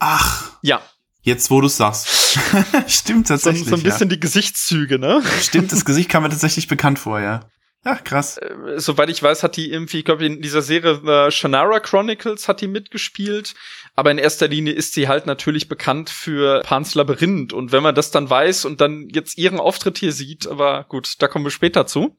Ach, 0.00 0.50
Ja, 0.62 0.82
jetzt 1.22 1.48
wo 1.52 1.60
du 1.60 1.68
sagst. 1.68 2.08
Stimmt 2.88 3.28
so, 3.28 3.34
tatsächlich. 3.34 3.68
so 3.68 3.76
ein 3.76 3.84
bisschen 3.84 4.08
die 4.08 4.18
Gesichtszüge, 4.18 4.98
ne? 4.98 5.22
ja. 5.24 5.40
Stimmt, 5.40 5.70
das 5.70 5.84
Gesicht 5.84 6.08
kam 6.08 6.24
mir 6.24 6.30
tatsächlich 6.30 6.66
bekannt 6.66 6.98
vor, 6.98 7.20
ja. 7.20 7.48
Ja, 7.84 7.94
krass. 7.94 8.36
Äh, 8.38 8.78
Soweit 8.78 9.08
ich 9.08 9.22
weiß, 9.22 9.42
hat 9.42 9.56
die 9.56 9.70
irgendwie, 9.70 10.00
ich 10.00 10.04
glaube, 10.04 10.26
in 10.26 10.42
dieser 10.42 10.62
Serie 10.62 11.00
äh, 11.26 11.30
Shannara 11.30 11.80
Chronicles 11.80 12.48
hat 12.48 12.60
die 12.60 12.68
mitgespielt. 12.68 13.54
Aber 13.96 14.10
in 14.10 14.18
erster 14.18 14.48
Linie 14.48 14.72
ist 14.72 14.94
sie 14.94 15.08
halt 15.08 15.26
natürlich 15.26 15.68
bekannt 15.68 16.10
für 16.10 16.60
Pans 16.60 16.94
Labyrinth. 16.94 17.52
Und 17.52 17.72
wenn 17.72 17.82
man 17.82 17.94
das 17.94 18.10
dann 18.10 18.28
weiß 18.28 18.64
und 18.64 18.80
dann 18.80 19.08
jetzt 19.10 19.38
ihren 19.38 19.58
Auftritt 19.58 19.98
hier 19.98 20.12
sieht, 20.12 20.46
aber 20.46 20.84
gut, 20.88 21.14
da 21.18 21.28
kommen 21.28 21.44
wir 21.44 21.50
später 21.50 21.86
zu. 21.86 22.16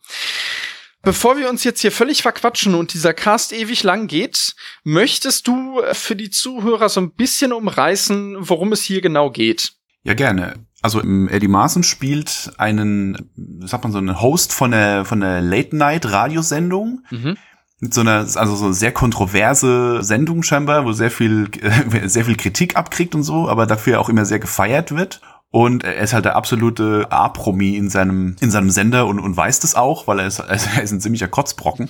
Bevor 1.03 1.37
wir 1.37 1.49
uns 1.49 1.63
jetzt 1.63 1.81
hier 1.81 1.91
völlig 1.91 2.21
verquatschen 2.21 2.75
und 2.75 2.93
dieser 2.93 3.13
Cast 3.13 3.53
ewig 3.53 3.81
lang 3.81 4.07
geht, 4.07 4.53
möchtest 4.83 5.47
du 5.47 5.81
äh, 5.81 5.93
für 5.93 6.15
die 6.15 6.29
Zuhörer 6.29 6.89
so 6.89 7.01
ein 7.01 7.13
bisschen 7.13 7.53
umreißen, 7.53 8.37
worum 8.39 8.71
es 8.71 8.83
hier 8.83 9.01
genau 9.01 9.31
geht? 9.31 9.73
Ja, 10.03 10.13
gerne. 10.15 10.65
Also 10.81 11.01
Eddie 11.01 11.47
Marson 11.47 11.83
spielt 11.83 12.53
einen, 12.57 13.29
sagt 13.65 13.83
man 13.83 13.93
so, 13.93 13.99
einen 13.99 14.19
Host 14.19 14.51
von 14.51 14.71
der, 14.71 15.05
von 15.05 15.19
der 15.19 15.41
Late-Night-Radiosendung. 15.41 17.03
Mhm. 17.11 17.37
Mit 17.79 17.93
so 17.93 18.01
einer, 18.01 18.27
also 18.35 18.55
so 18.55 18.65
eine 18.65 18.73
sehr 18.73 18.91
kontroverse 18.91 20.03
Sendung 20.03 20.43
scheinbar, 20.43 20.85
wo 20.85 20.91
sehr 20.91 21.11
viel, 21.11 21.49
äh, 21.61 22.07
sehr 22.07 22.25
viel 22.25 22.35
Kritik 22.35 22.75
abkriegt 22.75 23.15
und 23.15 23.23
so, 23.23 23.49
aber 23.49 23.65
dafür 23.65 23.99
auch 23.99 24.09
immer 24.09 24.25
sehr 24.25 24.39
gefeiert 24.39 24.95
wird. 24.95 25.21
Und 25.51 25.83
er 25.83 25.97
ist 25.97 26.13
halt 26.13 26.25
der 26.25 26.35
absolute 26.35 27.07
A-Promi 27.09 27.75
in 27.75 27.89
seinem, 27.89 28.37
in 28.39 28.51
seinem 28.51 28.69
Sender 28.69 29.05
und, 29.05 29.19
und 29.19 29.35
weiß 29.35 29.59
das 29.59 29.75
auch, 29.75 30.07
weil 30.07 30.19
er 30.19 30.27
ist, 30.27 30.39
also 30.39 30.69
er 30.75 30.81
ist 30.81 30.91
ein 30.91 31.01
ziemlicher 31.01 31.27
Kotzbrocken. 31.27 31.89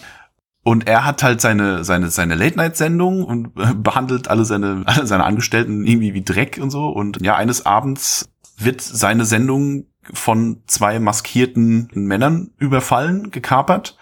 Und 0.64 0.88
er 0.88 1.06
hat 1.06 1.24
halt 1.24 1.42
seine, 1.42 1.84
seine, 1.84 2.10
seine 2.10 2.36
Late-Night-Sendung 2.36 3.24
und 3.24 3.54
behandelt 3.84 4.28
alle 4.28 4.46
seine, 4.46 4.84
alle 4.86 5.08
seine 5.08 5.24
Angestellten 5.24 5.86
irgendwie 5.86 6.14
wie 6.14 6.24
Dreck 6.24 6.60
und 6.62 6.72
so. 6.72 6.88
Und 6.88 7.22
ja, 7.22 7.36
eines 7.36 7.66
Abends 7.66 8.31
wird 8.64 8.82
seine 8.82 9.26
Sendung 9.26 9.88
von 10.14 10.64
zwei 10.68 11.00
maskierten 11.00 11.90
Männern 11.94 12.52
überfallen, 12.58 13.32
gekapert, 13.32 13.98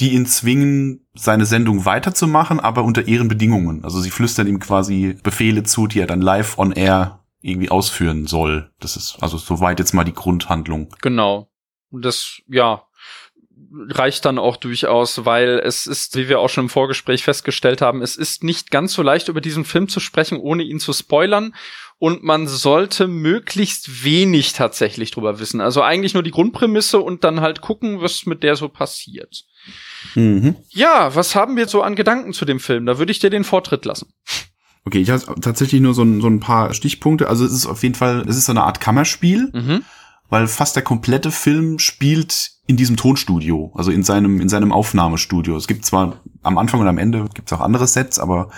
die 0.00 0.12
ihn 0.12 0.26
zwingen, 0.26 1.06
seine 1.14 1.46
Sendung 1.46 1.84
weiterzumachen, 1.84 2.60
aber 2.60 2.84
unter 2.84 3.06
ihren 3.08 3.28
Bedingungen. 3.28 3.84
Also 3.84 4.00
sie 4.00 4.10
flüstern 4.10 4.46
ihm 4.46 4.60
quasi 4.60 5.16
Befehle 5.22 5.62
zu, 5.62 5.86
die 5.86 6.00
er 6.00 6.06
dann 6.06 6.20
live 6.20 6.58
on 6.58 6.72
air 6.72 7.20
irgendwie 7.40 7.70
ausführen 7.70 8.26
soll. 8.26 8.70
Das 8.80 8.96
ist 8.96 9.18
also 9.20 9.38
soweit 9.38 9.78
jetzt 9.78 9.94
mal 9.94 10.04
die 10.04 10.12
Grundhandlung. 10.12 10.94
Genau. 11.00 11.48
Und 11.90 12.04
das, 12.04 12.40
ja, 12.48 12.82
reicht 13.88 14.24
dann 14.24 14.38
auch 14.38 14.56
durchaus, 14.56 15.24
weil 15.24 15.60
es 15.64 15.86
ist, 15.86 16.16
wie 16.16 16.28
wir 16.28 16.40
auch 16.40 16.48
schon 16.48 16.64
im 16.64 16.70
Vorgespräch 16.70 17.24
festgestellt 17.24 17.80
haben, 17.80 18.02
es 18.02 18.16
ist 18.16 18.44
nicht 18.44 18.70
ganz 18.70 18.92
so 18.92 19.02
leicht, 19.02 19.28
über 19.28 19.40
diesen 19.40 19.64
Film 19.64 19.88
zu 19.88 20.00
sprechen, 20.00 20.38
ohne 20.38 20.62
ihn 20.62 20.80
zu 20.80 20.92
spoilern. 20.92 21.54
Und 21.98 22.22
man 22.22 22.46
sollte 22.46 23.08
möglichst 23.08 24.04
wenig 24.04 24.52
tatsächlich 24.52 25.10
drüber 25.12 25.38
wissen. 25.40 25.62
Also 25.62 25.82
eigentlich 25.82 26.12
nur 26.12 26.22
die 26.22 26.30
Grundprämisse 26.30 26.98
und 27.00 27.24
dann 27.24 27.40
halt 27.40 27.62
gucken, 27.62 28.02
was 28.02 28.26
mit 28.26 28.42
der 28.42 28.54
so 28.56 28.68
passiert. 28.68 29.44
Mhm. 30.14 30.56
Ja, 30.68 31.14
was 31.14 31.34
haben 31.34 31.56
wir 31.56 31.68
so 31.68 31.82
an 31.82 31.96
Gedanken 31.96 32.34
zu 32.34 32.44
dem 32.44 32.60
Film? 32.60 32.84
Da 32.84 32.98
würde 32.98 33.12
ich 33.12 33.18
dir 33.18 33.30
den 33.30 33.44
Vortritt 33.44 33.86
lassen. 33.86 34.12
Okay, 34.84 35.00
ich 35.00 35.08
habe 35.10 35.40
tatsächlich 35.40 35.80
nur 35.80 35.94
so 35.94 36.02
ein, 36.02 36.20
so 36.20 36.28
ein 36.28 36.38
paar 36.38 36.74
Stichpunkte. 36.74 37.28
Also 37.28 37.44
es 37.46 37.52
ist 37.52 37.66
auf 37.66 37.82
jeden 37.82 37.94
Fall, 37.94 38.24
es 38.28 38.36
ist 38.36 38.44
so 38.44 38.52
eine 38.52 38.62
Art 38.64 38.78
Kammerspiel, 38.80 39.50
Mhm. 39.54 39.82
weil 40.28 40.46
fast 40.48 40.76
der 40.76 40.82
komplette 40.84 41.30
Film 41.32 41.78
spielt 41.78 42.50
in 42.66 42.76
diesem 42.76 42.96
Tonstudio, 42.96 43.72
also 43.74 43.90
in 43.90 44.02
seinem, 44.02 44.40
in 44.40 44.48
seinem 44.48 44.70
Aufnahmestudio. 44.70 45.56
Es 45.56 45.66
gibt 45.66 45.84
zwar 45.86 46.20
am 46.42 46.58
Anfang 46.58 46.80
und 46.80 46.88
am 46.88 46.98
Ende 46.98 47.24
gibt's 47.32 47.52
auch 47.54 47.60
andere 47.60 47.86
Sets, 47.86 48.18
aber 48.18 48.50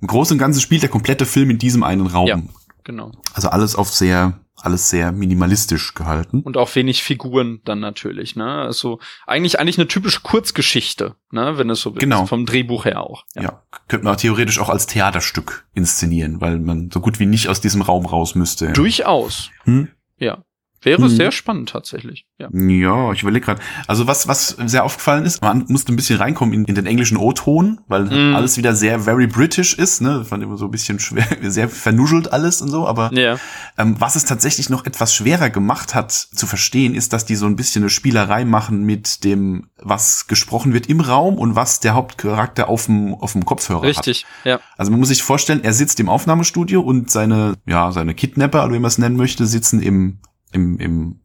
im 0.00 0.08
Großen 0.08 0.34
und 0.34 0.38
Ganzen 0.38 0.60
spielt 0.60 0.82
der 0.82 0.90
komplette 0.90 1.24
Film 1.26 1.48
in 1.50 1.58
diesem 1.58 1.82
einen 1.82 2.06
Raum. 2.06 2.26
Ja. 2.28 2.42
Genau. 2.86 3.10
Also 3.34 3.48
alles 3.48 3.74
auf 3.74 3.92
sehr, 3.92 4.38
alles 4.54 4.90
sehr 4.90 5.10
minimalistisch 5.10 5.94
gehalten. 5.94 6.42
Und 6.42 6.56
auch 6.56 6.72
wenig 6.76 7.02
Figuren 7.02 7.60
dann 7.64 7.80
natürlich, 7.80 8.36
ne? 8.36 8.46
Also 8.46 9.00
eigentlich 9.26 9.58
eigentlich 9.58 9.76
eine 9.76 9.88
typische 9.88 10.20
Kurzgeschichte, 10.20 11.16
ne, 11.32 11.58
wenn 11.58 11.68
es 11.68 11.80
so. 11.80 11.90
Genau. 11.90 12.26
Vom 12.26 12.46
Drehbuch 12.46 12.84
her 12.84 13.00
auch. 13.00 13.24
Ja. 13.34 13.64
könnte 13.88 14.04
man 14.04 14.16
theoretisch 14.16 14.60
auch 14.60 14.68
als 14.68 14.86
Theaterstück 14.86 15.66
inszenieren, 15.74 16.40
weil 16.40 16.60
man 16.60 16.90
so 16.92 17.00
gut 17.00 17.18
wie 17.18 17.26
nicht 17.26 17.48
aus 17.48 17.60
diesem 17.60 17.82
Raum 17.82 18.06
raus 18.06 18.36
müsste. 18.36 18.72
Durchaus. 18.72 19.50
Hm? 19.64 19.88
Ja. 20.18 20.44
Wäre 20.82 21.02
Mhm. 21.02 21.08
sehr 21.08 21.32
spannend 21.32 21.70
tatsächlich. 21.70 22.26
Ja. 22.38 22.48
Ja, 22.52 23.12
ich 23.12 23.22
überlege 23.22 23.44
gerade. 23.46 23.60
Also 23.86 24.06
was, 24.06 24.28
was 24.28 24.48
sehr 24.66 24.84
aufgefallen 24.84 25.24
ist, 25.24 25.42
man 25.42 25.64
musste 25.68 25.92
ein 25.92 25.96
bisschen 25.96 26.18
reinkommen 26.18 26.54
in, 26.54 26.64
in 26.66 26.74
den 26.74 26.86
englischen 26.86 27.16
O-Ton, 27.16 27.80
weil 27.88 28.04
Mhm. 28.04 28.36
alles 28.36 28.56
wieder 28.56 28.74
sehr 28.74 29.00
very 29.00 29.26
British 29.26 29.74
ist, 29.74 30.00
ne? 30.02 30.24
Fand 30.24 30.42
immer 30.42 30.56
so 30.56 30.66
ein 30.66 30.70
bisschen 30.70 30.98
schwer, 31.00 31.26
sehr 31.42 31.68
vernuschelt 31.68 32.32
alles 32.32 32.60
und 32.62 32.68
so, 32.68 32.86
aber 32.86 33.10
Ja. 33.12 33.38
ähm, 33.78 33.96
was 33.98 34.16
es 34.16 34.24
tatsächlich 34.26 34.68
noch 34.70 34.84
etwas 34.86 35.14
schwerer 35.14 35.50
gemacht 35.50 35.94
hat 35.94 36.12
zu 36.12 36.46
verstehen, 36.46 36.94
ist, 36.94 37.12
dass 37.12 37.24
die 37.24 37.36
so 37.36 37.46
ein 37.46 37.56
bisschen 37.56 37.82
eine 37.82 37.90
Spielerei 37.90 38.44
machen 38.44 38.84
mit 38.84 39.24
dem, 39.24 39.68
was 39.82 40.26
gesprochen 40.26 40.72
wird 40.72 40.88
im 40.88 41.00
Raum 41.00 41.36
und 41.38 41.56
was 41.56 41.80
der 41.80 41.94
Hauptcharakter 41.94 42.68
auf 42.68 42.86
dem, 42.86 43.14
auf 43.14 43.32
dem 43.32 43.44
Kopfhörer 43.44 43.80
hat. 43.80 43.86
Richtig. 43.86 44.26
Ja. 44.44 44.60
Also 44.76 44.90
man 44.90 45.00
muss 45.00 45.08
sich 45.08 45.22
vorstellen, 45.22 45.64
er 45.64 45.72
sitzt 45.72 45.98
im 46.00 46.08
Aufnahmestudio 46.08 46.80
und 46.80 47.10
seine, 47.10 47.54
ja, 47.66 47.90
seine 47.92 48.14
Kidnapper, 48.14 48.64
oder 48.64 48.74
wie 48.74 48.78
man 48.78 48.88
es 48.88 48.98
nennen 48.98 49.16
möchte, 49.16 49.46
sitzen 49.46 49.80
im, 49.80 50.18
im, 50.52 50.78
im, 50.78 51.20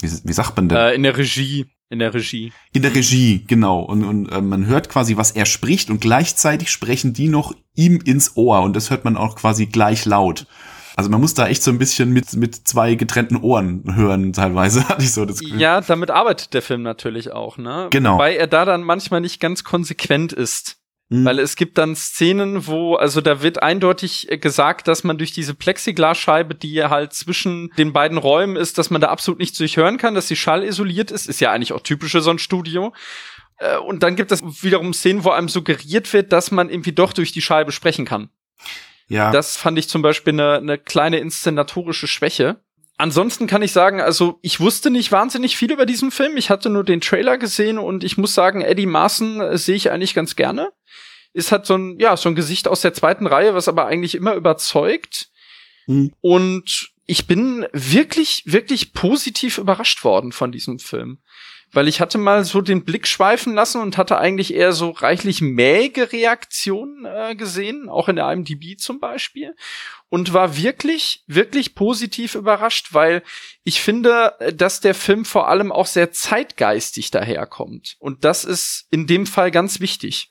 wie, 0.00 0.10
wie 0.24 0.32
sagt 0.32 0.56
man 0.56 0.68
denn? 0.68 0.78
Äh, 0.78 0.94
in 0.94 1.02
der 1.02 1.16
Regie. 1.16 1.66
In 1.90 1.98
der 1.98 2.14
Regie. 2.14 2.52
In 2.72 2.82
der 2.82 2.94
Regie, 2.94 3.44
genau. 3.46 3.80
Und, 3.80 4.04
und 4.04 4.28
äh, 4.30 4.40
man 4.40 4.66
hört 4.66 4.88
quasi, 4.88 5.16
was 5.16 5.30
er 5.30 5.46
spricht 5.46 5.90
und 5.90 6.00
gleichzeitig 6.00 6.70
sprechen 6.70 7.12
die 7.12 7.28
noch 7.28 7.54
ihm 7.74 8.00
ins 8.04 8.36
Ohr 8.36 8.62
und 8.62 8.74
das 8.74 8.90
hört 8.90 9.04
man 9.04 9.16
auch 9.16 9.36
quasi 9.36 9.66
gleich 9.66 10.04
laut. 10.04 10.46
Also 10.96 11.10
man 11.10 11.20
muss 11.20 11.34
da 11.34 11.48
echt 11.48 11.62
so 11.62 11.70
ein 11.70 11.78
bisschen 11.78 12.12
mit, 12.12 12.34
mit 12.34 12.54
zwei 12.68 12.94
getrennten 12.94 13.36
Ohren 13.36 13.96
hören, 13.96 14.32
teilweise, 14.32 14.88
hatte 14.88 15.02
ich 15.02 15.12
so 15.12 15.24
das 15.24 15.40
Gefühl. 15.40 15.60
Ja, 15.60 15.80
damit 15.80 16.10
arbeitet 16.10 16.54
der 16.54 16.62
Film 16.62 16.82
natürlich 16.82 17.32
auch, 17.32 17.58
ne? 17.58 17.88
Genau. 17.90 18.14
Wobei 18.14 18.36
er 18.36 18.46
da 18.46 18.64
dann 18.64 18.82
manchmal 18.82 19.20
nicht 19.20 19.40
ganz 19.40 19.64
konsequent 19.64 20.32
ist. 20.32 20.76
Mhm. 21.10 21.24
Weil 21.24 21.38
es 21.38 21.56
gibt 21.56 21.78
dann 21.78 21.94
Szenen, 21.96 22.66
wo, 22.66 22.94
also 22.94 23.20
da 23.20 23.42
wird 23.42 23.62
eindeutig 23.62 24.28
gesagt, 24.40 24.88
dass 24.88 25.04
man 25.04 25.18
durch 25.18 25.32
diese 25.32 25.54
Plexiglasscheibe, 25.54 26.54
die 26.54 26.82
halt 26.82 27.12
zwischen 27.12 27.70
den 27.76 27.92
beiden 27.92 28.18
Räumen 28.18 28.56
ist, 28.56 28.78
dass 28.78 28.90
man 28.90 29.00
da 29.00 29.08
absolut 29.08 29.38
nichts 29.38 29.58
durchhören 29.58 29.98
kann, 29.98 30.14
dass 30.14 30.28
sie 30.28 30.36
schallisoliert 30.36 31.10
ist. 31.10 31.28
Ist 31.28 31.40
ja 31.40 31.52
eigentlich 31.52 31.72
auch 31.72 31.82
typische 31.82 32.20
so 32.20 32.30
ein 32.30 32.38
Studio. 32.38 32.94
Äh, 33.58 33.76
und 33.76 34.02
dann 34.02 34.16
gibt 34.16 34.32
es 34.32 34.42
wiederum 34.62 34.94
Szenen, 34.94 35.24
wo 35.24 35.30
einem 35.30 35.48
suggeriert 35.48 36.12
wird, 36.12 36.32
dass 36.32 36.50
man 36.50 36.70
irgendwie 36.70 36.92
doch 36.92 37.12
durch 37.12 37.32
die 37.32 37.42
Scheibe 37.42 37.72
sprechen 37.72 38.04
kann. 38.04 38.30
Ja. 39.08 39.30
Das 39.30 39.56
fand 39.56 39.78
ich 39.78 39.88
zum 39.88 40.00
Beispiel 40.00 40.32
eine, 40.32 40.54
eine 40.54 40.78
kleine 40.78 41.18
inszenatorische 41.18 42.06
Schwäche. 42.06 42.60
Ansonsten 42.96 43.48
kann 43.48 43.62
ich 43.62 43.72
sagen, 43.72 44.00
also 44.00 44.38
ich 44.40 44.60
wusste 44.60 44.88
nicht 44.88 45.10
wahnsinnig 45.10 45.56
viel 45.56 45.72
über 45.72 45.84
diesen 45.84 46.12
Film. 46.12 46.36
Ich 46.36 46.48
hatte 46.48 46.70
nur 46.70 46.84
den 46.84 47.00
Trailer 47.00 47.38
gesehen 47.38 47.78
und 47.78 48.04
ich 48.04 48.16
muss 48.18 48.34
sagen, 48.34 48.62
Eddie 48.62 48.86
Maaßen 48.86 49.40
äh, 49.40 49.58
sehe 49.58 49.74
ich 49.74 49.90
eigentlich 49.90 50.14
ganz 50.14 50.36
gerne. 50.36 50.70
Ist 51.34 51.52
halt 51.52 51.66
so 51.66 51.76
ein, 51.76 51.98
ja, 52.00 52.16
so 52.16 52.30
ein 52.30 52.34
Gesicht 52.34 52.66
aus 52.66 52.80
der 52.80 52.94
zweiten 52.94 53.26
Reihe, 53.26 53.54
was 53.54 53.68
aber 53.68 53.86
eigentlich 53.86 54.14
immer 54.14 54.34
überzeugt. 54.34 55.28
Mhm. 55.86 56.12
Und 56.22 56.90
ich 57.04 57.26
bin 57.26 57.66
wirklich, 57.72 58.42
wirklich 58.46 58.94
positiv 58.94 59.58
überrascht 59.58 60.04
worden 60.04 60.32
von 60.32 60.50
diesem 60.50 60.78
Film 60.78 61.18
weil 61.74 61.88
ich 61.88 62.00
hatte 62.00 62.18
mal 62.18 62.44
so 62.44 62.60
den 62.60 62.84
Blick 62.84 63.06
schweifen 63.06 63.54
lassen 63.54 63.80
und 63.80 63.98
hatte 63.98 64.18
eigentlich 64.18 64.54
eher 64.54 64.72
so 64.72 64.90
reichlich 64.90 65.40
mäge 65.40 66.12
Reaktionen 66.12 67.04
äh, 67.04 67.34
gesehen, 67.34 67.88
auch 67.88 68.08
in 68.08 68.16
der 68.16 68.30
IMDb 68.30 68.78
zum 68.78 69.00
Beispiel. 69.00 69.54
Und 70.08 70.32
war 70.32 70.56
wirklich, 70.56 71.24
wirklich 71.26 71.74
positiv 71.74 72.36
überrascht, 72.36 72.88
weil 72.92 73.22
ich 73.64 73.80
finde, 73.80 74.34
dass 74.54 74.80
der 74.80 74.94
Film 74.94 75.24
vor 75.24 75.48
allem 75.48 75.72
auch 75.72 75.86
sehr 75.86 76.12
zeitgeistig 76.12 77.10
daherkommt. 77.10 77.96
Und 77.98 78.24
das 78.24 78.44
ist 78.44 78.86
in 78.90 79.06
dem 79.06 79.26
Fall 79.26 79.50
ganz 79.50 79.80
wichtig. 79.80 80.30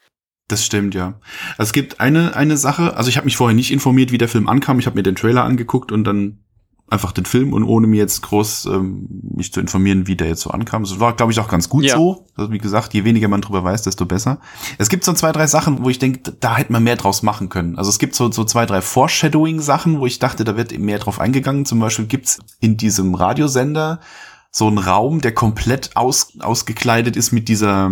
Das 0.53 0.63
stimmt, 0.63 0.93
ja. 0.93 1.15
Also 1.57 1.69
es 1.69 1.73
gibt 1.73 1.99
eine, 1.99 2.35
eine 2.35 2.57
Sache, 2.57 2.95
also 2.95 3.09
ich 3.09 3.17
habe 3.17 3.25
mich 3.25 3.37
vorher 3.37 3.55
nicht 3.55 3.71
informiert, 3.71 4.11
wie 4.11 4.19
der 4.19 4.29
Film 4.29 4.47
ankam. 4.47 4.77
Ich 4.77 4.85
habe 4.85 4.95
mir 4.95 5.01
den 5.01 5.15
Trailer 5.15 5.43
angeguckt 5.43 5.91
und 5.91 6.03
dann 6.03 6.37
einfach 6.89 7.11
den 7.11 7.25
Film 7.25 7.53
und 7.53 7.63
ohne 7.63 7.87
mir 7.87 7.97
jetzt 7.97 8.21
groß 8.21 8.67
ähm, 8.67 9.07
mich 9.35 9.51
zu 9.51 9.59
informieren, 9.59 10.05
wie 10.05 10.15
der 10.15 10.27
jetzt 10.27 10.41
so 10.41 10.51
ankam. 10.51 10.83
Das 10.83 10.99
war, 10.99 11.15
glaube 11.15 11.31
ich, 11.31 11.39
auch 11.39 11.47
ganz 11.47 11.69
gut 11.69 11.85
ja. 11.85 11.95
so. 11.95 12.27
Also 12.35 12.51
wie 12.51 12.59
gesagt, 12.59 12.93
je 12.93 13.03
weniger 13.03 13.27
man 13.29 13.41
drüber 13.41 13.63
weiß, 13.63 13.81
desto 13.81 14.05
besser. 14.05 14.39
Es 14.77 14.89
gibt 14.89 15.03
so 15.03 15.13
zwei, 15.13 15.31
drei 15.31 15.47
Sachen, 15.47 15.83
wo 15.83 15.89
ich 15.89 15.97
denke, 15.97 16.33
da 16.39 16.55
hätte 16.55 16.71
man 16.71 16.83
mehr 16.83 16.95
draus 16.95 17.23
machen 17.23 17.49
können. 17.49 17.79
Also 17.79 17.89
es 17.89 17.97
gibt 17.97 18.13
so, 18.13 18.31
so 18.31 18.43
zwei, 18.43 18.67
drei 18.67 18.81
Foreshadowing-Sachen, 18.81 19.99
wo 19.99 20.05
ich 20.05 20.19
dachte, 20.19 20.43
da 20.43 20.55
wird 20.55 20.71
eben 20.71 20.85
mehr 20.85 20.99
drauf 20.99 21.19
eingegangen. 21.19 21.65
Zum 21.65 21.79
Beispiel 21.79 22.05
gibt's 22.05 22.37
in 22.59 22.77
diesem 22.77 23.15
Radiosender 23.15 23.99
so 24.51 24.67
einen 24.67 24.77
Raum, 24.77 25.19
der 25.19 25.33
komplett 25.33 25.95
aus, 25.95 26.33
ausgekleidet 26.39 27.15
ist 27.15 27.31
mit 27.31 27.47
dieser, 27.47 27.91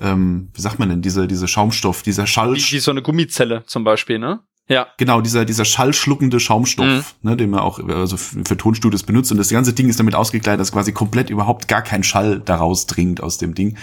ähm, 0.00 0.48
wie 0.54 0.60
sagt 0.60 0.78
man 0.78 0.88
denn, 0.88 1.02
diese, 1.02 1.26
diese 1.26 1.48
Schaumstoff, 1.48 2.02
dieser 2.02 2.26
Schall. 2.26 2.54
Wie, 2.54 2.72
wie 2.72 2.78
so 2.78 2.90
eine 2.90 3.02
Gummizelle 3.02 3.64
zum 3.66 3.84
Beispiel, 3.84 4.18
ne? 4.18 4.40
Ja. 4.68 4.88
Genau, 4.98 5.20
dieser, 5.20 5.44
dieser 5.44 5.64
schallschluckende 5.64 6.40
Schaumstoff, 6.40 7.14
mhm. 7.22 7.30
ne, 7.30 7.36
den 7.36 7.50
man 7.50 7.60
auch 7.60 7.78
also 7.88 8.16
für 8.16 8.56
Tonstudios 8.56 9.04
benutzt. 9.04 9.30
Und 9.30 9.38
das 9.38 9.50
ganze 9.50 9.72
Ding 9.72 9.88
ist 9.88 10.00
damit 10.00 10.16
ausgekleidet, 10.16 10.60
dass 10.60 10.72
quasi 10.72 10.92
komplett 10.92 11.30
überhaupt 11.30 11.68
gar 11.68 11.82
kein 11.82 12.02
Schall 12.02 12.40
daraus 12.40 12.86
dringt 12.86 13.22
aus 13.22 13.38
dem 13.38 13.54
Ding. 13.54 13.76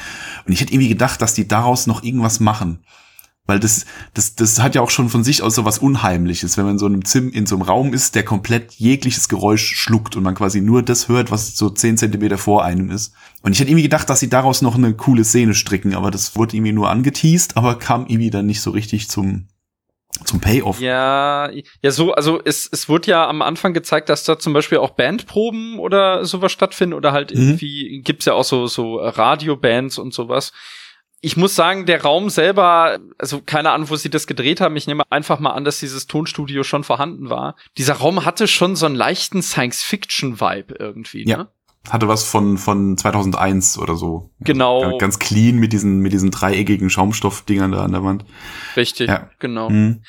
Und 0.45 0.51
ich 0.51 0.59
hätte 0.59 0.73
irgendwie 0.73 0.89
gedacht, 0.89 1.21
dass 1.21 1.33
die 1.33 1.47
daraus 1.47 1.87
noch 1.87 2.03
irgendwas 2.03 2.41
machen. 2.41 2.79
Weil 3.45 3.59
das, 3.59 3.85
das, 4.13 4.35
das 4.35 4.61
hat 4.61 4.73
ja 4.73 4.81
auch 4.81 4.89
schon 4.89 5.09
von 5.09 5.25
sich 5.25 5.41
aus 5.41 5.55
so 5.55 5.65
was 5.65 5.79
Unheimliches, 5.79 6.57
wenn 6.57 6.63
man 6.63 6.75
in 6.75 6.79
so 6.79 6.85
einem 6.85 7.03
Zimmer, 7.03 7.33
in 7.33 7.45
so 7.45 7.55
einem 7.55 7.63
Raum 7.63 7.93
ist, 7.93 8.15
der 8.15 8.23
komplett 8.23 8.71
jegliches 8.73 9.27
Geräusch 9.27 9.75
schluckt 9.75 10.15
und 10.15 10.23
man 10.23 10.33
quasi 10.33 10.61
nur 10.61 10.81
das 10.81 11.09
hört, 11.09 11.29
was 11.29 11.57
so 11.57 11.69
zehn 11.69 11.97
Zentimeter 11.97 12.37
vor 12.37 12.63
einem 12.63 12.89
ist. 12.89 13.13
Und 13.41 13.51
ich 13.51 13.59
hätte 13.59 13.69
irgendwie 13.69 13.83
gedacht, 13.83 14.09
dass 14.09 14.21
sie 14.21 14.29
daraus 14.29 14.61
noch 14.61 14.75
eine 14.75 14.93
coole 14.93 15.25
Szene 15.25 15.55
stricken, 15.55 15.93
aber 15.93 16.09
das 16.09 16.37
wurde 16.37 16.55
irgendwie 16.55 16.71
nur 16.71 16.89
angeteased, 16.89 17.57
aber 17.57 17.77
kam 17.77 18.05
irgendwie 18.07 18.29
dann 18.29 18.45
nicht 18.45 18.61
so 18.61 18.71
richtig 18.71 19.09
zum, 19.09 19.47
zum 20.23 20.39
Payoff. 20.39 20.79
Ja, 20.79 21.49
ja, 21.81 21.91
so, 21.91 22.13
also 22.13 22.39
es, 22.45 22.69
es 22.71 22.87
wurde 22.87 23.11
ja 23.11 23.27
am 23.27 23.41
Anfang 23.41 23.73
gezeigt, 23.73 24.07
dass 24.07 24.23
da 24.23 24.39
zum 24.39 24.53
Beispiel 24.53 24.77
auch 24.77 24.91
Bandproben 24.91 25.79
oder 25.79 26.23
sowas 26.23 26.53
stattfinden 26.53 26.93
oder 26.93 27.11
halt 27.11 27.35
mhm. 27.35 27.41
irgendwie 27.41 28.01
gibt's 28.05 28.23
ja 28.23 28.35
auch 28.35 28.45
so, 28.45 28.67
so 28.67 28.95
Radiobands 28.95 29.97
und 29.97 30.13
sowas. 30.13 30.53
Ich 31.25 31.37
muss 31.37 31.55
sagen, 31.55 31.85
der 31.85 32.03
Raum 32.03 32.29
selber, 32.29 32.99
also 33.17 33.41
keine 33.41 33.71
Ahnung, 33.71 33.89
wo 33.89 33.95
sie 33.95 34.09
das 34.09 34.27
gedreht 34.27 34.59
haben. 34.59 34.75
Ich 34.75 34.87
nehme 34.87 35.03
einfach 35.09 35.39
mal 35.39 35.51
an, 35.51 35.63
dass 35.63 35.79
dieses 35.79 36.05
Tonstudio 36.05 36.63
schon 36.63 36.83
vorhanden 36.83 37.29
war. 37.29 37.55
Dieser 37.77 37.93
Raum 37.93 38.25
hatte 38.25 38.45
schon 38.45 38.75
so 38.75 38.85
einen 38.85 38.95
leichten 38.95 39.41
Science-Fiction-Vibe 39.41 40.75
irgendwie, 40.79 41.25
ja. 41.25 41.37
ne? 41.37 41.47
hatte 41.89 42.07
was 42.07 42.23
von 42.23 42.57
von 42.57 42.97
2001 42.97 43.77
oder 43.77 43.95
so. 43.95 44.31
Genau. 44.39 44.97
Ganz 44.97 45.19
clean 45.19 45.57
mit 45.57 45.73
diesen 45.73 45.99
mit 45.99 46.13
diesen 46.13 46.31
dreieckigen 46.31 46.89
Schaumstoffdingern 46.89 47.71
da 47.71 47.83
an 47.83 47.91
der 47.91 48.03
Wand. 48.03 48.25
Richtig. 48.77 49.09
Ja. 49.09 49.29
Genau. 49.39 49.69
Mhm. 49.69 50.01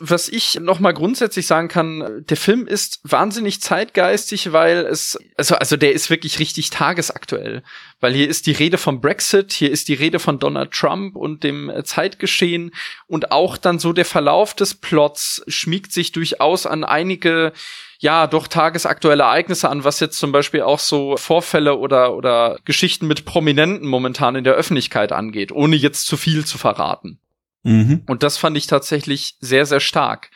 Was 0.00 0.28
ich 0.28 0.58
noch 0.60 0.80
mal 0.80 0.92
grundsätzlich 0.92 1.46
sagen 1.46 1.68
kann, 1.68 2.24
der 2.28 2.36
Film 2.36 2.66
ist 2.66 2.98
wahnsinnig 3.04 3.60
zeitgeistig, 3.60 4.52
weil 4.52 4.78
es 4.78 5.16
also 5.36 5.54
also 5.54 5.76
der 5.76 5.92
ist 5.92 6.10
wirklich 6.10 6.40
richtig 6.40 6.70
tagesaktuell, 6.70 7.62
weil 8.00 8.12
hier 8.12 8.28
ist 8.28 8.46
die 8.46 8.52
Rede 8.52 8.76
vom 8.76 9.00
Brexit, 9.00 9.52
hier 9.52 9.70
ist 9.70 9.88
die 9.88 9.94
Rede 9.94 10.18
von 10.18 10.40
Donald 10.40 10.72
Trump 10.72 11.14
und 11.14 11.44
dem 11.44 11.70
Zeitgeschehen 11.84 12.72
und 13.06 13.30
auch 13.30 13.56
dann 13.56 13.78
so 13.78 13.92
der 13.92 14.04
Verlauf 14.04 14.54
des 14.54 14.74
Plots 14.74 15.44
schmiegt 15.46 15.92
sich 15.92 16.10
durchaus 16.10 16.66
an 16.66 16.82
einige 16.82 17.52
ja 18.00 18.26
doch 18.26 18.48
tagesaktuelle 18.48 19.22
Ereignisse 19.22 19.68
an, 19.68 19.84
was 19.84 20.00
jetzt 20.00 20.18
zum 20.18 20.32
Beispiel 20.32 20.62
auch 20.62 20.80
so 20.80 21.16
Vorfälle 21.16 21.78
oder 21.78 22.14
oder 22.14 22.58
Geschichten 22.64 23.06
mit 23.06 23.24
Prominenten 23.24 23.88
momentan 23.88 24.34
in 24.34 24.44
der 24.44 24.54
Öffentlichkeit 24.54 25.12
angeht, 25.12 25.52
ohne 25.52 25.76
jetzt 25.76 26.06
zu 26.06 26.16
viel 26.16 26.44
zu 26.44 26.58
verraten. 26.58 27.20
Mhm. 27.64 28.02
Und 28.06 28.22
das 28.22 28.36
fand 28.36 28.56
ich 28.56 28.66
tatsächlich 28.66 29.36
sehr, 29.40 29.66
sehr 29.66 29.80
stark. 29.80 30.30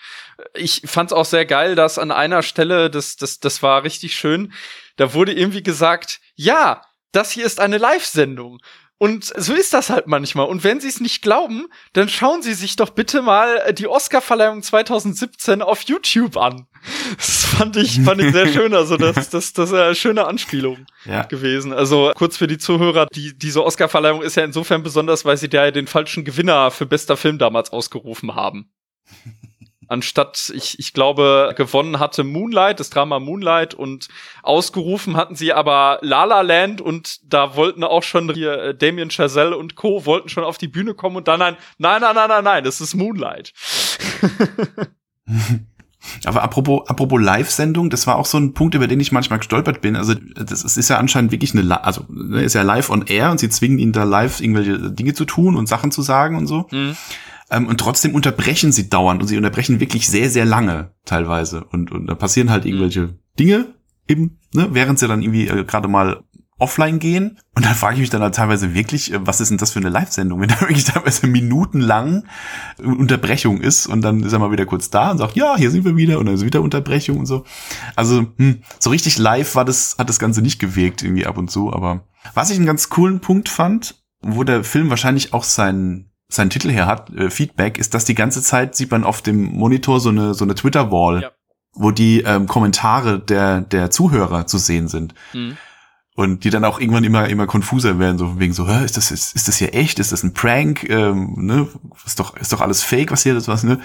Ich 0.55 0.83
fand 0.87 1.11
es 1.11 1.17
auch 1.17 1.27
sehr 1.27 1.47
geil, 1.47 1.75
dass 1.75 1.99
an 1.99 2.11
einer 2.11 2.43
Stelle, 2.43 2.91
das, 2.91 3.17
das, 3.17 3.39
das 3.39 3.63
war 3.63 3.85
richtig 3.85 4.17
schön, 4.17 4.53
da 4.97 5.15
wurde 5.15 5.33
irgendwie 5.33 5.63
gesagt, 5.63 6.21
ja, 6.35 6.83
das 7.13 7.31
hier 7.31 7.47
ist 7.47 7.61
eine 7.61 7.79
Live-Sendung. 7.79 8.61
Und 8.99 9.25
so 9.25 9.55
ist 9.55 9.73
das 9.73 9.91
halt 9.91 10.09
manchmal. 10.09 10.47
Und 10.47 10.65
wenn 10.65 10.81
Sie 10.81 10.89
es 10.89 11.01
nicht 11.01 11.23
glauben, 11.23 11.67
dann 11.93 12.09
schauen 12.09 12.43
Sie 12.43 12.55
sich 12.55 12.75
doch 12.75 12.91
bitte 12.91 13.23
mal 13.23 13.73
die 13.73 13.87
Oscar-Verleihung 13.87 14.63
2017 14.63 15.63
auf 15.63 15.83
YouTube 15.83 16.37
an. 16.37 16.67
Das 17.17 17.45
fand 17.45 17.77
ich, 17.77 18.01
fand 18.01 18.21
ich 18.21 18.33
sehr 18.33 18.49
schön. 18.53 18.75
Also 18.75 18.97
das, 18.97 19.31
das, 19.31 19.53
das 19.53 19.71
ist 19.71 19.75
eine 19.75 19.95
schöne 19.95 20.27
Anspielung 20.27 20.87
ja. 21.05 21.23
gewesen. 21.23 21.73
Also 21.73 22.13
kurz 22.17 22.37
für 22.37 22.49
die 22.49 22.59
Zuhörer, 22.59 23.07
die, 23.15 23.39
diese 23.39 23.65
Oscar-Verleihung 23.65 24.23
ist 24.23 24.35
ja 24.35 24.45
insofern 24.45 24.83
besonders, 24.83 25.25
weil 25.25 25.37
sie 25.37 25.49
da 25.49 25.67
ja 25.67 25.71
den 25.71 25.87
falschen 25.87 26.25
Gewinner 26.25 26.73
für 26.73 26.87
bester 26.87 27.17
Film 27.17 27.39
damals 27.39 27.71
ausgerufen 27.71 28.35
haben 28.35 28.73
anstatt, 29.89 30.53
ich, 30.55 30.79
ich 30.79 30.93
glaube, 30.93 31.53
gewonnen 31.57 31.99
hatte 31.99 32.25
Moonlight, 32.25 32.81
das 32.81 32.91
Drama 32.91 33.19
Moonlight 33.19 33.75
und 33.75 34.09
ausgerufen 34.43 35.17
hatten 35.17 35.35
sie 35.35 35.53
aber 35.53 35.99
La 36.03 36.25
La 36.25 36.43
Land 36.43 36.81
und 36.81 37.19
da 37.25 37.57
wollten 37.57 37.83
auch 37.85 38.03
schon 38.03 38.33
hier 38.33 38.63
äh, 38.63 38.75
Damien 38.75 39.11
Chazelle 39.11 39.57
und 39.57 39.75
Co. 39.75 40.07
wollten 40.07 40.29
schon 40.29 40.45
auf 40.45 40.59
die 40.59 40.69
Bühne 40.69 40.95
kommen 40.95 41.17
und 41.17 41.29
dann 41.29 41.43
ein, 41.43 41.57
nein, 41.79 42.01
nein, 42.01 42.15
nein, 42.15 42.29
nein, 42.29 42.45
nein, 42.45 42.65
das 42.65 42.81
ist 42.81 42.95
Moonlight. 42.95 43.53
Aber 46.25 46.43
apropos, 46.43 46.89
apropos 46.89 47.21
Live-Sendung, 47.21 47.91
das 47.91 48.07
war 48.07 48.17
auch 48.17 48.27
so 48.27 48.39
ein 48.39 48.55
Punkt, 48.55 48.75
über 48.75 48.87
den 48.87 49.01
ich 49.01 49.13
manchmal 49.13 49.41
gestolpert 49.41 49.81
bin. 49.81 49.97
Also 49.97 50.15
das 50.15 50.65
ist 50.65 50.89
ja 50.89 50.97
anscheinend 50.97 51.33
wirklich 51.33 51.55
eine, 51.55 51.85
also 51.85 52.05
ne, 52.09 52.43
ist 52.43 52.55
ja 52.55 52.63
live 52.63 52.91
on 52.91 53.05
air 53.07 53.31
und 53.31 53.41
sie 53.41 53.49
zwingen 53.49 53.79
ihn 53.79 53.93
da 53.93 54.05
live 54.05 54.41
irgendwelche 54.41 54.91
Dinge 54.93 55.15
zu 55.15 55.25
tun 55.25 55.57
und 55.57 55.69
Sachen 55.69 55.91
zu 55.91 56.03
sagen 56.03 56.37
und 56.37 56.47
so. 56.47 56.67
Mhm. 56.71 56.97
Ähm, 57.51 57.67
und 57.67 57.79
trotzdem 57.79 58.15
unterbrechen 58.15 58.73
sie 58.73 58.89
dauernd 58.89 59.23
und 59.23 59.29
sie 59.29 59.37
unterbrechen 59.37 59.81
wirklich 59.81 60.09
sehr, 60.09 60.31
sehr 60.31 60.45
lange 60.45 60.93
teilweise. 61.05 61.65
Und, 61.65 61.91
und 61.91 62.07
da 62.07 62.15
passieren 62.15 62.51
halt 62.51 62.67
irgendwelche 62.67 63.03
mhm. 63.03 63.19
Dinge 63.39 63.67
eben, 64.09 64.39
ne, 64.53 64.69
während 64.73 64.99
sie 64.99 65.09
dann 65.09 65.23
irgendwie 65.23 65.49
äh, 65.49 65.65
gerade 65.65 65.89
mal 65.89 66.23
offline 66.59 66.99
gehen. 66.99 67.39
Und 67.55 67.65
da 67.65 67.71
frage 67.71 67.95
ich 67.95 68.01
mich 68.01 68.11
dann 68.11 68.23
halt 68.23 68.35
teilweise 68.35 68.75
wirklich, 68.75 69.13
äh, 69.13 69.27
was 69.27 69.41
ist 69.41 69.51
denn 69.51 69.59
das 69.59 69.73
für 69.73 69.79
eine 69.79 69.89
Live-Sendung, 69.89 70.41
wenn 70.41 70.49
da 70.49 70.61
wirklich 70.61 70.85
teilweise 70.85 71.27
minutenlang 71.27 72.25
Unterbrechung 72.79 73.61
ist 73.61 73.87
und 73.87 74.03
dann 74.03 74.23
ist 74.23 74.33
er 74.33 74.39
mal 74.39 74.51
wieder 74.51 74.67
kurz 74.67 74.91
da 74.91 75.11
und 75.11 75.19
sagt, 75.19 75.37
ja, 75.37 75.57
hier 75.57 75.71
sind 75.71 75.85
wir 75.85 75.97
wieder 75.97 76.19
und 76.19 76.27
dann 76.27 76.35
ist 76.35 76.45
wieder 76.45 76.63
Unterbrechung 76.63 77.19
und 77.19 77.27
so. 77.27 77.45
Also 77.97 78.27
hm, 78.37 78.63
so 78.79 78.91
richtig 78.91 79.19
live 79.19 79.55
war 79.55 79.65
das, 79.65 79.97
hat 79.99 80.09
das 80.09 80.19
Ganze 80.19 80.43
nicht 80.43 80.59
gewirkt 80.59 81.03
irgendwie 81.03 81.27
ab 81.27 81.39
und 81.39 81.51
zu. 81.51 81.73
Aber 81.73 82.05
was 82.35 82.51
ich 82.51 82.57
einen 82.57 82.67
ganz 82.67 82.89
coolen 82.89 83.21
Punkt 83.21 83.49
fand, 83.49 84.03
wo 84.21 84.43
der 84.43 84.65
Film 84.65 84.91
wahrscheinlich 84.91 85.33
auch 85.33 85.45
seinen 85.45 86.08
seinen 86.29 86.51
Titel 86.51 86.71
her 86.71 86.87
hat, 86.87 87.11
äh, 87.15 87.31
Feedback, 87.31 87.79
ist, 87.79 87.95
dass 87.95 88.05
die 88.05 88.15
ganze 88.15 88.43
Zeit 88.43 88.77
sieht 88.77 88.91
man 88.91 89.05
auf 89.05 89.23
dem 89.23 89.45
Monitor 89.45 89.99
so 90.01 90.11
eine 90.11 90.35
so 90.35 90.45
eine 90.45 90.55
Twitter-Wall, 90.55 91.23
ja. 91.23 91.31
wo 91.73 91.91
die 91.91 92.21
ähm, 92.21 92.47
Kommentare 92.47 93.19
der 93.19 93.63
der 93.63 93.91
Zuhörer 93.91 94.47
zu 94.47 94.59
sehen 94.59 94.89
sind. 94.89 95.15
Mhm. 95.33 95.57
Und 96.15 96.43
die 96.43 96.51
dann 96.51 96.65
auch 96.65 96.81
irgendwann 96.81 97.05
immer 97.05 97.29
immer 97.29 97.47
konfuser 97.47 97.99
werden, 97.99 98.19
so 98.19 98.39
wegen 98.41 98.53
so, 98.53 98.69
Hä, 98.69 98.85
ist 98.85 98.97
das 98.97 99.11
ist, 99.11 99.37
ist 99.37 99.49
das 99.49 99.57
hier 99.57 99.75
echt? 99.75 100.01
Ist 100.01 100.13
das 100.13 100.23
ein 100.23 100.35
Prank? 100.35 100.89
Ähm, 100.91 101.35
ne? 101.37 101.69
Ist 102.05 102.21
doch 102.21 102.37
ist 102.37 102.53
doch 102.53 102.61
alles 102.61 102.83
Fake, 102.83 103.11
was 103.11 103.23
hier 103.23 103.35
das 103.35 103.49
was 103.49 103.65
ne? 103.65 103.81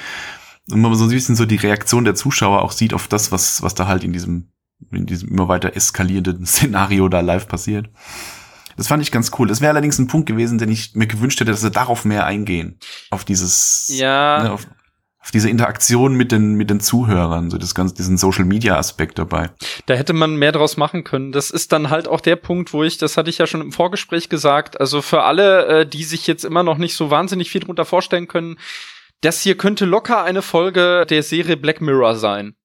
Und 0.71 0.81
man 0.81 0.95
so 0.95 1.05
ein 1.05 1.09
bisschen 1.09 1.35
so 1.35 1.45
die 1.45 1.57
Reaktion 1.57 2.05
der 2.05 2.15
Zuschauer 2.15 2.61
auch 2.61 2.71
sieht 2.71 2.93
auf 2.93 3.07
das, 3.07 3.31
was 3.31 3.61
was 3.61 3.75
da 3.75 3.87
halt 3.87 4.03
in 4.03 4.13
diesem 4.13 4.49
in 4.91 5.05
diesem 5.05 5.29
immer 5.29 5.47
weiter 5.47 5.75
eskalierenden 5.75 6.45
Szenario 6.45 7.07
da 7.07 7.21
live 7.21 7.47
passiert. 7.47 7.89
Das 8.77 8.87
fand 8.87 9.03
ich 9.03 9.11
ganz 9.11 9.31
cool. 9.37 9.47
Das 9.47 9.61
wäre 9.61 9.71
allerdings 9.71 9.99
ein 9.99 10.07
Punkt 10.07 10.27
gewesen, 10.27 10.57
den 10.57 10.69
ich 10.71 10.95
mir 10.95 11.07
gewünscht 11.07 11.39
hätte, 11.39 11.51
dass 11.51 11.61
sie 11.61 11.71
darauf 11.71 12.05
mehr 12.05 12.25
eingehen. 12.25 12.79
Auf 13.11 13.23
dieses, 13.25 13.89
Ja. 13.91 14.43
ne, 14.43 14.51
auf, 14.51 14.67
auf 15.19 15.31
diese 15.31 15.49
Interaktion 15.49 16.15
mit 16.15 16.31
den, 16.31 16.55
mit 16.55 16.69
den 16.69 16.79
Zuhörern, 16.81 17.49
so 17.49 17.57
das 17.57 17.73
ganze, 17.75 17.95
diesen 17.95 18.17
Social 18.17 18.45
Media 18.45 18.77
Aspekt 18.77 19.17
dabei. 19.19 19.49
Da 19.85 19.93
hätte 19.93 20.13
man 20.13 20.35
mehr 20.35 20.51
draus 20.51 20.75
machen 20.75 21.03
können. 21.03 21.31
Das 21.31 21.49
ist 21.49 21.71
dann 21.71 21.89
halt 21.89 22.07
auch 22.07 22.19
der 22.19 22.35
Punkt, 22.35 22.73
wo 22.73 22.83
ich, 22.83 22.97
das 22.97 23.15
hatte 23.15 23.29
ich 23.29 23.37
ja 23.37 23.47
schon 23.47 23.61
im 23.61 23.71
Vorgespräch 23.71 24.27
gesagt, 24.27 24.79
also 24.81 25.01
für 25.01 25.23
alle, 25.23 25.65
äh, 25.67 25.85
die 25.85 26.03
sich 26.03 26.27
jetzt 26.27 26.43
immer 26.43 26.63
noch 26.63 26.77
nicht 26.77 26.95
so 26.95 27.09
wahnsinnig 27.09 27.49
viel 27.51 27.61
drunter 27.61 27.85
vorstellen 27.85 28.27
können, 28.27 28.57
das 29.21 29.41
hier 29.41 29.55
könnte 29.55 29.85
locker 29.85 30.23
eine 30.23 30.41
Folge 30.41 31.05
der 31.09 31.23
Serie 31.23 31.55
Black 31.55 31.79
Mirror 31.79 32.17
sein. 32.17 32.55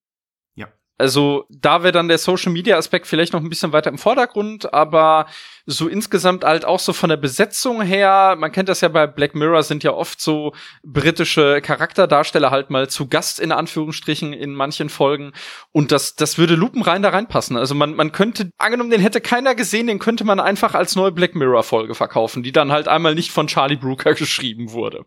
Also 0.99 1.45
da 1.49 1.81
wäre 1.81 1.93
dann 1.93 2.09
der 2.09 2.17
Social 2.17 2.51
Media 2.51 2.77
Aspekt 2.77 3.07
vielleicht 3.07 3.33
noch 3.33 3.41
ein 3.41 3.49
bisschen 3.49 3.71
weiter 3.71 3.89
im 3.89 3.97
Vordergrund, 3.97 4.73
aber 4.73 5.27
so 5.65 5.87
insgesamt 5.87 6.43
halt 6.43 6.65
auch 6.65 6.79
so 6.79 6.93
von 6.93 7.09
der 7.09 7.17
Besetzung 7.17 7.81
her, 7.81 8.35
man 8.37 8.51
kennt 8.51 8.69
das 8.69 8.81
ja 8.81 8.89
bei 8.89 9.07
Black 9.07 9.33
Mirror 9.33 9.63
sind 9.63 9.83
ja 9.83 9.93
oft 9.93 10.19
so 10.19 10.53
britische 10.83 11.61
Charakterdarsteller 11.61 12.51
halt 12.51 12.69
mal 12.69 12.89
zu 12.89 13.07
Gast 13.07 13.39
in 13.39 13.51
Anführungsstrichen 13.51 14.33
in 14.33 14.53
manchen 14.53 14.89
Folgen 14.89 15.31
und 15.71 15.93
das 15.93 16.15
das 16.15 16.37
würde 16.37 16.55
lupenrein 16.55 17.01
da 17.01 17.09
reinpassen. 17.09 17.55
Also 17.55 17.75
man 17.75 17.95
man 17.95 18.11
könnte 18.11 18.51
angenommen, 18.57 18.89
den 18.89 19.01
hätte 19.01 19.21
keiner 19.21 19.55
gesehen, 19.55 19.87
den 19.87 19.99
könnte 19.99 20.25
man 20.25 20.39
einfach 20.39 20.75
als 20.75 20.95
neue 20.95 21.11
Black 21.13 21.33
Mirror 21.33 21.63
Folge 21.63 21.95
verkaufen, 21.95 22.43
die 22.43 22.51
dann 22.51 22.71
halt 22.71 22.89
einmal 22.89 23.15
nicht 23.15 23.31
von 23.31 23.47
Charlie 23.47 23.77
Brooker 23.77 24.13
geschrieben 24.15 24.71
wurde. 24.71 25.05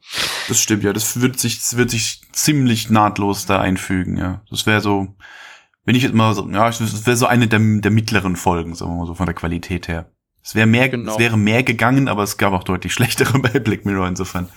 Das 0.49 0.61
stimmt, 0.61 0.85
ja. 0.85 0.93
Das 0.93 1.21
wird 1.21 1.39
sich, 1.39 1.59
das 1.59 1.77
wird 1.77 1.91
sich 1.91 2.23
ziemlich 2.33 2.89
nahtlos 2.89 3.47
da 3.47 3.61
einfügen, 3.61 4.17
ja. 4.17 4.43
Das 4.51 4.67
wäre 4.67 4.81
so, 4.81 5.15
wenn 5.85 5.95
ich 5.95 6.03
jetzt 6.03 6.15
mal 6.15 6.35
so, 6.35 6.49
ja, 6.49 6.67
das 6.67 7.07
wäre 7.07 7.17
so 7.17 7.27
eine 7.27 7.49
der, 7.49 7.59
der 7.61 7.91
mittleren 7.91 8.37
Folgen, 8.37 8.75
sagen 8.75 8.93
wir 8.93 8.99
mal 8.99 9.07
so, 9.07 9.15
von 9.15 9.27
der 9.27 9.35
Qualität 9.35 9.89
her. 9.89 10.11
Es 10.45 10.55
wäre 10.55 10.67
mehr, 10.67 10.89
Genau. 10.89 11.13
es 11.13 11.19
wäre 11.19 11.37
mehr 11.37 11.63
gegangen, 11.63 12.09
aber 12.09 12.23
es 12.23 12.37
gab 12.37 12.53
auch 12.53 12.65
deutlich 12.65 12.93
schlechtere 12.95 13.39
bei 13.39 13.59
Black 13.59 13.85
Mirror 13.85 14.09
insofern. 14.09 14.49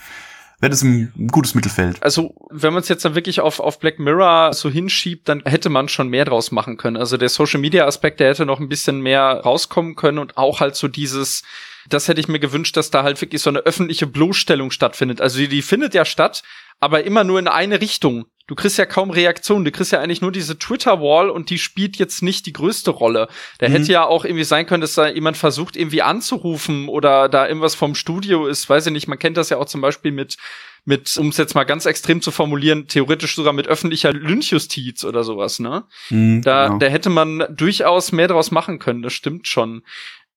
Wäre 0.62 0.70
das 0.70 0.84
ein, 0.84 1.12
ein 1.18 1.28
gutes 1.28 1.54
Mittelfeld. 1.54 2.02
Also, 2.02 2.34
wenn 2.50 2.72
man 2.74 2.82
es 2.82 2.88
jetzt 2.88 3.04
dann 3.04 3.14
wirklich 3.14 3.42
auf, 3.42 3.60
auf 3.60 3.78
Black 3.78 4.00
Mirror 4.00 4.54
so 4.54 4.70
hinschiebt, 4.70 5.28
dann 5.28 5.42
hätte 5.44 5.70
man 5.70 5.90
schon 5.90 6.08
mehr 6.08 6.24
draus 6.24 6.50
machen 6.52 6.78
können. 6.78 6.96
Also 6.96 7.18
der 7.18 7.28
Social 7.28 7.60
Media 7.60 7.86
Aspekt, 7.86 8.22
der 8.22 8.30
hätte 8.30 8.46
noch 8.46 8.62
ein 8.62 8.70
bisschen 8.70 9.02
mehr 9.02 9.42
rauskommen 9.44 9.96
können 9.96 10.18
und 10.18 10.38
auch 10.38 10.62
halt 10.62 10.78
so 10.78 10.88
dieses, 10.88 11.44
das 11.90 12.08
hätte 12.08 12.22
ich 12.22 12.30
mir 12.30 12.40
gewünscht, 12.40 12.78
dass 12.78 12.90
da 12.90 13.04
halt 13.04 13.20
wirklich 13.20 13.42
so 13.42 13.50
eine 13.50 13.60
öffentliche 13.60 14.08
Bloßstellung 14.08 14.72
stattfindet. 14.72 15.20
Also 15.20 15.40
die, 15.40 15.50
die 15.50 15.62
findet 15.62 15.94
ja 15.94 16.06
statt, 16.06 16.42
aber 16.80 17.04
immer 17.04 17.26
nur 17.26 17.38
in 17.38 17.50
eine 17.50 17.82
Richtung. 17.82 18.26
Du 18.48 18.54
kriegst 18.56 18.78
ja 18.78 18.86
kaum 18.86 19.10
Reaktionen. 19.10 19.66
Du 19.66 19.72
kriegst 19.72 19.92
ja 19.92 20.00
eigentlich 20.00 20.22
nur 20.22 20.32
diese 20.32 20.60
Twitter-Wall 20.60 21.30
und 21.32 21.50
die 21.50 21.58
spielt 21.58 21.98
jetzt 21.98 22.22
nicht 22.22 22.46
die 22.46 22.54
größte 22.54 22.92
Rolle. 22.92 23.28
Da 23.58 23.68
Mhm. 23.68 23.72
hätte 23.74 23.92
ja 23.92 24.06
auch 24.06 24.24
irgendwie 24.24 24.44
sein 24.44 24.68
können, 24.68 24.82
dass 24.82 24.94
da 24.94 25.08
jemand 25.08 25.36
versucht, 25.38 25.76
irgendwie 25.76 26.04
anzurufen 26.04 26.88
oder 26.88 27.28
da 27.28 27.48
irgendwas 27.48 27.74
vom 27.76 27.96
Studio 27.96 28.46
ist. 28.46 28.70
Weiß 28.70 28.86
ich 28.86 28.92
nicht. 28.94 29.08
Man 29.08 29.18
kennt 29.20 29.38
das 29.38 29.50
ja 29.50 29.58
auch 29.58 29.66
zum 29.66 29.82
Beispiel 29.82 30.12
mit, 30.12 30.38
mit, 30.86 31.18
um 31.18 31.30
es 31.30 31.38
jetzt 31.38 31.56
mal 31.56 31.64
ganz 31.64 31.88
extrem 31.88 32.22
zu 32.22 32.30
formulieren, 32.30 32.88
theoretisch 32.88 33.34
sogar 33.36 33.54
mit 33.54 33.68
öffentlicher 33.68 34.14
Lynchjustiz 34.14 35.04
oder 35.04 35.24
sowas, 35.24 35.58
ne? 35.60 35.86
Mhm, 36.12 36.44
Da, 36.44 36.68
genau. 36.68 36.78
da 36.80 36.86
hätte 36.86 37.10
man 37.10 37.44
durchaus 37.50 38.12
mehr 38.12 38.28
draus 38.28 38.52
machen 38.52 38.78
können, 38.78 39.02
das 39.02 39.14
stimmt 39.14 39.48
schon. 39.48 39.82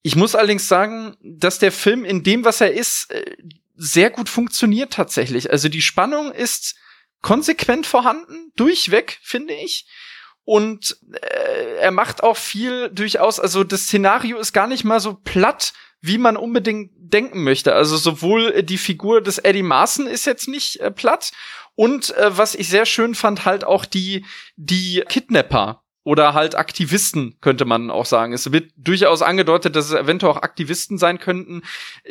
Ich 0.02 0.16
muss 0.16 0.34
allerdings 0.34 0.66
sagen, 0.68 1.16
dass 1.22 1.58
der 1.58 1.72
Film 1.72 2.06
in 2.06 2.22
dem, 2.22 2.46
was 2.46 2.62
er 2.62 2.72
ist, 2.72 3.10
äh, 3.10 3.36
sehr 3.76 4.08
gut 4.08 4.30
funktioniert 4.30 4.94
tatsächlich. 4.94 5.50
Also 5.50 5.68
die 5.68 5.82
Spannung 5.82 6.32
ist 6.32 6.76
konsequent 7.22 7.86
vorhanden, 7.86 8.52
durchweg, 8.56 9.18
finde 9.22 9.54
ich. 9.54 9.86
Und 10.44 10.96
äh, 11.12 11.76
er 11.80 11.90
macht 11.90 12.22
auch 12.22 12.36
viel 12.36 12.88
durchaus, 12.90 13.38
also 13.38 13.64
das 13.64 13.82
Szenario 13.82 14.38
ist 14.38 14.52
gar 14.52 14.66
nicht 14.66 14.84
mal 14.84 15.00
so 15.00 15.14
platt, 15.14 15.74
wie 16.00 16.18
man 16.18 16.36
unbedingt 16.36 16.92
denken 16.96 17.42
möchte. 17.42 17.74
Also 17.74 17.96
sowohl 17.96 18.62
die 18.62 18.78
Figur 18.78 19.20
des 19.20 19.38
Eddie 19.38 19.62
Marson 19.62 20.06
ist 20.06 20.24
jetzt 20.24 20.48
nicht 20.48 20.80
äh, 20.80 20.90
platt 20.90 21.32
und 21.74 22.16
äh, 22.16 22.36
was 22.36 22.54
ich 22.54 22.68
sehr 22.68 22.86
schön 22.86 23.14
fand, 23.14 23.44
halt 23.44 23.62
auch 23.62 23.84
die, 23.84 24.24
die 24.56 25.04
Kidnapper 25.08 25.84
oder 26.08 26.32
halt 26.32 26.54
Aktivisten, 26.54 27.34
könnte 27.42 27.66
man 27.66 27.90
auch 27.90 28.06
sagen. 28.06 28.32
Es 28.32 28.50
wird 28.50 28.72
durchaus 28.78 29.20
angedeutet, 29.20 29.76
dass 29.76 29.90
es 29.90 29.92
eventuell 29.92 30.32
auch 30.32 30.40
Aktivisten 30.42 30.96
sein 30.96 31.18
könnten. 31.18 31.60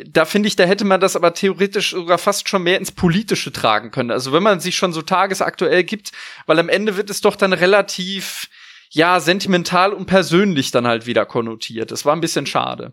Da 0.06 0.24
finde 0.24 0.46
ich, 0.46 0.54
da 0.54 0.62
hätte 0.62 0.84
man 0.84 1.00
das 1.00 1.16
aber 1.16 1.34
theoretisch 1.34 1.90
sogar 1.90 2.16
fast 2.16 2.48
schon 2.48 2.62
mehr 2.62 2.78
ins 2.78 2.92
Politische 2.92 3.50
tragen 3.50 3.90
können. 3.90 4.12
Also 4.12 4.32
wenn 4.32 4.44
man 4.44 4.60
sich 4.60 4.76
schon 4.76 4.92
so 4.92 5.02
tagesaktuell 5.02 5.82
gibt, 5.82 6.12
weil 6.46 6.60
am 6.60 6.68
Ende 6.68 6.96
wird 6.96 7.10
es 7.10 7.22
doch 7.22 7.34
dann 7.34 7.52
relativ, 7.52 8.48
ja, 8.90 9.18
sentimental 9.18 9.92
und 9.92 10.06
persönlich 10.06 10.70
dann 10.70 10.86
halt 10.86 11.06
wieder 11.06 11.26
konnotiert. 11.26 11.90
Das 11.90 12.04
war 12.04 12.14
ein 12.14 12.20
bisschen 12.20 12.46
schade. 12.46 12.92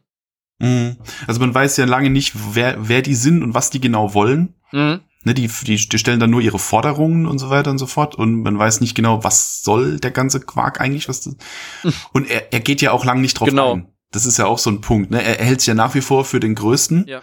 Mhm. 0.57 0.97
Also 1.27 1.39
man 1.39 1.53
weiß 1.53 1.77
ja 1.77 1.85
lange 1.85 2.09
nicht, 2.09 2.33
wer, 2.55 2.77
wer 2.79 3.03
die 3.03 3.13
sind 3.13 3.43
und 3.43 3.53
was 3.53 3.69
die 3.69 3.79
genau 3.79 4.15
wollen. 4.15 4.55
Mhm. 4.71 5.01
Ne, 5.25 5.33
die, 5.33 5.47
die, 5.47 5.75
die 5.89 5.97
stellen 5.97 6.19
dann 6.19 6.29
nur 6.29 6.39
ihre 6.41 6.59
Forderungen 6.59 7.25
und 7.25 7.39
so 7.39 7.49
weiter 7.49 7.71
und 7.71 7.79
so 7.79 7.87
fort 7.87 8.13
und 8.15 8.43
man 8.43 8.57
weiß 8.59 8.79
nicht 8.79 8.93
genau, 8.95 9.23
was 9.23 9.63
soll 9.63 9.99
der 9.99 10.11
ganze 10.11 10.39
Quark 10.39 10.79
eigentlich, 10.79 11.09
was 11.09 11.21
das, 11.21 11.35
und 12.13 12.29
er, 12.29 12.53
er 12.53 12.59
geht 12.59 12.79
ja 12.81 12.91
auch 12.91 13.03
lang 13.05 13.21
nicht 13.21 13.39
drauf 13.39 13.49
Genau. 13.49 13.73
ein. 13.73 13.87
Das 14.11 14.25
ist 14.27 14.37
ja 14.37 14.45
auch 14.45 14.59
so 14.59 14.69
ein 14.69 14.81
Punkt, 14.81 15.09
ne? 15.11 15.21
Er, 15.23 15.39
er 15.39 15.45
hält 15.47 15.61
sich 15.61 15.67
ja 15.67 15.73
nach 15.73 15.95
wie 15.95 16.01
vor 16.01 16.25
für 16.25 16.39
den 16.39 16.53
Größten 16.53 17.05
Ja. 17.07 17.21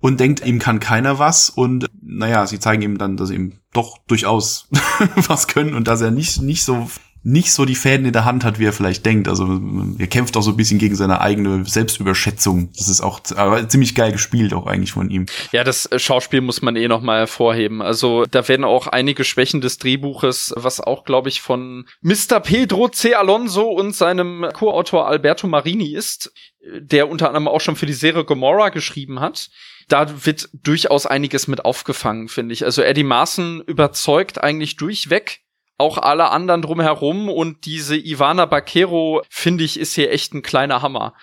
und 0.00 0.18
denkt, 0.18 0.44
ihm 0.44 0.58
kann 0.58 0.80
keiner 0.80 1.20
was 1.20 1.48
und 1.48 1.86
naja, 2.02 2.44
sie 2.48 2.58
zeigen 2.58 2.82
ihm 2.82 2.98
dann, 2.98 3.16
dass 3.16 3.28
sie 3.28 3.36
ihm 3.36 3.52
doch 3.72 3.98
durchaus 4.08 4.68
was 5.28 5.46
können 5.46 5.74
und 5.74 5.86
dass 5.86 6.00
er 6.00 6.10
nicht, 6.10 6.42
nicht 6.42 6.64
so 6.64 6.90
nicht 7.28 7.52
so 7.52 7.66
die 7.66 7.74
Fäden 7.74 8.06
in 8.06 8.12
der 8.12 8.24
Hand 8.24 8.42
hat, 8.42 8.58
wie 8.58 8.64
er 8.64 8.72
vielleicht 8.72 9.04
denkt. 9.04 9.28
Also 9.28 9.60
er 9.98 10.06
kämpft 10.06 10.36
auch 10.36 10.42
so 10.42 10.50
ein 10.50 10.56
bisschen 10.56 10.78
gegen 10.78 10.96
seine 10.96 11.20
eigene 11.20 11.64
Selbstüberschätzung. 11.64 12.72
Das 12.76 12.88
ist 12.88 13.02
auch 13.02 13.20
aber 13.36 13.68
ziemlich 13.68 13.94
geil 13.94 14.12
gespielt 14.12 14.54
auch 14.54 14.66
eigentlich 14.66 14.92
von 14.92 15.10
ihm. 15.10 15.26
Ja, 15.52 15.62
das 15.62 15.86
äh, 15.86 15.98
Schauspiel 15.98 16.40
muss 16.40 16.62
man 16.62 16.74
eh 16.76 16.88
noch 16.88 17.02
mal 17.02 17.18
hervorheben. 17.18 17.82
Also 17.82 18.24
da 18.24 18.48
werden 18.48 18.64
auch 18.64 18.86
einige 18.86 19.24
Schwächen 19.24 19.60
des 19.60 19.76
Drehbuches, 19.76 20.54
was 20.56 20.80
auch, 20.80 21.04
glaube 21.04 21.28
ich, 21.28 21.42
von 21.42 21.86
Mr. 22.00 22.40
Pedro 22.40 22.88
C. 22.88 23.14
Alonso 23.14 23.68
und 23.68 23.94
seinem 23.94 24.46
Co-Autor 24.54 25.06
Alberto 25.06 25.46
Marini 25.46 25.94
ist, 25.94 26.32
der 26.80 27.10
unter 27.10 27.28
anderem 27.28 27.48
auch 27.48 27.60
schon 27.60 27.76
für 27.76 27.86
die 27.86 27.92
Serie 27.92 28.24
Gomorrah 28.24 28.70
geschrieben 28.70 29.20
hat. 29.20 29.50
Da 29.88 30.24
wird 30.24 30.48
durchaus 30.52 31.06
einiges 31.06 31.46
mit 31.46 31.64
aufgefangen, 31.64 32.28
finde 32.28 32.54
ich. 32.54 32.64
Also 32.64 32.82
Eddie 32.82 33.04
Marson 33.04 33.62
überzeugt 33.66 34.42
eigentlich 34.42 34.76
durchweg 34.76 35.40
auch 35.78 35.96
alle 35.98 36.30
anderen 36.30 36.60
drumherum 36.60 37.28
und 37.28 37.64
diese 37.64 37.96
Ivana 37.96 38.46
Baquero, 38.46 39.22
finde 39.30 39.62
ich, 39.62 39.78
ist 39.78 39.94
hier 39.94 40.10
echt 40.10 40.34
ein 40.34 40.42
kleiner 40.42 40.82
Hammer. 40.82 41.14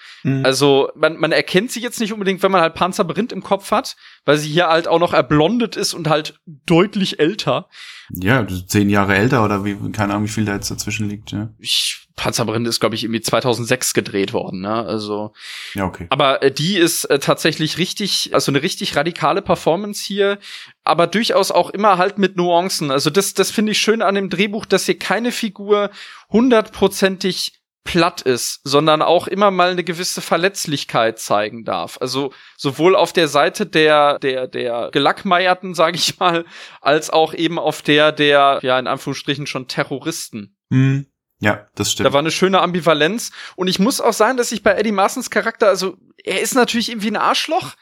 Also 0.43 0.89
man, 0.95 1.17
man 1.17 1.33
erkennt 1.33 1.71
sie 1.71 1.81
jetzt 1.81 1.99
nicht 1.99 2.13
unbedingt, 2.13 2.41
wenn 2.41 2.51
man 2.51 2.61
halt 2.61 2.73
Panzerbrind 2.73 3.31
im 3.33 3.43
Kopf 3.43 3.71
hat, 3.71 3.95
weil 4.23 4.37
sie 4.37 4.49
hier 4.49 4.67
halt 4.67 4.87
auch 4.87 4.99
noch 4.99 5.13
erblondet 5.13 5.75
ist 5.75 5.93
und 5.93 6.07
halt 6.09 6.39
deutlich 6.65 7.19
älter. 7.19 7.67
Ja, 8.09 8.45
zehn 8.67 8.89
Jahre 8.89 9.15
älter 9.15 9.43
oder 9.43 9.65
wie, 9.65 9.75
keine 9.91 10.13
Ahnung, 10.13 10.25
wie 10.25 10.31
viel 10.31 10.45
da 10.45 10.53
jetzt 10.53 10.71
dazwischen 10.71 11.09
liegt, 11.09 11.31
ja. 11.31 11.49
Ich, 11.59 12.07
Panzerbrind 12.15 12.67
ist, 12.67 12.79
glaube 12.79 12.95
ich, 12.95 13.03
irgendwie 13.03 13.21
2006 13.21 13.93
gedreht 13.93 14.31
worden, 14.31 14.61
ne? 14.61 14.73
Also, 14.73 15.33
Ja, 15.73 15.85
okay. 15.85 16.07
aber 16.09 16.41
äh, 16.41 16.51
die 16.51 16.77
ist 16.77 17.05
äh, 17.05 17.19
tatsächlich 17.19 17.77
richtig, 17.77 18.31
also 18.33 18.51
eine 18.51 18.61
richtig 18.61 18.95
radikale 18.95 19.41
Performance 19.41 20.03
hier, 20.05 20.39
aber 20.85 21.07
durchaus 21.07 21.51
auch 21.51 21.71
immer 21.71 21.97
halt 21.97 22.17
mit 22.17 22.37
Nuancen. 22.37 22.91
Also 22.91 23.09
das, 23.09 23.33
das 23.33 23.51
finde 23.51 23.73
ich 23.73 23.79
schön 23.79 24.01
an 24.01 24.15
dem 24.15 24.29
Drehbuch, 24.29 24.65
dass 24.65 24.85
hier 24.85 24.97
keine 24.97 25.31
Figur 25.31 25.89
hundertprozentig 26.29 27.59
platt 27.83 28.21
ist, 28.21 28.61
sondern 28.63 29.01
auch 29.01 29.27
immer 29.27 29.51
mal 29.51 29.71
eine 29.71 29.83
gewisse 29.83 30.21
Verletzlichkeit 30.21 31.19
zeigen 31.19 31.65
darf. 31.65 31.97
Also 32.01 32.33
sowohl 32.57 32.95
auf 32.95 33.13
der 33.13 33.27
Seite 33.27 33.65
der 33.65 34.19
der 34.19 34.47
der 34.47 34.89
gelackmeierten, 34.91 35.73
sage 35.75 35.97
ich 35.97 36.19
mal, 36.19 36.45
als 36.81 37.09
auch 37.09 37.33
eben 37.33 37.59
auf 37.59 37.81
der 37.81 38.11
der 38.11 38.59
ja 38.61 38.79
in 38.79 38.87
Anführungsstrichen 38.87 39.47
schon 39.47 39.67
Terroristen. 39.67 40.55
Hm. 40.71 41.07
Ja, 41.39 41.67
das 41.75 41.91
stimmt. 41.91 42.07
Da 42.07 42.13
war 42.13 42.19
eine 42.19 42.31
schöne 42.31 42.61
Ambivalenz 42.61 43.31
und 43.55 43.67
ich 43.67 43.77
muss 43.77 44.01
auch 44.01 44.13
sagen, 44.13 44.37
dass 44.37 44.51
ich 44.51 44.63
bei 44.63 44.73
Eddie 44.73 44.91
Marsons 44.91 45.29
Charakter, 45.29 45.67
also 45.67 45.97
er 46.23 46.41
ist 46.41 46.55
natürlich 46.55 46.89
irgendwie 46.89 47.11
ein 47.11 47.17
Arschloch, 47.17 47.75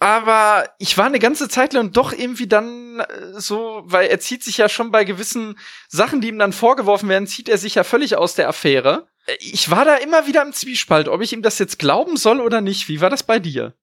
aber 0.00 0.68
ich 0.78 0.96
war 0.96 1.06
eine 1.06 1.18
ganze 1.18 1.48
Zeit 1.48 1.72
lang 1.72 1.92
doch 1.92 2.12
irgendwie 2.12 2.46
dann 2.46 3.00
äh, 3.00 3.04
so, 3.40 3.82
weil 3.84 4.08
er 4.08 4.20
zieht 4.20 4.44
sich 4.44 4.56
ja 4.58 4.68
schon 4.68 4.90
bei 4.90 5.04
gewissen 5.04 5.58
Sachen, 5.88 6.20
die 6.20 6.28
ihm 6.28 6.38
dann 6.38 6.52
vorgeworfen 6.52 7.08
werden, 7.08 7.26
zieht 7.26 7.48
er 7.48 7.58
sich 7.58 7.74
ja 7.74 7.84
völlig 7.84 8.16
aus 8.16 8.34
der 8.34 8.48
Affäre. 8.48 9.08
Äh, 9.26 9.36
Ich 9.40 9.70
war 9.70 9.84
da 9.84 9.96
immer 9.96 10.26
wieder 10.26 10.42
im 10.42 10.52
Zwiespalt, 10.52 11.08
ob 11.08 11.20
ich 11.20 11.32
ihm 11.32 11.42
das 11.42 11.58
jetzt 11.58 11.78
glauben 11.78 12.16
soll 12.16 12.40
oder 12.40 12.60
nicht. 12.60 12.88
Wie 12.88 13.00
war 13.00 13.10
das 13.10 13.24
bei 13.24 13.40
dir? 13.40 13.74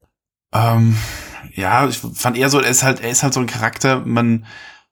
Ähm, 0.53 0.97
ja, 1.53 1.87
ich 1.87 1.97
fand 1.97 2.37
eher 2.37 2.49
so, 2.49 2.59
er 2.59 2.71
ist 2.71 2.83
halt, 2.83 3.01
er 3.01 3.09
ist 3.09 3.23
halt 3.23 3.33
so 3.33 3.41
ein 3.41 3.47
Charakter, 3.47 4.01
man, 4.05 4.45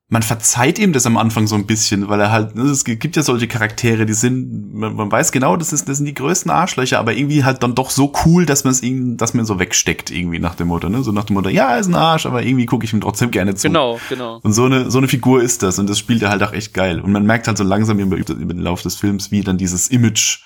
man 0.10 0.22
verzeiht 0.22 0.78
ihm 0.80 0.94
das 0.94 1.06
am 1.06 1.18
Anfang 1.18 1.48
so 1.48 1.56
ein 1.56 1.66
bisschen, 1.66 2.08
weil 2.08 2.20
er 2.20 2.32
halt, 2.32 2.56
ne, 2.56 2.64
es 2.64 2.84
gibt 2.84 3.16
ja 3.16 3.24
solche 3.24 3.48
Charaktere, 3.48 4.06
die 4.06 4.14
sind, 4.14 4.74
man, 4.74 4.96
man 4.96 5.12
weiß 5.12 5.32
genau, 5.32 5.56
das, 5.56 5.74
ist, 5.74 5.90
das 5.90 5.98
sind 5.98 6.06
die 6.06 6.14
größten 6.14 6.52
Arschlöcher, 6.52 7.00
aber 7.00 7.14
irgendwie 7.14 7.44
halt 7.44 7.64
dann 7.64 7.74
doch 7.74 7.90
so 7.90 8.14
cool, 8.26 8.46
dass 8.46 8.64
man 8.64 8.72
es 8.72 8.84
ihm, 8.84 9.18
dass 9.18 9.34
man 9.34 9.46
so 9.46 9.60
wegsteckt, 9.60 10.12
irgendwie 10.12 10.40
nach 10.40 10.56
dem 10.56 10.68
Motto, 10.68 10.90
ne? 10.90 11.04
So 11.04 11.12
nach 11.12 11.24
dem 11.24 11.36
Motto, 11.36 11.50
ja, 11.50 11.72
er 11.72 11.80
ist 11.80 11.88
ein 11.88 11.96
Arsch, 11.96 12.26
aber 12.26 12.44
irgendwie 12.44 12.66
gucke 12.66 12.86
ich 12.86 12.94
ihm 12.94 13.02
trotzdem 13.02 13.32
gerne 13.32 13.56
zu. 13.56 13.68
Genau, 13.68 14.00
genau. 14.10 14.40
Und 14.44 14.54
so 14.54 14.66
eine, 14.66 14.92
so 14.92 15.00
eine 15.00 15.08
Figur 15.08 15.42
ist 15.42 15.64
das 15.64 15.80
und 15.80 15.90
das 15.90 15.98
spielt 15.98 16.22
er 16.22 16.30
halt 16.30 16.44
auch 16.44 16.54
echt 16.54 16.74
geil. 16.74 17.00
Und 17.00 17.12
man 17.12 17.26
merkt 17.26 17.48
halt 17.48 17.58
so 17.58 17.64
langsam 17.64 17.98
über, 17.98 18.18
über 18.18 18.54
den 18.54 18.62
Lauf 18.62 18.82
des 18.82 18.96
Films, 18.96 19.32
wie 19.32 19.42
dann 19.42 19.58
dieses 19.58 19.88
Image 19.88 20.44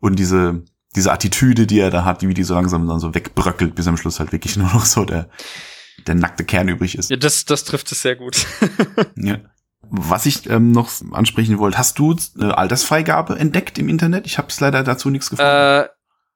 und 0.00 0.18
diese, 0.18 0.62
diese 0.94 1.12
Attitüde, 1.12 1.66
die 1.66 1.80
er 1.80 1.90
da 1.90 2.04
hat, 2.04 2.26
wie 2.26 2.32
die 2.32 2.44
so 2.44 2.54
langsam 2.54 2.86
dann 2.86 3.00
so 3.00 3.14
wegbröckelt, 3.14 3.74
bis 3.74 3.88
am 3.88 3.96
Schluss 3.96 4.20
halt 4.20 4.32
wirklich 4.32 4.56
nur 4.56 4.68
noch 4.68 4.86
so 4.86 5.04
der, 5.04 5.28
der 6.06 6.14
nackte 6.14 6.44
Kern 6.44 6.68
übrig 6.68 6.96
ist. 6.96 7.10
Ja, 7.10 7.16
das, 7.16 7.44
das 7.44 7.64
trifft 7.64 7.90
es 7.92 8.02
sehr 8.02 8.16
gut. 8.16 8.46
ja. 9.16 9.38
Was 9.88 10.26
ich 10.26 10.50
ähm, 10.50 10.72
noch 10.72 10.90
ansprechen 11.12 11.58
wollte, 11.58 11.78
hast 11.78 11.98
du 11.98 12.16
eine 12.38 12.58
Altersfreigabe 12.58 13.38
entdeckt 13.38 13.78
im 13.78 13.88
Internet? 13.88 14.26
Ich 14.26 14.36
habe 14.38 14.48
es 14.48 14.58
leider 14.58 14.82
dazu 14.82 15.10
nichts 15.10 15.30
gefunden. 15.30 15.48
Äh, 15.48 15.88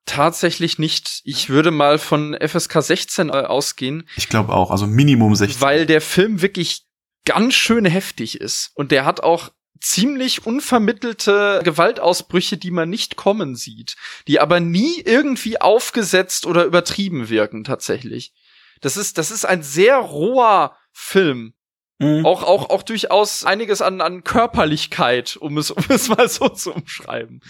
tatsächlich 0.06 0.78
nicht. 0.78 1.22
Ich 1.24 1.48
würde 1.48 1.70
mal 1.70 1.98
von 1.98 2.36
FSK 2.40 2.82
16 2.82 3.28
äh, 3.28 3.32
ausgehen. 3.32 4.08
Ich 4.16 4.28
glaube 4.28 4.52
auch, 4.52 4.70
also 4.70 4.86
Minimum 4.86 5.34
16. 5.34 5.60
Weil 5.60 5.86
der 5.86 6.00
Film 6.00 6.42
wirklich 6.42 6.84
ganz 7.24 7.54
schön 7.54 7.84
heftig 7.84 8.40
ist. 8.40 8.70
Und 8.74 8.92
der 8.92 9.04
hat 9.04 9.20
auch 9.20 9.50
ziemlich 9.80 10.46
unvermittelte 10.46 11.60
Gewaltausbrüche, 11.64 12.56
die 12.56 12.70
man 12.70 12.90
nicht 12.90 13.16
kommen 13.16 13.56
sieht, 13.56 13.96
die 14.28 14.38
aber 14.40 14.60
nie 14.60 15.00
irgendwie 15.04 15.60
aufgesetzt 15.60 16.46
oder 16.46 16.64
übertrieben 16.64 17.28
wirken 17.28 17.64
tatsächlich. 17.64 18.32
Das 18.80 18.96
ist, 18.96 19.18
das 19.18 19.30
ist 19.30 19.44
ein 19.44 19.62
sehr 19.62 19.96
roher 19.96 20.76
Film. 20.92 21.54
Mhm. 21.98 22.24
Auch, 22.24 22.42
auch, 22.42 22.70
auch 22.70 22.82
durchaus 22.82 23.44
einiges 23.44 23.82
an, 23.82 24.00
an 24.00 24.24
Körperlichkeit, 24.24 25.36
um 25.36 25.58
es, 25.58 25.70
um 25.70 25.84
es 25.88 26.08
mal 26.08 26.28
so 26.28 26.48
zu 26.48 26.72
umschreiben. 26.72 27.40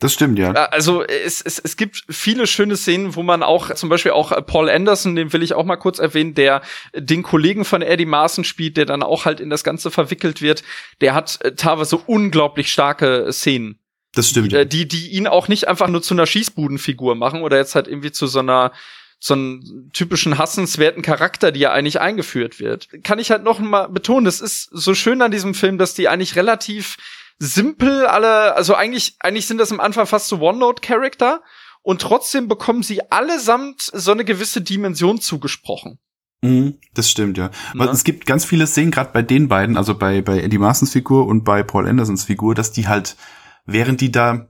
Das 0.00 0.12
stimmt, 0.12 0.38
ja. 0.38 0.52
Also 0.52 1.02
es, 1.02 1.40
es, 1.40 1.58
es 1.60 1.76
gibt 1.76 2.04
viele 2.10 2.46
schöne 2.46 2.76
Szenen, 2.76 3.14
wo 3.14 3.22
man 3.22 3.42
auch, 3.42 3.72
zum 3.74 3.88
Beispiel 3.88 4.12
auch 4.12 4.32
Paul 4.44 4.68
Anderson, 4.68 5.14
den 5.14 5.32
will 5.32 5.42
ich 5.42 5.54
auch 5.54 5.64
mal 5.64 5.76
kurz 5.76 5.98
erwähnen, 5.98 6.34
der 6.34 6.62
den 6.94 7.22
Kollegen 7.22 7.64
von 7.64 7.80
Eddie 7.80 8.04
Marson 8.04 8.44
spielt, 8.44 8.76
der 8.76 8.86
dann 8.86 9.02
auch 9.02 9.24
halt 9.24 9.40
in 9.40 9.50
das 9.50 9.64
Ganze 9.64 9.90
verwickelt 9.90 10.42
wird, 10.42 10.62
der 11.00 11.14
hat 11.14 11.42
äh, 11.42 11.54
teilweise 11.54 11.96
unglaublich 11.96 12.70
starke 12.70 13.32
Szenen. 13.32 13.78
Das 14.14 14.28
stimmt. 14.28 14.52
Äh, 14.52 14.66
die, 14.66 14.86
die 14.86 15.12
ihn 15.12 15.26
auch 15.26 15.48
nicht 15.48 15.68
einfach 15.68 15.88
nur 15.88 16.02
zu 16.02 16.12
einer 16.14 16.26
Schießbudenfigur 16.26 17.14
machen 17.14 17.42
oder 17.42 17.56
jetzt 17.56 17.74
halt 17.74 17.88
irgendwie 17.88 18.12
zu 18.12 18.26
so 18.26 18.40
einer 18.40 18.72
so 19.26 19.32
einen 19.32 19.90
typischen 19.94 20.36
hassenswerten 20.36 21.02
Charakter, 21.02 21.50
die 21.50 21.60
ja 21.60 21.72
eigentlich 21.72 21.98
eingeführt 21.98 22.60
wird. 22.60 22.88
Kann 23.04 23.18
ich 23.18 23.30
halt 23.30 23.42
noch 23.42 23.58
mal 23.58 23.88
betonen, 23.88 24.26
das 24.26 24.42
ist 24.42 24.68
so 24.70 24.94
schön 24.94 25.22
an 25.22 25.30
diesem 25.30 25.54
Film, 25.54 25.78
dass 25.78 25.94
die 25.94 26.08
eigentlich 26.08 26.36
relativ 26.36 26.98
simpel 27.38 28.04
alle, 28.04 28.54
also 28.54 28.74
eigentlich, 28.74 29.16
eigentlich 29.20 29.46
sind 29.46 29.56
das 29.56 29.72
am 29.72 29.80
Anfang 29.80 30.06
fast 30.06 30.28
so 30.28 30.40
One-Note-Charakter 30.40 31.42
und 31.80 32.02
trotzdem 32.02 32.48
bekommen 32.48 32.82
sie 32.82 33.10
allesamt 33.10 33.80
so 33.80 34.12
eine 34.12 34.26
gewisse 34.26 34.60
Dimension 34.60 35.18
zugesprochen. 35.22 35.98
Mhm, 36.42 36.76
das 36.92 37.10
stimmt, 37.10 37.38
ja. 37.38 37.50
Weil 37.72 37.88
es 37.88 38.04
gibt 38.04 38.26
ganz 38.26 38.44
viele 38.44 38.66
Szenen, 38.66 38.90
gerade 38.90 39.10
bei 39.14 39.22
den 39.22 39.48
beiden, 39.48 39.78
also 39.78 39.94
bei, 39.94 40.20
bei 40.20 40.42
Eddie 40.42 40.58
Marsons 40.58 40.92
Figur 40.92 41.26
und 41.26 41.44
bei 41.44 41.62
Paul 41.62 41.88
Andersons 41.88 42.24
Figur, 42.24 42.54
dass 42.54 42.72
die 42.72 42.88
halt, 42.88 43.16
während 43.64 44.02
die 44.02 44.12
da 44.12 44.48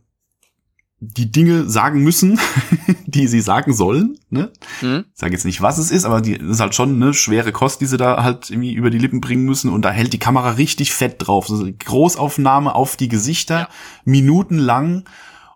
die 1.06 1.30
Dinge 1.30 1.68
sagen 1.68 2.02
müssen, 2.02 2.38
die 3.06 3.26
sie 3.26 3.40
sagen 3.40 3.72
sollen. 3.72 4.18
Ne? 4.30 4.50
Mhm. 4.80 5.04
Ich 5.12 5.20
sage 5.20 5.32
jetzt 5.32 5.44
nicht, 5.44 5.62
was 5.62 5.78
es 5.78 5.90
ist, 5.90 6.04
aber 6.04 6.20
die 6.20 6.38
das 6.38 6.48
ist 6.48 6.60
halt 6.60 6.74
schon 6.74 6.94
eine 6.94 7.14
schwere 7.14 7.52
Kost, 7.52 7.80
die 7.80 7.86
sie 7.86 7.96
da 7.96 8.22
halt 8.22 8.50
irgendwie 8.50 8.72
über 8.72 8.90
die 8.90 8.98
Lippen 8.98 9.20
bringen 9.20 9.44
müssen. 9.44 9.70
Und 9.70 9.84
da 9.84 9.90
hält 9.90 10.12
die 10.12 10.18
Kamera 10.18 10.50
richtig 10.50 10.92
fett 10.92 11.16
drauf. 11.18 11.50
Also 11.50 11.68
Großaufnahme 11.78 12.74
auf 12.74 12.96
die 12.96 13.08
Gesichter, 13.08 13.58
ja. 13.58 13.68
minutenlang. 14.04 15.04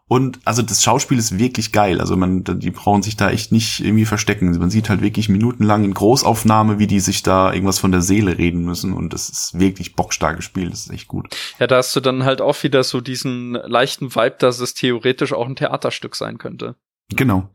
Und 0.08 0.40
also 0.46 0.62
das 0.62 0.82
Schauspiel 0.82 1.18
ist 1.18 1.38
wirklich 1.38 1.70
geil. 1.70 2.00
Also 2.00 2.16
man, 2.16 2.42
die 2.42 2.70
brauchen 2.70 3.02
sich 3.02 3.16
da 3.16 3.30
echt 3.30 3.52
nicht 3.52 3.80
irgendwie 3.80 4.06
verstecken. 4.06 4.56
Man 4.58 4.70
sieht 4.70 4.88
halt 4.88 5.02
wirklich 5.02 5.28
minutenlang 5.28 5.84
in 5.84 5.92
Großaufnahme, 5.92 6.78
wie 6.78 6.86
die 6.86 7.00
sich 7.00 7.22
da 7.22 7.52
irgendwas 7.52 7.78
von 7.78 7.92
der 7.92 8.00
Seele 8.00 8.38
reden 8.38 8.64
müssen. 8.64 8.94
Und 8.94 9.12
das 9.12 9.28
ist 9.28 9.58
wirklich 9.58 9.94
bockstark 9.94 10.36
gespielt. 10.36 10.72
Das 10.72 10.86
ist 10.86 10.90
echt 10.90 11.08
gut. 11.08 11.36
Ja, 11.58 11.66
da 11.66 11.76
hast 11.76 11.94
du 11.94 12.00
dann 12.00 12.24
halt 12.24 12.40
auch 12.40 12.62
wieder 12.62 12.84
so 12.84 13.02
diesen 13.02 13.52
leichten 13.52 14.14
Vibe, 14.14 14.36
dass 14.38 14.60
es 14.60 14.72
theoretisch 14.72 15.34
auch 15.34 15.46
ein 15.46 15.56
Theaterstück 15.56 16.16
sein 16.16 16.38
könnte. 16.38 16.76
Genau. 17.10 17.50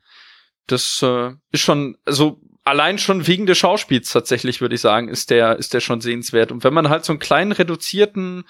Das 0.68 1.02
äh, 1.02 1.32
ist 1.52 1.62
schon, 1.62 1.98
also 2.06 2.40
allein 2.64 3.00
schon 3.00 3.26
wegen 3.26 3.48
des 3.48 3.58
Schauspiels 3.58 4.12
tatsächlich, 4.12 4.62
würde 4.62 4.76
ich 4.76 4.82
sagen, 4.82 5.10
ist 5.10 5.32
der, 5.32 5.58
ist 5.58 5.74
der 5.74 5.80
schon 5.80 6.02
sehenswert. 6.02 6.52
Und 6.52 6.64
wenn 6.64 6.74
man 6.74 6.90
halt 6.90 7.04
so 7.04 7.14
einen 7.14 7.20
kleinen 7.20 7.52
reduzierten 7.52 8.44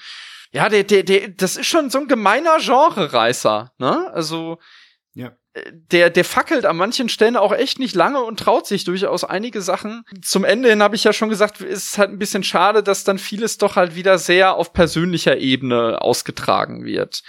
ja, 0.54 0.70
der, 0.70 0.84
der, 0.84 1.04
der, 1.04 1.30
das 1.30 1.58
ist 1.58 1.66
schon 1.66 1.90
so 1.90 1.98
ein 2.00 2.08
gemeiner 2.08 2.58
Genre-Reißer, 2.60 3.72
ne? 3.80 4.12
Also, 4.14 4.60
ja. 5.14 5.32
Äh, 5.54 5.72
der, 5.92 6.12
der 6.12 6.24
fackelt 6.24 6.66
an 6.66 6.78
manchen 6.78 7.10
Stellen 7.10 7.36
auch 7.38 7.52
echt 7.52 7.80
nicht 7.80 7.96
lange 7.96 8.24
und 8.24 8.40
traut 8.40 8.68
sich 8.68 8.84
durchaus 8.84 9.24
einige 9.24 9.64
Sachen. 9.64 10.04
Zum 10.22 10.44
Ende 10.44 10.70
hin 10.70 10.84
habe 10.84 10.96
ich 10.96 11.04
ja 11.04 11.12
schon 11.12 11.30
gesagt, 11.30 11.60
ist 11.62 11.98
halt 11.98 12.12
ein 12.12 12.20
bisschen 12.20 12.44
schade, 12.44 12.84
dass 12.84 13.04
dann 13.04 13.18
vieles 13.18 13.58
doch 13.58 13.76
halt 13.76 13.96
wieder 13.96 14.20
sehr 14.20 14.54
auf 14.54 14.74
persönlicher 14.74 15.38
Ebene 15.38 16.00
ausgetragen 16.02 16.86
wird. 16.86 17.24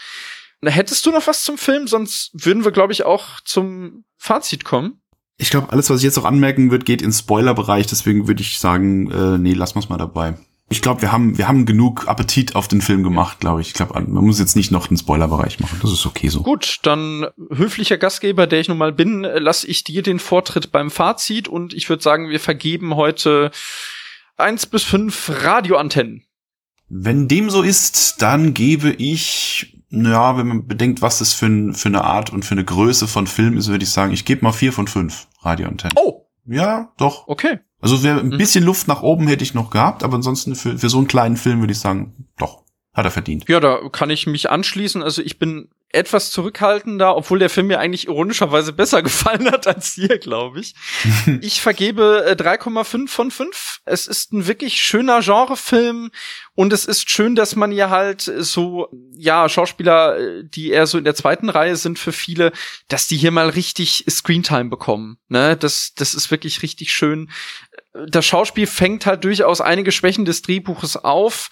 Hättest 0.63 1.05
du 1.07 1.11
noch 1.11 1.27
was 1.27 1.45
zum 1.45 1.59
Film? 1.59 1.87
Sonst 1.87 2.31
würden 2.35 2.65
wir, 2.65 2.73
glaube 2.73 2.93
ich, 2.93 3.05
auch 3.05 3.41
zum 3.41 4.05
Fazit 4.19 4.65
kommen. 4.65 5.03
Ich 5.37 5.51
glaube, 5.51 5.73
alles, 5.73 5.91
was 5.91 5.99
ich 5.99 6.05
jetzt 6.05 6.17
noch 6.17 6.25
anmerken 6.25 6.71
würde, 6.71 6.85
geht 6.85 7.03
ins 7.03 7.21
Spoiler-Bereich. 7.21 7.87
Deswegen 7.87 8.29
würde 8.29 8.43
ich 8.43 8.59
sagen, 8.59 9.11
äh, 9.11 9.39
nee, 9.39 9.53
lass 9.53 9.75
mal's 9.75 9.89
mal 9.89 9.99
dabei. 9.99 10.39
Ich 10.71 10.81
glaube, 10.81 11.03
wir 11.03 11.13
haben, 11.13 11.37
wir 11.37 11.47
haben 11.47 11.67
genug 11.67 12.09
Appetit 12.09 12.57
auf 12.57 12.69
den 12.69 12.81
Film 12.81 13.03
gemacht, 13.03 13.41
glaube 13.41 13.61
ich. 13.61 13.69
Ich 13.69 13.75
glaube, 13.75 14.01
man 14.01 14.25
muss 14.25 14.39
jetzt 14.39 14.57
nicht 14.57 14.71
noch 14.71 14.87
den 14.87 14.97
Spoilerbereich 14.97 15.61
machen. 15.61 15.79
Das 15.83 15.93
ist 15.93 16.07
okay 16.07 16.29
so. 16.29 16.43
Gut, 16.43 16.79
dann 16.83 17.27
höflicher 17.51 17.99
Gastgeber, 17.99 18.47
der 18.47 18.61
ich 18.61 18.69
nun 18.69 18.79
mal 18.79 18.93
bin, 18.93 19.23
lasse 19.23 19.67
ich 19.67 19.85
dir 19.85 20.03
den 20.03 20.19
Vortritt 20.19 20.73
beim 20.73 20.91
Fazit 20.91 21.49
und 21.49 21.75
ich 21.75 21.89
würde 21.89 22.03
sagen, 22.03 22.31
wir 22.31 22.41
vergeben 22.41 22.97
heute 22.97 23.51
eins 24.37 24.67
bis 24.67 24.85
fünf 24.85 25.31
Radioantennen. 25.45 26.25
Wenn 26.89 27.29
dem 27.29 27.51
so 27.51 27.63
ist, 27.63 28.23
dann 28.23 28.55
gebe 28.55 28.91
ich, 28.91 29.77
ja, 29.91 30.37
wenn 30.39 30.47
man 30.49 30.67
bedenkt, 30.67 31.03
was 31.03 31.19
das 31.19 31.35
für, 31.35 31.47
ein, 31.47 31.75
für 31.75 31.89
eine 31.89 32.05
Art 32.05 32.33
und 32.33 32.45
für 32.45 32.53
eine 32.53 32.65
Größe 32.65 33.07
von 33.07 33.27
Film 33.27 33.57
ist, 33.57 33.69
würde 33.69 33.85
ich 33.85 33.91
sagen, 33.91 34.13
ich 34.13 34.25
gebe 34.25 34.45
mal 34.45 34.53
vier 34.53 34.73
von 34.73 34.87
fünf 34.87 35.29
Radioantennen. 35.43 35.97
Oh! 35.99 36.23
Ja, 36.47 36.93
doch. 36.99 37.27
Okay. 37.27 37.61
Also 37.85 38.03
wäre 38.03 38.19
ein 38.19 38.29
mhm. 38.29 38.39
bisschen 38.39 38.65
Luft 38.65 38.89
nach 38.89 39.03
oben 39.03 39.29
hätte 39.29 39.45
ich 39.45 39.53
noch 39.53 39.69
gehabt, 39.69 40.05
aber 40.05 40.15
ansonsten 40.15 40.55
für, 40.55 40.79
für 40.79 40.89
so 40.89 40.97
einen 40.97 41.07
kleinen 41.07 41.37
Film 41.37 41.61
würde 41.61 41.73
ich 41.73 41.79
sagen, 41.79 42.15
doch, 42.39 42.63
hat 42.95 43.05
er 43.05 43.11
verdient. 43.11 43.47
Ja, 43.47 43.61
da 43.61 43.79
kann 43.93 44.09
ich 44.09 44.27
mich 44.27 44.51
anschließen. 44.51 45.03
Also 45.03 45.21
ich 45.21 45.39
bin 45.39 45.69
etwas 45.95 46.31
zurückhaltender, 46.31 47.17
obwohl 47.17 47.39
der 47.39 47.51
Film 47.51 47.69
mir 47.69 47.81
eigentlich 47.81 48.07
ironischerweise 48.07 48.73
besser 48.73 49.03
gefallen 49.05 49.51
hat 49.51 49.67
als 49.67 49.93
hier, 49.93 50.19
glaube 50.19 50.61
ich. 50.61 50.75
ich 51.41 51.61
vergebe 51.61 52.25
äh, 52.27 52.33
3,5 52.33 53.09
von 53.09 53.31
5. 53.31 53.81
Es 53.85 54.07
ist 54.07 54.33
ein 54.33 54.47
wirklich 54.47 54.83
schöner 54.83 55.21
Genrefilm 55.21 56.11
und 56.55 56.73
es 56.73 56.85
ist 56.85 57.11
schön, 57.11 57.35
dass 57.35 57.57
man 57.57 57.71
hier 57.71 57.91
halt 57.91 58.23
so, 58.23 58.89
ja, 59.13 59.49
Schauspieler, 59.49 60.19
äh, 60.19 60.45
die 60.45 60.71
eher 60.71 60.87
so 60.87 60.99
in 60.99 61.05
der 61.05 61.15
zweiten 61.15 61.49
Reihe 61.49 61.77
sind 61.77 61.99
für 61.99 62.13
viele, 62.13 62.53
dass 62.89 63.09
die 63.09 63.17
hier 63.17 63.31
mal 63.31 63.49
richtig 63.49 64.05
Screentime 64.09 64.71
bekommen. 64.71 65.19
Ne? 65.29 65.57
Das, 65.57 65.93
das 65.95 66.15
ist 66.15 66.31
wirklich 66.31 66.63
richtig 66.63 66.93
schön. 66.93 67.31
Das 68.09 68.27
Schauspiel 68.27 68.67
fängt 68.67 69.07
halt 69.07 69.25
durchaus 69.25 69.61
einige 69.61 69.93
Schwächen 69.93 70.25
des 70.25 70.43
Drehbuches 70.43 70.97
auf 70.97 71.51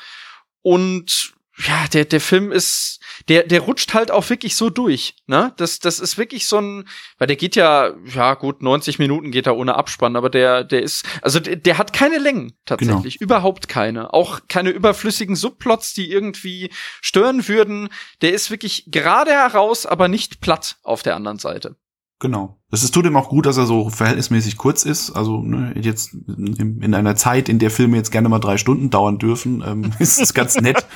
und 0.62 1.35
ja, 1.59 1.86
der, 1.93 2.05
der 2.05 2.20
Film 2.20 2.51
ist, 2.51 3.01
der, 3.28 3.44
der 3.44 3.60
rutscht 3.60 3.94
halt 3.94 4.10
auch 4.10 4.28
wirklich 4.30 4.56
so 4.56 4.70
durch, 4.70 5.14
ne? 5.26 5.52
Das, 5.56 5.78
das 5.78 6.01
ist 6.01 6.18
wirklich 6.18 6.47
so 6.47 6.59
ein, 6.59 6.89
weil 7.18 7.26
der 7.26 7.36
geht 7.36 7.56
ja, 7.56 7.93
ja 8.06 8.34
gut, 8.34 8.62
90 8.62 8.98
Minuten 8.98 9.30
geht 9.30 9.47
er 9.47 9.56
ohne 9.56 9.74
Abspann, 9.74 10.16
aber 10.16 10.30
der, 10.30 10.64
der 10.64 10.82
ist, 10.82 11.05
also 11.22 11.40
der, 11.40 11.56
der 11.56 11.78
hat 11.78 11.93
keine 11.93 12.18
Längen 12.18 12.52
tatsächlich, 12.66 13.18
genau. 13.18 13.24
überhaupt 13.24 13.68
keine. 13.68 14.12
Auch 14.12 14.40
keine 14.48 14.70
überflüssigen 14.70 15.36
Subplots, 15.36 15.94
die 15.94 16.10
irgendwie 16.10 16.70
stören 17.01 17.48
würden. 17.48 17.89
Der 18.20 18.32
ist 18.32 18.51
wirklich 18.51 18.84
gerade 18.89 19.32
heraus, 19.32 19.86
aber 19.86 20.09
nicht 20.09 20.40
platt 20.40 20.76
auf 20.82 21.02
der 21.02 21.16
anderen 21.16 21.39
Seite. 21.39 21.76
Genau. 22.23 22.57
Es 22.70 22.89
tut 22.93 23.05
ihm 23.05 23.16
auch 23.16 23.28
gut, 23.28 23.47
dass 23.47 23.57
er 23.57 23.66
so 23.66 23.90
verhältnismäßig 23.90 24.57
kurz 24.57 24.85
ist. 24.85 25.11
Also 25.11 25.43
ne, 25.43 25.74
jetzt 25.74 26.15
in, 26.15 26.81
in, 26.81 26.94
einer 26.94 27.16
Zeit, 27.16 27.49
in 27.49 27.59
der 27.59 27.73
Filme 27.73 27.97
jetzt 27.97 28.12
gerne 28.12 28.28
mal 28.28 28.39
drei 28.39 28.59
Stunden 28.59 28.90
dauern 28.90 29.19
dürfen, 29.19 29.61
ähm, 29.66 29.93
ist 29.99 30.20
es 30.20 30.32
ganz 30.32 30.55
nett, 30.61 30.86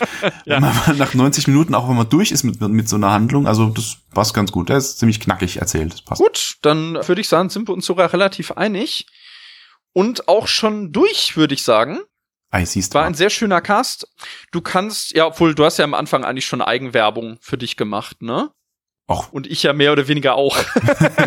ja. 0.44 0.55
wenn 0.55 0.61
man 0.61 0.77
mal 0.86 0.94
nach 0.94 1.15
90 1.15 1.48
Minuten 1.48 1.74
auch 1.74 1.89
wenn 1.89 1.97
man 1.97 2.09
durch 2.09 2.31
ist 2.31 2.44
mit, 2.44 2.61
mit 2.61 2.89
so 2.89 2.94
einer 2.94 3.11
Handlung. 3.11 3.48
Also 3.48 3.70
das 3.70 3.97
passt 4.15 4.35
ganz 4.35 4.53
gut. 4.53 4.69
Der 4.69 4.77
ist 4.77 5.01
ziemlich 5.01 5.19
knackig 5.19 5.57
erzählt. 5.57 5.94
Das 5.94 6.03
passt. 6.03 6.23
Gut, 6.23 6.59
dann 6.62 6.94
würde 6.94 7.20
ich 7.20 7.28
sagen, 7.28 7.51
sind 7.51 7.69
wir 7.69 7.74
uns 7.74 7.86
sogar 7.86 8.12
relativ 8.12 8.53
einig. 8.53 9.07
Und 9.93 10.28
auch 10.28 10.47
schon 10.47 10.93
durch, 10.93 11.36
würde 11.36 11.55
ich 11.55 11.65
sagen. 11.65 11.98
Ah, 12.53 12.65
siehst 12.65 12.94
War 12.94 13.05
ein 13.05 13.15
sehr 13.15 13.31
schöner 13.31 13.61
Cast. 13.61 14.07
Du 14.53 14.61
kannst, 14.61 15.12
ja, 15.12 15.27
obwohl 15.27 15.57
du 15.57 15.65
hast 15.65 15.78
ja 15.78 15.85
am 15.85 15.94
Anfang 15.94 16.24
eigentlich 16.24 16.47
schon 16.47 16.62
Eigenwerbung 16.62 17.39
für 17.40 17.59
dich 17.59 17.77
gemacht, 17.77 18.23
ne? 18.23 18.53
Och. 19.09 19.33
Und 19.33 19.47
ich 19.47 19.62
ja 19.62 19.73
mehr 19.73 19.93
oder 19.93 20.09
weniger 20.09 20.35
auch. 20.35 20.57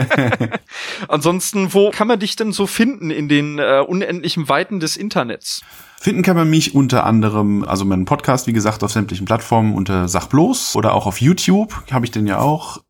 Ansonsten, 1.07 1.73
wo 1.73 1.91
kann 1.91 2.07
man 2.07 2.19
dich 2.19 2.35
denn 2.35 2.51
so 2.51 2.67
finden 2.67 3.09
in 3.09 3.29
den 3.29 3.57
äh, 3.57 3.83
unendlichen 3.87 4.49
Weiten 4.49 4.81
des 4.81 4.97
Internets? 4.97 5.61
Finden 5.97 6.21
kann 6.21 6.35
man 6.35 6.49
mich 6.49 6.75
unter 6.75 7.05
anderem, 7.05 7.63
also 7.63 7.85
meinen 7.85 8.05
Podcast, 8.05 8.47
wie 8.47 8.53
gesagt, 8.53 8.83
auf 8.83 8.91
sämtlichen 8.91 9.25
Plattformen 9.25 9.73
unter 9.75 10.09
Sach 10.09 10.27
bloß 10.27 10.75
oder 10.75 10.93
auch 10.93 11.05
auf 11.05 11.21
YouTube, 11.21 11.73
habe 11.91 12.05
ich 12.05 12.11
den 12.11 12.27
ja 12.27 12.39
auch. 12.39 12.81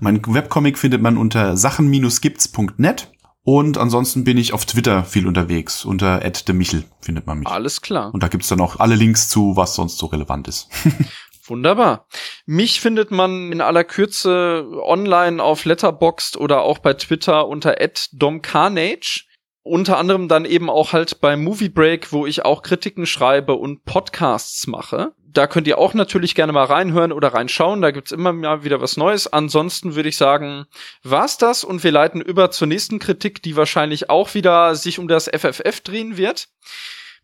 Mein 0.00 0.22
Webcomic 0.26 0.78
findet 0.78 1.02
man 1.02 1.18
unter 1.18 1.56
sachen-gibts.net. 1.56 3.10
Und 3.46 3.76
ansonsten 3.76 4.24
bin 4.24 4.38
ich 4.38 4.54
auf 4.54 4.64
Twitter 4.64 5.04
viel 5.04 5.26
unterwegs. 5.26 5.84
Unter 5.84 6.18
@demichel 6.20 6.84
findet 7.00 7.26
man 7.26 7.40
mich. 7.40 7.48
Alles 7.48 7.82
klar. 7.82 8.12
Und 8.14 8.22
da 8.22 8.28
gibt's 8.28 8.48
dann 8.48 8.60
auch 8.62 8.80
alle 8.80 8.94
Links 8.94 9.28
zu, 9.28 9.54
was 9.54 9.74
sonst 9.74 9.98
so 9.98 10.06
relevant 10.06 10.48
ist. 10.48 10.70
Wunderbar. 11.46 12.06
Mich 12.46 12.80
findet 12.80 13.10
man 13.10 13.52
in 13.52 13.60
aller 13.60 13.84
Kürze 13.84 14.66
online 14.82 15.42
auf 15.42 15.64
Letterboxd 15.64 16.36
oder 16.36 16.62
auch 16.62 16.78
bei 16.78 16.94
Twitter 16.94 17.46
unter 17.48 17.76
@domcarnage. 18.12 19.26
Unter 19.66 19.96
anderem 19.96 20.28
dann 20.28 20.44
eben 20.44 20.68
auch 20.68 20.92
halt 20.92 21.22
bei 21.22 21.36
Movie 21.36 21.70
Break, 21.70 22.12
wo 22.12 22.26
ich 22.26 22.44
auch 22.44 22.62
Kritiken 22.62 23.06
schreibe 23.06 23.54
und 23.54 23.84
Podcasts 23.86 24.66
mache. 24.66 25.12
Da 25.26 25.46
könnt 25.46 25.66
ihr 25.66 25.78
auch 25.78 25.94
natürlich 25.94 26.34
gerne 26.34 26.52
mal 26.52 26.64
reinhören 26.64 27.12
oder 27.12 27.28
reinschauen. 27.28 27.80
Da 27.80 27.90
gibt's 27.90 28.12
immer 28.12 28.32
mal 28.32 28.62
wieder 28.62 28.82
was 28.82 28.98
Neues. 28.98 29.26
Ansonsten 29.26 29.96
würde 29.96 30.10
ich 30.10 30.18
sagen, 30.18 30.66
war's 31.02 31.38
das 31.38 31.64
und 31.64 31.82
wir 31.82 31.92
leiten 31.92 32.20
über 32.20 32.50
zur 32.50 32.68
nächsten 32.68 32.98
Kritik, 32.98 33.42
die 33.42 33.56
wahrscheinlich 33.56 34.10
auch 34.10 34.34
wieder 34.34 34.74
sich 34.76 34.98
um 34.98 35.08
das 35.08 35.28
FFF 35.28 35.80
drehen 35.80 36.18
wird. 36.18 36.48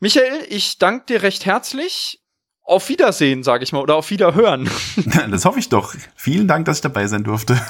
Michael, 0.00 0.46
ich 0.48 0.78
danke 0.78 1.06
dir 1.06 1.22
recht 1.22 1.44
herzlich 1.44 2.20
auf 2.70 2.88
Wiedersehen, 2.88 3.42
sage 3.42 3.64
ich 3.64 3.72
mal, 3.72 3.80
oder 3.80 3.96
auf 3.96 4.10
Wiederhören. 4.10 4.70
Das 5.30 5.44
hoffe 5.44 5.58
ich 5.58 5.68
doch. 5.68 5.94
Vielen 6.14 6.46
Dank, 6.48 6.66
dass 6.66 6.78
ich 6.78 6.82
dabei 6.82 7.06
sein 7.06 7.24
durfte. 7.24 7.54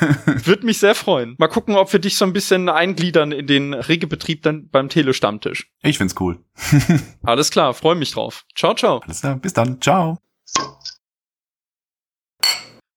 Würde 0.44 0.64
mich 0.66 0.78
sehr 0.78 0.94
freuen. 0.94 1.36
Mal 1.38 1.48
gucken, 1.48 1.74
ob 1.74 1.92
wir 1.92 2.00
dich 2.00 2.16
so 2.16 2.24
ein 2.24 2.32
bisschen 2.32 2.68
eingliedern 2.68 3.32
in 3.32 3.46
den 3.46 3.74
Regebetrieb 3.74 4.42
dann 4.42 4.68
beim 4.68 4.88
Telestammtisch. 4.88 5.70
Ich 5.82 5.98
find's 5.98 6.14
cool. 6.20 6.38
Alles 7.22 7.50
klar, 7.50 7.74
freue 7.74 7.94
mich 7.94 8.12
drauf. 8.12 8.44
Ciao, 8.54 8.74
ciao. 8.74 9.00
Alles 9.00 9.20
klar, 9.20 9.36
bis 9.36 9.52
dann. 9.52 9.80
Ciao. 9.80 10.18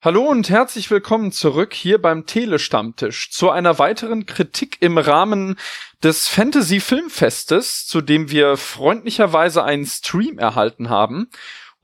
Hallo 0.01 0.23
und 0.23 0.49
herzlich 0.49 0.91
willkommen 0.91 1.31
zurück 1.31 1.73
hier 1.73 2.01
beim 2.01 2.25
Telestammtisch 2.25 3.31
zu 3.31 3.49
einer 3.49 3.79
weiteren 3.79 4.25
Kritik 4.25 4.77
im 4.81 4.97
Rahmen 4.97 5.55
des 6.03 6.27
Fantasy 6.27 6.81
Filmfestes, 6.81 7.87
zu 7.87 8.01
dem 8.01 8.29
wir 8.29 8.57
freundlicherweise 8.57 9.63
einen 9.63 9.85
Stream 9.85 10.39
erhalten 10.39 10.89
haben. 10.89 11.29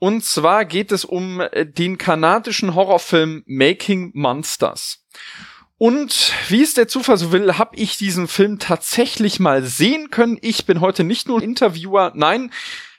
Und 0.00 0.24
zwar 0.24 0.64
geht 0.64 0.90
es 0.92 1.04
um 1.04 1.40
äh, 1.40 1.66
den 1.66 1.98
kanadischen 1.98 2.74
Horrorfilm 2.74 3.44
Making 3.46 4.10
Monsters. 4.14 5.04
Und 5.76 6.32
wie 6.48 6.62
es 6.62 6.74
der 6.74 6.88
Zufall 6.88 7.18
so 7.18 7.32
will, 7.32 7.58
habe 7.58 7.76
ich 7.76 7.96
diesen 7.96 8.26
Film 8.26 8.58
tatsächlich 8.58 9.40
mal 9.40 9.62
sehen 9.62 10.10
können. 10.10 10.38
Ich 10.40 10.66
bin 10.66 10.80
heute 10.80 11.04
nicht 11.04 11.28
nur 11.28 11.42
Interviewer, 11.42 12.12
nein, 12.14 12.50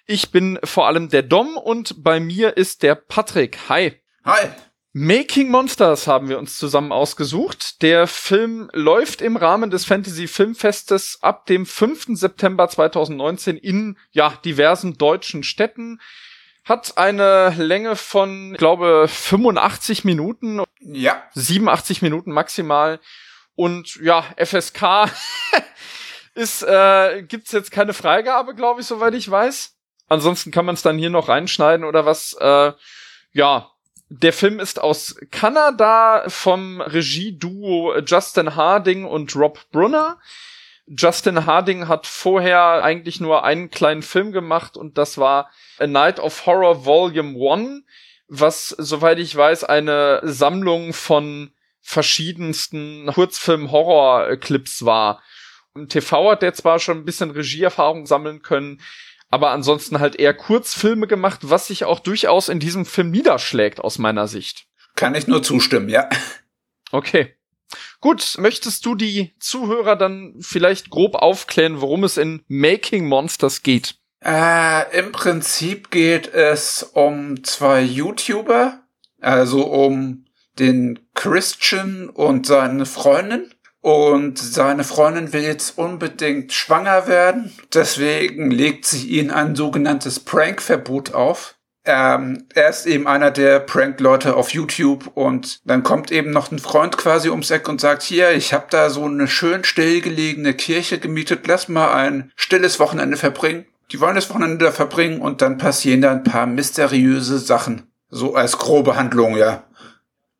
ich 0.05 0.31
bin 0.31 0.59
vor 0.63 0.87
allem 0.87 1.09
der 1.09 1.23
Dom 1.23 1.57
und 1.57 2.03
bei 2.03 2.19
mir 2.19 2.55
ist 2.57 2.83
der 2.83 2.95
Patrick. 2.95 3.57
Hi. 3.67 3.93
Hi. 4.23 4.49
Making 4.93 5.49
Monsters 5.49 6.05
haben 6.05 6.27
wir 6.29 6.37
uns 6.37 6.57
zusammen 6.57 6.91
ausgesucht. 6.91 7.81
Der 7.81 8.07
Film 8.07 8.69
läuft 8.73 9.21
im 9.21 9.37
Rahmen 9.37 9.71
des 9.71 9.85
Fantasy 9.85 10.27
Filmfestes 10.27 11.19
ab 11.21 11.45
dem 11.45 11.65
5. 11.65 12.07
September 12.09 12.67
2019 12.67 13.57
in 13.57 13.97
ja 14.11 14.33
diversen 14.43 14.97
deutschen 14.97 15.43
Städten 15.43 15.99
hat 16.63 16.97
eine 16.97 17.49
Länge 17.57 17.95
von, 17.95 18.53
glaube 18.53 19.07
85 19.07 20.03
Minuten. 20.03 20.63
Ja. 20.79 21.23
87 21.33 22.01
Minuten 22.01 22.31
maximal. 22.31 22.99
Und 23.55 23.95
ja, 23.97 24.25
FSK 24.37 25.11
ist, 26.33 26.63
äh, 26.63 27.23
gibt's 27.23 27.51
jetzt 27.51 27.71
keine 27.71 27.93
Freigabe, 27.93 28.55
glaube 28.55 28.81
ich, 28.81 28.87
soweit 28.87 29.13
ich 29.13 29.29
weiß. 29.29 29.75
Ansonsten 30.07 30.51
kann 30.51 30.65
man 30.65 30.75
es 30.75 30.81
dann 30.81 30.97
hier 30.97 31.09
noch 31.09 31.29
reinschneiden 31.29 31.85
oder 31.85 32.05
was. 32.05 32.33
Äh, 32.39 32.73
ja, 33.33 33.71
der 34.09 34.33
Film 34.33 34.59
ist 34.59 34.81
aus 34.81 35.15
Kanada 35.31 36.25
vom 36.27 36.81
Regieduo 36.81 37.97
Justin 37.99 38.55
Harding 38.55 39.05
und 39.05 39.33
Rob 39.37 39.59
Brunner. 39.71 40.19
Justin 40.97 41.45
Harding 41.45 41.87
hat 41.87 42.05
vorher 42.05 42.83
eigentlich 42.83 43.21
nur 43.21 43.43
einen 43.43 43.69
kleinen 43.69 44.01
Film 44.01 44.31
gemacht 44.31 44.75
und 44.75 44.97
das 44.97 45.17
war 45.17 45.49
A 45.79 45.87
Night 45.87 46.19
of 46.19 46.45
Horror 46.45 46.85
Volume 46.85 47.37
1, 47.39 47.83
was, 48.27 48.69
soweit 48.77 49.19
ich 49.19 49.35
weiß, 49.35 49.63
eine 49.63 50.19
Sammlung 50.23 50.93
von 50.93 51.51
verschiedensten 51.81 53.07
Kurzfilm-Horror-Clips 53.07 54.85
war. 54.85 55.21
Im 55.75 55.87
TV 55.87 56.31
hat 56.31 56.41
der 56.41 56.53
zwar 56.53 56.79
schon 56.79 56.99
ein 56.99 57.05
bisschen 57.05 57.31
Regieerfahrung 57.31 58.05
sammeln 58.05 58.41
können, 58.41 58.81
aber 59.29 59.51
ansonsten 59.51 59.99
halt 59.99 60.17
eher 60.17 60.33
Kurzfilme 60.33 61.07
gemacht, 61.07 61.39
was 61.43 61.67
sich 61.67 61.85
auch 61.85 61.99
durchaus 61.99 62.49
in 62.49 62.59
diesem 62.59 62.85
Film 62.85 63.11
niederschlägt 63.11 63.79
aus 63.79 63.97
meiner 63.97 64.27
Sicht. 64.27 64.65
Kann 64.95 65.15
ich 65.15 65.27
nur 65.27 65.41
zustimmen, 65.41 65.87
ja. 65.87 66.09
Okay. 66.91 67.35
Gut, 67.99 68.35
möchtest 68.37 68.85
du 68.85 68.95
die 68.95 69.33
Zuhörer 69.39 69.95
dann 69.95 70.35
vielleicht 70.39 70.89
grob 70.89 71.15
aufklären, 71.15 71.81
worum 71.81 72.03
es 72.03 72.17
in 72.17 72.43
Making 72.47 73.07
Monsters 73.07 73.63
geht? 73.63 73.95
Äh, 74.23 74.97
Im 74.97 75.11
Prinzip 75.11 75.89
geht 75.89 76.33
es 76.33 76.83
um 76.83 77.43
zwei 77.43 77.81
YouTuber, 77.81 78.81
also 79.19 79.65
um 79.65 80.25
den 80.59 80.99
Christian 81.15 82.09
und 82.09 82.45
seine 82.45 82.85
Freundin. 82.85 83.51
Und 83.81 84.37
seine 84.37 84.83
Freundin 84.83 85.33
will 85.33 85.41
jetzt 85.41 85.79
unbedingt 85.79 86.53
schwanger 86.53 87.07
werden. 87.07 87.51
Deswegen 87.73 88.51
legt 88.51 88.85
sie 88.85 89.07
ihnen 89.07 89.31
ein 89.31 89.55
sogenanntes 89.55 90.19
Prank-Verbot 90.19 91.15
auf. 91.15 91.55
Ähm, 91.83 92.45
er 92.53 92.69
ist 92.69 92.85
eben 92.85 93.07
einer 93.07 93.31
der 93.31 93.59
Prank-Leute 93.59 94.35
auf 94.35 94.51
YouTube 94.51 95.11
und 95.15 95.61
dann 95.65 95.81
kommt 95.81 96.11
eben 96.11 96.29
noch 96.29 96.51
ein 96.51 96.59
Freund 96.59 96.95
quasi 96.97 97.29
ums 97.29 97.49
Eck 97.49 97.67
und 97.67 97.81
sagt, 97.81 98.03
hier, 98.03 98.31
ich 98.31 98.53
habe 98.53 98.67
da 98.69 98.89
so 98.91 99.05
eine 99.05 99.27
schön 99.27 99.63
stillgelegene 99.63 100.53
Kirche 100.53 100.99
gemietet, 100.99 101.47
lass 101.47 101.69
mal 101.69 101.91
ein 101.93 102.31
stilles 102.35 102.79
Wochenende 102.79 103.17
verbringen. 103.17 103.65
Die 103.91 103.99
wollen 103.99 104.15
das 104.15 104.29
Wochenende 104.29 104.65
da 104.65 104.71
verbringen 104.71 105.21
und 105.21 105.41
dann 105.41 105.57
passieren 105.57 106.01
da 106.01 106.11
ein 106.11 106.23
paar 106.23 106.45
mysteriöse 106.45 107.39
Sachen. 107.39 107.91
So 108.09 108.35
als 108.35 108.57
grobe 108.57 108.95
Handlung, 108.95 109.35
ja. 109.35 109.63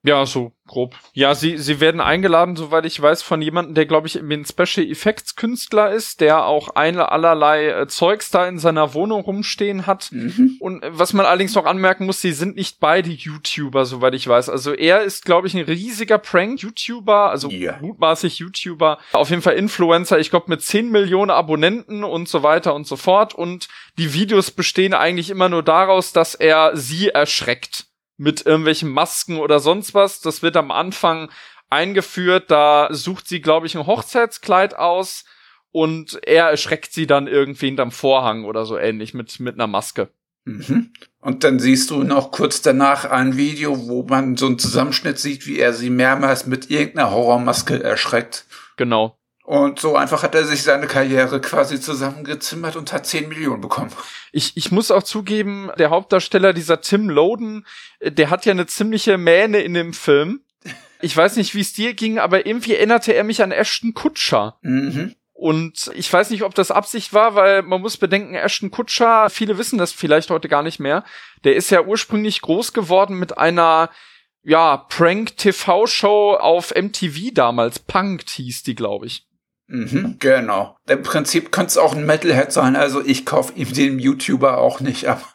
Ja, 0.03 0.25
so 0.25 0.51
grob. 0.65 0.95
Ja, 1.13 1.35
sie, 1.35 1.57
sie 1.57 1.79
werden 1.79 2.01
eingeladen, 2.01 2.55
soweit 2.55 2.85
ich 2.87 2.99
weiß, 2.99 3.21
von 3.21 3.39
jemandem, 3.41 3.75
der, 3.75 3.85
glaube 3.85 4.07
ich, 4.07 4.15
ein 4.15 4.45
Special 4.45 4.89
Effects 4.89 5.35
Künstler 5.35 5.91
ist, 5.91 6.21
der 6.21 6.45
auch 6.45 6.69
eine 6.69 7.11
allerlei 7.11 7.67
äh, 7.67 7.87
Zeugs 7.87 8.31
da 8.31 8.47
in 8.47 8.57
seiner 8.57 8.95
Wohnung 8.95 9.21
rumstehen 9.21 9.85
hat. 9.85 10.11
Mhm. 10.11 10.57
Und 10.59 10.83
äh, 10.83 10.89
was 10.91 11.13
man 11.13 11.27
allerdings 11.27 11.53
noch 11.53 11.65
anmerken 11.65 12.07
muss, 12.07 12.19
sie 12.19 12.31
sind 12.31 12.55
nicht 12.55 12.79
beide 12.79 13.11
YouTuber, 13.11 13.85
soweit 13.85 14.15
ich 14.15 14.27
weiß. 14.27 14.49
Also 14.49 14.73
er 14.73 15.01
ist, 15.01 15.23
glaube 15.23 15.45
ich, 15.45 15.53
ein 15.55 15.65
riesiger 15.65 16.17
Prank-YouTuber, 16.17 17.29
also 17.29 17.49
yeah. 17.49 17.77
mutmaßlich 17.79 18.39
YouTuber, 18.39 18.97
auf 19.13 19.29
jeden 19.29 19.43
Fall 19.43 19.53
Influencer, 19.53 20.17
ich 20.17 20.31
glaube, 20.31 20.45
mit 20.49 20.63
10 20.63 20.89
Millionen 20.89 21.29
Abonnenten 21.29 22.03
und 22.03 22.27
so 22.27 22.41
weiter 22.41 22.73
und 22.73 22.87
so 22.87 22.95
fort. 22.95 23.35
Und 23.35 23.67
die 23.99 24.15
Videos 24.15 24.49
bestehen 24.49 24.95
eigentlich 24.95 25.29
immer 25.29 25.49
nur 25.49 25.61
daraus, 25.61 26.11
dass 26.11 26.33
er 26.33 26.75
sie 26.75 27.09
erschreckt 27.09 27.90
mit 28.17 28.45
irgendwelchen 28.45 28.89
Masken 28.89 29.37
oder 29.37 29.59
sonst 29.59 29.93
was. 29.93 30.21
Das 30.21 30.41
wird 30.41 30.57
am 30.57 30.71
Anfang 30.71 31.29
eingeführt. 31.69 32.51
Da 32.51 32.89
sucht 32.91 33.27
sie, 33.27 33.41
glaube 33.41 33.67
ich, 33.67 33.75
ein 33.75 33.87
Hochzeitskleid 33.87 34.75
aus 34.75 35.25
und 35.71 36.19
er 36.23 36.49
erschreckt 36.49 36.93
sie 36.93 37.07
dann 37.07 37.27
irgendwie 37.27 37.67
hinterm 37.67 37.91
Vorhang 37.91 38.45
oder 38.45 38.65
so 38.65 38.77
ähnlich 38.77 39.13
mit, 39.13 39.39
mit 39.39 39.55
einer 39.55 39.67
Maske. 39.67 40.09
Mhm. 40.43 40.91
Und 41.19 41.43
dann 41.43 41.59
siehst 41.59 41.91
du 41.91 42.03
noch 42.03 42.31
kurz 42.31 42.61
danach 42.61 43.05
ein 43.05 43.37
Video, 43.37 43.87
wo 43.87 44.03
man 44.03 44.37
so 44.37 44.47
einen 44.47 44.59
Zusammenschnitt 44.59 45.19
sieht, 45.19 45.45
wie 45.45 45.59
er 45.59 45.73
sie 45.73 45.89
mehrmals 45.89 46.47
mit 46.47 46.71
irgendeiner 46.71 47.11
Horrormaske 47.11 47.81
erschreckt. 47.81 48.45
Genau. 48.75 49.17
Und 49.51 49.81
so 49.81 49.97
einfach 49.97 50.23
hat 50.23 50.33
er 50.33 50.45
sich 50.45 50.63
seine 50.63 50.87
Karriere 50.87 51.41
quasi 51.41 51.81
zusammengezimmert 51.81 52.77
und 52.77 52.93
hat 52.93 53.05
10 53.05 53.27
Millionen 53.27 53.59
bekommen. 53.59 53.91
Ich, 54.31 54.55
ich 54.55 54.71
muss 54.71 54.91
auch 54.91 55.03
zugeben, 55.03 55.69
der 55.77 55.89
Hauptdarsteller, 55.89 56.53
dieser 56.53 56.79
Tim 56.79 57.09
Loden, 57.09 57.65
äh, 57.99 58.13
der 58.13 58.29
hat 58.29 58.45
ja 58.45 58.53
eine 58.53 58.65
ziemliche 58.65 59.17
Mähne 59.17 59.59
in 59.59 59.73
dem 59.73 59.91
Film. 59.91 60.39
Ich 61.01 61.17
weiß 61.17 61.35
nicht, 61.35 61.53
wie 61.53 61.59
es 61.59 61.73
dir 61.73 61.93
ging, 61.95 62.17
aber 62.17 62.45
irgendwie 62.45 62.75
erinnerte 62.75 63.11
er 63.11 63.25
mich 63.25 63.43
an 63.43 63.51
Ashton 63.51 63.93
Kutscher. 63.93 64.57
Mhm. 64.61 65.15
Und 65.33 65.91
ich 65.95 66.13
weiß 66.13 66.29
nicht, 66.29 66.43
ob 66.43 66.55
das 66.55 66.71
Absicht 66.71 67.13
war, 67.13 67.35
weil 67.35 67.61
man 67.61 67.81
muss 67.81 67.97
bedenken, 67.97 68.35
Ashton 68.35 68.71
Kutscher, 68.71 69.29
viele 69.29 69.57
wissen 69.57 69.77
das 69.77 69.91
vielleicht 69.91 70.29
heute 70.29 70.47
gar 70.47 70.63
nicht 70.63 70.79
mehr, 70.79 71.03
der 71.43 71.57
ist 71.57 71.71
ja 71.71 71.81
ursprünglich 71.83 72.39
groß 72.39 72.71
geworden 72.71 73.19
mit 73.19 73.37
einer, 73.37 73.89
ja, 74.43 74.77
Prank-TV-Show 74.77 76.37
auf 76.39 76.73
MTV 76.73 77.33
damals. 77.33 77.79
Punked 77.79 78.29
hieß 78.29 78.63
die, 78.63 78.75
glaube 78.75 79.07
ich. 79.07 79.25
Mhm, 79.71 80.17
genau. 80.19 80.77
Im 80.87 81.01
Prinzip 81.01 81.51
könnte 81.51 81.69
es 81.69 81.77
auch 81.77 81.95
ein 81.95 82.05
Metalhead 82.05 82.51
sein, 82.51 82.75
also 82.75 83.03
ich 83.03 83.25
kaufe 83.25 83.53
ihm 83.55 83.71
den 83.73 83.99
YouTuber 83.99 84.57
auch 84.57 84.81
nicht 84.81 85.07
ab. 85.07 85.33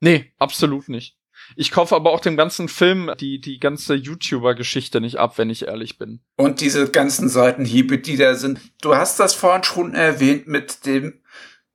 Nee, 0.00 0.32
absolut 0.38 0.88
nicht. 0.88 1.16
Ich 1.56 1.70
kaufe 1.70 1.94
aber 1.96 2.10
auch 2.10 2.20
dem 2.20 2.36
ganzen 2.36 2.68
Film 2.68 3.10
die, 3.18 3.40
die 3.40 3.58
ganze 3.58 3.94
YouTuber-Geschichte 3.94 5.00
nicht 5.00 5.16
ab, 5.16 5.38
wenn 5.38 5.48
ich 5.48 5.66
ehrlich 5.66 5.98
bin. 5.98 6.20
Und 6.36 6.60
diese 6.60 6.90
ganzen 6.90 7.28
Seitenhiebe, 7.28 7.98
die 7.98 8.16
da 8.16 8.34
sind. 8.34 8.60
Du 8.82 8.96
hast 8.96 9.18
das 9.18 9.34
vorhin 9.34 9.64
schon 9.64 9.94
erwähnt 9.94 10.46
mit 10.46 10.84
dem, 10.84 11.20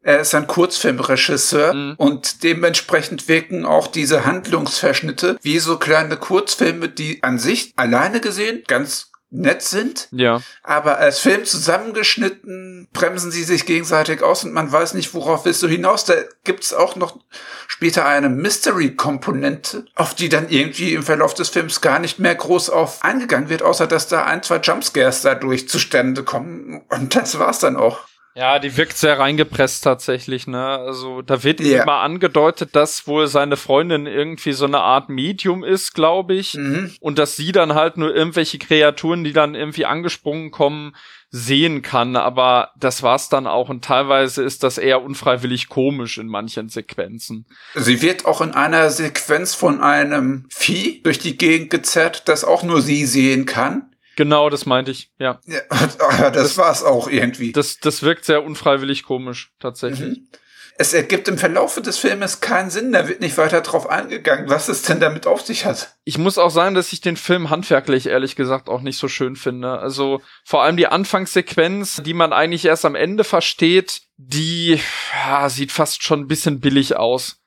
er 0.01 0.19
ist 0.19 0.35
ein 0.35 0.47
Kurzfilmregisseur 0.47 1.73
mhm. 1.73 1.93
und 1.97 2.43
dementsprechend 2.43 3.29
wirken 3.29 3.65
auch 3.65 3.87
diese 3.87 4.25
Handlungsverschnitte 4.25 5.37
wie 5.41 5.59
so 5.59 5.77
kleine 5.77 6.17
Kurzfilme, 6.17 6.89
die 6.89 7.23
an 7.23 7.39
sich 7.39 7.71
alleine 7.77 8.19
gesehen 8.19 8.63
ganz 8.67 9.12
nett 9.33 9.63
sind. 9.63 10.07
Ja. 10.11 10.41
Aber 10.61 10.97
als 10.97 11.19
Film 11.19 11.43
zusammengeschnitten 11.43 12.87
bremsen 12.93 13.31
sie 13.31 13.43
sich 13.43 13.65
gegenseitig 13.65 14.21
aus 14.21 14.43
und 14.43 14.53
man 14.53 14.71
weiß 14.71 14.93
nicht, 14.93 15.13
worauf 15.13 15.45
willst 15.45 15.63
du 15.63 15.67
hinaus. 15.67 16.05
Da 16.05 16.13
gibt's 16.43 16.73
auch 16.73 16.95
noch 16.95 17.19
später 17.67 18.05
eine 18.05 18.29
Mystery-Komponente, 18.29 19.85
auf 19.95 20.13
die 20.13 20.29
dann 20.29 20.49
irgendwie 20.49 20.93
im 20.93 21.03
Verlauf 21.03 21.33
des 21.33 21.49
Films 21.49 21.81
gar 21.81 21.99
nicht 21.99 22.19
mehr 22.19 22.35
groß 22.35 22.69
auf 22.69 23.03
eingegangen 23.03 23.49
wird, 23.49 23.63
außer 23.63 23.87
dass 23.87 24.07
da 24.07 24.23
ein, 24.23 24.43
zwei 24.43 24.57
Jumpscares 24.57 25.23
dadurch 25.23 25.67
zustande 25.67 26.23
kommen. 26.23 26.83
Und 26.89 27.15
das 27.15 27.39
war's 27.39 27.59
dann 27.59 27.75
auch. 27.75 28.01
Ja, 28.35 28.57
die 28.57 28.75
wirkt 28.77 28.97
sehr 28.97 29.19
reingepresst 29.19 29.83
tatsächlich, 29.83 30.47
ne? 30.47 30.65
Also 30.65 31.21
da 31.21 31.43
wird 31.43 31.59
Ja. 31.59 31.83
immer 31.83 31.97
angedeutet, 31.99 32.75
dass 32.75 33.05
wohl 33.05 33.27
seine 33.27 33.57
Freundin 33.57 34.07
irgendwie 34.07 34.53
so 34.53 34.65
eine 34.65 34.79
Art 34.79 35.09
Medium 35.09 35.63
ist, 35.63 35.93
glaube 35.93 36.33
ich. 36.33 36.55
Mhm. 36.55 36.91
Und 36.99 37.19
dass 37.19 37.35
sie 37.35 37.51
dann 37.51 37.75
halt 37.75 37.97
nur 37.97 38.13
irgendwelche 38.15 38.57
Kreaturen, 38.57 39.23
die 39.23 39.33
dann 39.33 39.53
irgendwie 39.53 39.85
angesprungen 39.85 40.49
kommen, 40.49 40.95
sehen 41.29 41.83
kann. 41.83 42.15
Aber 42.15 42.71
das 42.75 43.03
war's 43.03 43.29
dann 43.29 43.45
auch. 43.45 43.69
Und 43.69 43.85
teilweise 43.85 44.43
ist 44.43 44.63
das 44.63 44.79
eher 44.79 45.03
unfreiwillig 45.03 45.69
komisch 45.69 46.17
in 46.17 46.27
manchen 46.27 46.69
Sequenzen. 46.69 47.45
Sie 47.75 48.01
wird 48.01 48.25
auch 48.25 48.41
in 48.41 48.51
einer 48.51 48.89
Sequenz 48.89 49.53
von 49.53 49.81
einem 49.81 50.47
Vieh 50.49 51.01
durch 51.03 51.19
die 51.19 51.37
Gegend 51.37 51.69
gezerrt, 51.69 52.27
das 52.27 52.43
auch 52.43 52.63
nur 52.63 52.81
sie 52.81 53.05
sehen 53.05 53.45
kann. 53.45 53.92
Genau, 54.15 54.49
das 54.49 54.65
meinte 54.65 54.91
ich, 54.91 55.11
ja. 55.17 55.39
Ja, 55.45 55.59
aber 55.69 56.31
das 56.31 56.57
war's 56.57 56.83
auch 56.83 57.07
irgendwie. 57.07 57.51
Das, 57.51 57.79
das 57.79 58.03
wirkt 58.03 58.25
sehr 58.25 58.43
unfreiwillig 58.43 59.03
komisch, 59.03 59.51
tatsächlich. 59.59 60.19
Mhm. 60.19 60.27
Es 60.75 60.93
ergibt 60.93 61.27
im 61.27 61.37
Verlaufe 61.37 61.81
des 61.81 61.99
Filmes 61.99 62.41
keinen 62.41 62.71
Sinn, 62.71 62.93
da 62.93 63.07
wird 63.07 63.21
nicht 63.21 63.37
weiter 63.37 63.61
drauf 63.61 63.87
eingegangen, 63.87 64.49
was 64.49 64.69
es 64.69 64.81
denn 64.81 64.99
damit 64.99 65.27
auf 65.27 65.41
sich 65.43 65.65
hat. 65.65 65.95
Ich 66.03 66.17
muss 66.17 66.39
auch 66.39 66.49
sagen, 66.49 66.73
dass 66.73 66.93
ich 66.93 67.01
den 67.01 67.15
Film 67.15 67.51
handwerklich 67.51 68.07
ehrlich 68.07 68.35
gesagt 68.35 68.69
auch 68.69 68.81
nicht 68.81 68.97
so 68.97 69.07
schön 69.07 69.35
finde. 69.35 69.77
Also 69.77 70.21
vor 70.43 70.63
allem 70.63 70.75
die 70.75 70.87
Anfangssequenz, 70.87 72.01
die 72.03 72.15
man 72.15 72.33
eigentlich 72.33 72.65
erst 72.65 72.85
am 72.85 72.95
Ende 72.95 73.23
versteht, 73.23 74.01
die 74.17 74.79
ja, 75.27 75.47
sieht 75.49 75.71
fast 75.71 76.01
schon 76.01 76.21
ein 76.21 76.27
bisschen 76.27 76.59
billig 76.59 76.95
aus. 76.95 77.42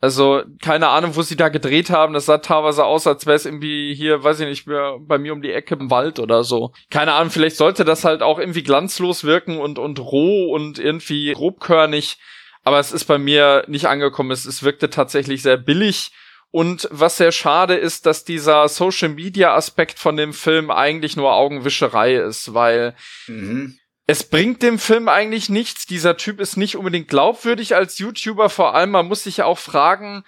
Also 0.00 0.42
keine 0.62 0.88
Ahnung, 0.88 1.16
wo 1.16 1.22
sie 1.22 1.36
da 1.36 1.48
gedreht 1.48 1.90
haben. 1.90 2.12
Das 2.12 2.26
sah 2.26 2.38
teilweise 2.38 2.84
aus, 2.84 3.06
als 3.06 3.24
wäre 3.24 3.36
es 3.36 3.46
irgendwie 3.46 3.94
hier, 3.94 4.22
weiß 4.22 4.40
ich 4.40 4.46
nicht, 4.46 4.66
bei 4.66 5.18
mir 5.18 5.32
um 5.32 5.40
die 5.42 5.52
Ecke 5.52 5.74
im 5.74 5.90
Wald 5.90 6.18
oder 6.18 6.44
so. 6.44 6.72
Keine 6.90 7.14
Ahnung, 7.14 7.30
vielleicht 7.30 7.56
sollte 7.56 7.84
das 7.84 8.04
halt 8.04 8.22
auch 8.22 8.38
irgendwie 8.38 8.62
glanzlos 8.62 9.24
wirken 9.24 9.58
und, 9.58 9.78
und 9.78 9.98
roh 9.98 10.52
und 10.52 10.78
irgendwie 10.78 11.32
grobkörnig. 11.32 12.18
Aber 12.62 12.78
es 12.78 12.92
ist 12.92 13.04
bei 13.04 13.18
mir 13.18 13.64
nicht 13.68 13.86
angekommen. 13.86 14.32
Es, 14.32 14.44
es 14.44 14.62
wirkte 14.62 14.90
tatsächlich 14.90 15.42
sehr 15.42 15.56
billig. 15.56 16.12
Und 16.50 16.88
was 16.90 17.16
sehr 17.16 17.32
schade 17.32 17.74
ist, 17.74 18.06
dass 18.06 18.24
dieser 18.24 18.68
Social 18.68 19.08
Media 19.08 19.54
Aspekt 19.54 19.98
von 19.98 20.16
dem 20.16 20.32
Film 20.32 20.70
eigentlich 20.70 21.16
nur 21.16 21.32
Augenwischerei 21.32 22.16
ist, 22.16 22.54
weil 22.54 22.94
Mhm. 23.28 23.78
Es 24.06 24.24
bringt 24.24 24.62
dem 24.62 24.78
Film 24.78 25.08
eigentlich 25.08 25.48
nichts. 25.48 25.86
Dieser 25.86 26.16
Typ 26.16 26.40
ist 26.40 26.56
nicht 26.56 26.76
unbedingt 26.76 27.08
glaubwürdig 27.08 27.74
als 27.74 27.98
YouTuber. 27.98 28.48
Vor 28.48 28.74
allem, 28.74 28.90
man 28.92 29.06
muss 29.06 29.24
sich 29.24 29.38
ja 29.38 29.44
auch 29.46 29.58
fragen, 29.58 30.24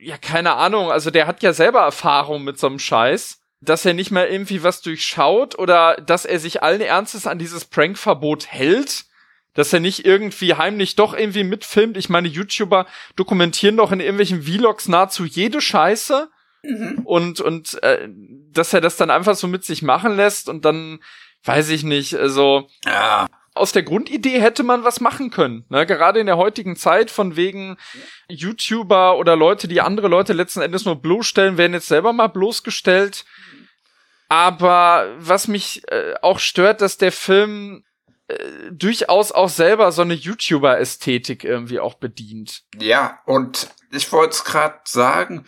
ja, 0.00 0.18
keine 0.18 0.54
Ahnung, 0.54 0.90
also 0.90 1.10
der 1.10 1.26
hat 1.26 1.42
ja 1.42 1.52
selber 1.52 1.80
Erfahrung 1.80 2.44
mit 2.44 2.58
so 2.58 2.66
einem 2.66 2.78
Scheiß, 2.78 3.40
dass 3.60 3.84
er 3.84 3.94
nicht 3.94 4.10
mehr 4.10 4.30
irgendwie 4.30 4.62
was 4.62 4.82
durchschaut 4.82 5.58
oder 5.58 5.96
dass 5.96 6.26
er 6.26 6.38
sich 6.38 6.62
allen 6.62 6.82
Ernstes 6.82 7.26
an 7.26 7.38
dieses 7.38 7.64
Prankverbot 7.64 8.46
hält. 8.46 9.04
Dass 9.54 9.72
er 9.72 9.78
nicht 9.78 10.04
irgendwie 10.04 10.54
heimlich 10.54 10.96
doch 10.96 11.14
irgendwie 11.14 11.44
mitfilmt. 11.44 11.96
Ich 11.96 12.08
meine, 12.08 12.26
YouTuber 12.26 12.86
dokumentieren 13.14 13.76
doch 13.76 13.92
in 13.92 14.00
irgendwelchen 14.00 14.42
Vlogs 14.42 14.88
nahezu 14.88 15.24
jede 15.24 15.60
Scheiße. 15.60 16.28
Und, 17.04 17.40
und 17.40 17.80
äh, 17.82 18.08
dass 18.50 18.72
er 18.72 18.80
das 18.80 18.96
dann 18.96 19.10
einfach 19.10 19.36
so 19.36 19.46
mit 19.46 19.64
sich 19.64 19.82
machen 19.82 20.16
lässt 20.16 20.48
und 20.48 20.64
dann 20.64 20.98
weiß 21.44 21.68
ich 21.70 21.82
nicht, 21.84 22.14
also 22.16 22.68
Ja. 22.84 23.26
aus 23.54 23.72
der 23.72 23.82
Grundidee 23.82 24.40
hätte 24.40 24.62
man 24.62 24.82
was 24.84 25.00
machen 25.00 25.30
können. 25.30 25.64
Ne? 25.68 25.86
Gerade 25.86 26.18
in 26.20 26.26
der 26.26 26.36
heutigen 26.36 26.74
Zeit 26.76 27.10
von 27.10 27.36
wegen 27.36 27.76
YouTuber 28.28 29.16
oder 29.18 29.36
Leute, 29.36 29.68
die 29.68 29.80
andere 29.80 30.08
Leute 30.08 30.32
letzten 30.32 30.60
Endes 30.60 30.84
nur 30.84 30.96
bloßstellen, 31.00 31.56
werden 31.58 31.74
jetzt 31.74 31.86
selber 31.88 32.12
mal 32.12 32.26
bloßgestellt. 32.28 33.24
Aber 34.28 35.14
was 35.18 35.48
mich 35.48 35.82
äh, 35.90 36.14
auch 36.22 36.38
stört, 36.38 36.80
dass 36.80 36.96
der 36.96 37.12
Film 37.12 37.84
äh, 38.28 38.36
durchaus 38.72 39.32
auch 39.32 39.50
selber 39.50 39.92
so 39.92 40.02
eine 40.02 40.14
YouTuber-Ästhetik 40.14 41.44
irgendwie 41.44 41.78
auch 41.78 41.94
bedient. 41.94 42.62
Ja, 42.80 43.20
und 43.26 43.68
ich 43.92 44.10
wollte 44.12 44.30
es 44.32 44.44
gerade 44.44 44.80
sagen, 44.84 45.44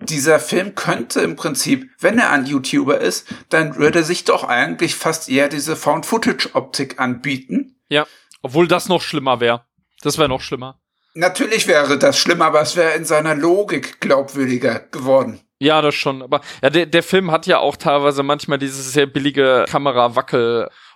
dieser 0.00 0.40
Film 0.40 0.74
könnte 0.74 1.20
im 1.20 1.36
Prinzip, 1.36 1.90
wenn 1.98 2.18
er 2.18 2.30
ein 2.30 2.46
YouTuber 2.46 3.00
ist, 3.00 3.26
dann 3.48 3.76
würde 3.76 4.02
sich 4.02 4.24
doch 4.24 4.44
eigentlich 4.44 4.94
fast 4.94 5.28
eher 5.28 5.48
diese 5.48 5.76
Found-Footage-Optik 5.76 6.98
anbieten. 6.98 7.76
Ja. 7.88 8.06
Obwohl 8.42 8.68
das 8.68 8.88
noch 8.88 9.02
schlimmer 9.02 9.40
wäre. 9.40 9.64
Das 10.02 10.16
wäre 10.16 10.28
noch 10.28 10.40
schlimmer. 10.40 10.80
Natürlich 11.14 11.66
wäre 11.66 11.98
das 11.98 12.18
schlimm, 12.18 12.40
aber 12.40 12.62
es 12.62 12.76
wäre 12.76 12.94
in 12.94 13.04
seiner 13.04 13.34
Logik 13.34 14.00
glaubwürdiger 14.00 14.78
geworden. 14.78 15.40
Ja, 15.58 15.82
das 15.82 15.94
schon. 15.94 16.22
Aber 16.22 16.40
ja, 16.62 16.70
der, 16.70 16.86
der 16.86 17.02
Film 17.02 17.30
hat 17.30 17.46
ja 17.46 17.58
auch 17.58 17.76
teilweise 17.76 18.22
manchmal 18.22 18.58
diese 18.58 18.82
sehr 18.82 19.06
billige 19.06 19.66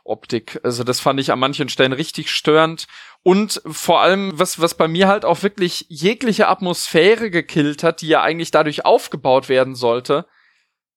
Kamera-Wackel-Optik. 0.04 0.60
Also 0.62 0.84
das 0.84 1.00
fand 1.00 1.20
ich 1.20 1.32
an 1.32 1.38
manchen 1.38 1.68
Stellen 1.68 1.92
richtig 1.92 2.30
störend. 2.30 2.86
Und 3.22 3.60
vor 3.66 4.00
allem, 4.00 4.38
was, 4.38 4.60
was 4.60 4.74
bei 4.74 4.88
mir 4.88 5.08
halt 5.08 5.24
auch 5.24 5.42
wirklich 5.42 5.86
jegliche 5.88 6.48
Atmosphäre 6.48 7.30
gekillt 7.30 7.82
hat, 7.82 8.00
die 8.00 8.08
ja 8.08 8.22
eigentlich 8.22 8.50
dadurch 8.50 8.84
aufgebaut 8.84 9.48
werden 9.48 9.74
sollte, 9.74 10.26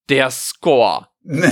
der 0.09 0.31
Score. 0.31 1.07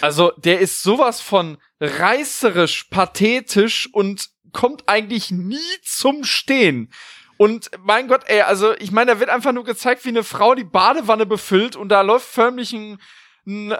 Also 0.00 0.32
der 0.36 0.58
ist 0.58 0.82
sowas 0.82 1.20
von 1.20 1.58
reißerisch, 1.78 2.84
pathetisch 2.90 3.88
und 3.92 4.30
kommt 4.52 4.88
eigentlich 4.88 5.30
nie 5.30 5.58
zum 5.84 6.24
Stehen. 6.24 6.92
Und 7.36 7.70
mein 7.78 8.08
Gott, 8.08 8.22
ey, 8.26 8.40
also 8.40 8.74
ich 8.78 8.90
meine, 8.90 9.12
da 9.12 9.20
wird 9.20 9.30
einfach 9.30 9.52
nur 9.52 9.62
gezeigt, 9.62 10.04
wie 10.04 10.08
eine 10.08 10.24
Frau 10.24 10.56
die 10.56 10.64
Badewanne 10.64 11.24
befüllt 11.24 11.76
und 11.76 11.88
da 11.90 12.00
läuft 12.00 12.26
förmlich 12.26 12.72
ein, 12.72 12.98
ein 13.46 13.72
äh, 13.72 13.76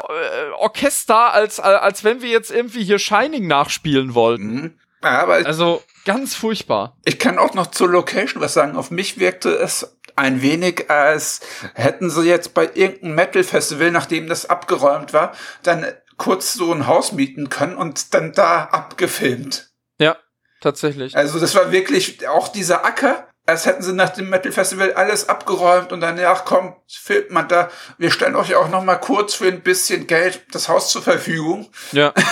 Orchester, 0.58 1.32
als, 1.32 1.60
als 1.60 2.04
wenn 2.04 2.22
wir 2.22 2.30
jetzt 2.30 2.50
irgendwie 2.50 2.84
hier 2.84 2.98
Shining 2.98 3.46
nachspielen 3.46 4.14
wollten. 4.14 4.54
Mhm. 4.54 4.78
Aber 5.02 5.34
Also 5.44 5.82
ganz 6.04 6.34
furchtbar. 6.34 6.96
ich 7.04 7.18
kann 7.18 7.38
auch 7.38 7.54
noch 7.54 7.68
zur 7.68 7.88
Location 7.88 8.40
was 8.40 8.54
sagen. 8.54 8.76
Auf 8.76 8.90
mich 8.90 9.18
wirkte 9.18 9.50
es 9.50 9.96
ein 10.14 10.42
wenig, 10.42 10.90
als 10.90 11.40
hätten 11.74 12.08
sie 12.10 12.22
jetzt 12.22 12.54
bei 12.54 12.70
irgendeinem 12.74 13.14
Metal-Festival, 13.16 13.90
nachdem 13.90 14.28
das 14.28 14.48
abgeräumt 14.48 15.12
war, 15.12 15.32
dann 15.62 15.86
kurz 16.18 16.52
so 16.52 16.72
ein 16.72 16.86
Haus 16.86 17.12
mieten 17.12 17.48
können 17.48 17.76
und 17.76 18.14
dann 18.14 18.32
da 18.32 18.64
abgefilmt. 18.64 19.70
Ja, 19.98 20.16
tatsächlich. 20.60 21.16
Also 21.16 21.40
das 21.40 21.54
war 21.54 21.72
wirklich 21.72 22.28
auch 22.28 22.48
dieser 22.48 22.84
Acker, 22.84 23.26
als 23.46 23.66
hätten 23.66 23.82
sie 23.82 23.92
nach 23.92 24.10
dem 24.10 24.30
Metal 24.30 24.52
Festival 24.52 24.92
alles 24.92 25.28
abgeräumt 25.28 25.92
und 25.92 26.00
dann, 26.00 26.18
ja, 26.18 26.34
komm, 26.34 26.74
filmt 26.88 27.30
man 27.30 27.48
da. 27.48 27.70
Wir 27.98 28.10
stellen 28.10 28.36
euch 28.36 28.54
auch 28.54 28.68
noch 28.68 28.84
mal 28.84 28.96
kurz 28.96 29.34
für 29.34 29.46
ein 29.48 29.62
bisschen 29.62 30.06
Geld 30.06 30.42
das 30.52 30.68
Haus 30.68 30.90
zur 30.90 31.02
Verfügung. 31.02 31.68
Ja. 31.92 32.12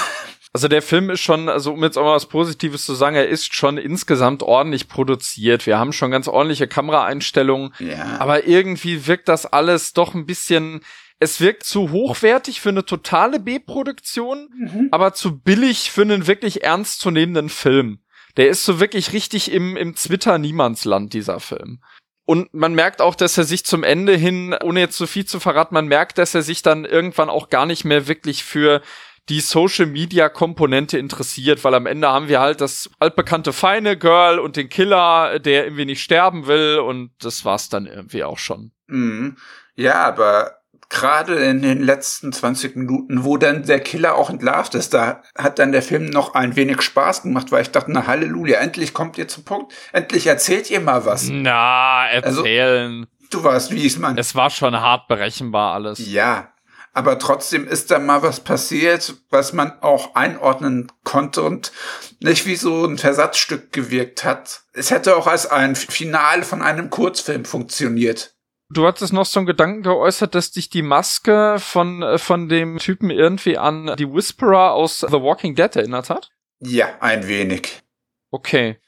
Also 0.53 0.67
der 0.67 0.83
Film 0.83 1.11
ist 1.11 1.21
schon, 1.21 1.49
also 1.49 1.73
um 1.73 1.85
jetzt 1.85 1.97
auch 1.97 2.03
mal 2.03 2.17
was 2.17 2.27
Positives 2.27 2.85
zu 2.85 2.95
sagen, 2.97 3.15
er 3.15 3.29
ist 3.29 3.55
schon 3.55 3.79
insgesamt 3.79 4.43
ordentlich 4.43 4.89
produziert. 4.89 5.65
Wir 5.65 5.79
haben 5.79 5.93
schon 5.93 6.11
ganz 6.11 6.27
ordentliche 6.27 6.67
Kameraeinstellungen, 6.67 7.73
Ja. 7.79 8.17
aber 8.19 8.49
irgendwie 8.49 9.07
wirkt 9.07 9.29
das 9.29 9.47
alles 9.47 9.93
doch 9.93 10.13
ein 10.13 10.27
bisschen, 10.27 10.81
es 11.21 11.41
wirkt 11.41 11.63
zu 11.63 11.93
hochwertig 11.93 12.61
für 12.61 12.71
eine 12.71 12.85
totale 12.85 13.39
B-Produktion, 13.39 14.89
aber 14.91 15.13
zu 15.15 15.39
billig 15.39 15.93
für 15.93 16.03
einen 16.03 16.27
wirklich 16.27 16.65
ernstzunehmenden 16.65 17.49
Film. 17.49 18.01
Der 18.37 18.49
ist 18.49 18.65
so 18.65 18.81
wirklich 18.81 19.13
richtig 19.13 19.51
im, 19.51 19.77
im 19.77 19.95
Twitter-Niemandsland, 19.95 21.13
dieser 21.13 21.41
Film. 21.41 21.81
Und 22.25 22.55
man 22.55 22.75
merkt 22.75 23.01
auch, 23.01 23.17
dass 23.17 23.37
er 23.39 23.45
sich 23.45 23.65
zum 23.65 23.83
Ende 23.83 24.15
hin, 24.15 24.55
ohne 24.63 24.81
jetzt 24.81 24.97
zu 24.97 25.07
viel 25.07 25.25
zu 25.25 25.41
verraten, 25.41 25.75
man 25.75 25.89
merkt, 25.89 26.17
dass 26.19 26.35
er 26.35 26.43
sich 26.43 26.63
dann 26.63 26.85
irgendwann 26.85 27.29
auch 27.29 27.49
gar 27.49 27.67
nicht 27.67 27.85
mehr 27.85 28.07
wirklich 28.07 28.45
für 28.45 28.83
die 29.29 29.41
Social 29.41 29.87
Media 29.87 30.29
Komponente 30.29 30.99
interessiert, 30.99 31.65
weil 31.65 31.75
am 31.75 31.87
Ende 31.87 32.09
haben 32.09 32.29
wir 32.29 32.41
halt 32.41 32.61
das 32.61 32.91
altbekannte 32.99 33.53
feine 33.53 33.97
Girl 33.97 34.39
und 34.39 34.57
den 34.57 34.69
Killer, 34.69 35.39
der 35.39 35.65
irgendwie 35.65 35.85
nicht 35.85 36.03
sterben 36.03 36.47
will 36.47 36.79
und 36.79 37.13
das 37.21 37.45
war's 37.45 37.69
dann 37.69 37.87
irgendwie 37.87 38.25
auch 38.25 38.39
schon. 38.39 38.73
Mhm. 38.87 39.37
Ja, 39.77 40.05
aber 40.05 40.60
gerade 40.91 41.37
in 41.37 41.63
den 41.63 41.83
letzten 41.83 42.33
20 42.33 42.77
Minuten, 42.77 43.25
wo 43.25 43.37
dann 43.37 43.63
der 43.63 43.81
Killer 43.81 44.17
auch 44.17 44.29
entlarvt 44.29 44.75
ist, 44.75 44.93
da 44.93 45.23
hat 45.39 45.59
dann 45.59 45.73
der 45.73 45.83
Film 45.83 46.07
noch 46.07 46.35
ein 46.35 46.57
wenig 46.57 46.83
Spaß 46.83 47.23
gemacht, 47.23 47.51
weil 47.53 47.63
ich 47.63 47.71
dachte, 47.71 47.93
na 47.93 48.07
Halleluja, 48.07 48.59
endlich 48.59 48.93
kommt 48.93 49.17
ihr 49.17 49.29
zum 49.29 49.45
Punkt, 49.45 49.73
endlich 49.93 50.27
erzählt 50.27 50.71
ihr 50.71 50.81
mal 50.81 51.07
was. 51.07 51.29
Na, 51.31 52.07
erzählen. 52.09 53.07
Du 53.31 53.43
weißt, 53.43 53.71
wie 53.71 53.87
ich's 53.87 53.99
meine. 53.99 54.21
es 54.21 54.35
war 54.35 54.51
schon 54.51 54.79
hart 54.79 55.07
berechenbar 55.07 55.75
alles. 55.75 56.05
Ja, 56.05 56.53
aber 56.93 57.21
trotzdem 57.21 57.69
ist 57.69 57.93
da 57.93 58.01
mal 58.01 58.23
was 58.23 58.41
passiert, 58.41 59.15
was 59.31 59.53
man 59.53 59.81
auch 59.81 60.17
einordnen 60.17 60.91
konnte 61.05 61.43
und 61.43 61.71
nicht 62.19 62.47
wie 62.47 62.57
so 62.57 62.85
ein 62.85 62.99
Versatzstück 62.99 63.73
gewirkt 63.73 64.25
hat. 64.25 64.63
Es 64.73 64.91
hätte 64.91 65.17
auch 65.17 65.29
als 65.29 65.47
ein 65.47 65.77
Finale 65.77 66.43
von 66.43 66.63
einem 66.63 66.91
Kurzfilm 66.91 67.45
funktioniert. 67.45 68.35
Du 68.73 68.87
hattest 68.87 69.13
noch 69.13 69.27
so 69.27 69.41
einen 69.41 69.47
Gedanken 69.47 69.83
geäußert, 69.83 70.35
dass 70.35 70.53
dich 70.53 70.71
die 70.71 70.83
Maske 70.83 71.57
von, 71.59 72.03
äh, 72.03 72.19
von 72.19 72.49
dem 72.49 72.79
Typen 72.79 73.11
irgendwie 73.11 73.59
an 73.59 73.97
die 73.99 74.11
Whisperer 74.11 74.73
aus 74.73 75.01
The 75.01 75.21
Walking 75.21 75.57
Dead 75.57 75.75
erinnert 75.75 76.09
hat? 76.09 76.31
Ja, 76.61 76.87
ein 77.01 77.27
wenig. 77.27 77.83
Okay. 78.31 78.79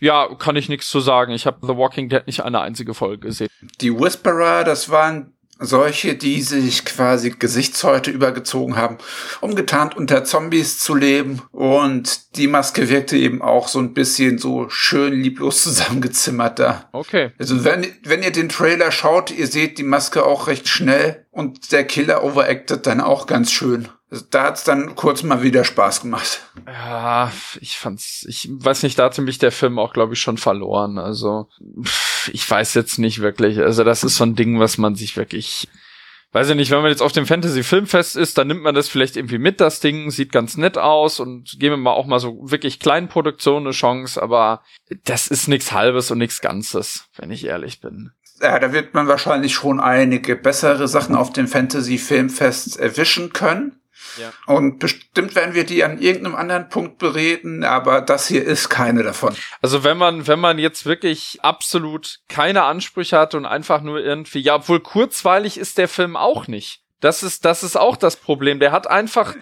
Ja, 0.00 0.34
kann 0.34 0.56
ich 0.56 0.68
nichts 0.68 0.88
zu 0.88 1.00
sagen. 1.00 1.32
Ich 1.32 1.46
habe 1.46 1.66
The 1.66 1.76
Walking 1.76 2.08
Dead 2.08 2.26
nicht 2.26 2.42
eine 2.42 2.60
einzige 2.60 2.94
Folge 2.94 3.28
gesehen. 3.28 3.48
Die 3.80 3.96
Whisperer, 3.96 4.64
das 4.64 4.88
waren 4.88 5.37
solche, 5.58 6.14
die 6.14 6.40
sich 6.42 6.84
quasi 6.84 7.30
Gesichtshäute 7.30 8.10
übergezogen 8.10 8.76
haben, 8.76 8.98
um 9.40 9.54
getarnt 9.54 9.96
unter 9.96 10.24
Zombies 10.24 10.78
zu 10.78 10.94
leben. 10.94 11.42
Und 11.52 12.36
die 12.36 12.46
Maske 12.46 12.88
wirkte 12.88 13.16
eben 13.16 13.42
auch 13.42 13.68
so 13.68 13.78
ein 13.78 13.94
bisschen 13.94 14.38
so 14.38 14.68
schön 14.68 15.14
lieblos 15.20 15.62
zusammengezimmert 15.62 16.58
da. 16.58 16.88
Okay. 16.92 17.32
Also 17.38 17.64
wenn, 17.64 17.86
wenn 18.04 18.22
ihr 18.22 18.32
den 18.32 18.48
Trailer 18.48 18.92
schaut, 18.92 19.30
ihr 19.30 19.46
seht 19.46 19.78
die 19.78 19.84
Maske 19.84 20.24
auch 20.24 20.46
recht 20.46 20.68
schnell 20.68 21.26
und 21.30 21.72
der 21.72 21.84
Killer 21.84 22.24
overacted 22.24 22.86
dann 22.86 23.00
auch 23.00 23.26
ganz 23.26 23.50
schön. 23.52 23.88
Da 24.30 24.44
hat's 24.44 24.64
dann 24.64 24.94
kurz 24.94 25.22
mal 25.22 25.42
wieder 25.42 25.64
Spaß 25.64 26.00
gemacht. 26.00 26.40
Ja, 26.66 27.30
ich 27.60 27.76
fand's, 27.76 28.24
ich 28.26 28.48
weiß 28.50 28.82
nicht, 28.82 28.98
da 28.98 29.04
hatte 29.04 29.20
mich 29.20 29.38
der 29.38 29.52
Film 29.52 29.78
auch, 29.78 29.92
glaube 29.92 30.14
ich, 30.14 30.20
schon 30.20 30.38
verloren. 30.38 30.98
Also, 30.98 31.48
ich 32.32 32.50
weiß 32.50 32.72
jetzt 32.72 32.98
nicht 32.98 33.20
wirklich. 33.20 33.58
Also, 33.58 33.84
das 33.84 34.04
ist 34.04 34.16
so 34.16 34.24
ein 34.24 34.34
Ding, 34.34 34.60
was 34.60 34.78
man 34.78 34.94
sich 34.94 35.18
wirklich, 35.18 35.68
weiß 36.32 36.48
ich 36.48 36.56
nicht, 36.56 36.70
wenn 36.70 36.80
man 36.80 36.90
jetzt 36.90 37.02
auf 37.02 37.12
dem 37.12 37.26
Fantasy-Filmfest 37.26 38.16
ist, 38.16 38.38
dann 38.38 38.46
nimmt 38.46 38.62
man 38.62 38.74
das 38.74 38.88
vielleicht 38.88 39.16
irgendwie 39.18 39.36
mit, 39.36 39.60
das 39.60 39.80
Ding, 39.80 40.10
sieht 40.10 40.32
ganz 40.32 40.56
nett 40.56 40.78
aus 40.78 41.20
und 41.20 41.58
geben 41.58 41.74
wir 41.74 41.76
mal 41.76 41.92
auch 41.92 42.06
mal 42.06 42.20
so 42.20 42.50
wirklich 42.50 42.80
kleinen 42.80 43.08
Produktionen 43.08 43.66
eine 43.66 43.74
Chance, 43.74 44.22
aber 44.22 44.62
das 45.04 45.28
ist 45.28 45.48
nichts 45.48 45.72
Halbes 45.72 46.10
und 46.10 46.16
nichts 46.16 46.40
Ganzes, 46.40 47.08
wenn 47.18 47.30
ich 47.30 47.44
ehrlich 47.44 47.82
bin. 47.82 48.12
Ja, 48.40 48.58
da 48.58 48.72
wird 48.72 48.94
man 48.94 49.08
wahrscheinlich 49.08 49.52
schon 49.52 49.80
einige 49.80 50.36
bessere 50.36 50.88
Sachen 50.88 51.14
auf 51.14 51.32
dem 51.32 51.48
Fantasy-Filmfest 51.48 52.78
erwischen 52.78 53.32
können. 53.32 53.77
Ja. 54.18 54.32
Und 54.46 54.78
bestimmt 54.78 55.34
werden 55.34 55.54
wir 55.54 55.64
die 55.64 55.84
an 55.84 55.98
irgendeinem 55.98 56.34
anderen 56.34 56.68
Punkt 56.68 56.98
bereden, 56.98 57.64
aber 57.64 58.00
das 58.00 58.26
hier 58.26 58.44
ist 58.44 58.68
keine 58.68 59.02
davon. 59.02 59.34
Also 59.62 59.84
wenn 59.84 59.98
man, 59.98 60.26
wenn 60.26 60.40
man 60.40 60.58
jetzt 60.58 60.86
wirklich 60.86 61.38
absolut 61.42 62.20
keine 62.28 62.64
Ansprüche 62.64 63.18
hat 63.18 63.34
und 63.34 63.46
einfach 63.46 63.82
nur 63.82 64.00
irgendwie, 64.00 64.40
ja, 64.40 64.56
obwohl 64.56 64.80
kurzweilig 64.80 65.58
ist 65.58 65.78
der 65.78 65.88
Film 65.88 66.16
auch 66.16 66.46
nicht. 66.46 66.82
Das 67.00 67.22
ist, 67.22 67.44
das 67.44 67.62
ist 67.62 67.76
auch 67.76 67.96
das 67.96 68.16
Problem. 68.16 68.58
Der 68.58 68.72
hat 68.72 68.88
einfach, 68.88 69.36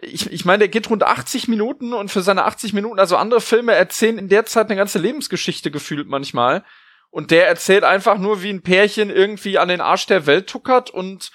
ich, 0.00 0.30
ich 0.30 0.44
meine, 0.44 0.60
der 0.60 0.68
geht 0.68 0.88
rund 0.88 1.02
80 1.02 1.48
Minuten 1.48 1.94
und 1.94 2.10
für 2.10 2.22
seine 2.22 2.44
80 2.44 2.74
Minuten, 2.74 3.00
also 3.00 3.16
andere 3.16 3.40
Filme 3.40 3.72
erzählen 3.72 4.18
in 4.18 4.28
der 4.28 4.46
Zeit 4.46 4.68
eine 4.68 4.76
ganze 4.76 5.00
Lebensgeschichte 5.00 5.72
gefühlt 5.72 6.06
manchmal. 6.06 6.64
Und 7.10 7.30
der 7.30 7.48
erzählt 7.48 7.84
einfach 7.84 8.18
nur, 8.18 8.42
wie 8.42 8.50
ein 8.50 8.62
Pärchen 8.62 9.10
irgendwie 9.10 9.58
an 9.58 9.68
den 9.68 9.80
Arsch 9.80 10.06
der 10.06 10.26
Welt 10.26 10.46
tuckert 10.46 10.90
und 10.90 11.30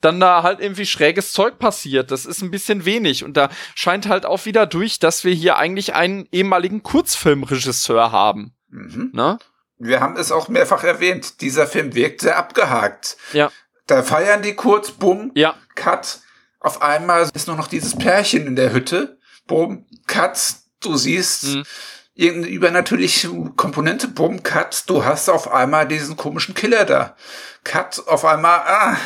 dann 0.00 0.20
da 0.20 0.42
halt 0.42 0.60
irgendwie 0.60 0.86
schräges 0.86 1.32
Zeug 1.32 1.58
passiert. 1.58 2.10
Das 2.10 2.24
ist 2.26 2.42
ein 2.42 2.50
bisschen 2.50 2.84
wenig. 2.84 3.24
Und 3.24 3.36
da 3.36 3.48
scheint 3.74 4.08
halt 4.08 4.26
auch 4.26 4.44
wieder 4.46 4.66
durch, 4.66 4.98
dass 4.98 5.24
wir 5.24 5.34
hier 5.34 5.56
eigentlich 5.56 5.94
einen 5.94 6.28
ehemaligen 6.32 6.82
Kurzfilmregisseur 6.82 8.12
haben. 8.12 8.54
Mhm. 8.70 9.10
Ne? 9.12 9.38
Wir 9.78 10.00
haben 10.00 10.16
es 10.16 10.32
auch 10.32 10.48
mehrfach 10.48 10.84
erwähnt. 10.84 11.40
Dieser 11.40 11.66
Film 11.66 11.94
wirkt 11.94 12.20
sehr 12.20 12.36
abgehakt. 12.36 13.16
Ja. 13.32 13.50
Da 13.86 14.02
feiern 14.02 14.42
die 14.42 14.54
kurz, 14.54 14.90
bumm, 14.90 15.30
Ja. 15.34 15.54
Cut. 15.74 16.20
Auf 16.60 16.82
einmal 16.82 17.28
ist 17.32 17.46
nur 17.46 17.56
noch 17.56 17.68
dieses 17.68 17.96
Pärchen 17.96 18.46
in 18.46 18.56
der 18.56 18.72
Hütte. 18.72 19.18
Bumm, 19.46 19.86
Cut. 20.06 20.38
Du 20.80 20.96
siehst 20.96 21.44
Mhm. 21.44 21.64
irgendeine 22.14 22.52
übernatürliche 22.54 23.30
Komponente. 23.56 24.08
Bumm, 24.08 24.42
Cut. 24.42 24.84
Du 24.88 25.04
hast 25.04 25.28
auf 25.28 25.50
einmal 25.52 25.86
diesen 25.88 26.16
komischen 26.16 26.54
Killer 26.54 26.84
da. 26.84 27.16
Cut. 27.64 28.02
Auf 28.08 28.24
einmal, 28.24 28.60
ah. 28.60 28.96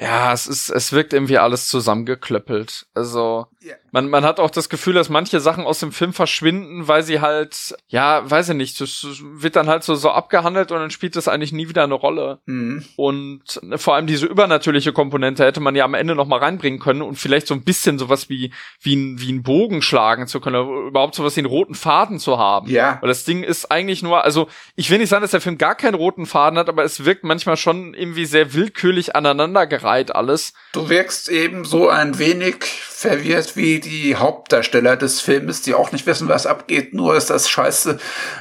Ja, 0.00 0.32
es 0.32 0.46
ist, 0.46 0.70
es 0.70 0.92
wirkt 0.92 1.12
irgendwie 1.12 1.36
alles 1.36 1.68
zusammengeklöppelt. 1.68 2.86
Also, 2.94 3.48
Ja. 3.62 3.74
man, 3.92 4.08
man 4.08 4.24
hat 4.24 4.40
auch 4.40 4.50
das 4.50 4.70
Gefühl, 4.70 4.94
dass 4.94 5.10
manche 5.10 5.38
Sachen 5.38 5.64
aus 5.64 5.80
dem 5.80 5.92
Film 5.92 6.14
verschwinden, 6.14 6.88
weil 6.88 7.02
sie 7.02 7.20
halt, 7.20 7.74
ja, 7.88 8.28
weiß 8.28 8.50
ich 8.50 8.54
nicht, 8.54 8.80
das 8.80 9.06
wird 9.20 9.54
dann 9.54 9.68
halt 9.68 9.84
so, 9.84 9.94
so 9.96 10.10
abgehandelt 10.10 10.72
und 10.72 10.78
dann 10.78 10.90
spielt 10.90 11.14
das 11.14 11.28
eigentlich 11.28 11.52
nie 11.52 11.68
wieder 11.68 11.84
eine 11.84 11.94
Rolle. 11.94 12.38
Mhm. 12.46 12.84
Und 12.96 13.60
vor 13.76 13.94
allem 13.94 14.06
diese 14.06 14.24
übernatürliche 14.24 14.94
Komponente 14.94 15.44
hätte 15.44 15.60
man 15.60 15.76
ja 15.76 15.84
am 15.84 15.92
Ende 15.92 16.14
noch 16.14 16.26
mal 16.26 16.38
reinbringen 16.38 16.80
können 16.80 17.02
und 17.02 17.16
vielleicht 17.16 17.46
so 17.46 17.54
ein 17.54 17.62
bisschen 17.62 17.98
sowas 17.98 18.30
wie, 18.30 18.50
wie 18.80 18.96
ein, 18.96 19.20
wie 19.20 19.30
ein 19.30 19.42
Bogen 19.42 19.82
schlagen 19.82 20.26
zu 20.26 20.40
können, 20.40 20.56
oder 20.56 20.88
überhaupt 20.88 21.14
sowas 21.14 21.36
wie 21.36 21.40
einen 21.40 21.48
roten 21.48 21.74
Faden 21.74 22.18
zu 22.18 22.38
haben. 22.38 22.70
Ja. 22.70 22.96
Weil 23.02 23.08
das 23.08 23.24
Ding 23.24 23.42
ist 23.42 23.70
eigentlich 23.70 24.02
nur, 24.02 24.24
also 24.24 24.48
ich 24.74 24.90
will 24.90 24.98
nicht 24.98 25.10
sagen, 25.10 25.20
dass 25.20 25.32
der 25.32 25.42
Film 25.42 25.58
gar 25.58 25.74
keinen 25.74 25.94
roten 25.94 26.24
Faden 26.24 26.58
hat, 26.58 26.70
aber 26.70 26.84
es 26.84 27.04
wirkt 27.04 27.24
manchmal 27.24 27.58
schon 27.58 27.92
irgendwie 27.92 28.24
sehr 28.24 28.54
willkürlich 28.54 29.14
aneinandergereiht 29.14 30.14
alles. 30.14 30.54
Du 30.72 30.88
wirkst 30.88 31.28
eben 31.28 31.66
so 31.66 31.90
ein 31.90 32.18
wenig 32.18 32.64
verwirrt 32.64 33.49
wie 33.56 33.80
die 33.80 34.16
Hauptdarsteller 34.16 34.96
des 34.96 35.20
Filmes, 35.20 35.62
die 35.62 35.74
auch 35.74 35.92
nicht 35.92 36.06
wissen, 36.06 36.28
was 36.28 36.46
abgeht. 36.46 36.94
Nur 36.94 37.16
ist 37.16 37.30
das 37.30 37.48
scheiße, 37.48 37.98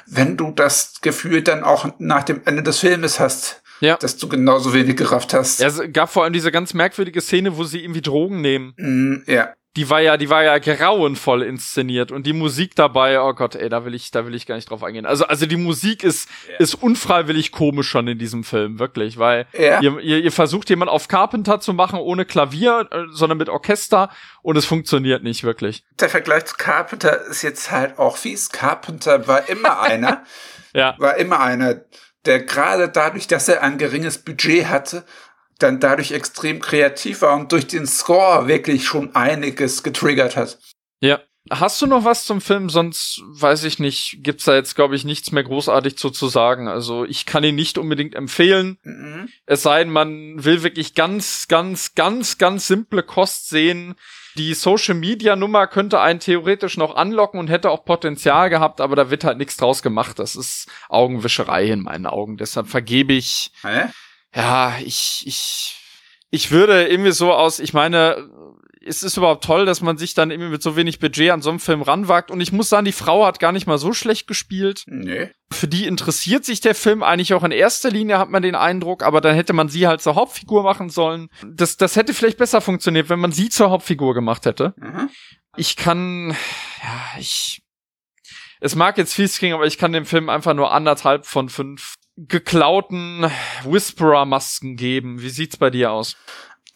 wenn 0.08 0.38
du 0.38 0.52
das 0.52 0.96
Gefühl 1.02 1.42
dann 1.44 1.64
auch 1.64 1.88
nach 2.00 2.24
dem 2.24 2.42
Ende 2.46 2.64
des 2.64 2.80
Filmes 2.80 3.20
hast, 3.20 3.62
Ja. 3.82 3.98
dass 3.98 4.18
du 4.18 4.28
genauso 4.28 4.74
wenig 4.74 4.98
gerafft 4.98 5.34
hast. 5.34 5.60
Ja, 5.60 5.68
Es 5.68 5.82
gab 5.94 6.12
vor 6.12 6.24
allem 6.24 6.34
diese 6.34 6.52
ganz 6.52 6.74
merkwürdige 6.74 7.22
Szene, 7.22 7.58
wo 7.58 7.64
sie 7.64 7.82
irgendwie 7.84 8.02
Drogen 8.02 8.42
nehmen. 8.42 8.74
Mm, 8.78 9.24
ja. 9.26 9.54
Die 9.78 9.88
war 9.90 10.02
ja, 10.02 10.18
die 10.18 10.30
war 10.32 10.44
ja 10.44 10.58
grauenvoll 10.58 11.44
inszeniert 11.44 12.12
und 12.12 12.26
die 12.26 12.34
Musik 12.34 12.76
dabei, 12.76 13.22
oh 13.22 13.34
Gott, 13.34 13.54
ey, 13.54 13.70
da 13.70 13.86
will 13.86 13.94
ich, 13.94 14.10
da 14.10 14.26
will 14.26 14.34
ich 14.34 14.48
gar 14.48 14.56
nicht 14.56 14.70
drauf 14.70 14.84
eingehen. 14.84 15.06
Also, 15.06 15.26
also 15.26 15.46
die 15.46 15.58
Musik 15.58 16.04
ist, 16.04 16.28
ist 16.58 16.74
unfreiwillig 16.74 17.52
komisch 17.52 17.88
schon 17.88 18.08
in 18.08 18.18
diesem 18.18 18.44
Film, 18.44 18.80
wirklich, 18.80 19.20
weil 19.20 19.46
Ja. 19.54 19.80
ihr, 19.82 20.00
ihr, 20.00 20.18
ihr 20.24 20.32
versucht 20.32 20.70
jemand 20.72 20.90
auf 20.90 21.08
Carpenter 21.08 21.60
zu 21.60 21.74
machen 21.74 22.00
ohne 22.00 22.26
Klavier, 22.26 22.88
äh, 22.92 23.04
sondern 23.12 23.38
mit 23.38 23.48
Orchester 23.48 24.10
und 24.42 24.58
es 24.58 24.66
funktioniert 24.66 25.22
nicht 25.24 25.44
wirklich. 25.44 25.84
Der 26.00 26.10
Vergleich 26.10 26.46
zu 26.46 26.56
Carpenter 26.58 27.26
ist 27.28 27.44
jetzt 27.44 27.70
halt 27.70 28.00
auch 28.00 28.18
fies. 28.18 28.50
Carpenter 28.50 29.28
war 29.28 29.48
immer 29.50 29.80
einer, 29.82 30.24
Ja. 30.74 30.96
war 30.98 31.18
immer 31.18 31.42
einer, 31.42 31.82
der 32.26 32.42
gerade 32.44 32.90
dadurch, 32.90 33.28
dass 33.28 33.48
er 33.48 33.62
ein 33.64 33.78
geringes 33.78 34.18
Budget 34.18 34.68
hatte, 34.68 35.06
dann 35.60 35.80
dadurch 35.80 36.12
extrem 36.12 36.60
kreativ 36.60 37.22
war 37.22 37.36
und 37.36 37.52
durch 37.52 37.68
den 37.68 37.86
Score 37.86 38.48
wirklich 38.48 38.86
schon 38.86 39.16
einiges 39.16 39.84
getriggert 39.84 40.36
hat. 40.36 40.58
Ja. 41.02 41.20
Hast 41.52 41.82
du 41.82 41.88
noch 41.88 42.06
was 42.06 42.26
zum 42.26 42.42
Film? 42.42 42.70
Sonst 42.70 43.24
weiß 43.26 43.64
ich 43.64 43.80
nicht, 43.80 44.18
gibt's 44.20 44.46
da 44.46 44.54
jetzt, 44.54 44.76
glaube 44.76 44.96
ich, 44.96 45.04
nichts 45.04 45.32
mehr 45.32 45.44
großartig 45.44 45.98
zu, 45.98 46.12
zu 46.12 46.28
sagen. 46.28 46.68
Also 46.68 47.06
ich 47.06 47.26
kann 47.26 47.44
ihn 47.44 47.56
nicht 47.56 47.80
unbedingt 47.80 48.14
empfehlen. 48.14 48.78
Mhm. 48.84 49.30
Es 49.48 49.64
sei 49.64 49.84
denn, 49.84 49.92
man 49.92 50.44
will 50.44 50.62
wirklich 50.62 50.94
ganz, 50.94 51.48
ganz, 51.48 51.96
ganz, 51.96 52.38
ganz 52.38 52.68
simple 52.68 53.02
Kost 53.02 53.50
sehen. 53.50 53.96
Die 54.36 54.54
Social 54.54 54.94
Media 54.94 55.36
Nummer 55.36 55.66
könnte 55.66 56.02
einen 56.02 56.20
theoretisch 56.20 56.78
noch 56.78 56.96
anlocken 56.96 57.40
und 57.40 57.50
hätte 57.50 57.72
auch 57.72 57.84
Potenzial 57.84 58.52
gehabt, 58.52 58.80
aber 58.80 58.96
da 58.96 59.10
wird 59.10 59.24
halt 59.24 59.40
nichts 59.40 59.58
draus 59.58 59.82
gemacht. 59.82 60.20
Das 60.20 60.36
ist 60.36 60.68
Augenwischerei 60.88 61.66
in 61.66 61.82
meinen 61.82 62.06
Augen. 62.06 62.38
Deshalb 62.38 62.68
vergebe 62.68 63.14
ich, 63.14 63.52
Hä? 63.64 63.88
Ja, 64.36 64.78
ich, 64.84 65.24
ich, 65.26 65.76
ich 66.30 66.52
würde 66.52 66.88
irgendwie 66.88 67.12
so 67.12 67.34
aus, 67.34 67.60
ich 67.60 67.74
meine, 67.74 68.30
es 68.86 69.04
ist 69.04 69.18
überhaupt 69.18 69.44
toll, 69.44 69.66
dass 69.66 69.82
man 69.82 69.98
sich 69.98 70.14
dann 70.14 70.32
irgendwie 70.32 70.52
mit 70.52 70.64
so 70.64 70.76
wenig 70.76 71.00
Budget 71.00 71.32
an 71.32 71.42
so 71.42 71.50
einen 71.50 71.60
Film 71.60 71.82
ranwagt. 71.82 72.32
Und 72.32 72.40
ich 72.40 72.52
muss 72.52 72.70
sagen, 72.70 72.86
die 72.86 72.92
Frau 72.94 73.26
hat 73.26 73.40
gar 73.40 73.52
nicht 73.52 73.68
mal 73.68 73.78
so 73.78 73.92
schlecht 73.94 74.26
gespielt 74.26 74.84
Nee. 74.88 75.30
für 75.52 75.68
die 75.68 75.86
interessiert 75.86 76.46
sich 76.46 76.62
der 76.62 76.76
Film 76.76 77.04
eigentlich 77.04 77.34
auch 77.34 77.44
in 77.44 77.52
erster 77.52 77.90
Linie, 77.92 78.20
hat 78.20 78.30
man 78.30 78.42
den 78.42 78.56
Eindruck, 78.56 79.04
aber 79.04 79.20
dann 79.22 79.36
hätte 79.36 79.54
man 79.54 79.68
sie 79.70 79.86
halt 79.88 80.02
zur 80.02 80.16
Hauptfigur 80.16 80.64
machen 80.64 80.90
sollen. 80.90 81.28
Das, 81.46 81.76
das 81.78 81.96
hätte 81.98 82.14
vielleicht 82.14 82.38
besser 82.38 82.62
funktioniert, 82.62 83.10
wenn 83.10 83.20
man 83.20 83.32
sie 83.32 83.50
zur 83.50 83.70
Hauptfigur 83.70 84.14
gemacht 84.14 84.46
hätte. 84.46 84.74
Mhm. 84.78 85.10
Ich 85.58 85.76
kann, 85.76 86.30
ja, 86.82 87.20
ich, 87.20 87.62
es 88.62 88.76
mag 88.76 88.98
jetzt 88.98 89.14
fies 89.14 89.38
klingen, 89.40 89.56
aber 89.56 89.66
ich 89.66 89.78
kann 89.78 89.92
dem 89.92 90.06
Film 90.06 90.30
einfach 90.30 90.54
nur 90.54 90.72
anderthalb 90.72 91.26
von 91.26 91.50
fünf 91.50 91.96
geklauten 92.28 93.32
Whisperer-Masken 93.64 94.76
geben. 94.76 95.22
Wie 95.22 95.30
sieht's 95.30 95.58
bei 95.58 95.70
dir 95.70 95.92
aus? 95.92 96.18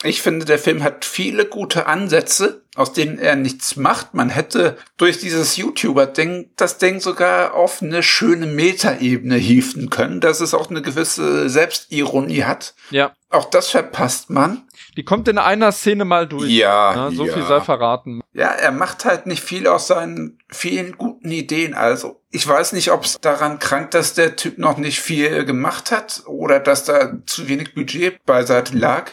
Ich 0.03 0.21
finde, 0.21 0.45
der 0.45 0.59
Film 0.59 0.83
hat 0.83 1.05
viele 1.05 1.45
gute 1.45 1.87
Ansätze, 1.87 2.63
aus 2.75 2.91
denen 2.93 3.19
er 3.19 3.35
nichts 3.35 3.75
macht. 3.75 4.13
Man 4.13 4.29
hätte 4.29 4.77
durch 4.97 5.19
dieses 5.19 5.57
YouTuber-Ding 5.57 6.51
das 6.55 6.77
Ding 6.77 6.99
sogar 6.99 7.53
auf 7.53 7.81
eine 7.81 8.03
schöne 8.03 8.45
Metaebene 8.45 9.35
hieven 9.35 9.89
können, 9.89 10.19
dass 10.19 10.41
es 10.41 10.53
auch 10.53 10.69
eine 10.69 10.81
gewisse 10.81 11.49
Selbstironie 11.49 12.43
hat. 12.43 12.75
Ja. 12.89 13.13
Auch 13.29 13.45
das 13.45 13.69
verpasst 13.69 14.29
man. 14.29 14.67
Die 14.95 15.03
kommt 15.03 15.27
in 15.27 15.37
einer 15.37 15.71
Szene 15.71 16.05
mal 16.05 16.27
durch. 16.27 16.51
Ja, 16.51 16.95
Ja, 16.95 17.11
so 17.11 17.25
ja. 17.25 17.33
viel 17.33 17.43
sei 17.43 17.61
verraten. 17.61 18.21
Ja, 18.33 18.47
er 18.47 18.71
macht 18.71 19.05
halt 19.05 19.25
nicht 19.25 19.43
viel 19.43 19.67
aus 19.67 19.87
seinen 19.87 20.39
vielen 20.49 20.97
guten 20.97 21.31
Ideen. 21.31 21.73
Also, 21.73 22.21
ich 22.29 22.47
weiß 22.47 22.73
nicht, 22.73 22.91
ob 22.91 23.03
es 23.03 23.19
daran 23.19 23.59
krankt, 23.59 23.93
dass 23.93 24.13
der 24.13 24.35
Typ 24.35 24.57
noch 24.57 24.77
nicht 24.77 24.99
viel 24.99 25.45
gemacht 25.45 25.91
hat 25.91 26.23
oder 26.25 26.59
dass 26.59 26.83
da 26.83 27.13
zu 27.25 27.47
wenig 27.47 27.73
Budget 27.73 28.23
beiseite 28.25 28.77
lag. 28.77 29.11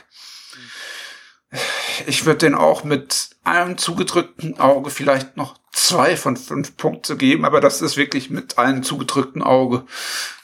Ich 2.06 2.26
würde 2.26 2.38
den 2.38 2.54
auch 2.54 2.84
mit 2.84 3.30
einem 3.44 3.78
zugedrückten 3.78 4.58
Auge 4.58 4.90
vielleicht 4.90 5.36
noch 5.36 5.56
zwei 5.72 6.16
von 6.16 6.36
fünf 6.36 6.76
Punkte 6.76 7.16
geben, 7.16 7.44
aber 7.44 7.60
das 7.60 7.82
ist 7.82 7.96
wirklich 7.96 8.30
mit 8.30 8.58
einem 8.58 8.82
zugedrückten 8.82 9.42
Auge. 9.42 9.84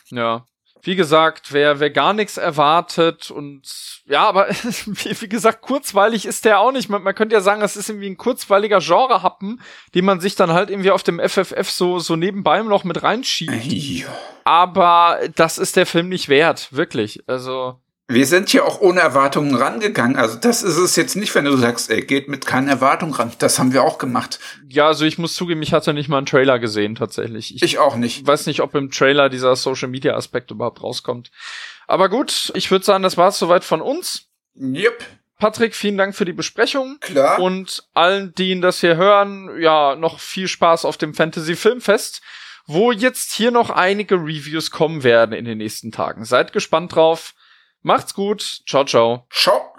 Ja. 0.09 0.47
wie 0.83 0.95
gesagt, 0.95 1.53
wer, 1.53 1.81
wer 1.81 1.91
gar 1.91 2.13
nichts 2.13 2.37
erwartet 2.37 3.31
und 3.33 3.63
ja, 4.07 4.27
aber 4.29 4.49
wie, 4.87 5.21
wie 5.21 5.29
gesagt, 5.29 5.63
kurzweilig 5.63 6.27
ist 6.27 6.45
der 6.45 6.61
auch 6.61 6.71
nicht. 6.71 6.89
Man, 6.89 7.03
man 7.03 7.15
könnte 7.15 7.35
ja 7.35 7.41
sagen, 7.41 7.61
es 7.63 7.77
ist 7.77 7.89
irgendwie 7.89 8.11
ein 8.11 8.17
kurzweiliger 8.17 8.79
Genrehappen, 8.79 9.61
den 9.95 10.05
man 10.05 10.21
sich 10.21 10.37
dann 10.37 10.53
halt 10.53 10.71
irgendwie 10.71 10.93
auf 10.93 11.03
dem 11.03 11.19
FFF 11.19 11.69
so, 11.71 11.99
so 11.99 12.15
nebenbei 12.15 12.63
noch 12.63 12.85
mit 12.85 13.03
reinschiebt. 13.03 13.65
Ja. 13.65 14.07
Aber 14.45 15.19
das 15.35 15.59
ist 15.59 15.75
der 15.75 15.87
Film 15.87 16.09
nicht 16.09 16.29
wert, 16.29 16.69
wirklich. 16.73 17.25
Also, 17.27 17.81
Wir 18.09 18.25
sind 18.27 18.51
hier 18.51 18.65
auch 18.65 18.81
ohne 18.81 19.01
Erwartungen 19.01 19.57
rangegangen. 19.57 20.17
Also 20.17 20.37
das 20.39 20.63
ist 20.63 20.77
es 20.77 20.95
jetzt 20.95 21.17
nicht, 21.17 21.35
wenn 21.35 21.45
du 21.45 21.57
sagst, 21.57 21.91
ey, 21.91 22.03
geht 22.03 22.29
mit 22.29 22.47
keinen 22.47 22.69
Erwartungen 22.69 23.13
ran. 23.15 23.33
Das 23.39 23.59
haben 23.59 23.73
wir 23.73 23.83
auch 23.83 23.99
gemacht. 23.99 24.39
ja, 24.69 24.87
also 24.87 25.05
ich 25.05 25.19
muss 25.19 25.35
zugeben, 25.35 25.61
ich 25.63 25.73
hatte 25.73 25.93
nicht 25.93 26.09
mal 26.09 26.19
einen 26.19 26.27
Trailer 26.27 26.61
gesehen, 26.61 26.95
tatsächlich. 26.95 27.57
Ich, 27.57 27.63
Ich 27.63 27.79
auch 27.79 27.97
nicht. 27.97 28.25
weiß 28.25 28.47
nicht, 28.47 28.61
ob 28.61 28.75
im 28.77 28.93
Trailer 28.93 29.29
dieser 29.29 29.57
Social 29.57 29.89
Media 29.89 30.15
Aspekt 30.15 30.53
überhaupt 30.53 30.83
rauskommt. 30.85 31.33
Aber 31.89 32.09
gut, 32.09 32.53
ich 32.55 32.71
würde 32.71 32.85
sagen, 32.85 33.03
das 33.03 33.17
war's 33.17 33.41
soweit 33.41 33.65
von 33.65 33.81
uns. 33.81 34.27
Yep, 34.57 35.05
Patrick, 35.39 35.75
vielen 35.75 35.99
Dank 35.99 36.15
für 36.15 36.25
die 36.25 36.33
Besprechung. 36.33 36.99
klar. 37.01 37.41
Und 37.41 37.85
allen, 37.93 38.33
die 38.37 38.59
das 38.61 38.81
hier 38.81 38.97
hören, 38.97 39.51
ja, 39.61 39.97
noch 39.97 40.21
viel 40.21 40.47
Spaß 40.49 40.85
auf 40.85 40.97
dem 40.97 41.13
Fantasy 41.13 41.57
Filmfest, 41.57 42.23
wo 42.67 42.91
jetzt 42.93 43.33
hier 43.33 43.51
noch 43.51 43.71
einige 43.71 44.15
Reviews 44.15 44.71
kommen 44.71 45.03
werden 45.03 45.33
in 45.33 45.45
den 45.45 45.59
nächsten 45.59 45.91
Tagen. 45.93 46.25
Seid 46.25 46.53
gespannt 46.53 46.95
drauf. 46.95 47.35
Macht's 47.83 48.15
gut. 48.15 48.63
Ciao, 48.67 48.85
ciao. 48.85 49.27
Schau. 49.29 49.77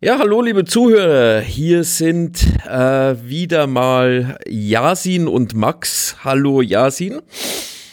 Ja, 0.00 0.18
hallo 0.18 0.42
liebe 0.42 0.66
Zuhörer, 0.66 1.40
hier 1.40 1.82
sind 1.82 2.44
äh, 2.66 3.16
wieder 3.26 3.66
mal 3.66 4.38
Yasin 4.46 5.26
und 5.26 5.54
Max. 5.54 6.16
Hallo 6.22 6.60
Yasin. 6.60 7.22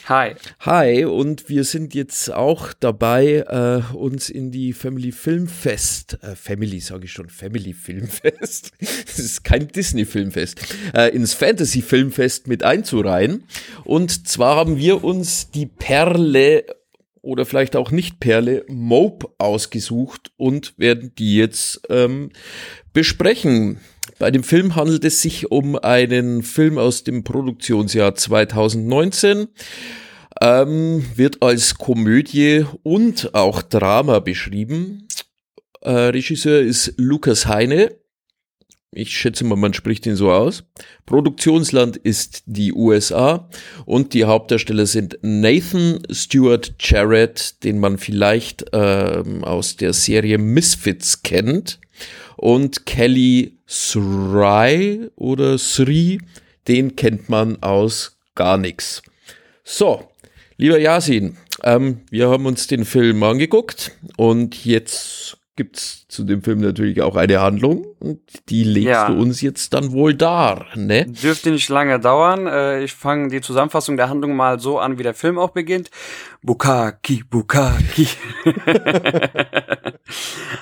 Hi. 0.10 0.34
Hi, 0.60 1.06
und 1.06 1.48
wir 1.48 1.64
sind 1.64 1.94
jetzt 1.94 2.34
auch 2.34 2.74
dabei, 2.74 3.46
äh, 3.48 3.96
uns 3.96 4.30
in 4.30 4.52
die 4.52 4.74
Family 4.74 5.14
Filmfest, 5.14 6.18
äh, 6.22 6.36
Family 6.36 6.82
sage 6.82 7.06
ich 7.06 7.14
schon, 7.14 7.30
Family 7.30 7.72
Filmfest, 7.72 8.72
das 8.80 9.20
ist 9.20 9.46
kein 9.46 9.70
Disney 9.70 10.04
Filmfest, 10.04 10.60
äh, 10.94 11.16
ins 11.16 11.34
Fantasy 11.34 11.82
Filmfest 11.82 12.48
mit 12.48 12.64
einzureihen. 12.64 13.46
Und 13.86 14.28
zwar 14.28 14.58
haben 14.58 14.78
wir 14.78 15.06
uns 15.06 15.50
die 15.52 15.68
Perle 15.68 16.66
oder 17.22 17.46
vielleicht 17.46 17.76
auch 17.76 17.92
nicht 17.92 18.20
Perle 18.20 18.66
Mope 18.68 19.30
ausgesucht 19.38 20.32
und 20.38 20.74
werden 20.78 21.14
die 21.18 21.36
jetzt 21.36 21.82
ähm, 21.90 22.32
besprechen. 22.94 23.80
Bei 24.20 24.32
dem 24.32 24.44
Film 24.44 24.76
handelt 24.76 25.06
es 25.06 25.22
sich 25.22 25.52
um 25.52 25.76
einen 25.76 26.44
Film 26.44 26.78
aus 26.78 27.04
dem 27.04 27.24
Produktionsjahr 27.24 28.16
2019. 28.16 29.48
Ähm, 30.42 31.06
wird 31.16 31.42
als 31.44 31.76
Komödie 31.76 32.66
und 32.84 33.36
auch 33.36 33.62
Drama 33.62 34.20
beschrieben. 34.20 35.08
Äh, 35.82 35.92
Regisseur 35.92 36.62
ist 36.62 36.94
Lukas 36.98 37.48
Heine. 37.48 38.01
Ich 38.94 39.18
schätze 39.18 39.46
mal, 39.46 39.56
man 39.56 39.74
spricht 39.74 40.06
ihn 40.06 40.18
so 40.18 40.32
aus. 40.32 40.64
Produktionsland 41.06 41.96
ist 41.96 42.44
die 42.46 42.74
USA 42.74 43.50
und 43.86 44.14
die 44.14 44.26
Hauptdarsteller 44.26 44.86
sind 44.86 45.18
Nathan 45.22 46.04
Stewart 46.12 46.74
Jarrett, 46.78 47.64
den 47.64 47.80
man 47.80 47.98
vielleicht 47.98 48.66
ähm, 48.74 49.46
aus 49.46 49.78
der 49.78 49.94
Serie 49.94 50.38
Misfits 50.38 51.24
kennt, 51.24 51.80
und 52.42 52.86
Kelly 52.86 53.60
Sry 53.70 55.10
oder 55.16 55.58
Sri, 55.58 56.20
den 56.68 56.96
kennt 56.96 57.30
man 57.30 57.62
aus 57.62 58.18
gar 58.36 58.58
nichts. 58.58 59.04
So, 59.64 60.10
lieber 60.58 60.80
Yasin, 60.80 61.38
ähm, 61.64 62.02
wir 62.10 62.30
haben 62.30 62.46
uns 62.46 62.68
den 62.68 62.84
Film 62.84 63.22
angeguckt 63.24 63.92
und 64.18 64.66
jetzt 64.66 65.38
gibt's 65.62 66.08
zu 66.08 66.24
dem 66.24 66.42
Film 66.42 66.60
natürlich 66.60 67.02
auch 67.04 67.16
eine 67.16 67.40
Handlung 67.40 67.86
und 68.00 68.20
die 68.50 68.64
legst 68.64 68.88
Ja. 68.90 69.10
du 69.10 69.22
uns 69.22 69.42
jetzt 69.42 69.74
dann 69.76 69.92
wohl 69.92 70.16
dar, 70.16 70.66
ne? 70.76 71.06
Dürfte 71.06 71.52
nicht 71.52 71.70
lange 71.70 72.00
dauern. 72.00 72.48
Äh, 72.48 72.84
Ich 72.84 72.94
fange 72.94 73.28
die 73.28 73.42
Zusammenfassung 73.42 73.96
der 73.96 74.10
Handlung 74.10 74.36
mal 74.36 74.60
so 74.60 74.80
an, 74.80 74.98
wie 74.98 75.04
der 75.04 75.14
Film 75.14 75.38
auch 75.38 75.52
beginnt. 75.52 75.92
Bukaki, 76.42 77.24
Bukaki. 77.30 78.08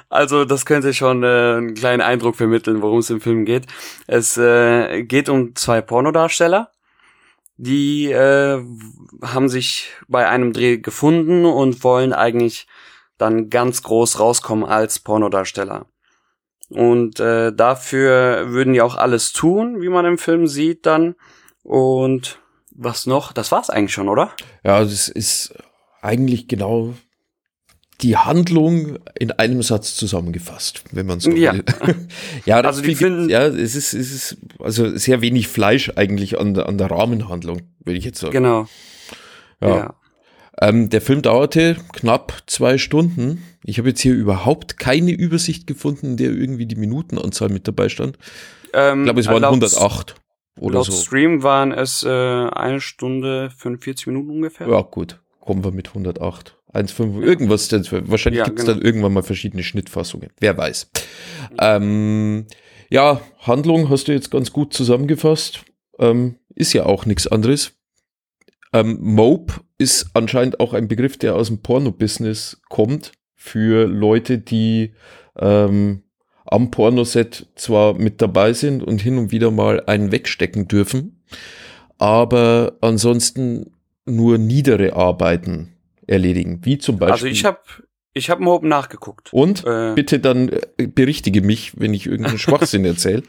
also 0.09 0.43
das 0.45 0.65
könnte 0.65 0.93
schon 0.93 1.23
äh, 1.23 1.27
einen 1.27 1.73
kleinen 1.75 2.01
Eindruck 2.01 2.35
vermitteln, 2.35 2.81
worum 2.81 2.99
es 2.99 3.09
im 3.09 3.21
Film 3.21 3.45
geht. 3.45 3.65
Es 4.07 4.35
äh, 4.37 5.03
geht 5.03 5.29
um 5.29 5.55
zwei 5.55 5.81
Pornodarsteller. 5.81 6.71
Die 7.57 8.11
äh, 8.11 8.61
haben 9.21 9.49
sich 9.49 9.89
bei 10.07 10.27
einem 10.27 10.53
Dreh 10.53 10.77
gefunden 10.77 11.45
und 11.45 11.83
wollen 11.83 12.13
eigentlich 12.13 12.67
dann 13.19 13.49
ganz 13.51 13.83
groß 13.83 14.19
rauskommen 14.19 14.65
als 14.65 14.97
Pornodarsteller. 14.99 15.85
Und 16.69 17.19
äh, 17.19 17.53
dafür 17.53 18.49
würden 18.49 18.73
die 18.73 18.81
auch 18.81 18.95
alles 18.95 19.31
tun, 19.33 19.81
wie 19.81 19.89
man 19.89 20.05
im 20.05 20.17
Film 20.17 20.47
sieht 20.47 20.85
dann. 20.85 21.15
Und 21.63 22.39
was 22.71 23.05
noch? 23.05 23.33
Das 23.33 23.51
war's 23.51 23.69
eigentlich 23.69 23.93
schon, 23.93 24.07
oder? 24.09 24.31
Ja, 24.63 24.79
das 24.81 25.09
ist 25.09 25.53
eigentlich 26.01 26.47
genau 26.47 26.93
die 28.01 28.15
Handlung 28.15 28.97
in 29.19 29.31
einem 29.33 29.61
Satz 29.61 29.95
zusammengefasst, 29.97 30.83
wenn 30.93 31.05
man 31.05 31.19
so 31.19 31.31
Ja. 31.31 31.53
will. 31.53 31.65
ja, 32.45 32.61
Also 32.61 32.81
die 32.81 32.95
finden- 32.95 33.29
ja, 33.29 33.43
es 33.47 33.75
ist, 33.75 33.93
es 33.93 34.11
ist 34.13 34.37
also 34.59 34.95
sehr 34.95 35.19
wenig 35.21 35.49
Fleisch 35.49 35.91
eigentlich 35.97 36.39
an 36.39 36.53
der, 36.53 36.67
an 36.69 36.77
der 36.77 36.89
Rahmenhandlung, 36.89 37.63
würde 37.83 37.97
ich 37.97 38.05
jetzt 38.05 38.19
sagen. 38.19 38.31
Genau. 38.31 38.67
Ja. 39.61 39.69
Ja. 39.75 39.95
Ähm, 40.61 40.89
der 40.89 41.01
Film 41.01 41.21
dauerte 41.21 41.77
knapp 41.93 42.43
zwei 42.47 42.77
Stunden. 42.77 43.43
Ich 43.63 43.77
habe 43.77 43.89
jetzt 43.89 44.01
hier 44.01 44.13
überhaupt 44.13 44.77
keine 44.77 45.11
Übersicht 45.11 45.67
gefunden, 45.67 46.07
in 46.11 46.17
der 46.17 46.31
irgendwie 46.31 46.65
die 46.65 46.75
Minutenanzahl 46.75 47.49
mit 47.49 47.67
dabei 47.67 47.89
stand. 47.89 48.17
Ähm, 48.73 48.99
Ich 48.99 49.03
glaube, 49.05 49.19
es 49.21 49.27
waren 49.27 49.41
laut, 49.41 49.53
108 49.63 50.15
oder 50.59 50.75
Laut 50.75 50.85
so. 50.87 50.91
Stream 50.91 51.43
waren 51.43 51.71
es 51.71 52.03
äh, 52.03 52.09
eine 52.09 52.81
Stunde 52.81 53.51
45 53.57 54.07
Minuten 54.07 54.29
ungefähr. 54.31 54.67
Ja, 54.67 54.81
gut. 54.81 55.19
Kommen 55.39 55.63
wir 55.63 55.71
mit 55.71 55.87
108. 55.89 56.55
1,5, 56.73 57.21
irgendwas. 57.23 57.71
Wahrscheinlich 57.71 58.39
Ja, 58.39 58.45
gibt 58.45 58.59
es 58.59 58.65
genau. 58.65 58.77
dann 58.77 58.85
irgendwann 58.85 59.13
mal 59.13 59.23
verschiedene 59.23 59.63
Schnittfassungen. 59.63 60.29
Wer 60.39 60.55
weiß. 60.57 60.91
Ähm, 61.57 62.45
ja, 62.89 63.21
Handlung 63.39 63.89
hast 63.89 64.07
du 64.07 64.11
jetzt 64.11 64.29
ganz 64.29 64.51
gut 64.51 64.73
zusammengefasst. 64.73 65.61
Ähm, 65.97 66.35
ist 66.53 66.73
ja 66.73 66.85
auch 66.85 67.05
nichts 67.05 67.27
anderes. 67.27 67.71
Ähm, 68.73 68.97
Mope 69.01 69.55
ist 69.77 70.11
anscheinend 70.13 70.59
auch 70.59 70.73
ein 70.73 70.87
Begriff, 70.87 71.17
der 71.17 71.35
aus 71.35 71.47
dem 71.47 71.61
Porno-Business 71.61 72.61
kommt. 72.69 73.11
Für 73.35 73.87
Leute, 73.87 74.37
die 74.37 74.93
ähm, 75.37 76.03
am 76.45 76.71
Pornoset 76.71 77.47
zwar 77.55 77.93
mit 77.93 78.21
dabei 78.21 78.53
sind 78.53 78.83
und 78.83 79.01
hin 79.01 79.17
und 79.17 79.31
wieder 79.31 79.51
mal 79.51 79.83
einen 79.85 80.11
wegstecken 80.11 80.67
dürfen, 80.67 81.23
aber 81.97 82.77
ansonsten 82.81 83.73
nur 84.05 84.37
niedere 84.37 84.93
Arbeiten 84.93 85.75
erledigen, 86.07 86.61
wie 86.63 86.77
zum 86.79 86.97
Beispiel. 86.97 87.13
Also 87.13 87.27
ich 87.27 87.45
habe 87.45 87.59
ich 88.13 88.29
hab 88.29 88.39
Mob 88.39 88.63
nachgeguckt. 88.63 89.31
und 89.31 89.63
Äh, 89.65 89.93
bitte 89.93 90.19
dann 90.19 90.49
äh, 90.49 90.87
berichtige 90.87 91.41
mich, 91.41 91.79
wenn 91.79 91.93
ich 91.93 92.07
irgendeinen 92.07 92.39
Schwachsinn 92.39 92.83
erzähle. 92.83 93.23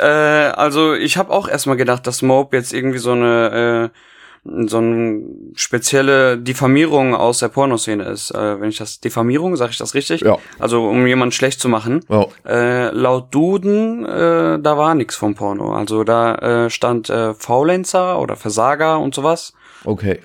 Äh, 0.00 0.04
also 0.04 0.94
ich 0.94 1.16
habe 1.16 1.30
auch 1.32 1.48
erstmal 1.48 1.76
gedacht, 1.76 2.06
dass 2.06 2.22
Mob 2.22 2.52
jetzt 2.52 2.72
irgendwie 2.72 2.98
so 2.98 3.12
eine 3.12 3.92
äh, 3.92 3.98
so 4.44 4.78
eine 4.78 5.22
spezielle 5.54 6.38
Diffamierung 6.38 7.14
aus 7.14 7.38
der 7.38 7.48
Pornoszene 7.48 8.04
ist. 8.04 8.30
Äh, 8.30 8.60
wenn 8.60 8.68
ich 8.68 8.76
das 8.76 9.00
Diffamierung, 9.00 9.56
sage 9.56 9.72
ich 9.72 9.78
das 9.78 9.94
richtig? 9.94 10.20
Ja. 10.20 10.36
Also 10.58 10.86
um 10.86 11.06
jemanden 11.06 11.32
schlecht 11.32 11.60
zu 11.60 11.68
machen. 11.68 12.04
Ja. 12.08 12.26
Äh, 12.46 12.90
laut 12.90 13.34
Duden, 13.34 14.04
äh, 14.04 14.58
da 14.60 14.76
war 14.76 14.94
nix 14.94 15.16
vom 15.16 15.34
Porno. 15.34 15.72
Also 15.72 16.04
da 16.04 16.34
äh, 16.66 16.70
stand 16.70 17.08
äh, 17.08 17.32
Faulenzer 17.34 18.20
oder 18.20 18.36
Versager 18.36 19.00
und 19.00 19.14
sowas. 19.14 19.54
Okay. 19.84 20.20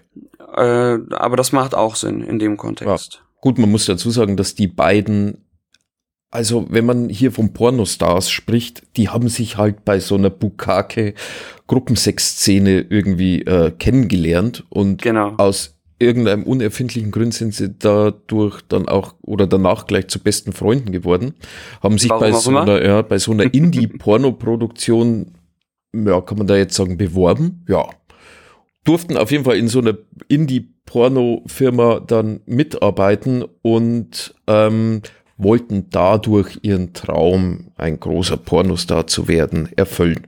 Äh, 0.55 0.97
aber 1.11 1.37
das 1.37 1.51
macht 1.51 1.73
auch 1.75 1.95
Sinn 1.95 2.21
in 2.21 2.39
dem 2.39 2.57
Kontext. 2.57 3.23
Gut, 3.41 3.57
man 3.57 3.71
muss 3.71 3.85
dazu 3.85 4.11
sagen, 4.11 4.35
dass 4.35 4.55
die 4.55 4.67
beiden, 4.67 5.45
also 6.31 6.65
wenn 6.69 6.85
man 6.85 7.09
hier 7.09 7.31
von 7.31 7.53
Pornostars 7.53 8.29
spricht, 8.29 8.83
die 8.97 9.09
haben 9.09 9.29
sich 9.29 9.57
halt 9.57 9.83
bei 9.85 9.99
so 9.99 10.15
einer 10.15 10.29
Bukake 10.29 11.13
Gruppensex-Szene 11.67 12.81
irgendwie 12.89 13.41
äh, 13.43 13.71
kennengelernt 13.71 14.63
und 14.69 15.01
Genau. 15.01 15.33
aus 15.37 15.75
irgendeinem 15.99 16.43
unerfindlichen 16.43 17.11
Grund 17.11 17.33
sind 17.33 17.53
sie 17.53 17.73
dadurch 17.77 18.61
dann 18.69 18.87
auch 18.87 19.15
oder 19.21 19.47
danach 19.47 19.85
gleich 19.85 20.07
zu 20.07 20.19
besten 20.19 20.53
Freunden 20.53 20.91
geworden, 20.91 21.33
haben 21.83 21.97
sich 21.97 22.09
Warum 22.09 22.21
bei 22.21 22.31
so 22.31 22.49
immer. 22.51 22.61
einer, 22.61 22.85
ja, 22.85 23.01
bei 23.01 23.17
so 23.17 23.31
einer 23.31 23.43
Indie-Porno-Produktion, 23.53 25.33
ja, 25.93 26.21
kann 26.21 26.37
man 26.37 26.47
da 26.47 26.55
jetzt 26.55 26.75
sagen, 26.75 26.97
beworben? 26.97 27.65
Ja. 27.67 27.85
Durften 28.85 29.17
auf 29.17 29.29
jeden 29.31 29.43
Fall 29.43 29.57
in 29.57 29.67
so 29.67 29.79
einer 29.79 29.97
Indie-Porno-Firma 30.29 31.99
dann 31.99 32.39
mitarbeiten 32.45 33.43
und 33.61 34.33
ähm, 34.47 35.01
wollten 35.39 35.89
dadurch 35.89 36.59
ihren 36.61 36.93
Traum, 36.93 37.71
ein 37.77 37.99
großer 37.99 38.37
Pornostar 38.37 39.07
zu 39.07 39.27
werden, 39.27 39.69
erfüllen. 39.75 40.27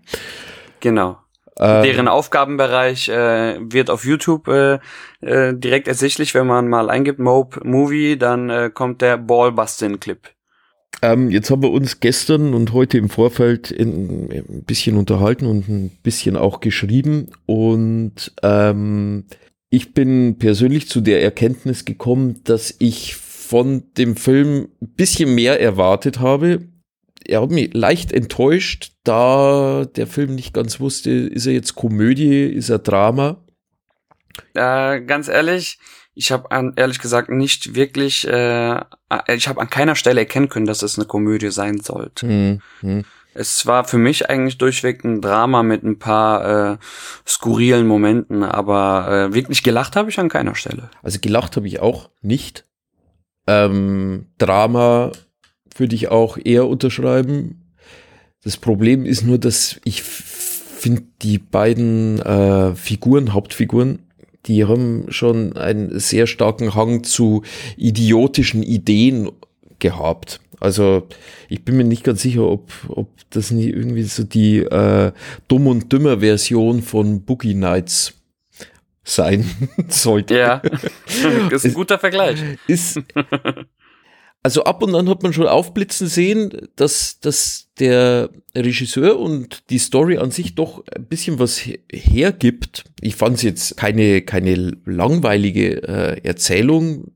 Genau. 0.79 1.17
Ähm, 1.59 1.83
Deren 1.83 2.07
Aufgabenbereich 2.07 3.09
äh, 3.09 3.59
wird 3.59 3.89
auf 3.89 4.05
YouTube 4.05 4.47
äh, 4.47 4.79
äh, 5.21 5.53
direkt 5.53 5.87
ersichtlich, 5.87 6.33
wenn 6.33 6.47
man 6.47 6.67
mal 6.67 6.89
eingibt 6.89 7.19
Mope 7.19 7.59
Movie, 7.63 8.17
dann 8.17 8.49
äh, 8.49 8.71
kommt 8.73 9.01
der 9.01 9.17
Ballbusting-Clip. 9.17 10.29
Ähm, 11.03 11.29
jetzt 11.29 11.51
haben 11.51 11.61
wir 11.61 11.71
uns 11.71 11.99
gestern 11.99 12.53
und 12.53 12.73
heute 12.73 12.97
im 12.97 13.09
Vorfeld 13.09 13.69
in, 13.69 14.31
ein 14.31 14.63
bisschen 14.65 14.97
unterhalten 14.97 15.45
und 15.45 15.67
ein 15.67 15.91
bisschen 16.03 16.37
auch 16.37 16.61
geschrieben. 16.61 17.29
Und 17.45 18.33
ähm, 18.43 19.25
ich 19.69 19.93
bin 19.93 20.37
persönlich 20.37 20.89
zu 20.89 21.01
der 21.01 21.23
Erkenntnis 21.23 21.85
gekommen, 21.85 22.41
dass 22.43 22.75
ich 22.79 23.15
von 23.51 23.83
dem 23.97 24.15
Film 24.15 24.69
ein 24.81 24.93
bisschen 24.95 25.35
mehr 25.35 25.59
erwartet 25.59 26.21
habe. 26.21 26.69
Er 27.25 27.41
hat 27.41 27.51
mich 27.51 27.73
leicht 27.73 28.13
enttäuscht, 28.13 28.93
da 29.03 29.83
der 29.93 30.07
Film 30.07 30.35
nicht 30.35 30.53
ganz 30.53 30.79
wusste, 30.79 31.11
ist 31.11 31.47
er 31.47 31.51
jetzt 31.51 31.75
Komödie, 31.75 32.45
ist 32.45 32.69
er 32.69 32.79
Drama. 32.79 33.43
Äh, 34.53 35.01
ganz 35.01 35.27
ehrlich, 35.27 35.79
ich 36.13 36.31
habe 36.31 36.49
an 36.49 36.71
ehrlich 36.77 36.99
gesagt 36.99 37.29
nicht 37.29 37.75
wirklich, 37.75 38.25
äh, 38.25 38.79
ich 39.27 39.49
habe 39.49 39.59
an 39.59 39.69
keiner 39.69 39.95
Stelle 39.95 40.21
erkennen 40.21 40.47
können, 40.47 40.65
dass 40.65 40.81
es 40.81 40.97
eine 40.97 41.05
Komödie 41.05 41.51
sein 41.51 41.81
sollte. 41.81 42.27
Hm, 42.27 42.61
hm. 42.79 43.03
Es 43.33 43.65
war 43.65 43.83
für 43.83 43.97
mich 43.97 44.29
eigentlich 44.29 44.59
durchweg 44.59 45.03
ein 45.03 45.19
Drama 45.19 45.61
mit 45.61 45.83
ein 45.83 45.99
paar 45.99 46.71
äh, 46.71 46.77
skurrilen 47.27 47.85
Momenten, 47.85 48.43
aber 48.43 49.29
äh, 49.29 49.33
wirklich 49.33 49.61
gelacht 49.61 49.97
habe 49.97 50.09
ich 50.09 50.19
an 50.19 50.29
keiner 50.29 50.55
Stelle. 50.55 50.89
Also 51.03 51.19
gelacht 51.19 51.57
habe 51.57 51.67
ich 51.67 51.81
auch 51.81 52.11
nicht. 52.21 52.65
Ähm, 53.47 54.27
Drama 54.37 55.11
würde 55.75 55.95
ich 55.95 56.09
auch 56.09 56.37
eher 56.43 56.67
unterschreiben. 56.67 57.61
Das 58.43 58.57
Problem 58.57 59.05
ist 59.05 59.23
nur, 59.23 59.37
dass 59.37 59.79
ich 59.83 60.01
finde, 60.01 61.03
die 61.21 61.37
beiden 61.37 62.19
äh, 62.19 62.75
Figuren, 62.75 63.33
Hauptfiguren, 63.33 63.99
die 64.47 64.65
haben 64.65 65.05
schon 65.09 65.55
einen 65.55 65.99
sehr 65.99 66.25
starken 66.25 66.73
Hang 66.73 67.03
zu 67.03 67.43
idiotischen 67.77 68.63
Ideen 68.63 69.29
gehabt. 69.79 70.39
Also 70.59 71.07
ich 71.49 71.63
bin 71.63 71.77
mir 71.77 71.83
nicht 71.83 72.03
ganz 72.03 72.21
sicher, 72.21 72.47
ob, 72.47 72.71
ob 72.87 73.09
das 73.31 73.51
nicht 73.51 73.67
irgendwie 73.67 74.03
so 74.03 74.23
die 74.23 74.57
äh, 74.59 75.11
dumm 75.47 75.67
und 75.67 75.91
dümmer 75.91 76.19
Version 76.19 76.81
von 76.81 77.21
Boogie 77.21 77.55
Nights 77.55 78.13
sein 79.03 79.45
sollte. 79.87 80.37
Ja, 80.37 80.61
das 81.49 81.63
ist 81.63 81.65
ein 81.65 81.73
guter 81.73 81.99
Vergleich. 81.99 82.39
Ist, 82.67 82.99
also 84.43 84.63
ab 84.63 84.83
und 84.83 84.95
an 84.95 85.09
hat 85.09 85.23
man 85.23 85.33
schon 85.33 85.47
aufblitzen 85.47 86.07
sehen, 86.07 86.69
dass, 86.75 87.19
dass 87.19 87.69
der 87.79 88.29
Regisseur 88.55 89.19
und 89.19 89.69
die 89.69 89.79
Story 89.79 90.17
an 90.17 90.31
sich 90.31 90.55
doch 90.55 90.83
ein 90.95 91.05
bisschen 91.05 91.39
was 91.39 91.61
hergibt. 91.91 92.85
Ich 93.01 93.15
fand 93.15 93.37
es 93.37 93.41
jetzt 93.43 93.77
keine, 93.77 94.21
keine 94.21 94.77
langweilige 94.85 95.83
äh, 95.83 96.21
Erzählung. 96.23 97.15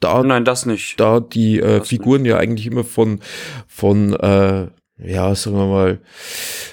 Da, 0.00 0.22
Nein, 0.22 0.44
das 0.44 0.64
nicht. 0.64 0.98
Da 1.00 1.18
die 1.20 1.60
äh, 1.60 1.82
Figuren 1.82 2.24
ja 2.24 2.38
eigentlich 2.38 2.66
immer 2.66 2.84
von, 2.84 3.20
von 3.66 4.12
äh, 4.14 4.68
ja, 5.00 5.34
sagen 5.34 5.56
wir 5.56 5.66
mal, 5.66 6.00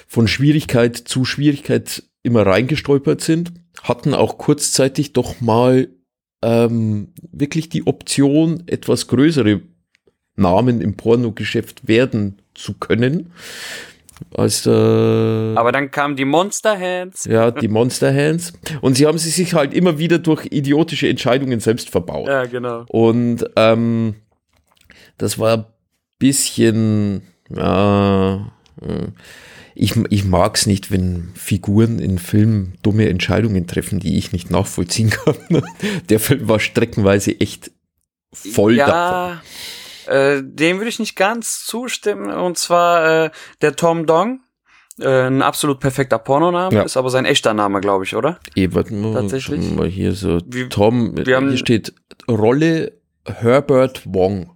von 0.06 0.28
Schwierigkeit 0.28 0.96
zu 0.96 1.24
Schwierigkeit 1.24 2.02
immer 2.22 2.44
reingestolpert 2.44 3.20
sind, 3.20 3.52
hatten 3.88 4.14
auch 4.14 4.38
kurzzeitig 4.38 5.12
doch 5.12 5.40
mal 5.40 5.88
ähm, 6.42 7.08
wirklich 7.32 7.68
die 7.68 7.86
Option, 7.86 8.64
etwas 8.66 9.06
größere 9.08 9.62
Namen 10.36 10.80
im 10.80 10.96
Pornogeschäft 10.96 11.88
werden 11.88 12.40
zu 12.54 12.74
können. 12.74 13.32
Als 14.34 14.66
äh, 14.66 14.70
Aber 14.70 15.72
dann 15.72 15.90
kamen 15.90 16.16
die 16.16 16.24
Monster 16.24 16.78
Hands. 16.78 17.22
ja, 17.24 17.50
die 17.50 17.68
Monster 17.68 18.14
Hands. 18.14 18.52
Und 18.80 18.96
sie 18.96 19.06
haben 19.06 19.18
sie 19.18 19.30
sich 19.30 19.54
halt 19.54 19.74
immer 19.74 19.98
wieder 19.98 20.18
durch 20.18 20.46
idiotische 20.50 21.08
Entscheidungen 21.08 21.60
selbst 21.60 21.90
verbaut. 21.90 22.28
Ja, 22.28 22.46
genau. 22.46 22.84
Und 22.88 23.44
ähm, 23.56 24.16
das 25.18 25.38
war 25.38 25.56
ein 25.58 25.64
bisschen, 26.18 27.22
äh, 27.50 28.36
ich, 29.76 29.94
ich 30.10 30.24
mag 30.24 30.56
es 30.56 30.66
nicht, 30.66 30.90
wenn 30.90 31.30
Figuren 31.34 31.98
in 31.98 32.18
Filmen 32.18 32.74
dumme 32.82 33.08
Entscheidungen 33.08 33.66
treffen, 33.66 34.00
die 34.00 34.16
ich 34.18 34.32
nicht 34.32 34.50
nachvollziehen 34.50 35.10
kann. 35.24 35.36
Der 36.08 36.18
Film 36.20 36.48
war 36.48 36.58
streckenweise 36.60 37.38
echt 37.40 37.70
voll 38.32 38.76
davon. 38.76 39.38
Ja, 40.06 40.34
äh, 40.36 40.42
dem 40.44 40.78
würde 40.78 40.88
ich 40.88 40.98
nicht 40.98 41.16
ganz 41.16 41.64
zustimmen. 41.64 42.30
Und 42.30 42.58
zwar 42.58 43.24
äh, 43.26 43.30
der 43.62 43.76
Tom 43.76 44.06
Dong. 44.06 44.40
Äh, 44.98 45.26
ein 45.26 45.42
absolut 45.42 45.78
perfekter 45.78 46.18
Pornoname, 46.18 46.74
Ja. 46.74 46.82
ist 46.82 46.96
aber 46.96 47.10
sein 47.10 47.26
echter 47.26 47.52
Name, 47.52 47.82
glaube 47.82 48.04
ich, 48.04 48.16
oder? 48.16 48.40
Eh, 48.54 48.68
warte 48.72 48.94
mal, 48.94 49.12
Tatsächlich? 49.12 49.70
Mal 49.72 49.88
hier 49.88 50.12
so, 50.14 50.40
Wir- 50.46 50.70
Tom, 50.70 51.14
wir 51.16 51.36
haben- 51.36 51.48
hier 51.50 51.58
steht 51.58 51.92
Rolle 52.26 52.92
Herbert 53.26 54.02
Wong. 54.06 54.52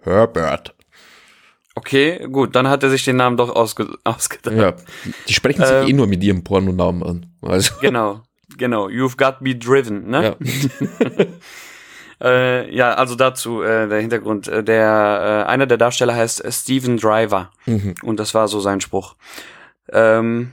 Herbert. 0.00 0.74
Okay, 1.76 2.26
gut, 2.30 2.54
dann 2.54 2.68
hat 2.68 2.82
er 2.84 2.90
sich 2.90 3.04
den 3.04 3.16
Namen 3.16 3.36
doch 3.36 3.54
ausge 3.54 3.88
ausgedacht. 4.04 4.54
Ja, 4.56 4.74
die, 5.28 5.32
sprechen 5.34 5.62
sich 5.64 5.70
Ähm, 5.76 5.88
eh 5.88 5.92
nur 5.92 6.06
mit 6.06 6.22
ihrem 6.22 6.44
Pornonamen 6.44 7.02
an. 7.02 7.26
Also, 7.42 7.74
Genau, 7.80 8.22
genau. 8.56 8.86
You've 8.88 9.16
got 9.16 9.40
me 9.40 9.54
driven, 9.56 10.08
ne? 10.08 10.36
ja. 10.40 11.26
Äh, 12.22 12.72
ja, 12.74 12.94
also 12.94 13.16
dazu 13.16 13.60
äh, 13.62 13.88
der 13.88 14.00
Hintergrund. 14.00 14.46
Äh, 14.46 14.62
der 14.62 15.44
äh, 15.46 15.50
einer 15.50 15.66
der 15.66 15.76
Darsteller 15.78 16.14
heißt 16.14 16.44
äh, 16.44 16.52
Steven 16.52 16.96
Driver 16.96 17.50
Mhm. 17.66 17.94
und 18.02 18.20
das 18.20 18.34
war 18.34 18.46
so 18.46 18.60
sein 18.60 18.80
Spruch. 18.80 19.16
Ähm, 19.92 20.52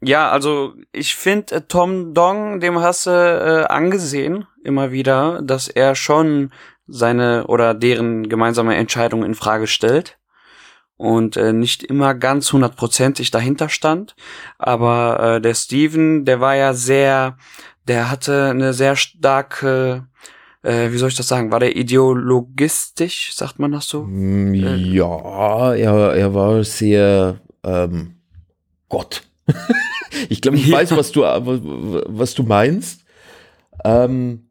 ja, 0.00 0.30
also 0.30 0.72
ich 0.92 1.14
finde 1.14 1.56
äh, 1.56 1.60
Tom 1.68 2.14
Dong, 2.14 2.58
dem 2.58 2.80
hast 2.80 3.06
du 3.06 3.10
äh, 3.10 3.70
angesehen 3.72 4.46
immer 4.64 4.92
wieder, 4.92 5.40
dass 5.42 5.68
er 5.68 5.94
schon 5.94 6.50
seine 6.88 7.46
oder 7.48 7.74
deren 7.74 8.28
gemeinsame 8.28 8.74
Entscheidung 8.74 9.24
in 9.24 9.34
Frage 9.34 9.66
stellt 9.66 10.16
und 10.96 11.36
äh, 11.36 11.52
nicht 11.52 11.82
immer 11.82 12.14
ganz 12.14 12.52
hundertprozentig 12.52 13.30
dahinter 13.30 13.68
stand. 13.68 14.14
Aber 14.58 15.36
äh, 15.36 15.40
der 15.40 15.54
Steven, 15.54 16.24
der 16.24 16.40
war 16.40 16.54
ja 16.56 16.74
sehr, 16.74 17.36
der 17.88 18.10
hatte 18.10 18.50
eine 18.50 18.72
sehr 18.72 18.96
starke 18.96 20.06
äh, 20.62 20.90
wie 20.92 20.96
soll 20.96 21.10
ich 21.10 21.16
das 21.16 21.28
sagen, 21.28 21.52
war 21.52 21.60
der 21.60 21.76
ideologistisch, 21.76 23.34
sagt 23.34 23.58
man 23.58 23.72
das 23.72 23.86
so? 23.86 24.04
Mm, 24.04 24.54
Äh. 24.54 24.76
Ja, 24.76 25.74
er, 25.74 26.14
er 26.14 26.34
war 26.34 26.64
sehr 26.64 27.38
ähm, 27.62 28.14
Gott. 28.88 29.24
ich 30.30 30.40
glaube, 30.40 30.56
ich 30.56 30.66
Ja. 30.68 30.78
weiß, 30.78 30.96
was 30.96 31.12
du, 31.12 31.20
was 31.22 32.32
du 32.34 32.44
meinst. 32.44 33.04
Ähm, 33.84 34.48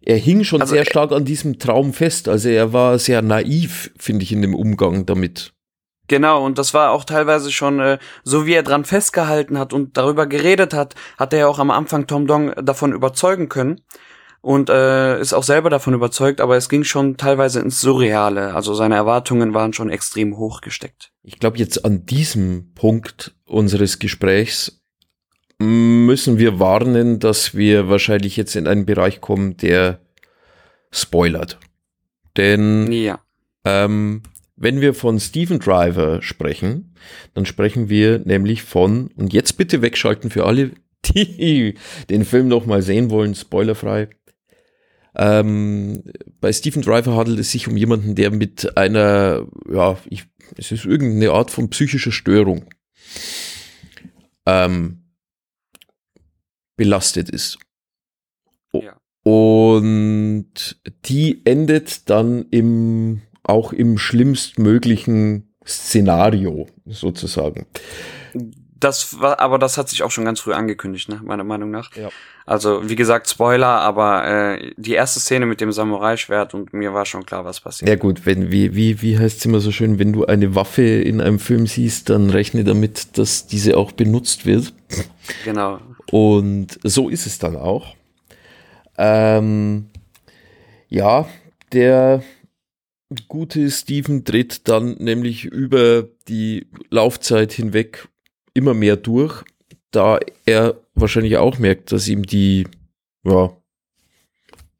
er 0.00 0.16
hing 0.16 0.44
schon 0.44 0.60
Also 0.60 0.74
sehr 0.74 0.84
stark 0.84 1.12
an 1.12 1.24
diesem 1.24 1.58
Traum 1.58 1.92
fest. 1.92 2.28
Also 2.28 2.48
er 2.48 2.72
war 2.72 2.98
sehr 2.98 3.22
naiv, 3.22 3.90
finde 3.98 4.22
ich, 4.22 4.32
in 4.32 4.42
dem 4.42 4.54
Umgang 4.54 5.06
damit. 5.06 5.52
Genau, 6.08 6.44
und 6.44 6.56
das 6.56 6.72
war 6.72 6.90
auch 6.90 7.04
teilweise 7.04 7.52
schon, 7.52 7.80
äh, 7.80 7.98
so 8.24 8.46
wie 8.46 8.54
er 8.54 8.62
dran 8.62 8.84
festgehalten 8.84 9.58
hat 9.58 9.74
und 9.74 9.98
darüber 9.98 10.26
geredet 10.26 10.72
hat, 10.72 10.94
hat 11.18 11.34
er 11.34 11.40
ja 11.40 11.48
auch 11.48 11.58
am 11.58 11.70
Anfang 11.70 12.06
Tom 12.06 12.26
Dong 12.26 12.54
davon 12.64 12.94
überzeugen 12.94 13.50
können 13.50 13.82
und 14.40 14.70
äh, 14.70 15.20
ist 15.20 15.34
auch 15.34 15.42
selber 15.42 15.68
davon 15.68 15.92
überzeugt, 15.92 16.40
aber 16.40 16.56
es 16.56 16.70
ging 16.70 16.84
schon 16.84 17.18
teilweise 17.18 17.60
ins 17.60 17.82
Surreale. 17.82 18.54
Also 18.54 18.72
seine 18.72 18.94
Erwartungen 18.94 19.52
waren 19.52 19.74
schon 19.74 19.90
extrem 19.90 20.38
hoch 20.38 20.62
gesteckt. 20.62 21.10
Ich 21.22 21.38
glaube, 21.38 21.58
jetzt 21.58 21.84
an 21.84 22.06
diesem 22.06 22.72
Punkt 22.74 23.34
unseres 23.44 23.98
Gesprächs 23.98 24.77
müssen 25.58 26.38
wir 26.38 26.60
warnen, 26.60 27.18
dass 27.18 27.54
wir 27.54 27.88
wahrscheinlich 27.88 28.36
jetzt 28.36 28.54
in 28.56 28.66
einen 28.66 28.86
Bereich 28.86 29.20
kommen, 29.20 29.56
der 29.56 30.00
spoilert. 30.90 31.58
Denn 32.36 32.90
Ja. 32.92 33.20
Ähm, 33.64 34.22
wenn 34.56 34.80
wir 34.80 34.94
von 34.94 35.20
Steven 35.20 35.58
Driver 35.58 36.22
sprechen, 36.22 36.94
dann 37.34 37.46
sprechen 37.46 37.88
wir 37.88 38.18
nämlich 38.20 38.62
von, 38.62 39.08
und 39.16 39.32
jetzt 39.32 39.56
bitte 39.56 39.82
wegschalten 39.82 40.30
für 40.30 40.46
alle, 40.46 40.72
die 41.04 41.74
den 42.10 42.24
Film 42.24 42.48
noch 42.48 42.66
mal 42.66 42.82
sehen 42.82 43.10
wollen, 43.10 43.34
spoilerfrei. 43.34 44.08
Ähm, 45.16 46.04
bei 46.40 46.52
Steven 46.52 46.82
Driver 46.82 47.16
handelt 47.16 47.38
es 47.40 47.50
sich 47.50 47.66
um 47.66 47.76
jemanden, 47.76 48.14
der 48.14 48.30
mit 48.30 48.76
einer, 48.76 49.46
ja, 49.70 49.98
ich, 50.08 50.24
es 50.56 50.70
ist 50.70 50.84
irgendeine 50.84 51.32
Art 51.32 51.50
von 51.50 51.70
psychischer 51.70 52.12
Störung 52.12 52.64
ähm, 54.46 55.02
belastet 56.78 57.28
ist. 57.28 57.58
Ja. 58.72 58.96
Und 59.22 60.80
die 61.04 61.42
endet 61.44 62.08
dann 62.08 62.46
im, 62.50 63.20
auch 63.42 63.74
im 63.74 63.98
schlimmstmöglichen 63.98 65.54
Szenario, 65.66 66.66
sozusagen. 66.86 67.66
das 68.80 69.20
war, 69.20 69.40
aber 69.40 69.58
das 69.58 69.76
hat 69.76 69.88
sich 69.88 70.02
auch 70.02 70.10
schon 70.10 70.24
ganz 70.24 70.40
früh 70.40 70.54
angekündigt, 70.54 71.10
ne, 71.10 71.20
meiner 71.22 71.44
Meinung 71.44 71.70
nach. 71.70 71.94
Ja. 71.94 72.08
Also, 72.46 72.88
wie 72.88 72.96
gesagt, 72.96 73.28
Spoiler, 73.28 73.66
aber 73.66 74.26
äh, 74.26 74.72
die 74.78 74.94
erste 74.94 75.20
Szene 75.20 75.44
mit 75.44 75.60
dem 75.60 75.72
Samurai-Schwert 75.72 76.54
und 76.54 76.72
mir 76.72 76.94
war 76.94 77.04
schon 77.04 77.26
klar, 77.26 77.44
was 77.44 77.60
passiert. 77.60 77.90
Ja 77.90 77.96
gut, 77.96 78.24
wenn, 78.24 78.50
wie, 78.50 78.74
wie, 78.74 79.02
wie 79.02 79.18
heißt 79.18 79.38
es 79.40 79.44
immer 79.44 79.60
so 79.60 79.72
schön, 79.72 79.98
wenn 79.98 80.14
du 80.14 80.24
eine 80.24 80.54
Waffe 80.54 80.82
in 80.82 81.20
einem 81.20 81.38
Film 81.38 81.66
siehst, 81.66 82.08
dann 82.08 82.30
rechne 82.30 82.64
damit, 82.64 83.18
dass 83.18 83.46
diese 83.46 83.76
auch 83.76 83.92
benutzt 83.92 84.46
wird. 84.46 84.72
Genau. 85.44 85.78
Und 86.10 86.78
so 86.82 87.08
ist 87.08 87.26
es 87.26 87.38
dann 87.38 87.56
auch. 87.56 87.94
Ähm, 88.96 89.90
ja, 90.88 91.28
der 91.72 92.22
gute 93.28 93.70
Steven 93.70 94.24
tritt 94.24 94.68
dann 94.68 94.96
nämlich 94.98 95.44
über 95.44 96.04
die 96.28 96.66
Laufzeit 96.90 97.52
hinweg 97.52 98.08
immer 98.54 98.74
mehr 98.74 98.96
durch, 98.96 99.44
da 99.90 100.18
er 100.44 100.80
wahrscheinlich 100.94 101.36
auch 101.36 101.58
merkt, 101.58 101.92
dass 101.92 102.08
ihm 102.08 102.24
die, 102.24 102.66
ja, 103.24 103.50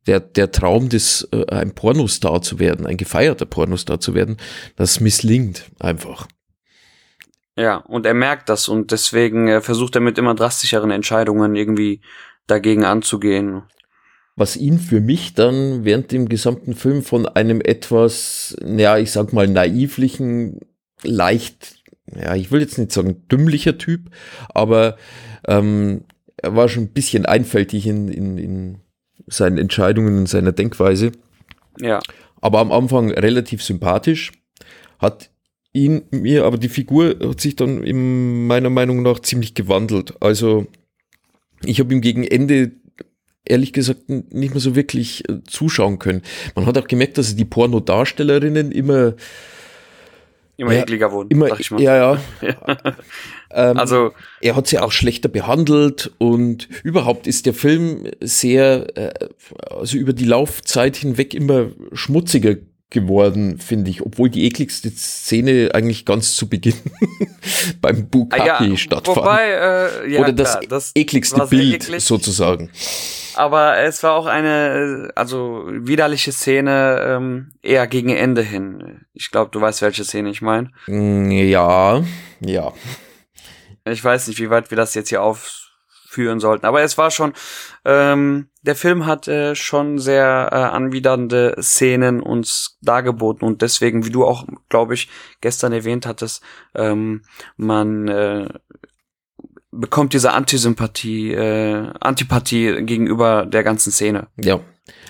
der, 0.07 0.21
der 0.21 0.51
Traum 0.51 0.89
des, 0.89 1.29
äh, 1.33 1.47
ein 1.49 1.75
Pornostar 1.75 2.43
zu 2.43 2.59
werden, 2.59 2.87
ein 2.87 2.97
gefeierter 2.97 3.47
Pornostar 3.47 4.01
zu 4.01 4.15
werden, 4.15 4.39
das 4.77 5.01
misslingt 5.01 5.71
einfach. 5.79 6.27
Ja, 7.59 7.79
und 7.79 8.07
er 8.07 8.15
merkt 8.15 8.49
das 8.49 8.69
und 8.69 8.93
deswegen 8.93 9.49
äh, 9.49 9.61
versucht 9.61 9.97
er 9.97 10.01
mit 10.01 10.17
immer 10.17 10.35
drastischeren 10.35 10.93
Entscheidungen 10.93 11.57
irgendwie 11.57 12.01
dagegen 12.47 12.85
anzugehen. 12.85 13.63
was 14.37 14.57
ihn 14.57 14.79
für 14.79 15.01
mich 15.01 15.35
dann 15.35 15.85
während 15.85 16.13
dem 16.13 16.29
gesamten 16.29 16.75
Film 16.75 17.03
von 17.03 17.27
einem 17.27 17.61
etwas, 17.61 18.57
ja, 18.65 18.97
ich 18.97 19.11
sag 19.11 19.33
mal, 19.33 19.49
naivlichen, 19.49 20.61
leicht, 21.03 21.83
ja, 22.15 22.37
ich 22.37 22.53
will 22.53 22.61
jetzt 22.61 22.79
nicht 22.79 22.93
sagen 22.93 23.27
dümmlicher 23.29 23.77
Typ, 23.79 24.03
aber 24.55 24.97
ähm, 25.49 26.05
er 26.37 26.55
war 26.55 26.69
schon 26.69 26.85
ein 26.85 26.93
bisschen 26.93 27.27
einfältig 27.27 27.89
in, 27.89 28.07
in, 28.09 28.39
in 28.39 28.79
seinen 29.27 29.59
Entscheidungen, 29.59 30.19
in 30.19 30.27
seiner 30.27 30.53
Denkweise, 30.53 31.11
Ja. 31.81 31.99
aber 32.41 32.61
am 32.61 32.71
Anfang 32.71 33.11
relativ 33.11 33.65
sympathisch, 33.65 34.31
hat 35.01 35.31
ihn 35.85 36.03
mir, 36.11 36.45
aber 36.45 36.59
die 36.59 36.69
Figur 36.69 37.17
hat 37.23 37.41
sich 37.41 37.57
dann 37.57 37.83
in 37.83 38.47
meiner 38.47 38.71
Meinung 38.71 39.03
nach 39.03 39.21
ziemlich 39.21 39.55
gewandelt. 39.55 40.15
Also 40.21 40.67
ich 41.65 41.81
habe 41.81 41.93
ihm 41.93 42.01
gegen 42.01 42.25
Ende 42.25 42.73
ehrlich 43.45 43.73
gesagt 43.73 44.09
nicht 44.09 44.53
mehr 44.53 44.61
so 44.61 44.75
wirklich 44.77 45.29
äh, 45.29 45.43
zuschauen 45.47 45.99
können. 45.99 46.23
Man 46.55 46.67
hat 46.67 46.77
auch 46.79 46.87
gemerkt, 46.87 47.19
dass 47.19 47.35
die 47.35 47.45
Pornodarstellerinnen 47.45 48.73
immer 48.73 49.15
Immer 50.61 50.73
Ja, 50.73 50.81
ekliger 50.81 51.13
wurden, 51.13 51.31
immer 51.31 51.49
sag 51.49 51.61
ich 51.61 51.71
mal. 51.71 51.81
ja 51.81 51.97
ja 51.97 52.23
ähm, 53.53 53.79
Also, 53.79 54.11
er 54.41 54.57
hat 54.57 54.67
sie 54.67 54.81
auch 54.81 54.91
schlechter 54.91 55.29
behandelt 55.29 56.11
und 56.19 56.69
überhaupt 56.83 57.29
ist 57.29 57.47
der 57.47 57.55
Film 57.55 58.09
sehr, 58.21 58.97
äh, 58.97 59.29
also 59.71 59.97
über 59.97 60.13
die 60.13 60.25
Laufzeit 60.25 60.97
hinweg 60.97 61.33
immer 61.33 61.71
schmutziger 61.93 62.57
geworden, 62.91 63.59
finde 63.59 63.91
ich, 63.91 64.03
obwohl 64.03 64.31
die 64.31 64.47
ekligste 64.47 64.91
Szene 64.91 65.71
eigentlich 65.75 66.07
ganz 66.07 66.35
zu 66.37 66.49
Beginn 66.49 66.75
beim 67.83 67.99
ah, 68.03 68.07
Bukaki 68.11 68.71
ja, 68.71 68.77
stattfand. 68.77 69.19
wobei, 69.19 69.49
äh, 69.51 70.11
ja, 70.11 70.21
Oder 70.21 70.33
das, 70.33 70.53
klar, 70.53 70.63
das 70.69 70.93
ekligste 70.95 71.47
Bild 71.47 71.85
eklig. 71.85 72.05
sozusagen. 72.05 72.71
Aber 73.35 73.77
es 73.79 74.03
war 74.03 74.15
auch 74.15 74.27
eine, 74.27 75.11
also 75.15 75.65
widerliche 75.69 76.33
Szene 76.33 77.03
ähm, 77.07 77.53
eher 77.63 77.87
gegen 77.87 78.09
Ende 78.09 78.43
hin. 78.43 79.03
Ich 79.13 79.31
glaube, 79.31 79.51
du 79.53 79.61
weißt, 79.61 79.83
welche 79.83 80.05
Szene 80.05 80.31
ich 80.31 80.41
meine. 80.43 80.71
Mm, 80.87 81.31
Ja, 81.31 82.03
ja. 82.41 82.73
Ich 83.85 84.03
weiß 84.03 84.29
nicht, 84.29 84.41
wie 84.41 84.51
weit 84.51 84.71
wir 84.71 84.77
das 84.77 84.95
jetzt 84.95 85.11
hier 85.11 85.23
aufführen 86.09 86.41
sollten. 86.41 86.67
Aber 86.67 86.83
es 86.83 86.99
war 86.99 87.11
schon, 87.11 87.33
ähm, 87.85 88.49
der 88.63 88.75
Film 88.75 89.07
hat 89.07 89.29
äh, 89.29 89.55
schon 89.55 89.99
sehr 89.99 90.49
äh, 90.53 90.57
anwidernde 90.57 91.57
Szenen 91.61 92.21
uns 92.21 92.79
dargeboten 92.83 93.47
und 93.47 93.63
deswegen, 93.63 94.05
wie 94.07 94.11
du 94.11 94.25
auch, 94.25 94.47
glaube 94.69 94.95
ich, 94.95 95.09
gestern 95.41 95.73
erwähnt 95.73 96.07
hattest, 96.07 96.43
ähm, 96.75 97.23
man 97.57 98.09
äh, 98.09 98.49
bekommt 99.71 100.15
diese 100.15 100.33
Antisympathie, 100.33 101.33
äh, 101.33 101.93
Antipathie 102.01 102.83
gegenüber 102.85 103.47
der 103.47 103.63
ganzen 103.63 103.93
Szene. 103.93 104.29
Ja. 104.37 104.61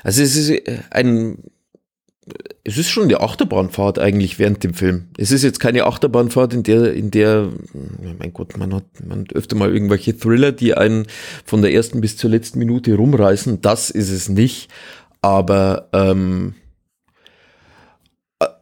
Also 0.03 0.23
es 0.23 0.37
ist 0.37 0.69
ein 0.91 1.45
es 2.69 2.77
ist 2.79 2.89
schon 2.91 3.05
eine 3.05 3.21
Achterbahnfahrt 3.21 3.99
eigentlich 3.99 4.39
während 4.39 4.63
dem 4.63 4.75
Film. 4.75 5.09
Es 5.17 5.31
ist 5.33 5.43
jetzt 5.43 5.59
keine 5.59 5.85
Achterbahnfahrt, 5.87 6.53
in 6.55 6.63
der, 6.63 6.93
in 6.93 7.11
der, 7.11 7.49
mein 8.19 8.33
Gott, 8.33 8.57
man 8.59 8.75
hat, 8.75 8.85
man 9.07 9.21
hat 9.23 9.33
öfter 9.35 9.57
mal 9.57 9.73
irgendwelche 9.73 10.17
Thriller, 10.17 10.53
die 10.53 10.75
einen 10.75 11.07
von 11.45 11.63
der 11.63 11.73
ersten 11.73 12.01
bis 12.01 12.17
zur 12.17 12.31
letzten 12.31 12.59
Minute 12.59 12.95
rumreißen. 12.95 13.61
Das 13.63 13.91
ist 13.91 14.11
es 14.11 14.29
nicht. 14.29 14.69
Aber 15.23 15.89
ähm, 15.93 16.55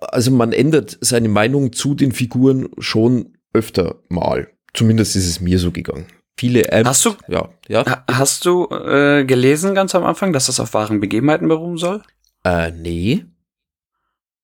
also 0.01 0.31
man 0.31 0.53
ändert 0.53 0.97
seine 1.01 1.29
Meinung 1.29 1.73
zu 1.73 1.95
den 1.95 2.13
Figuren 2.13 2.69
schon 2.79 3.37
öfter 3.53 3.97
mal. 4.09 4.49
Zumindest 4.75 5.17
ist 5.17 5.27
es 5.29 5.41
mir 5.41 5.59
so 5.59 5.71
gegangen. 5.73 6.07
Viele 6.39 6.71
Amps, 6.73 6.89
Hast 6.91 7.05
du- 7.07 7.15
ja, 7.29 7.49
ja. 7.69 7.85
Ha- 7.87 8.05
Hast 8.11 8.45
du 8.45 8.69
äh, 8.71 9.25
gelesen 9.25 9.75
ganz 9.75 9.95
am 9.95 10.05
Anfang, 10.05 10.33
dass 10.33 10.47
das 10.47 10.61
auf 10.61 10.75
wahren 10.75 11.01
Begebenheiten 11.01 11.49
beruhen 11.49 11.79
soll? 11.79 12.03
Äh, 12.45 12.71
nee. 12.73 13.25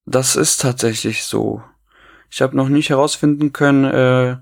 Das 0.06 0.36
ist 0.36 0.60
tatsächlich 0.60 1.24
so. 1.24 1.62
Ich 2.30 2.42
habe 2.42 2.56
noch 2.56 2.68
nicht 2.68 2.90
herausfinden 2.90 3.52
können, 3.52 3.84
äh, 3.84 4.36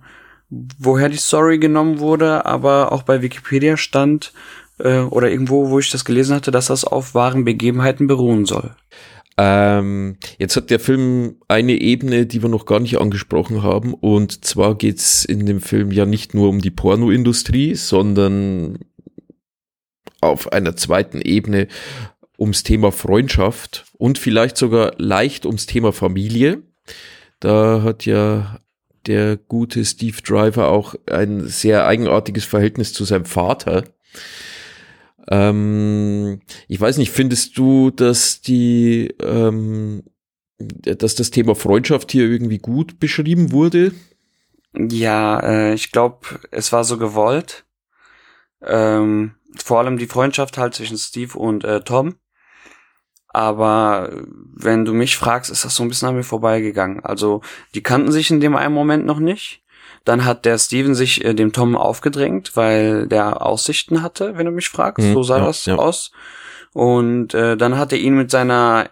woher 0.48 1.08
die 1.08 1.16
Story 1.16 1.58
genommen 1.58 1.98
wurde, 1.98 2.46
aber 2.46 2.92
auch 2.92 3.02
bei 3.02 3.22
Wikipedia 3.22 3.76
stand 3.76 4.32
äh, 4.78 5.00
oder 5.00 5.30
irgendwo, 5.30 5.70
wo 5.70 5.78
ich 5.78 5.90
das 5.90 6.04
gelesen 6.04 6.34
hatte, 6.34 6.50
dass 6.50 6.66
das 6.66 6.84
auf 6.84 7.14
wahren 7.14 7.44
Begebenheiten 7.44 8.06
beruhen 8.06 8.46
soll. 8.46 8.74
Ähm, 9.36 10.18
jetzt 10.38 10.56
hat 10.56 10.70
der 10.70 10.80
Film 10.80 11.36
eine 11.48 11.72
Ebene, 11.72 12.26
die 12.26 12.42
wir 12.42 12.50
noch 12.50 12.66
gar 12.66 12.80
nicht 12.80 12.98
angesprochen 12.98 13.62
haben. 13.62 13.94
Und 13.94 14.44
zwar 14.44 14.74
geht's 14.76 15.24
in 15.24 15.46
dem 15.46 15.60
Film 15.60 15.92
ja 15.92 16.04
nicht 16.04 16.34
nur 16.34 16.48
um 16.48 16.60
die 16.60 16.70
Pornoindustrie, 16.70 17.74
sondern 17.74 18.78
auf 20.20 20.52
einer 20.52 20.76
zweiten 20.76 21.22
Ebene 21.22 21.68
ums 22.40 22.62
Thema 22.62 22.90
Freundschaft 22.90 23.84
und 23.98 24.18
vielleicht 24.18 24.56
sogar 24.56 24.94
leicht 24.96 25.46
ums 25.46 25.66
Thema 25.66 25.92
Familie. 25.92 26.62
Da 27.38 27.82
hat 27.82 28.06
ja 28.06 28.60
der 29.06 29.36
gute 29.36 29.84
Steve 29.84 30.20
Driver 30.22 30.68
auch 30.68 30.94
ein 31.10 31.46
sehr 31.46 31.86
eigenartiges 31.86 32.44
Verhältnis 32.44 32.92
zu 32.92 33.04
seinem 33.04 33.24
Vater. 33.26 33.84
Ähm, 35.28 36.40
ich 36.68 36.80
weiß 36.80 36.98
nicht, 36.98 37.10
findest 37.10 37.56
du, 37.56 37.90
dass 37.90 38.40
die, 38.40 39.14
ähm, 39.22 40.04
dass 40.58 41.14
das 41.14 41.30
Thema 41.30 41.54
Freundschaft 41.54 42.12
hier 42.12 42.28
irgendwie 42.28 42.58
gut 42.58 42.98
beschrieben 42.98 43.52
wurde? 43.52 43.92
Ja, 44.74 45.40
äh, 45.40 45.74
ich 45.74 45.92
glaube, 45.92 46.40
es 46.50 46.72
war 46.72 46.84
so 46.84 46.98
gewollt. 46.98 47.64
Ähm, 48.62 49.36
vor 49.56 49.78
allem 49.78 49.98
die 49.98 50.06
Freundschaft 50.06 50.58
halt 50.58 50.74
zwischen 50.74 50.98
Steve 50.98 51.38
und 51.38 51.64
äh, 51.64 51.80
Tom. 51.80 52.16
Aber 53.32 54.10
wenn 54.54 54.84
du 54.84 54.92
mich 54.92 55.16
fragst, 55.16 55.50
ist 55.50 55.64
das 55.64 55.76
so 55.76 55.84
ein 55.84 55.88
bisschen 55.88 56.08
an 56.08 56.16
mir 56.16 56.24
vorbeigegangen. 56.24 57.04
Also, 57.04 57.42
die 57.74 57.82
kannten 57.82 58.10
sich 58.10 58.30
in 58.30 58.40
dem 58.40 58.56
einen 58.56 58.74
Moment 58.74 59.06
noch 59.06 59.20
nicht. 59.20 59.62
Dann 60.04 60.24
hat 60.24 60.44
der 60.44 60.58
Steven 60.58 60.94
sich 60.94 61.24
äh, 61.24 61.34
dem 61.34 61.52
Tom 61.52 61.76
aufgedrängt, 61.76 62.56
weil 62.56 63.06
der 63.06 63.44
Aussichten 63.44 64.02
hatte, 64.02 64.36
wenn 64.36 64.46
du 64.46 64.52
mich 64.52 64.68
fragst. 64.68 65.06
Mhm, 65.06 65.14
so 65.14 65.22
sah 65.22 65.38
ja, 65.38 65.44
das 65.44 65.66
ja. 65.66 65.76
aus. 65.76 66.10
Und 66.72 67.34
äh, 67.34 67.56
dann 67.56 67.78
hat 67.78 67.92
er 67.92 67.98
ihn 67.98 68.14
mit 68.14 68.30
seiner 68.30 68.90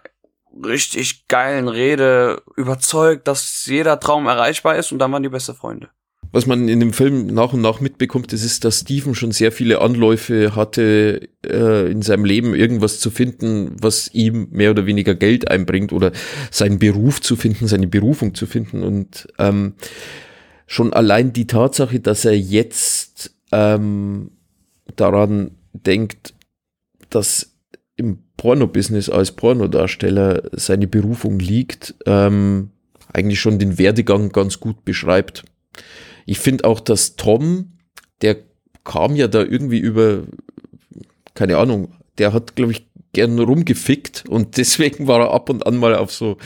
richtig 0.63 1.27
geilen 1.27 1.67
Rede 1.67 2.41
überzeugt, 2.55 3.27
dass 3.27 3.65
jeder 3.65 3.99
Traum 3.99 4.27
erreichbar 4.27 4.75
ist 4.75 4.91
und 4.91 4.99
dann 4.99 5.11
waren 5.11 5.23
die 5.23 5.29
beste 5.29 5.53
Freunde. 5.53 5.89
Was 6.31 6.45
man 6.45 6.67
in 6.67 6.79
dem 6.79 6.93
Film 6.93 7.27
nach 7.27 7.53
und 7.53 7.61
nach 7.61 7.79
mitbekommt, 7.79 8.31
das 8.33 8.43
ist, 8.43 8.63
dass 8.63 8.81
Steven 8.81 9.15
schon 9.15 9.31
sehr 9.31 9.51
viele 9.51 9.81
Anläufe 9.81 10.55
hatte, 10.55 11.29
äh, 11.43 11.91
in 11.91 12.03
seinem 12.03 12.23
Leben 12.23 12.53
irgendwas 12.53 12.99
zu 12.99 13.09
finden, 13.09 13.75
was 13.81 14.13
ihm 14.13 14.47
mehr 14.51 14.71
oder 14.71 14.85
weniger 14.85 15.15
Geld 15.15 15.49
einbringt 15.49 15.91
oder 15.91 16.11
seinen 16.51 16.77
Beruf 16.77 17.19
zu 17.21 17.35
finden, 17.35 17.67
seine 17.67 17.87
Berufung 17.87 18.35
zu 18.35 18.45
finden. 18.45 18.83
Und 18.83 19.27
ähm, 19.39 19.73
schon 20.67 20.93
allein 20.93 21.33
die 21.33 21.47
Tatsache, 21.47 21.99
dass 21.99 22.25
er 22.25 22.37
jetzt 22.37 23.35
ähm, 23.51 24.31
daran 24.95 25.51
denkt, 25.73 26.35
dass 27.09 27.55
im 27.95 28.19
Pornobusiness 28.37 29.09
als 29.09 29.31
Pornodarsteller 29.31 30.43
seine 30.53 30.87
Berufung 30.87 31.39
liegt, 31.39 31.95
ähm, 32.05 32.69
eigentlich 33.11 33.39
schon 33.39 33.57
den 33.57 33.79
Werdegang 33.79 34.29
ganz 34.31 34.59
gut 34.59 34.85
beschreibt. 34.85 35.43
Ich 36.29 36.37
finde 36.39 36.65
auch, 36.65 36.79
dass 36.79 37.15
Tom, 37.15 37.71
der 38.21 38.37
kam 38.83 39.15
ja 39.15 39.27
da 39.27 39.41
irgendwie 39.41 39.79
über, 39.79 40.23
keine 41.33 41.57
Ahnung, 41.57 41.93
der 42.19 42.33
hat, 42.33 42.55
glaube 42.55 42.71
ich, 42.71 42.87
gern 43.13 43.39
rumgefickt 43.39 44.25
und 44.29 44.57
deswegen 44.57 45.07
war 45.07 45.21
er 45.21 45.31
ab 45.31 45.49
und 45.49 45.65
an 45.65 45.77
mal 45.77 45.95
auf 45.95 46.11
so 46.11 46.37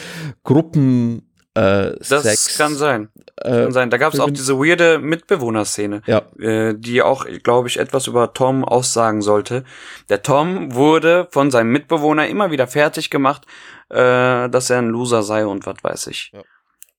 äh, 1.56 1.92
Das 2.10 2.24
Sex. 2.24 2.58
kann 2.58 2.76
sein. 2.76 3.10
äh, 3.42 3.50
Kann 3.64 3.72
sein. 3.74 3.90
Da 3.90 3.98
gab 3.98 4.14
es 4.14 4.20
auch 4.22 4.30
diese 4.30 4.58
weirde 4.58 5.00
Mitbewohnerszene, 5.00 6.02
Ja. 6.06 6.22
äh, 6.40 6.76
die 6.78 7.02
auch, 7.02 7.26
glaube 7.44 7.68
ich, 7.68 7.78
etwas 7.78 8.08
über 8.08 8.34
Tom 8.34 8.64
aussagen 8.64 9.22
sollte. 9.22 9.64
Der 10.10 10.22
Tom 10.24 10.74
wurde 10.74 11.28
von 11.32 11.52
seinem 11.52 11.72
Mitbewohner 11.74 12.28
immer 12.28 12.52
wieder 12.52 12.68
fertig 12.68 13.10
gemacht, 13.10 13.46
äh, 13.90 14.50
dass 14.50 14.70
er 14.70 14.80
ein 14.80 14.90
Loser 14.90 15.24
sei 15.24 15.46
und 15.46 15.66
was 15.66 15.76
weiß 15.84 16.08
ich. 16.08 16.32
Ja. 16.34 16.42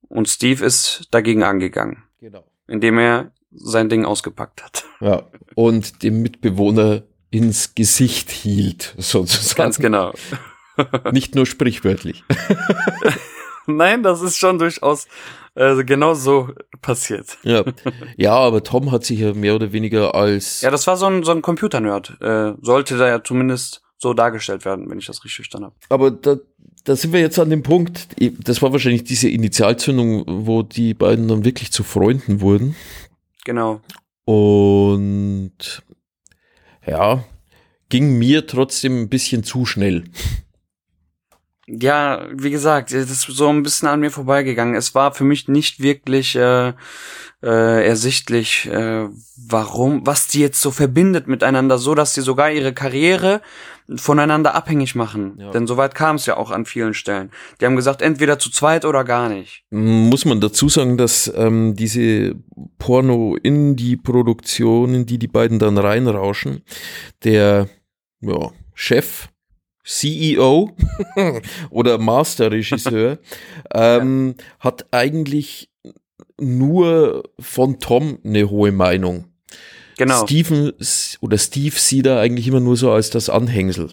Und 0.09 0.29
Steve 0.29 0.65
ist 0.65 1.09
dagegen 1.11 1.43
angegangen, 1.43 2.03
Genau. 2.21 2.45
Indem 2.69 2.99
er 2.99 3.33
sein 3.53 3.89
Ding 3.89 4.05
ausgepackt 4.05 4.65
hat. 4.65 4.85
Ja. 5.01 5.23
Und 5.55 6.03
dem 6.03 6.23
Mitbewohner 6.23 7.03
ins 7.31 7.75
Gesicht 7.75 8.31
hielt, 8.31 8.95
sozusagen. 8.99 9.57
Ganz 9.57 9.79
genau. 9.79 10.13
Nicht 11.13 11.35
nur 11.35 11.47
sprichwörtlich. 11.47 12.25
Nein, 13.67 14.03
das 14.03 14.21
ist 14.23 14.37
schon 14.37 14.59
durchaus 14.59 15.07
äh, 15.55 15.85
genau 15.85 16.15
so 16.15 16.51
passiert. 16.83 17.39
Ja. 17.43 17.65
ja, 18.17 18.33
aber 18.35 18.63
Tom 18.63 18.91
hat 18.91 19.05
sich 19.05 19.21
ja 19.21 19.33
mehr 19.33 19.55
oder 19.55 19.73
weniger 19.73 20.15
als 20.15 20.61
Ja, 20.61 20.71
das 20.71 20.87
war 20.87 20.97
so 20.97 21.07
ein, 21.07 21.23
so 21.23 21.31
ein 21.31 21.43
Computernerd. 21.43 22.21
Äh, 22.21 22.55
sollte 22.61 22.99
da 22.99 23.09
ja 23.09 23.23
zumindest 23.23 23.83
so 23.97 24.13
dargestellt 24.13 24.65
werden, 24.65 24.91
wenn 24.91 24.99
ich 24.99 25.07
das 25.07 25.25
richtig 25.25 25.37
verstanden 25.37 25.67
habe. 25.67 25.77
Aber 25.89 26.11
da, 26.11 26.37
da 26.85 26.97
sind 26.97 27.13
wir 27.13 27.21
jetzt 27.21 27.39
an 27.39 27.51
dem 27.51 27.63
Punkt, 27.63 28.09
das 28.21 28.61
war 28.61 28.73
wahrscheinlich 28.73 29.05
diese 29.05 29.29
Initialzündung, 29.29 30.25
wo 30.47 30.63
die 30.63 30.95
beiden 30.95 31.29
dann 31.29 31.45
wirklich 31.45 31.73
zu 31.73 31.83
Freunden 31.83 32.41
wurden. 32.41 32.77
Genau. 33.45 33.81
Und 34.27 35.83
ja, 36.87 37.25
ging 37.89 38.19
mir 38.19 38.47
trotzdem 38.47 39.01
ein 39.01 39.09
bisschen 39.09 39.45
zu 39.45 39.65
schnell. 39.65 40.05
Ja, 41.67 42.27
wie 42.33 42.51
gesagt, 42.51 42.93
das 42.93 43.11
ist 43.11 43.23
so 43.23 43.49
ein 43.49 43.63
bisschen 43.63 43.89
an 43.89 44.01
mir 44.01 44.11
vorbeigegangen. 44.11 44.75
Es 44.75 44.95
war 44.95 45.15
für 45.15 45.25
mich 45.25 45.49
nicht 45.49 45.81
wirklich 45.81 46.37
äh, 46.37 46.75
äh, 47.43 47.87
ersichtlich, 47.87 48.67
äh, 48.67 49.09
warum, 49.37 50.07
was 50.07 50.29
die 50.29 50.41
jetzt 50.41 50.61
so 50.61 50.71
verbindet 50.71 51.27
miteinander, 51.27 51.79
so 51.79 51.95
dass 51.95 52.13
sie 52.15 52.21
sogar 52.21 52.51
ihre 52.51 52.73
Karriere 52.73 53.41
voneinander 53.97 54.55
abhängig 54.55 54.95
machen. 54.95 55.37
Ja. 55.39 55.51
Denn 55.51 55.67
soweit 55.67 55.95
kam 55.95 56.17
es 56.17 56.25
ja 56.27 56.37
auch 56.39 56.51
an 56.51 56.65
vielen 56.65 56.95
Stellen. 56.95 57.31
Die 57.61 57.67
haben 57.67 57.77
gesagt, 57.77 58.01
entweder 58.01 58.39
zu 58.39 58.51
zweit 58.51 58.87
oder 58.87 59.05
gar 59.05 59.29
nicht. 59.29 59.65
Muss 59.71 60.25
man 60.25 60.41
dazu 60.41 60.71
sagen, 60.71 60.97
dass 60.97 61.31
ähm, 61.37 61.77
diese 61.77 62.35
Porno-Indie-Produktionen, 62.79 65.05
die 65.05 65.19
die 65.19 65.29
beiden 65.29 65.59
dann 65.59 65.77
reinrauschen, 65.77 66.63
der 67.25 67.69
ja, 68.21 68.53
Chef, 68.73 69.29
CEO 69.85 70.75
oder 71.71 71.99
Master-Regisseur 71.99 73.19
ähm, 73.75 74.35
hat 74.59 74.87
eigentlich 74.93 75.71
nur 76.41 77.31
von 77.39 77.79
Tom 77.79 78.19
eine 78.25 78.51
hohe 78.51 78.73
Meinung. 78.73 79.27
Genau. 79.97 80.25
Steven 80.25 80.73
oder 81.21 81.39
Steve 81.39 81.77
sieht 81.77 82.07
er 82.07 82.19
eigentlich 82.19 82.49
immer 82.49 82.61
nur 82.61 82.77
so 82.77 82.91
als 82.91 83.11
das 83.11 83.29
Anhängsel. 83.29 83.91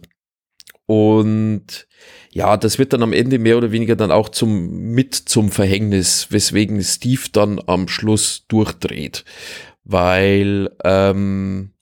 Und 0.88 1.88
ja, 2.32 2.58
das 2.58 2.80
wird 2.80 2.94
dann 2.94 3.04
am 3.04 3.14
Ende 3.14 3.38
mehr 3.38 3.58
oder 3.58 3.72
weniger 3.72 3.96
dann 3.96 4.12
auch 4.12 4.30
zum 4.30 4.94
mit 4.94 5.16
zum 5.16 5.52
Verhängnis, 5.52 6.28
weswegen 6.32 6.82
Steve 6.82 7.22
dann 7.32 7.62
am 7.68 7.88
Schluss 7.88 8.46
durchdreht, 8.48 9.26
weil 9.84 10.70
ähm, 10.84 11.74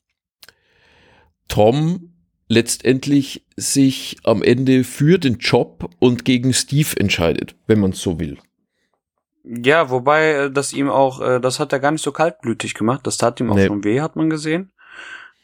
Tom 1.47 2.08
letztendlich 2.49 3.45
sich 3.55 4.17
am 4.23 4.41
Ende 4.43 4.83
für 4.83 5.17
den 5.19 5.37
Job 5.37 5.89
und 5.99 6.25
gegen 6.25 6.51
Steve 6.53 6.89
entscheidet, 6.97 7.55
wenn 7.67 7.79
man 7.79 7.91
es 7.91 8.01
so 8.01 8.19
will. 8.19 8.37
Ja, 9.43 9.89
wobei 9.89 10.31
äh, 10.31 10.51
das 10.51 10.73
ihm 10.73 10.89
auch, 10.89 11.21
äh, 11.21 11.39
das 11.39 11.59
hat 11.59 11.71
er 11.71 11.79
gar 11.79 11.91
nicht 11.91 12.03
so 12.03 12.11
kaltblütig 12.11 12.73
gemacht. 12.73 13.07
Das 13.07 13.17
tat 13.17 13.39
ihm 13.39 13.49
auch 13.51 13.55
Nee. 13.55 13.67
schon 13.67 13.83
weh, 13.83 14.01
hat 14.01 14.15
man 14.15 14.29
gesehen. 14.29 14.71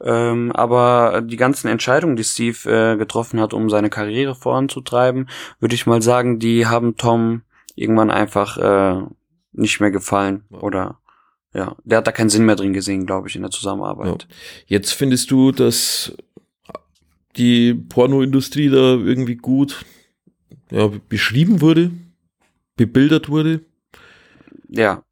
Ähm, 0.03 0.51
aber 0.51 1.21
die 1.21 1.37
ganzen 1.37 1.69
Entscheidungen, 1.69 2.17
die 2.17 2.23
Steve 2.25 2.69
äh, 2.69 2.97
getroffen 2.97 3.39
hat, 3.39 3.53
um 3.53 3.69
seine 3.69 3.89
Karriere 3.89 4.35
voranzutreiben, 4.35 5.29
würde 5.59 5.75
ich 5.75 5.85
mal 5.85 6.01
sagen, 6.01 6.37
die 6.39 6.65
haben 6.67 6.97
Tom 6.97 7.43
irgendwann 7.75 8.11
einfach 8.11 8.57
äh, 8.57 9.03
nicht 9.53 9.79
mehr 9.79 9.91
gefallen. 9.91 10.43
Oder 10.51 10.99
ja, 11.53 11.77
der 11.85 11.99
hat 11.99 12.07
da 12.07 12.11
keinen 12.11 12.29
Sinn 12.29 12.45
mehr 12.45 12.57
drin 12.57 12.73
gesehen, 12.73 13.05
glaube 13.05 13.29
ich, 13.29 13.37
in 13.37 13.41
der 13.43 13.51
Zusammenarbeit. 13.51 14.27
Jetzt 14.67 14.91
findest 14.91 15.31
du, 15.31 15.53
dass 15.53 16.13
die 17.37 17.73
Pornoindustrie 17.73 18.69
da 18.69 18.95
irgendwie 18.95 19.35
gut 19.35 19.85
ja, 20.71 20.89
beschrieben 21.09 21.61
wurde, 21.61 21.91
bebildert 22.75 23.29
wurde? 23.29 23.61
Ja. 24.69 25.03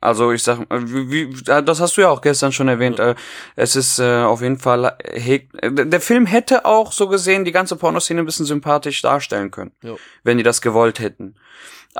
Also 0.00 0.30
ich 0.30 0.44
sag, 0.44 0.60
wie, 0.70 1.10
wie, 1.10 1.42
das 1.44 1.80
hast 1.80 1.96
du 1.96 2.02
ja 2.02 2.08
auch 2.10 2.20
gestern 2.20 2.52
schon 2.52 2.68
erwähnt. 2.68 3.00
Äh, 3.00 3.16
es 3.56 3.74
ist 3.74 3.98
äh, 3.98 4.22
auf 4.22 4.42
jeden 4.42 4.58
Fall 4.60 4.96
hegt, 5.12 5.60
äh, 5.60 5.72
der 5.72 6.00
Film 6.00 6.24
hätte 6.24 6.64
auch 6.66 6.92
so 6.92 7.08
gesehen 7.08 7.44
die 7.44 7.50
ganze 7.50 7.74
Pornoszene 7.74 8.20
ein 8.20 8.26
bisschen 8.26 8.46
sympathisch 8.46 9.02
darstellen 9.02 9.50
können, 9.50 9.72
Ja. 9.82 9.96
wenn 10.22 10.36
die 10.38 10.44
das 10.44 10.62
gewollt 10.62 11.00
hätten. 11.00 11.34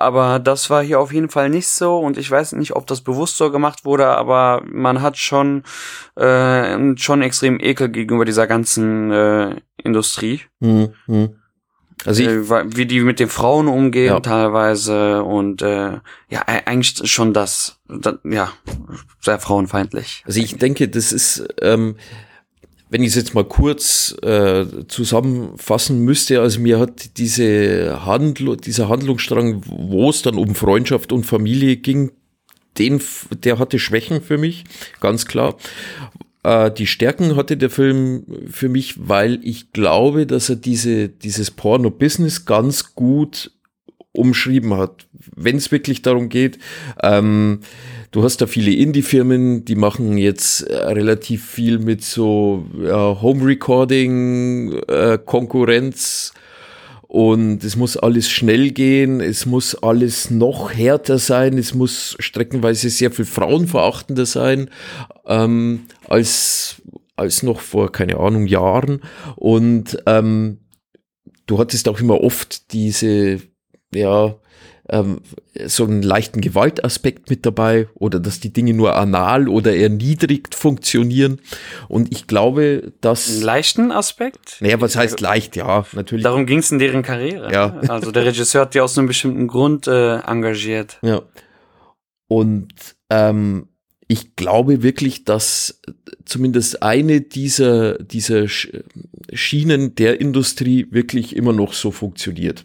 Aber 0.00 0.38
das 0.38 0.70
war 0.70 0.82
hier 0.82 1.00
auf 1.00 1.12
jeden 1.12 1.28
Fall 1.28 1.48
nicht 1.50 1.68
so 1.68 1.98
und 1.98 2.16
ich 2.18 2.30
weiß 2.30 2.52
nicht, 2.52 2.74
ob 2.76 2.86
das 2.86 3.00
bewusst 3.00 3.36
so 3.36 3.50
gemacht 3.50 3.84
wurde, 3.84 4.06
aber 4.06 4.62
man 4.70 5.02
hat 5.02 5.16
schon 5.16 5.64
äh, 6.16 6.96
schon 6.96 7.22
extrem 7.22 7.58
Ekel 7.60 7.88
gegenüber 7.88 8.24
dieser 8.24 8.46
ganzen 8.46 9.10
äh, 9.10 9.56
Industrie. 9.82 10.42
Hm, 10.60 10.92
hm. 11.06 11.34
Also 12.06 12.22
ich, 12.22 12.28
äh, 12.28 12.76
wie 12.76 12.86
die 12.86 13.00
mit 13.00 13.18
den 13.18 13.28
Frauen 13.28 13.66
umgehen 13.66 14.06
Ja. 14.14 14.20
teilweise 14.20 15.24
und 15.24 15.62
äh, 15.62 15.98
ja 16.28 16.42
e- 16.46 16.62
eigentlich 16.66 17.10
schon 17.10 17.32
das, 17.34 17.80
das 17.88 18.18
ja 18.24 18.52
sehr 19.20 19.40
frauenfeindlich. 19.40 20.22
Also 20.26 20.38
ich 20.38 20.56
denke, 20.56 20.88
das 20.88 21.10
ist, 21.12 21.44
ähm, 21.60 21.96
wenn 22.90 23.02
ich 23.02 23.08
es 23.08 23.14
jetzt 23.16 23.34
mal 23.34 23.44
kurz 23.44 24.16
äh, 24.22 24.64
zusammenfassen 24.88 26.04
müsste, 26.04 26.40
also 26.40 26.60
mir 26.60 26.78
hat 26.78 27.18
diese 27.18 28.04
Handl 28.04 28.56
dieser 28.56 28.88
Handlungsstrang, 28.88 29.62
wo 29.66 30.10
es 30.10 30.22
dann 30.22 30.36
um 30.36 30.54
Freundschaft 30.54 31.12
und 31.12 31.24
Familie 31.24 31.76
ging, 31.76 32.12
den, 32.78 33.00
der 33.42 33.58
hatte 33.58 33.78
Schwächen 33.78 34.22
für 34.22 34.38
mich, 34.38 34.64
ganz 35.00 35.26
klar. 35.26 35.56
Äh, 36.44 36.70
die 36.70 36.86
Stärken 36.86 37.36
hatte 37.36 37.56
der 37.56 37.70
Film 37.70 38.24
für 38.50 38.68
mich, 38.68 39.08
weil 39.08 39.40
ich 39.42 39.72
glaube, 39.72 40.26
dass 40.26 40.48
er 40.48 40.56
diese, 40.56 41.08
dieses 41.08 41.50
Porno-Business 41.50 42.46
ganz 42.46 42.94
gut 42.94 43.50
umschrieben 44.12 44.74
hat. 44.74 45.06
Wenn 45.36 45.56
es 45.56 45.70
wirklich 45.70 46.02
darum 46.02 46.28
geht, 46.28 46.58
ähm, 47.02 47.60
du 48.10 48.22
hast 48.22 48.40
da 48.40 48.46
viele 48.46 48.72
Indie-Firmen, 48.72 49.64
die 49.64 49.74
machen 49.74 50.18
jetzt 50.18 50.62
äh, 50.62 50.76
relativ 50.76 51.44
viel 51.44 51.78
mit 51.78 52.02
so 52.02 52.64
ja, 52.82 53.20
Home-Recording, 53.20 54.72
äh, 54.88 55.18
Konkurrenz 55.24 56.32
und 57.08 57.64
es 57.64 57.74
muss 57.76 57.96
alles 57.96 58.28
schnell 58.28 58.70
gehen, 58.70 59.20
es 59.20 59.46
muss 59.46 59.74
alles 59.74 60.30
noch 60.30 60.72
härter 60.72 61.18
sein, 61.18 61.56
es 61.56 61.74
muss 61.74 62.16
streckenweise 62.18 62.90
sehr 62.90 63.10
viel 63.10 63.24
frauenverachtender 63.24 64.26
sein 64.26 64.68
ähm, 65.26 65.86
als, 66.06 66.82
als 67.16 67.42
noch 67.42 67.60
vor, 67.60 67.90
keine 67.92 68.18
Ahnung, 68.18 68.46
Jahren. 68.46 69.00
Und 69.36 70.02
ähm, 70.04 70.58
du 71.46 71.58
hattest 71.58 71.88
auch 71.88 71.98
immer 71.98 72.20
oft 72.20 72.72
diese, 72.72 73.40
ja, 73.94 74.36
ähm, 74.90 75.20
so 75.66 75.84
einen 75.84 76.02
leichten 76.02 76.40
Gewaltaspekt 76.40 77.28
mit 77.30 77.44
dabei 77.44 77.88
oder 77.94 78.20
dass 78.20 78.40
die 78.40 78.52
Dinge 78.52 78.72
nur 78.74 78.96
anal 78.96 79.48
oder 79.48 79.76
erniedrigt 79.76 80.54
funktionieren. 80.54 81.40
Und 81.88 82.10
ich 82.12 82.26
glaube, 82.26 82.80
Einen 82.84 82.92
dass. 83.00 83.40
leichten 83.42 83.92
Aspekt? 83.92 84.56
Naja, 84.60 84.80
was 84.80 84.96
heißt 84.96 85.20
leicht? 85.20 85.56
Ja, 85.56 85.84
natürlich. 85.92 86.22
Darum 86.24 86.46
ging 86.46 86.58
es 86.60 86.70
in 86.70 86.78
deren 86.78 87.02
Karriere. 87.02 87.52
Ja. 87.52 87.80
Also 87.88 88.10
der 88.12 88.24
Regisseur 88.24 88.62
hat 88.62 88.74
die 88.74 88.80
aus 88.80 88.96
einem 88.98 89.08
bestimmten 89.08 89.46
Grund 89.48 89.86
äh, 89.86 90.18
engagiert. 90.20 90.98
Ja. 91.02 91.22
Und 92.28 92.68
ähm, 93.10 93.68
ich 94.06 94.36
glaube 94.36 94.82
wirklich, 94.82 95.24
dass 95.24 95.80
zumindest 96.24 96.82
eine 96.82 97.20
dieser, 97.20 97.98
dieser 97.98 98.40
Sch- 98.44 98.82
Schienen 99.32 99.94
der 99.94 100.20
Industrie 100.20 100.86
wirklich 100.90 101.36
immer 101.36 101.52
noch 101.52 101.72
so 101.72 101.90
funktioniert. 101.90 102.64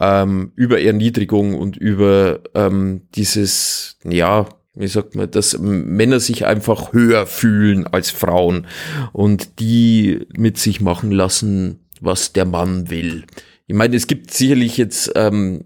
Ähm, 0.00 0.52
über 0.56 0.80
Erniedrigung 0.80 1.54
und 1.54 1.76
über 1.76 2.40
ähm, 2.54 3.02
dieses, 3.14 3.98
ja, 4.04 4.48
wie 4.74 4.88
sagt 4.88 5.14
man, 5.14 5.30
dass 5.30 5.56
Männer 5.58 6.18
sich 6.18 6.46
einfach 6.46 6.92
höher 6.92 7.26
fühlen 7.26 7.86
als 7.86 8.10
Frauen 8.10 8.66
und 9.12 9.60
die 9.60 10.26
mit 10.36 10.58
sich 10.58 10.80
machen 10.80 11.12
lassen, 11.12 11.78
was 12.00 12.32
der 12.32 12.44
Mann 12.44 12.90
will. 12.90 13.24
Ich 13.66 13.74
meine, 13.74 13.94
es 13.94 14.08
gibt 14.08 14.32
sicherlich 14.32 14.76
jetzt 14.76 15.12
ähm, 15.14 15.62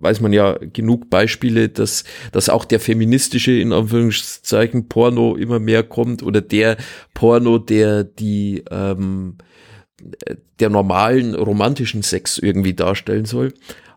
weiß 0.00 0.20
man 0.20 0.32
ja 0.32 0.58
genug 0.58 1.10
Beispiele, 1.10 1.68
dass, 1.68 2.04
dass 2.32 2.48
auch 2.48 2.64
der 2.64 2.80
feministische, 2.80 3.52
in 3.52 3.72
Anführungszeichen, 3.72 4.88
Porno 4.88 5.36
immer 5.36 5.60
mehr 5.60 5.82
kommt 5.82 6.22
oder 6.22 6.40
der 6.40 6.76
Porno, 7.14 7.58
der 7.58 8.04
die, 8.04 8.64
ähm, 8.70 9.36
der 10.58 10.70
normalen 10.70 11.34
romantischen 11.34 12.02
Sex 12.02 12.38
irgendwie 12.38 12.74
darstellen 12.74 13.24
soll. 13.24 13.54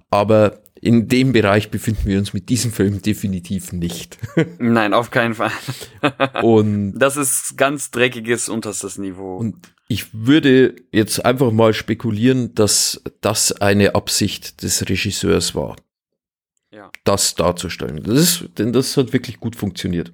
Aber 0.10 0.62
in 0.84 1.08
dem 1.08 1.32
Bereich 1.32 1.72
befinden 1.72 2.06
wir 2.06 2.20
uns 2.20 2.34
mit 2.34 2.50
diesem 2.50 2.72
Film 2.72 3.02
definitiv 3.02 3.72
nicht. 3.72 4.18
Nein, 4.60 4.94
auf 4.94 5.12
keinen 5.12 5.34
Fall. 5.34 5.52
Und 6.42 6.94
Das 7.00 7.16
ist 7.16 7.58
ganz 7.58 7.90
dreckiges 7.90 8.50
unterstes 8.50 8.98
Niveau. 8.98 9.38
Und 9.38 9.56
ich 9.88 10.14
würde 10.14 10.76
jetzt 10.92 11.26
einfach 11.26 11.52
mal 11.52 11.74
spekulieren, 11.74 12.54
dass 12.54 13.02
das 13.22 13.54
eine 13.54 13.96
Absicht 13.96 14.62
des 14.62 14.90
Regisseurs 14.90 15.56
war. 15.56 15.78
Ja. 16.72 16.92
Das 17.06 17.36
darzustellen. 17.36 18.04
Das 18.04 18.20
ist, 18.20 18.50
denn 18.58 18.74
das 18.74 18.98
hat 18.98 19.14
wirklich 19.14 19.40
gut 19.40 19.56
funktioniert. 19.56 20.12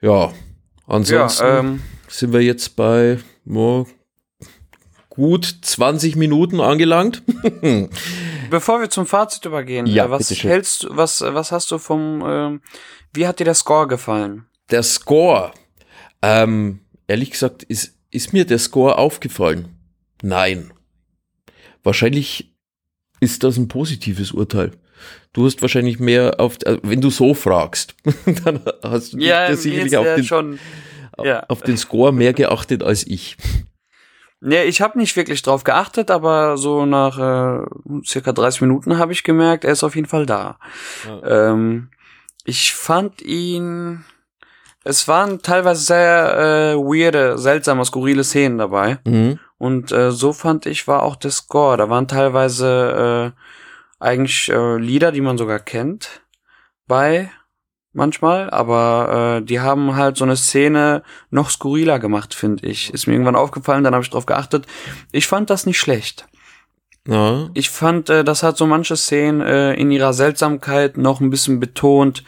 Ja, 0.00 0.32
ansonsten 0.86 1.44
Ja, 1.44 1.58
ähm, 1.58 1.82
sind 2.08 2.32
wir 2.32 2.42
jetzt 2.42 2.76
bei 2.76 3.18
oh, 3.46 3.86
gut 5.10 5.44
20 5.62 6.16
Minuten 6.16 6.60
angelangt. 6.60 7.22
Bevor 8.50 8.80
wir 8.80 8.88
zum 8.90 9.06
Fazit 9.06 9.44
übergehen, 9.44 9.86
Ja, 9.86 10.06
äh, 10.06 10.10
was 10.10 10.30
hältst, 10.30 10.86
was, 10.88 11.20
was 11.20 11.52
hast 11.52 11.70
du 11.70 11.78
vom, 11.78 12.22
ähm, 12.26 12.60
wie 13.12 13.26
hat 13.26 13.38
dir 13.38 13.44
der 13.44 13.54
Score 13.54 13.86
gefallen? 13.86 14.46
Der 14.70 14.82
Score, 14.82 15.52
ähm, 16.22 16.80
ehrlich 17.06 17.30
gesagt, 17.32 17.64
ist, 17.64 17.94
ist 18.10 18.32
mir 18.32 18.44
der 18.46 18.58
Score 18.58 18.98
aufgefallen? 18.98 19.76
Nein. 20.22 20.72
Wahrscheinlich 21.82 22.54
ist 23.20 23.42
das 23.42 23.56
ein 23.56 23.68
positives 23.68 24.32
Urteil. 24.32 24.72
Du 25.32 25.46
hast 25.46 25.62
wahrscheinlich 25.62 25.98
mehr 25.98 26.34
auf, 26.38 26.56
äh, 26.64 26.78
wenn 26.82 27.00
du 27.00 27.10
so 27.10 27.34
fragst, 27.34 27.94
dann 28.44 28.60
hast 28.82 29.12
du 29.14 29.18
Ja, 29.18 29.54
sicherlich 29.54 29.96
auf 29.96 30.06
den, 30.06 30.24
schon, 30.24 30.58
ja. 31.22 31.44
auf 31.48 31.62
den 31.62 31.76
Score 31.76 32.12
mehr 32.12 32.32
geachtet 32.32 32.82
als 32.82 33.06
ich. 33.06 33.36
Nee, 34.40 34.64
ich 34.64 34.80
habe 34.80 34.98
nicht 34.98 35.16
wirklich 35.16 35.42
drauf 35.42 35.64
geachtet, 35.64 36.10
aber 36.10 36.56
so 36.56 36.86
nach 36.86 37.18
äh, 37.18 37.66
circa 38.06 38.32
30 38.32 38.62
Minuten 38.62 38.98
habe 38.98 39.12
ich 39.12 39.22
gemerkt, 39.22 39.64
er 39.64 39.72
ist 39.72 39.84
auf 39.84 39.94
jeden 39.94 40.08
Fall 40.08 40.24
da. 40.24 40.58
Ähm, 41.24 41.90
ich 42.44 42.72
fand 42.72 43.20
ihn, 43.20 44.02
es 44.82 45.06
waren 45.08 45.42
teilweise 45.42 45.82
sehr 45.82 46.38
äh, 46.38 46.76
weirde, 46.76 47.36
seltsame, 47.36 47.84
skurrile 47.84 48.24
Szenen 48.24 48.56
dabei. 48.56 48.98
Mhm. 49.04 49.38
Und 49.58 49.92
äh, 49.92 50.10
so 50.10 50.32
fand 50.32 50.64
ich, 50.64 50.88
war 50.88 51.02
auch 51.02 51.16
der 51.16 51.32
Score. 51.32 51.76
Da 51.76 51.90
waren 51.90 52.08
teilweise 52.08 53.34
äh, 53.36 54.02
eigentlich 54.02 54.48
äh, 54.48 54.78
Lieder, 54.78 55.12
die 55.12 55.20
man 55.20 55.36
sogar 55.36 55.58
kennt, 55.58 56.22
bei 56.86 57.30
manchmal, 57.92 58.50
aber 58.50 59.38
äh, 59.40 59.44
die 59.44 59.60
haben 59.60 59.96
halt 59.96 60.16
so 60.16 60.24
eine 60.24 60.36
Szene 60.36 61.02
noch 61.30 61.50
skurriler 61.50 61.98
gemacht, 61.98 62.34
finde 62.34 62.66
ich. 62.66 62.92
Ist 62.94 63.06
mir 63.06 63.14
irgendwann 63.14 63.36
aufgefallen, 63.36 63.84
dann 63.84 63.94
habe 63.94 64.04
ich 64.04 64.10
drauf 64.10 64.26
geachtet. 64.26 64.66
Ich 65.12 65.26
fand 65.26 65.50
das 65.50 65.66
nicht 65.66 65.78
schlecht. 65.78 66.26
Ja, 67.08 67.48
Ich 67.54 67.70
fand, 67.70 68.10
äh, 68.10 68.24
das 68.24 68.42
hat 68.42 68.56
so 68.56 68.66
manche 68.66 68.96
Szenen 68.96 69.40
äh, 69.40 69.74
in 69.74 69.90
ihrer 69.90 70.12
Seltsamkeit 70.12 70.96
noch 70.96 71.20
ein 71.20 71.30
bisschen 71.30 71.58
betont. 71.58 72.24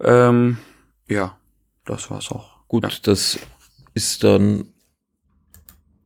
Ähm, 0.00 0.58
ja, 1.06 1.36
das 1.84 2.10
war's 2.10 2.30
auch. 2.30 2.66
gut, 2.66 3.00
das 3.06 3.38
ist 3.94 4.24
dann 4.24 4.64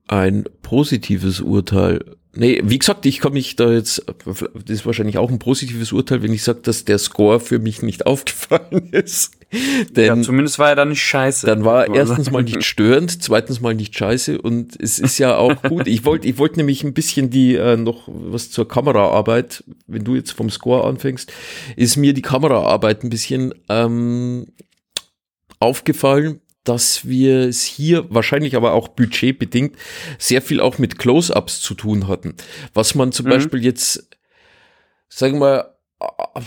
ein 0.08 0.44
positives 0.62 1.40
Urteil. 1.40 2.16
Nee, 2.36 2.60
wie 2.64 2.78
gesagt, 2.78 3.06
ich 3.06 3.20
kann 3.20 3.32
mich 3.32 3.56
da 3.56 3.70
jetzt, 3.70 4.04
das 4.24 4.42
ist 4.68 4.86
wahrscheinlich 4.86 5.18
auch 5.18 5.30
ein 5.30 5.38
positives 5.38 5.92
Urteil, 5.92 6.22
wenn 6.22 6.32
ich 6.32 6.42
sage, 6.42 6.60
dass 6.62 6.84
der 6.84 6.98
Score 6.98 7.40
für 7.40 7.58
mich 7.58 7.82
nicht 7.82 8.06
aufgefallen 8.06 8.88
ist. 8.92 9.36
Denn 9.94 10.06
ja, 10.06 10.22
zumindest 10.22 10.58
war 10.58 10.70
er 10.70 10.76
dann 10.76 10.88
nicht 10.88 11.02
scheiße. 11.02 11.46
dann 11.46 11.64
war 11.64 11.86
er 11.86 11.94
erstens 11.94 12.30
mal 12.30 12.42
nicht 12.42 12.64
störend, 12.64 13.22
zweitens 13.22 13.60
mal 13.60 13.74
nicht 13.74 13.96
scheiße 13.96 14.40
und 14.40 14.80
es 14.80 14.98
ist 14.98 15.18
ja 15.18 15.36
auch 15.36 15.62
gut. 15.68 15.86
Ich 15.86 16.04
wollte 16.04 16.26
ich 16.26 16.38
wollte 16.38 16.56
nämlich 16.56 16.82
ein 16.82 16.92
bisschen 16.92 17.30
die 17.30 17.54
äh, 17.54 17.76
noch 17.76 18.08
was 18.08 18.50
zur 18.50 18.66
Kameraarbeit, 18.66 19.62
wenn 19.86 20.02
du 20.02 20.16
jetzt 20.16 20.32
vom 20.32 20.50
Score 20.50 20.84
anfängst, 20.84 21.32
ist 21.76 21.96
mir 21.96 22.14
die 22.14 22.22
Kameraarbeit 22.22 23.04
ein 23.04 23.10
bisschen 23.10 23.54
ähm, 23.68 24.46
aufgefallen, 25.60 26.40
dass 26.64 27.06
wir 27.06 27.40
es 27.40 27.62
hier 27.62 28.06
wahrscheinlich 28.10 28.56
aber 28.56 28.72
auch 28.72 28.88
budgetbedingt 28.88 29.76
sehr 30.18 30.42
viel 30.42 30.60
auch 30.60 30.78
mit 30.78 30.98
Close-ups 30.98 31.60
zu 31.60 31.74
tun 31.74 32.08
hatten. 32.08 32.34
Was 32.72 32.94
man 32.94 33.12
zum 33.12 33.26
Mhm. 33.26 33.30
Beispiel 33.30 33.62
jetzt, 33.64 34.08
sagen 35.08 35.38
wir, 35.40 35.76
äh, 36.00 36.40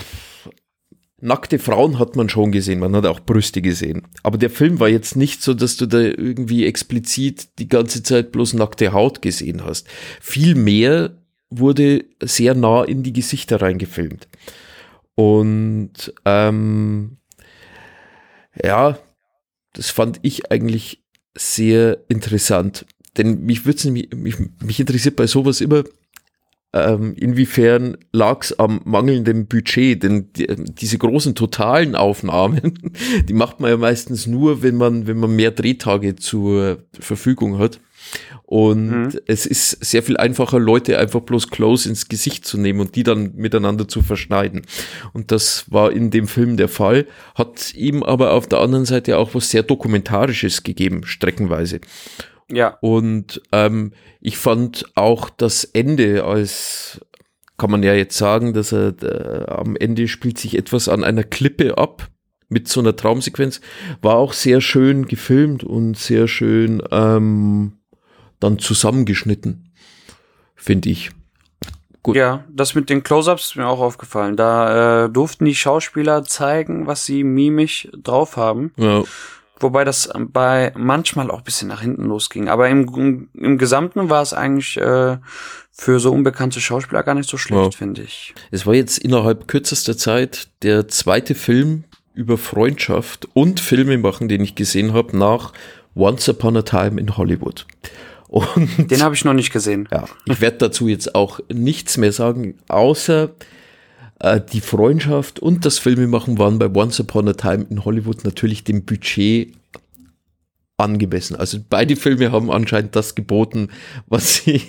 nackte 1.20 1.60
Frauen 1.60 2.00
hat 2.00 2.16
man 2.16 2.30
schon 2.30 2.52
gesehen, 2.52 2.80
man 2.80 2.96
hat 2.96 3.06
auch 3.06 3.20
Brüste 3.20 3.62
gesehen. 3.62 4.08
Aber 4.24 4.38
der 4.38 4.50
Film 4.50 4.80
war 4.80 4.90
jetzt 4.90 5.16
nicht 5.16 5.42
so, 5.42 5.54
dass 5.54 5.78
du 5.78 5.86
da 5.86 6.00
irgendwie 6.00 6.66
explizit 6.66 7.60
die 7.60 7.68
ganze 7.68 8.04
Zeit 8.04 8.32
bloß 8.32 8.54
nackte 8.54 8.94
Haut 8.94 9.22
gesehen 9.22 9.64
hast. 9.64 9.88
Vielmehr 10.22 11.18
wurde 11.50 12.06
sehr 12.22 12.56
nah 12.56 12.84
in 12.84 13.04
die 13.04 13.14
Gesichter 13.14 13.62
reingefilmt. 13.62 14.28
Und 15.16 16.14
ähm, 16.26 17.18
ja, 18.64 19.00
das 19.78 19.92
fand 19.92 20.20
ich 20.24 20.52
eigentlich 20.52 21.04
sehr 21.38 22.00
interessant. 22.10 22.86
Denn 23.16 23.44
mich, 23.44 23.64
mich, 23.66 24.10
mich 24.64 24.80
interessiert 24.80 25.16
bei 25.16 25.28
sowas 25.28 25.62
immer, 25.62 25.84
ähm, 26.74 27.14
inwiefern 27.16 27.98
lag 28.12 28.42
es 28.42 28.58
am 28.58 28.82
mangelnden 28.86 29.46
Budget? 29.46 30.02
Denn 30.02 30.34
die, 30.34 30.48
diese 30.48 30.98
großen 30.98 31.36
totalen 31.36 31.96
Aufnahmen, 31.96 32.74
die 33.30 33.34
macht 33.34 33.60
man 33.60 33.70
ja 33.70 33.78
meistens 33.78 34.26
nur, 34.26 34.64
wenn 34.64 34.78
man, 34.78 35.06
wenn 35.06 35.18
man 35.18 35.36
mehr 35.36 35.52
Drehtage 35.52 36.16
zur 36.16 36.84
Verfügung 37.00 37.60
hat. 37.60 37.80
Und 38.50 38.90
Mhm. 38.90 39.20
es 39.26 39.46
ist 39.46 39.72
sehr 39.84 40.02
viel 40.02 40.16
einfacher, 40.16 40.58
Leute 40.58 40.98
einfach 41.00 41.20
bloß 41.20 41.50
close 41.50 41.90
ins 41.90 42.08
Gesicht 42.08 42.46
zu 42.46 42.58
nehmen 42.58 42.80
und 42.80 42.96
die 42.96 43.04
dann 43.04 43.34
miteinander 43.36 43.90
zu 43.90 44.02
verschneiden. 44.02 44.62
Und 45.12 45.34
das 45.34 45.66
war 45.70 45.92
in 45.92 46.12
dem 46.12 46.28
Film 46.28 46.56
der 46.56 46.70
Fall, 46.70 47.08
hat 47.36 47.74
ihm 47.76 48.04
aber 48.04 48.32
auf 48.32 48.48
der 48.48 48.60
anderen 48.60 48.86
Seite 48.86 49.18
auch 49.18 49.36
was 49.36 49.52
sehr 49.52 49.64
Dokumentarisches 49.64 50.64
gegeben, 50.64 51.02
streckenweise. 51.06 51.82
Ja, 52.50 52.78
Und 52.80 53.42
ähm, 53.52 53.92
ich 54.22 54.38
fand 54.38 54.86
auch 54.96 55.30
das 55.30 55.66
Ende 55.66 56.24
als, 56.24 57.02
kann 57.58 57.70
man 57.70 57.84
ja 57.84 57.94
jetzt 57.94 58.18
sagen, 58.18 58.54
dass 58.54 58.72
er 58.72 58.94
äh, 59.04 59.52
am 59.52 59.76
Ende 59.76 60.08
spielt 60.08 60.38
sich 60.38 60.58
etwas 60.58 60.88
an 60.88 61.04
einer 61.04 61.24
Klippe 61.26 61.78
ab 61.78 62.08
mit 62.48 62.70
so 62.70 62.80
einer 62.80 62.96
Traumsequenz, 62.96 63.60
war 64.02 64.16
auch 64.16 64.32
sehr 64.32 64.62
schön 64.62 65.06
gefilmt 65.06 65.66
und 65.66 65.98
sehr 65.98 66.30
schön 66.30 66.82
ähm, 66.92 67.74
dann 68.40 68.60
zusammengeschnitten, 68.60 69.72
finde 70.56 70.90
ich. 70.90 71.12
Gut. 72.04 72.16
ja, 72.16 72.46
das 72.50 72.74
mit 72.74 72.90
den 72.90 73.04
Close-ups 73.04 73.48
ist 73.48 73.56
mir 73.58 73.68
auch 73.68 73.82
aufgefallen. 73.82 74.38
Da 74.38 75.06
äh, 75.06 75.10
durften 75.10 75.44
die 75.44 75.56
Schauspieler 75.56 76.24
zeigen, 76.24 76.88
was 76.88 77.06
sie 77.06 77.24
mimisch 77.24 77.90
drauf 78.02 78.38
haben. 78.38 78.72
Ja, 78.78 79.04
Wobei 79.60 79.84
das 79.84 80.10
bei 80.16 80.72
manchmal 80.78 81.32
auch 81.32 81.40
ein 81.40 81.44
bisschen 81.44 81.68
nach 81.68 81.82
hinten 81.82 82.04
losging. 82.06 82.48
Aber 82.48 82.70
im, 82.70 82.88
im, 82.96 83.30
im 83.34 83.58
Gesamten 83.58 84.08
war 84.08 84.22
es 84.22 84.32
eigentlich 84.32 84.78
äh, 84.78 85.18
für 85.72 86.00
so 86.00 86.12
unbekannte 86.14 86.62
Schauspieler 86.62 87.02
gar 87.02 87.16
nicht 87.16 87.28
so 87.28 87.38
schlecht, 87.38 87.74
Ja. 87.74 87.78
finde 87.78 88.04
ich. 88.04 88.36
es 88.52 88.68
war 88.68 88.76
jetzt 88.76 89.00
innerhalb 89.00 89.48
kürzester 89.48 89.98
Zeit 89.98 90.50
der 90.62 90.88
zweite 90.88 91.34
Film 91.34 91.86
über 92.14 92.38
Freundschaft 92.38 93.28
und 93.34 93.60
Filme 93.60 93.98
machen, 93.98 94.28
den 94.30 94.42
ich 94.42 94.54
gesehen 94.54 94.94
habe, 94.94 95.18
nach 95.18 95.54
Once 95.96 96.30
Upon 96.30 96.58
a 96.58 96.62
Time 96.62 97.02
in 97.02 97.18
Hollywood. 97.18 97.66
Und 98.28 98.92
Den 98.92 99.02
habe 99.02 99.16
ich 99.16 99.24
noch 99.26 99.34
nicht 99.34 99.52
gesehen. 99.54 99.88
Ja, 99.92 100.06
ich 100.26 100.42
werde 100.42 100.58
dazu 100.58 100.88
jetzt 100.88 101.16
auch 101.16 101.40
nichts 101.52 101.98
mehr 101.98 102.12
sagen, 102.12 102.56
außer 102.68 103.30
äh, 104.20 104.42
die 104.52 104.62
Freundschaft 104.62 105.40
und 105.40 105.66
das 105.66 105.80
Filmemachen 105.80 106.38
waren 106.38 106.60
bei 106.60 106.68
Once 106.70 107.00
Upon 107.00 107.30
a 107.30 107.34
Time 107.34 107.66
in 107.70 107.86
Hollywood 107.86 108.24
natürlich 108.26 108.64
dem 108.64 108.84
Budget 108.86 109.54
angemessen. 110.78 111.36
Also 111.36 111.58
beide 111.70 111.96
Filme 111.96 112.32
haben 112.32 112.52
anscheinend 112.52 112.96
das 112.96 113.16
geboten, 113.16 113.70
was 114.08 114.36
sie, 114.36 114.62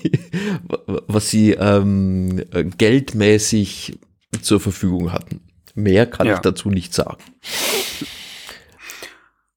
was 1.07 1.29
sie 1.31 1.53
ähm, 1.53 2.43
äh, 2.53 2.65
geldmäßig 2.65 3.99
zur 4.41 4.61
Verfügung 4.61 5.13
hatten. 5.13 5.41
Mehr 5.75 6.07
kann 6.07 6.27
Ja. 6.27 6.35
ich 6.35 6.41
dazu 6.41 6.71
nicht 6.71 6.95
sagen. 6.95 7.19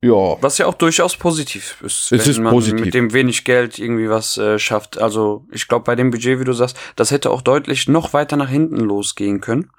Ja, 0.03 0.41
Was 0.41 0.57
ja 0.57 0.65
auch 0.65 0.73
durchaus 0.73 1.15
positiv 1.15 1.78
ist, 1.84 2.11
Es 2.11 2.28
ist 2.28 2.40
man 2.40 2.52
positiv. 2.52 2.86
mit 2.86 2.94
dem 2.95 3.14
wenig 3.14 3.44
Geld 3.44 3.78
irgendwie 3.78 4.10
was 4.10 4.36
äh, 4.38 4.57
schafft. 4.57 4.98
Also 4.98 5.45
ich 5.52 5.68
glaube, 5.68 5.84
bei 5.84 5.95
dem 5.95 6.10
Budget, 6.10 6.40
wie 6.40 6.44
du 6.44 6.53
sagst, 6.53 6.76
das 6.95 7.11
hätte 7.11 7.30
auch 7.30 7.44
deutlich 7.44 7.88
noch 7.88 8.11
weiter 8.14 8.36
nach 8.36 8.49
hinten 8.49 8.78
losgehen 8.78 9.41
können. 9.41 9.69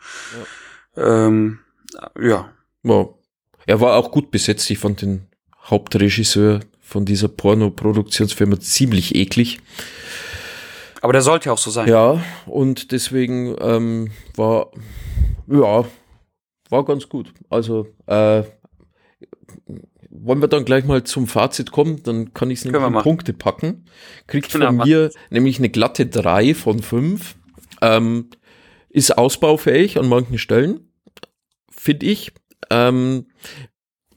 Ja. 0.97 1.27
Ähm, 1.27 1.59
ja. 2.21 2.53
Ja. 2.85 3.09
Er 3.67 3.81
war 3.81 3.97
auch 3.97 4.13
gut 4.13 4.31
besetzt. 4.31 4.71
Ich 4.71 4.79
fand 4.79 5.03
den 5.03 5.27
Hauptregisseur 5.65 6.61
von 6.81 7.05
dieser 7.05 7.29
Porno-Produktionsfirma 7.29 8.61
ziemlich 8.61 9.15
eklig. 9.17 9.61
Aber 11.01 11.13
der 11.13 11.23
sollte 11.23 11.47
ja 11.47 11.53
auch 11.53 11.59
so 11.59 11.71
sein. 11.73 11.89
Ja, 11.89 12.23
und 12.47 12.93
deswegen 12.93 13.57
ähm, 13.61 14.13
war, 14.37 14.71
ja, 15.49 15.85
war 16.71 16.85
ganz 16.85 17.09
gut. 17.09 17.33
Also, 17.51 17.89
äh, 18.07 18.45
wollen 20.13 20.41
wir 20.43 20.49
dann 20.49 20.65
gleich 20.65 20.85
mal 20.85 21.03
zum 21.05 21.27
Fazit 21.27 21.73
kommen, 21.73 22.03
dann 22.03 22.35
kann 22.35 22.51
ich 22.51 22.61
es 22.61 22.65
nämlich 22.65 22.83
in 22.83 22.93
machen. 22.93 23.03
Punkte 23.03 23.33
packen. 23.33 23.87
Kriegt 24.27 24.53
Genau, 24.53 24.67
von 24.67 24.77
mir 24.77 25.11
nämlich 25.31 25.59
eine 25.59 25.71
glatte 25.71 26.07
3 26.07 26.55
von 26.55 26.83
5. 26.83 27.37
Ähm, 27.81 28.29
ist 28.91 29.17
ausbaufähig 29.17 29.99
an 29.99 30.09
manchen 30.09 30.39
Stellen, 30.39 30.81
finde 31.71 32.07
ich. 32.07 32.33
Ähm, 32.71 33.27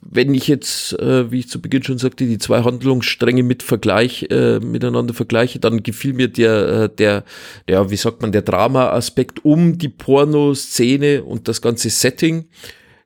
wenn 0.08 0.34
ich 0.36 0.48
jetzt, 0.48 0.94
äh, 1.00 1.32
wie 1.32 1.40
ich 1.40 1.50
zu 1.50 1.62
Beginn 1.62 1.82
schon 1.82 1.98
sagte, 1.98 2.26
die 2.26 2.38
zwei 2.38 2.64
Handlungsstränge 2.64 3.42
mit 3.42 3.64
Vergleich, 3.64 4.28
äh, 4.30 4.60
miteinander 4.60 5.14
vergleiche, 5.14 5.60
dann 5.60 5.82
gefiel 5.82 6.14
mir 6.14 6.28
der, 6.28 6.68
äh, 6.68 6.90
der, 6.90 7.24
ja, 7.68 7.90
wie 7.90 7.96
sagt 7.96 8.22
man, 8.22 8.32
der 8.32 8.44
Drama-Aspekt 8.44 9.44
um 9.46 9.78
die 9.78 9.90
Pornoszene 9.90 11.24
und 11.24 11.48
das 11.48 11.62
ganze 11.62 11.90
Setting 11.90 12.50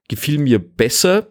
gefiel 0.10 0.40
mir 0.40 0.60
besser 0.60 1.30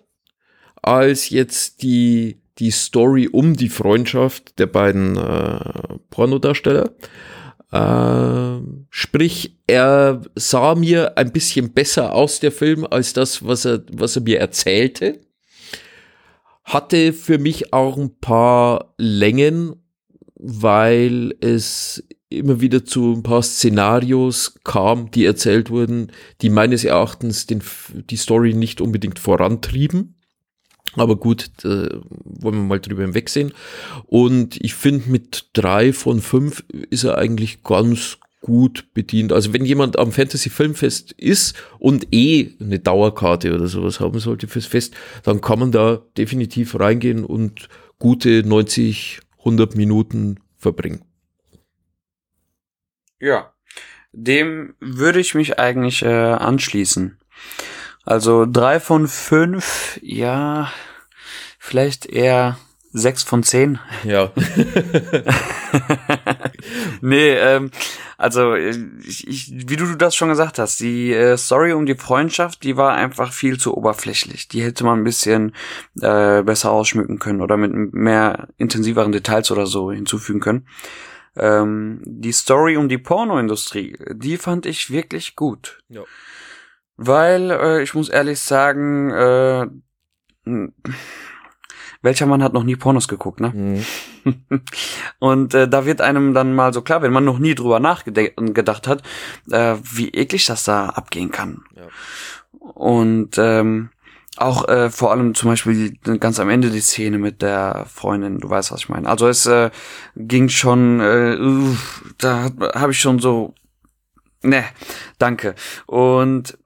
als 0.82 1.30
jetzt 1.30 1.82
die, 1.82 2.40
die 2.58 2.70
Story 2.70 3.28
um 3.30 3.56
die 3.56 3.68
Freundschaft 3.68 4.58
der 4.58 4.66
beiden 4.66 5.16
äh, 5.16 5.98
Pornodarsteller. 6.10 6.90
Äh, 7.70 8.62
sprich, 8.90 9.58
er 9.66 10.22
sah 10.34 10.74
mir 10.74 11.18
ein 11.18 11.32
bisschen 11.32 11.72
besser 11.72 12.14
aus, 12.14 12.40
der 12.40 12.52
Film, 12.52 12.86
als 12.88 13.12
das, 13.12 13.44
was 13.44 13.64
er, 13.64 13.82
was 13.92 14.16
er 14.16 14.22
mir 14.22 14.40
erzählte. 14.40 15.20
Hatte 16.64 17.12
für 17.12 17.38
mich 17.38 17.72
auch 17.72 17.96
ein 17.96 18.18
paar 18.20 18.94
Längen, 18.96 19.76
weil 20.34 21.34
es 21.40 22.02
immer 22.30 22.60
wieder 22.60 22.84
zu 22.84 23.14
ein 23.14 23.22
paar 23.22 23.42
Szenarios 23.42 24.54
kam, 24.64 25.10
die 25.10 25.24
erzählt 25.24 25.70
wurden, 25.70 26.12
die 26.42 26.50
meines 26.50 26.84
Erachtens 26.84 27.46
den, 27.46 27.62
die 28.10 28.16
Story 28.16 28.54
nicht 28.54 28.80
unbedingt 28.80 29.18
vorantrieben. 29.18 30.17
Aber 31.00 31.16
gut, 31.16 31.50
wollen 31.62 32.02
wir 32.42 32.52
mal 32.52 32.80
drüber 32.80 33.02
hinwegsehen. 33.02 33.52
Und 34.06 34.62
ich 34.62 34.74
finde, 34.74 35.10
mit 35.10 35.50
drei 35.52 35.92
von 35.92 36.20
fünf 36.20 36.64
ist 36.90 37.04
er 37.04 37.18
eigentlich 37.18 37.62
ganz 37.62 38.18
gut 38.40 38.92
bedient. 38.94 39.32
Also 39.32 39.52
wenn 39.52 39.64
jemand 39.64 39.98
am 39.98 40.12
Fantasy 40.12 40.50
Filmfest 40.50 41.12
ist 41.12 41.56
und 41.78 42.14
eh 42.14 42.54
eine 42.60 42.78
Dauerkarte 42.78 43.54
oder 43.54 43.66
sowas 43.66 44.00
haben 44.00 44.18
sollte 44.20 44.46
fürs 44.46 44.66
Fest, 44.66 44.94
dann 45.24 45.40
kann 45.40 45.58
man 45.58 45.72
da 45.72 46.00
definitiv 46.16 46.78
reingehen 46.78 47.24
und 47.24 47.68
gute 47.98 48.42
90, 48.46 49.20
100 49.38 49.76
Minuten 49.76 50.40
verbringen. 50.56 51.02
Ja, 53.20 53.52
dem 54.12 54.74
würde 54.80 55.20
ich 55.20 55.34
mich 55.34 55.58
eigentlich 55.58 56.02
äh, 56.02 56.08
anschließen. 56.08 57.18
Also 58.04 58.46
drei 58.46 58.80
von 58.80 59.06
fünf, 59.08 59.98
ja, 60.02 60.72
vielleicht 61.68 62.06
eher 62.06 62.58
sechs 62.92 63.22
von 63.22 63.42
zehn. 63.42 63.78
Ja. 64.04 64.32
nee, 67.00 67.34
ähm, 67.34 67.70
also 68.16 68.54
ich, 68.54 69.28
ich, 69.28 69.52
wie 69.68 69.76
du 69.76 69.94
das 69.94 70.16
schon 70.16 70.30
gesagt 70.30 70.58
hast, 70.58 70.80
die 70.80 71.12
äh, 71.12 71.36
Story 71.36 71.72
um 71.72 71.86
die 71.86 71.94
Freundschaft, 71.94 72.64
die 72.64 72.76
war 72.76 72.94
einfach 72.94 73.32
viel 73.32 73.58
zu 73.58 73.76
oberflächlich. 73.76 74.48
Die 74.48 74.62
hätte 74.62 74.84
man 74.84 75.00
ein 75.00 75.04
bisschen 75.04 75.54
äh, 76.00 76.42
besser 76.42 76.70
ausschmücken 76.70 77.18
können 77.18 77.42
oder 77.42 77.56
mit 77.56 77.72
mehr 77.92 78.48
intensiveren 78.56 79.12
Details 79.12 79.50
oder 79.50 79.66
so 79.66 79.92
hinzufügen 79.92 80.40
können. 80.40 80.66
Ähm, 81.36 82.00
die 82.04 82.32
Story 82.32 82.76
um 82.76 82.88
die 82.88 82.98
Pornoindustrie, 82.98 83.96
die 84.10 84.38
fand 84.38 84.66
ich 84.66 84.90
wirklich 84.90 85.36
gut. 85.36 85.82
Ja. 85.88 86.02
Weil, 86.96 87.50
äh, 87.50 87.82
ich 87.82 87.94
muss 87.94 88.08
ehrlich 88.08 88.40
sagen, 88.40 89.10
äh, 89.10 89.66
welcher 92.02 92.26
Mann 92.26 92.42
hat 92.42 92.52
noch 92.52 92.64
nie 92.64 92.76
Pornos 92.76 93.08
geguckt, 93.08 93.40
ne? 93.40 93.52
Mhm. 93.54 93.84
Und 95.18 95.54
äh, 95.54 95.68
da 95.68 95.84
wird 95.84 96.00
einem 96.00 96.34
dann 96.34 96.54
mal 96.54 96.72
so 96.72 96.82
klar, 96.82 97.02
wenn 97.02 97.12
man 97.12 97.24
noch 97.24 97.38
nie 97.38 97.54
drüber 97.54 97.80
nachgedacht 97.80 98.86
hat, 98.86 99.02
äh, 99.50 99.76
wie 99.82 100.10
eklig 100.10 100.46
das 100.46 100.64
da 100.64 100.90
abgehen 100.90 101.30
kann. 101.30 101.62
Ja. 101.74 101.82
Und 102.74 103.36
ähm, 103.38 103.90
auch 104.36 104.68
äh, 104.68 104.90
vor 104.90 105.10
allem 105.10 105.34
zum 105.34 105.50
Beispiel 105.50 105.90
die, 105.90 106.18
ganz 106.18 106.38
am 106.38 106.48
Ende 106.48 106.70
die 106.70 106.80
Szene 106.80 107.18
mit 107.18 107.42
der 107.42 107.86
Freundin, 107.92 108.38
du 108.38 108.48
weißt, 108.48 108.70
was 108.70 108.80
ich 108.80 108.88
meine. 108.88 109.08
Also 109.08 109.26
es 109.26 109.46
äh, 109.46 109.70
ging 110.14 110.48
schon, 110.48 111.00
äh, 111.00 111.36
da 112.18 112.50
habe 112.74 112.92
ich 112.92 113.00
schon 113.00 113.18
so, 113.18 113.54
ne, 114.42 114.64
danke. 115.18 115.54
Und 115.86 116.56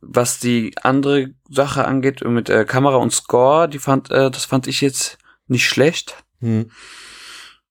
was 0.00 0.38
die 0.38 0.74
andere 0.82 1.30
Sache 1.48 1.86
angeht 1.86 2.24
mit 2.24 2.48
äh, 2.48 2.64
Kamera 2.64 2.96
und 2.96 3.12
Score, 3.12 3.68
die 3.68 3.78
fand, 3.78 4.10
äh, 4.10 4.30
das 4.30 4.44
fand 4.44 4.66
ich 4.66 4.80
jetzt 4.80 5.18
nicht 5.46 5.66
schlecht. 5.66 6.24
Hm. 6.40 6.70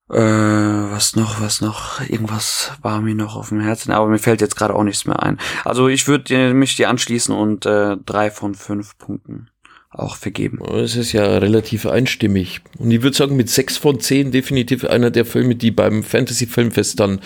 Äh, 0.09 0.17
was 0.17 1.15
noch, 1.15 1.41
was 1.41 1.61
noch? 1.61 2.01
Irgendwas 2.07 2.71
war 2.81 3.01
mir 3.01 3.15
noch 3.15 3.35
auf 3.35 3.49
dem 3.49 3.61
Herzen, 3.61 3.91
aber 3.91 4.07
mir 4.07 4.19
fällt 4.19 4.41
jetzt 4.41 4.55
gerade 4.55 4.75
auch 4.75 4.83
nichts 4.83 5.05
mehr 5.05 5.23
ein. 5.23 5.39
Also 5.63 5.87
ich 5.87 6.07
würde 6.07 6.53
mich 6.53 6.75
dir 6.75 6.89
anschließen 6.89 7.33
und 7.33 7.65
äh, 7.65 7.97
drei 8.05 8.29
von 8.29 8.53
fünf 8.53 8.97
Punkten 8.97 9.49
auch 9.89 10.15
vergeben. 10.15 10.59
Es 10.65 10.95
ist 10.95 11.13
ja 11.13 11.23
relativ 11.37 11.85
einstimmig. 11.85 12.61
Und 12.77 12.91
ich 12.91 13.01
würde 13.01 13.15
sagen, 13.15 13.35
mit 13.35 13.49
sechs 13.49 13.77
von 13.77 13.99
zehn 13.99 14.31
definitiv 14.31 14.85
einer 14.85 15.11
der 15.11 15.25
Filme, 15.25 15.55
die 15.55 15.71
beim 15.71 16.03
Fantasy 16.03 16.47
Filmfest 16.47 16.99
dann 16.99 17.19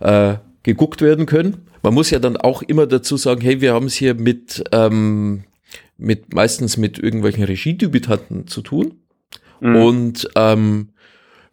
äh, 0.00 0.36
geguckt 0.62 1.02
werden 1.02 1.26
können. 1.26 1.66
Man 1.82 1.94
muss 1.94 2.10
ja 2.10 2.18
dann 2.18 2.36
auch 2.36 2.62
immer 2.62 2.86
dazu 2.86 3.16
sagen, 3.16 3.40
hey, 3.40 3.60
wir 3.60 3.74
haben 3.74 3.86
es 3.86 3.94
hier 3.94 4.14
mit, 4.14 4.64
ähm, 4.72 5.44
mit 5.98 6.32
meistens 6.32 6.76
mit 6.76 6.98
irgendwelchen 6.98 7.44
Regiedebütanten 7.44 8.46
zu 8.46 8.62
tun. 8.62 8.94
Mhm. 9.60 9.76
Und 9.76 10.28
ähm, 10.36 10.88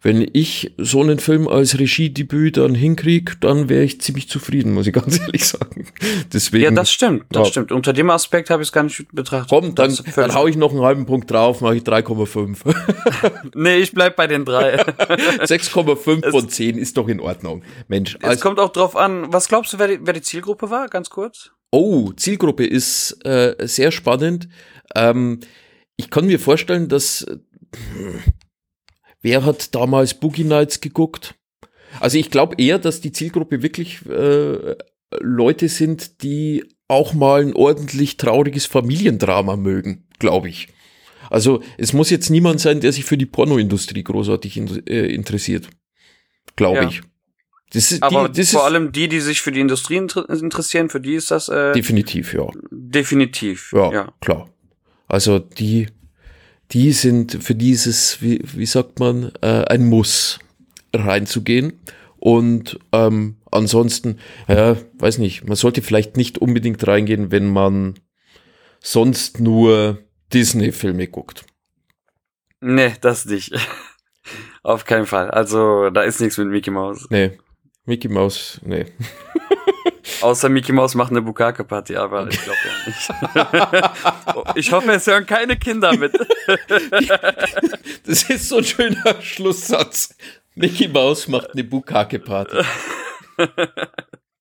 wenn 0.02 0.26
ich 0.32 0.72
so 0.78 1.02
einen 1.02 1.18
Film 1.18 1.46
als 1.46 1.78
Regiedebüt 1.78 2.56
dann 2.56 2.74
hinkrieg, 2.74 3.36
dann 3.40 3.68
wäre 3.68 3.82
ich 3.84 4.00
ziemlich 4.00 4.28
zufrieden, 4.30 4.72
muss 4.72 4.86
ich 4.86 4.92
ganz 4.94 5.20
ehrlich 5.20 5.44
sagen. 5.46 5.86
Deswegen, 6.32 6.64
Ja, 6.64 6.70
das 6.70 6.90
stimmt, 6.90 7.24
das 7.30 7.48
Ja. 7.48 7.50
stimmt. 7.52 7.72
Unter 7.72 7.92
dem 7.92 8.08
Aspekt 8.10 8.48
habe 8.50 8.62
ich 8.62 8.68
es 8.70 8.72
gar 8.72 8.82
nicht 8.84 9.06
betrachtet. 9.12 9.50
Komm, 9.50 9.74
dann, 9.74 9.96
dann 10.16 10.34
hau 10.34 10.46
ich 10.46 10.56
noch 10.56 10.70
einen 10.72 10.80
halben 10.82 11.04
Punkt 11.06 11.30
drauf, 11.30 11.60
mache 11.60 11.76
ich 11.76 11.82
3,5. 11.82 12.58
Nee, 13.54 13.76
ich 13.78 13.92
bleib 13.92 14.16
bei 14.16 14.26
den 14.26 14.44
drei. 14.44 14.80
6,5 14.86 16.30
von 16.30 16.48
10 16.48 16.78
ist 16.78 16.96
doch 16.96 17.08
in 17.08 17.20
Ordnung. 17.20 17.62
Mensch, 17.88 18.16
Es 18.20 18.28
also, 18.28 18.42
kommt 18.42 18.58
auch 18.60 18.70
drauf 18.72 18.96
an, 18.96 19.32
was 19.32 19.48
glaubst 19.48 19.72
du, 19.72 19.78
wer 19.78 19.88
die, 19.88 19.98
wer 20.02 20.12
die 20.14 20.22
Zielgruppe 20.22 20.70
war? 20.70 20.88
Ganz 20.88 21.10
kurz. 21.10 21.50
oh, 21.72 22.12
Zielgruppe 22.12 22.64
ist 22.66 23.24
äh, 23.24 23.54
sehr 23.66 23.92
spannend. 23.92 24.48
Ähm, 24.94 25.40
ich 25.96 26.10
kann 26.10 26.26
mir 26.26 26.40
vorstellen, 26.40 26.88
dass 26.88 27.22
äh, 27.22 27.36
wer 29.22 29.44
hat 29.44 29.74
damals 29.74 30.14
Boogie 30.14 30.44
Nights 30.44 30.80
geguckt? 30.80 31.34
Also 31.98 32.18
ich 32.18 32.30
glaube 32.30 32.54
eher, 32.58 32.78
dass 32.78 33.00
die 33.00 33.12
Zielgruppe 33.12 33.62
wirklich 33.62 34.06
äh, 34.06 34.76
Leute 35.20 35.68
sind, 35.68 36.22
die 36.22 36.64
auch 36.88 37.14
mal 37.14 37.42
ein 37.42 37.54
ordentlich 37.54 38.16
trauriges 38.16 38.66
Familiendrama 38.66 39.56
mögen, 39.56 40.06
glaube 40.18 40.48
ich. 40.48 40.68
Also 41.30 41.62
es 41.78 41.92
muss 41.92 42.10
jetzt 42.10 42.30
niemand 42.30 42.60
sein, 42.60 42.80
der 42.80 42.92
sich 42.92 43.04
für 43.04 43.16
die 43.16 43.26
Pornoindustrie 43.26 44.02
großartig 44.02 44.56
in, 44.56 44.86
äh, 44.86 45.06
interessiert, 45.06 45.68
glaube 46.56 46.78
Ja. 46.82 46.88
ich. 46.88 47.02
Das 47.72 47.92
ist, 47.92 48.02
Aber 48.02 48.28
die, 48.28 48.40
das 48.40 48.50
vor 48.50 48.60
ist 48.62 48.66
allem 48.66 48.90
die, 48.90 49.08
die 49.08 49.20
sich 49.20 49.40
für 49.40 49.52
die 49.52 49.60
Industrie 49.60 49.96
inter 49.96 50.28
interessieren, 50.28 50.90
für 50.90 51.00
die 51.00 51.14
ist 51.14 51.30
das 51.30 51.48
äh, 51.48 51.72
definitiv, 51.72 52.34
ja. 52.34 52.48
definitiv. 52.72 53.72
Ja, 53.72 53.92
ja. 53.92 54.12
klar. 54.20 54.50
Also 55.06 55.38
die, 55.38 55.86
die 56.72 56.92
sind 56.92 57.42
für 57.42 57.54
dieses, 57.54 58.22
wie, 58.22 58.40
wie 58.44 58.66
sagt 58.66 59.00
man, 59.00 59.32
äh, 59.42 59.64
ein 59.64 59.86
Muss 59.86 60.38
reinzugehen. 60.94 61.80
Und 62.18 62.78
ähm, 62.92 63.36
ansonsten, 63.50 64.18
ja, 64.46 64.76
weiß 64.98 65.18
nicht, 65.18 65.46
man 65.46 65.56
sollte 65.56 65.82
vielleicht 65.82 66.16
nicht 66.16 66.38
unbedingt 66.38 66.86
reingehen, 66.86 67.32
wenn 67.32 67.48
man 67.48 67.94
sonst 68.80 69.40
nur 69.40 69.98
Disney-Filme 70.32 71.08
guckt. 71.08 71.44
Nee, 72.60 72.92
das 73.00 73.24
nicht. 73.24 73.52
Auf 74.62 74.84
keinen 74.84 75.06
Fall. 75.06 75.30
Also, 75.30 75.90
da 75.90 76.02
ist 76.02 76.20
nichts 76.20 76.36
mit 76.36 76.48
Mickey 76.48 76.70
Mouse. 76.70 77.06
Nee, 77.10 77.38
Mickey 77.86 78.08
Mouse, 78.08 78.60
nee. 78.64 78.84
Außer 80.20 80.48
Mickey 80.48 80.72
Mouse 80.72 80.94
macht 80.94 81.10
eine 81.10 81.22
Bukake-Party, 81.22 81.96
aber 81.96 82.28
ich 82.28 82.40
glaube 82.42 82.58
ja 82.64 82.72
nicht. 82.86 84.56
ich 84.56 84.72
hoffe, 84.72 84.92
es 84.92 85.06
hören 85.06 85.26
keine 85.26 85.56
Kinder 85.56 85.96
mit. 85.96 86.12
Das 88.06 88.28
ist 88.28 88.48
so 88.48 88.58
ein 88.58 88.64
schöner 88.64 89.22
Schlusssatz. 89.22 90.16
Mickey 90.54 90.88
Mouse 90.88 91.28
macht 91.28 91.52
eine 91.52 91.62
Bukake-Party. 91.62 92.56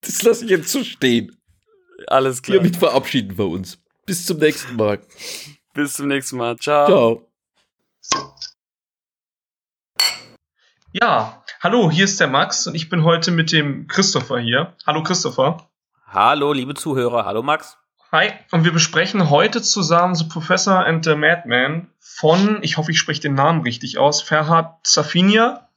Das 0.02 0.24
lasse 0.24 0.46
ich 0.46 0.52
jetzt 0.52 0.72
so 0.72 0.84
stehen. 0.84 1.38
Alles 2.08 2.42
klar. 2.42 2.56
Hiermit 2.56 2.78
verabschieden 2.78 3.38
wir 3.38 3.46
uns. 3.46 3.78
Bis 4.06 4.26
zum 4.26 4.40
nächsten 4.40 4.76
Mal. 4.76 5.00
Bis 5.74 5.94
zum 5.94 6.08
nächsten 6.08 6.38
Mal. 6.38 6.58
Ciao. 6.58 6.88
Ciao. 8.02 8.36
Ja, 10.92 11.44
hallo, 11.62 11.92
hier 11.92 12.06
ist 12.06 12.20
der 12.20 12.28
Max 12.28 12.66
und 12.66 12.74
ich 12.74 12.90
bin 12.90 13.04
heute 13.04 13.30
mit 13.30 13.52
dem 13.52 13.86
Christopher 13.88 14.40
hier. 14.40 14.76
Hallo 14.88 15.04
Christopher. 15.04 15.69
Hallo, 16.12 16.54
liebe 16.54 16.74
Zuhörer. 16.74 17.26
Hallo, 17.26 17.44
Max. 17.44 17.78
Hi, 18.12 18.32
und 18.50 18.64
wir 18.64 18.74
besprechen 18.74 19.30
heute 19.30 19.62
zusammen 19.62 20.16
The 20.16 20.24
Professor 20.24 20.84
and 20.84 21.06
the 21.06 21.14
Madman 21.14 21.92
von, 22.00 22.64
ich 22.64 22.78
hoffe, 22.78 22.90
ich 22.90 22.98
spreche 22.98 23.22
den 23.22 23.36
Namen 23.36 23.62
richtig 23.62 24.00
aus, 24.00 24.24
Ferhat 24.24 24.80
Safinia. 24.88 25.70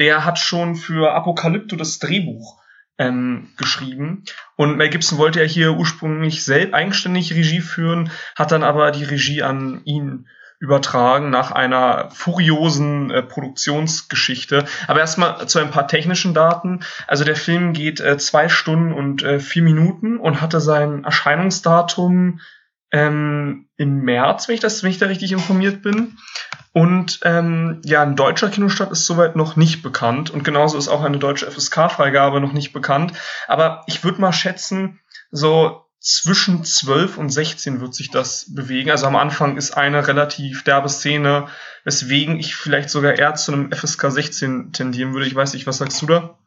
Der 0.00 0.24
hat 0.24 0.40
schon 0.40 0.74
für 0.74 1.12
Apokalypto 1.12 1.76
das 1.76 2.00
Drehbuch 2.00 2.60
ähm, 2.98 3.52
geschrieben. 3.56 4.24
Und 4.56 4.76
Mel 4.76 4.88
Gibson 4.88 5.16
wollte 5.16 5.40
ja 5.40 5.46
hier 5.46 5.74
ursprünglich 5.74 6.44
selbst 6.44 6.74
eigenständig 6.74 7.32
Regie 7.32 7.60
führen, 7.60 8.10
hat 8.34 8.50
dann 8.50 8.64
aber 8.64 8.90
die 8.90 9.04
Regie 9.04 9.44
an 9.44 9.82
ihn 9.84 10.26
übertragen 10.60 11.30
nach 11.30 11.52
einer 11.52 12.10
furiosen 12.10 13.10
äh, 13.10 13.22
Produktionsgeschichte. 13.22 14.64
Aber 14.86 15.00
erstmal 15.00 15.46
zu 15.46 15.60
ein 15.60 15.70
paar 15.70 15.86
technischen 15.86 16.34
Daten. 16.34 16.80
Also 17.06 17.24
der 17.24 17.36
Film 17.36 17.72
geht 17.72 18.00
äh, 18.00 18.18
zwei 18.18 18.48
Stunden 18.48 18.92
und 18.92 19.22
äh, 19.22 19.38
vier 19.38 19.62
Minuten 19.62 20.18
und 20.18 20.40
hatte 20.40 20.60
sein 20.60 21.04
Erscheinungsdatum 21.04 22.40
ähm, 22.90 23.68
im 23.76 24.00
März, 24.00 24.48
wenn 24.48 24.54
ich 24.54 24.60
das, 24.60 24.82
wenn 24.82 24.90
ich 24.90 24.98
da 24.98 25.06
richtig 25.06 25.30
informiert 25.32 25.82
bin. 25.82 26.18
Und 26.72 27.20
ähm, 27.22 27.80
ja, 27.84 28.02
ein 28.02 28.16
deutscher 28.16 28.48
Kinostart 28.48 28.90
ist 28.92 29.06
soweit 29.06 29.36
noch 29.36 29.56
nicht 29.56 29.82
bekannt 29.82 30.30
und 30.30 30.44
genauso 30.44 30.78
ist 30.78 30.88
auch 30.88 31.02
eine 31.02 31.18
deutsche 31.18 31.50
FSK-Freigabe 31.50 32.40
noch 32.40 32.52
nicht 32.52 32.72
bekannt. 32.72 33.12
Aber 33.46 33.82
ich 33.86 34.04
würde 34.04 34.20
mal 34.20 34.32
schätzen, 34.32 35.00
so 35.30 35.84
zwischen 36.08 36.64
12 36.64 37.18
und 37.18 37.28
16 37.28 37.82
wird 37.82 37.94
sich 37.94 38.10
das 38.10 38.54
bewegen. 38.54 38.90
Also 38.90 39.06
am 39.06 39.16
Anfang 39.16 39.58
ist 39.58 39.76
eine 39.76 40.08
relativ 40.08 40.64
derbe 40.64 40.88
Szene, 40.88 41.48
weswegen 41.84 42.38
ich 42.38 42.56
vielleicht 42.56 42.88
sogar 42.88 43.18
eher 43.18 43.34
zu 43.34 43.52
einem 43.52 43.70
FSK 43.70 44.10
16 44.10 44.72
tendieren 44.72 45.12
würde. 45.12 45.26
Ich 45.26 45.34
weiß 45.34 45.52
nicht, 45.52 45.66
was 45.66 45.76
sagst 45.76 46.00
du 46.00 46.06
da? 46.06 46.38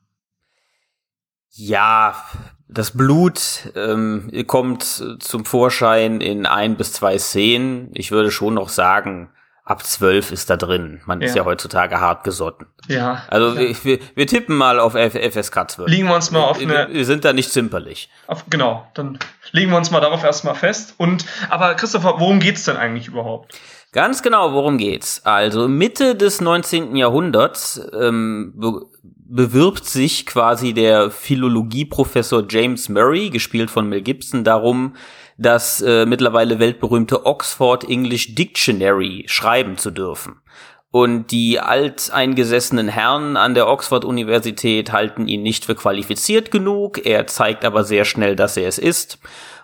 Ja, 1.52 2.26
das 2.68 2.92
Blut 2.98 3.72
ähm, 3.76 4.32
kommt 4.48 4.84
zum 5.20 5.46
Vorschein 5.46 6.22
in 6.22 6.48
ein 6.48 6.76
bis 6.76 6.94
zwei 6.94 7.20
Szenen. 7.20 7.92
Ich 7.94 8.12
würde 8.12 8.32
schon 8.32 8.56
noch 8.56 8.70
sagen, 8.70 9.30
ab 9.72 9.86
zwölf 9.86 10.32
ist 10.32 10.50
da 10.50 10.58
drin. 10.58 11.00
Man 11.06 11.22
ja. 11.22 11.28
ist 11.28 11.36
ja 11.36 11.46
heutzutage 11.46 12.02
hart 12.02 12.26
gesotten. 12.26 12.68
Ja. 12.88 13.24
Also 13.30 13.58
ja. 13.58 13.74
Wir, 13.84 14.00
wir 14.16 14.28
tippen 14.28 14.58
mal 14.58 14.80
auf 14.80 14.94
FSK 14.94 15.72
12. 15.72 15.90
Liegen 15.90 16.08
wir 16.10 16.16
uns 16.16 16.30
mal 16.30 16.44
auf 16.44 16.60
eine. 16.60 16.90
Wir 16.92 17.06
sind 17.06 17.24
da 17.24 17.32
nicht 17.32 17.52
zimperlich. 17.52 18.10
Auf, 18.28 18.46
genau, 18.50 18.86
dann 18.94 19.18
legen 19.52 19.72
wir 19.72 19.78
uns 19.78 19.90
mal 19.90 20.02
darauf 20.02 20.24
erstmal 20.24 20.56
fest. 20.56 20.96
Und 20.98 21.26
aber 21.50 21.74
Christopher, 21.76 22.16
worum 22.20 22.40
geht's 22.40 22.66
denn 22.66 22.76
eigentlich 22.76 23.08
überhaupt? 23.08 23.58
Ganz 23.94 24.22
genau, 24.22 24.52
worum 24.54 24.78
geht's? 24.78 25.26
Also 25.26 25.70
Mitte 25.70 26.16
des 26.16 26.42
19. 26.42 26.96
Jahrhunderts 26.96 27.82
ähm, 27.98 28.54
be 28.56 28.86
bewirbt 29.34 29.86
sich 29.86 30.26
quasi 30.26 30.74
der 30.74 31.10
Philologieprofessor 31.10 32.44
James 32.50 32.90
Murray, 32.90 33.30
gespielt 33.30 33.72
von 33.72 33.88
Mel 33.88 34.02
Gibson, 34.02 34.44
darum, 34.44 34.96
das 35.38 35.82
äh, 35.82 36.06
mittlerweile 36.06 36.60
weltberühmte 36.60 37.26
Oxford 37.26 37.90
English 37.90 38.36
Dictionary 38.36 39.24
schreiben 39.28 39.78
zu 39.78 39.92
dürfen. 39.92 40.42
Und 40.92 41.32
die 41.32 41.60
alteingesessenen 41.60 42.90
Herren 42.90 43.38
an 43.38 43.54
der 43.54 43.70
Oxford-Universität 43.70 44.92
halten 44.92 45.28
ihn 45.28 45.42
nicht 45.42 45.64
für 45.64 45.76
qualifiziert 45.76 46.52
genug, 46.52 47.06
er 47.06 47.28
zeigt 47.28 47.64
aber 47.64 47.86
sehr 47.86 48.04
schnell, 48.04 48.36
dass 48.36 48.58
er 48.58 48.68
es 48.68 48.78
ist. 48.78 49.20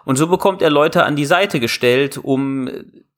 Und 0.05 0.15
so 0.15 0.27
bekommt 0.27 0.61
er 0.61 0.69
Leute 0.69 1.03
an 1.03 1.17
die 1.17 1.25
Seite 1.25 1.59
gestellt, 1.59 2.17
um 2.17 2.69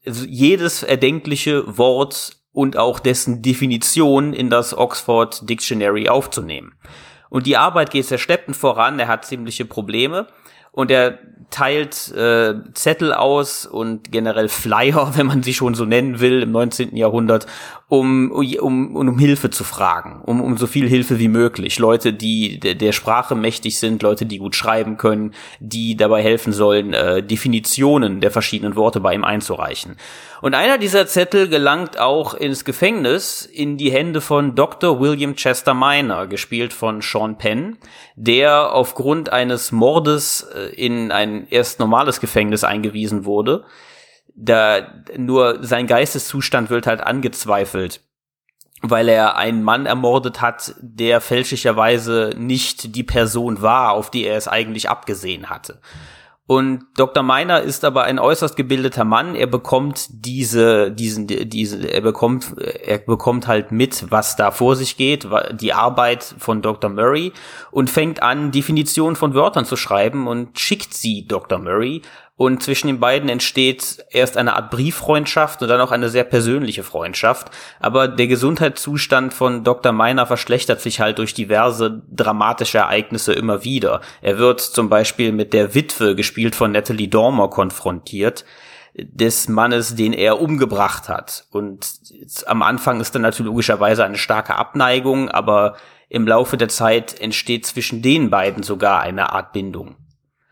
jedes 0.04 0.82
erdenkliche 0.82 1.78
Wort 1.78 2.38
und 2.52 2.78
auch 2.78 3.00
dessen 3.00 3.44
Definition 3.44 4.34
in 4.34 4.50
das 4.50 4.76
Oxford 4.76 5.48
Dictionary 5.48 6.10
aufzunehmen. 6.10 6.74
Und 7.30 7.46
die 7.46 7.58
Arbeit 7.58 7.92
geht 7.92 8.06
sehr 8.06 8.18
steppend 8.18 8.58
voran, 8.58 9.00
er 9.00 9.08
hat 9.08 9.26
ziemliche 9.26 9.66
Probleme 9.66 10.28
und 10.72 10.92
er 10.92 11.20
teilt 11.50 12.12
äh, 12.12 12.56
Zettel 12.74 13.12
aus 13.12 13.66
und 13.66 14.12
generell 14.12 14.50
Flyer, 14.50 15.14
wenn 15.16 15.26
man 15.26 15.44
sie 15.44 15.54
schon 15.54 15.74
so 15.74 15.86
nennen 15.86 16.20
will, 16.20 16.44
im 16.44 16.52
19. 16.52 16.96
Jahrhundert, 16.96 17.48
um, 17.88 18.32
um, 18.32 18.96
um 18.96 19.18
Hilfe 19.18 19.50
zu 19.50 19.64
fragen, 19.64 20.22
um, 20.26 20.42
um 20.42 20.58
so 20.58 20.68
viel 20.68 20.88
Hilfe 20.88 21.18
wie 21.18 21.28
möglich. 21.28 21.80
Leute, 21.80 22.14
die 22.14 22.60
der, 22.60 22.76
der 22.76 22.92
Sprache 22.92 23.36
mächtig 23.36 23.80
sind, 23.80 24.04
Leute, 24.04 24.28
die 24.28 24.38
gut 24.38 24.56
schreiben 24.56 24.98
können, 24.98 25.34
die 25.60 25.98
dabei 25.98 26.22
helfen 26.22 26.54
sollen, 26.54 26.94
äh, 26.94 27.24
Definitionen 27.24 28.22
der 28.22 28.30
verschiedenen 28.30 28.76
Worte 28.76 29.00
bei 29.00 29.16
ihm 29.16 29.24
einzureichen. 29.24 29.96
Und 30.42 30.54
einer 30.54 30.78
dieser 30.78 31.08
Zettel 31.08 31.50
gelangt 31.50 32.00
auch 32.00 32.34
ins 32.34 32.64
Gefängnis 32.64 33.46
in 33.46 33.78
die 33.78 33.92
Hände 33.92 34.22
von 34.22 34.56
Dr. 34.56 35.00
William 35.00 35.36
Chester 35.36 35.74
Minor, 35.74 36.28
gespielt 36.28 36.72
von 36.72 37.02
Sean 37.02 37.38
Penn, 37.38 37.78
der 38.16 38.74
aufgrund 38.74 39.34
eines 39.34 39.72
Mordes 39.72 40.48
in 40.68 41.12
ein 41.12 41.48
erst 41.50 41.80
normales 41.80 42.20
Gefängnis 42.20 42.64
eingewiesen 42.64 43.26
wurde. 43.26 43.66
Da 44.36 45.04
nur 45.18 45.64
sein 45.64 45.88
Geisteszustand 45.88 46.70
wird 46.70 46.88
halt 46.88 47.02
angezweifelt 47.02 48.02
weil 48.82 49.10
er 49.10 49.36
einen 49.36 49.64
Mann 49.64 49.86
ermordet 49.86 50.42
hat, 50.42 50.74
der 50.80 51.22
fälschlicherweise 51.22 52.34
nicht 52.38 52.96
die 52.96 53.04
Person 53.04 53.62
war, 53.62 53.92
auf 53.92 54.10
die 54.10 54.24
er 54.24 54.38
es 54.38 54.48
eigentlich 54.48 54.90
abgesehen 54.90 55.50
hatte. 55.50 55.82
Und 56.50 56.88
Dr. 56.98 57.22
Meiner 57.22 57.62
ist 57.62 57.86
aber 57.86 58.06
ein 58.06 58.18
äußerst 58.18 58.56
gebildeter 58.56 59.04
Mann. 59.04 59.36
Er 59.36 59.46
bekommt 59.46 60.08
diese, 60.10 60.90
diesen, 60.92 61.28
diese, 61.28 61.88
er 61.88 62.02
bekommt, 62.02 62.58
er 62.58 62.98
bekommt 62.98 63.46
halt 63.46 63.72
mit, 63.72 64.10
was 64.10 64.36
da 64.36 64.50
vor 64.50 64.76
sich 64.76 64.98
geht, 64.98 65.28
die 65.52 65.74
Arbeit 65.74 66.24
von 66.24 66.64
Dr. 66.64 66.90
Murray 66.90 67.34
und 67.70 67.92
fängt 67.92 68.24
an, 68.24 68.50
Definitionen 68.50 69.16
von 69.16 69.36
Wörtern 69.36 69.64
zu 69.64 69.76
schreiben 69.76 70.26
und 70.26 70.60
schickt 70.60 70.96
sie 70.96 71.28
Dr. 71.28 71.60
Murray. 71.60 72.02
Und 72.40 72.64
zwischen 72.64 72.88
den 72.88 73.02
beiden 73.02 73.28
entsteht 73.28 74.06
erst 74.12 74.38
eine 74.38 74.56
Art 74.56 74.72
Brieffreundschaft 74.72 75.62
und 75.62 75.68
dann 75.68 75.82
auch 75.82 75.92
eine 75.92 76.08
sehr 76.08 76.24
persönliche 76.24 76.84
Freundschaft. 76.84 77.52
Aber 77.82 78.08
der 78.08 78.28
Gesundheitszustand 78.28 79.34
von 79.34 79.66
Dr. 79.66 79.92
Meiner 79.92 80.26
verschlechtert 80.26 80.80
sich 80.80 81.02
halt 81.02 81.18
durch 81.18 81.34
diverse 81.34 82.02
dramatische 82.10 82.78
Ereignisse 82.78 83.34
immer 83.34 83.66
wieder. 83.66 84.00
Er 84.22 84.38
wird 84.38 84.62
zum 84.62 84.88
Beispiel 84.88 85.34
mit 85.34 85.52
der 85.52 85.76
Witwe, 85.76 86.16
gespielt 86.16 86.56
von 86.56 86.72
Natalie 86.72 87.10
Dormer, 87.10 87.50
konfrontiert 87.50 88.46
des 88.96 89.50
Mannes, 89.50 89.96
den 89.96 90.14
er 90.14 90.40
umgebracht 90.40 91.10
hat. 91.10 91.44
Und 91.52 91.90
am 92.46 92.62
Anfang 92.62 93.02
ist 93.02 93.14
dann 93.16 93.22
natürlich 93.22 93.50
logischerweise 93.50 94.06
eine 94.06 94.18
starke 94.18 94.56
Abneigung, 94.56 95.30
aber 95.30 95.76
im 96.08 96.26
Laufe 96.26 96.56
der 96.56 96.70
Zeit 96.70 97.20
entsteht 97.20 97.66
zwischen 97.66 98.02
den 98.02 98.30
beiden 98.30 98.64
sogar 98.64 99.02
eine 99.02 99.34
Art 99.34 99.52
Bindung. 99.52 99.98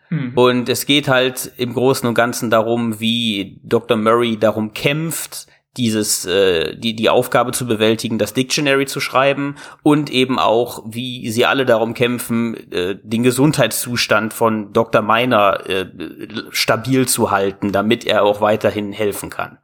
Mhm. 0.10 0.34
Und 0.36 0.70
es 0.70 0.86
geht 0.86 1.08
halt 1.08 1.52
im 1.58 1.74
Großen 1.74 2.08
und 2.08 2.16
Ganzen 2.16 2.50
darum, 2.50 3.00
wie 3.00 3.60
Dr. 3.64 3.98
Murray 3.98 4.38
darum 4.38 4.74
kämpft, 4.74 5.48
dieses 5.78 6.26
äh, 6.26 6.76
die 6.76 6.96
die 6.96 7.10
Aufgabe 7.10 7.52
zu 7.52 7.68
bewältigen, 7.68 8.18
das 8.18 8.34
Dictionary 8.34 8.86
zu 8.88 9.00
schreiben 9.00 9.56
und 9.84 10.10
eben 10.10 10.40
auch, 10.40 10.84
wie 10.88 11.30
sie 11.30 11.46
alle 11.46 11.66
darum 11.66 11.94
kämpfen, 11.94 12.72
äh, 12.72 12.98
den 13.02 13.24
Gesundheitszustand 13.24 14.34
von 14.34 14.74
Dr. 14.74 15.02
Meiner 15.02 15.70
äh, 15.70 15.86
stabil 16.50 17.08
zu 17.08 17.32
halten, 17.32 17.72
damit 17.72 18.06
er 18.06 18.24
auch 18.24 18.42
weiterhin 18.42 18.92
helfen 18.92 19.30
kann. 19.30 19.60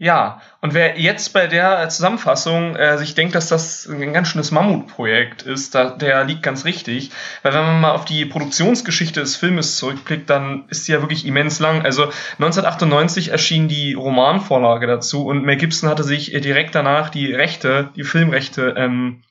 Ja, 0.00 0.40
und 0.60 0.74
wer 0.74 0.96
jetzt 1.00 1.32
bei 1.32 1.48
der 1.48 1.88
Zusammenfassung 1.88 2.76
äh, 2.76 2.96
sich 2.98 3.16
denkt, 3.16 3.34
dass 3.34 3.48
das 3.48 3.84
ein 3.88 4.12
ganz 4.12 4.28
schönes 4.28 4.52
Mammutprojekt 4.52 5.42
ist, 5.42 5.74
da, 5.74 5.90
der 5.90 6.22
liegt 6.22 6.44
ganz 6.44 6.64
richtig. 6.64 7.10
Weil 7.42 7.52
wenn 7.54 7.64
man 7.64 7.80
mal 7.80 7.90
auf 7.92 8.04
die 8.04 8.24
Produktionsgeschichte 8.24 9.18
des 9.18 9.34
Filmes 9.34 9.76
zurückblickt, 9.76 10.30
dann 10.30 10.66
ist 10.68 10.84
sie 10.84 10.92
ja 10.92 11.00
wirklich 11.00 11.26
immens 11.26 11.58
lang. 11.58 11.84
Also 11.84 12.04
1998 12.34 13.30
erschien 13.30 13.66
die 13.66 13.94
Romanvorlage 13.94 14.86
dazu 14.86 15.26
und 15.26 15.44
Mel 15.44 15.56
Gibson 15.56 15.88
hatte 15.90 16.04
sich 16.04 16.30
direkt 16.30 16.76
danach 16.76 17.10
die 17.10 17.34
Rechte, 17.34 17.90
die 17.96 18.04
Filmrechte 18.04 18.74
ähm, 18.76 19.24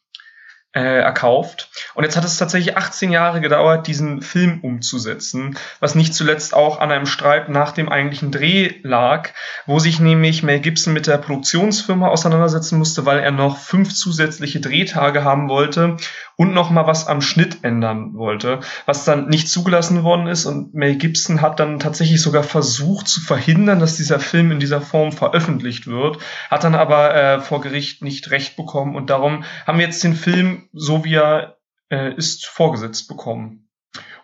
äh, 0.78 1.00
erkauft. 1.00 1.70
Und 1.96 2.04
jetzt 2.04 2.16
hat 2.16 2.24
es 2.24 2.38
tatsächlich 2.38 2.78
18 2.78 3.12
Jahre 3.12 3.42
gedauert, 3.42 3.88
diesen 3.88 4.22
Film 4.22 4.60
umzusetzen, 4.62 5.58
was 5.80 5.96
nicht 5.96 6.14
zuletzt 6.14 6.54
auch 6.54 6.80
an 6.80 6.92
einem 6.92 7.08
Streit 7.08 7.50
nach 7.50 7.72
dem 7.72 7.90
eigentlichen 7.90 8.32
Dreh 8.32 8.76
lag, 8.84 9.30
wo 9.66 9.80
sich 9.80 10.00
nämlich 10.00 10.44
Mel 10.44 10.60
Gibson 10.60 10.94
mit 10.94 11.08
der 11.08 11.18
Produktionsfirma 11.18 12.08
auseinandersetzen 12.08 12.78
musste, 12.78 13.06
weil 13.06 13.20
er 13.20 13.32
noch 13.32 13.58
fünf 13.58 13.94
zusätzliche 13.94 14.60
Drehtage 14.60 15.24
haben 15.24 15.50
wollte 15.50 15.98
und 16.38 16.54
noch 16.54 16.70
mal 16.70 16.88
was 16.88 17.08
am 17.08 17.20
Schnitt 17.22 17.64
ändern 17.64 18.14
wollte, 18.14 18.62
was 18.86 19.04
dann 19.04 19.28
nicht 19.28 19.50
zugelassen 19.50 20.04
worden 20.04 20.28
ist 20.28 20.46
und 20.46 20.74
Mel 20.74 20.96
Gibson 20.96 21.42
hat 21.42 21.60
dann 21.60 21.80
tatsächlich 21.80 22.22
sogar 22.22 22.44
versucht 22.44 23.08
zu 23.08 23.20
verhindern, 23.20 23.80
dass 23.80 23.98
dieser 23.98 24.20
Film 24.20 24.52
in 24.52 24.60
dieser 24.60 24.80
Form 24.80 25.12
veröffentlicht 25.12 25.88
wird, 25.88 26.20
hat 26.50 26.64
dann 26.64 26.76
aber 26.76 27.14
äh, 27.16 27.40
vor 27.42 27.60
Gericht 27.62 28.04
nicht 28.04 28.32
recht 28.32 28.56
bekommen 28.56 28.96
und 28.96 29.10
darum 29.10 29.44
haben 29.66 29.80
wir 29.80 29.86
jetzt 29.86 30.04
den 30.04 30.16
Film 30.16 30.70
so 30.72 31.04
wie 31.04 31.16
er 31.16 31.58
äh, 31.90 32.14
ist 32.14 32.46
vorgesetzt 32.46 33.08
bekommen. 33.08 33.68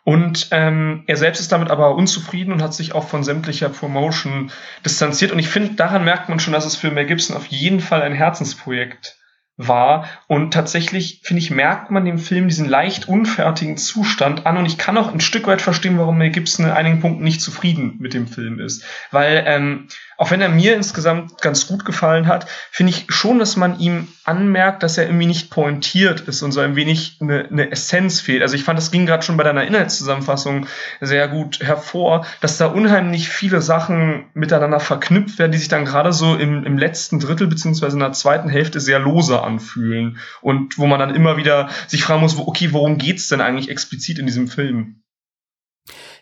Und 0.05 0.49
ähm, 0.51 1.05
er 1.07 1.15
selbst 1.15 1.39
ist 1.39 1.53
damit 1.53 1.71
aber 1.71 1.95
unzufrieden 1.95 2.51
und 2.51 2.61
hat 2.61 2.73
sich 2.73 2.93
auch 2.93 3.07
von 3.07 3.23
sämtlicher 3.23 3.69
Promotion 3.69 4.51
distanziert. 4.85 5.31
Und 5.31 5.39
ich 5.39 5.47
finde, 5.47 5.75
daran 5.75 6.03
merkt 6.03 6.27
man 6.27 6.41
schon, 6.41 6.51
dass 6.51 6.65
es 6.65 6.75
für 6.75 6.91
Mel 6.91 7.05
Gibson 7.05 7.37
auf 7.37 7.45
jeden 7.45 7.79
Fall 7.79 8.01
ein 8.01 8.13
Herzensprojekt 8.13 9.17
war. 9.57 10.07
Und 10.27 10.53
tatsächlich, 10.53 11.21
finde 11.23 11.41
ich, 11.41 11.51
merkt 11.51 11.91
man 11.91 12.05
dem 12.05 12.17
Film 12.17 12.47
diesen 12.47 12.67
leicht 12.67 13.07
unfertigen 13.07 13.77
Zustand 13.77 14.45
an. 14.45 14.57
Und 14.57 14.65
ich 14.65 14.77
kann 14.77 14.97
auch 14.97 15.13
ein 15.13 15.19
Stück 15.19 15.47
weit 15.47 15.61
verstehen, 15.61 15.99
warum 15.99 16.17
Mel 16.17 16.31
Gibson 16.31 16.65
in 16.65 16.71
einigen 16.71 17.01
Punkten 17.01 17.23
nicht 17.23 17.41
zufrieden 17.41 17.97
mit 17.99 18.13
dem 18.13 18.27
Film 18.27 18.59
ist. 18.59 18.83
Weil 19.11 19.43
ähm, 19.45 19.87
auch 20.17 20.31
wenn 20.31 20.41
er 20.41 20.49
mir 20.49 20.75
insgesamt 20.75 21.41
ganz 21.41 21.67
gut 21.67 21.85
gefallen 21.85 22.27
hat, 22.27 22.47
finde 22.71 22.91
ich 22.91 23.05
schon, 23.09 23.39
dass 23.39 23.55
man 23.55 23.79
ihm 23.79 24.07
anmerkt, 24.23 24.83
dass 24.83 24.97
er 24.97 25.05
irgendwie 25.05 25.25
nicht 25.25 25.49
pointiert 25.49 26.21
ist 26.21 26.41
und 26.41 26.51
so 26.51 26.59
ein 26.59 26.75
wenig 26.75 27.17
eine, 27.19 27.45
eine 27.49 27.71
Essenz 27.71 28.21
fehlt. 28.21 28.41
Also 28.41 28.55
ich 28.55 28.63
fand, 28.63 28.77
das 28.77 28.91
ging 28.91 29.05
gerade 29.05 29.23
schon 29.23 29.37
bei 29.37 29.43
deiner 29.43 29.65
Inhaltszusammenfassung 29.65 30.67
sehr 31.01 31.27
gut 31.27 31.59
hervor, 31.61 32.25
dass 32.41 32.57
da 32.57 32.67
unheimlich 32.67 33.29
viele 33.29 33.61
Sachen 33.61 34.25
miteinander 34.33 34.79
verknüpft 34.79 35.39
werden, 35.39 35.51
die 35.51 35.57
sich 35.57 35.67
dann 35.67 35.85
gerade 35.85 36.13
so 36.13 36.35
im, 36.35 36.63
im 36.63 36.77
letzten 36.77 37.19
Drittel 37.19 37.47
beziehungsweise 37.47 37.95
in 37.95 38.01
der 38.01 38.13
zweiten 38.13 38.49
Hälfte 38.49 38.79
sehr 38.79 38.99
lose 38.99 39.41
anfühlen 39.41 40.17
und 40.41 40.77
wo 40.77 40.87
man 40.87 40.99
dann 40.99 41.15
immer 41.15 41.37
wieder 41.37 41.69
sich 41.87 42.03
fragen 42.03 42.21
muss, 42.21 42.37
okay, 42.37 42.71
worum 42.71 42.97
geht's 42.97 43.27
denn 43.27 43.41
eigentlich 43.41 43.69
explizit 43.69 44.19
in 44.19 44.25
diesem 44.25 44.47
Film? 44.47 45.02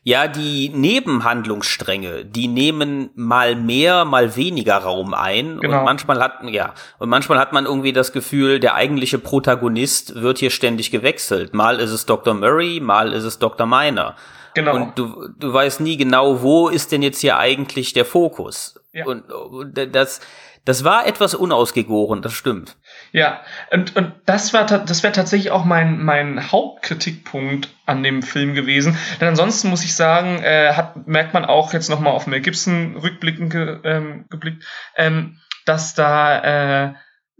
Ja, 0.03 0.27
die 0.27 0.69
Nebenhandlungsstränge, 0.69 2.25
die 2.25 2.47
nehmen 2.47 3.11
mal 3.13 3.55
mehr, 3.55 4.03
mal 4.03 4.35
weniger 4.35 4.77
Raum 4.77 5.13
ein. 5.13 5.59
Genau. 5.59 5.79
Und 5.79 5.85
manchmal 5.85 6.19
hat, 6.23 6.43
ja, 6.45 6.73
und 6.97 7.09
manchmal 7.09 7.37
hat 7.37 7.53
man 7.53 7.65
irgendwie 7.65 7.93
das 7.93 8.11
Gefühl, 8.11 8.59
der 8.59 8.73
eigentliche 8.73 9.19
Protagonist 9.19 10.19
wird 10.19 10.39
hier 10.39 10.49
ständig 10.49 10.89
gewechselt. 10.89 11.53
Mal 11.53 11.79
ist 11.79 11.91
es 11.91 12.07
Dr. 12.07 12.33
Murray, 12.33 12.79
mal 12.79 13.13
ist 13.13 13.25
es 13.25 13.37
Dr. 13.37 13.67
Miner. 13.67 14.15
Genau. 14.55 14.75
Und 14.75 14.97
du, 14.97 15.29
du 15.37 15.53
weißt 15.53 15.81
nie 15.81 15.97
genau, 15.97 16.41
wo 16.41 16.67
ist 16.67 16.91
denn 16.91 17.03
jetzt 17.03 17.19
hier 17.19 17.37
eigentlich 17.37 17.93
der 17.93 18.05
Fokus? 18.05 18.79
Ja. 18.93 19.05
Und, 19.05 19.31
und 19.31 19.77
das, 19.93 20.19
das 20.65 20.83
war 20.83 21.05
etwas 21.05 21.35
unausgegoren, 21.35 22.21
das 22.21 22.33
stimmt. 22.33 22.77
Ja, 23.13 23.41
und, 23.71 23.95
und 23.97 24.13
das 24.25 24.53
war 24.53 24.65
das 24.65 25.03
wäre 25.03 25.11
tatsächlich 25.13 25.51
auch 25.51 25.65
mein, 25.65 26.01
mein 26.01 26.51
Hauptkritikpunkt 26.51 27.69
an 27.85 28.03
dem 28.03 28.23
Film 28.23 28.53
gewesen. 28.53 28.97
Denn 29.19 29.27
ansonsten 29.27 29.69
muss 29.69 29.83
ich 29.83 29.95
sagen, 29.95 30.41
äh, 30.41 30.73
hat, 30.73 31.07
merkt 31.07 31.33
man 31.33 31.43
auch 31.43 31.73
jetzt 31.73 31.89
nochmal 31.89 32.13
auf 32.13 32.25
Mel 32.27 32.39
Gibson 32.39 32.95
rückblickend 32.95 33.51
ge, 33.51 33.79
ähm, 33.83 34.25
geblickt, 34.29 34.63
ähm, 34.95 35.39
dass 35.65 35.93
da 35.93 36.85
äh, 36.87 36.93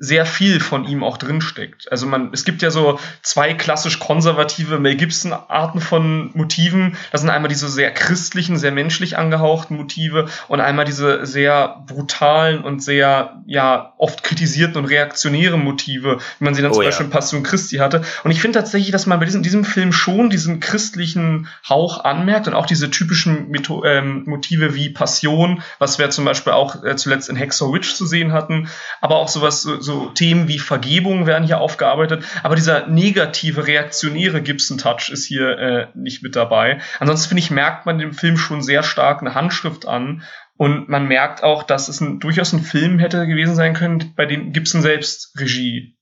sehr 0.04 0.26
viel 0.26 0.60
von 0.60 0.84
ihm 0.84 1.04
auch 1.04 1.18
drin 1.18 1.42
steckt. 1.42 1.92
Also 1.92 2.08
man, 2.08 2.32
es 2.34 2.44
gibt 2.44 2.64
ja 2.64 2.72
so 2.72 3.00
zwei 3.22 3.54
klassisch 3.54 4.00
konservative 4.00 4.80
Mel 4.80 4.96
Gibson 4.96 5.32
Arten 5.32 5.80
von 5.80 6.32
Motiven. 6.34 6.98
Das 7.12 7.22
sind 7.22 7.30
einmal 7.30 7.50
diese 7.50 7.70
sehr 7.70 7.92
christlichen, 7.92 8.58
sehr 8.58 8.72
menschlich 8.72 9.20
angehauchten 9.20 9.78
Motive 9.78 10.28
und 10.48 10.60
einmal 10.60 10.86
diese 10.86 11.28
sehr 11.28 11.84
brutalen 11.86 12.64
und 12.64 12.82
sehr, 12.84 13.44
ja, 13.46 13.94
oft 14.00 14.24
kritisierten 14.24 14.78
und 14.78 14.86
reaktionären 14.86 15.64
Motive, 15.64 16.18
wie 16.40 16.44
man 16.44 16.56
sie 16.56 16.64
dann 16.64 16.72
Oh 16.72 16.76
zum 16.76 16.84
ja. 16.84 16.90
Beispiel 16.90 17.06
in 17.06 17.12
Passion 17.12 17.44
Christi 17.44 17.76
hatte. 17.76 18.02
Und 18.24 18.32
ich 18.32 18.42
finde 18.42 18.58
tatsächlich, 18.58 18.92
dass 18.92 19.06
man 19.06 19.20
bei 19.20 19.26
diesem, 19.26 19.44
diesem 19.44 19.64
Film 19.64 19.94
schon 19.94 20.32
diesen 20.32 20.60
christlichen 20.60 21.48
Hauch 21.70 22.04
anmerkt 22.04 22.48
und 22.48 22.56
auch 22.56 22.66
diese 22.66 22.90
typischen 22.90 23.50
Metho 23.50 23.86
ähm, 23.86 24.24
Motive 24.26 24.74
wie 24.74 24.90
Passion, 24.90 25.62
was 25.78 26.00
wir 26.00 26.10
zum 26.10 26.26
Beispiel 26.26 26.54
auch 26.54 26.84
äh, 26.84 26.96
zuletzt 26.96 27.30
in 27.30 27.36
Hexor 27.36 27.72
Witch 27.72 27.94
zu 27.94 28.08
sehen 28.08 28.34
hatten, 28.34 28.68
aber 29.00 29.18
auch 29.18 29.28
sowas, 29.28 29.62
so, 29.62 29.80
so 29.80 29.91
Themen 30.14 30.48
wie 30.48 30.60
Vergebung 30.60 31.26
werden 31.26 31.46
hier 31.46 31.60
aufgearbeitet, 31.60 32.24
aber 32.44 32.56
dieser 32.56 32.88
negative, 32.88 33.68
reaktionäre 33.68 34.42
Gibson-Touch 34.42 35.10
ist 35.10 35.26
hier 35.26 35.58
äh, 35.58 35.88
nicht 35.96 36.24
mit 36.24 36.36
dabei. 36.36 36.80
Ansonsten 37.00 37.30
finde 37.30 37.44
ich, 37.44 37.52
merkt 37.52 37.86
man 37.86 38.00
dem 38.00 38.14
Film 38.14 38.38
schon 38.38 38.62
sehr 38.62 38.84
stark 38.84 39.22
eine 39.22 39.36
Handschrift 39.36 39.88
an 39.88 40.24
und 40.58 40.90
man 40.90 41.08
merkt 41.08 41.44
auch, 41.44 41.64
dass 41.64 41.88
es 41.88 42.02
ein, 42.02 42.20
durchaus 42.20 42.54
ein 42.54 42.62
Film 42.62 43.00
hätte 43.00 43.26
gewesen 43.26 43.56
sein 43.56 43.74
können, 43.74 44.14
bei 44.16 44.26
dem 44.26 44.54
Gibson 44.54 44.82
selbst 44.82 45.34
Regie 45.40 45.98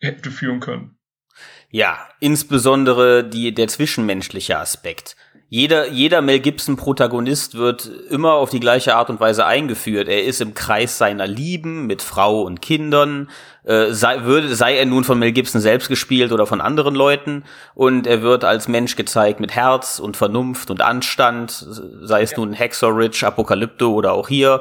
hätte 0.00 0.30
führen 0.30 0.60
können. 0.60 0.98
Ja, 1.70 2.08
insbesondere 2.18 3.22
die, 3.22 3.54
der 3.54 3.68
zwischenmenschliche 3.68 4.58
Aspekt. 4.58 5.16
Jeder, 5.52 5.88
jeder 5.88 6.22
Mel 6.22 6.38
Gibson 6.38 6.76
Protagonist 6.76 7.56
wird 7.56 7.90
immer 8.08 8.34
auf 8.34 8.50
die 8.50 8.60
gleiche 8.60 8.94
Art 8.94 9.10
und 9.10 9.18
Weise 9.18 9.46
eingeführt. 9.46 10.06
Er 10.06 10.22
ist 10.22 10.40
im 10.40 10.54
Kreis 10.54 10.96
seiner 10.96 11.26
Lieben 11.26 11.88
mit 11.88 12.02
Frau 12.02 12.42
und 12.42 12.62
Kindern, 12.62 13.28
äh, 13.64 13.90
sei, 13.90 14.22
würde, 14.22 14.54
sei 14.54 14.76
er 14.76 14.86
nun 14.86 15.02
von 15.02 15.18
Mel 15.18 15.32
Gibson 15.32 15.60
selbst 15.60 15.88
gespielt 15.88 16.30
oder 16.30 16.46
von 16.46 16.60
anderen 16.60 16.94
Leuten. 16.94 17.42
Und 17.74 18.06
er 18.06 18.22
wird 18.22 18.44
als 18.44 18.68
Mensch 18.68 18.94
gezeigt 18.94 19.40
mit 19.40 19.52
Herz 19.52 19.98
und 19.98 20.16
Vernunft 20.16 20.70
und 20.70 20.82
Anstand, 20.82 21.66
sei 22.00 22.22
es 22.22 22.36
nun 22.36 22.52
Hexor 22.52 22.96
Ridge, 22.96 23.26
Apokalypto 23.26 23.92
oder 23.92 24.12
auch 24.12 24.28
hier. 24.28 24.60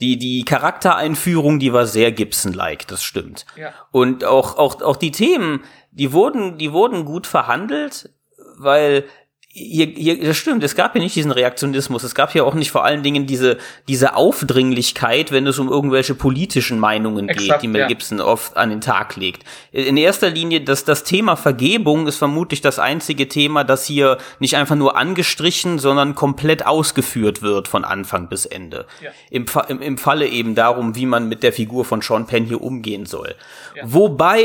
Die, 0.00 0.16
die 0.16 0.46
Charaktereinführung, 0.46 1.58
die 1.58 1.74
war 1.74 1.84
sehr 1.84 2.12
Gibson-like, 2.12 2.88
das 2.88 3.04
stimmt. 3.04 3.44
Ja. 3.58 3.74
Und 3.90 4.24
auch, 4.24 4.56
auch, 4.56 4.80
auch 4.80 4.96
die 4.96 5.10
Themen, 5.10 5.64
die 5.90 6.14
wurden, 6.14 6.56
die 6.56 6.72
wurden 6.72 7.04
gut 7.04 7.26
verhandelt, 7.26 8.08
weil 8.56 9.04
hier, 9.52 9.86
hier, 9.86 10.22
das 10.22 10.36
stimmt, 10.36 10.62
es 10.62 10.76
gab 10.76 10.94
ja 10.94 11.02
nicht 11.02 11.16
diesen 11.16 11.32
Reaktionismus, 11.32 12.04
es 12.04 12.14
gab 12.14 12.32
ja 12.36 12.44
auch 12.44 12.54
nicht 12.54 12.70
vor 12.70 12.84
allen 12.84 13.02
Dingen 13.02 13.26
diese, 13.26 13.58
diese 13.88 14.14
Aufdringlichkeit, 14.14 15.32
wenn 15.32 15.44
es 15.48 15.58
um 15.58 15.68
irgendwelche 15.68 16.14
politischen 16.14 16.78
Meinungen 16.78 17.28
Exakt, 17.28 17.48
geht, 17.48 17.62
die 17.62 17.68
Mel 17.68 17.80
ja. 17.80 17.86
Gibson 17.88 18.20
oft 18.20 18.56
an 18.56 18.70
den 18.70 18.80
Tag 18.80 19.16
legt. 19.16 19.42
In 19.72 19.96
erster 19.96 20.30
Linie, 20.30 20.60
das, 20.60 20.84
das 20.84 21.02
Thema 21.02 21.34
Vergebung 21.34 22.06
ist 22.06 22.16
vermutlich 22.16 22.60
das 22.60 22.78
einzige 22.78 23.26
Thema, 23.26 23.64
das 23.64 23.86
hier 23.86 24.18
nicht 24.38 24.54
einfach 24.54 24.76
nur 24.76 24.96
angestrichen, 24.96 25.80
sondern 25.80 26.14
komplett 26.14 26.64
ausgeführt 26.64 27.42
wird 27.42 27.66
von 27.66 27.84
Anfang 27.84 28.28
bis 28.28 28.46
Ende. 28.46 28.86
Ja. 29.02 29.10
Im, 29.30 29.46
im, 29.66 29.82
Im 29.82 29.98
Falle 29.98 30.28
eben 30.28 30.54
darum, 30.54 30.94
wie 30.94 31.06
man 31.06 31.28
mit 31.28 31.42
der 31.42 31.52
Figur 31.52 31.84
von 31.84 32.02
Sean 32.02 32.26
Penn 32.26 32.44
hier 32.44 32.60
umgehen 32.60 33.04
soll. 33.04 33.34
Wobei 33.82 34.42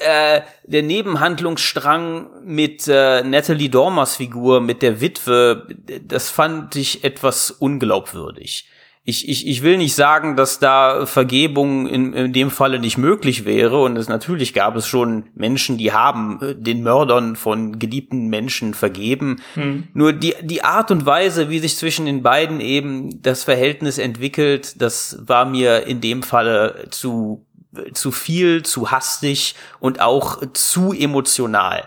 äh, 0.00 0.40
der 0.68 0.82
Nebenhandlungsstrang 0.82 2.28
mit 2.44 2.86
äh, 2.88 3.22
Natalie 3.22 3.70
Dormers 3.70 4.16
Figur, 4.16 4.60
mit 4.60 4.82
der 4.82 5.00
Witwe, 5.00 5.66
das 6.02 6.30
fand 6.30 6.76
ich 6.76 7.04
etwas 7.04 7.50
unglaubwürdig. 7.50 8.68
Ich, 9.04 9.26
ich, 9.26 9.46
ich 9.46 9.62
will 9.62 9.78
nicht 9.78 9.94
sagen, 9.94 10.36
dass 10.36 10.58
da 10.58 11.06
Vergebung 11.06 11.86
in, 11.86 12.12
in 12.12 12.34
dem 12.34 12.50
Falle 12.50 12.78
nicht 12.78 12.98
möglich 12.98 13.46
wäre. 13.46 13.80
Und 13.80 13.96
es 13.96 14.06
natürlich 14.06 14.52
gab 14.52 14.76
es 14.76 14.86
schon 14.86 15.30
Menschen, 15.34 15.78
die 15.78 15.92
haben 15.92 16.38
äh, 16.42 16.54
den 16.54 16.82
Mördern 16.82 17.34
von 17.34 17.78
geliebten 17.78 18.28
Menschen 18.28 18.74
vergeben. 18.74 19.40
Hm. 19.54 19.84
Nur 19.94 20.12
die, 20.12 20.34
die 20.42 20.62
Art 20.62 20.90
und 20.90 21.06
Weise, 21.06 21.48
wie 21.48 21.58
sich 21.58 21.78
zwischen 21.78 22.04
den 22.04 22.22
beiden 22.22 22.60
eben 22.60 23.22
das 23.22 23.44
Verhältnis 23.44 23.96
entwickelt, 23.96 24.82
das 24.82 25.18
war 25.22 25.46
mir 25.46 25.86
in 25.86 26.02
dem 26.02 26.22
Falle 26.22 26.88
zu 26.90 27.46
zu 27.92 28.12
viel, 28.12 28.62
zu 28.62 28.90
hastig 28.90 29.54
und 29.78 30.00
auch 30.00 30.40
zu 30.54 30.92
emotional. 30.94 31.84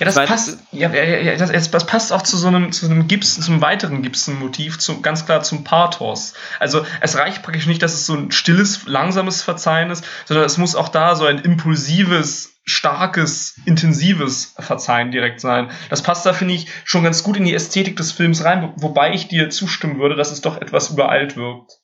Ja, 0.00 0.06
das 0.06 0.16
Weil- 0.16 0.26
passt. 0.26 0.58
Ja, 0.72 0.92
ja, 0.92 1.04
ja, 1.04 1.36
das, 1.36 1.70
das 1.70 1.86
passt 1.86 2.12
auch 2.12 2.22
zu 2.22 2.36
so 2.36 2.48
einem, 2.48 2.72
zu 2.72 2.86
einem 2.86 3.06
Gibson, 3.06 3.42
zum 3.44 3.60
weiteren 3.60 4.02
Gibson-Motiv, 4.02 4.78
zum, 4.78 5.02
ganz 5.02 5.26
klar 5.26 5.42
zum 5.42 5.62
Pathos. 5.62 6.34
Also 6.58 6.84
es 7.00 7.16
reicht 7.16 7.42
praktisch 7.44 7.66
nicht, 7.66 7.80
dass 7.82 7.94
es 7.94 8.06
so 8.06 8.14
ein 8.14 8.32
stilles, 8.32 8.86
langsames 8.86 9.42
Verzeihen 9.42 9.90
ist, 9.90 10.04
sondern 10.24 10.44
es 10.46 10.58
muss 10.58 10.74
auch 10.74 10.88
da 10.88 11.14
so 11.14 11.24
ein 11.26 11.38
impulsives, 11.38 12.54
starkes, 12.64 13.56
intensives 13.66 14.54
Verzeihen 14.58 15.10
direkt 15.12 15.40
sein. 15.40 15.70
Das 15.90 16.02
passt 16.02 16.26
da, 16.26 16.32
finde 16.32 16.54
ich, 16.54 16.66
schon 16.84 17.04
ganz 17.04 17.22
gut 17.22 17.36
in 17.36 17.44
die 17.44 17.54
Ästhetik 17.54 17.96
des 17.96 18.10
Films 18.12 18.44
rein, 18.44 18.62
wo- 18.76 18.88
wobei 18.88 19.12
ich 19.14 19.28
dir 19.28 19.50
zustimmen 19.50 19.98
würde, 20.00 20.16
dass 20.16 20.32
es 20.32 20.40
doch 20.40 20.60
etwas 20.60 20.90
übereilt 20.90 21.36
wirkt. 21.36 21.78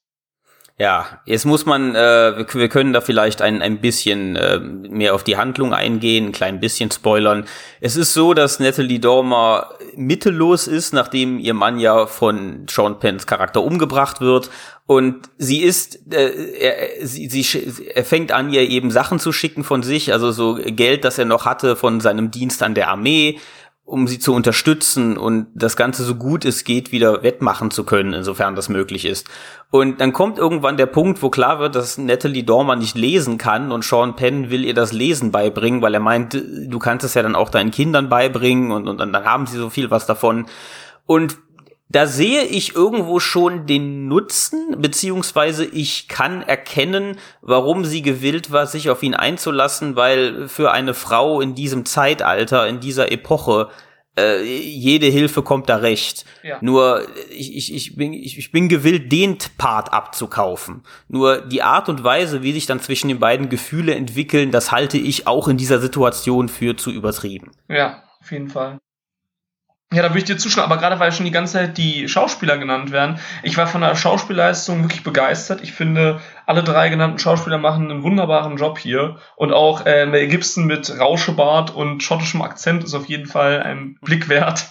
Ja, 0.78 1.22
jetzt 1.24 1.46
muss 1.46 1.64
man, 1.64 1.94
äh, 1.94 2.44
wir, 2.52 2.68
können 2.68 2.92
da 2.92 3.00
vielleicht 3.00 3.40
ein, 3.40 3.62
ein 3.62 3.80
bisschen 3.80 4.36
äh, 4.36 4.58
mehr 4.58 5.14
auf 5.14 5.24
die 5.24 5.38
Handlung 5.38 5.72
eingehen, 5.72 6.26
ein 6.26 6.32
klein 6.32 6.60
bisschen 6.60 6.90
spoilern. 6.90 7.46
Es 7.80 7.96
ist 7.96 8.12
so, 8.12 8.34
dass 8.34 8.60
Natalie 8.60 8.98
Dormer 8.98 9.70
mittellos 9.96 10.66
ist, 10.66 10.92
nachdem 10.92 11.38
ihr 11.38 11.54
Mann 11.54 11.78
ja 11.78 12.06
von 12.06 12.66
Sean 12.68 12.98
Penns 12.98 13.26
Charakter 13.26 13.62
umgebracht 13.62 14.20
wird. 14.20 14.50
Und 14.84 15.30
sie 15.38 15.62
ist, 15.62 16.12
äh, 16.12 16.30
er, 16.60 17.06
sie, 17.06 17.30
sie, 17.30 17.90
er 17.94 18.04
fängt 18.04 18.30
an, 18.30 18.52
ihr 18.52 18.60
eben 18.60 18.90
Sachen 18.90 19.18
zu 19.18 19.32
schicken 19.32 19.64
von 19.64 19.82
sich, 19.82 20.12
also 20.12 20.30
so 20.30 20.58
Geld, 20.62 21.04
das 21.04 21.16
er 21.16 21.24
noch 21.24 21.46
hatte 21.46 21.76
von 21.76 22.02
seinem 22.02 22.30
Dienst 22.30 22.62
an 22.62 22.74
der 22.74 22.88
Armee, 22.88 23.40
um 23.86 24.08
sie 24.08 24.18
zu 24.18 24.34
unterstützen 24.34 25.16
und 25.16 25.46
das 25.54 25.76
Ganze 25.76 26.02
so 26.02 26.16
gut 26.16 26.44
es 26.44 26.64
geht 26.64 26.90
wieder 26.90 27.22
wettmachen 27.22 27.70
zu 27.70 27.84
können, 27.84 28.12
insofern 28.14 28.56
das 28.56 28.68
möglich 28.68 29.04
ist. 29.04 29.28
Und 29.70 30.00
dann 30.00 30.12
kommt 30.12 30.38
irgendwann 30.38 30.76
der 30.76 30.86
Punkt, 30.86 31.22
wo 31.22 31.30
klar 31.30 31.60
wird, 31.60 31.76
dass 31.76 31.96
Natalie 31.96 32.42
Dormer 32.42 32.74
nicht 32.74 32.96
lesen 32.96 33.38
kann 33.38 33.70
und 33.70 33.84
Sean 33.84 34.16
Penn 34.16 34.50
will 34.50 34.64
ihr 34.64 34.74
das 34.74 34.92
Lesen 34.92 35.30
beibringen, 35.30 35.82
weil 35.82 35.94
er 35.94 36.00
meint, 36.00 36.34
du 36.34 36.78
kannst 36.80 37.06
es 37.06 37.14
ja 37.14 37.22
dann 37.22 37.36
auch 37.36 37.48
deinen 37.48 37.70
Kindern 37.70 38.08
beibringen 38.08 38.72
und, 38.72 38.88
und, 38.88 38.98
dann 38.98 39.24
haben 39.24 39.46
sie 39.46 39.56
so 39.56 39.70
viel 39.70 39.88
was 39.88 40.04
davon. 40.04 40.46
Und 41.06 41.38
da 41.88 42.06
sehe 42.06 42.42
ich 42.42 42.74
irgendwo 42.74 43.20
schon 43.20 43.66
den 43.66 44.08
Nutzen, 44.08 44.76
beziehungsweise 44.78 45.64
ich 45.64 46.08
kann 46.08 46.42
erkennen, 46.42 47.18
warum 47.42 47.84
sie 47.84 48.02
gewillt 48.02 48.50
war, 48.50 48.66
sich 48.66 48.90
auf 48.90 49.02
ihn 49.02 49.14
einzulassen, 49.14 49.94
weil 49.94 50.48
für 50.48 50.72
eine 50.72 50.94
Frau 50.94 51.40
in 51.40 51.54
diesem 51.54 51.84
Zeitalter, 51.84 52.66
in 52.66 52.80
dieser 52.80 53.12
Epoche, 53.12 53.68
äh, 54.18 54.42
jede 54.42 55.06
Hilfe 55.06 55.42
kommt 55.42 55.68
da 55.68 55.76
recht. 55.76 56.24
Ja. 56.42 56.58
Nur 56.60 57.06
ich, 57.30 57.56
ich, 57.56 57.74
ich, 57.74 57.96
bin, 57.96 58.12
ich, 58.12 58.36
ich 58.36 58.50
bin 58.50 58.68
gewillt, 58.68 59.12
den 59.12 59.38
Part 59.56 59.92
abzukaufen. 59.92 60.82
Nur 61.08 61.42
die 61.42 61.62
Art 61.62 61.88
und 61.88 62.02
Weise, 62.02 62.42
wie 62.42 62.52
sich 62.52 62.66
dann 62.66 62.80
zwischen 62.80 63.08
den 63.08 63.20
beiden 63.20 63.48
Gefühle 63.48 63.94
entwickeln, 63.94 64.50
das 64.50 64.72
halte 64.72 64.98
ich 64.98 65.26
auch 65.26 65.46
in 65.46 65.56
dieser 65.56 65.78
Situation 65.78 66.48
für 66.48 66.76
zu 66.76 66.90
übertrieben. 66.90 67.52
Ja, 67.68 68.02
auf 68.20 68.32
jeden 68.32 68.48
Fall. 68.48 68.78
Ja, 69.92 70.02
da 70.02 70.08
würde 70.10 70.18
ich 70.18 70.24
dir 70.24 70.36
zustimmen, 70.36 70.66
aber 70.66 70.78
gerade 70.78 70.98
weil 70.98 71.12
schon 71.12 71.26
die 71.26 71.30
ganze 71.30 71.54
Zeit 71.54 71.78
die 71.78 72.08
Schauspieler 72.08 72.58
genannt 72.58 72.90
werden, 72.90 73.20
ich 73.44 73.56
war 73.56 73.68
von 73.68 73.82
der 73.82 73.94
Schauspielleistung 73.94 74.82
wirklich 74.82 75.04
begeistert. 75.04 75.62
Ich 75.62 75.72
finde, 75.72 76.20
alle 76.44 76.64
drei 76.64 76.88
genannten 76.88 77.20
Schauspieler 77.20 77.58
machen 77.58 77.88
einen 77.88 78.02
wunderbaren 78.02 78.56
Job 78.56 78.78
hier. 78.78 79.18
Und 79.36 79.52
auch 79.52 79.86
äh, 79.86 80.06
Mel 80.06 80.26
Gibson 80.26 80.66
mit 80.66 80.98
Rauschebart 80.98 81.70
und 81.72 82.02
schottischem 82.02 82.42
Akzent 82.42 82.82
ist 82.82 82.94
auf 82.94 83.06
jeden 83.06 83.26
Fall 83.26 83.62
ein 83.62 83.96
Blick 84.00 84.28
wert. 84.28 84.66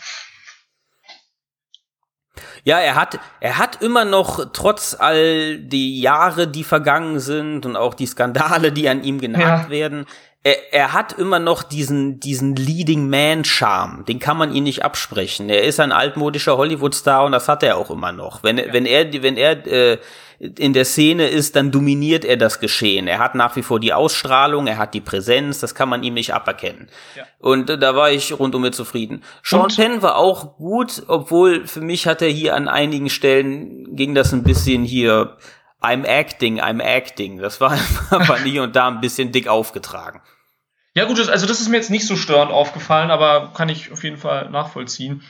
Ja, 2.65 2.79
er 2.79 2.95
hat, 2.95 3.19
er 3.39 3.57
hat 3.57 3.81
immer 3.81 4.03
noch, 4.05 4.51
trotz 4.51 4.97
all 4.99 5.59
die 5.59 6.01
Jahre, 6.01 6.47
die 6.47 6.63
vergangen 6.63 7.19
sind 7.19 7.65
und 7.65 7.77
auch 7.77 7.93
die 7.93 8.07
Skandale, 8.07 8.71
die 8.71 8.89
an 8.89 9.03
ihm 9.03 9.21
genagt 9.21 9.65
Ja. 9.65 9.69
werden, 9.69 10.05
er, 10.45 10.73
er 10.73 10.93
hat 10.93 11.13
immer 11.13 11.39
noch 11.39 11.63
diesen, 11.63 12.19
diesen 12.19 12.55
Leading 12.55 13.09
Man 13.09 13.43
Charme. 13.43 14.05
Den 14.05 14.19
kann 14.19 14.37
man 14.37 14.53
ihm 14.53 14.63
nicht 14.63 14.83
absprechen. 14.85 15.49
Er 15.49 15.63
ist 15.63 15.79
ein 15.79 15.91
altmodischer 15.91 16.55
Hollywood-Star 16.55 17.25
und 17.25 17.31
das 17.31 17.47
hat 17.49 17.63
er 17.63 17.77
auch 17.77 17.89
immer 17.89 18.11
noch. 18.11 18.43
Wenn, 18.43 18.57
wenn 18.57 18.85
er, 18.85 19.11
wenn 19.23 19.37
er, 19.37 19.65
äh, 19.65 19.97
in 20.37 20.73
der 20.73 20.85
Szene 20.85 21.27
ist, 21.29 21.55
dann 21.55 21.71
dominiert 21.71 22.25
er 22.25 22.37
das 22.37 22.59
Geschehen. 22.59 23.07
Er 23.07 23.17
hat 23.19 23.33
nach 23.33 23.55
wie 23.55 23.63
vor 23.63 23.79
die 23.79 23.93
Ausstrahlung, 23.93 24.67
er 24.67 24.77
hat 24.77 24.93
die 24.93 25.01
Präsenz, 25.01 25.61
das 25.61 25.73
kann 25.73 25.89
man 25.89 26.03
ihm 26.03 26.13
nicht 26.13 26.33
aberkennen. 26.33 26.89
Und 27.39 27.69
äh, 27.71 27.79
da 27.79 27.95
war 27.95 28.11
ich 28.11 28.37
rundum 28.37 28.61
mit 28.61 28.75
zufrieden. 28.75 29.23
Sean 29.41 29.61
Und- 29.63 29.75
Penn 29.75 30.01
war 30.03 30.17
auch 30.17 30.57
gut, 30.57 31.03
obwohl 31.07 31.65
für 31.65 31.81
mich 31.81 32.05
hat 32.05 32.21
er 32.21 32.29
hier 32.29 32.53
an 32.53 32.67
einigen 32.67 33.09
Stellen 33.09 33.95
ging 33.95 34.13
das 34.13 34.31
ein 34.31 34.43
bisschen 34.43 34.83
hier 34.83 35.37
I'm 35.81 36.05
acting, 36.05 36.59
I'm 36.61 36.81
acting. 36.83 37.39
Das 37.39 37.59
war 37.61 37.71
einfach 38.11 38.43
hier 38.43 38.61
und 38.63 38.75
da 38.75 38.89
ein 38.89 39.01
bisschen 39.01 39.31
dick 39.31 39.47
aufgetragen. 39.47 40.21
Ja 40.95 41.03
gut, 41.03 41.19
also 41.29 41.45
das 41.45 41.59
ist 41.59 41.67
mir 41.67 41.75
jetzt 41.75 41.91
nicht 41.91 42.07
so 42.07 42.15
störend 42.15 42.51
aufgefallen, 42.51 43.11
aber 43.11 43.51
kann 43.53 43.67
ich 43.67 43.91
auf 43.91 44.03
jeden 44.03 44.17
Fall 44.17 44.49
nachvollziehen. 44.49 45.23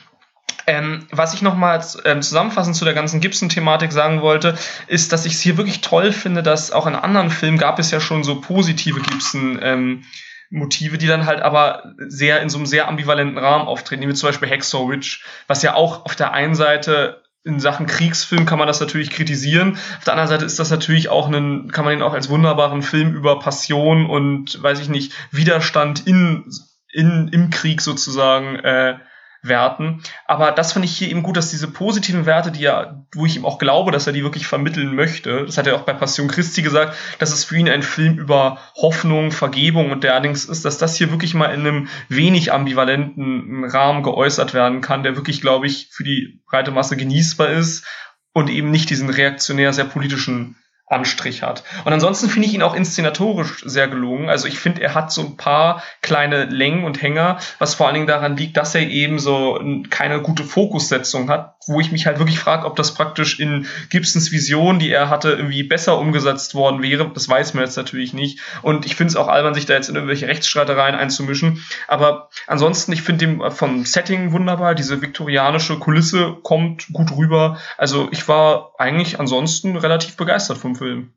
Ähm, 0.68 1.06
was 1.10 1.34
ich 1.34 1.42
nochmal 1.42 1.84
ähm, 2.04 2.22
zusammenfassend 2.22 2.76
zu 2.76 2.84
der 2.84 2.94
ganzen 2.94 3.20
Gibson-Thematik 3.20 3.92
sagen 3.92 4.22
wollte, 4.22 4.56
ist, 4.86 5.12
dass 5.12 5.26
ich 5.26 5.34
es 5.34 5.40
hier 5.40 5.56
wirklich 5.56 5.80
toll 5.80 6.12
finde, 6.12 6.42
dass 6.42 6.70
auch 6.70 6.86
in 6.86 6.94
anderen 6.94 7.30
Filmen 7.30 7.58
gab 7.58 7.78
es 7.78 7.90
ja 7.90 8.00
schon 8.00 8.24
so 8.24 8.40
positive 8.40 9.00
Gibson- 9.00 9.58
ähm, 9.60 10.04
Motive, 10.48 10.96
die 10.96 11.08
dann 11.08 11.26
halt 11.26 11.42
aber 11.42 11.92
sehr 11.98 12.40
in 12.40 12.48
so 12.48 12.58
einem 12.58 12.66
sehr 12.66 12.86
ambivalenten 12.86 13.36
Rahmen 13.36 13.66
auftreten, 13.66 14.08
wie 14.08 14.14
zum 14.14 14.28
Beispiel 14.28 14.48
Hacksaw 14.48 14.86
Ridge, 14.88 15.18
was 15.48 15.62
ja 15.62 15.74
auch 15.74 16.04
auf 16.04 16.14
der 16.14 16.32
einen 16.32 16.54
Seite 16.54 17.22
in 17.46 17.60
Sachen 17.60 17.86
Kriegsfilm 17.86 18.44
kann 18.44 18.58
man 18.58 18.66
das 18.66 18.80
natürlich 18.80 19.10
kritisieren. 19.10 19.78
Auf 19.98 20.04
der 20.04 20.14
anderen 20.14 20.28
Seite 20.28 20.44
ist 20.44 20.58
das 20.58 20.70
natürlich 20.70 21.08
auch 21.08 21.28
einen, 21.28 21.70
kann 21.70 21.84
man 21.84 21.94
ihn 21.94 22.02
auch 22.02 22.12
als 22.12 22.28
wunderbaren 22.28 22.82
Film 22.82 23.14
über 23.14 23.38
Passion 23.38 24.06
und, 24.06 24.60
weiß 24.60 24.80
ich 24.80 24.88
nicht, 24.88 25.12
Widerstand 25.30 26.06
in, 26.08 26.44
in, 26.92 27.28
im 27.28 27.50
Krieg 27.50 27.80
sozusagen 27.80 28.56
äh, 28.56 28.96
werten. 29.42 30.02
Aber 30.26 30.52
das 30.52 30.72
finde 30.72 30.86
ich 30.86 30.96
hier 30.96 31.10
eben 31.10 31.22
gut, 31.22 31.36
dass 31.36 31.50
diese 31.50 31.68
positiven 31.68 32.26
Werte, 32.26 32.50
die 32.50 32.60
ja, 32.60 33.04
wo 33.14 33.26
ich 33.26 33.36
ihm 33.36 33.44
auch 33.44 33.58
glaube, 33.58 33.90
dass 33.90 34.06
er 34.06 34.12
die 34.12 34.22
wirklich 34.22 34.46
vermitteln 34.46 34.94
möchte, 34.94 35.44
das 35.44 35.58
hat 35.58 35.66
er 35.66 35.76
auch 35.76 35.82
bei 35.82 35.92
Passion 35.92 36.28
Christi 36.28 36.62
gesagt, 36.62 36.96
dass 37.18 37.32
es 37.32 37.44
für 37.44 37.56
ihn 37.56 37.68
ein 37.68 37.82
Film 37.82 38.18
über 38.18 38.58
Hoffnung, 38.76 39.32
Vergebung 39.32 39.90
und 39.90 40.04
derallerdings 40.04 40.44
ist, 40.44 40.64
dass 40.64 40.78
das 40.78 40.96
hier 40.96 41.10
wirklich 41.10 41.34
mal 41.34 41.52
in 41.54 41.60
einem 41.60 41.88
wenig 42.08 42.52
ambivalenten 42.52 43.64
Rahmen 43.64 44.02
geäußert 44.02 44.54
werden 44.54 44.80
kann, 44.80 45.02
der 45.02 45.16
wirklich, 45.16 45.40
glaube 45.40 45.66
ich, 45.66 45.88
für 45.90 46.04
die 46.04 46.40
breite 46.46 46.70
Masse 46.70 46.96
genießbar 46.96 47.50
ist 47.50 47.86
und 48.32 48.50
eben 48.50 48.70
nicht 48.70 48.90
diesen 48.90 49.10
reaktionär 49.10 49.72
sehr 49.72 49.84
politischen 49.84 50.56
Anstrich 50.88 51.42
hat. 51.42 51.64
Und 51.84 51.92
ansonsten 51.92 52.28
finde 52.28 52.46
ich 52.46 52.54
ihn 52.54 52.62
auch 52.62 52.74
inszenatorisch 52.74 53.62
sehr 53.64 53.88
gelungen. 53.88 54.28
Also 54.28 54.46
ich 54.46 54.60
finde, 54.60 54.82
er 54.82 54.94
hat 54.94 55.10
so 55.10 55.20
ein 55.22 55.36
paar 55.36 55.82
kleine 56.00 56.44
Längen 56.44 56.84
und 56.84 57.02
Hänger, 57.02 57.38
was 57.58 57.74
vor 57.74 57.86
allen 57.86 57.94
Dingen 57.94 58.06
daran 58.06 58.36
liegt, 58.36 58.56
dass 58.56 58.74
er 58.74 58.82
eben 58.82 59.18
so 59.18 59.60
keine 59.90 60.22
gute 60.22 60.44
Fokussetzung 60.44 61.28
hat, 61.28 61.56
wo 61.66 61.80
ich 61.80 61.90
mich 61.90 62.06
halt 62.06 62.18
wirklich 62.18 62.38
frage, 62.38 62.66
ob 62.66 62.76
das 62.76 62.94
praktisch 62.94 63.40
in 63.40 63.66
Gibsons 63.90 64.30
Vision, 64.30 64.78
die 64.78 64.92
er 64.92 65.10
hatte, 65.10 65.30
irgendwie 65.30 65.64
besser 65.64 65.98
umgesetzt 65.98 66.54
worden 66.54 66.82
wäre. 66.82 67.10
Das 67.12 67.28
weiß 67.28 67.54
man 67.54 67.64
jetzt 67.64 67.76
natürlich 67.76 68.12
nicht. 68.12 68.38
Und 68.62 68.86
ich 68.86 68.94
finde 68.94 69.10
es 69.10 69.16
auch 69.16 69.26
albern, 69.26 69.54
sich 69.54 69.66
da 69.66 69.74
jetzt 69.74 69.88
in 69.88 69.96
irgendwelche 69.96 70.28
Rechtsstreitereien 70.28 70.94
einzumischen. 70.94 71.64
Aber 71.88 72.28
ansonsten, 72.46 72.92
ich 72.92 73.02
finde 73.02 73.26
den 73.26 73.50
vom 73.50 73.84
Setting 73.84 74.30
wunderbar. 74.30 74.76
Diese 74.76 75.02
viktorianische 75.02 75.80
Kulisse 75.80 76.36
kommt 76.44 76.86
gut 76.92 77.10
rüber. 77.10 77.58
Also 77.76 78.06
ich 78.12 78.28
war 78.28 78.70
eigentlich 78.78 79.18
ansonsten 79.18 79.76
relativ 79.76 80.16
begeistert 80.16 80.58
vom 80.58 80.75
Film. 80.76 81.12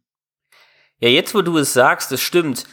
Ja, 1.00 1.10
jetzt 1.10 1.34
wo 1.36 1.42
du 1.42 1.58
es 1.58 1.74
sagst, 1.74 2.12
das 2.12 2.22
stimmt. 2.22 2.66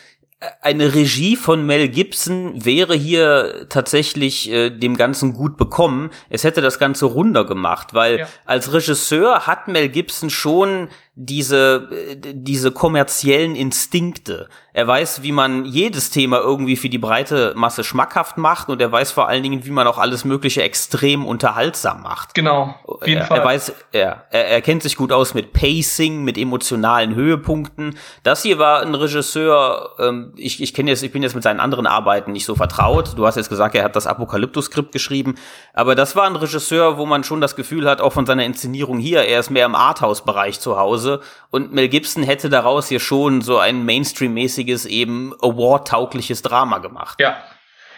Eine 0.60 0.94
Regie 0.94 1.34
von 1.34 1.64
Mel 1.64 1.88
Gibson 1.88 2.62
wäre 2.64 2.94
hier 2.94 3.66
tatsächlich 3.70 4.50
äh, 4.50 4.68
dem 4.70 4.96
Ganzen 4.96 5.32
gut 5.32 5.56
bekommen. 5.56 6.10
Es 6.28 6.44
hätte 6.44 6.60
das 6.60 6.78
Ganze 6.78 7.06
runder 7.06 7.44
gemacht, 7.46 7.94
weil 7.94 8.18
Ja. 8.20 8.28
als 8.44 8.72
Regisseur 8.72 9.46
hat 9.46 9.66
Mel 9.68 9.88
Gibson 9.88 10.28
schon 10.28 10.88
diese, 11.18 11.88
äh, 11.90 12.16
diese 12.34 12.70
kommerziellen 12.72 13.56
Instinkte. 13.56 14.48
Er 14.74 14.86
weiß, 14.86 15.22
wie 15.22 15.32
man 15.32 15.64
jedes 15.64 16.10
Thema 16.10 16.38
irgendwie 16.40 16.76
für 16.76 16.90
die 16.90 16.98
breite 16.98 17.54
Masse 17.56 17.84
schmackhaft 17.84 18.36
macht 18.36 18.68
und 18.68 18.82
er 18.82 18.92
weiß 18.92 19.12
vor 19.12 19.26
allen 19.26 19.42
Dingen, 19.42 19.64
wie 19.64 19.70
man 19.70 19.86
auch 19.86 19.96
alles 19.96 20.26
Mögliche 20.26 20.62
extrem 20.62 21.24
unterhaltsam 21.24 22.02
macht. 22.02 22.34
Genau, 22.34 22.74
auf 22.84 23.06
jeden 23.06 23.22
er, 23.22 23.26
Fall. 23.26 23.38
Er 23.38 23.44
weiß, 23.46 23.72
er, 23.92 24.24
er, 24.30 24.48
er 24.48 24.60
kennt 24.60 24.82
sich 24.82 24.96
gut 24.96 25.10
aus 25.10 25.32
mit 25.32 25.54
Pacing, 25.54 26.22
mit 26.22 26.36
emotionalen 26.36 27.14
Höhepunkten. 27.14 27.96
Das 28.22 28.42
hier 28.42 28.58
war 28.58 28.82
ein 28.82 28.94
Regisseur, 28.94 29.94
ähm, 29.98 30.34
ich, 30.36 30.62
ich 30.62 30.74
kenne 30.74 30.90
jetzt, 30.90 31.02
ich 31.02 31.12
bin 31.12 31.22
jetzt 31.22 31.34
mit 31.34 31.44
seinen 31.44 31.60
anderen 31.60 31.86
Arbeiten 31.86 32.32
nicht 32.32 32.44
so 32.44 32.54
vertraut. 32.54 33.16
Du 33.16 33.26
hast 33.26 33.36
jetzt 33.36 33.48
gesagt, 33.48 33.74
er 33.74 33.84
hat 33.84 33.96
das 33.96 34.06
Apokalyptus-Skript 34.06 34.92
geschrieben, 34.92 35.36
aber 35.72 35.94
das 35.94 36.14
war 36.14 36.26
ein 36.26 36.36
Regisseur, 36.36 36.98
wo 36.98 37.06
man 37.06 37.24
schon 37.24 37.40
das 37.40 37.56
Gefühl 37.56 37.88
hat, 37.88 38.02
auch 38.02 38.12
von 38.12 38.26
seiner 38.26 38.44
Inszenierung 38.44 38.98
hier, 38.98 39.22
er 39.22 39.40
ist 39.40 39.48
mehr 39.48 39.64
im 39.64 39.74
Arthouse-Bereich 39.74 40.60
zu 40.60 40.76
Hause 40.76 41.05
und 41.50 41.72
Mel 41.72 41.88
Gibson 41.88 42.22
hätte 42.22 42.48
daraus 42.48 42.88
hier 42.88 43.00
schon 43.00 43.40
so 43.42 43.58
ein 43.58 43.84
Mainstream-mäßiges, 43.84 44.86
eben 44.86 45.32
Award-taugliches 45.40 46.42
Drama 46.42 46.78
gemacht. 46.78 47.20
Ja. 47.20 47.42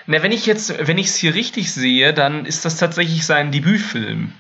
Na, 0.07 0.23
wenn 0.23 0.33
ich 0.33 0.47
jetzt, 0.47 0.87
wenn 0.87 0.99
ich 0.99 1.09
es 1.09 1.17
hier 1.17 1.35
richtig 1.35 1.73
sehe, 1.73 2.15
dann 2.15 2.47
ist 2.47 2.65
das 2.65 2.77
tatsächlich 2.77 3.27
sein 3.27 3.53
Debütfilm. 3.53 4.33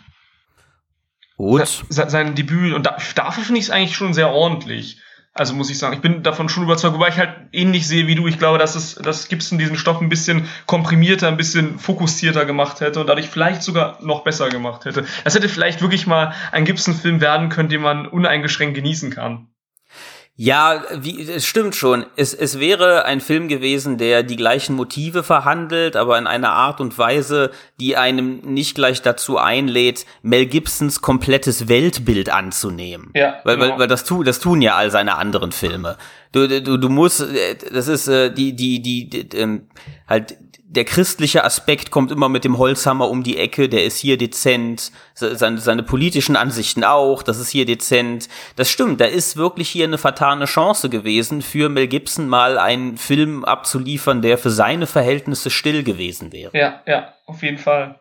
Gut. 1.37 1.85
Se 1.89 2.09
sein 2.09 2.35
Debüt, 2.35 2.75
und 2.75 2.87
da, 2.87 2.97
dafür 3.15 3.45
finde 3.45 3.61
ich 3.61 3.67
es 3.67 3.71
eigentlich 3.71 3.97
schon 3.97 4.15
sehr 4.15 4.31
ordentlich. 4.31 5.01
Also 5.39 5.55
muss 5.55 5.71
ich 5.71 5.79
sagen, 5.79 5.95
ich 5.95 6.01
bin 6.01 6.25
davon 6.25 6.49
schon 6.49 6.65
überzeugt, 6.65 6.95
wobei 6.95 7.11
ich 7.11 7.17
halt 7.17 7.31
ähnlich 7.53 7.87
sehe 7.87 8.09
wie 8.09 8.17
du. 8.17 8.27
Ich 8.27 8.41
glaube, 8.41 8.59
dass 8.59 8.75
es, 8.75 8.97
dass 8.97 9.29
Gibson 9.29 9.57
diesen 9.57 9.77
Stoff 9.77 10.01
ein 10.01 10.09
bisschen 10.09 10.49
komprimierter, 10.67 11.29
ein 11.29 11.37
bisschen 11.37 11.79
fokussierter 11.79 12.45
gemacht 12.45 12.81
hätte 12.81 12.99
und 12.99 13.07
dadurch 13.07 13.29
vielleicht 13.29 13.63
sogar 13.63 14.03
noch 14.03 14.25
besser 14.25 14.49
gemacht 14.49 14.85
hätte. 14.85 15.05
Das 15.23 15.37
hätte 15.37 15.49
vielleicht 15.49 15.81
wirklich 15.81 16.09
mal 16.09 16.35
ein 16.51 16.65
Gibson-Film 16.65 17.21
werden 17.21 17.51
können, 17.51 17.69
den 17.69 17.83
man 17.83 18.09
uneingeschränkt 18.09 18.75
genießen 18.75 19.11
kann. 19.11 19.47
Ja, 20.41 20.85
wie, 20.95 21.21
es 21.29 21.47
stimmt 21.47 21.75
schon. 21.75 22.07
Es, 22.15 22.33
es 22.33 22.61
wäre 22.61 23.05
ein 23.05 23.21
Film 23.21 23.49
gewesen, 23.49 23.99
der 23.99 24.23
die 24.23 24.37
gleichen 24.37 24.77
Motive 24.77 25.25
verhandelt, 25.25 25.97
aber 25.97 26.17
in 26.17 26.29
einer 26.29 26.53
Art 26.53 26.81
und 26.81 26.97
Weise, 26.97 27.51
die 27.81 27.97
einem 27.97 28.39
nicht 28.43 28.77
gleich 28.77 29.03
dazu 29.03 29.39
einlädt, 29.39 30.07
Mel 30.23 30.47
Gibsons 30.47 31.03
komplettes 31.03 31.67
Weltbild 31.67 32.31
anzunehmen. 32.31 33.11
Ja, 33.17 33.41
Weil, 33.43 33.57
genau. 33.57 33.71
weil, 33.71 33.79
weil 33.81 33.89
das, 33.89 34.05
tu, 34.05 34.23
das 34.23 34.39
tun 34.39 34.63
ja 34.63 34.77
all 34.77 34.93
seine 34.93 35.17
anderen 35.17 35.51
Filme. 35.51 35.97
Du, 36.31 36.47
du, 36.47 36.77
du 36.77 36.89
musst, 36.89 37.21
äh, 37.21 37.57
das 37.73 37.89
ist 37.89 38.07
äh, 38.07 38.33
die, 38.33 38.55
die, 38.55 38.81
die, 38.81 39.09
die 39.09 39.37
ähm, 39.37 39.67
halt 40.07 40.37
der 40.71 40.85
christliche 40.85 41.45
Aspekt 41.45 41.91
kommt 41.91 42.11
immer 42.11 42.29
mit 42.29 42.45
dem 42.45 42.59
Holzhammer 42.59 43.09
um 43.09 43.23
die 43.23 43.39
Ecke, 43.39 43.71
der 43.71 43.85
ist 43.87 43.97
hier 43.97 44.19
dezent, 44.19 44.93
se- 45.15 45.35
seine, 45.35 45.59
seine 45.59 45.83
politischen 45.83 46.37
Ansichten 46.37 46.85
auch, 46.85 47.23
das 47.23 47.39
ist 47.39 47.49
hier 47.49 47.65
dezent. 47.65 48.29
Das 48.57 48.69
stimmt, 48.71 49.01
da 49.01 49.07
ist 49.07 49.39
wirklich 49.39 49.71
hier 49.71 49.87
eine 49.87 49.97
vertane 49.97 50.45
Chance 50.45 50.91
gewesen, 50.91 51.41
für 51.41 51.71
Mel 51.71 51.89
Gibson 51.89 52.29
mal 52.29 52.59
einen 52.59 52.99
Film 52.99 53.47
abzuliefern, 53.47 54.21
der 54.21 54.37
für 54.37 54.51
seine 54.51 54.87
Verhältnisse 54.87 55.49
still 55.49 55.83
gewesen 55.85 56.33
wäre. 56.33 56.51
Ja, 56.55 56.83
ja, 56.87 57.15
auf 57.27 57.43
jeden 57.43 57.59
Fall. 57.59 57.99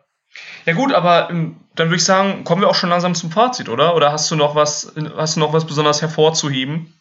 Ja 0.66 0.74
gut, 0.74 0.92
aber 0.92 1.30
ähm, 1.30 1.56
dann 1.74 1.88
würde 1.88 1.96
ich 1.96 2.04
sagen, 2.04 2.44
kommen 2.44 2.60
wir 2.60 2.68
auch 2.68 2.74
schon 2.74 2.90
langsam 2.90 3.14
zum 3.14 3.30
Fazit, 3.30 3.70
oder? 3.70 3.96
Oder 3.96 4.12
hast 4.12 4.30
du 4.30 4.36
noch 4.36 4.54
was, 4.54 4.92
hast 5.16 5.36
du 5.36 5.40
noch 5.40 5.54
was 5.54 5.66
besonders 5.66 6.02
hervorzuheben? 6.02 6.92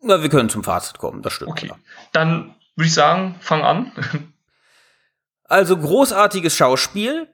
Na, 0.00 0.22
wir 0.22 0.30
können 0.30 0.48
zum 0.48 0.64
Fazit 0.64 0.96
kommen, 0.96 1.20
das 1.20 1.34
stimmt. 1.34 1.50
Okay. 1.50 1.70
Dann 2.12 2.54
würde 2.74 2.86
ich 2.86 2.94
sagen, 2.94 3.34
fang 3.40 3.62
an. 3.62 3.92
Also 5.48 5.76
großartiges 5.76 6.54
Schauspiel, 6.54 7.26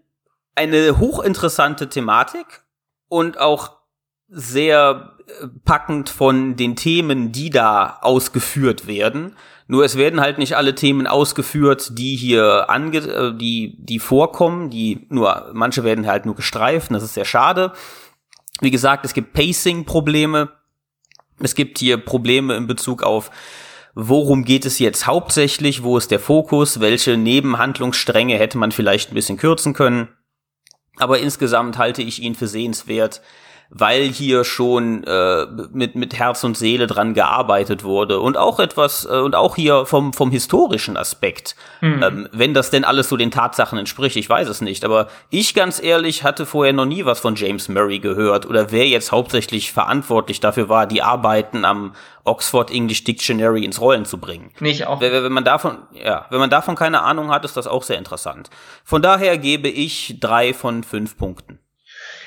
eine 0.55 0.99
hochinteressante 0.99 1.89
Thematik 1.89 2.65
und 3.09 3.39
auch 3.39 3.73
sehr 4.29 5.17
äh, 5.27 5.49
packend 5.65 6.09
von 6.09 6.57
den 6.57 6.77
Themen, 6.77 7.33
die 7.33 7.51
da 7.51 7.99
ausgeführt 8.01 8.87
werden. 8.87 9.37
Nur 9.67 9.85
es 9.85 9.97
werden 9.97 10.21
halt 10.21 10.39
nicht 10.39 10.57
alle 10.57 10.75
Themen 10.75 11.07
ausgeführt, 11.07 11.99
die 11.99 12.15
hier 12.17 12.71
ange 12.71 12.99
äh, 12.99 13.37
die 13.37 13.77
die 13.81 13.99
vorkommen, 13.99 14.71
die 14.71 15.07
nur 15.11 15.51
manche 15.53 15.83
werden 15.83 16.07
halt 16.07 16.25
nur 16.25 16.37
gestreift, 16.37 16.93
das 16.93 17.03
ist 17.03 17.15
sehr 17.15 17.25
schade. 17.25 17.73
Wie 18.61 18.71
gesagt, 18.71 19.05
es 19.05 19.15
gibt 19.15 19.33
Pacing 19.33 19.85
Probleme. 19.85 20.51
Es 21.41 21.57
gibt 21.57 21.79
hier 21.79 21.97
Probleme 21.97 22.55
in 22.55 22.69
Bezug 22.69 23.03
auf 23.03 23.33
worum 23.95 24.45
geht 24.45 24.67
es 24.67 24.79
jetzt 24.79 25.07
hauptsächlich, 25.07 25.83
wo 25.83 25.97
ist 25.97 26.11
der 26.11 26.21
Fokus, 26.21 26.81
welche 26.81 27.17
Nebenhandlungsstränge 27.17 28.37
hätte 28.37 28.59
man 28.59 28.73
vielleicht 28.73 29.11
ein 29.11 29.15
bisschen 29.15 29.39
kürzen 29.39 29.73
können. 29.75 30.09
aber 30.97 31.19
insgesamt 31.19 31.77
halte 31.77 32.03
ich 32.03 32.23
ihn 32.23 32.37
für 32.37 32.47
sehenswert, 32.47 33.21
weil 33.71 34.05
hier 34.09 34.45
schon 34.45 35.05
äh, 35.05 35.47
mit 35.73 35.95
mit 35.97 36.15
Herz 36.19 36.45
und 36.45 36.57
Seele 36.57 36.87
dran 36.87 37.15
gearbeitet 37.15 37.85
wurde 37.85 38.21
und 38.21 38.37
auch 38.37 38.61
etwas 38.61 39.05
äh, 39.05 39.19
und 39.19 39.35
auch 39.35 39.57
hier 39.57 39.87
vom 39.87 40.13
vom 40.13 40.31
historischen 40.31 40.97
Aspekt, 40.97 41.57
Mhm. 41.81 42.03
ähm, 42.03 42.29
wenn 42.33 42.55
das 42.55 42.71
denn 42.71 42.85
alles 42.85 43.09
so 43.09 43.17
den 43.17 43.31
Tatsachen 43.31 43.79
entspricht, 43.79 44.17
ich 44.17 44.29
weiß 44.29 44.49
es 44.49 44.61
nicht, 44.61 44.85
aber 44.85 45.09
ich 45.31 45.55
ganz 45.55 45.83
ehrlich 45.83 46.25
hatte 46.25 46.47
vorher 46.47 46.73
noch 46.73 46.87
nie 46.87 47.05
was 47.05 47.21
von 47.21 47.35
James 47.35 47.69
Murray 47.69 47.99
gehört 47.99 48.47
oder 48.47 48.71
wer 48.71 48.87
jetzt 48.87 49.13
hauptsächlich 49.13 49.73
verantwortlich 49.73 50.41
dafür 50.41 50.69
war, 50.69 50.87
die 50.87 51.03
Arbeiten 51.03 51.65
am 51.65 51.95
Oxford 52.25 52.71
English 52.71 53.05
Dictionary 53.05 53.65
ins 53.65 53.81
Rollen 53.81 54.05
zu 54.07 54.19
bringen. 54.19 54.51
Nee, 54.61 54.71
ich 54.71 54.87
auch. 54.87 55.01
Wenn, 55.01 55.13
wenn 55.13 55.33
man 55.33 55.45
davon, 55.45 55.79
ja, 55.93 56.27
wenn 56.31 56.39
man 56.39 56.49
davon 56.51 56.75
keine 56.75 57.03
Ahnung 57.03 57.31
hat, 57.31 57.45
ist 57.45 57.57
das 57.57 57.67
auch 57.67 57.83
sehr 57.83 57.99
interessant. 57.99 58.49
Von 58.85 59.03
daher 59.03 59.37
gebe 59.37 59.69
ich 59.69 60.17
drei 60.21 60.55
von 60.55 60.85
fünf 60.85 61.19
Punkten. 61.19 61.59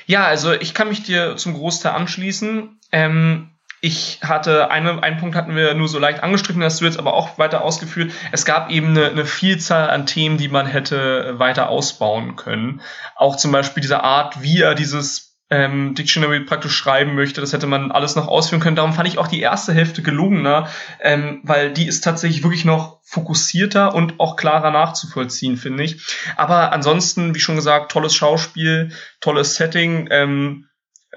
Ja, 0.08 0.24
also 0.24 0.54
ich 0.54 0.72
kann 0.72 0.88
mich 0.88 1.02
dir 1.02 1.36
zum 1.36 1.52
Großteil 1.52 1.92
anschließen. 1.92 2.78
Ähm, 2.92 3.50
ich 3.82 4.20
hatte 4.22 4.70
eine, 4.70 5.02
einen 5.02 5.18
Punkt 5.18 5.36
hatten 5.36 5.54
wir 5.54 5.74
nur 5.74 5.86
so 5.86 5.98
leicht 5.98 6.22
angestrichen, 6.22 6.64
hast 6.64 6.80
du 6.80 6.86
jetzt 6.86 6.98
aber 6.98 7.12
auch 7.12 7.36
weiter 7.36 7.62
ausgeführt. 7.62 8.12
Es 8.32 8.46
gab 8.46 8.70
eben 8.70 8.88
eine, 8.88 9.10
eine 9.10 9.26
Vielzahl 9.26 9.90
an 9.90 10.06
Themen, 10.06 10.38
die 10.38 10.48
man 10.48 10.66
hätte 10.66 11.38
weiter 11.38 11.68
ausbauen 11.68 12.36
können. 12.36 12.80
Auch 13.16 13.36
zum 13.36 13.52
Beispiel 13.52 13.82
diese 13.82 14.02
Art, 14.02 14.40
wie 14.40 14.62
er 14.62 14.74
dieses 14.74 15.27
ähm, 15.50 15.94
Dictionary 15.94 16.40
praktisch 16.40 16.76
schreiben 16.76 17.14
möchte, 17.14 17.40
das 17.40 17.52
hätte 17.52 17.66
man 17.66 17.90
alles 17.90 18.16
noch 18.16 18.28
ausführen 18.28 18.60
können. 18.60 18.76
Darum 18.76 18.92
fand 18.92 19.08
ich 19.08 19.18
auch 19.18 19.28
die 19.28 19.40
erste 19.40 19.72
Hälfte 19.72 20.02
gelungener, 20.02 20.68
ähm, 21.00 21.40
weil 21.42 21.72
die 21.72 21.86
ist 21.86 22.02
tatsächlich 22.02 22.42
wirklich 22.42 22.64
noch 22.64 23.00
fokussierter 23.02 23.94
und 23.94 24.20
auch 24.20 24.36
klarer 24.36 24.70
nachzuvollziehen, 24.70 25.56
finde 25.56 25.84
ich. 25.84 26.02
Aber 26.36 26.72
ansonsten, 26.72 27.34
wie 27.34 27.40
schon 27.40 27.56
gesagt, 27.56 27.90
tolles 27.90 28.14
Schauspiel, 28.14 28.90
tolles 29.20 29.54
Setting. 29.54 30.08
Ähm, 30.10 30.67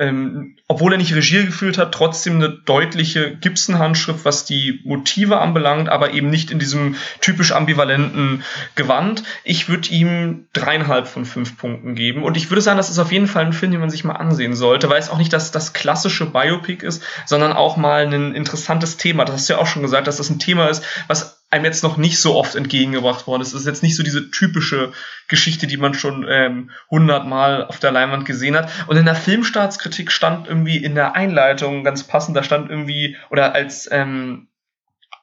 ähm, 0.02 0.56
obwohl 0.68 0.94
er 0.94 0.98
nicht 0.98 1.14
Regie 1.14 1.46
geführt 1.46 1.78
hat, 1.78 1.94
trotzdem 1.94 2.36
eine 2.36 2.50
deutliche 2.50 3.36
Gibson-Handschrift, 3.36 4.26
was 4.26 4.46
die 4.46 4.82
Motive 4.84 5.40
anbelangt, 5.40 5.90
aber 5.90 6.12
eben 6.14 6.32
nicht 6.32 6.50
in 6.50 6.58
diesem 6.58 6.96
typisch 7.20 7.52
ambivalenten 7.52 8.44
Gewand. 8.74 9.22
Ich 9.44 9.70
würde 9.70 9.90
ihm 9.90 10.48
dreieinhalb 10.54 11.08
von 11.08 11.24
fünf 11.24 11.56
Punkten 11.56 11.94
geben. 11.94 12.24
Und 12.24 12.36
ich 12.36 12.50
würde 12.50 12.62
sagen, 12.64 12.78
das 12.78 12.90
ist 12.90 12.98
auf 12.98 13.12
jeden 13.12 13.28
Fall 13.28 13.46
ein 13.46 13.54
Film, 13.54 13.72
den 13.72 13.80
man 13.80 13.92
sich 13.92 14.04
mal 14.04 14.16
ansehen 14.16 14.56
sollte, 14.56 14.90
weil 14.90 15.00
es 15.00 15.12
auch 15.12 15.20
nicht 15.20 15.34
das, 15.34 15.52
das 15.52 15.74
klassische 15.74 16.26
Biopic 16.26 16.84
ist, 16.84 17.04
sondern 17.28 17.54
auch 17.54 17.78
mal 17.78 18.08
ein 18.08 18.34
interessantes 18.34 18.98
Thema. 18.98 19.24
Das 19.24 19.36
hast 19.36 19.50
du 19.50 19.54
ja 19.54 19.60
auch 19.60 19.68
schon 19.68 19.84
gesagt, 19.84 20.08
dass 20.08 20.18
das 20.18 20.32
ein 20.32 20.40
Thema 20.40 20.68
ist, 20.68 20.84
was 21.08 21.41
einem 21.52 21.66
jetzt 21.66 21.84
noch 21.84 21.98
nicht 21.98 22.20
so 22.20 22.36
oft 22.36 22.56
entgegengebracht 22.56 23.28
worden. 23.28 23.42
Es 23.42 23.54
ist 23.54 23.68
jetzt 23.68 23.84
nicht 23.84 23.96
so 23.96 24.04
diese 24.04 24.32
typische 24.32 24.94
Geschichte, 25.28 25.68
die 25.68 25.78
man 25.78 25.94
schon 25.94 26.26
ähm, 26.30 26.72
hundertmal 26.90 27.66
auf 27.66 27.80
der 27.80 27.92
Leinwand 27.92 28.26
gesehen 28.26 28.56
hat. 28.56 28.72
Und 28.88 28.96
in 28.96 29.06
der 29.06 29.16
Filmstaatskritik 29.16 30.12
stand 30.12 30.48
irgendwie 30.48 30.78
in 30.78 30.96
der 30.96 31.16
Einleitung 31.16 31.84
ganz 31.84 32.04
passend, 32.04 32.38
da 32.38 32.44
stand 32.44 32.70
irgendwie, 32.70 33.18
oder 33.30 33.54
als, 33.54 33.90
ähm, 33.92 34.48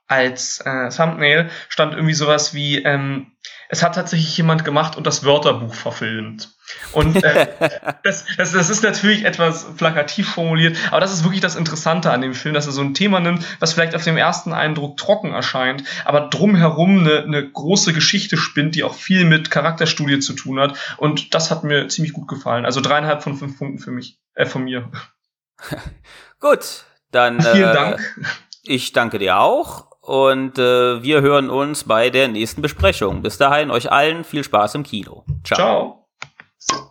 als 0.07 0.61
äh, 0.65 0.91
Thumbnail 0.91 1.51
stand 1.71 1.95
irgendwie 1.95 2.15
sowas 2.15 2.53
wie, 2.53 2.83
ähm, 2.83 3.33
es 3.69 3.83
hat 3.83 3.95
tatsächlich 3.95 4.37
jemand 4.37 4.65
gemacht 4.65 4.97
und 4.97 5.07
das 5.07 5.25
Wörterbuch 5.25 5.75
verfilmt. 5.75 6.51
Und 6.93 7.23
äh, 7.23 7.49
das, 8.03 8.25
das, 8.37 8.53
das 8.53 8.71
ist 8.71 8.83
natürlich 8.83 9.25
etwas 9.25 9.77
plakativ 9.77 10.31
formuliert, 10.31 10.77
aber 10.91 11.01
das 11.01 11.13
ist 11.13 11.25
wirklich 11.25 11.41
das 11.41 11.57
Interessante 11.57 12.11
an 12.11 12.23
dem 12.23 12.35
Film, 12.35 12.55
dass 12.55 12.67
er 12.67 12.73
so 12.73 12.81
ein 12.81 12.95
Thema 12.95 13.21
nimmt, 13.21 13.45
was 13.61 13.75
vielleicht 13.75 13.95
auf 13.95 14.05
dem 14.05 14.17
ersten 14.17 14.53
Eindruck 14.53 14.97
trocken 14.97 15.33
erscheint, 15.33 15.85
aber 16.05 16.23
drumherum 16.23 17.01
eine, 17.01 17.23
eine 17.23 17.51
große 17.51 17.93
Geschichte 17.93 18.37
spinnt, 18.37 18.75
die 18.75 18.85
auch 18.85 18.95
viel 18.95 19.25
mit 19.25 19.51
Charakterstudie 19.51 20.19
zu 20.21 20.33
tun 20.33 20.59
hat. 20.59 20.77
Und 20.97 21.35
das 21.35 21.51
hat 21.51 21.65
mir 21.65 21.89
ziemlich 21.89 22.15
gut 22.15 22.29
gefallen. 22.29 22.65
Also 22.65 22.81
dreieinhalb 22.81 23.23
von 23.23 23.37
fünf 23.37 23.59
Punkten 23.59 23.79
für 23.79 23.91
mich, 23.91 24.19
äh, 24.35 24.47
von 24.47 24.65
mir. 24.65 24.91
Gut, 26.41 26.85
dann 27.11 27.41
Vielen 27.43 27.71
äh, 27.71 27.75
Dank. 27.75 28.17
Ich 28.63 28.93
danke 28.93 29.19
dir 29.19 29.39
auch 29.39 29.88
und 30.09 30.59
äh, 30.59 31.03
wir 31.03 31.21
hören 31.21 31.51
uns 31.51 31.85
bei 31.85 32.09
der 32.09 32.29
nächsten 32.29 32.63
Besprechung. 32.63 33.21
Bis 33.21 33.37
dahin 33.37 33.71
euch 33.71 33.93
allen 33.93 34.25
viel 34.25 34.43
Spaß 34.43 34.75
im 34.77 34.83
Kino. 34.83 35.25
Ciao. 35.45 36.07
Ciao. 36.59 36.89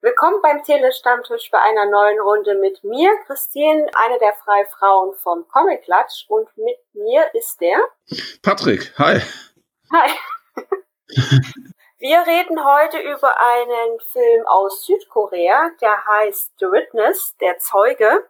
Willkommen 0.00 0.40
beim 0.42 0.64
Telestammtisch 0.64 1.50
bei 1.50 1.58
einer 1.58 1.84
neuen 1.84 2.18
Runde 2.20 2.54
mit 2.54 2.82
mir, 2.82 3.10
Christine, 3.26 3.90
eine 3.92 4.18
der 4.18 4.32
Freifrauen 4.42 5.14
vom 5.16 5.46
Comic 5.48 5.82
Klatsch 5.82 6.24
und 6.28 6.48
mit 6.56 6.78
mir 6.94 7.26
ist 7.34 7.60
der 7.60 7.78
Patrick, 8.42 8.94
hi. 8.98 9.20
Hi. 9.92 10.10
Wir 11.98 12.20
reden 12.26 12.64
heute 12.64 12.98
über 12.98 13.34
einen 13.38 14.00
Film 14.00 14.46
aus 14.46 14.86
Südkorea, 14.86 15.72
der 15.82 16.06
heißt 16.06 16.54
The 16.58 16.64
Witness, 16.64 17.36
der 17.42 17.58
Zeuge, 17.58 18.29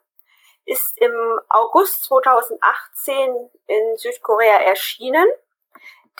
ist 0.70 0.96
im 0.98 1.40
August 1.48 2.04
2018 2.04 3.50
in 3.66 3.96
Südkorea 3.96 4.60
erschienen. 4.60 5.26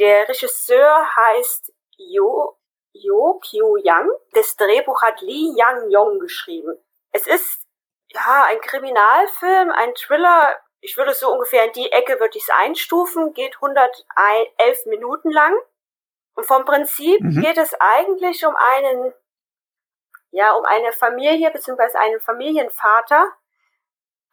Der 0.01 0.29
Regisseur 0.29 1.07
heißt 1.17 1.73
Jo, 1.97 2.57
Jo 2.93 3.41
Kyu-yang. 3.49 4.09
Das 4.33 4.57
Drehbuch 4.57 5.03
hat 5.03 5.21
Lee 5.21 5.53
Yang-yong 5.57 6.19
geschrieben. 6.19 6.77
Es 7.13 7.27
ist 7.29 7.65
ja 8.09 8.45
ein 8.49 8.61
Kriminalfilm, 8.61 9.71
ein 9.71 9.95
Thriller. 9.95 10.59
Ich 10.81 10.97
würde 10.97 11.15
so 11.15 11.31
ungefähr 11.33 11.67
in 11.67 11.73
die 11.73 11.93
Ecke 11.93 12.19
würde 12.19 12.37
ich 12.37 12.43
es 12.45 12.51
einstufen, 12.51 13.33
geht 13.35 13.55
111 13.57 14.87
Minuten 14.87 15.31
lang. 15.31 15.55
Und 16.35 16.45
vom 16.47 16.65
Prinzip 16.65 17.21
Mhm. 17.21 17.41
geht 17.43 17.59
es 17.59 17.75
eigentlich 17.79 18.45
um 18.45 18.57
einen, 18.57 19.15
ja, 20.33 20.53
um 20.55 20.65
eine 20.65 20.93
Familie 20.93 21.51
beziehungsweise 21.53 21.99
einen 22.01 22.21
Familienvater, 22.21 23.31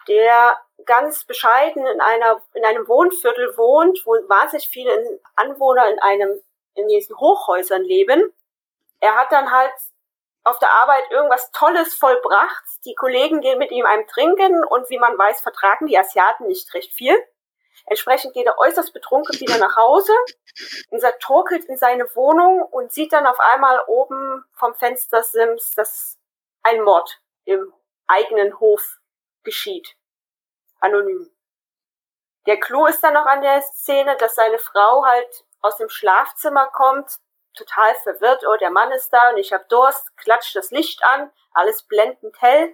der 0.08 0.58
ganz 0.86 1.26
bescheiden 1.26 1.86
in 1.86 2.02
einer, 2.02 2.42
in 2.53 2.66
einem 2.66 2.88
Wohnviertel 2.88 3.58
wohnt, 3.58 4.02
wo 4.06 4.14
wahnsinnig 4.30 4.68
viele 4.68 5.19
Anwohner 5.36 5.90
in 5.90 6.00
einem, 6.00 6.42
in 6.76 6.88
diesen 6.88 7.18
Hochhäusern 7.18 7.84
leben. 7.84 8.34
Er 9.00 9.16
hat 9.16 9.32
dann 9.32 9.52
halt 9.52 9.74
auf 10.44 10.60
der 10.60 10.72
Arbeit 10.72 11.03
irgendwas 11.11 11.52
Tolles 11.52 11.94
vollbracht. 11.94 12.64
Die 12.86 12.95
Kollegen 12.95 13.42
gehen 13.42 13.60
mit 13.60 13.72
ihm 13.72 13.86
einem 13.86 14.08
trinken 14.08 14.64
und 14.64 14.90
wie 14.90 14.98
man 14.98 15.18
weiß, 15.18 15.42
vertragen 15.42 15.88
die 15.88 15.98
Asiaten 15.98 16.48
nicht 16.48 16.74
recht 16.74 16.94
viel. 16.94 17.16
Entsprechend 17.86 18.34
geht 18.34 18.45
er 18.45 18.58
äußerst 18.58 18.94
betrunken 18.94 19.40
wieder 19.40 19.58
nach 19.58 19.76
Hause, 19.76 20.14
unser 20.90 21.18
torkelt 21.19 21.66
in 21.66 21.77
seine 21.77 22.03
Wohnung 22.16 22.64
und 22.64 22.92
sieht 22.92 23.14
dann 23.14 23.27
auf 23.27 23.40
einmal 23.40 23.82
oben 23.88 24.44
vom 24.53 24.74
Fenster 24.74 25.22
Sims, 25.22 25.72
dass 25.74 26.18
ein 26.64 26.82
Mord 26.82 27.22
im 27.45 27.74
eigenen 28.08 28.60
Hof 28.60 29.00
geschieht. 29.44 29.97
Anonym. 30.80 31.31
Der 32.45 32.59
Clou 32.59 32.85
ist 32.85 33.03
dann 33.03 33.14
noch 33.14 33.25
an 33.25 33.41
der 33.41 33.61
Szene, 33.61 34.15
dass 34.17 34.35
seine 34.35 34.59
Frau 34.59 35.06
halt 35.06 35.45
aus 35.61 35.77
dem 35.77 35.89
Schlafzimmer 35.89 36.67
kommt, 36.67 37.17
total 37.53 37.93
verwirrt, 37.95 38.43
oh, 38.47 38.56
der 38.57 38.69
Mann 38.69 38.91
ist 38.91 39.11
da 39.11 39.31
und 39.31 39.38
ich 39.38 39.51
hab 39.51 39.67
Durst, 39.69 40.15
klatscht 40.17 40.56
das 40.56 40.72
Licht 40.72 41.03
an, 41.03 41.31
alles 41.51 41.83
blendend 41.83 42.39
hell 42.41 42.73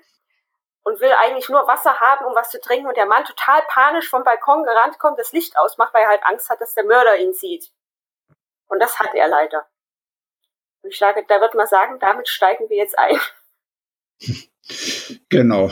und 0.84 1.00
will 1.00 1.12
eigentlich 1.14 1.50
nur 1.50 1.66
Wasser 1.68 2.00
haben, 2.00 2.26
um 2.26 2.36
was 2.36 2.50
zu 2.50 2.60
trinken 2.60 2.88
und 2.88 2.98
der 2.98 3.06
Mann 3.06 3.24
total 3.24 3.62
panisch 3.70 4.10
vom 4.10 4.24
Balkon 4.24 4.64
gerannt 4.64 5.00
kommt, 5.00 5.18
das 5.18 5.32
Licht 5.32 5.58
ausmacht, 5.58 5.94
weil 5.94 6.04
er 6.04 6.10
halt 6.10 6.26
Angst 6.26 6.50
hat, 6.50 6.62
dass 6.62 6.74
der 6.74 6.84
Mörder 6.84 7.18
ihn 7.18 7.34
sieht. 7.34 7.72
Und 8.68 8.80
das 8.80 9.00
hat 9.00 9.14
er 9.16 9.28
leider. 9.28 9.66
Und 10.82 10.90
ich 10.92 11.00
sage, 11.00 11.26
da 11.28 11.40
wird 11.40 11.56
man 11.56 11.68
sagen, 11.68 12.00
damit 12.00 12.28
steigen 12.28 12.70
wir 12.70 12.78
jetzt 12.78 12.98
ein. 13.00 13.20
Genau. 15.30 15.70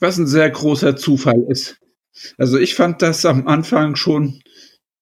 Was 0.00 0.18
ein 0.18 0.26
sehr 0.26 0.50
großer 0.50 0.96
Zufall 0.96 1.44
ist. 1.48 1.78
Also 2.36 2.58
ich 2.58 2.74
fand 2.74 3.02
das 3.02 3.24
am 3.24 3.46
Anfang 3.46 3.96
schon 3.96 4.42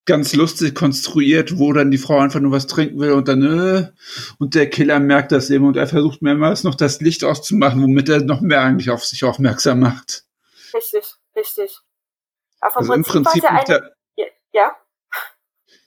ganz 0.07 0.35
lustig 0.35 0.75
konstruiert, 0.75 1.59
wo 1.59 1.73
dann 1.73 1.91
die 1.91 1.99
Frau 1.99 2.19
einfach 2.19 2.41
nur 2.41 2.53
was 2.53 2.67
trinken 2.67 2.99
will 3.01 3.13
und 3.13 3.29
dann 3.29 3.43
äh, 3.43 3.89
und 4.39 4.55
der 4.55 4.71
Killer 4.71 5.01
merkt 5.01 5.33
das 5.33 5.51
eben 5.51 5.67
und 5.67 5.77
er 5.77 5.89
versucht 5.89 6.23
mehrmals 6.23 6.63
noch 6.63 6.77
das 6.77 7.01
Licht 7.01 7.25
auszumachen, 7.25 7.83
womit 7.83 8.09
er 8.09 8.23
noch 8.23 8.41
mehr 8.41 8.63
eigentlich 8.63 8.91
auf 8.91 9.05
sich 9.05 9.25
aufmerksam 9.25 9.81
macht. 9.81 10.25
Richtig, 10.73 11.15
richtig. 11.35 11.81
Aber 12.61 12.77
Also 12.79 12.93
im 12.95 13.03
Prinzip 13.03 13.43
war 13.43 13.53
macht 13.53 13.71
eine, 13.71 13.91
ja, 14.17 14.27
ja, 14.53 14.77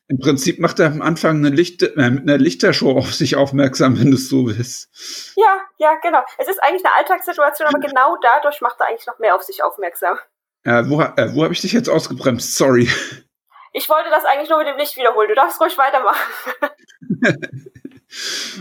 Im 0.09 0.19
Prinzip 0.19 0.59
macht 0.59 0.79
er 0.79 0.87
am 0.87 1.01
Anfang 1.01 1.37
eine 1.37 1.55
Licht 1.55 1.81
äh, 1.83 2.09
mit 2.09 2.23
einer 2.23 2.37
Lichtershow 2.37 2.97
auf 2.97 3.13
sich 3.13 3.37
aufmerksam, 3.37 3.97
wenn 3.99 4.11
du 4.11 4.17
es 4.17 4.27
so 4.27 4.47
willst. 4.47 4.89
ja, 5.37 5.61
ja, 5.79 5.95
genau. 6.01 6.19
Es 6.37 6.47
ist 6.47 6.61
eigentlich 6.61 6.85
eine 6.85 6.93
Alltagssituation, 6.95 7.67
aber 7.67 7.79
genau 7.79 8.17
dadurch 8.21 8.61
macht 8.61 8.79
er 8.79 8.87
eigentlich 8.87 9.07
noch 9.07 9.17
mehr 9.19 9.35
auf 9.35 9.43
sich 9.43 9.63
aufmerksam. 9.63 10.17
Äh, 10.63 10.83
wo 10.87 11.01
äh, 11.01 11.33
wo 11.33 11.43
habe 11.43 11.53
ich 11.53 11.61
dich 11.61 11.71
jetzt 11.71 11.89
ausgebremst? 11.89 12.55
Sorry. 12.55 12.89
Ich 13.71 13.89
wollte 13.89 14.09
das 14.09 14.25
eigentlich 14.25 14.49
nur 14.49 14.59
mit 14.59 14.67
dem 14.67 14.77
Licht 14.77 14.97
wiederholen. 14.97 15.29
Du 15.29 15.35
darfst 15.35 15.59
ruhig 15.61 15.77
weitermachen. 15.77 16.19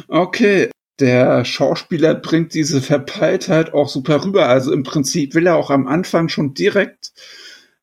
Okay. 0.09 0.71
Der 1.01 1.45
Schauspieler 1.45 2.15
bringt 2.15 2.55
diese 2.55 2.83
Verpeiltheit 2.83 3.73
auch 3.73 3.89
super 3.89 4.25
rüber. 4.25 4.47
Also 4.47 4.73
im 4.73 4.83
Prinzip 4.83 5.35
will 5.35 5.47
er 5.47 5.57
auch 5.57 5.71
am 5.71 5.87
Anfang 5.87 6.29
schon 6.29 6.55
direkt 6.55 7.13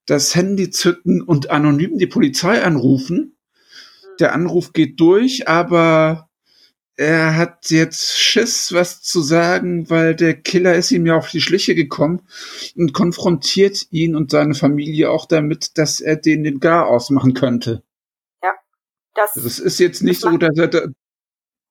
das 0.05 0.35
Handy 0.35 0.69
zücken 0.69 1.21
und 1.21 1.49
anonym 1.49 1.97
die 1.97 2.07
Polizei 2.07 2.61
anrufen. 2.61 3.37
Der 4.19 4.33
Anruf 4.33 4.73
geht 4.73 4.99
durch, 4.99 5.47
aber 5.47 6.24
er 6.97 7.35
hat 7.35 7.69
jetzt 7.71 8.17
Schiss, 8.17 8.71
was 8.71 9.01
zu 9.01 9.21
sagen, 9.21 9.89
weil 9.89 10.15
der 10.15 10.33
Killer 10.33 10.75
ist 10.75 10.91
ihm 10.91 11.05
ja 11.05 11.15
auf 11.15 11.29
die 11.29 11.41
Schliche 11.41 11.75
gekommen 11.75 12.21
und 12.75 12.93
konfrontiert 12.93 13.87
ihn 13.91 14.15
und 14.15 14.31
seine 14.31 14.55
Familie 14.55 15.09
auch 15.09 15.25
damit, 15.25 15.77
dass 15.77 15.99
er 15.99 16.15
den 16.15 16.43
den 16.43 16.59
Gar 16.59 16.87
ausmachen 16.87 17.33
könnte. 17.33 17.83
Ja. 18.41 18.53
Das, 19.13 19.35
also 19.35 19.47
es 19.47 19.59
ist 19.59 19.79
jetzt 19.79 20.03
nicht 20.03 20.21
so, 20.21 20.37
dass 20.37 20.57
er 20.57 20.67
da, 20.67 20.85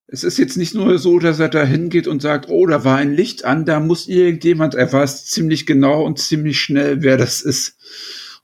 es 0.07 0.25
ist 0.25 0.39
jetzt 0.39 0.59
nicht 0.59 0.75
nur 0.75 0.99
so, 0.99 1.19
dass 1.19 1.39
er 1.39 1.49
da 1.49 1.65
hingeht 1.65 2.07
und 2.07 2.20
sagt, 2.20 2.51
oh, 2.51 2.67
da 2.67 2.85
war 2.85 2.99
ein 2.99 3.15
Licht 3.15 3.44
an, 3.47 3.65
da 3.65 3.81
muss 3.81 4.07
irgendjemand, 4.07 4.75
er 4.75 4.93
weiß 4.93 5.27
ziemlich 5.27 5.65
genau 5.65 6.05
und 6.05 6.19
ziemlich 6.19 6.61
schnell, 6.61 7.03
wer 7.03 7.17
das 7.17 7.41
ist 7.41 7.78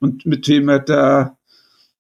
und 0.01 0.25
mit 0.25 0.49
wem 0.49 0.69
er 0.71 0.81
da 0.81 1.39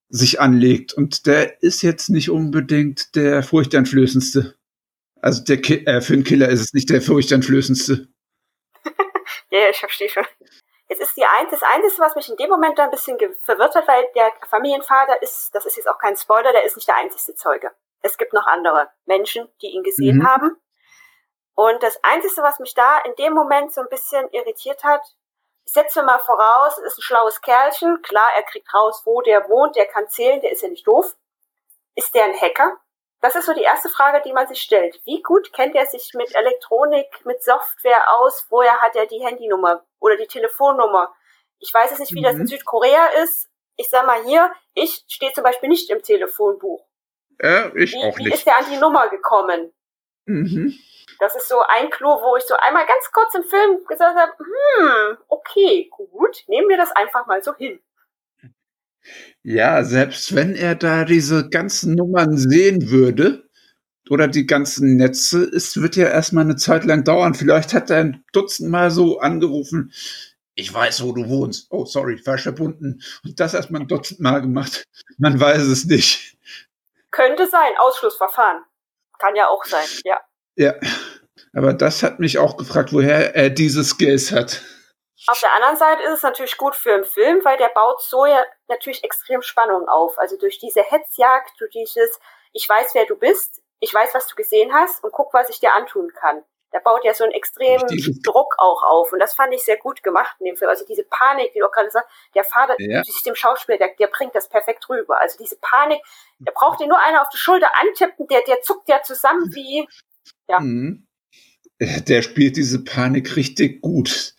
sich 0.08 0.40
anlegt. 0.40 0.94
Und 0.94 1.26
der 1.26 1.62
ist 1.62 1.82
jetzt 1.82 2.08
nicht 2.08 2.30
unbedingt 2.30 3.14
der 3.14 3.42
furchteinflößendste. 3.42 4.54
Also 5.22 5.44
der 5.44 5.60
Ki 5.60 5.84
äh, 5.86 6.00
für 6.00 6.14
einen 6.14 6.24
Killer 6.24 6.48
ist 6.48 6.60
es 6.60 6.72
nicht 6.72 6.90
der 6.90 7.02
furchteinflößendste. 7.02 8.08
ja, 9.50 9.58
ja, 9.58 9.68
ich 9.70 9.78
verstehe 9.78 10.08
schon. 10.08 10.24
Jetzt 10.88 11.02
ist 11.02 11.16
die 11.16 11.24
ein, 11.24 11.46
das 11.50 11.62
Einzige, 11.62 12.02
was 12.02 12.16
mich 12.16 12.28
in 12.28 12.36
dem 12.36 12.50
Moment 12.50 12.78
da 12.78 12.84
ein 12.84 12.90
bisschen 12.90 13.16
verwirrt 13.42 13.74
hat, 13.76 13.86
weil 13.86 14.06
der 14.16 14.32
Familienvater 14.48 15.22
ist, 15.22 15.54
das 15.54 15.64
ist 15.64 15.76
jetzt 15.76 15.88
auch 15.88 15.98
kein 15.98 16.16
Spoiler, 16.16 16.52
der 16.52 16.64
ist 16.64 16.74
nicht 16.76 16.88
der 16.88 16.96
einzigste 16.96 17.34
Zeuge. 17.34 17.70
Es 18.02 18.18
gibt 18.18 18.32
noch 18.32 18.46
andere 18.46 18.90
Menschen, 19.06 19.48
die 19.62 19.68
ihn 19.68 19.84
gesehen 19.84 20.18
mhm. 20.18 20.26
haben. 20.26 20.56
Und 21.54 21.82
das 21.82 22.02
Einzige, 22.02 22.42
was 22.42 22.58
mich 22.58 22.74
da 22.74 22.98
in 23.00 23.14
dem 23.16 23.34
Moment 23.34 23.72
so 23.72 23.82
ein 23.82 23.88
bisschen 23.88 24.28
irritiert 24.30 24.82
hat, 24.82 25.02
ich 25.64 25.72
setze 25.72 26.02
mal 26.02 26.18
voraus, 26.18 26.78
es 26.78 26.92
ist 26.92 26.98
ein 26.98 27.02
schlaues 27.02 27.40
Kerlchen. 27.42 28.02
Klar, 28.02 28.30
er 28.34 28.42
kriegt 28.42 28.74
raus, 28.74 29.02
wo 29.04 29.20
der 29.20 29.48
wohnt, 29.48 29.76
der 29.76 29.86
kann 29.86 30.08
zählen, 30.08 30.40
der 30.40 30.50
ist 30.50 30.62
ja 30.62 30.68
nicht 30.68 30.86
doof. 30.86 31.14
Ist 31.94 32.14
der 32.14 32.24
ein 32.24 32.40
Hacker? 32.40 32.80
Das 33.20 33.36
ist 33.36 33.46
so 33.46 33.52
die 33.52 33.62
erste 33.62 33.90
Frage, 33.90 34.22
die 34.24 34.32
man 34.32 34.48
sich 34.48 34.62
stellt. 34.62 35.00
Wie 35.04 35.22
gut 35.22 35.52
kennt 35.52 35.74
er 35.74 35.86
sich 35.86 36.12
mit 36.14 36.34
Elektronik, 36.34 37.24
mit 37.24 37.42
Software 37.42 38.18
aus? 38.18 38.46
Woher 38.48 38.78
hat 38.78 38.96
er 38.96 39.06
die 39.06 39.22
Handynummer 39.22 39.84
oder 39.98 40.16
die 40.16 40.26
Telefonnummer? 40.26 41.14
Ich 41.58 41.72
weiß 41.72 41.90
jetzt 41.90 42.00
nicht, 42.00 42.14
wie 42.14 42.20
mhm. 42.20 42.24
das 42.24 42.34
in 42.34 42.40
mhm. 42.40 42.46
Südkorea 42.46 43.06
ist. 43.22 43.50
Ich 43.76 43.90
sag 43.90 44.06
mal 44.06 44.22
hier, 44.24 44.50
ich 44.74 45.04
stehe 45.08 45.32
zum 45.32 45.44
Beispiel 45.44 45.68
nicht 45.68 45.90
im 45.90 46.02
Telefonbuch. 46.02 46.86
Ja, 47.42 47.74
ich 47.74 47.92
wie, 47.92 47.98
auch 47.98 48.16
nicht. 48.16 48.26
Wie 48.26 48.32
ist 48.32 48.46
er 48.46 48.58
an 48.58 48.66
die 48.70 48.78
Nummer 48.78 49.08
gekommen? 49.08 49.72
Mhm. 50.24 50.74
Das 51.18 51.36
ist 51.36 51.48
so 51.48 51.60
ein 51.60 51.90
Klo, 51.90 52.08
wo 52.22 52.36
ich 52.36 52.44
so 52.44 52.54
einmal 52.56 52.86
ganz 52.86 53.12
kurz 53.12 53.34
im 53.34 53.44
Film 53.44 53.84
gesagt 53.84 54.18
habe, 54.18 54.32
hm, 54.38 55.18
okay, 55.28 55.90
gut, 55.90 56.44
nehmen 56.46 56.68
wir 56.68 56.78
das 56.78 56.92
einfach 56.92 57.26
mal 57.26 57.42
so 57.42 57.54
hin. 57.54 57.82
Ja, 59.42 59.84
selbst 59.84 60.34
wenn 60.34 60.54
er 60.54 60.74
da 60.74 61.04
diese 61.04 61.48
ganzen 61.48 61.94
Nummern 61.94 62.36
sehen 62.36 62.90
würde 62.90 63.48
oder 64.08 64.28
die 64.28 64.46
ganzen 64.46 64.96
Netze, 64.96 65.44
es 65.44 65.80
wird 65.80 65.96
ja 65.96 66.08
erstmal 66.08 66.44
eine 66.44 66.56
Zeit 66.56 66.84
lang 66.84 67.04
dauern. 67.04 67.34
Vielleicht 67.34 67.72
hat 67.74 67.90
er 67.90 67.98
ein 67.98 68.24
Dutzend 68.32 68.70
Mal 68.70 68.90
so 68.90 69.20
angerufen, 69.20 69.92
ich 70.60 70.74
weiß, 70.74 71.02
wo 71.04 71.12
du 71.12 71.28
wohnst. 71.28 71.68
Oh, 71.70 71.86
sorry, 71.86 72.18
falsch 72.18 72.42
verbunden. 72.42 73.00
Und 73.24 73.40
das 73.40 73.54
erstmal 73.54 73.80
ein 73.80 73.88
Dutzend 73.88 74.20
Mal 74.20 74.42
gemacht. 74.42 74.84
Man 75.16 75.40
weiß 75.40 75.62
es 75.62 75.86
nicht. 75.86 76.36
Könnte 77.10 77.48
sein, 77.48 77.72
Ausschlussverfahren. 77.78 78.62
Kann 79.18 79.36
ja 79.36 79.48
auch 79.48 79.64
sein, 79.64 79.86
ja. 80.04 80.18
Ja, 80.56 80.74
aber 81.54 81.72
das 81.72 82.02
hat 82.02 82.20
mich 82.20 82.38
auch 82.38 82.56
gefragt, 82.56 82.92
woher 82.92 83.34
er 83.34 83.48
diese 83.48 83.84
Skills 83.84 84.32
hat. 84.32 84.62
Auf 85.26 85.40
der 85.40 85.52
anderen 85.54 85.76
Seite 85.76 86.02
ist 86.04 86.14
es 86.14 86.22
natürlich 86.22 86.56
gut 86.56 86.74
für 86.74 86.94
einen 86.94 87.04
Film, 87.04 87.44
weil 87.44 87.58
der 87.58 87.68
baut 87.68 88.02
so 88.02 88.24
ja 88.24 88.42
natürlich 88.68 89.04
extrem 89.04 89.42
Spannung 89.42 89.88
auf. 89.88 90.18
Also 90.18 90.36
durch 90.38 90.58
diese 90.58 90.82
Hetzjagd, 90.82 91.60
durch 91.60 91.72
dieses, 91.72 92.18
ich 92.52 92.68
weiß, 92.68 92.94
wer 92.94 93.06
du 93.06 93.16
bist, 93.16 93.60
ich 93.80 93.92
weiß, 93.92 94.14
was 94.14 94.26
du 94.28 94.36
gesehen 94.36 94.72
hast 94.72 95.02
und 95.04 95.12
guck, 95.12 95.32
was 95.34 95.50
ich 95.50 95.60
dir 95.60 95.74
antun 95.74 96.12
kann. 96.14 96.42
Der 96.72 96.80
baut 96.80 97.04
ja 97.04 97.12
so 97.14 97.24
einen 97.24 97.32
extremen 97.32 97.84
Druck 98.22 98.54
auch 98.58 98.82
auf. 98.84 99.12
Und 99.12 99.18
das 99.18 99.34
fand 99.34 99.52
ich 99.52 99.64
sehr 99.64 99.76
gut 99.76 100.02
gemacht 100.04 100.36
in 100.38 100.46
dem 100.46 100.56
Film. 100.56 100.68
Also 100.68 100.84
diese 100.86 101.02
Panik, 101.02 101.52
die 101.52 101.58
du 101.58 101.66
auch 101.66 101.72
gerade 101.72 101.90
sagst, 101.90 102.08
der 102.34 102.44
Vater, 102.44 102.76
ja. 102.78 103.02
dem 103.26 103.34
Schauspieler, 103.34 103.76
der, 103.76 103.94
der 103.98 104.06
bringt 104.06 104.34
das 104.36 104.48
perfekt 104.48 104.88
rüber. 104.88 105.20
Also 105.20 105.36
diese 105.38 105.56
Panik, 105.56 106.00
der 106.38 106.52
braucht 106.52 106.80
dir 106.80 106.86
nur 106.86 107.00
einer 107.00 107.22
auf 107.22 107.28
die 107.30 107.38
Schulter 107.38 107.70
antippen, 107.74 108.28
der, 108.28 108.42
der 108.42 108.62
zuckt 108.62 108.88
ja 108.88 109.02
zusammen 109.02 109.52
wie, 109.52 109.88
ja. 110.48 110.60
Mhm. 110.60 111.08
Der 111.80 112.22
spielt 112.22 112.56
diese 112.56 112.84
Panik 112.84 113.36
richtig 113.36 113.80
gut. 113.80 114.34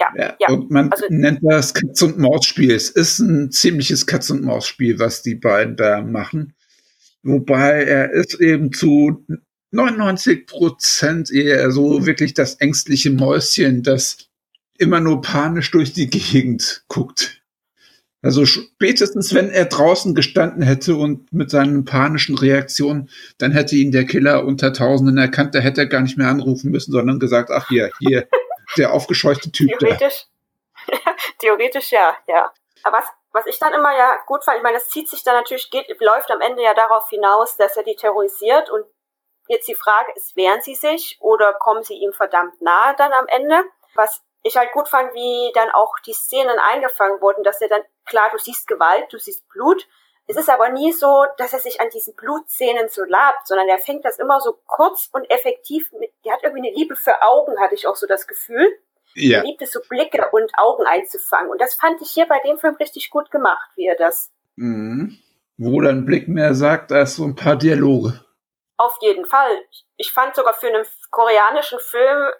Ja, 0.00 0.08
ja, 0.16 0.36
ja. 0.40 0.48
Und 0.54 0.70
man 0.70 0.90
also, 0.90 1.04
nennt 1.10 1.40
das 1.42 1.74
Katz- 1.74 2.02
und 2.02 2.18
Maus-Spiel. 2.18 2.72
Es 2.72 2.88
ist 2.90 3.18
ein 3.18 3.50
ziemliches 3.50 4.06
Katz- 4.06 4.30
und 4.30 4.42
Maus-Spiel, 4.42 4.98
was 4.98 5.22
die 5.22 5.34
beiden 5.34 5.76
da 5.76 6.00
machen. 6.00 6.54
Wobei 7.22 7.84
er 7.84 8.10
ist 8.12 8.40
eben 8.40 8.72
zu 8.72 9.24
99 9.72 10.46
Prozent 10.46 11.30
eher 11.30 11.70
so 11.70 12.06
wirklich 12.06 12.32
das 12.34 12.54
ängstliche 12.54 13.10
Mäuschen, 13.10 13.82
das 13.82 14.30
immer 14.78 15.00
nur 15.00 15.20
panisch 15.20 15.70
durch 15.70 15.92
die 15.92 16.08
Gegend 16.08 16.84
guckt. 16.88 17.42
Also 18.22 18.44
spätestens, 18.44 19.32
wenn 19.32 19.48
er 19.48 19.64
draußen 19.66 20.14
gestanden 20.14 20.62
hätte 20.62 20.96
und 20.96 21.32
mit 21.32 21.50
seinen 21.50 21.84
panischen 21.84 22.36
Reaktionen, 22.36 23.08
dann 23.38 23.52
hätte 23.52 23.76
ihn 23.76 23.92
der 23.92 24.04
Killer 24.04 24.44
unter 24.44 24.72
Tausenden 24.74 25.16
erkannt, 25.16 25.54
da 25.54 25.60
hätte 25.60 25.82
er 25.82 25.86
gar 25.86 26.02
nicht 26.02 26.18
mehr 26.18 26.28
anrufen 26.28 26.70
müssen, 26.70 26.92
sondern 26.92 27.18
gesagt, 27.18 27.50
ach 27.50 27.68
hier, 27.68 27.90
hier, 27.98 28.26
der 28.76 28.92
aufgescheuchte 28.92 29.50
Typ. 29.50 29.78
Theoretisch, 29.78 30.26
theoretisch 31.38 31.92
ja, 31.92 32.16
ja. 32.26 32.52
Aber 32.82 32.98
was, 32.98 33.06
was 33.32 33.46
ich 33.46 33.58
dann 33.58 33.72
immer 33.72 33.96
ja 33.96 34.16
gut 34.26 34.44
fand, 34.44 34.58
ich 34.58 34.62
meine, 34.62 34.78
das 34.78 34.88
zieht 34.88 35.08
sich 35.08 35.22
dann 35.22 35.36
natürlich, 35.36 35.70
geht, 35.70 36.00
läuft 36.00 36.30
am 36.30 36.40
Ende 36.40 36.62
ja 36.62 36.74
darauf 36.74 37.08
hinaus, 37.08 37.56
dass 37.56 37.76
er 37.76 37.82
die 37.82 37.96
terrorisiert 37.96 38.70
und 38.70 38.84
jetzt 39.48 39.68
die 39.68 39.74
Frage 39.74 40.12
ist, 40.14 40.36
wehren 40.36 40.62
sie 40.62 40.74
sich 40.74 41.18
oder 41.20 41.52
kommen 41.54 41.82
sie 41.82 41.94
ihm 41.94 42.12
verdammt 42.12 42.60
nahe 42.62 42.94
dann 42.96 43.12
am 43.12 43.26
Ende? 43.26 43.64
Was 43.94 44.22
ich 44.42 44.56
halt 44.56 44.72
gut 44.72 44.88
fand, 44.88 45.12
wie 45.14 45.52
dann 45.54 45.70
auch 45.70 45.98
die 46.06 46.12
Szenen 46.12 46.58
eingefangen 46.58 47.20
wurden, 47.20 47.42
dass 47.42 47.60
er 47.60 47.68
dann, 47.68 47.82
klar, 48.06 48.30
du 48.30 48.38
siehst 48.38 48.66
Gewalt, 48.66 49.12
du 49.12 49.18
siehst 49.18 49.46
Blut, 49.48 49.86
es 50.30 50.36
ist 50.36 50.48
aber 50.48 50.70
nie 50.70 50.92
so, 50.92 51.26
dass 51.38 51.52
er 51.52 51.58
sich 51.58 51.80
an 51.80 51.88
diesen 51.92 52.14
Blutszenen 52.14 52.88
so 52.88 53.02
labt, 53.02 53.48
sondern 53.48 53.68
er 53.68 53.78
fängt 53.78 54.04
das 54.04 54.18
immer 54.20 54.40
so 54.40 54.60
kurz 54.66 55.08
und 55.12 55.28
effektiv 55.28 55.90
mit, 55.98 56.12
der 56.24 56.34
hat 56.34 56.44
irgendwie 56.44 56.68
eine 56.68 56.76
Liebe 56.76 56.94
für 56.94 57.20
Augen, 57.22 57.58
hatte 57.60 57.74
ich 57.74 57.88
auch 57.88 57.96
so 57.96 58.06
das 58.06 58.28
Gefühl. 58.28 58.70
Ja. 59.14 59.38
Er 59.38 59.44
liebt 59.44 59.60
es 59.60 59.72
so 59.72 59.80
Blicke 59.88 60.24
und 60.30 60.52
Augen 60.56 60.86
einzufangen. 60.86 61.50
Und 61.50 61.60
das 61.60 61.74
fand 61.74 62.00
ich 62.00 62.12
hier 62.12 62.26
bei 62.26 62.38
dem 62.44 62.58
Film 62.58 62.76
richtig 62.76 63.10
gut 63.10 63.32
gemacht, 63.32 63.70
wie 63.74 63.86
er 63.86 63.96
das. 63.96 64.30
Mhm. 64.54 65.18
Wo 65.58 65.80
dann 65.80 66.06
Blick 66.06 66.28
mehr 66.28 66.54
sagt 66.54 66.92
als 66.92 67.16
so 67.16 67.24
ein 67.24 67.34
paar 67.34 67.56
Dialoge. 67.56 68.24
Auf 68.76 68.96
jeden 69.00 69.26
Fall. 69.26 69.50
Ich 69.96 70.12
fand 70.12 70.36
sogar 70.36 70.54
für 70.54 70.68
einen 70.68 70.86
koreanischen 71.10 71.80
Film, 71.80 72.30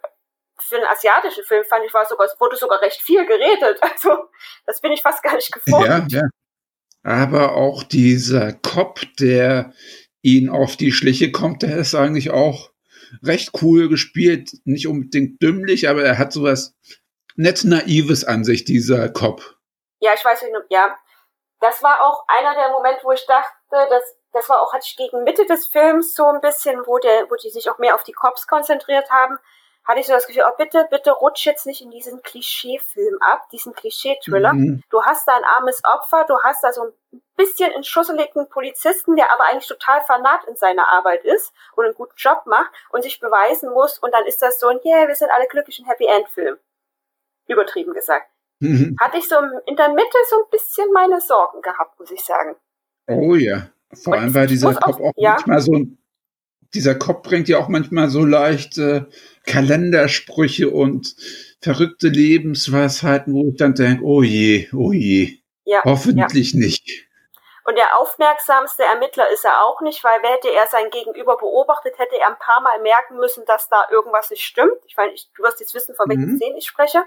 für 0.60 0.76
einen 0.76 0.86
asiatischen 0.86 1.42
Film 1.42 1.64
fand 1.64 1.84
ich 1.84 1.92
war 1.92 2.06
sogar, 2.06 2.26
es 2.26 2.38
wurde 2.38 2.54
sogar 2.54 2.80
recht 2.82 3.02
viel 3.02 3.26
geredet. 3.26 3.80
Also, 3.92 4.28
das 4.64 4.80
bin 4.80 4.92
ich 4.92 5.02
fast 5.02 5.24
gar 5.24 5.34
nicht 5.34 5.50
gefunden. 5.50 6.06
Ja, 6.08 6.20
ja 6.20 6.28
aber 7.02 7.54
auch 7.54 7.82
dieser 7.82 8.52
Cop, 8.52 9.00
der 9.18 9.72
ihn 10.22 10.48
auf 10.50 10.76
die 10.76 10.92
Schliche 10.92 11.32
kommt, 11.32 11.62
der 11.62 11.76
ist 11.78 11.94
eigentlich 11.94 12.30
auch 12.30 12.70
recht 13.22 13.50
cool 13.62 13.88
gespielt. 13.88 14.50
Nicht 14.64 14.86
unbedingt 14.86 15.42
dümmlich, 15.42 15.88
aber 15.88 16.04
er 16.04 16.18
hat 16.18 16.32
sowas 16.32 16.74
nett 17.36 17.64
Naives 17.64 18.24
an 18.24 18.44
sich, 18.44 18.64
dieser 18.64 19.08
Cop. 19.08 19.56
Ja, 20.00 20.12
ich 20.14 20.24
weiß 20.24 20.42
nicht, 20.42 20.54
ja. 20.70 20.96
Das 21.60 21.82
war 21.82 22.00
auch 22.00 22.24
einer 22.26 22.54
der 22.54 22.70
Momente, 22.70 23.00
wo 23.04 23.12
ich 23.12 23.26
dachte, 23.26 23.52
dass 23.70 24.16
das 24.32 24.48
war 24.48 24.62
auch, 24.62 24.72
hatte 24.72 24.86
ich 24.86 24.96
gegen 24.96 25.24
Mitte 25.24 25.44
des 25.44 25.66
Films 25.66 26.14
so 26.14 26.24
ein 26.26 26.40
bisschen, 26.40 26.80
wo 26.86 26.98
der, 26.98 27.26
wo 27.28 27.34
die 27.34 27.50
sich 27.50 27.68
auch 27.68 27.78
mehr 27.78 27.94
auf 27.94 28.04
die 28.04 28.12
Cops 28.12 28.46
konzentriert 28.46 29.10
haben 29.10 29.38
hatte 29.84 30.00
ich 30.00 30.06
so 30.06 30.12
das 30.12 30.26
Gefühl, 30.26 30.44
oh 30.46 30.56
bitte, 30.56 30.86
bitte 30.90 31.10
rutsch 31.10 31.46
jetzt 31.46 31.66
nicht 31.66 31.80
in 31.80 31.90
diesen 31.90 32.22
Klischee-Film 32.22 33.18
ab, 33.20 33.48
diesen 33.50 33.74
Klischee-Thriller. 33.74 34.52
Mhm. 34.52 34.82
Du 34.90 35.02
hast 35.02 35.26
da 35.26 35.36
ein 35.36 35.44
armes 35.44 35.82
Opfer, 35.84 36.24
du 36.28 36.38
hast 36.42 36.62
da 36.62 36.72
so 36.72 36.82
ein 36.82 37.22
bisschen 37.36 37.72
einen 37.72 37.84
schusseligen 37.84 38.48
Polizisten, 38.48 39.16
der 39.16 39.32
aber 39.32 39.44
eigentlich 39.44 39.66
total 39.66 40.02
fanat 40.02 40.44
in 40.44 40.56
seiner 40.56 40.88
Arbeit 40.88 41.24
ist 41.24 41.52
und 41.74 41.86
einen 41.86 41.94
guten 41.94 42.14
Job 42.16 42.42
macht 42.46 42.70
und 42.90 43.02
sich 43.02 43.20
beweisen 43.20 43.72
muss 43.72 43.98
und 43.98 44.12
dann 44.12 44.26
ist 44.26 44.42
das 44.42 44.60
so 44.60 44.68
ein, 44.68 44.78
yeah, 44.84 45.08
wir 45.08 45.14
sind 45.14 45.30
alle 45.30 45.46
glücklich, 45.46 45.78
ein 45.78 45.86
Happy-End-Film. 45.86 46.58
Übertrieben 47.48 47.94
gesagt. 47.94 48.30
Mhm. 48.60 48.96
Hatte 49.00 49.16
ich 49.16 49.28
so 49.28 49.36
in 49.66 49.76
der 49.76 49.88
Mitte 49.88 50.18
so 50.28 50.36
ein 50.36 50.50
bisschen 50.50 50.92
meine 50.92 51.20
Sorgen 51.20 51.62
gehabt, 51.62 51.98
muss 51.98 52.10
ich 52.10 52.22
sagen. 52.22 52.54
Oh 53.08 53.34
ja. 53.34 53.70
Vor 54.04 54.12
und 54.12 54.20
allem, 54.20 54.34
weil 54.34 54.46
dieser 54.46 54.74
Kopf 54.74 55.00
auch 55.00 55.12
ja? 55.16 55.32
manchmal 55.32 55.60
so 55.60 55.72
ein 55.72 55.99
dieser 56.74 56.94
Kopf 56.94 57.22
bringt 57.22 57.48
ja 57.48 57.58
auch 57.58 57.68
manchmal 57.68 58.08
so 58.08 58.24
leicht 58.24 58.78
äh, 58.78 59.04
Kalendersprüche 59.46 60.70
und 60.70 61.14
verrückte 61.60 62.08
Lebensweisheiten, 62.08 63.34
wo 63.34 63.48
ich 63.48 63.56
dann 63.56 63.74
denke, 63.74 64.04
oh 64.04 64.22
je, 64.22 64.68
oh 64.72 64.92
je. 64.92 65.38
Ja, 65.64 65.82
Hoffentlich 65.84 66.52
ja. 66.52 66.60
nicht. 66.60 67.06
Und 67.64 67.76
der 67.76 67.98
aufmerksamste 67.98 68.82
Ermittler 68.82 69.30
ist 69.30 69.44
er 69.44 69.64
auch 69.64 69.80
nicht, 69.82 70.02
weil 70.02 70.20
hätte 70.22 70.48
er 70.50 70.66
sein 70.66 70.90
Gegenüber 70.90 71.36
beobachtet, 71.36 71.98
hätte 71.98 72.16
er 72.18 72.28
ein 72.28 72.38
paar 72.38 72.60
Mal 72.62 72.80
merken 72.80 73.16
müssen, 73.16 73.44
dass 73.44 73.68
da 73.68 73.86
irgendwas 73.90 74.30
nicht 74.30 74.42
stimmt. 74.42 74.78
Ich 74.86 74.96
meine, 74.96 75.12
du 75.36 75.42
wirst 75.42 75.60
jetzt 75.60 75.74
wissen, 75.74 75.94
von 75.94 76.08
welchen 76.08 76.32
mhm. 76.32 76.36
Szenen 76.36 76.56
ich 76.56 76.66
spreche. 76.66 77.04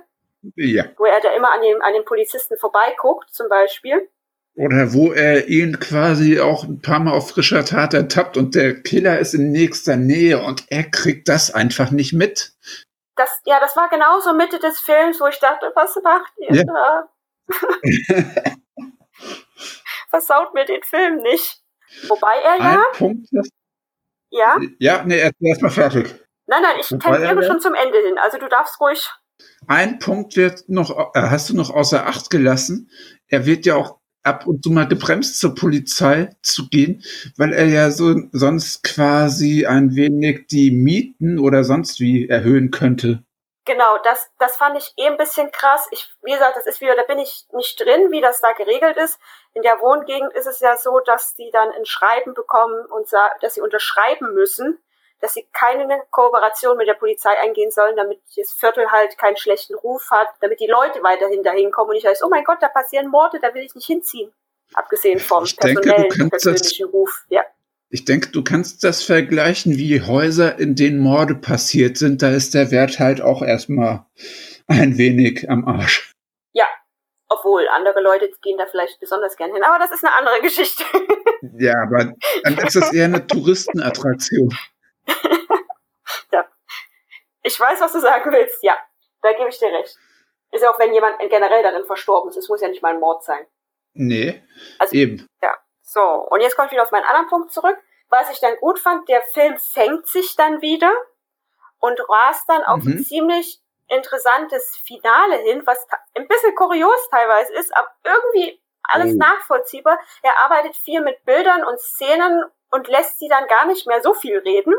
Ja. 0.56 0.86
Wo 0.98 1.06
er 1.06 1.20
da 1.22 1.32
immer 1.32 1.52
an 1.52 1.62
den, 1.62 1.82
an 1.82 1.94
den 1.94 2.06
Polizisten 2.06 2.58
vorbeiguckt, 2.58 3.34
zum 3.34 3.50
Beispiel. 3.50 4.10
Oder 4.56 4.94
wo 4.94 5.12
er 5.12 5.48
ihn 5.48 5.80
quasi 5.80 6.40
auch 6.40 6.64
ein 6.64 6.80
paar 6.80 7.00
Mal 7.00 7.14
auf 7.14 7.32
frischer 7.32 7.66
Tat 7.66 7.94
ertappt 7.96 8.38
und 8.38 8.54
der 8.54 8.82
Killer 8.84 9.18
ist 9.18 9.34
in 9.34 9.52
nächster 9.52 9.96
Nähe 9.96 10.44
und 10.44 10.66
er 10.70 10.84
kriegt 10.84 11.28
das 11.28 11.52
einfach 11.52 11.90
nicht 11.90 12.14
mit. 12.14 12.54
Das, 13.16 13.30
ja, 13.46 13.60
das 13.60 13.76
war 13.76 13.90
genauso 13.90 14.34
Mitte 14.34 14.60
des 14.60 14.80
Films, 14.80 15.20
wo 15.20 15.28
ich 15.28 15.40
dachte, 15.40 15.72
was 15.76 15.96
macht 16.04 16.32
ihr 16.38 16.56
Ja. 16.56 16.64
da? 16.64 17.10
Versaut 20.10 20.54
mir 20.54 20.66
den 20.66 20.84
Film 20.84 21.18
nicht. 21.18 21.62
Wobei 22.08 22.36
er 22.44 22.54
Ein 22.54 22.74
ja, 22.74 22.84
Punkt. 22.94 23.28
Das, 23.32 23.50
ja, 24.30 24.58
ja, 24.80 25.04
nee, 25.04 25.20
erst 25.20 25.36
erst 25.40 25.62
mal 25.62 25.70
fertig. 25.70 26.14
nein, 26.48 26.62
nein, 26.62 26.76
ich 26.80 26.92
er 26.92 27.00
tendiere 27.00 27.44
schon 27.44 27.60
zum 27.62 27.74
Ende 27.76 28.00
hin. 28.00 28.18
Also 28.18 28.38
du 28.38 28.48
darfst 28.48 28.80
ruhig. 28.80 29.12
Ein 29.68 30.00
Punkt 30.00 30.36
wird 30.36 30.64
noch, 30.68 30.92
äh, 31.16 31.22
hast 31.22 31.50
du 31.50 31.56
noch 31.56 31.70
außer 31.70 32.06
Acht 32.08 32.30
gelassen. 32.30 32.90
Er 33.28 33.46
wird 33.46 33.66
ja 33.66 33.76
auch 33.76 34.00
ab 34.24 34.48
und 34.48 34.64
zu 34.64 34.72
mal 34.72 34.88
gebremst 34.88 35.40
zur 35.40 35.54
Polizei 35.56 36.30
zu 36.42 36.70
gehen, 36.70 37.04
weil 37.38 37.54
er 37.54 37.66
ja 37.66 37.92
so 37.92 38.16
sonst 38.32 38.84
quasi 38.84 39.66
ein 39.66 39.96
wenig 39.96 40.48
die 40.48 40.72
Mieten 40.72 41.40
oder 41.40 41.64
sonst 41.64 42.00
wie 42.00 42.28
erhöhen 42.28 42.72
könnte. 42.72 43.24
Genau, 43.66 43.98
das, 44.04 44.30
das 44.40 44.58
fand 44.58 44.78
ich 44.78 44.94
eh 44.98 45.08
ein 45.08 45.16
bisschen 45.16 45.50
krass. 45.52 45.88
Ich, 45.92 46.10
wie 46.22 46.34
gesagt, 46.34 46.58
das 46.58 46.66
ist 46.66 46.82
wieder, 46.82 46.96
da 46.96 47.04
bin 47.04 47.20
ich 47.20 47.46
nicht 47.54 47.80
drin, 47.80 48.12
wie 48.12 48.20
das 48.20 48.42
da 48.42 48.52
geregelt 48.52 48.98
ist. 48.98 49.20
In 49.54 49.62
der 49.62 49.80
Wohngegend 49.80 50.34
ist 50.34 50.48
es 50.48 50.60
ja 50.60 50.76
so, 50.76 51.00
dass 51.06 51.34
die 51.36 51.50
dann 51.52 51.72
ein 51.72 51.86
Schreiben 51.86 52.34
bekommen 52.34 52.86
und 52.88 53.08
dass 53.42 53.54
sie 53.54 53.62
unterschreiben 53.62 54.34
müssen, 54.34 54.80
dass 55.24 55.34
sie 55.36 55.48
keine 55.54 56.02
Kooperation 56.12 56.76
mit 56.78 56.86
der 56.88 56.96
Polizei 56.96 57.32
eingehen 57.42 57.72
sollen, 57.72 57.96
damit 57.96 58.20
das 58.36 58.52
Viertel 58.52 58.92
halt 58.92 59.18
keinen 59.18 59.38
schlechten 59.38 59.74
Ruf 59.74 60.12
hat, 60.12 60.28
damit 60.42 60.60
die 60.60 60.68
Leute 60.68 61.02
weiterhin 61.02 61.44
dahin 61.44 61.72
kommen 61.72 61.92
und 61.92 61.96
nicht 61.96 62.06
heißt, 62.06 62.22
oh 62.26 62.30
mein 62.30 62.44
Gott, 62.44 62.58
da 62.62 62.68
passieren 62.68 63.08
Morde, 63.08 63.40
da 63.42 63.54
will 63.54 63.64
ich 63.64 63.74
nicht 63.74 63.88
hinziehen. 63.88 64.34
Abgesehen 64.74 65.20
vom 65.20 65.46
Ich 65.46 65.56
denke, 65.56 65.82
personellen, 65.82 66.30
das- 66.30 66.44
persönlichen 66.44 66.88
Ruf. 66.90 67.24
Ja. 67.30 67.42
Ich 67.90 68.04
denke, 68.04 68.32
du 68.32 68.44
kannst 68.44 68.84
das 68.84 69.02
vergleichen, 69.04 69.78
wie 69.78 70.02
Häuser, 70.02 70.60
in 70.60 70.76
denen 70.76 71.00
Morde 71.00 71.36
passiert 71.36 71.96
sind. 71.98 72.22
Da 72.22 72.30
ist 72.32 72.54
der 72.54 72.72
Wert 72.72 73.00
halt 73.00 73.22
auch 73.22 73.42
erstmal 73.44 74.06
ein 74.68 74.98
wenig 74.98 75.50
am 75.50 75.66
Arsch. 75.68 76.12
Ja. 76.52 76.66
Obwohl, 77.30 77.66
andere 77.70 78.02
Leute 78.02 78.30
gehen 78.42 78.58
da 78.58 78.66
vielleicht 78.66 79.00
besonders 79.00 79.38
gern 79.38 79.54
hin. 79.54 79.64
Aber 79.64 79.80
das 79.80 79.92
ist 79.92 80.04
eine 80.04 80.14
andere 80.16 80.42
Geschichte. 80.42 80.84
Ja, 81.60 81.76
aber 81.84 82.14
dann 82.44 82.58
ist 82.58 82.76
es 82.76 82.92
eher 82.92 83.06
eine 83.06 83.26
Touristenattraktion. 83.28 84.50
ja. 86.32 86.46
Ich 87.42 87.60
weiß, 87.60 87.80
was 87.82 87.92
du 87.92 88.00
sagen 88.00 88.32
willst. 88.32 88.64
Ja, 88.64 88.78
da 89.22 89.34
gebe 89.34 89.50
ich 89.50 89.60
dir 89.60 89.72
recht. 89.72 89.98
Ist 90.52 90.62
ja 90.62 90.72
auch, 90.72 90.80
wenn 90.80 90.94
jemand 90.94 91.20
generell 91.20 91.64
darin 91.64 91.86
verstorben 91.86 92.30
ist. 92.30 92.38
Es 92.38 92.50
muss 92.50 92.62
ja 92.62 92.68
nicht 92.68 92.82
mal 92.82 92.94
ein 92.94 93.00
Mord 93.00 93.24
sein. 93.24 93.46
Nee, 93.94 94.44
Also, 94.80 94.96
eben. 94.96 95.28
Ja. 95.42 95.56
So, 95.82 96.02
und 96.02 96.42
jetzt 96.42 96.56
komme 96.56 96.68
ich 96.68 96.72
wieder 96.72 96.84
auf 96.84 96.92
meinen 96.92 97.06
anderen 97.06 97.28
Punkt 97.28 97.52
zurück. 97.52 97.78
Was 98.10 98.32
ich 98.32 98.40
dann 98.40 98.56
gut 98.58 98.80
fand, 98.80 99.08
der 99.10 99.22
Film 99.34 99.58
fängt 99.58 100.08
sich 100.08 100.36
dann 100.36 100.62
wieder 100.62 100.92
und 101.80 102.00
rast 102.10 102.48
dann 102.48 102.64
auf 102.64 102.84
ein 102.84 102.96
Mhm. 102.98 103.04
ziemlich 103.04 103.60
interessantes 103.88 104.78
Finale 104.86 105.38
hin, 105.38 105.62
was 105.66 105.86
ein 106.16 106.28
bisschen 106.28 106.56
kurios 106.56 107.10
teilweise 107.10 107.54
ist, 107.54 107.76
aber 107.76 107.90
irgendwie 108.04 108.62
alles 108.84 109.14
Oh. 109.14 109.18
nachvollziehbar. 109.18 110.00
Er 110.24 110.38
arbeitet 110.44 110.76
viel 110.76 111.02
mit 111.02 111.24
Bildern 111.26 111.64
und 111.64 111.80
Szenen 111.80 112.44
und 112.72 112.88
lässt 112.88 113.20
sie 113.20 113.28
dann 113.28 113.48
gar 113.48 113.66
nicht 113.66 113.86
mehr 113.88 114.02
so 114.02 114.14
viel 114.14 114.38
reden. 114.40 114.74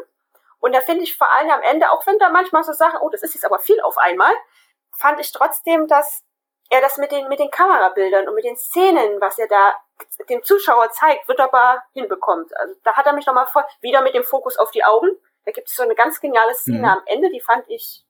Und 0.64 0.72
da 0.74 0.80
finde 0.80 1.02
ich 1.04 1.14
vor 1.16 1.30
allem 1.30 1.50
am 1.50 1.60
Ende, 1.62 1.90
auch 1.90 2.06
wenn 2.06 2.18
da 2.18 2.30
manchmal 2.30 2.64
so 2.64 2.72
Sachen, 2.72 2.98
oh, 3.02 3.10
das 3.10 3.22
ist 3.22 3.34
jetzt 3.34 3.44
aber 3.44 3.58
viel 3.58 3.78
auf 3.82 3.98
einmal, 3.98 4.32
fand 4.96 5.20
ich 5.20 5.30
trotzdem, 5.30 5.86
dass 5.88 6.22
er 6.70 6.80
das 6.80 6.96
mit 6.96 7.12
den, 7.12 7.28
mit 7.28 7.38
den 7.38 7.50
Kamerabildern 7.50 8.26
und 8.26 8.34
mit 8.34 8.44
den 8.44 8.56
Szenen, 8.56 9.20
was 9.20 9.38
er 9.38 9.46
da 9.46 9.74
dem 10.30 10.42
Zuschauer 10.42 10.90
zeigt, 10.90 11.28
wunderbar 11.28 11.84
hinbekommt. 11.92 12.56
Also 12.56 12.74
da 12.82 12.94
hat 12.96 13.04
er 13.04 13.12
mich 13.12 13.26
nochmal 13.26 13.46
voll, 13.46 13.64
wieder 13.82 14.00
mit 14.00 14.14
dem 14.14 14.24
Fokus 14.24 14.56
auf 14.56 14.70
die 14.70 14.82
Augen. 14.84 15.10
Da 15.44 15.52
gibt 15.52 15.68
es 15.68 15.76
so 15.76 15.82
eine 15.82 15.94
ganz 15.94 16.18
geniale 16.18 16.54
Szene 16.54 16.78
Mhm. 16.78 16.84
am 16.86 17.02
Ende, 17.04 17.28
die 17.28 17.40
fand 17.42 17.68
ich 17.68 18.02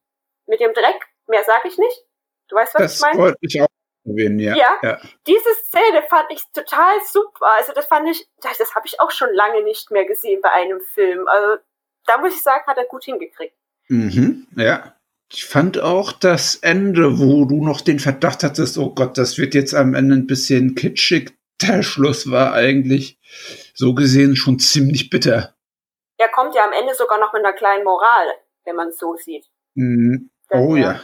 mit 0.46 0.60
dem 0.60 0.72
Dreck, 0.74 1.08
mehr 1.26 1.42
sage 1.42 1.66
ich 1.66 1.76
nicht. 1.76 2.06
Du 2.48 2.54
weißt, 2.54 2.74
was 2.74 2.82
Das 2.82 2.94
ich 2.96 3.00
meine? 3.00 3.18
wollte 3.18 3.38
ich 3.40 3.60
auch 3.60 3.66
erwähnen, 4.06 4.38
ja. 4.38 4.54
Ja. 4.54 4.78
ja. 4.82 5.00
Diese 5.26 5.52
Szene 5.66 6.04
fand 6.08 6.30
ich 6.30 6.44
total 6.52 7.00
super. 7.10 7.46
Also 7.46 7.72
das 7.72 7.86
fand 7.86 8.08
ich, 8.08 8.28
das, 8.40 8.58
das 8.58 8.76
habe 8.76 8.86
ich 8.86 9.00
auch 9.00 9.10
schon 9.10 9.32
lange 9.32 9.62
nicht 9.64 9.90
mehr 9.90 10.04
gesehen 10.04 10.40
bei 10.40 10.52
einem 10.52 10.80
Film. 10.80 11.26
Also 11.26 11.60
da 12.06 12.18
muss 12.18 12.34
ich 12.34 12.42
sagen, 12.42 12.64
hat 12.66 12.76
er 12.76 12.84
gut 12.84 13.04
hingekriegt. 13.04 13.54
Mhm, 13.88 14.46
ja. 14.56 14.94
Ich 15.32 15.46
fand 15.46 15.80
auch 15.80 16.12
das 16.12 16.56
Ende, 16.56 17.18
wo 17.18 17.44
du 17.44 17.64
noch 17.64 17.80
den 17.80 17.98
Verdacht 17.98 18.44
hattest, 18.44 18.78
oh 18.78 18.90
Gott, 18.94 19.18
das 19.18 19.38
wird 19.38 19.54
jetzt 19.54 19.74
am 19.74 19.94
Ende 19.94 20.14
ein 20.14 20.26
bisschen 20.26 20.74
kitschig. 20.74 21.32
Der 21.62 21.82
Schluss 21.82 22.30
war 22.30 22.52
eigentlich 22.52 23.18
so 23.74 23.94
gesehen 23.94 24.36
schon 24.36 24.58
ziemlich 24.58 25.10
bitter. 25.10 25.54
Er 26.18 26.28
kommt 26.28 26.54
ja 26.54 26.64
am 26.64 26.72
Ende 26.72 26.94
sogar 26.94 27.18
noch 27.18 27.32
mit 27.32 27.44
einer 27.44 27.54
kleinen 27.54 27.84
Moral, 27.84 28.26
wenn 28.64 28.76
man 28.76 28.88
es 28.88 28.98
so 28.98 29.16
sieht. 29.16 29.46
Mhm. 29.74 30.30
Oh 30.50 30.76
ja. 30.76 31.00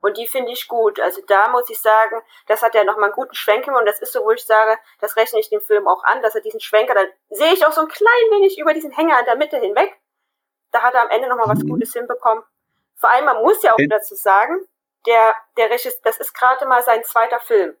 Und 0.00 0.18
die 0.18 0.26
finde 0.26 0.52
ich 0.52 0.68
gut. 0.68 1.00
Also 1.00 1.22
da 1.26 1.48
muss 1.48 1.70
ich 1.70 1.78
sagen, 1.78 2.20
das 2.46 2.60
hat 2.60 2.74
er 2.74 2.84
nochmal 2.84 3.04
einen 3.04 3.14
guten 3.14 3.34
Schwenker 3.34 3.78
und 3.78 3.86
das 3.86 4.00
ist 4.00 4.12
so, 4.12 4.24
wo 4.24 4.32
ich 4.32 4.44
sage, 4.44 4.76
das 5.00 5.16
rechne 5.16 5.40
ich 5.40 5.48
dem 5.48 5.62
Film 5.62 5.86
auch 5.86 6.04
an, 6.04 6.20
dass 6.20 6.34
er 6.34 6.42
diesen 6.42 6.60
Schwenker, 6.60 6.94
dann 6.94 7.06
sehe 7.30 7.54
ich 7.54 7.64
auch 7.64 7.72
so 7.72 7.80
ein 7.80 7.88
klein 7.88 8.30
wenig 8.32 8.58
über 8.58 8.74
diesen 8.74 8.90
Hänger 8.90 9.18
in 9.20 9.24
der 9.24 9.36
Mitte 9.36 9.58
hinweg. 9.58 9.96
Da 10.74 10.82
hat 10.82 10.92
er 10.94 11.02
am 11.02 11.10
Ende 11.10 11.28
nochmal 11.28 11.48
was 11.48 11.62
Mhm. 11.62 11.68
Gutes 11.70 11.92
hinbekommen. 11.92 12.42
Vor 12.96 13.10
allem, 13.10 13.24
man 13.24 13.40
muss 13.42 13.62
ja 13.62 13.72
auch 13.72 13.78
Äh. 13.78 13.86
dazu 13.88 14.14
sagen, 14.16 14.56
der, 15.06 15.34
der 15.56 15.70
Regisseur, 15.70 15.92
das 16.02 16.18
ist 16.18 16.34
gerade 16.34 16.66
mal 16.66 16.82
sein 16.82 17.02
zweiter 17.04 17.38
Film. 17.40 17.74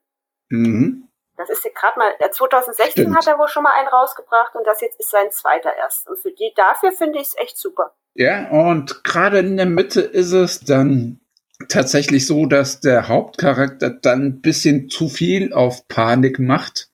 Mhm. 0.48 1.08
Das 1.36 1.50
ist 1.50 1.64
ja 1.64 1.70
gerade 1.74 1.98
mal, 1.98 2.14
der 2.20 2.30
2016 2.30 3.02
Stimmt. 3.04 3.16
hat 3.16 3.26
er 3.26 3.38
wohl 3.38 3.48
schon 3.48 3.64
mal 3.64 3.72
einen 3.72 3.88
rausgebracht 3.88 4.54
und 4.54 4.64
das 4.66 4.80
jetzt 4.80 5.00
ist 5.00 5.10
sein 5.10 5.30
zweiter 5.32 5.74
erst. 5.74 6.08
Und 6.08 6.18
für 6.20 6.30
die, 6.30 6.52
dafür 6.54 6.92
finde 6.92 7.18
ich 7.18 7.28
es 7.28 7.36
echt 7.36 7.58
super. 7.58 7.92
Ja, 8.14 8.48
und 8.50 9.02
gerade 9.02 9.40
in 9.40 9.56
der 9.56 9.66
Mitte 9.66 10.00
ist 10.00 10.30
es 10.32 10.60
dann 10.60 11.20
tatsächlich 11.68 12.26
so, 12.28 12.46
dass 12.46 12.78
der 12.80 13.08
Hauptcharakter 13.08 13.90
dann 13.90 14.22
ein 14.26 14.40
bisschen 14.42 14.88
zu 14.90 15.08
viel 15.08 15.52
auf 15.52 15.88
Panik 15.88 16.38
macht 16.38 16.88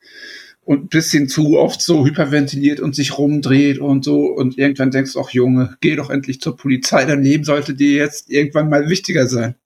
und 0.71 0.85
ein 0.85 0.89
bisschen 0.89 1.29
zu 1.29 1.59
oft 1.59 1.83
so 1.83 2.07
hyperventiliert 2.07 2.79
und 2.79 2.95
sich 2.95 3.19
rumdreht 3.19 3.81
und 3.81 4.05
so 4.05 4.27
und 4.27 4.57
irgendwann 4.57 4.93
denkst 4.93 5.15
du, 5.15 5.21
ach 5.21 5.31
Junge, 5.31 5.77
geh 5.81 5.97
doch 5.97 6.11
endlich 6.11 6.41
zur 6.41 6.57
Polizei, 6.57 7.05
dein 7.05 7.25
Leben 7.25 7.43
sollte 7.43 7.75
dir 7.75 7.97
jetzt 7.97 8.31
irgendwann 8.31 8.69
mal 8.69 8.89
wichtiger 8.89 9.27
sein. 9.27 9.57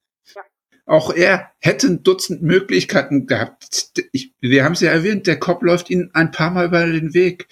Auch 0.86 1.12
er 1.14 1.50
hätte 1.60 1.88
ein 1.88 2.04
Dutzend 2.04 2.40
Möglichkeiten 2.40 3.26
gehabt. 3.26 3.90
Ich, 4.12 4.32
wir 4.40 4.64
haben 4.64 4.72
es 4.72 4.80
ja 4.80 4.92
erwähnt, 4.92 5.26
der 5.26 5.38
Kopf 5.38 5.60
läuft 5.60 5.90
ihm 5.90 6.08
ein 6.14 6.30
paar 6.30 6.50
Mal 6.50 6.68
über 6.68 6.86
den 6.86 7.12
Weg. 7.12 7.48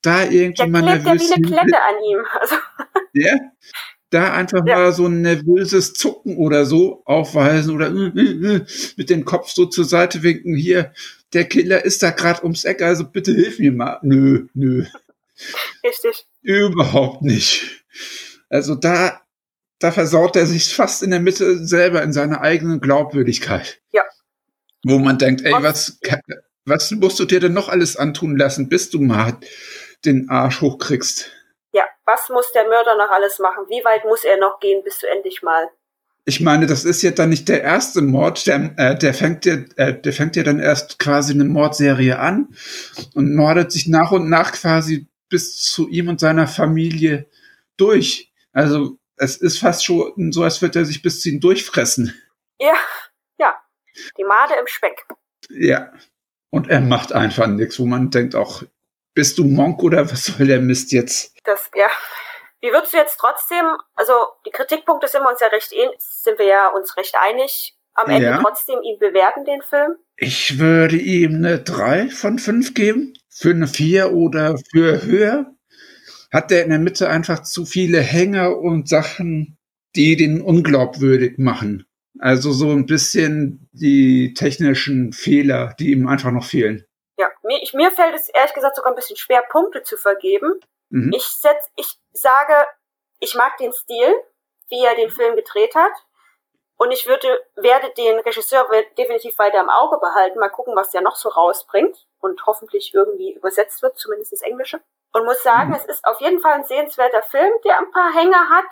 Da 0.00 0.22
irgendwie 0.24 0.62
Der 0.62 0.68
mal 0.68 0.80
klebt 0.82 1.04
ja 1.04 1.12
wie 1.12 1.16
nervös 1.16 1.32
eine 1.32 1.46
Klette 1.46 1.82
an 1.82 1.94
ihm. 2.10 2.18
Also, 2.40 2.54
ja, 3.12 3.38
da 4.14 4.32
einfach 4.32 4.64
mal 4.64 4.92
so 4.92 5.06
ein 5.06 5.22
nervöses 5.22 5.92
Zucken 5.92 6.36
oder 6.36 6.64
so 6.64 7.02
aufweisen 7.04 7.74
oder 7.74 7.88
äh, 7.88 8.12
äh, 8.18 8.56
äh, 8.56 8.66
mit 8.96 9.10
dem 9.10 9.24
Kopf 9.24 9.50
so 9.50 9.66
zur 9.66 9.84
Seite 9.84 10.22
winken. 10.22 10.56
Hier, 10.56 10.92
der 11.34 11.44
Killer 11.44 11.84
ist 11.84 12.02
da 12.02 12.10
gerade 12.10 12.42
ums 12.42 12.64
Eck, 12.64 12.82
also 12.82 13.04
bitte 13.04 13.32
hilf 13.32 13.58
mir 13.58 13.72
mal. 13.72 13.98
Nö, 14.02 14.46
nö, 14.54 14.84
richtig. 15.84 16.26
überhaupt 16.42 17.22
nicht. 17.22 17.84
Also 18.48 18.74
da, 18.74 19.20
da 19.80 19.90
versaut 19.90 20.36
er 20.36 20.46
sich 20.46 20.74
fast 20.74 21.02
in 21.02 21.10
der 21.10 21.20
Mitte 21.20 21.66
selber 21.66 22.02
in 22.02 22.12
seiner 22.12 22.40
eigenen 22.40 22.80
Glaubwürdigkeit. 22.80 23.80
Ja. 23.90 24.02
Wo 24.84 24.98
man 24.98 25.18
denkt, 25.18 25.44
ey, 25.44 25.52
was, 25.52 25.98
was 26.64 26.90
musst 26.92 27.18
du 27.18 27.24
dir 27.24 27.40
denn 27.40 27.52
noch 27.52 27.68
alles 27.68 27.96
antun 27.96 28.36
lassen, 28.36 28.68
bis 28.68 28.90
du 28.90 29.00
mal 29.00 29.38
den 30.04 30.28
Arsch 30.30 30.60
hochkriegst? 30.60 31.32
Ja, 31.72 31.84
was 32.04 32.28
muss 32.28 32.52
der 32.52 32.68
Mörder 32.68 32.96
noch 32.96 33.10
alles 33.10 33.38
machen? 33.38 33.64
Wie 33.68 33.84
weit 33.84 34.04
muss 34.04 34.24
er 34.24 34.36
noch 34.36 34.60
gehen, 34.60 34.84
bis 34.84 34.98
du 34.98 35.06
endlich 35.08 35.42
mal. 35.42 35.68
Ich 36.26 36.40
meine, 36.40 36.66
das 36.66 36.84
ist 36.84 37.02
ja 37.02 37.10
dann 37.10 37.28
nicht 37.28 37.48
der 37.48 37.62
erste 37.62 38.00
Mord, 38.00 38.46
der, 38.46 38.72
äh, 38.78 38.96
der 38.96 39.12
fängt 39.12 39.44
ja, 39.44 39.56
äh, 39.76 40.00
der 40.00 40.12
fängt 40.12 40.36
ja 40.36 40.42
dann 40.42 40.58
erst 40.58 40.98
quasi 40.98 41.34
eine 41.34 41.44
Mordserie 41.44 42.18
an 42.18 42.54
und 43.14 43.34
mordet 43.34 43.72
sich 43.72 43.88
nach 43.88 44.10
und 44.10 44.30
nach 44.30 44.52
quasi 44.52 45.06
bis 45.28 45.60
zu 45.60 45.88
ihm 45.88 46.08
und 46.08 46.20
seiner 46.20 46.46
Familie 46.46 47.26
durch. 47.76 48.32
Also 48.52 48.98
es 49.16 49.36
ist 49.36 49.58
fast 49.58 49.84
schon 49.84 50.32
so, 50.32 50.42
als 50.42 50.62
würde 50.62 50.80
er 50.80 50.84
sich 50.84 51.02
bis 51.02 51.20
zu 51.20 51.28
ihm 51.28 51.40
durchfressen. 51.40 52.14
Ja, 52.58 52.74
ja. 53.38 53.54
Die 54.18 54.24
Made 54.24 54.54
im 54.58 54.66
Speck. 54.66 55.04
Ja. 55.50 55.92
Und 56.50 56.68
er 56.68 56.80
macht 56.80 57.12
einfach 57.12 57.48
nichts, 57.48 57.78
wo 57.78 57.84
man 57.84 58.10
denkt 58.10 58.34
auch, 58.34 58.62
bist 59.12 59.38
du 59.38 59.44
Monk 59.44 59.82
oder 59.82 60.10
was 60.10 60.24
soll 60.24 60.46
der 60.46 60.60
Mist 60.60 60.92
jetzt? 60.92 61.34
Das, 61.44 61.70
ja. 61.74 61.88
Wie 62.64 62.72
würdest 62.72 62.94
du 62.94 62.96
jetzt 62.96 63.18
trotzdem, 63.18 63.66
also 63.94 64.14
die 64.46 64.50
Kritikpunkte 64.50 65.06
sind 65.06 65.20
wir 65.22 65.28
uns 65.28 65.40
ja 65.40 65.48
recht 65.48 65.70
ähnlich, 65.74 65.98
sind 66.00 66.38
wir 66.38 66.46
ja 66.46 66.68
uns 66.68 66.96
recht 66.96 67.14
einig, 67.14 67.76
am 67.92 68.08
Ende 68.08 68.28
Ja. 68.28 68.40
trotzdem 68.40 68.80
ihn 68.80 68.98
bewerten, 68.98 69.44
den 69.44 69.60
Film? 69.60 69.96
Ich 70.16 70.58
würde 70.58 70.96
ihm 70.96 71.34
eine 71.34 71.58
3 71.58 72.08
von 72.08 72.38
5 72.38 72.72
geben. 72.72 73.12
Für 73.28 73.50
eine 73.50 73.66
4 73.66 74.14
oder 74.14 74.56
für 74.72 75.02
höher. 75.02 75.54
Hat 76.32 76.50
der 76.50 76.64
in 76.64 76.70
der 76.70 76.78
Mitte 76.78 77.10
einfach 77.10 77.42
zu 77.42 77.66
viele 77.66 78.00
Hänger 78.00 78.56
und 78.56 78.88
Sachen, 78.88 79.58
die 79.94 80.16
den 80.16 80.40
unglaubwürdig 80.40 81.36
machen. 81.36 81.84
Also 82.18 82.50
so 82.50 82.70
ein 82.70 82.86
bisschen 82.86 83.68
die 83.72 84.32
technischen 84.32 85.12
Fehler, 85.12 85.74
die 85.78 85.90
ihm 85.90 86.06
einfach 86.06 86.30
noch 86.30 86.46
fehlen. 86.46 86.86
Ja, 87.18 87.28
mir, 87.42 87.62
ich, 87.62 87.74
mir 87.74 87.90
fällt 87.90 88.14
es 88.14 88.30
ehrlich 88.30 88.54
gesagt 88.54 88.76
sogar 88.76 88.92
ein 88.92 88.96
bisschen 88.96 89.18
schwer, 89.18 89.42
Punkte 89.50 89.82
zu 89.82 89.98
vergeben. 89.98 90.60
Mhm. 90.88 91.12
Ich 91.14 91.24
setz, 91.24 91.70
ich 91.76 91.98
sage, 92.14 92.54
ich 93.20 93.34
mag 93.34 93.56
den 93.58 93.72
Stil, 93.72 94.14
wie 94.68 94.84
er 94.84 94.94
den 94.94 95.10
Film 95.10 95.36
gedreht 95.36 95.74
hat. 95.74 95.92
Und 96.76 96.90
ich 96.90 97.06
würde, 97.06 97.28
werde 97.54 97.90
den 97.96 98.18
Regisseur 98.18 98.68
definitiv 98.98 99.38
weiter 99.38 99.60
im 99.60 99.70
Auge 99.70 99.98
behalten. 99.98 100.40
Mal 100.40 100.48
gucken, 100.48 100.74
was 100.74 100.90
der 100.90 101.02
noch 101.02 101.14
so 101.14 101.28
rausbringt 101.28 102.06
und 102.18 102.44
hoffentlich 102.46 102.92
irgendwie 102.92 103.32
übersetzt 103.32 103.80
wird, 103.82 103.96
zumindest 103.96 104.32
ins 104.32 104.42
Englische. 104.42 104.80
Und 105.12 105.24
muss 105.24 105.42
sagen, 105.44 105.68
Mhm. 105.70 105.76
es 105.76 105.84
ist 105.84 106.04
auf 106.04 106.20
jeden 106.20 106.40
Fall 106.40 106.54
ein 106.54 106.64
sehenswerter 106.64 107.22
Film, 107.22 107.52
der 107.64 107.78
ein 107.78 107.90
paar 107.92 108.12
Hänger 108.12 108.48
hat. 108.48 108.64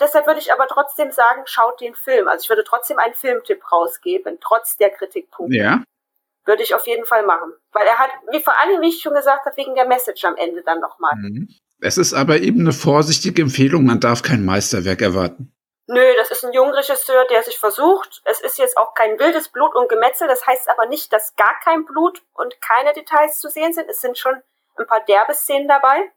Deshalb 0.00 0.26
würde 0.26 0.38
ich 0.38 0.52
aber 0.52 0.68
trotzdem 0.68 1.10
sagen, 1.10 1.42
schaut 1.46 1.80
den 1.80 1.94
Film. 1.96 2.28
Also 2.28 2.44
ich 2.44 2.48
würde 2.48 2.62
trotzdem 2.62 2.98
einen 2.98 3.14
Filmtipp 3.14 3.72
rausgeben, 3.72 4.38
trotz 4.40 4.76
der 4.76 4.90
Kritikpunkte. 4.90 5.56
Ja. 5.56 5.82
Würde 6.44 6.62
ich 6.62 6.74
auf 6.74 6.86
jeden 6.86 7.06
Fall 7.06 7.24
machen. 7.24 7.52
Weil 7.72 7.86
er 7.86 7.98
hat, 7.98 8.10
wie 8.30 8.42
vor 8.42 8.56
allem, 8.58 8.80
wie 8.82 8.90
ich 8.90 9.02
schon 9.02 9.14
gesagt 9.14 9.44
habe, 9.46 9.56
wegen 9.56 9.74
der 9.74 9.86
Message 9.86 10.24
am 10.24 10.36
Ende 10.36 10.62
dann 10.62 10.78
nochmal. 10.78 11.14
Mhm. 11.16 11.48
Es 11.80 11.96
ist 11.98 12.12
aber 12.14 12.38
eben 12.40 12.60
eine 12.60 12.72
vorsichtige 12.72 13.42
Empfehlung, 13.42 13.84
man 13.84 14.00
darf 14.00 14.22
kein 14.22 14.44
Meisterwerk 14.44 15.00
erwarten. 15.00 15.52
Nö, 15.86 16.02
das 16.16 16.30
ist 16.30 16.44
ein 16.44 16.52
Jungregisseur, 16.52 17.24
der 17.30 17.42
sich 17.42 17.56
versucht. 17.58 18.20
Es 18.24 18.40
ist 18.40 18.58
jetzt 18.58 18.76
auch 18.76 18.92
kein 18.94 19.18
wildes 19.18 19.48
Blut 19.48 19.74
und 19.74 19.88
Gemetzel. 19.88 20.28
Das 20.28 20.46
heißt 20.46 20.68
aber 20.68 20.86
nicht, 20.86 21.12
dass 21.12 21.34
gar 21.36 21.58
kein 21.64 21.86
Blut 21.86 22.22
und 22.34 22.60
keine 22.60 22.92
Details 22.92 23.38
zu 23.38 23.48
sehen 23.48 23.72
sind. 23.72 23.88
Es 23.88 24.00
sind 24.02 24.18
schon 24.18 24.34
ein 24.76 24.86
paar 24.86 25.02
derbe 25.06 25.32
Szenen 25.34 25.66
dabei. 25.68 26.12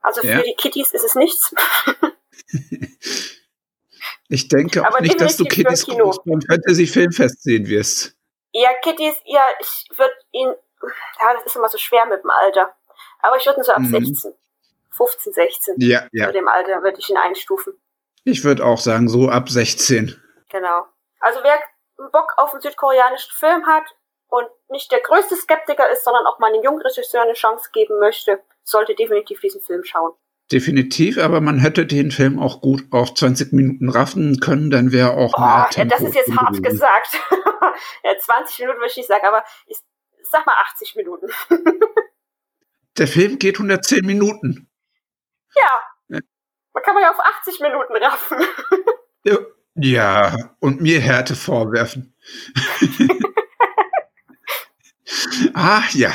Also 0.00 0.22
Ja. 0.22 0.36
für 0.38 0.44
die 0.44 0.54
Kitties 0.54 0.92
ist 0.92 1.04
es 1.04 1.14
nichts. 1.16 1.52
Ich 4.28 4.46
denke 4.48 4.82
auch 4.82 4.86
Aber 4.86 5.00
nicht, 5.00 5.20
dass 5.20 5.36
du 5.36 5.44
Kino. 5.44 5.68
groß 5.70 6.22
beim 6.24 6.40
Fantasy 6.40 6.86
Filmfest 6.86 7.42
sehen 7.42 7.66
wirst. 7.66 8.14
Ja, 8.52 8.68
Kitties, 8.82 9.16
ja, 9.24 9.42
ich 9.60 9.88
würde 9.98 10.14
ihn, 10.30 10.46
ja, 11.20 11.34
das 11.34 11.46
ist 11.46 11.56
immer 11.56 11.68
so 11.68 11.78
schwer 11.78 12.06
mit 12.06 12.22
dem 12.22 12.30
Alter. 12.30 12.72
Aber 13.22 13.36
ich 13.38 13.46
würde 13.46 13.60
ihn 13.60 13.64
so 13.64 13.72
ab 13.72 13.80
Mhm. 13.80 14.04
16, 14.06 14.32
15, 14.92 15.32
16. 15.32 15.74
Ja, 15.78 16.06
ja. 16.12 16.26
Mit 16.26 16.34
dem 16.36 16.48
Alter 16.48 16.82
würde 16.82 16.98
ich 16.98 17.08
ihn 17.10 17.16
einstufen. 17.16 17.74
Ich 18.24 18.44
würde 18.44 18.64
auch 18.64 18.78
sagen, 18.78 19.08
so 19.08 19.28
ab 19.28 19.48
16. 19.48 20.20
Genau. 20.50 20.84
Also 21.20 21.40
wer 21.42 21.58
Bock 22.10 22.34
auf 22.36 22.52
einen 22.52 22.62
südkoreanischen 22.62 23.32
Film 23.34 23.66
hat 23.66 23.84
und 24.28 24.46
nicht 24.68 24.90
der 24.92 25.00
größte 25.00 25.36
Skeptiker 25.36 25.90
ist, 25.90 26.04
sondern 26.04 26.26
auch 26.26 26.38
mal 26.38 26.52
einem 26.52 26.62
jungen 26.62 26.82
Regisseur 26.82 27.22
eine 27.22 27.34
Chance 27.34 27.70
geben 27.72 27.98
möchte, 27.98 28.40
sollte 28.62 28.94
definitiv 28.94 29.40
diesen 29.40 29.60
Film 29.60 29.84
schauen. 29.84 30.12
Definitiv, 30.52 31.18
aber 31.18 31.40
man 31.40 31.58
hätte 31.60 31.86
den 31.86 32.10
Film 32.10 32.40
auch 32.40 32.60
gut 32.60 32.82
auf 32.90 33.14
20 33.14 33.52
Minuten 33.52 33.88
raffen 33.88 34.40
können, 34.40 34.70
dann 34.70 34.90
wäre 34.90 35.12
auch 35.12 35.38
mehr 35.38 35.46
Oh, 35.46 35.62
ja, 35.62 35.68
Tempo 35.70 35.94
das 35.96 36.08
ist 36.08 36.14
jetzt 36.16 36.36
hart 36.36 36.56
gewesen. 36.56 36.62
gesagt. 36.62 37.20
ja, 38.04 38.18
20 38.18 38.58
Minuten 38.60 38.78
würde 38.78 38.90
ich 38.90 38.96
nicht 38.96 39.06
sagen, 39.08 39.26
aber 39.26 39.44
ich 39.66 39.78
sag 40.22 40.44
mal 40.46 40.54
80 40.72 40.96
Minuten. 40.96 41.28
Der 42.98 43.06
Film 43.06 43.38
geht 43.38 43.56
110 43.56 44.04
Minuten. 44.04 44.69
Ja, 45.60 46.20
man 46.72 46.82
kann 46.82 46.94
man 46.94 47.02
ja 47.02 47.10
auf 47.10 47.20
80 47.20 47.60
Minuten 47.60 47.96
raffen. 47.96 48.38
Ja, 49.74 50.50
und 50.58 50.80
mir 50.80 51.00
Härte 51.00 51.36
vorwerfen. 51.36 52.14
ah, 55.54 55.82
ja. 55.92 56.12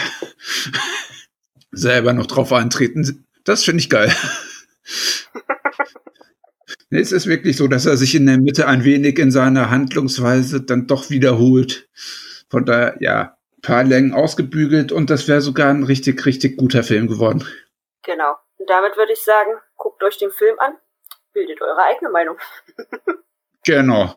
Selber 1.71 2.13
noch 2.13 2.27
drauf 2.27 2.51
eintreten. 2.53 3.25
Das 3.43 3.63
finde 3.63 3.81
ich 3.81 3.89
geil. 3.89 4.13
Es 6.89 7.11
ist 7.11 7.27
wirklich 7.27 7.57
so, 7.57 7.67
dass 7.67 7.85
er 7.85 7.97
sich 7.97 8.15
in 8.15 8.25
der 8.25 8.37
Mitte 8.37 8.67
ein 8.67 8.83
wenig 8.83 9.19
in 9.19 9.31
seiner 9.31 9.69
Handlungsweise 9.69 10.61
dann 10.61 10.87
doch 10.87 11.09
wiederholt. 11.09 11.89
Von 12.49 12.65
daher, 12.65 12.97
ja, 12.99 13.37
ein 13.57 13.61
paar 13.61 13.83
Längen 13.83 14.13
ausgebügelt 14.13 14.91
und 14.91 15.09
das 15.09 15.27
wäre 15.27 15.41
sogar 15.41 15.69
ein 15.69 15.83
richtig, 15.83 16.25
richtig 16.25 16.57
guter 16.57 16.83
Film 16.83 17.07
geworden. 17.07 17.43
genau. 18.03 18.35
Und 18.65 18.71
damit 18.71 18.97
würde 18.97 19.13
ich 19.13 19.23
sagen, 19.23 19.51
guckt 19.77 20.01
euch 20.01 20.17
den 20.17 20.31
Film 20.31 20.59
an, 20.59 20.75
bildet 21.33 21.61
eure 21.61 21.83
eigene 21.83 22.09
Meinung. 22.09 22.39
Genau. 23.67 24.13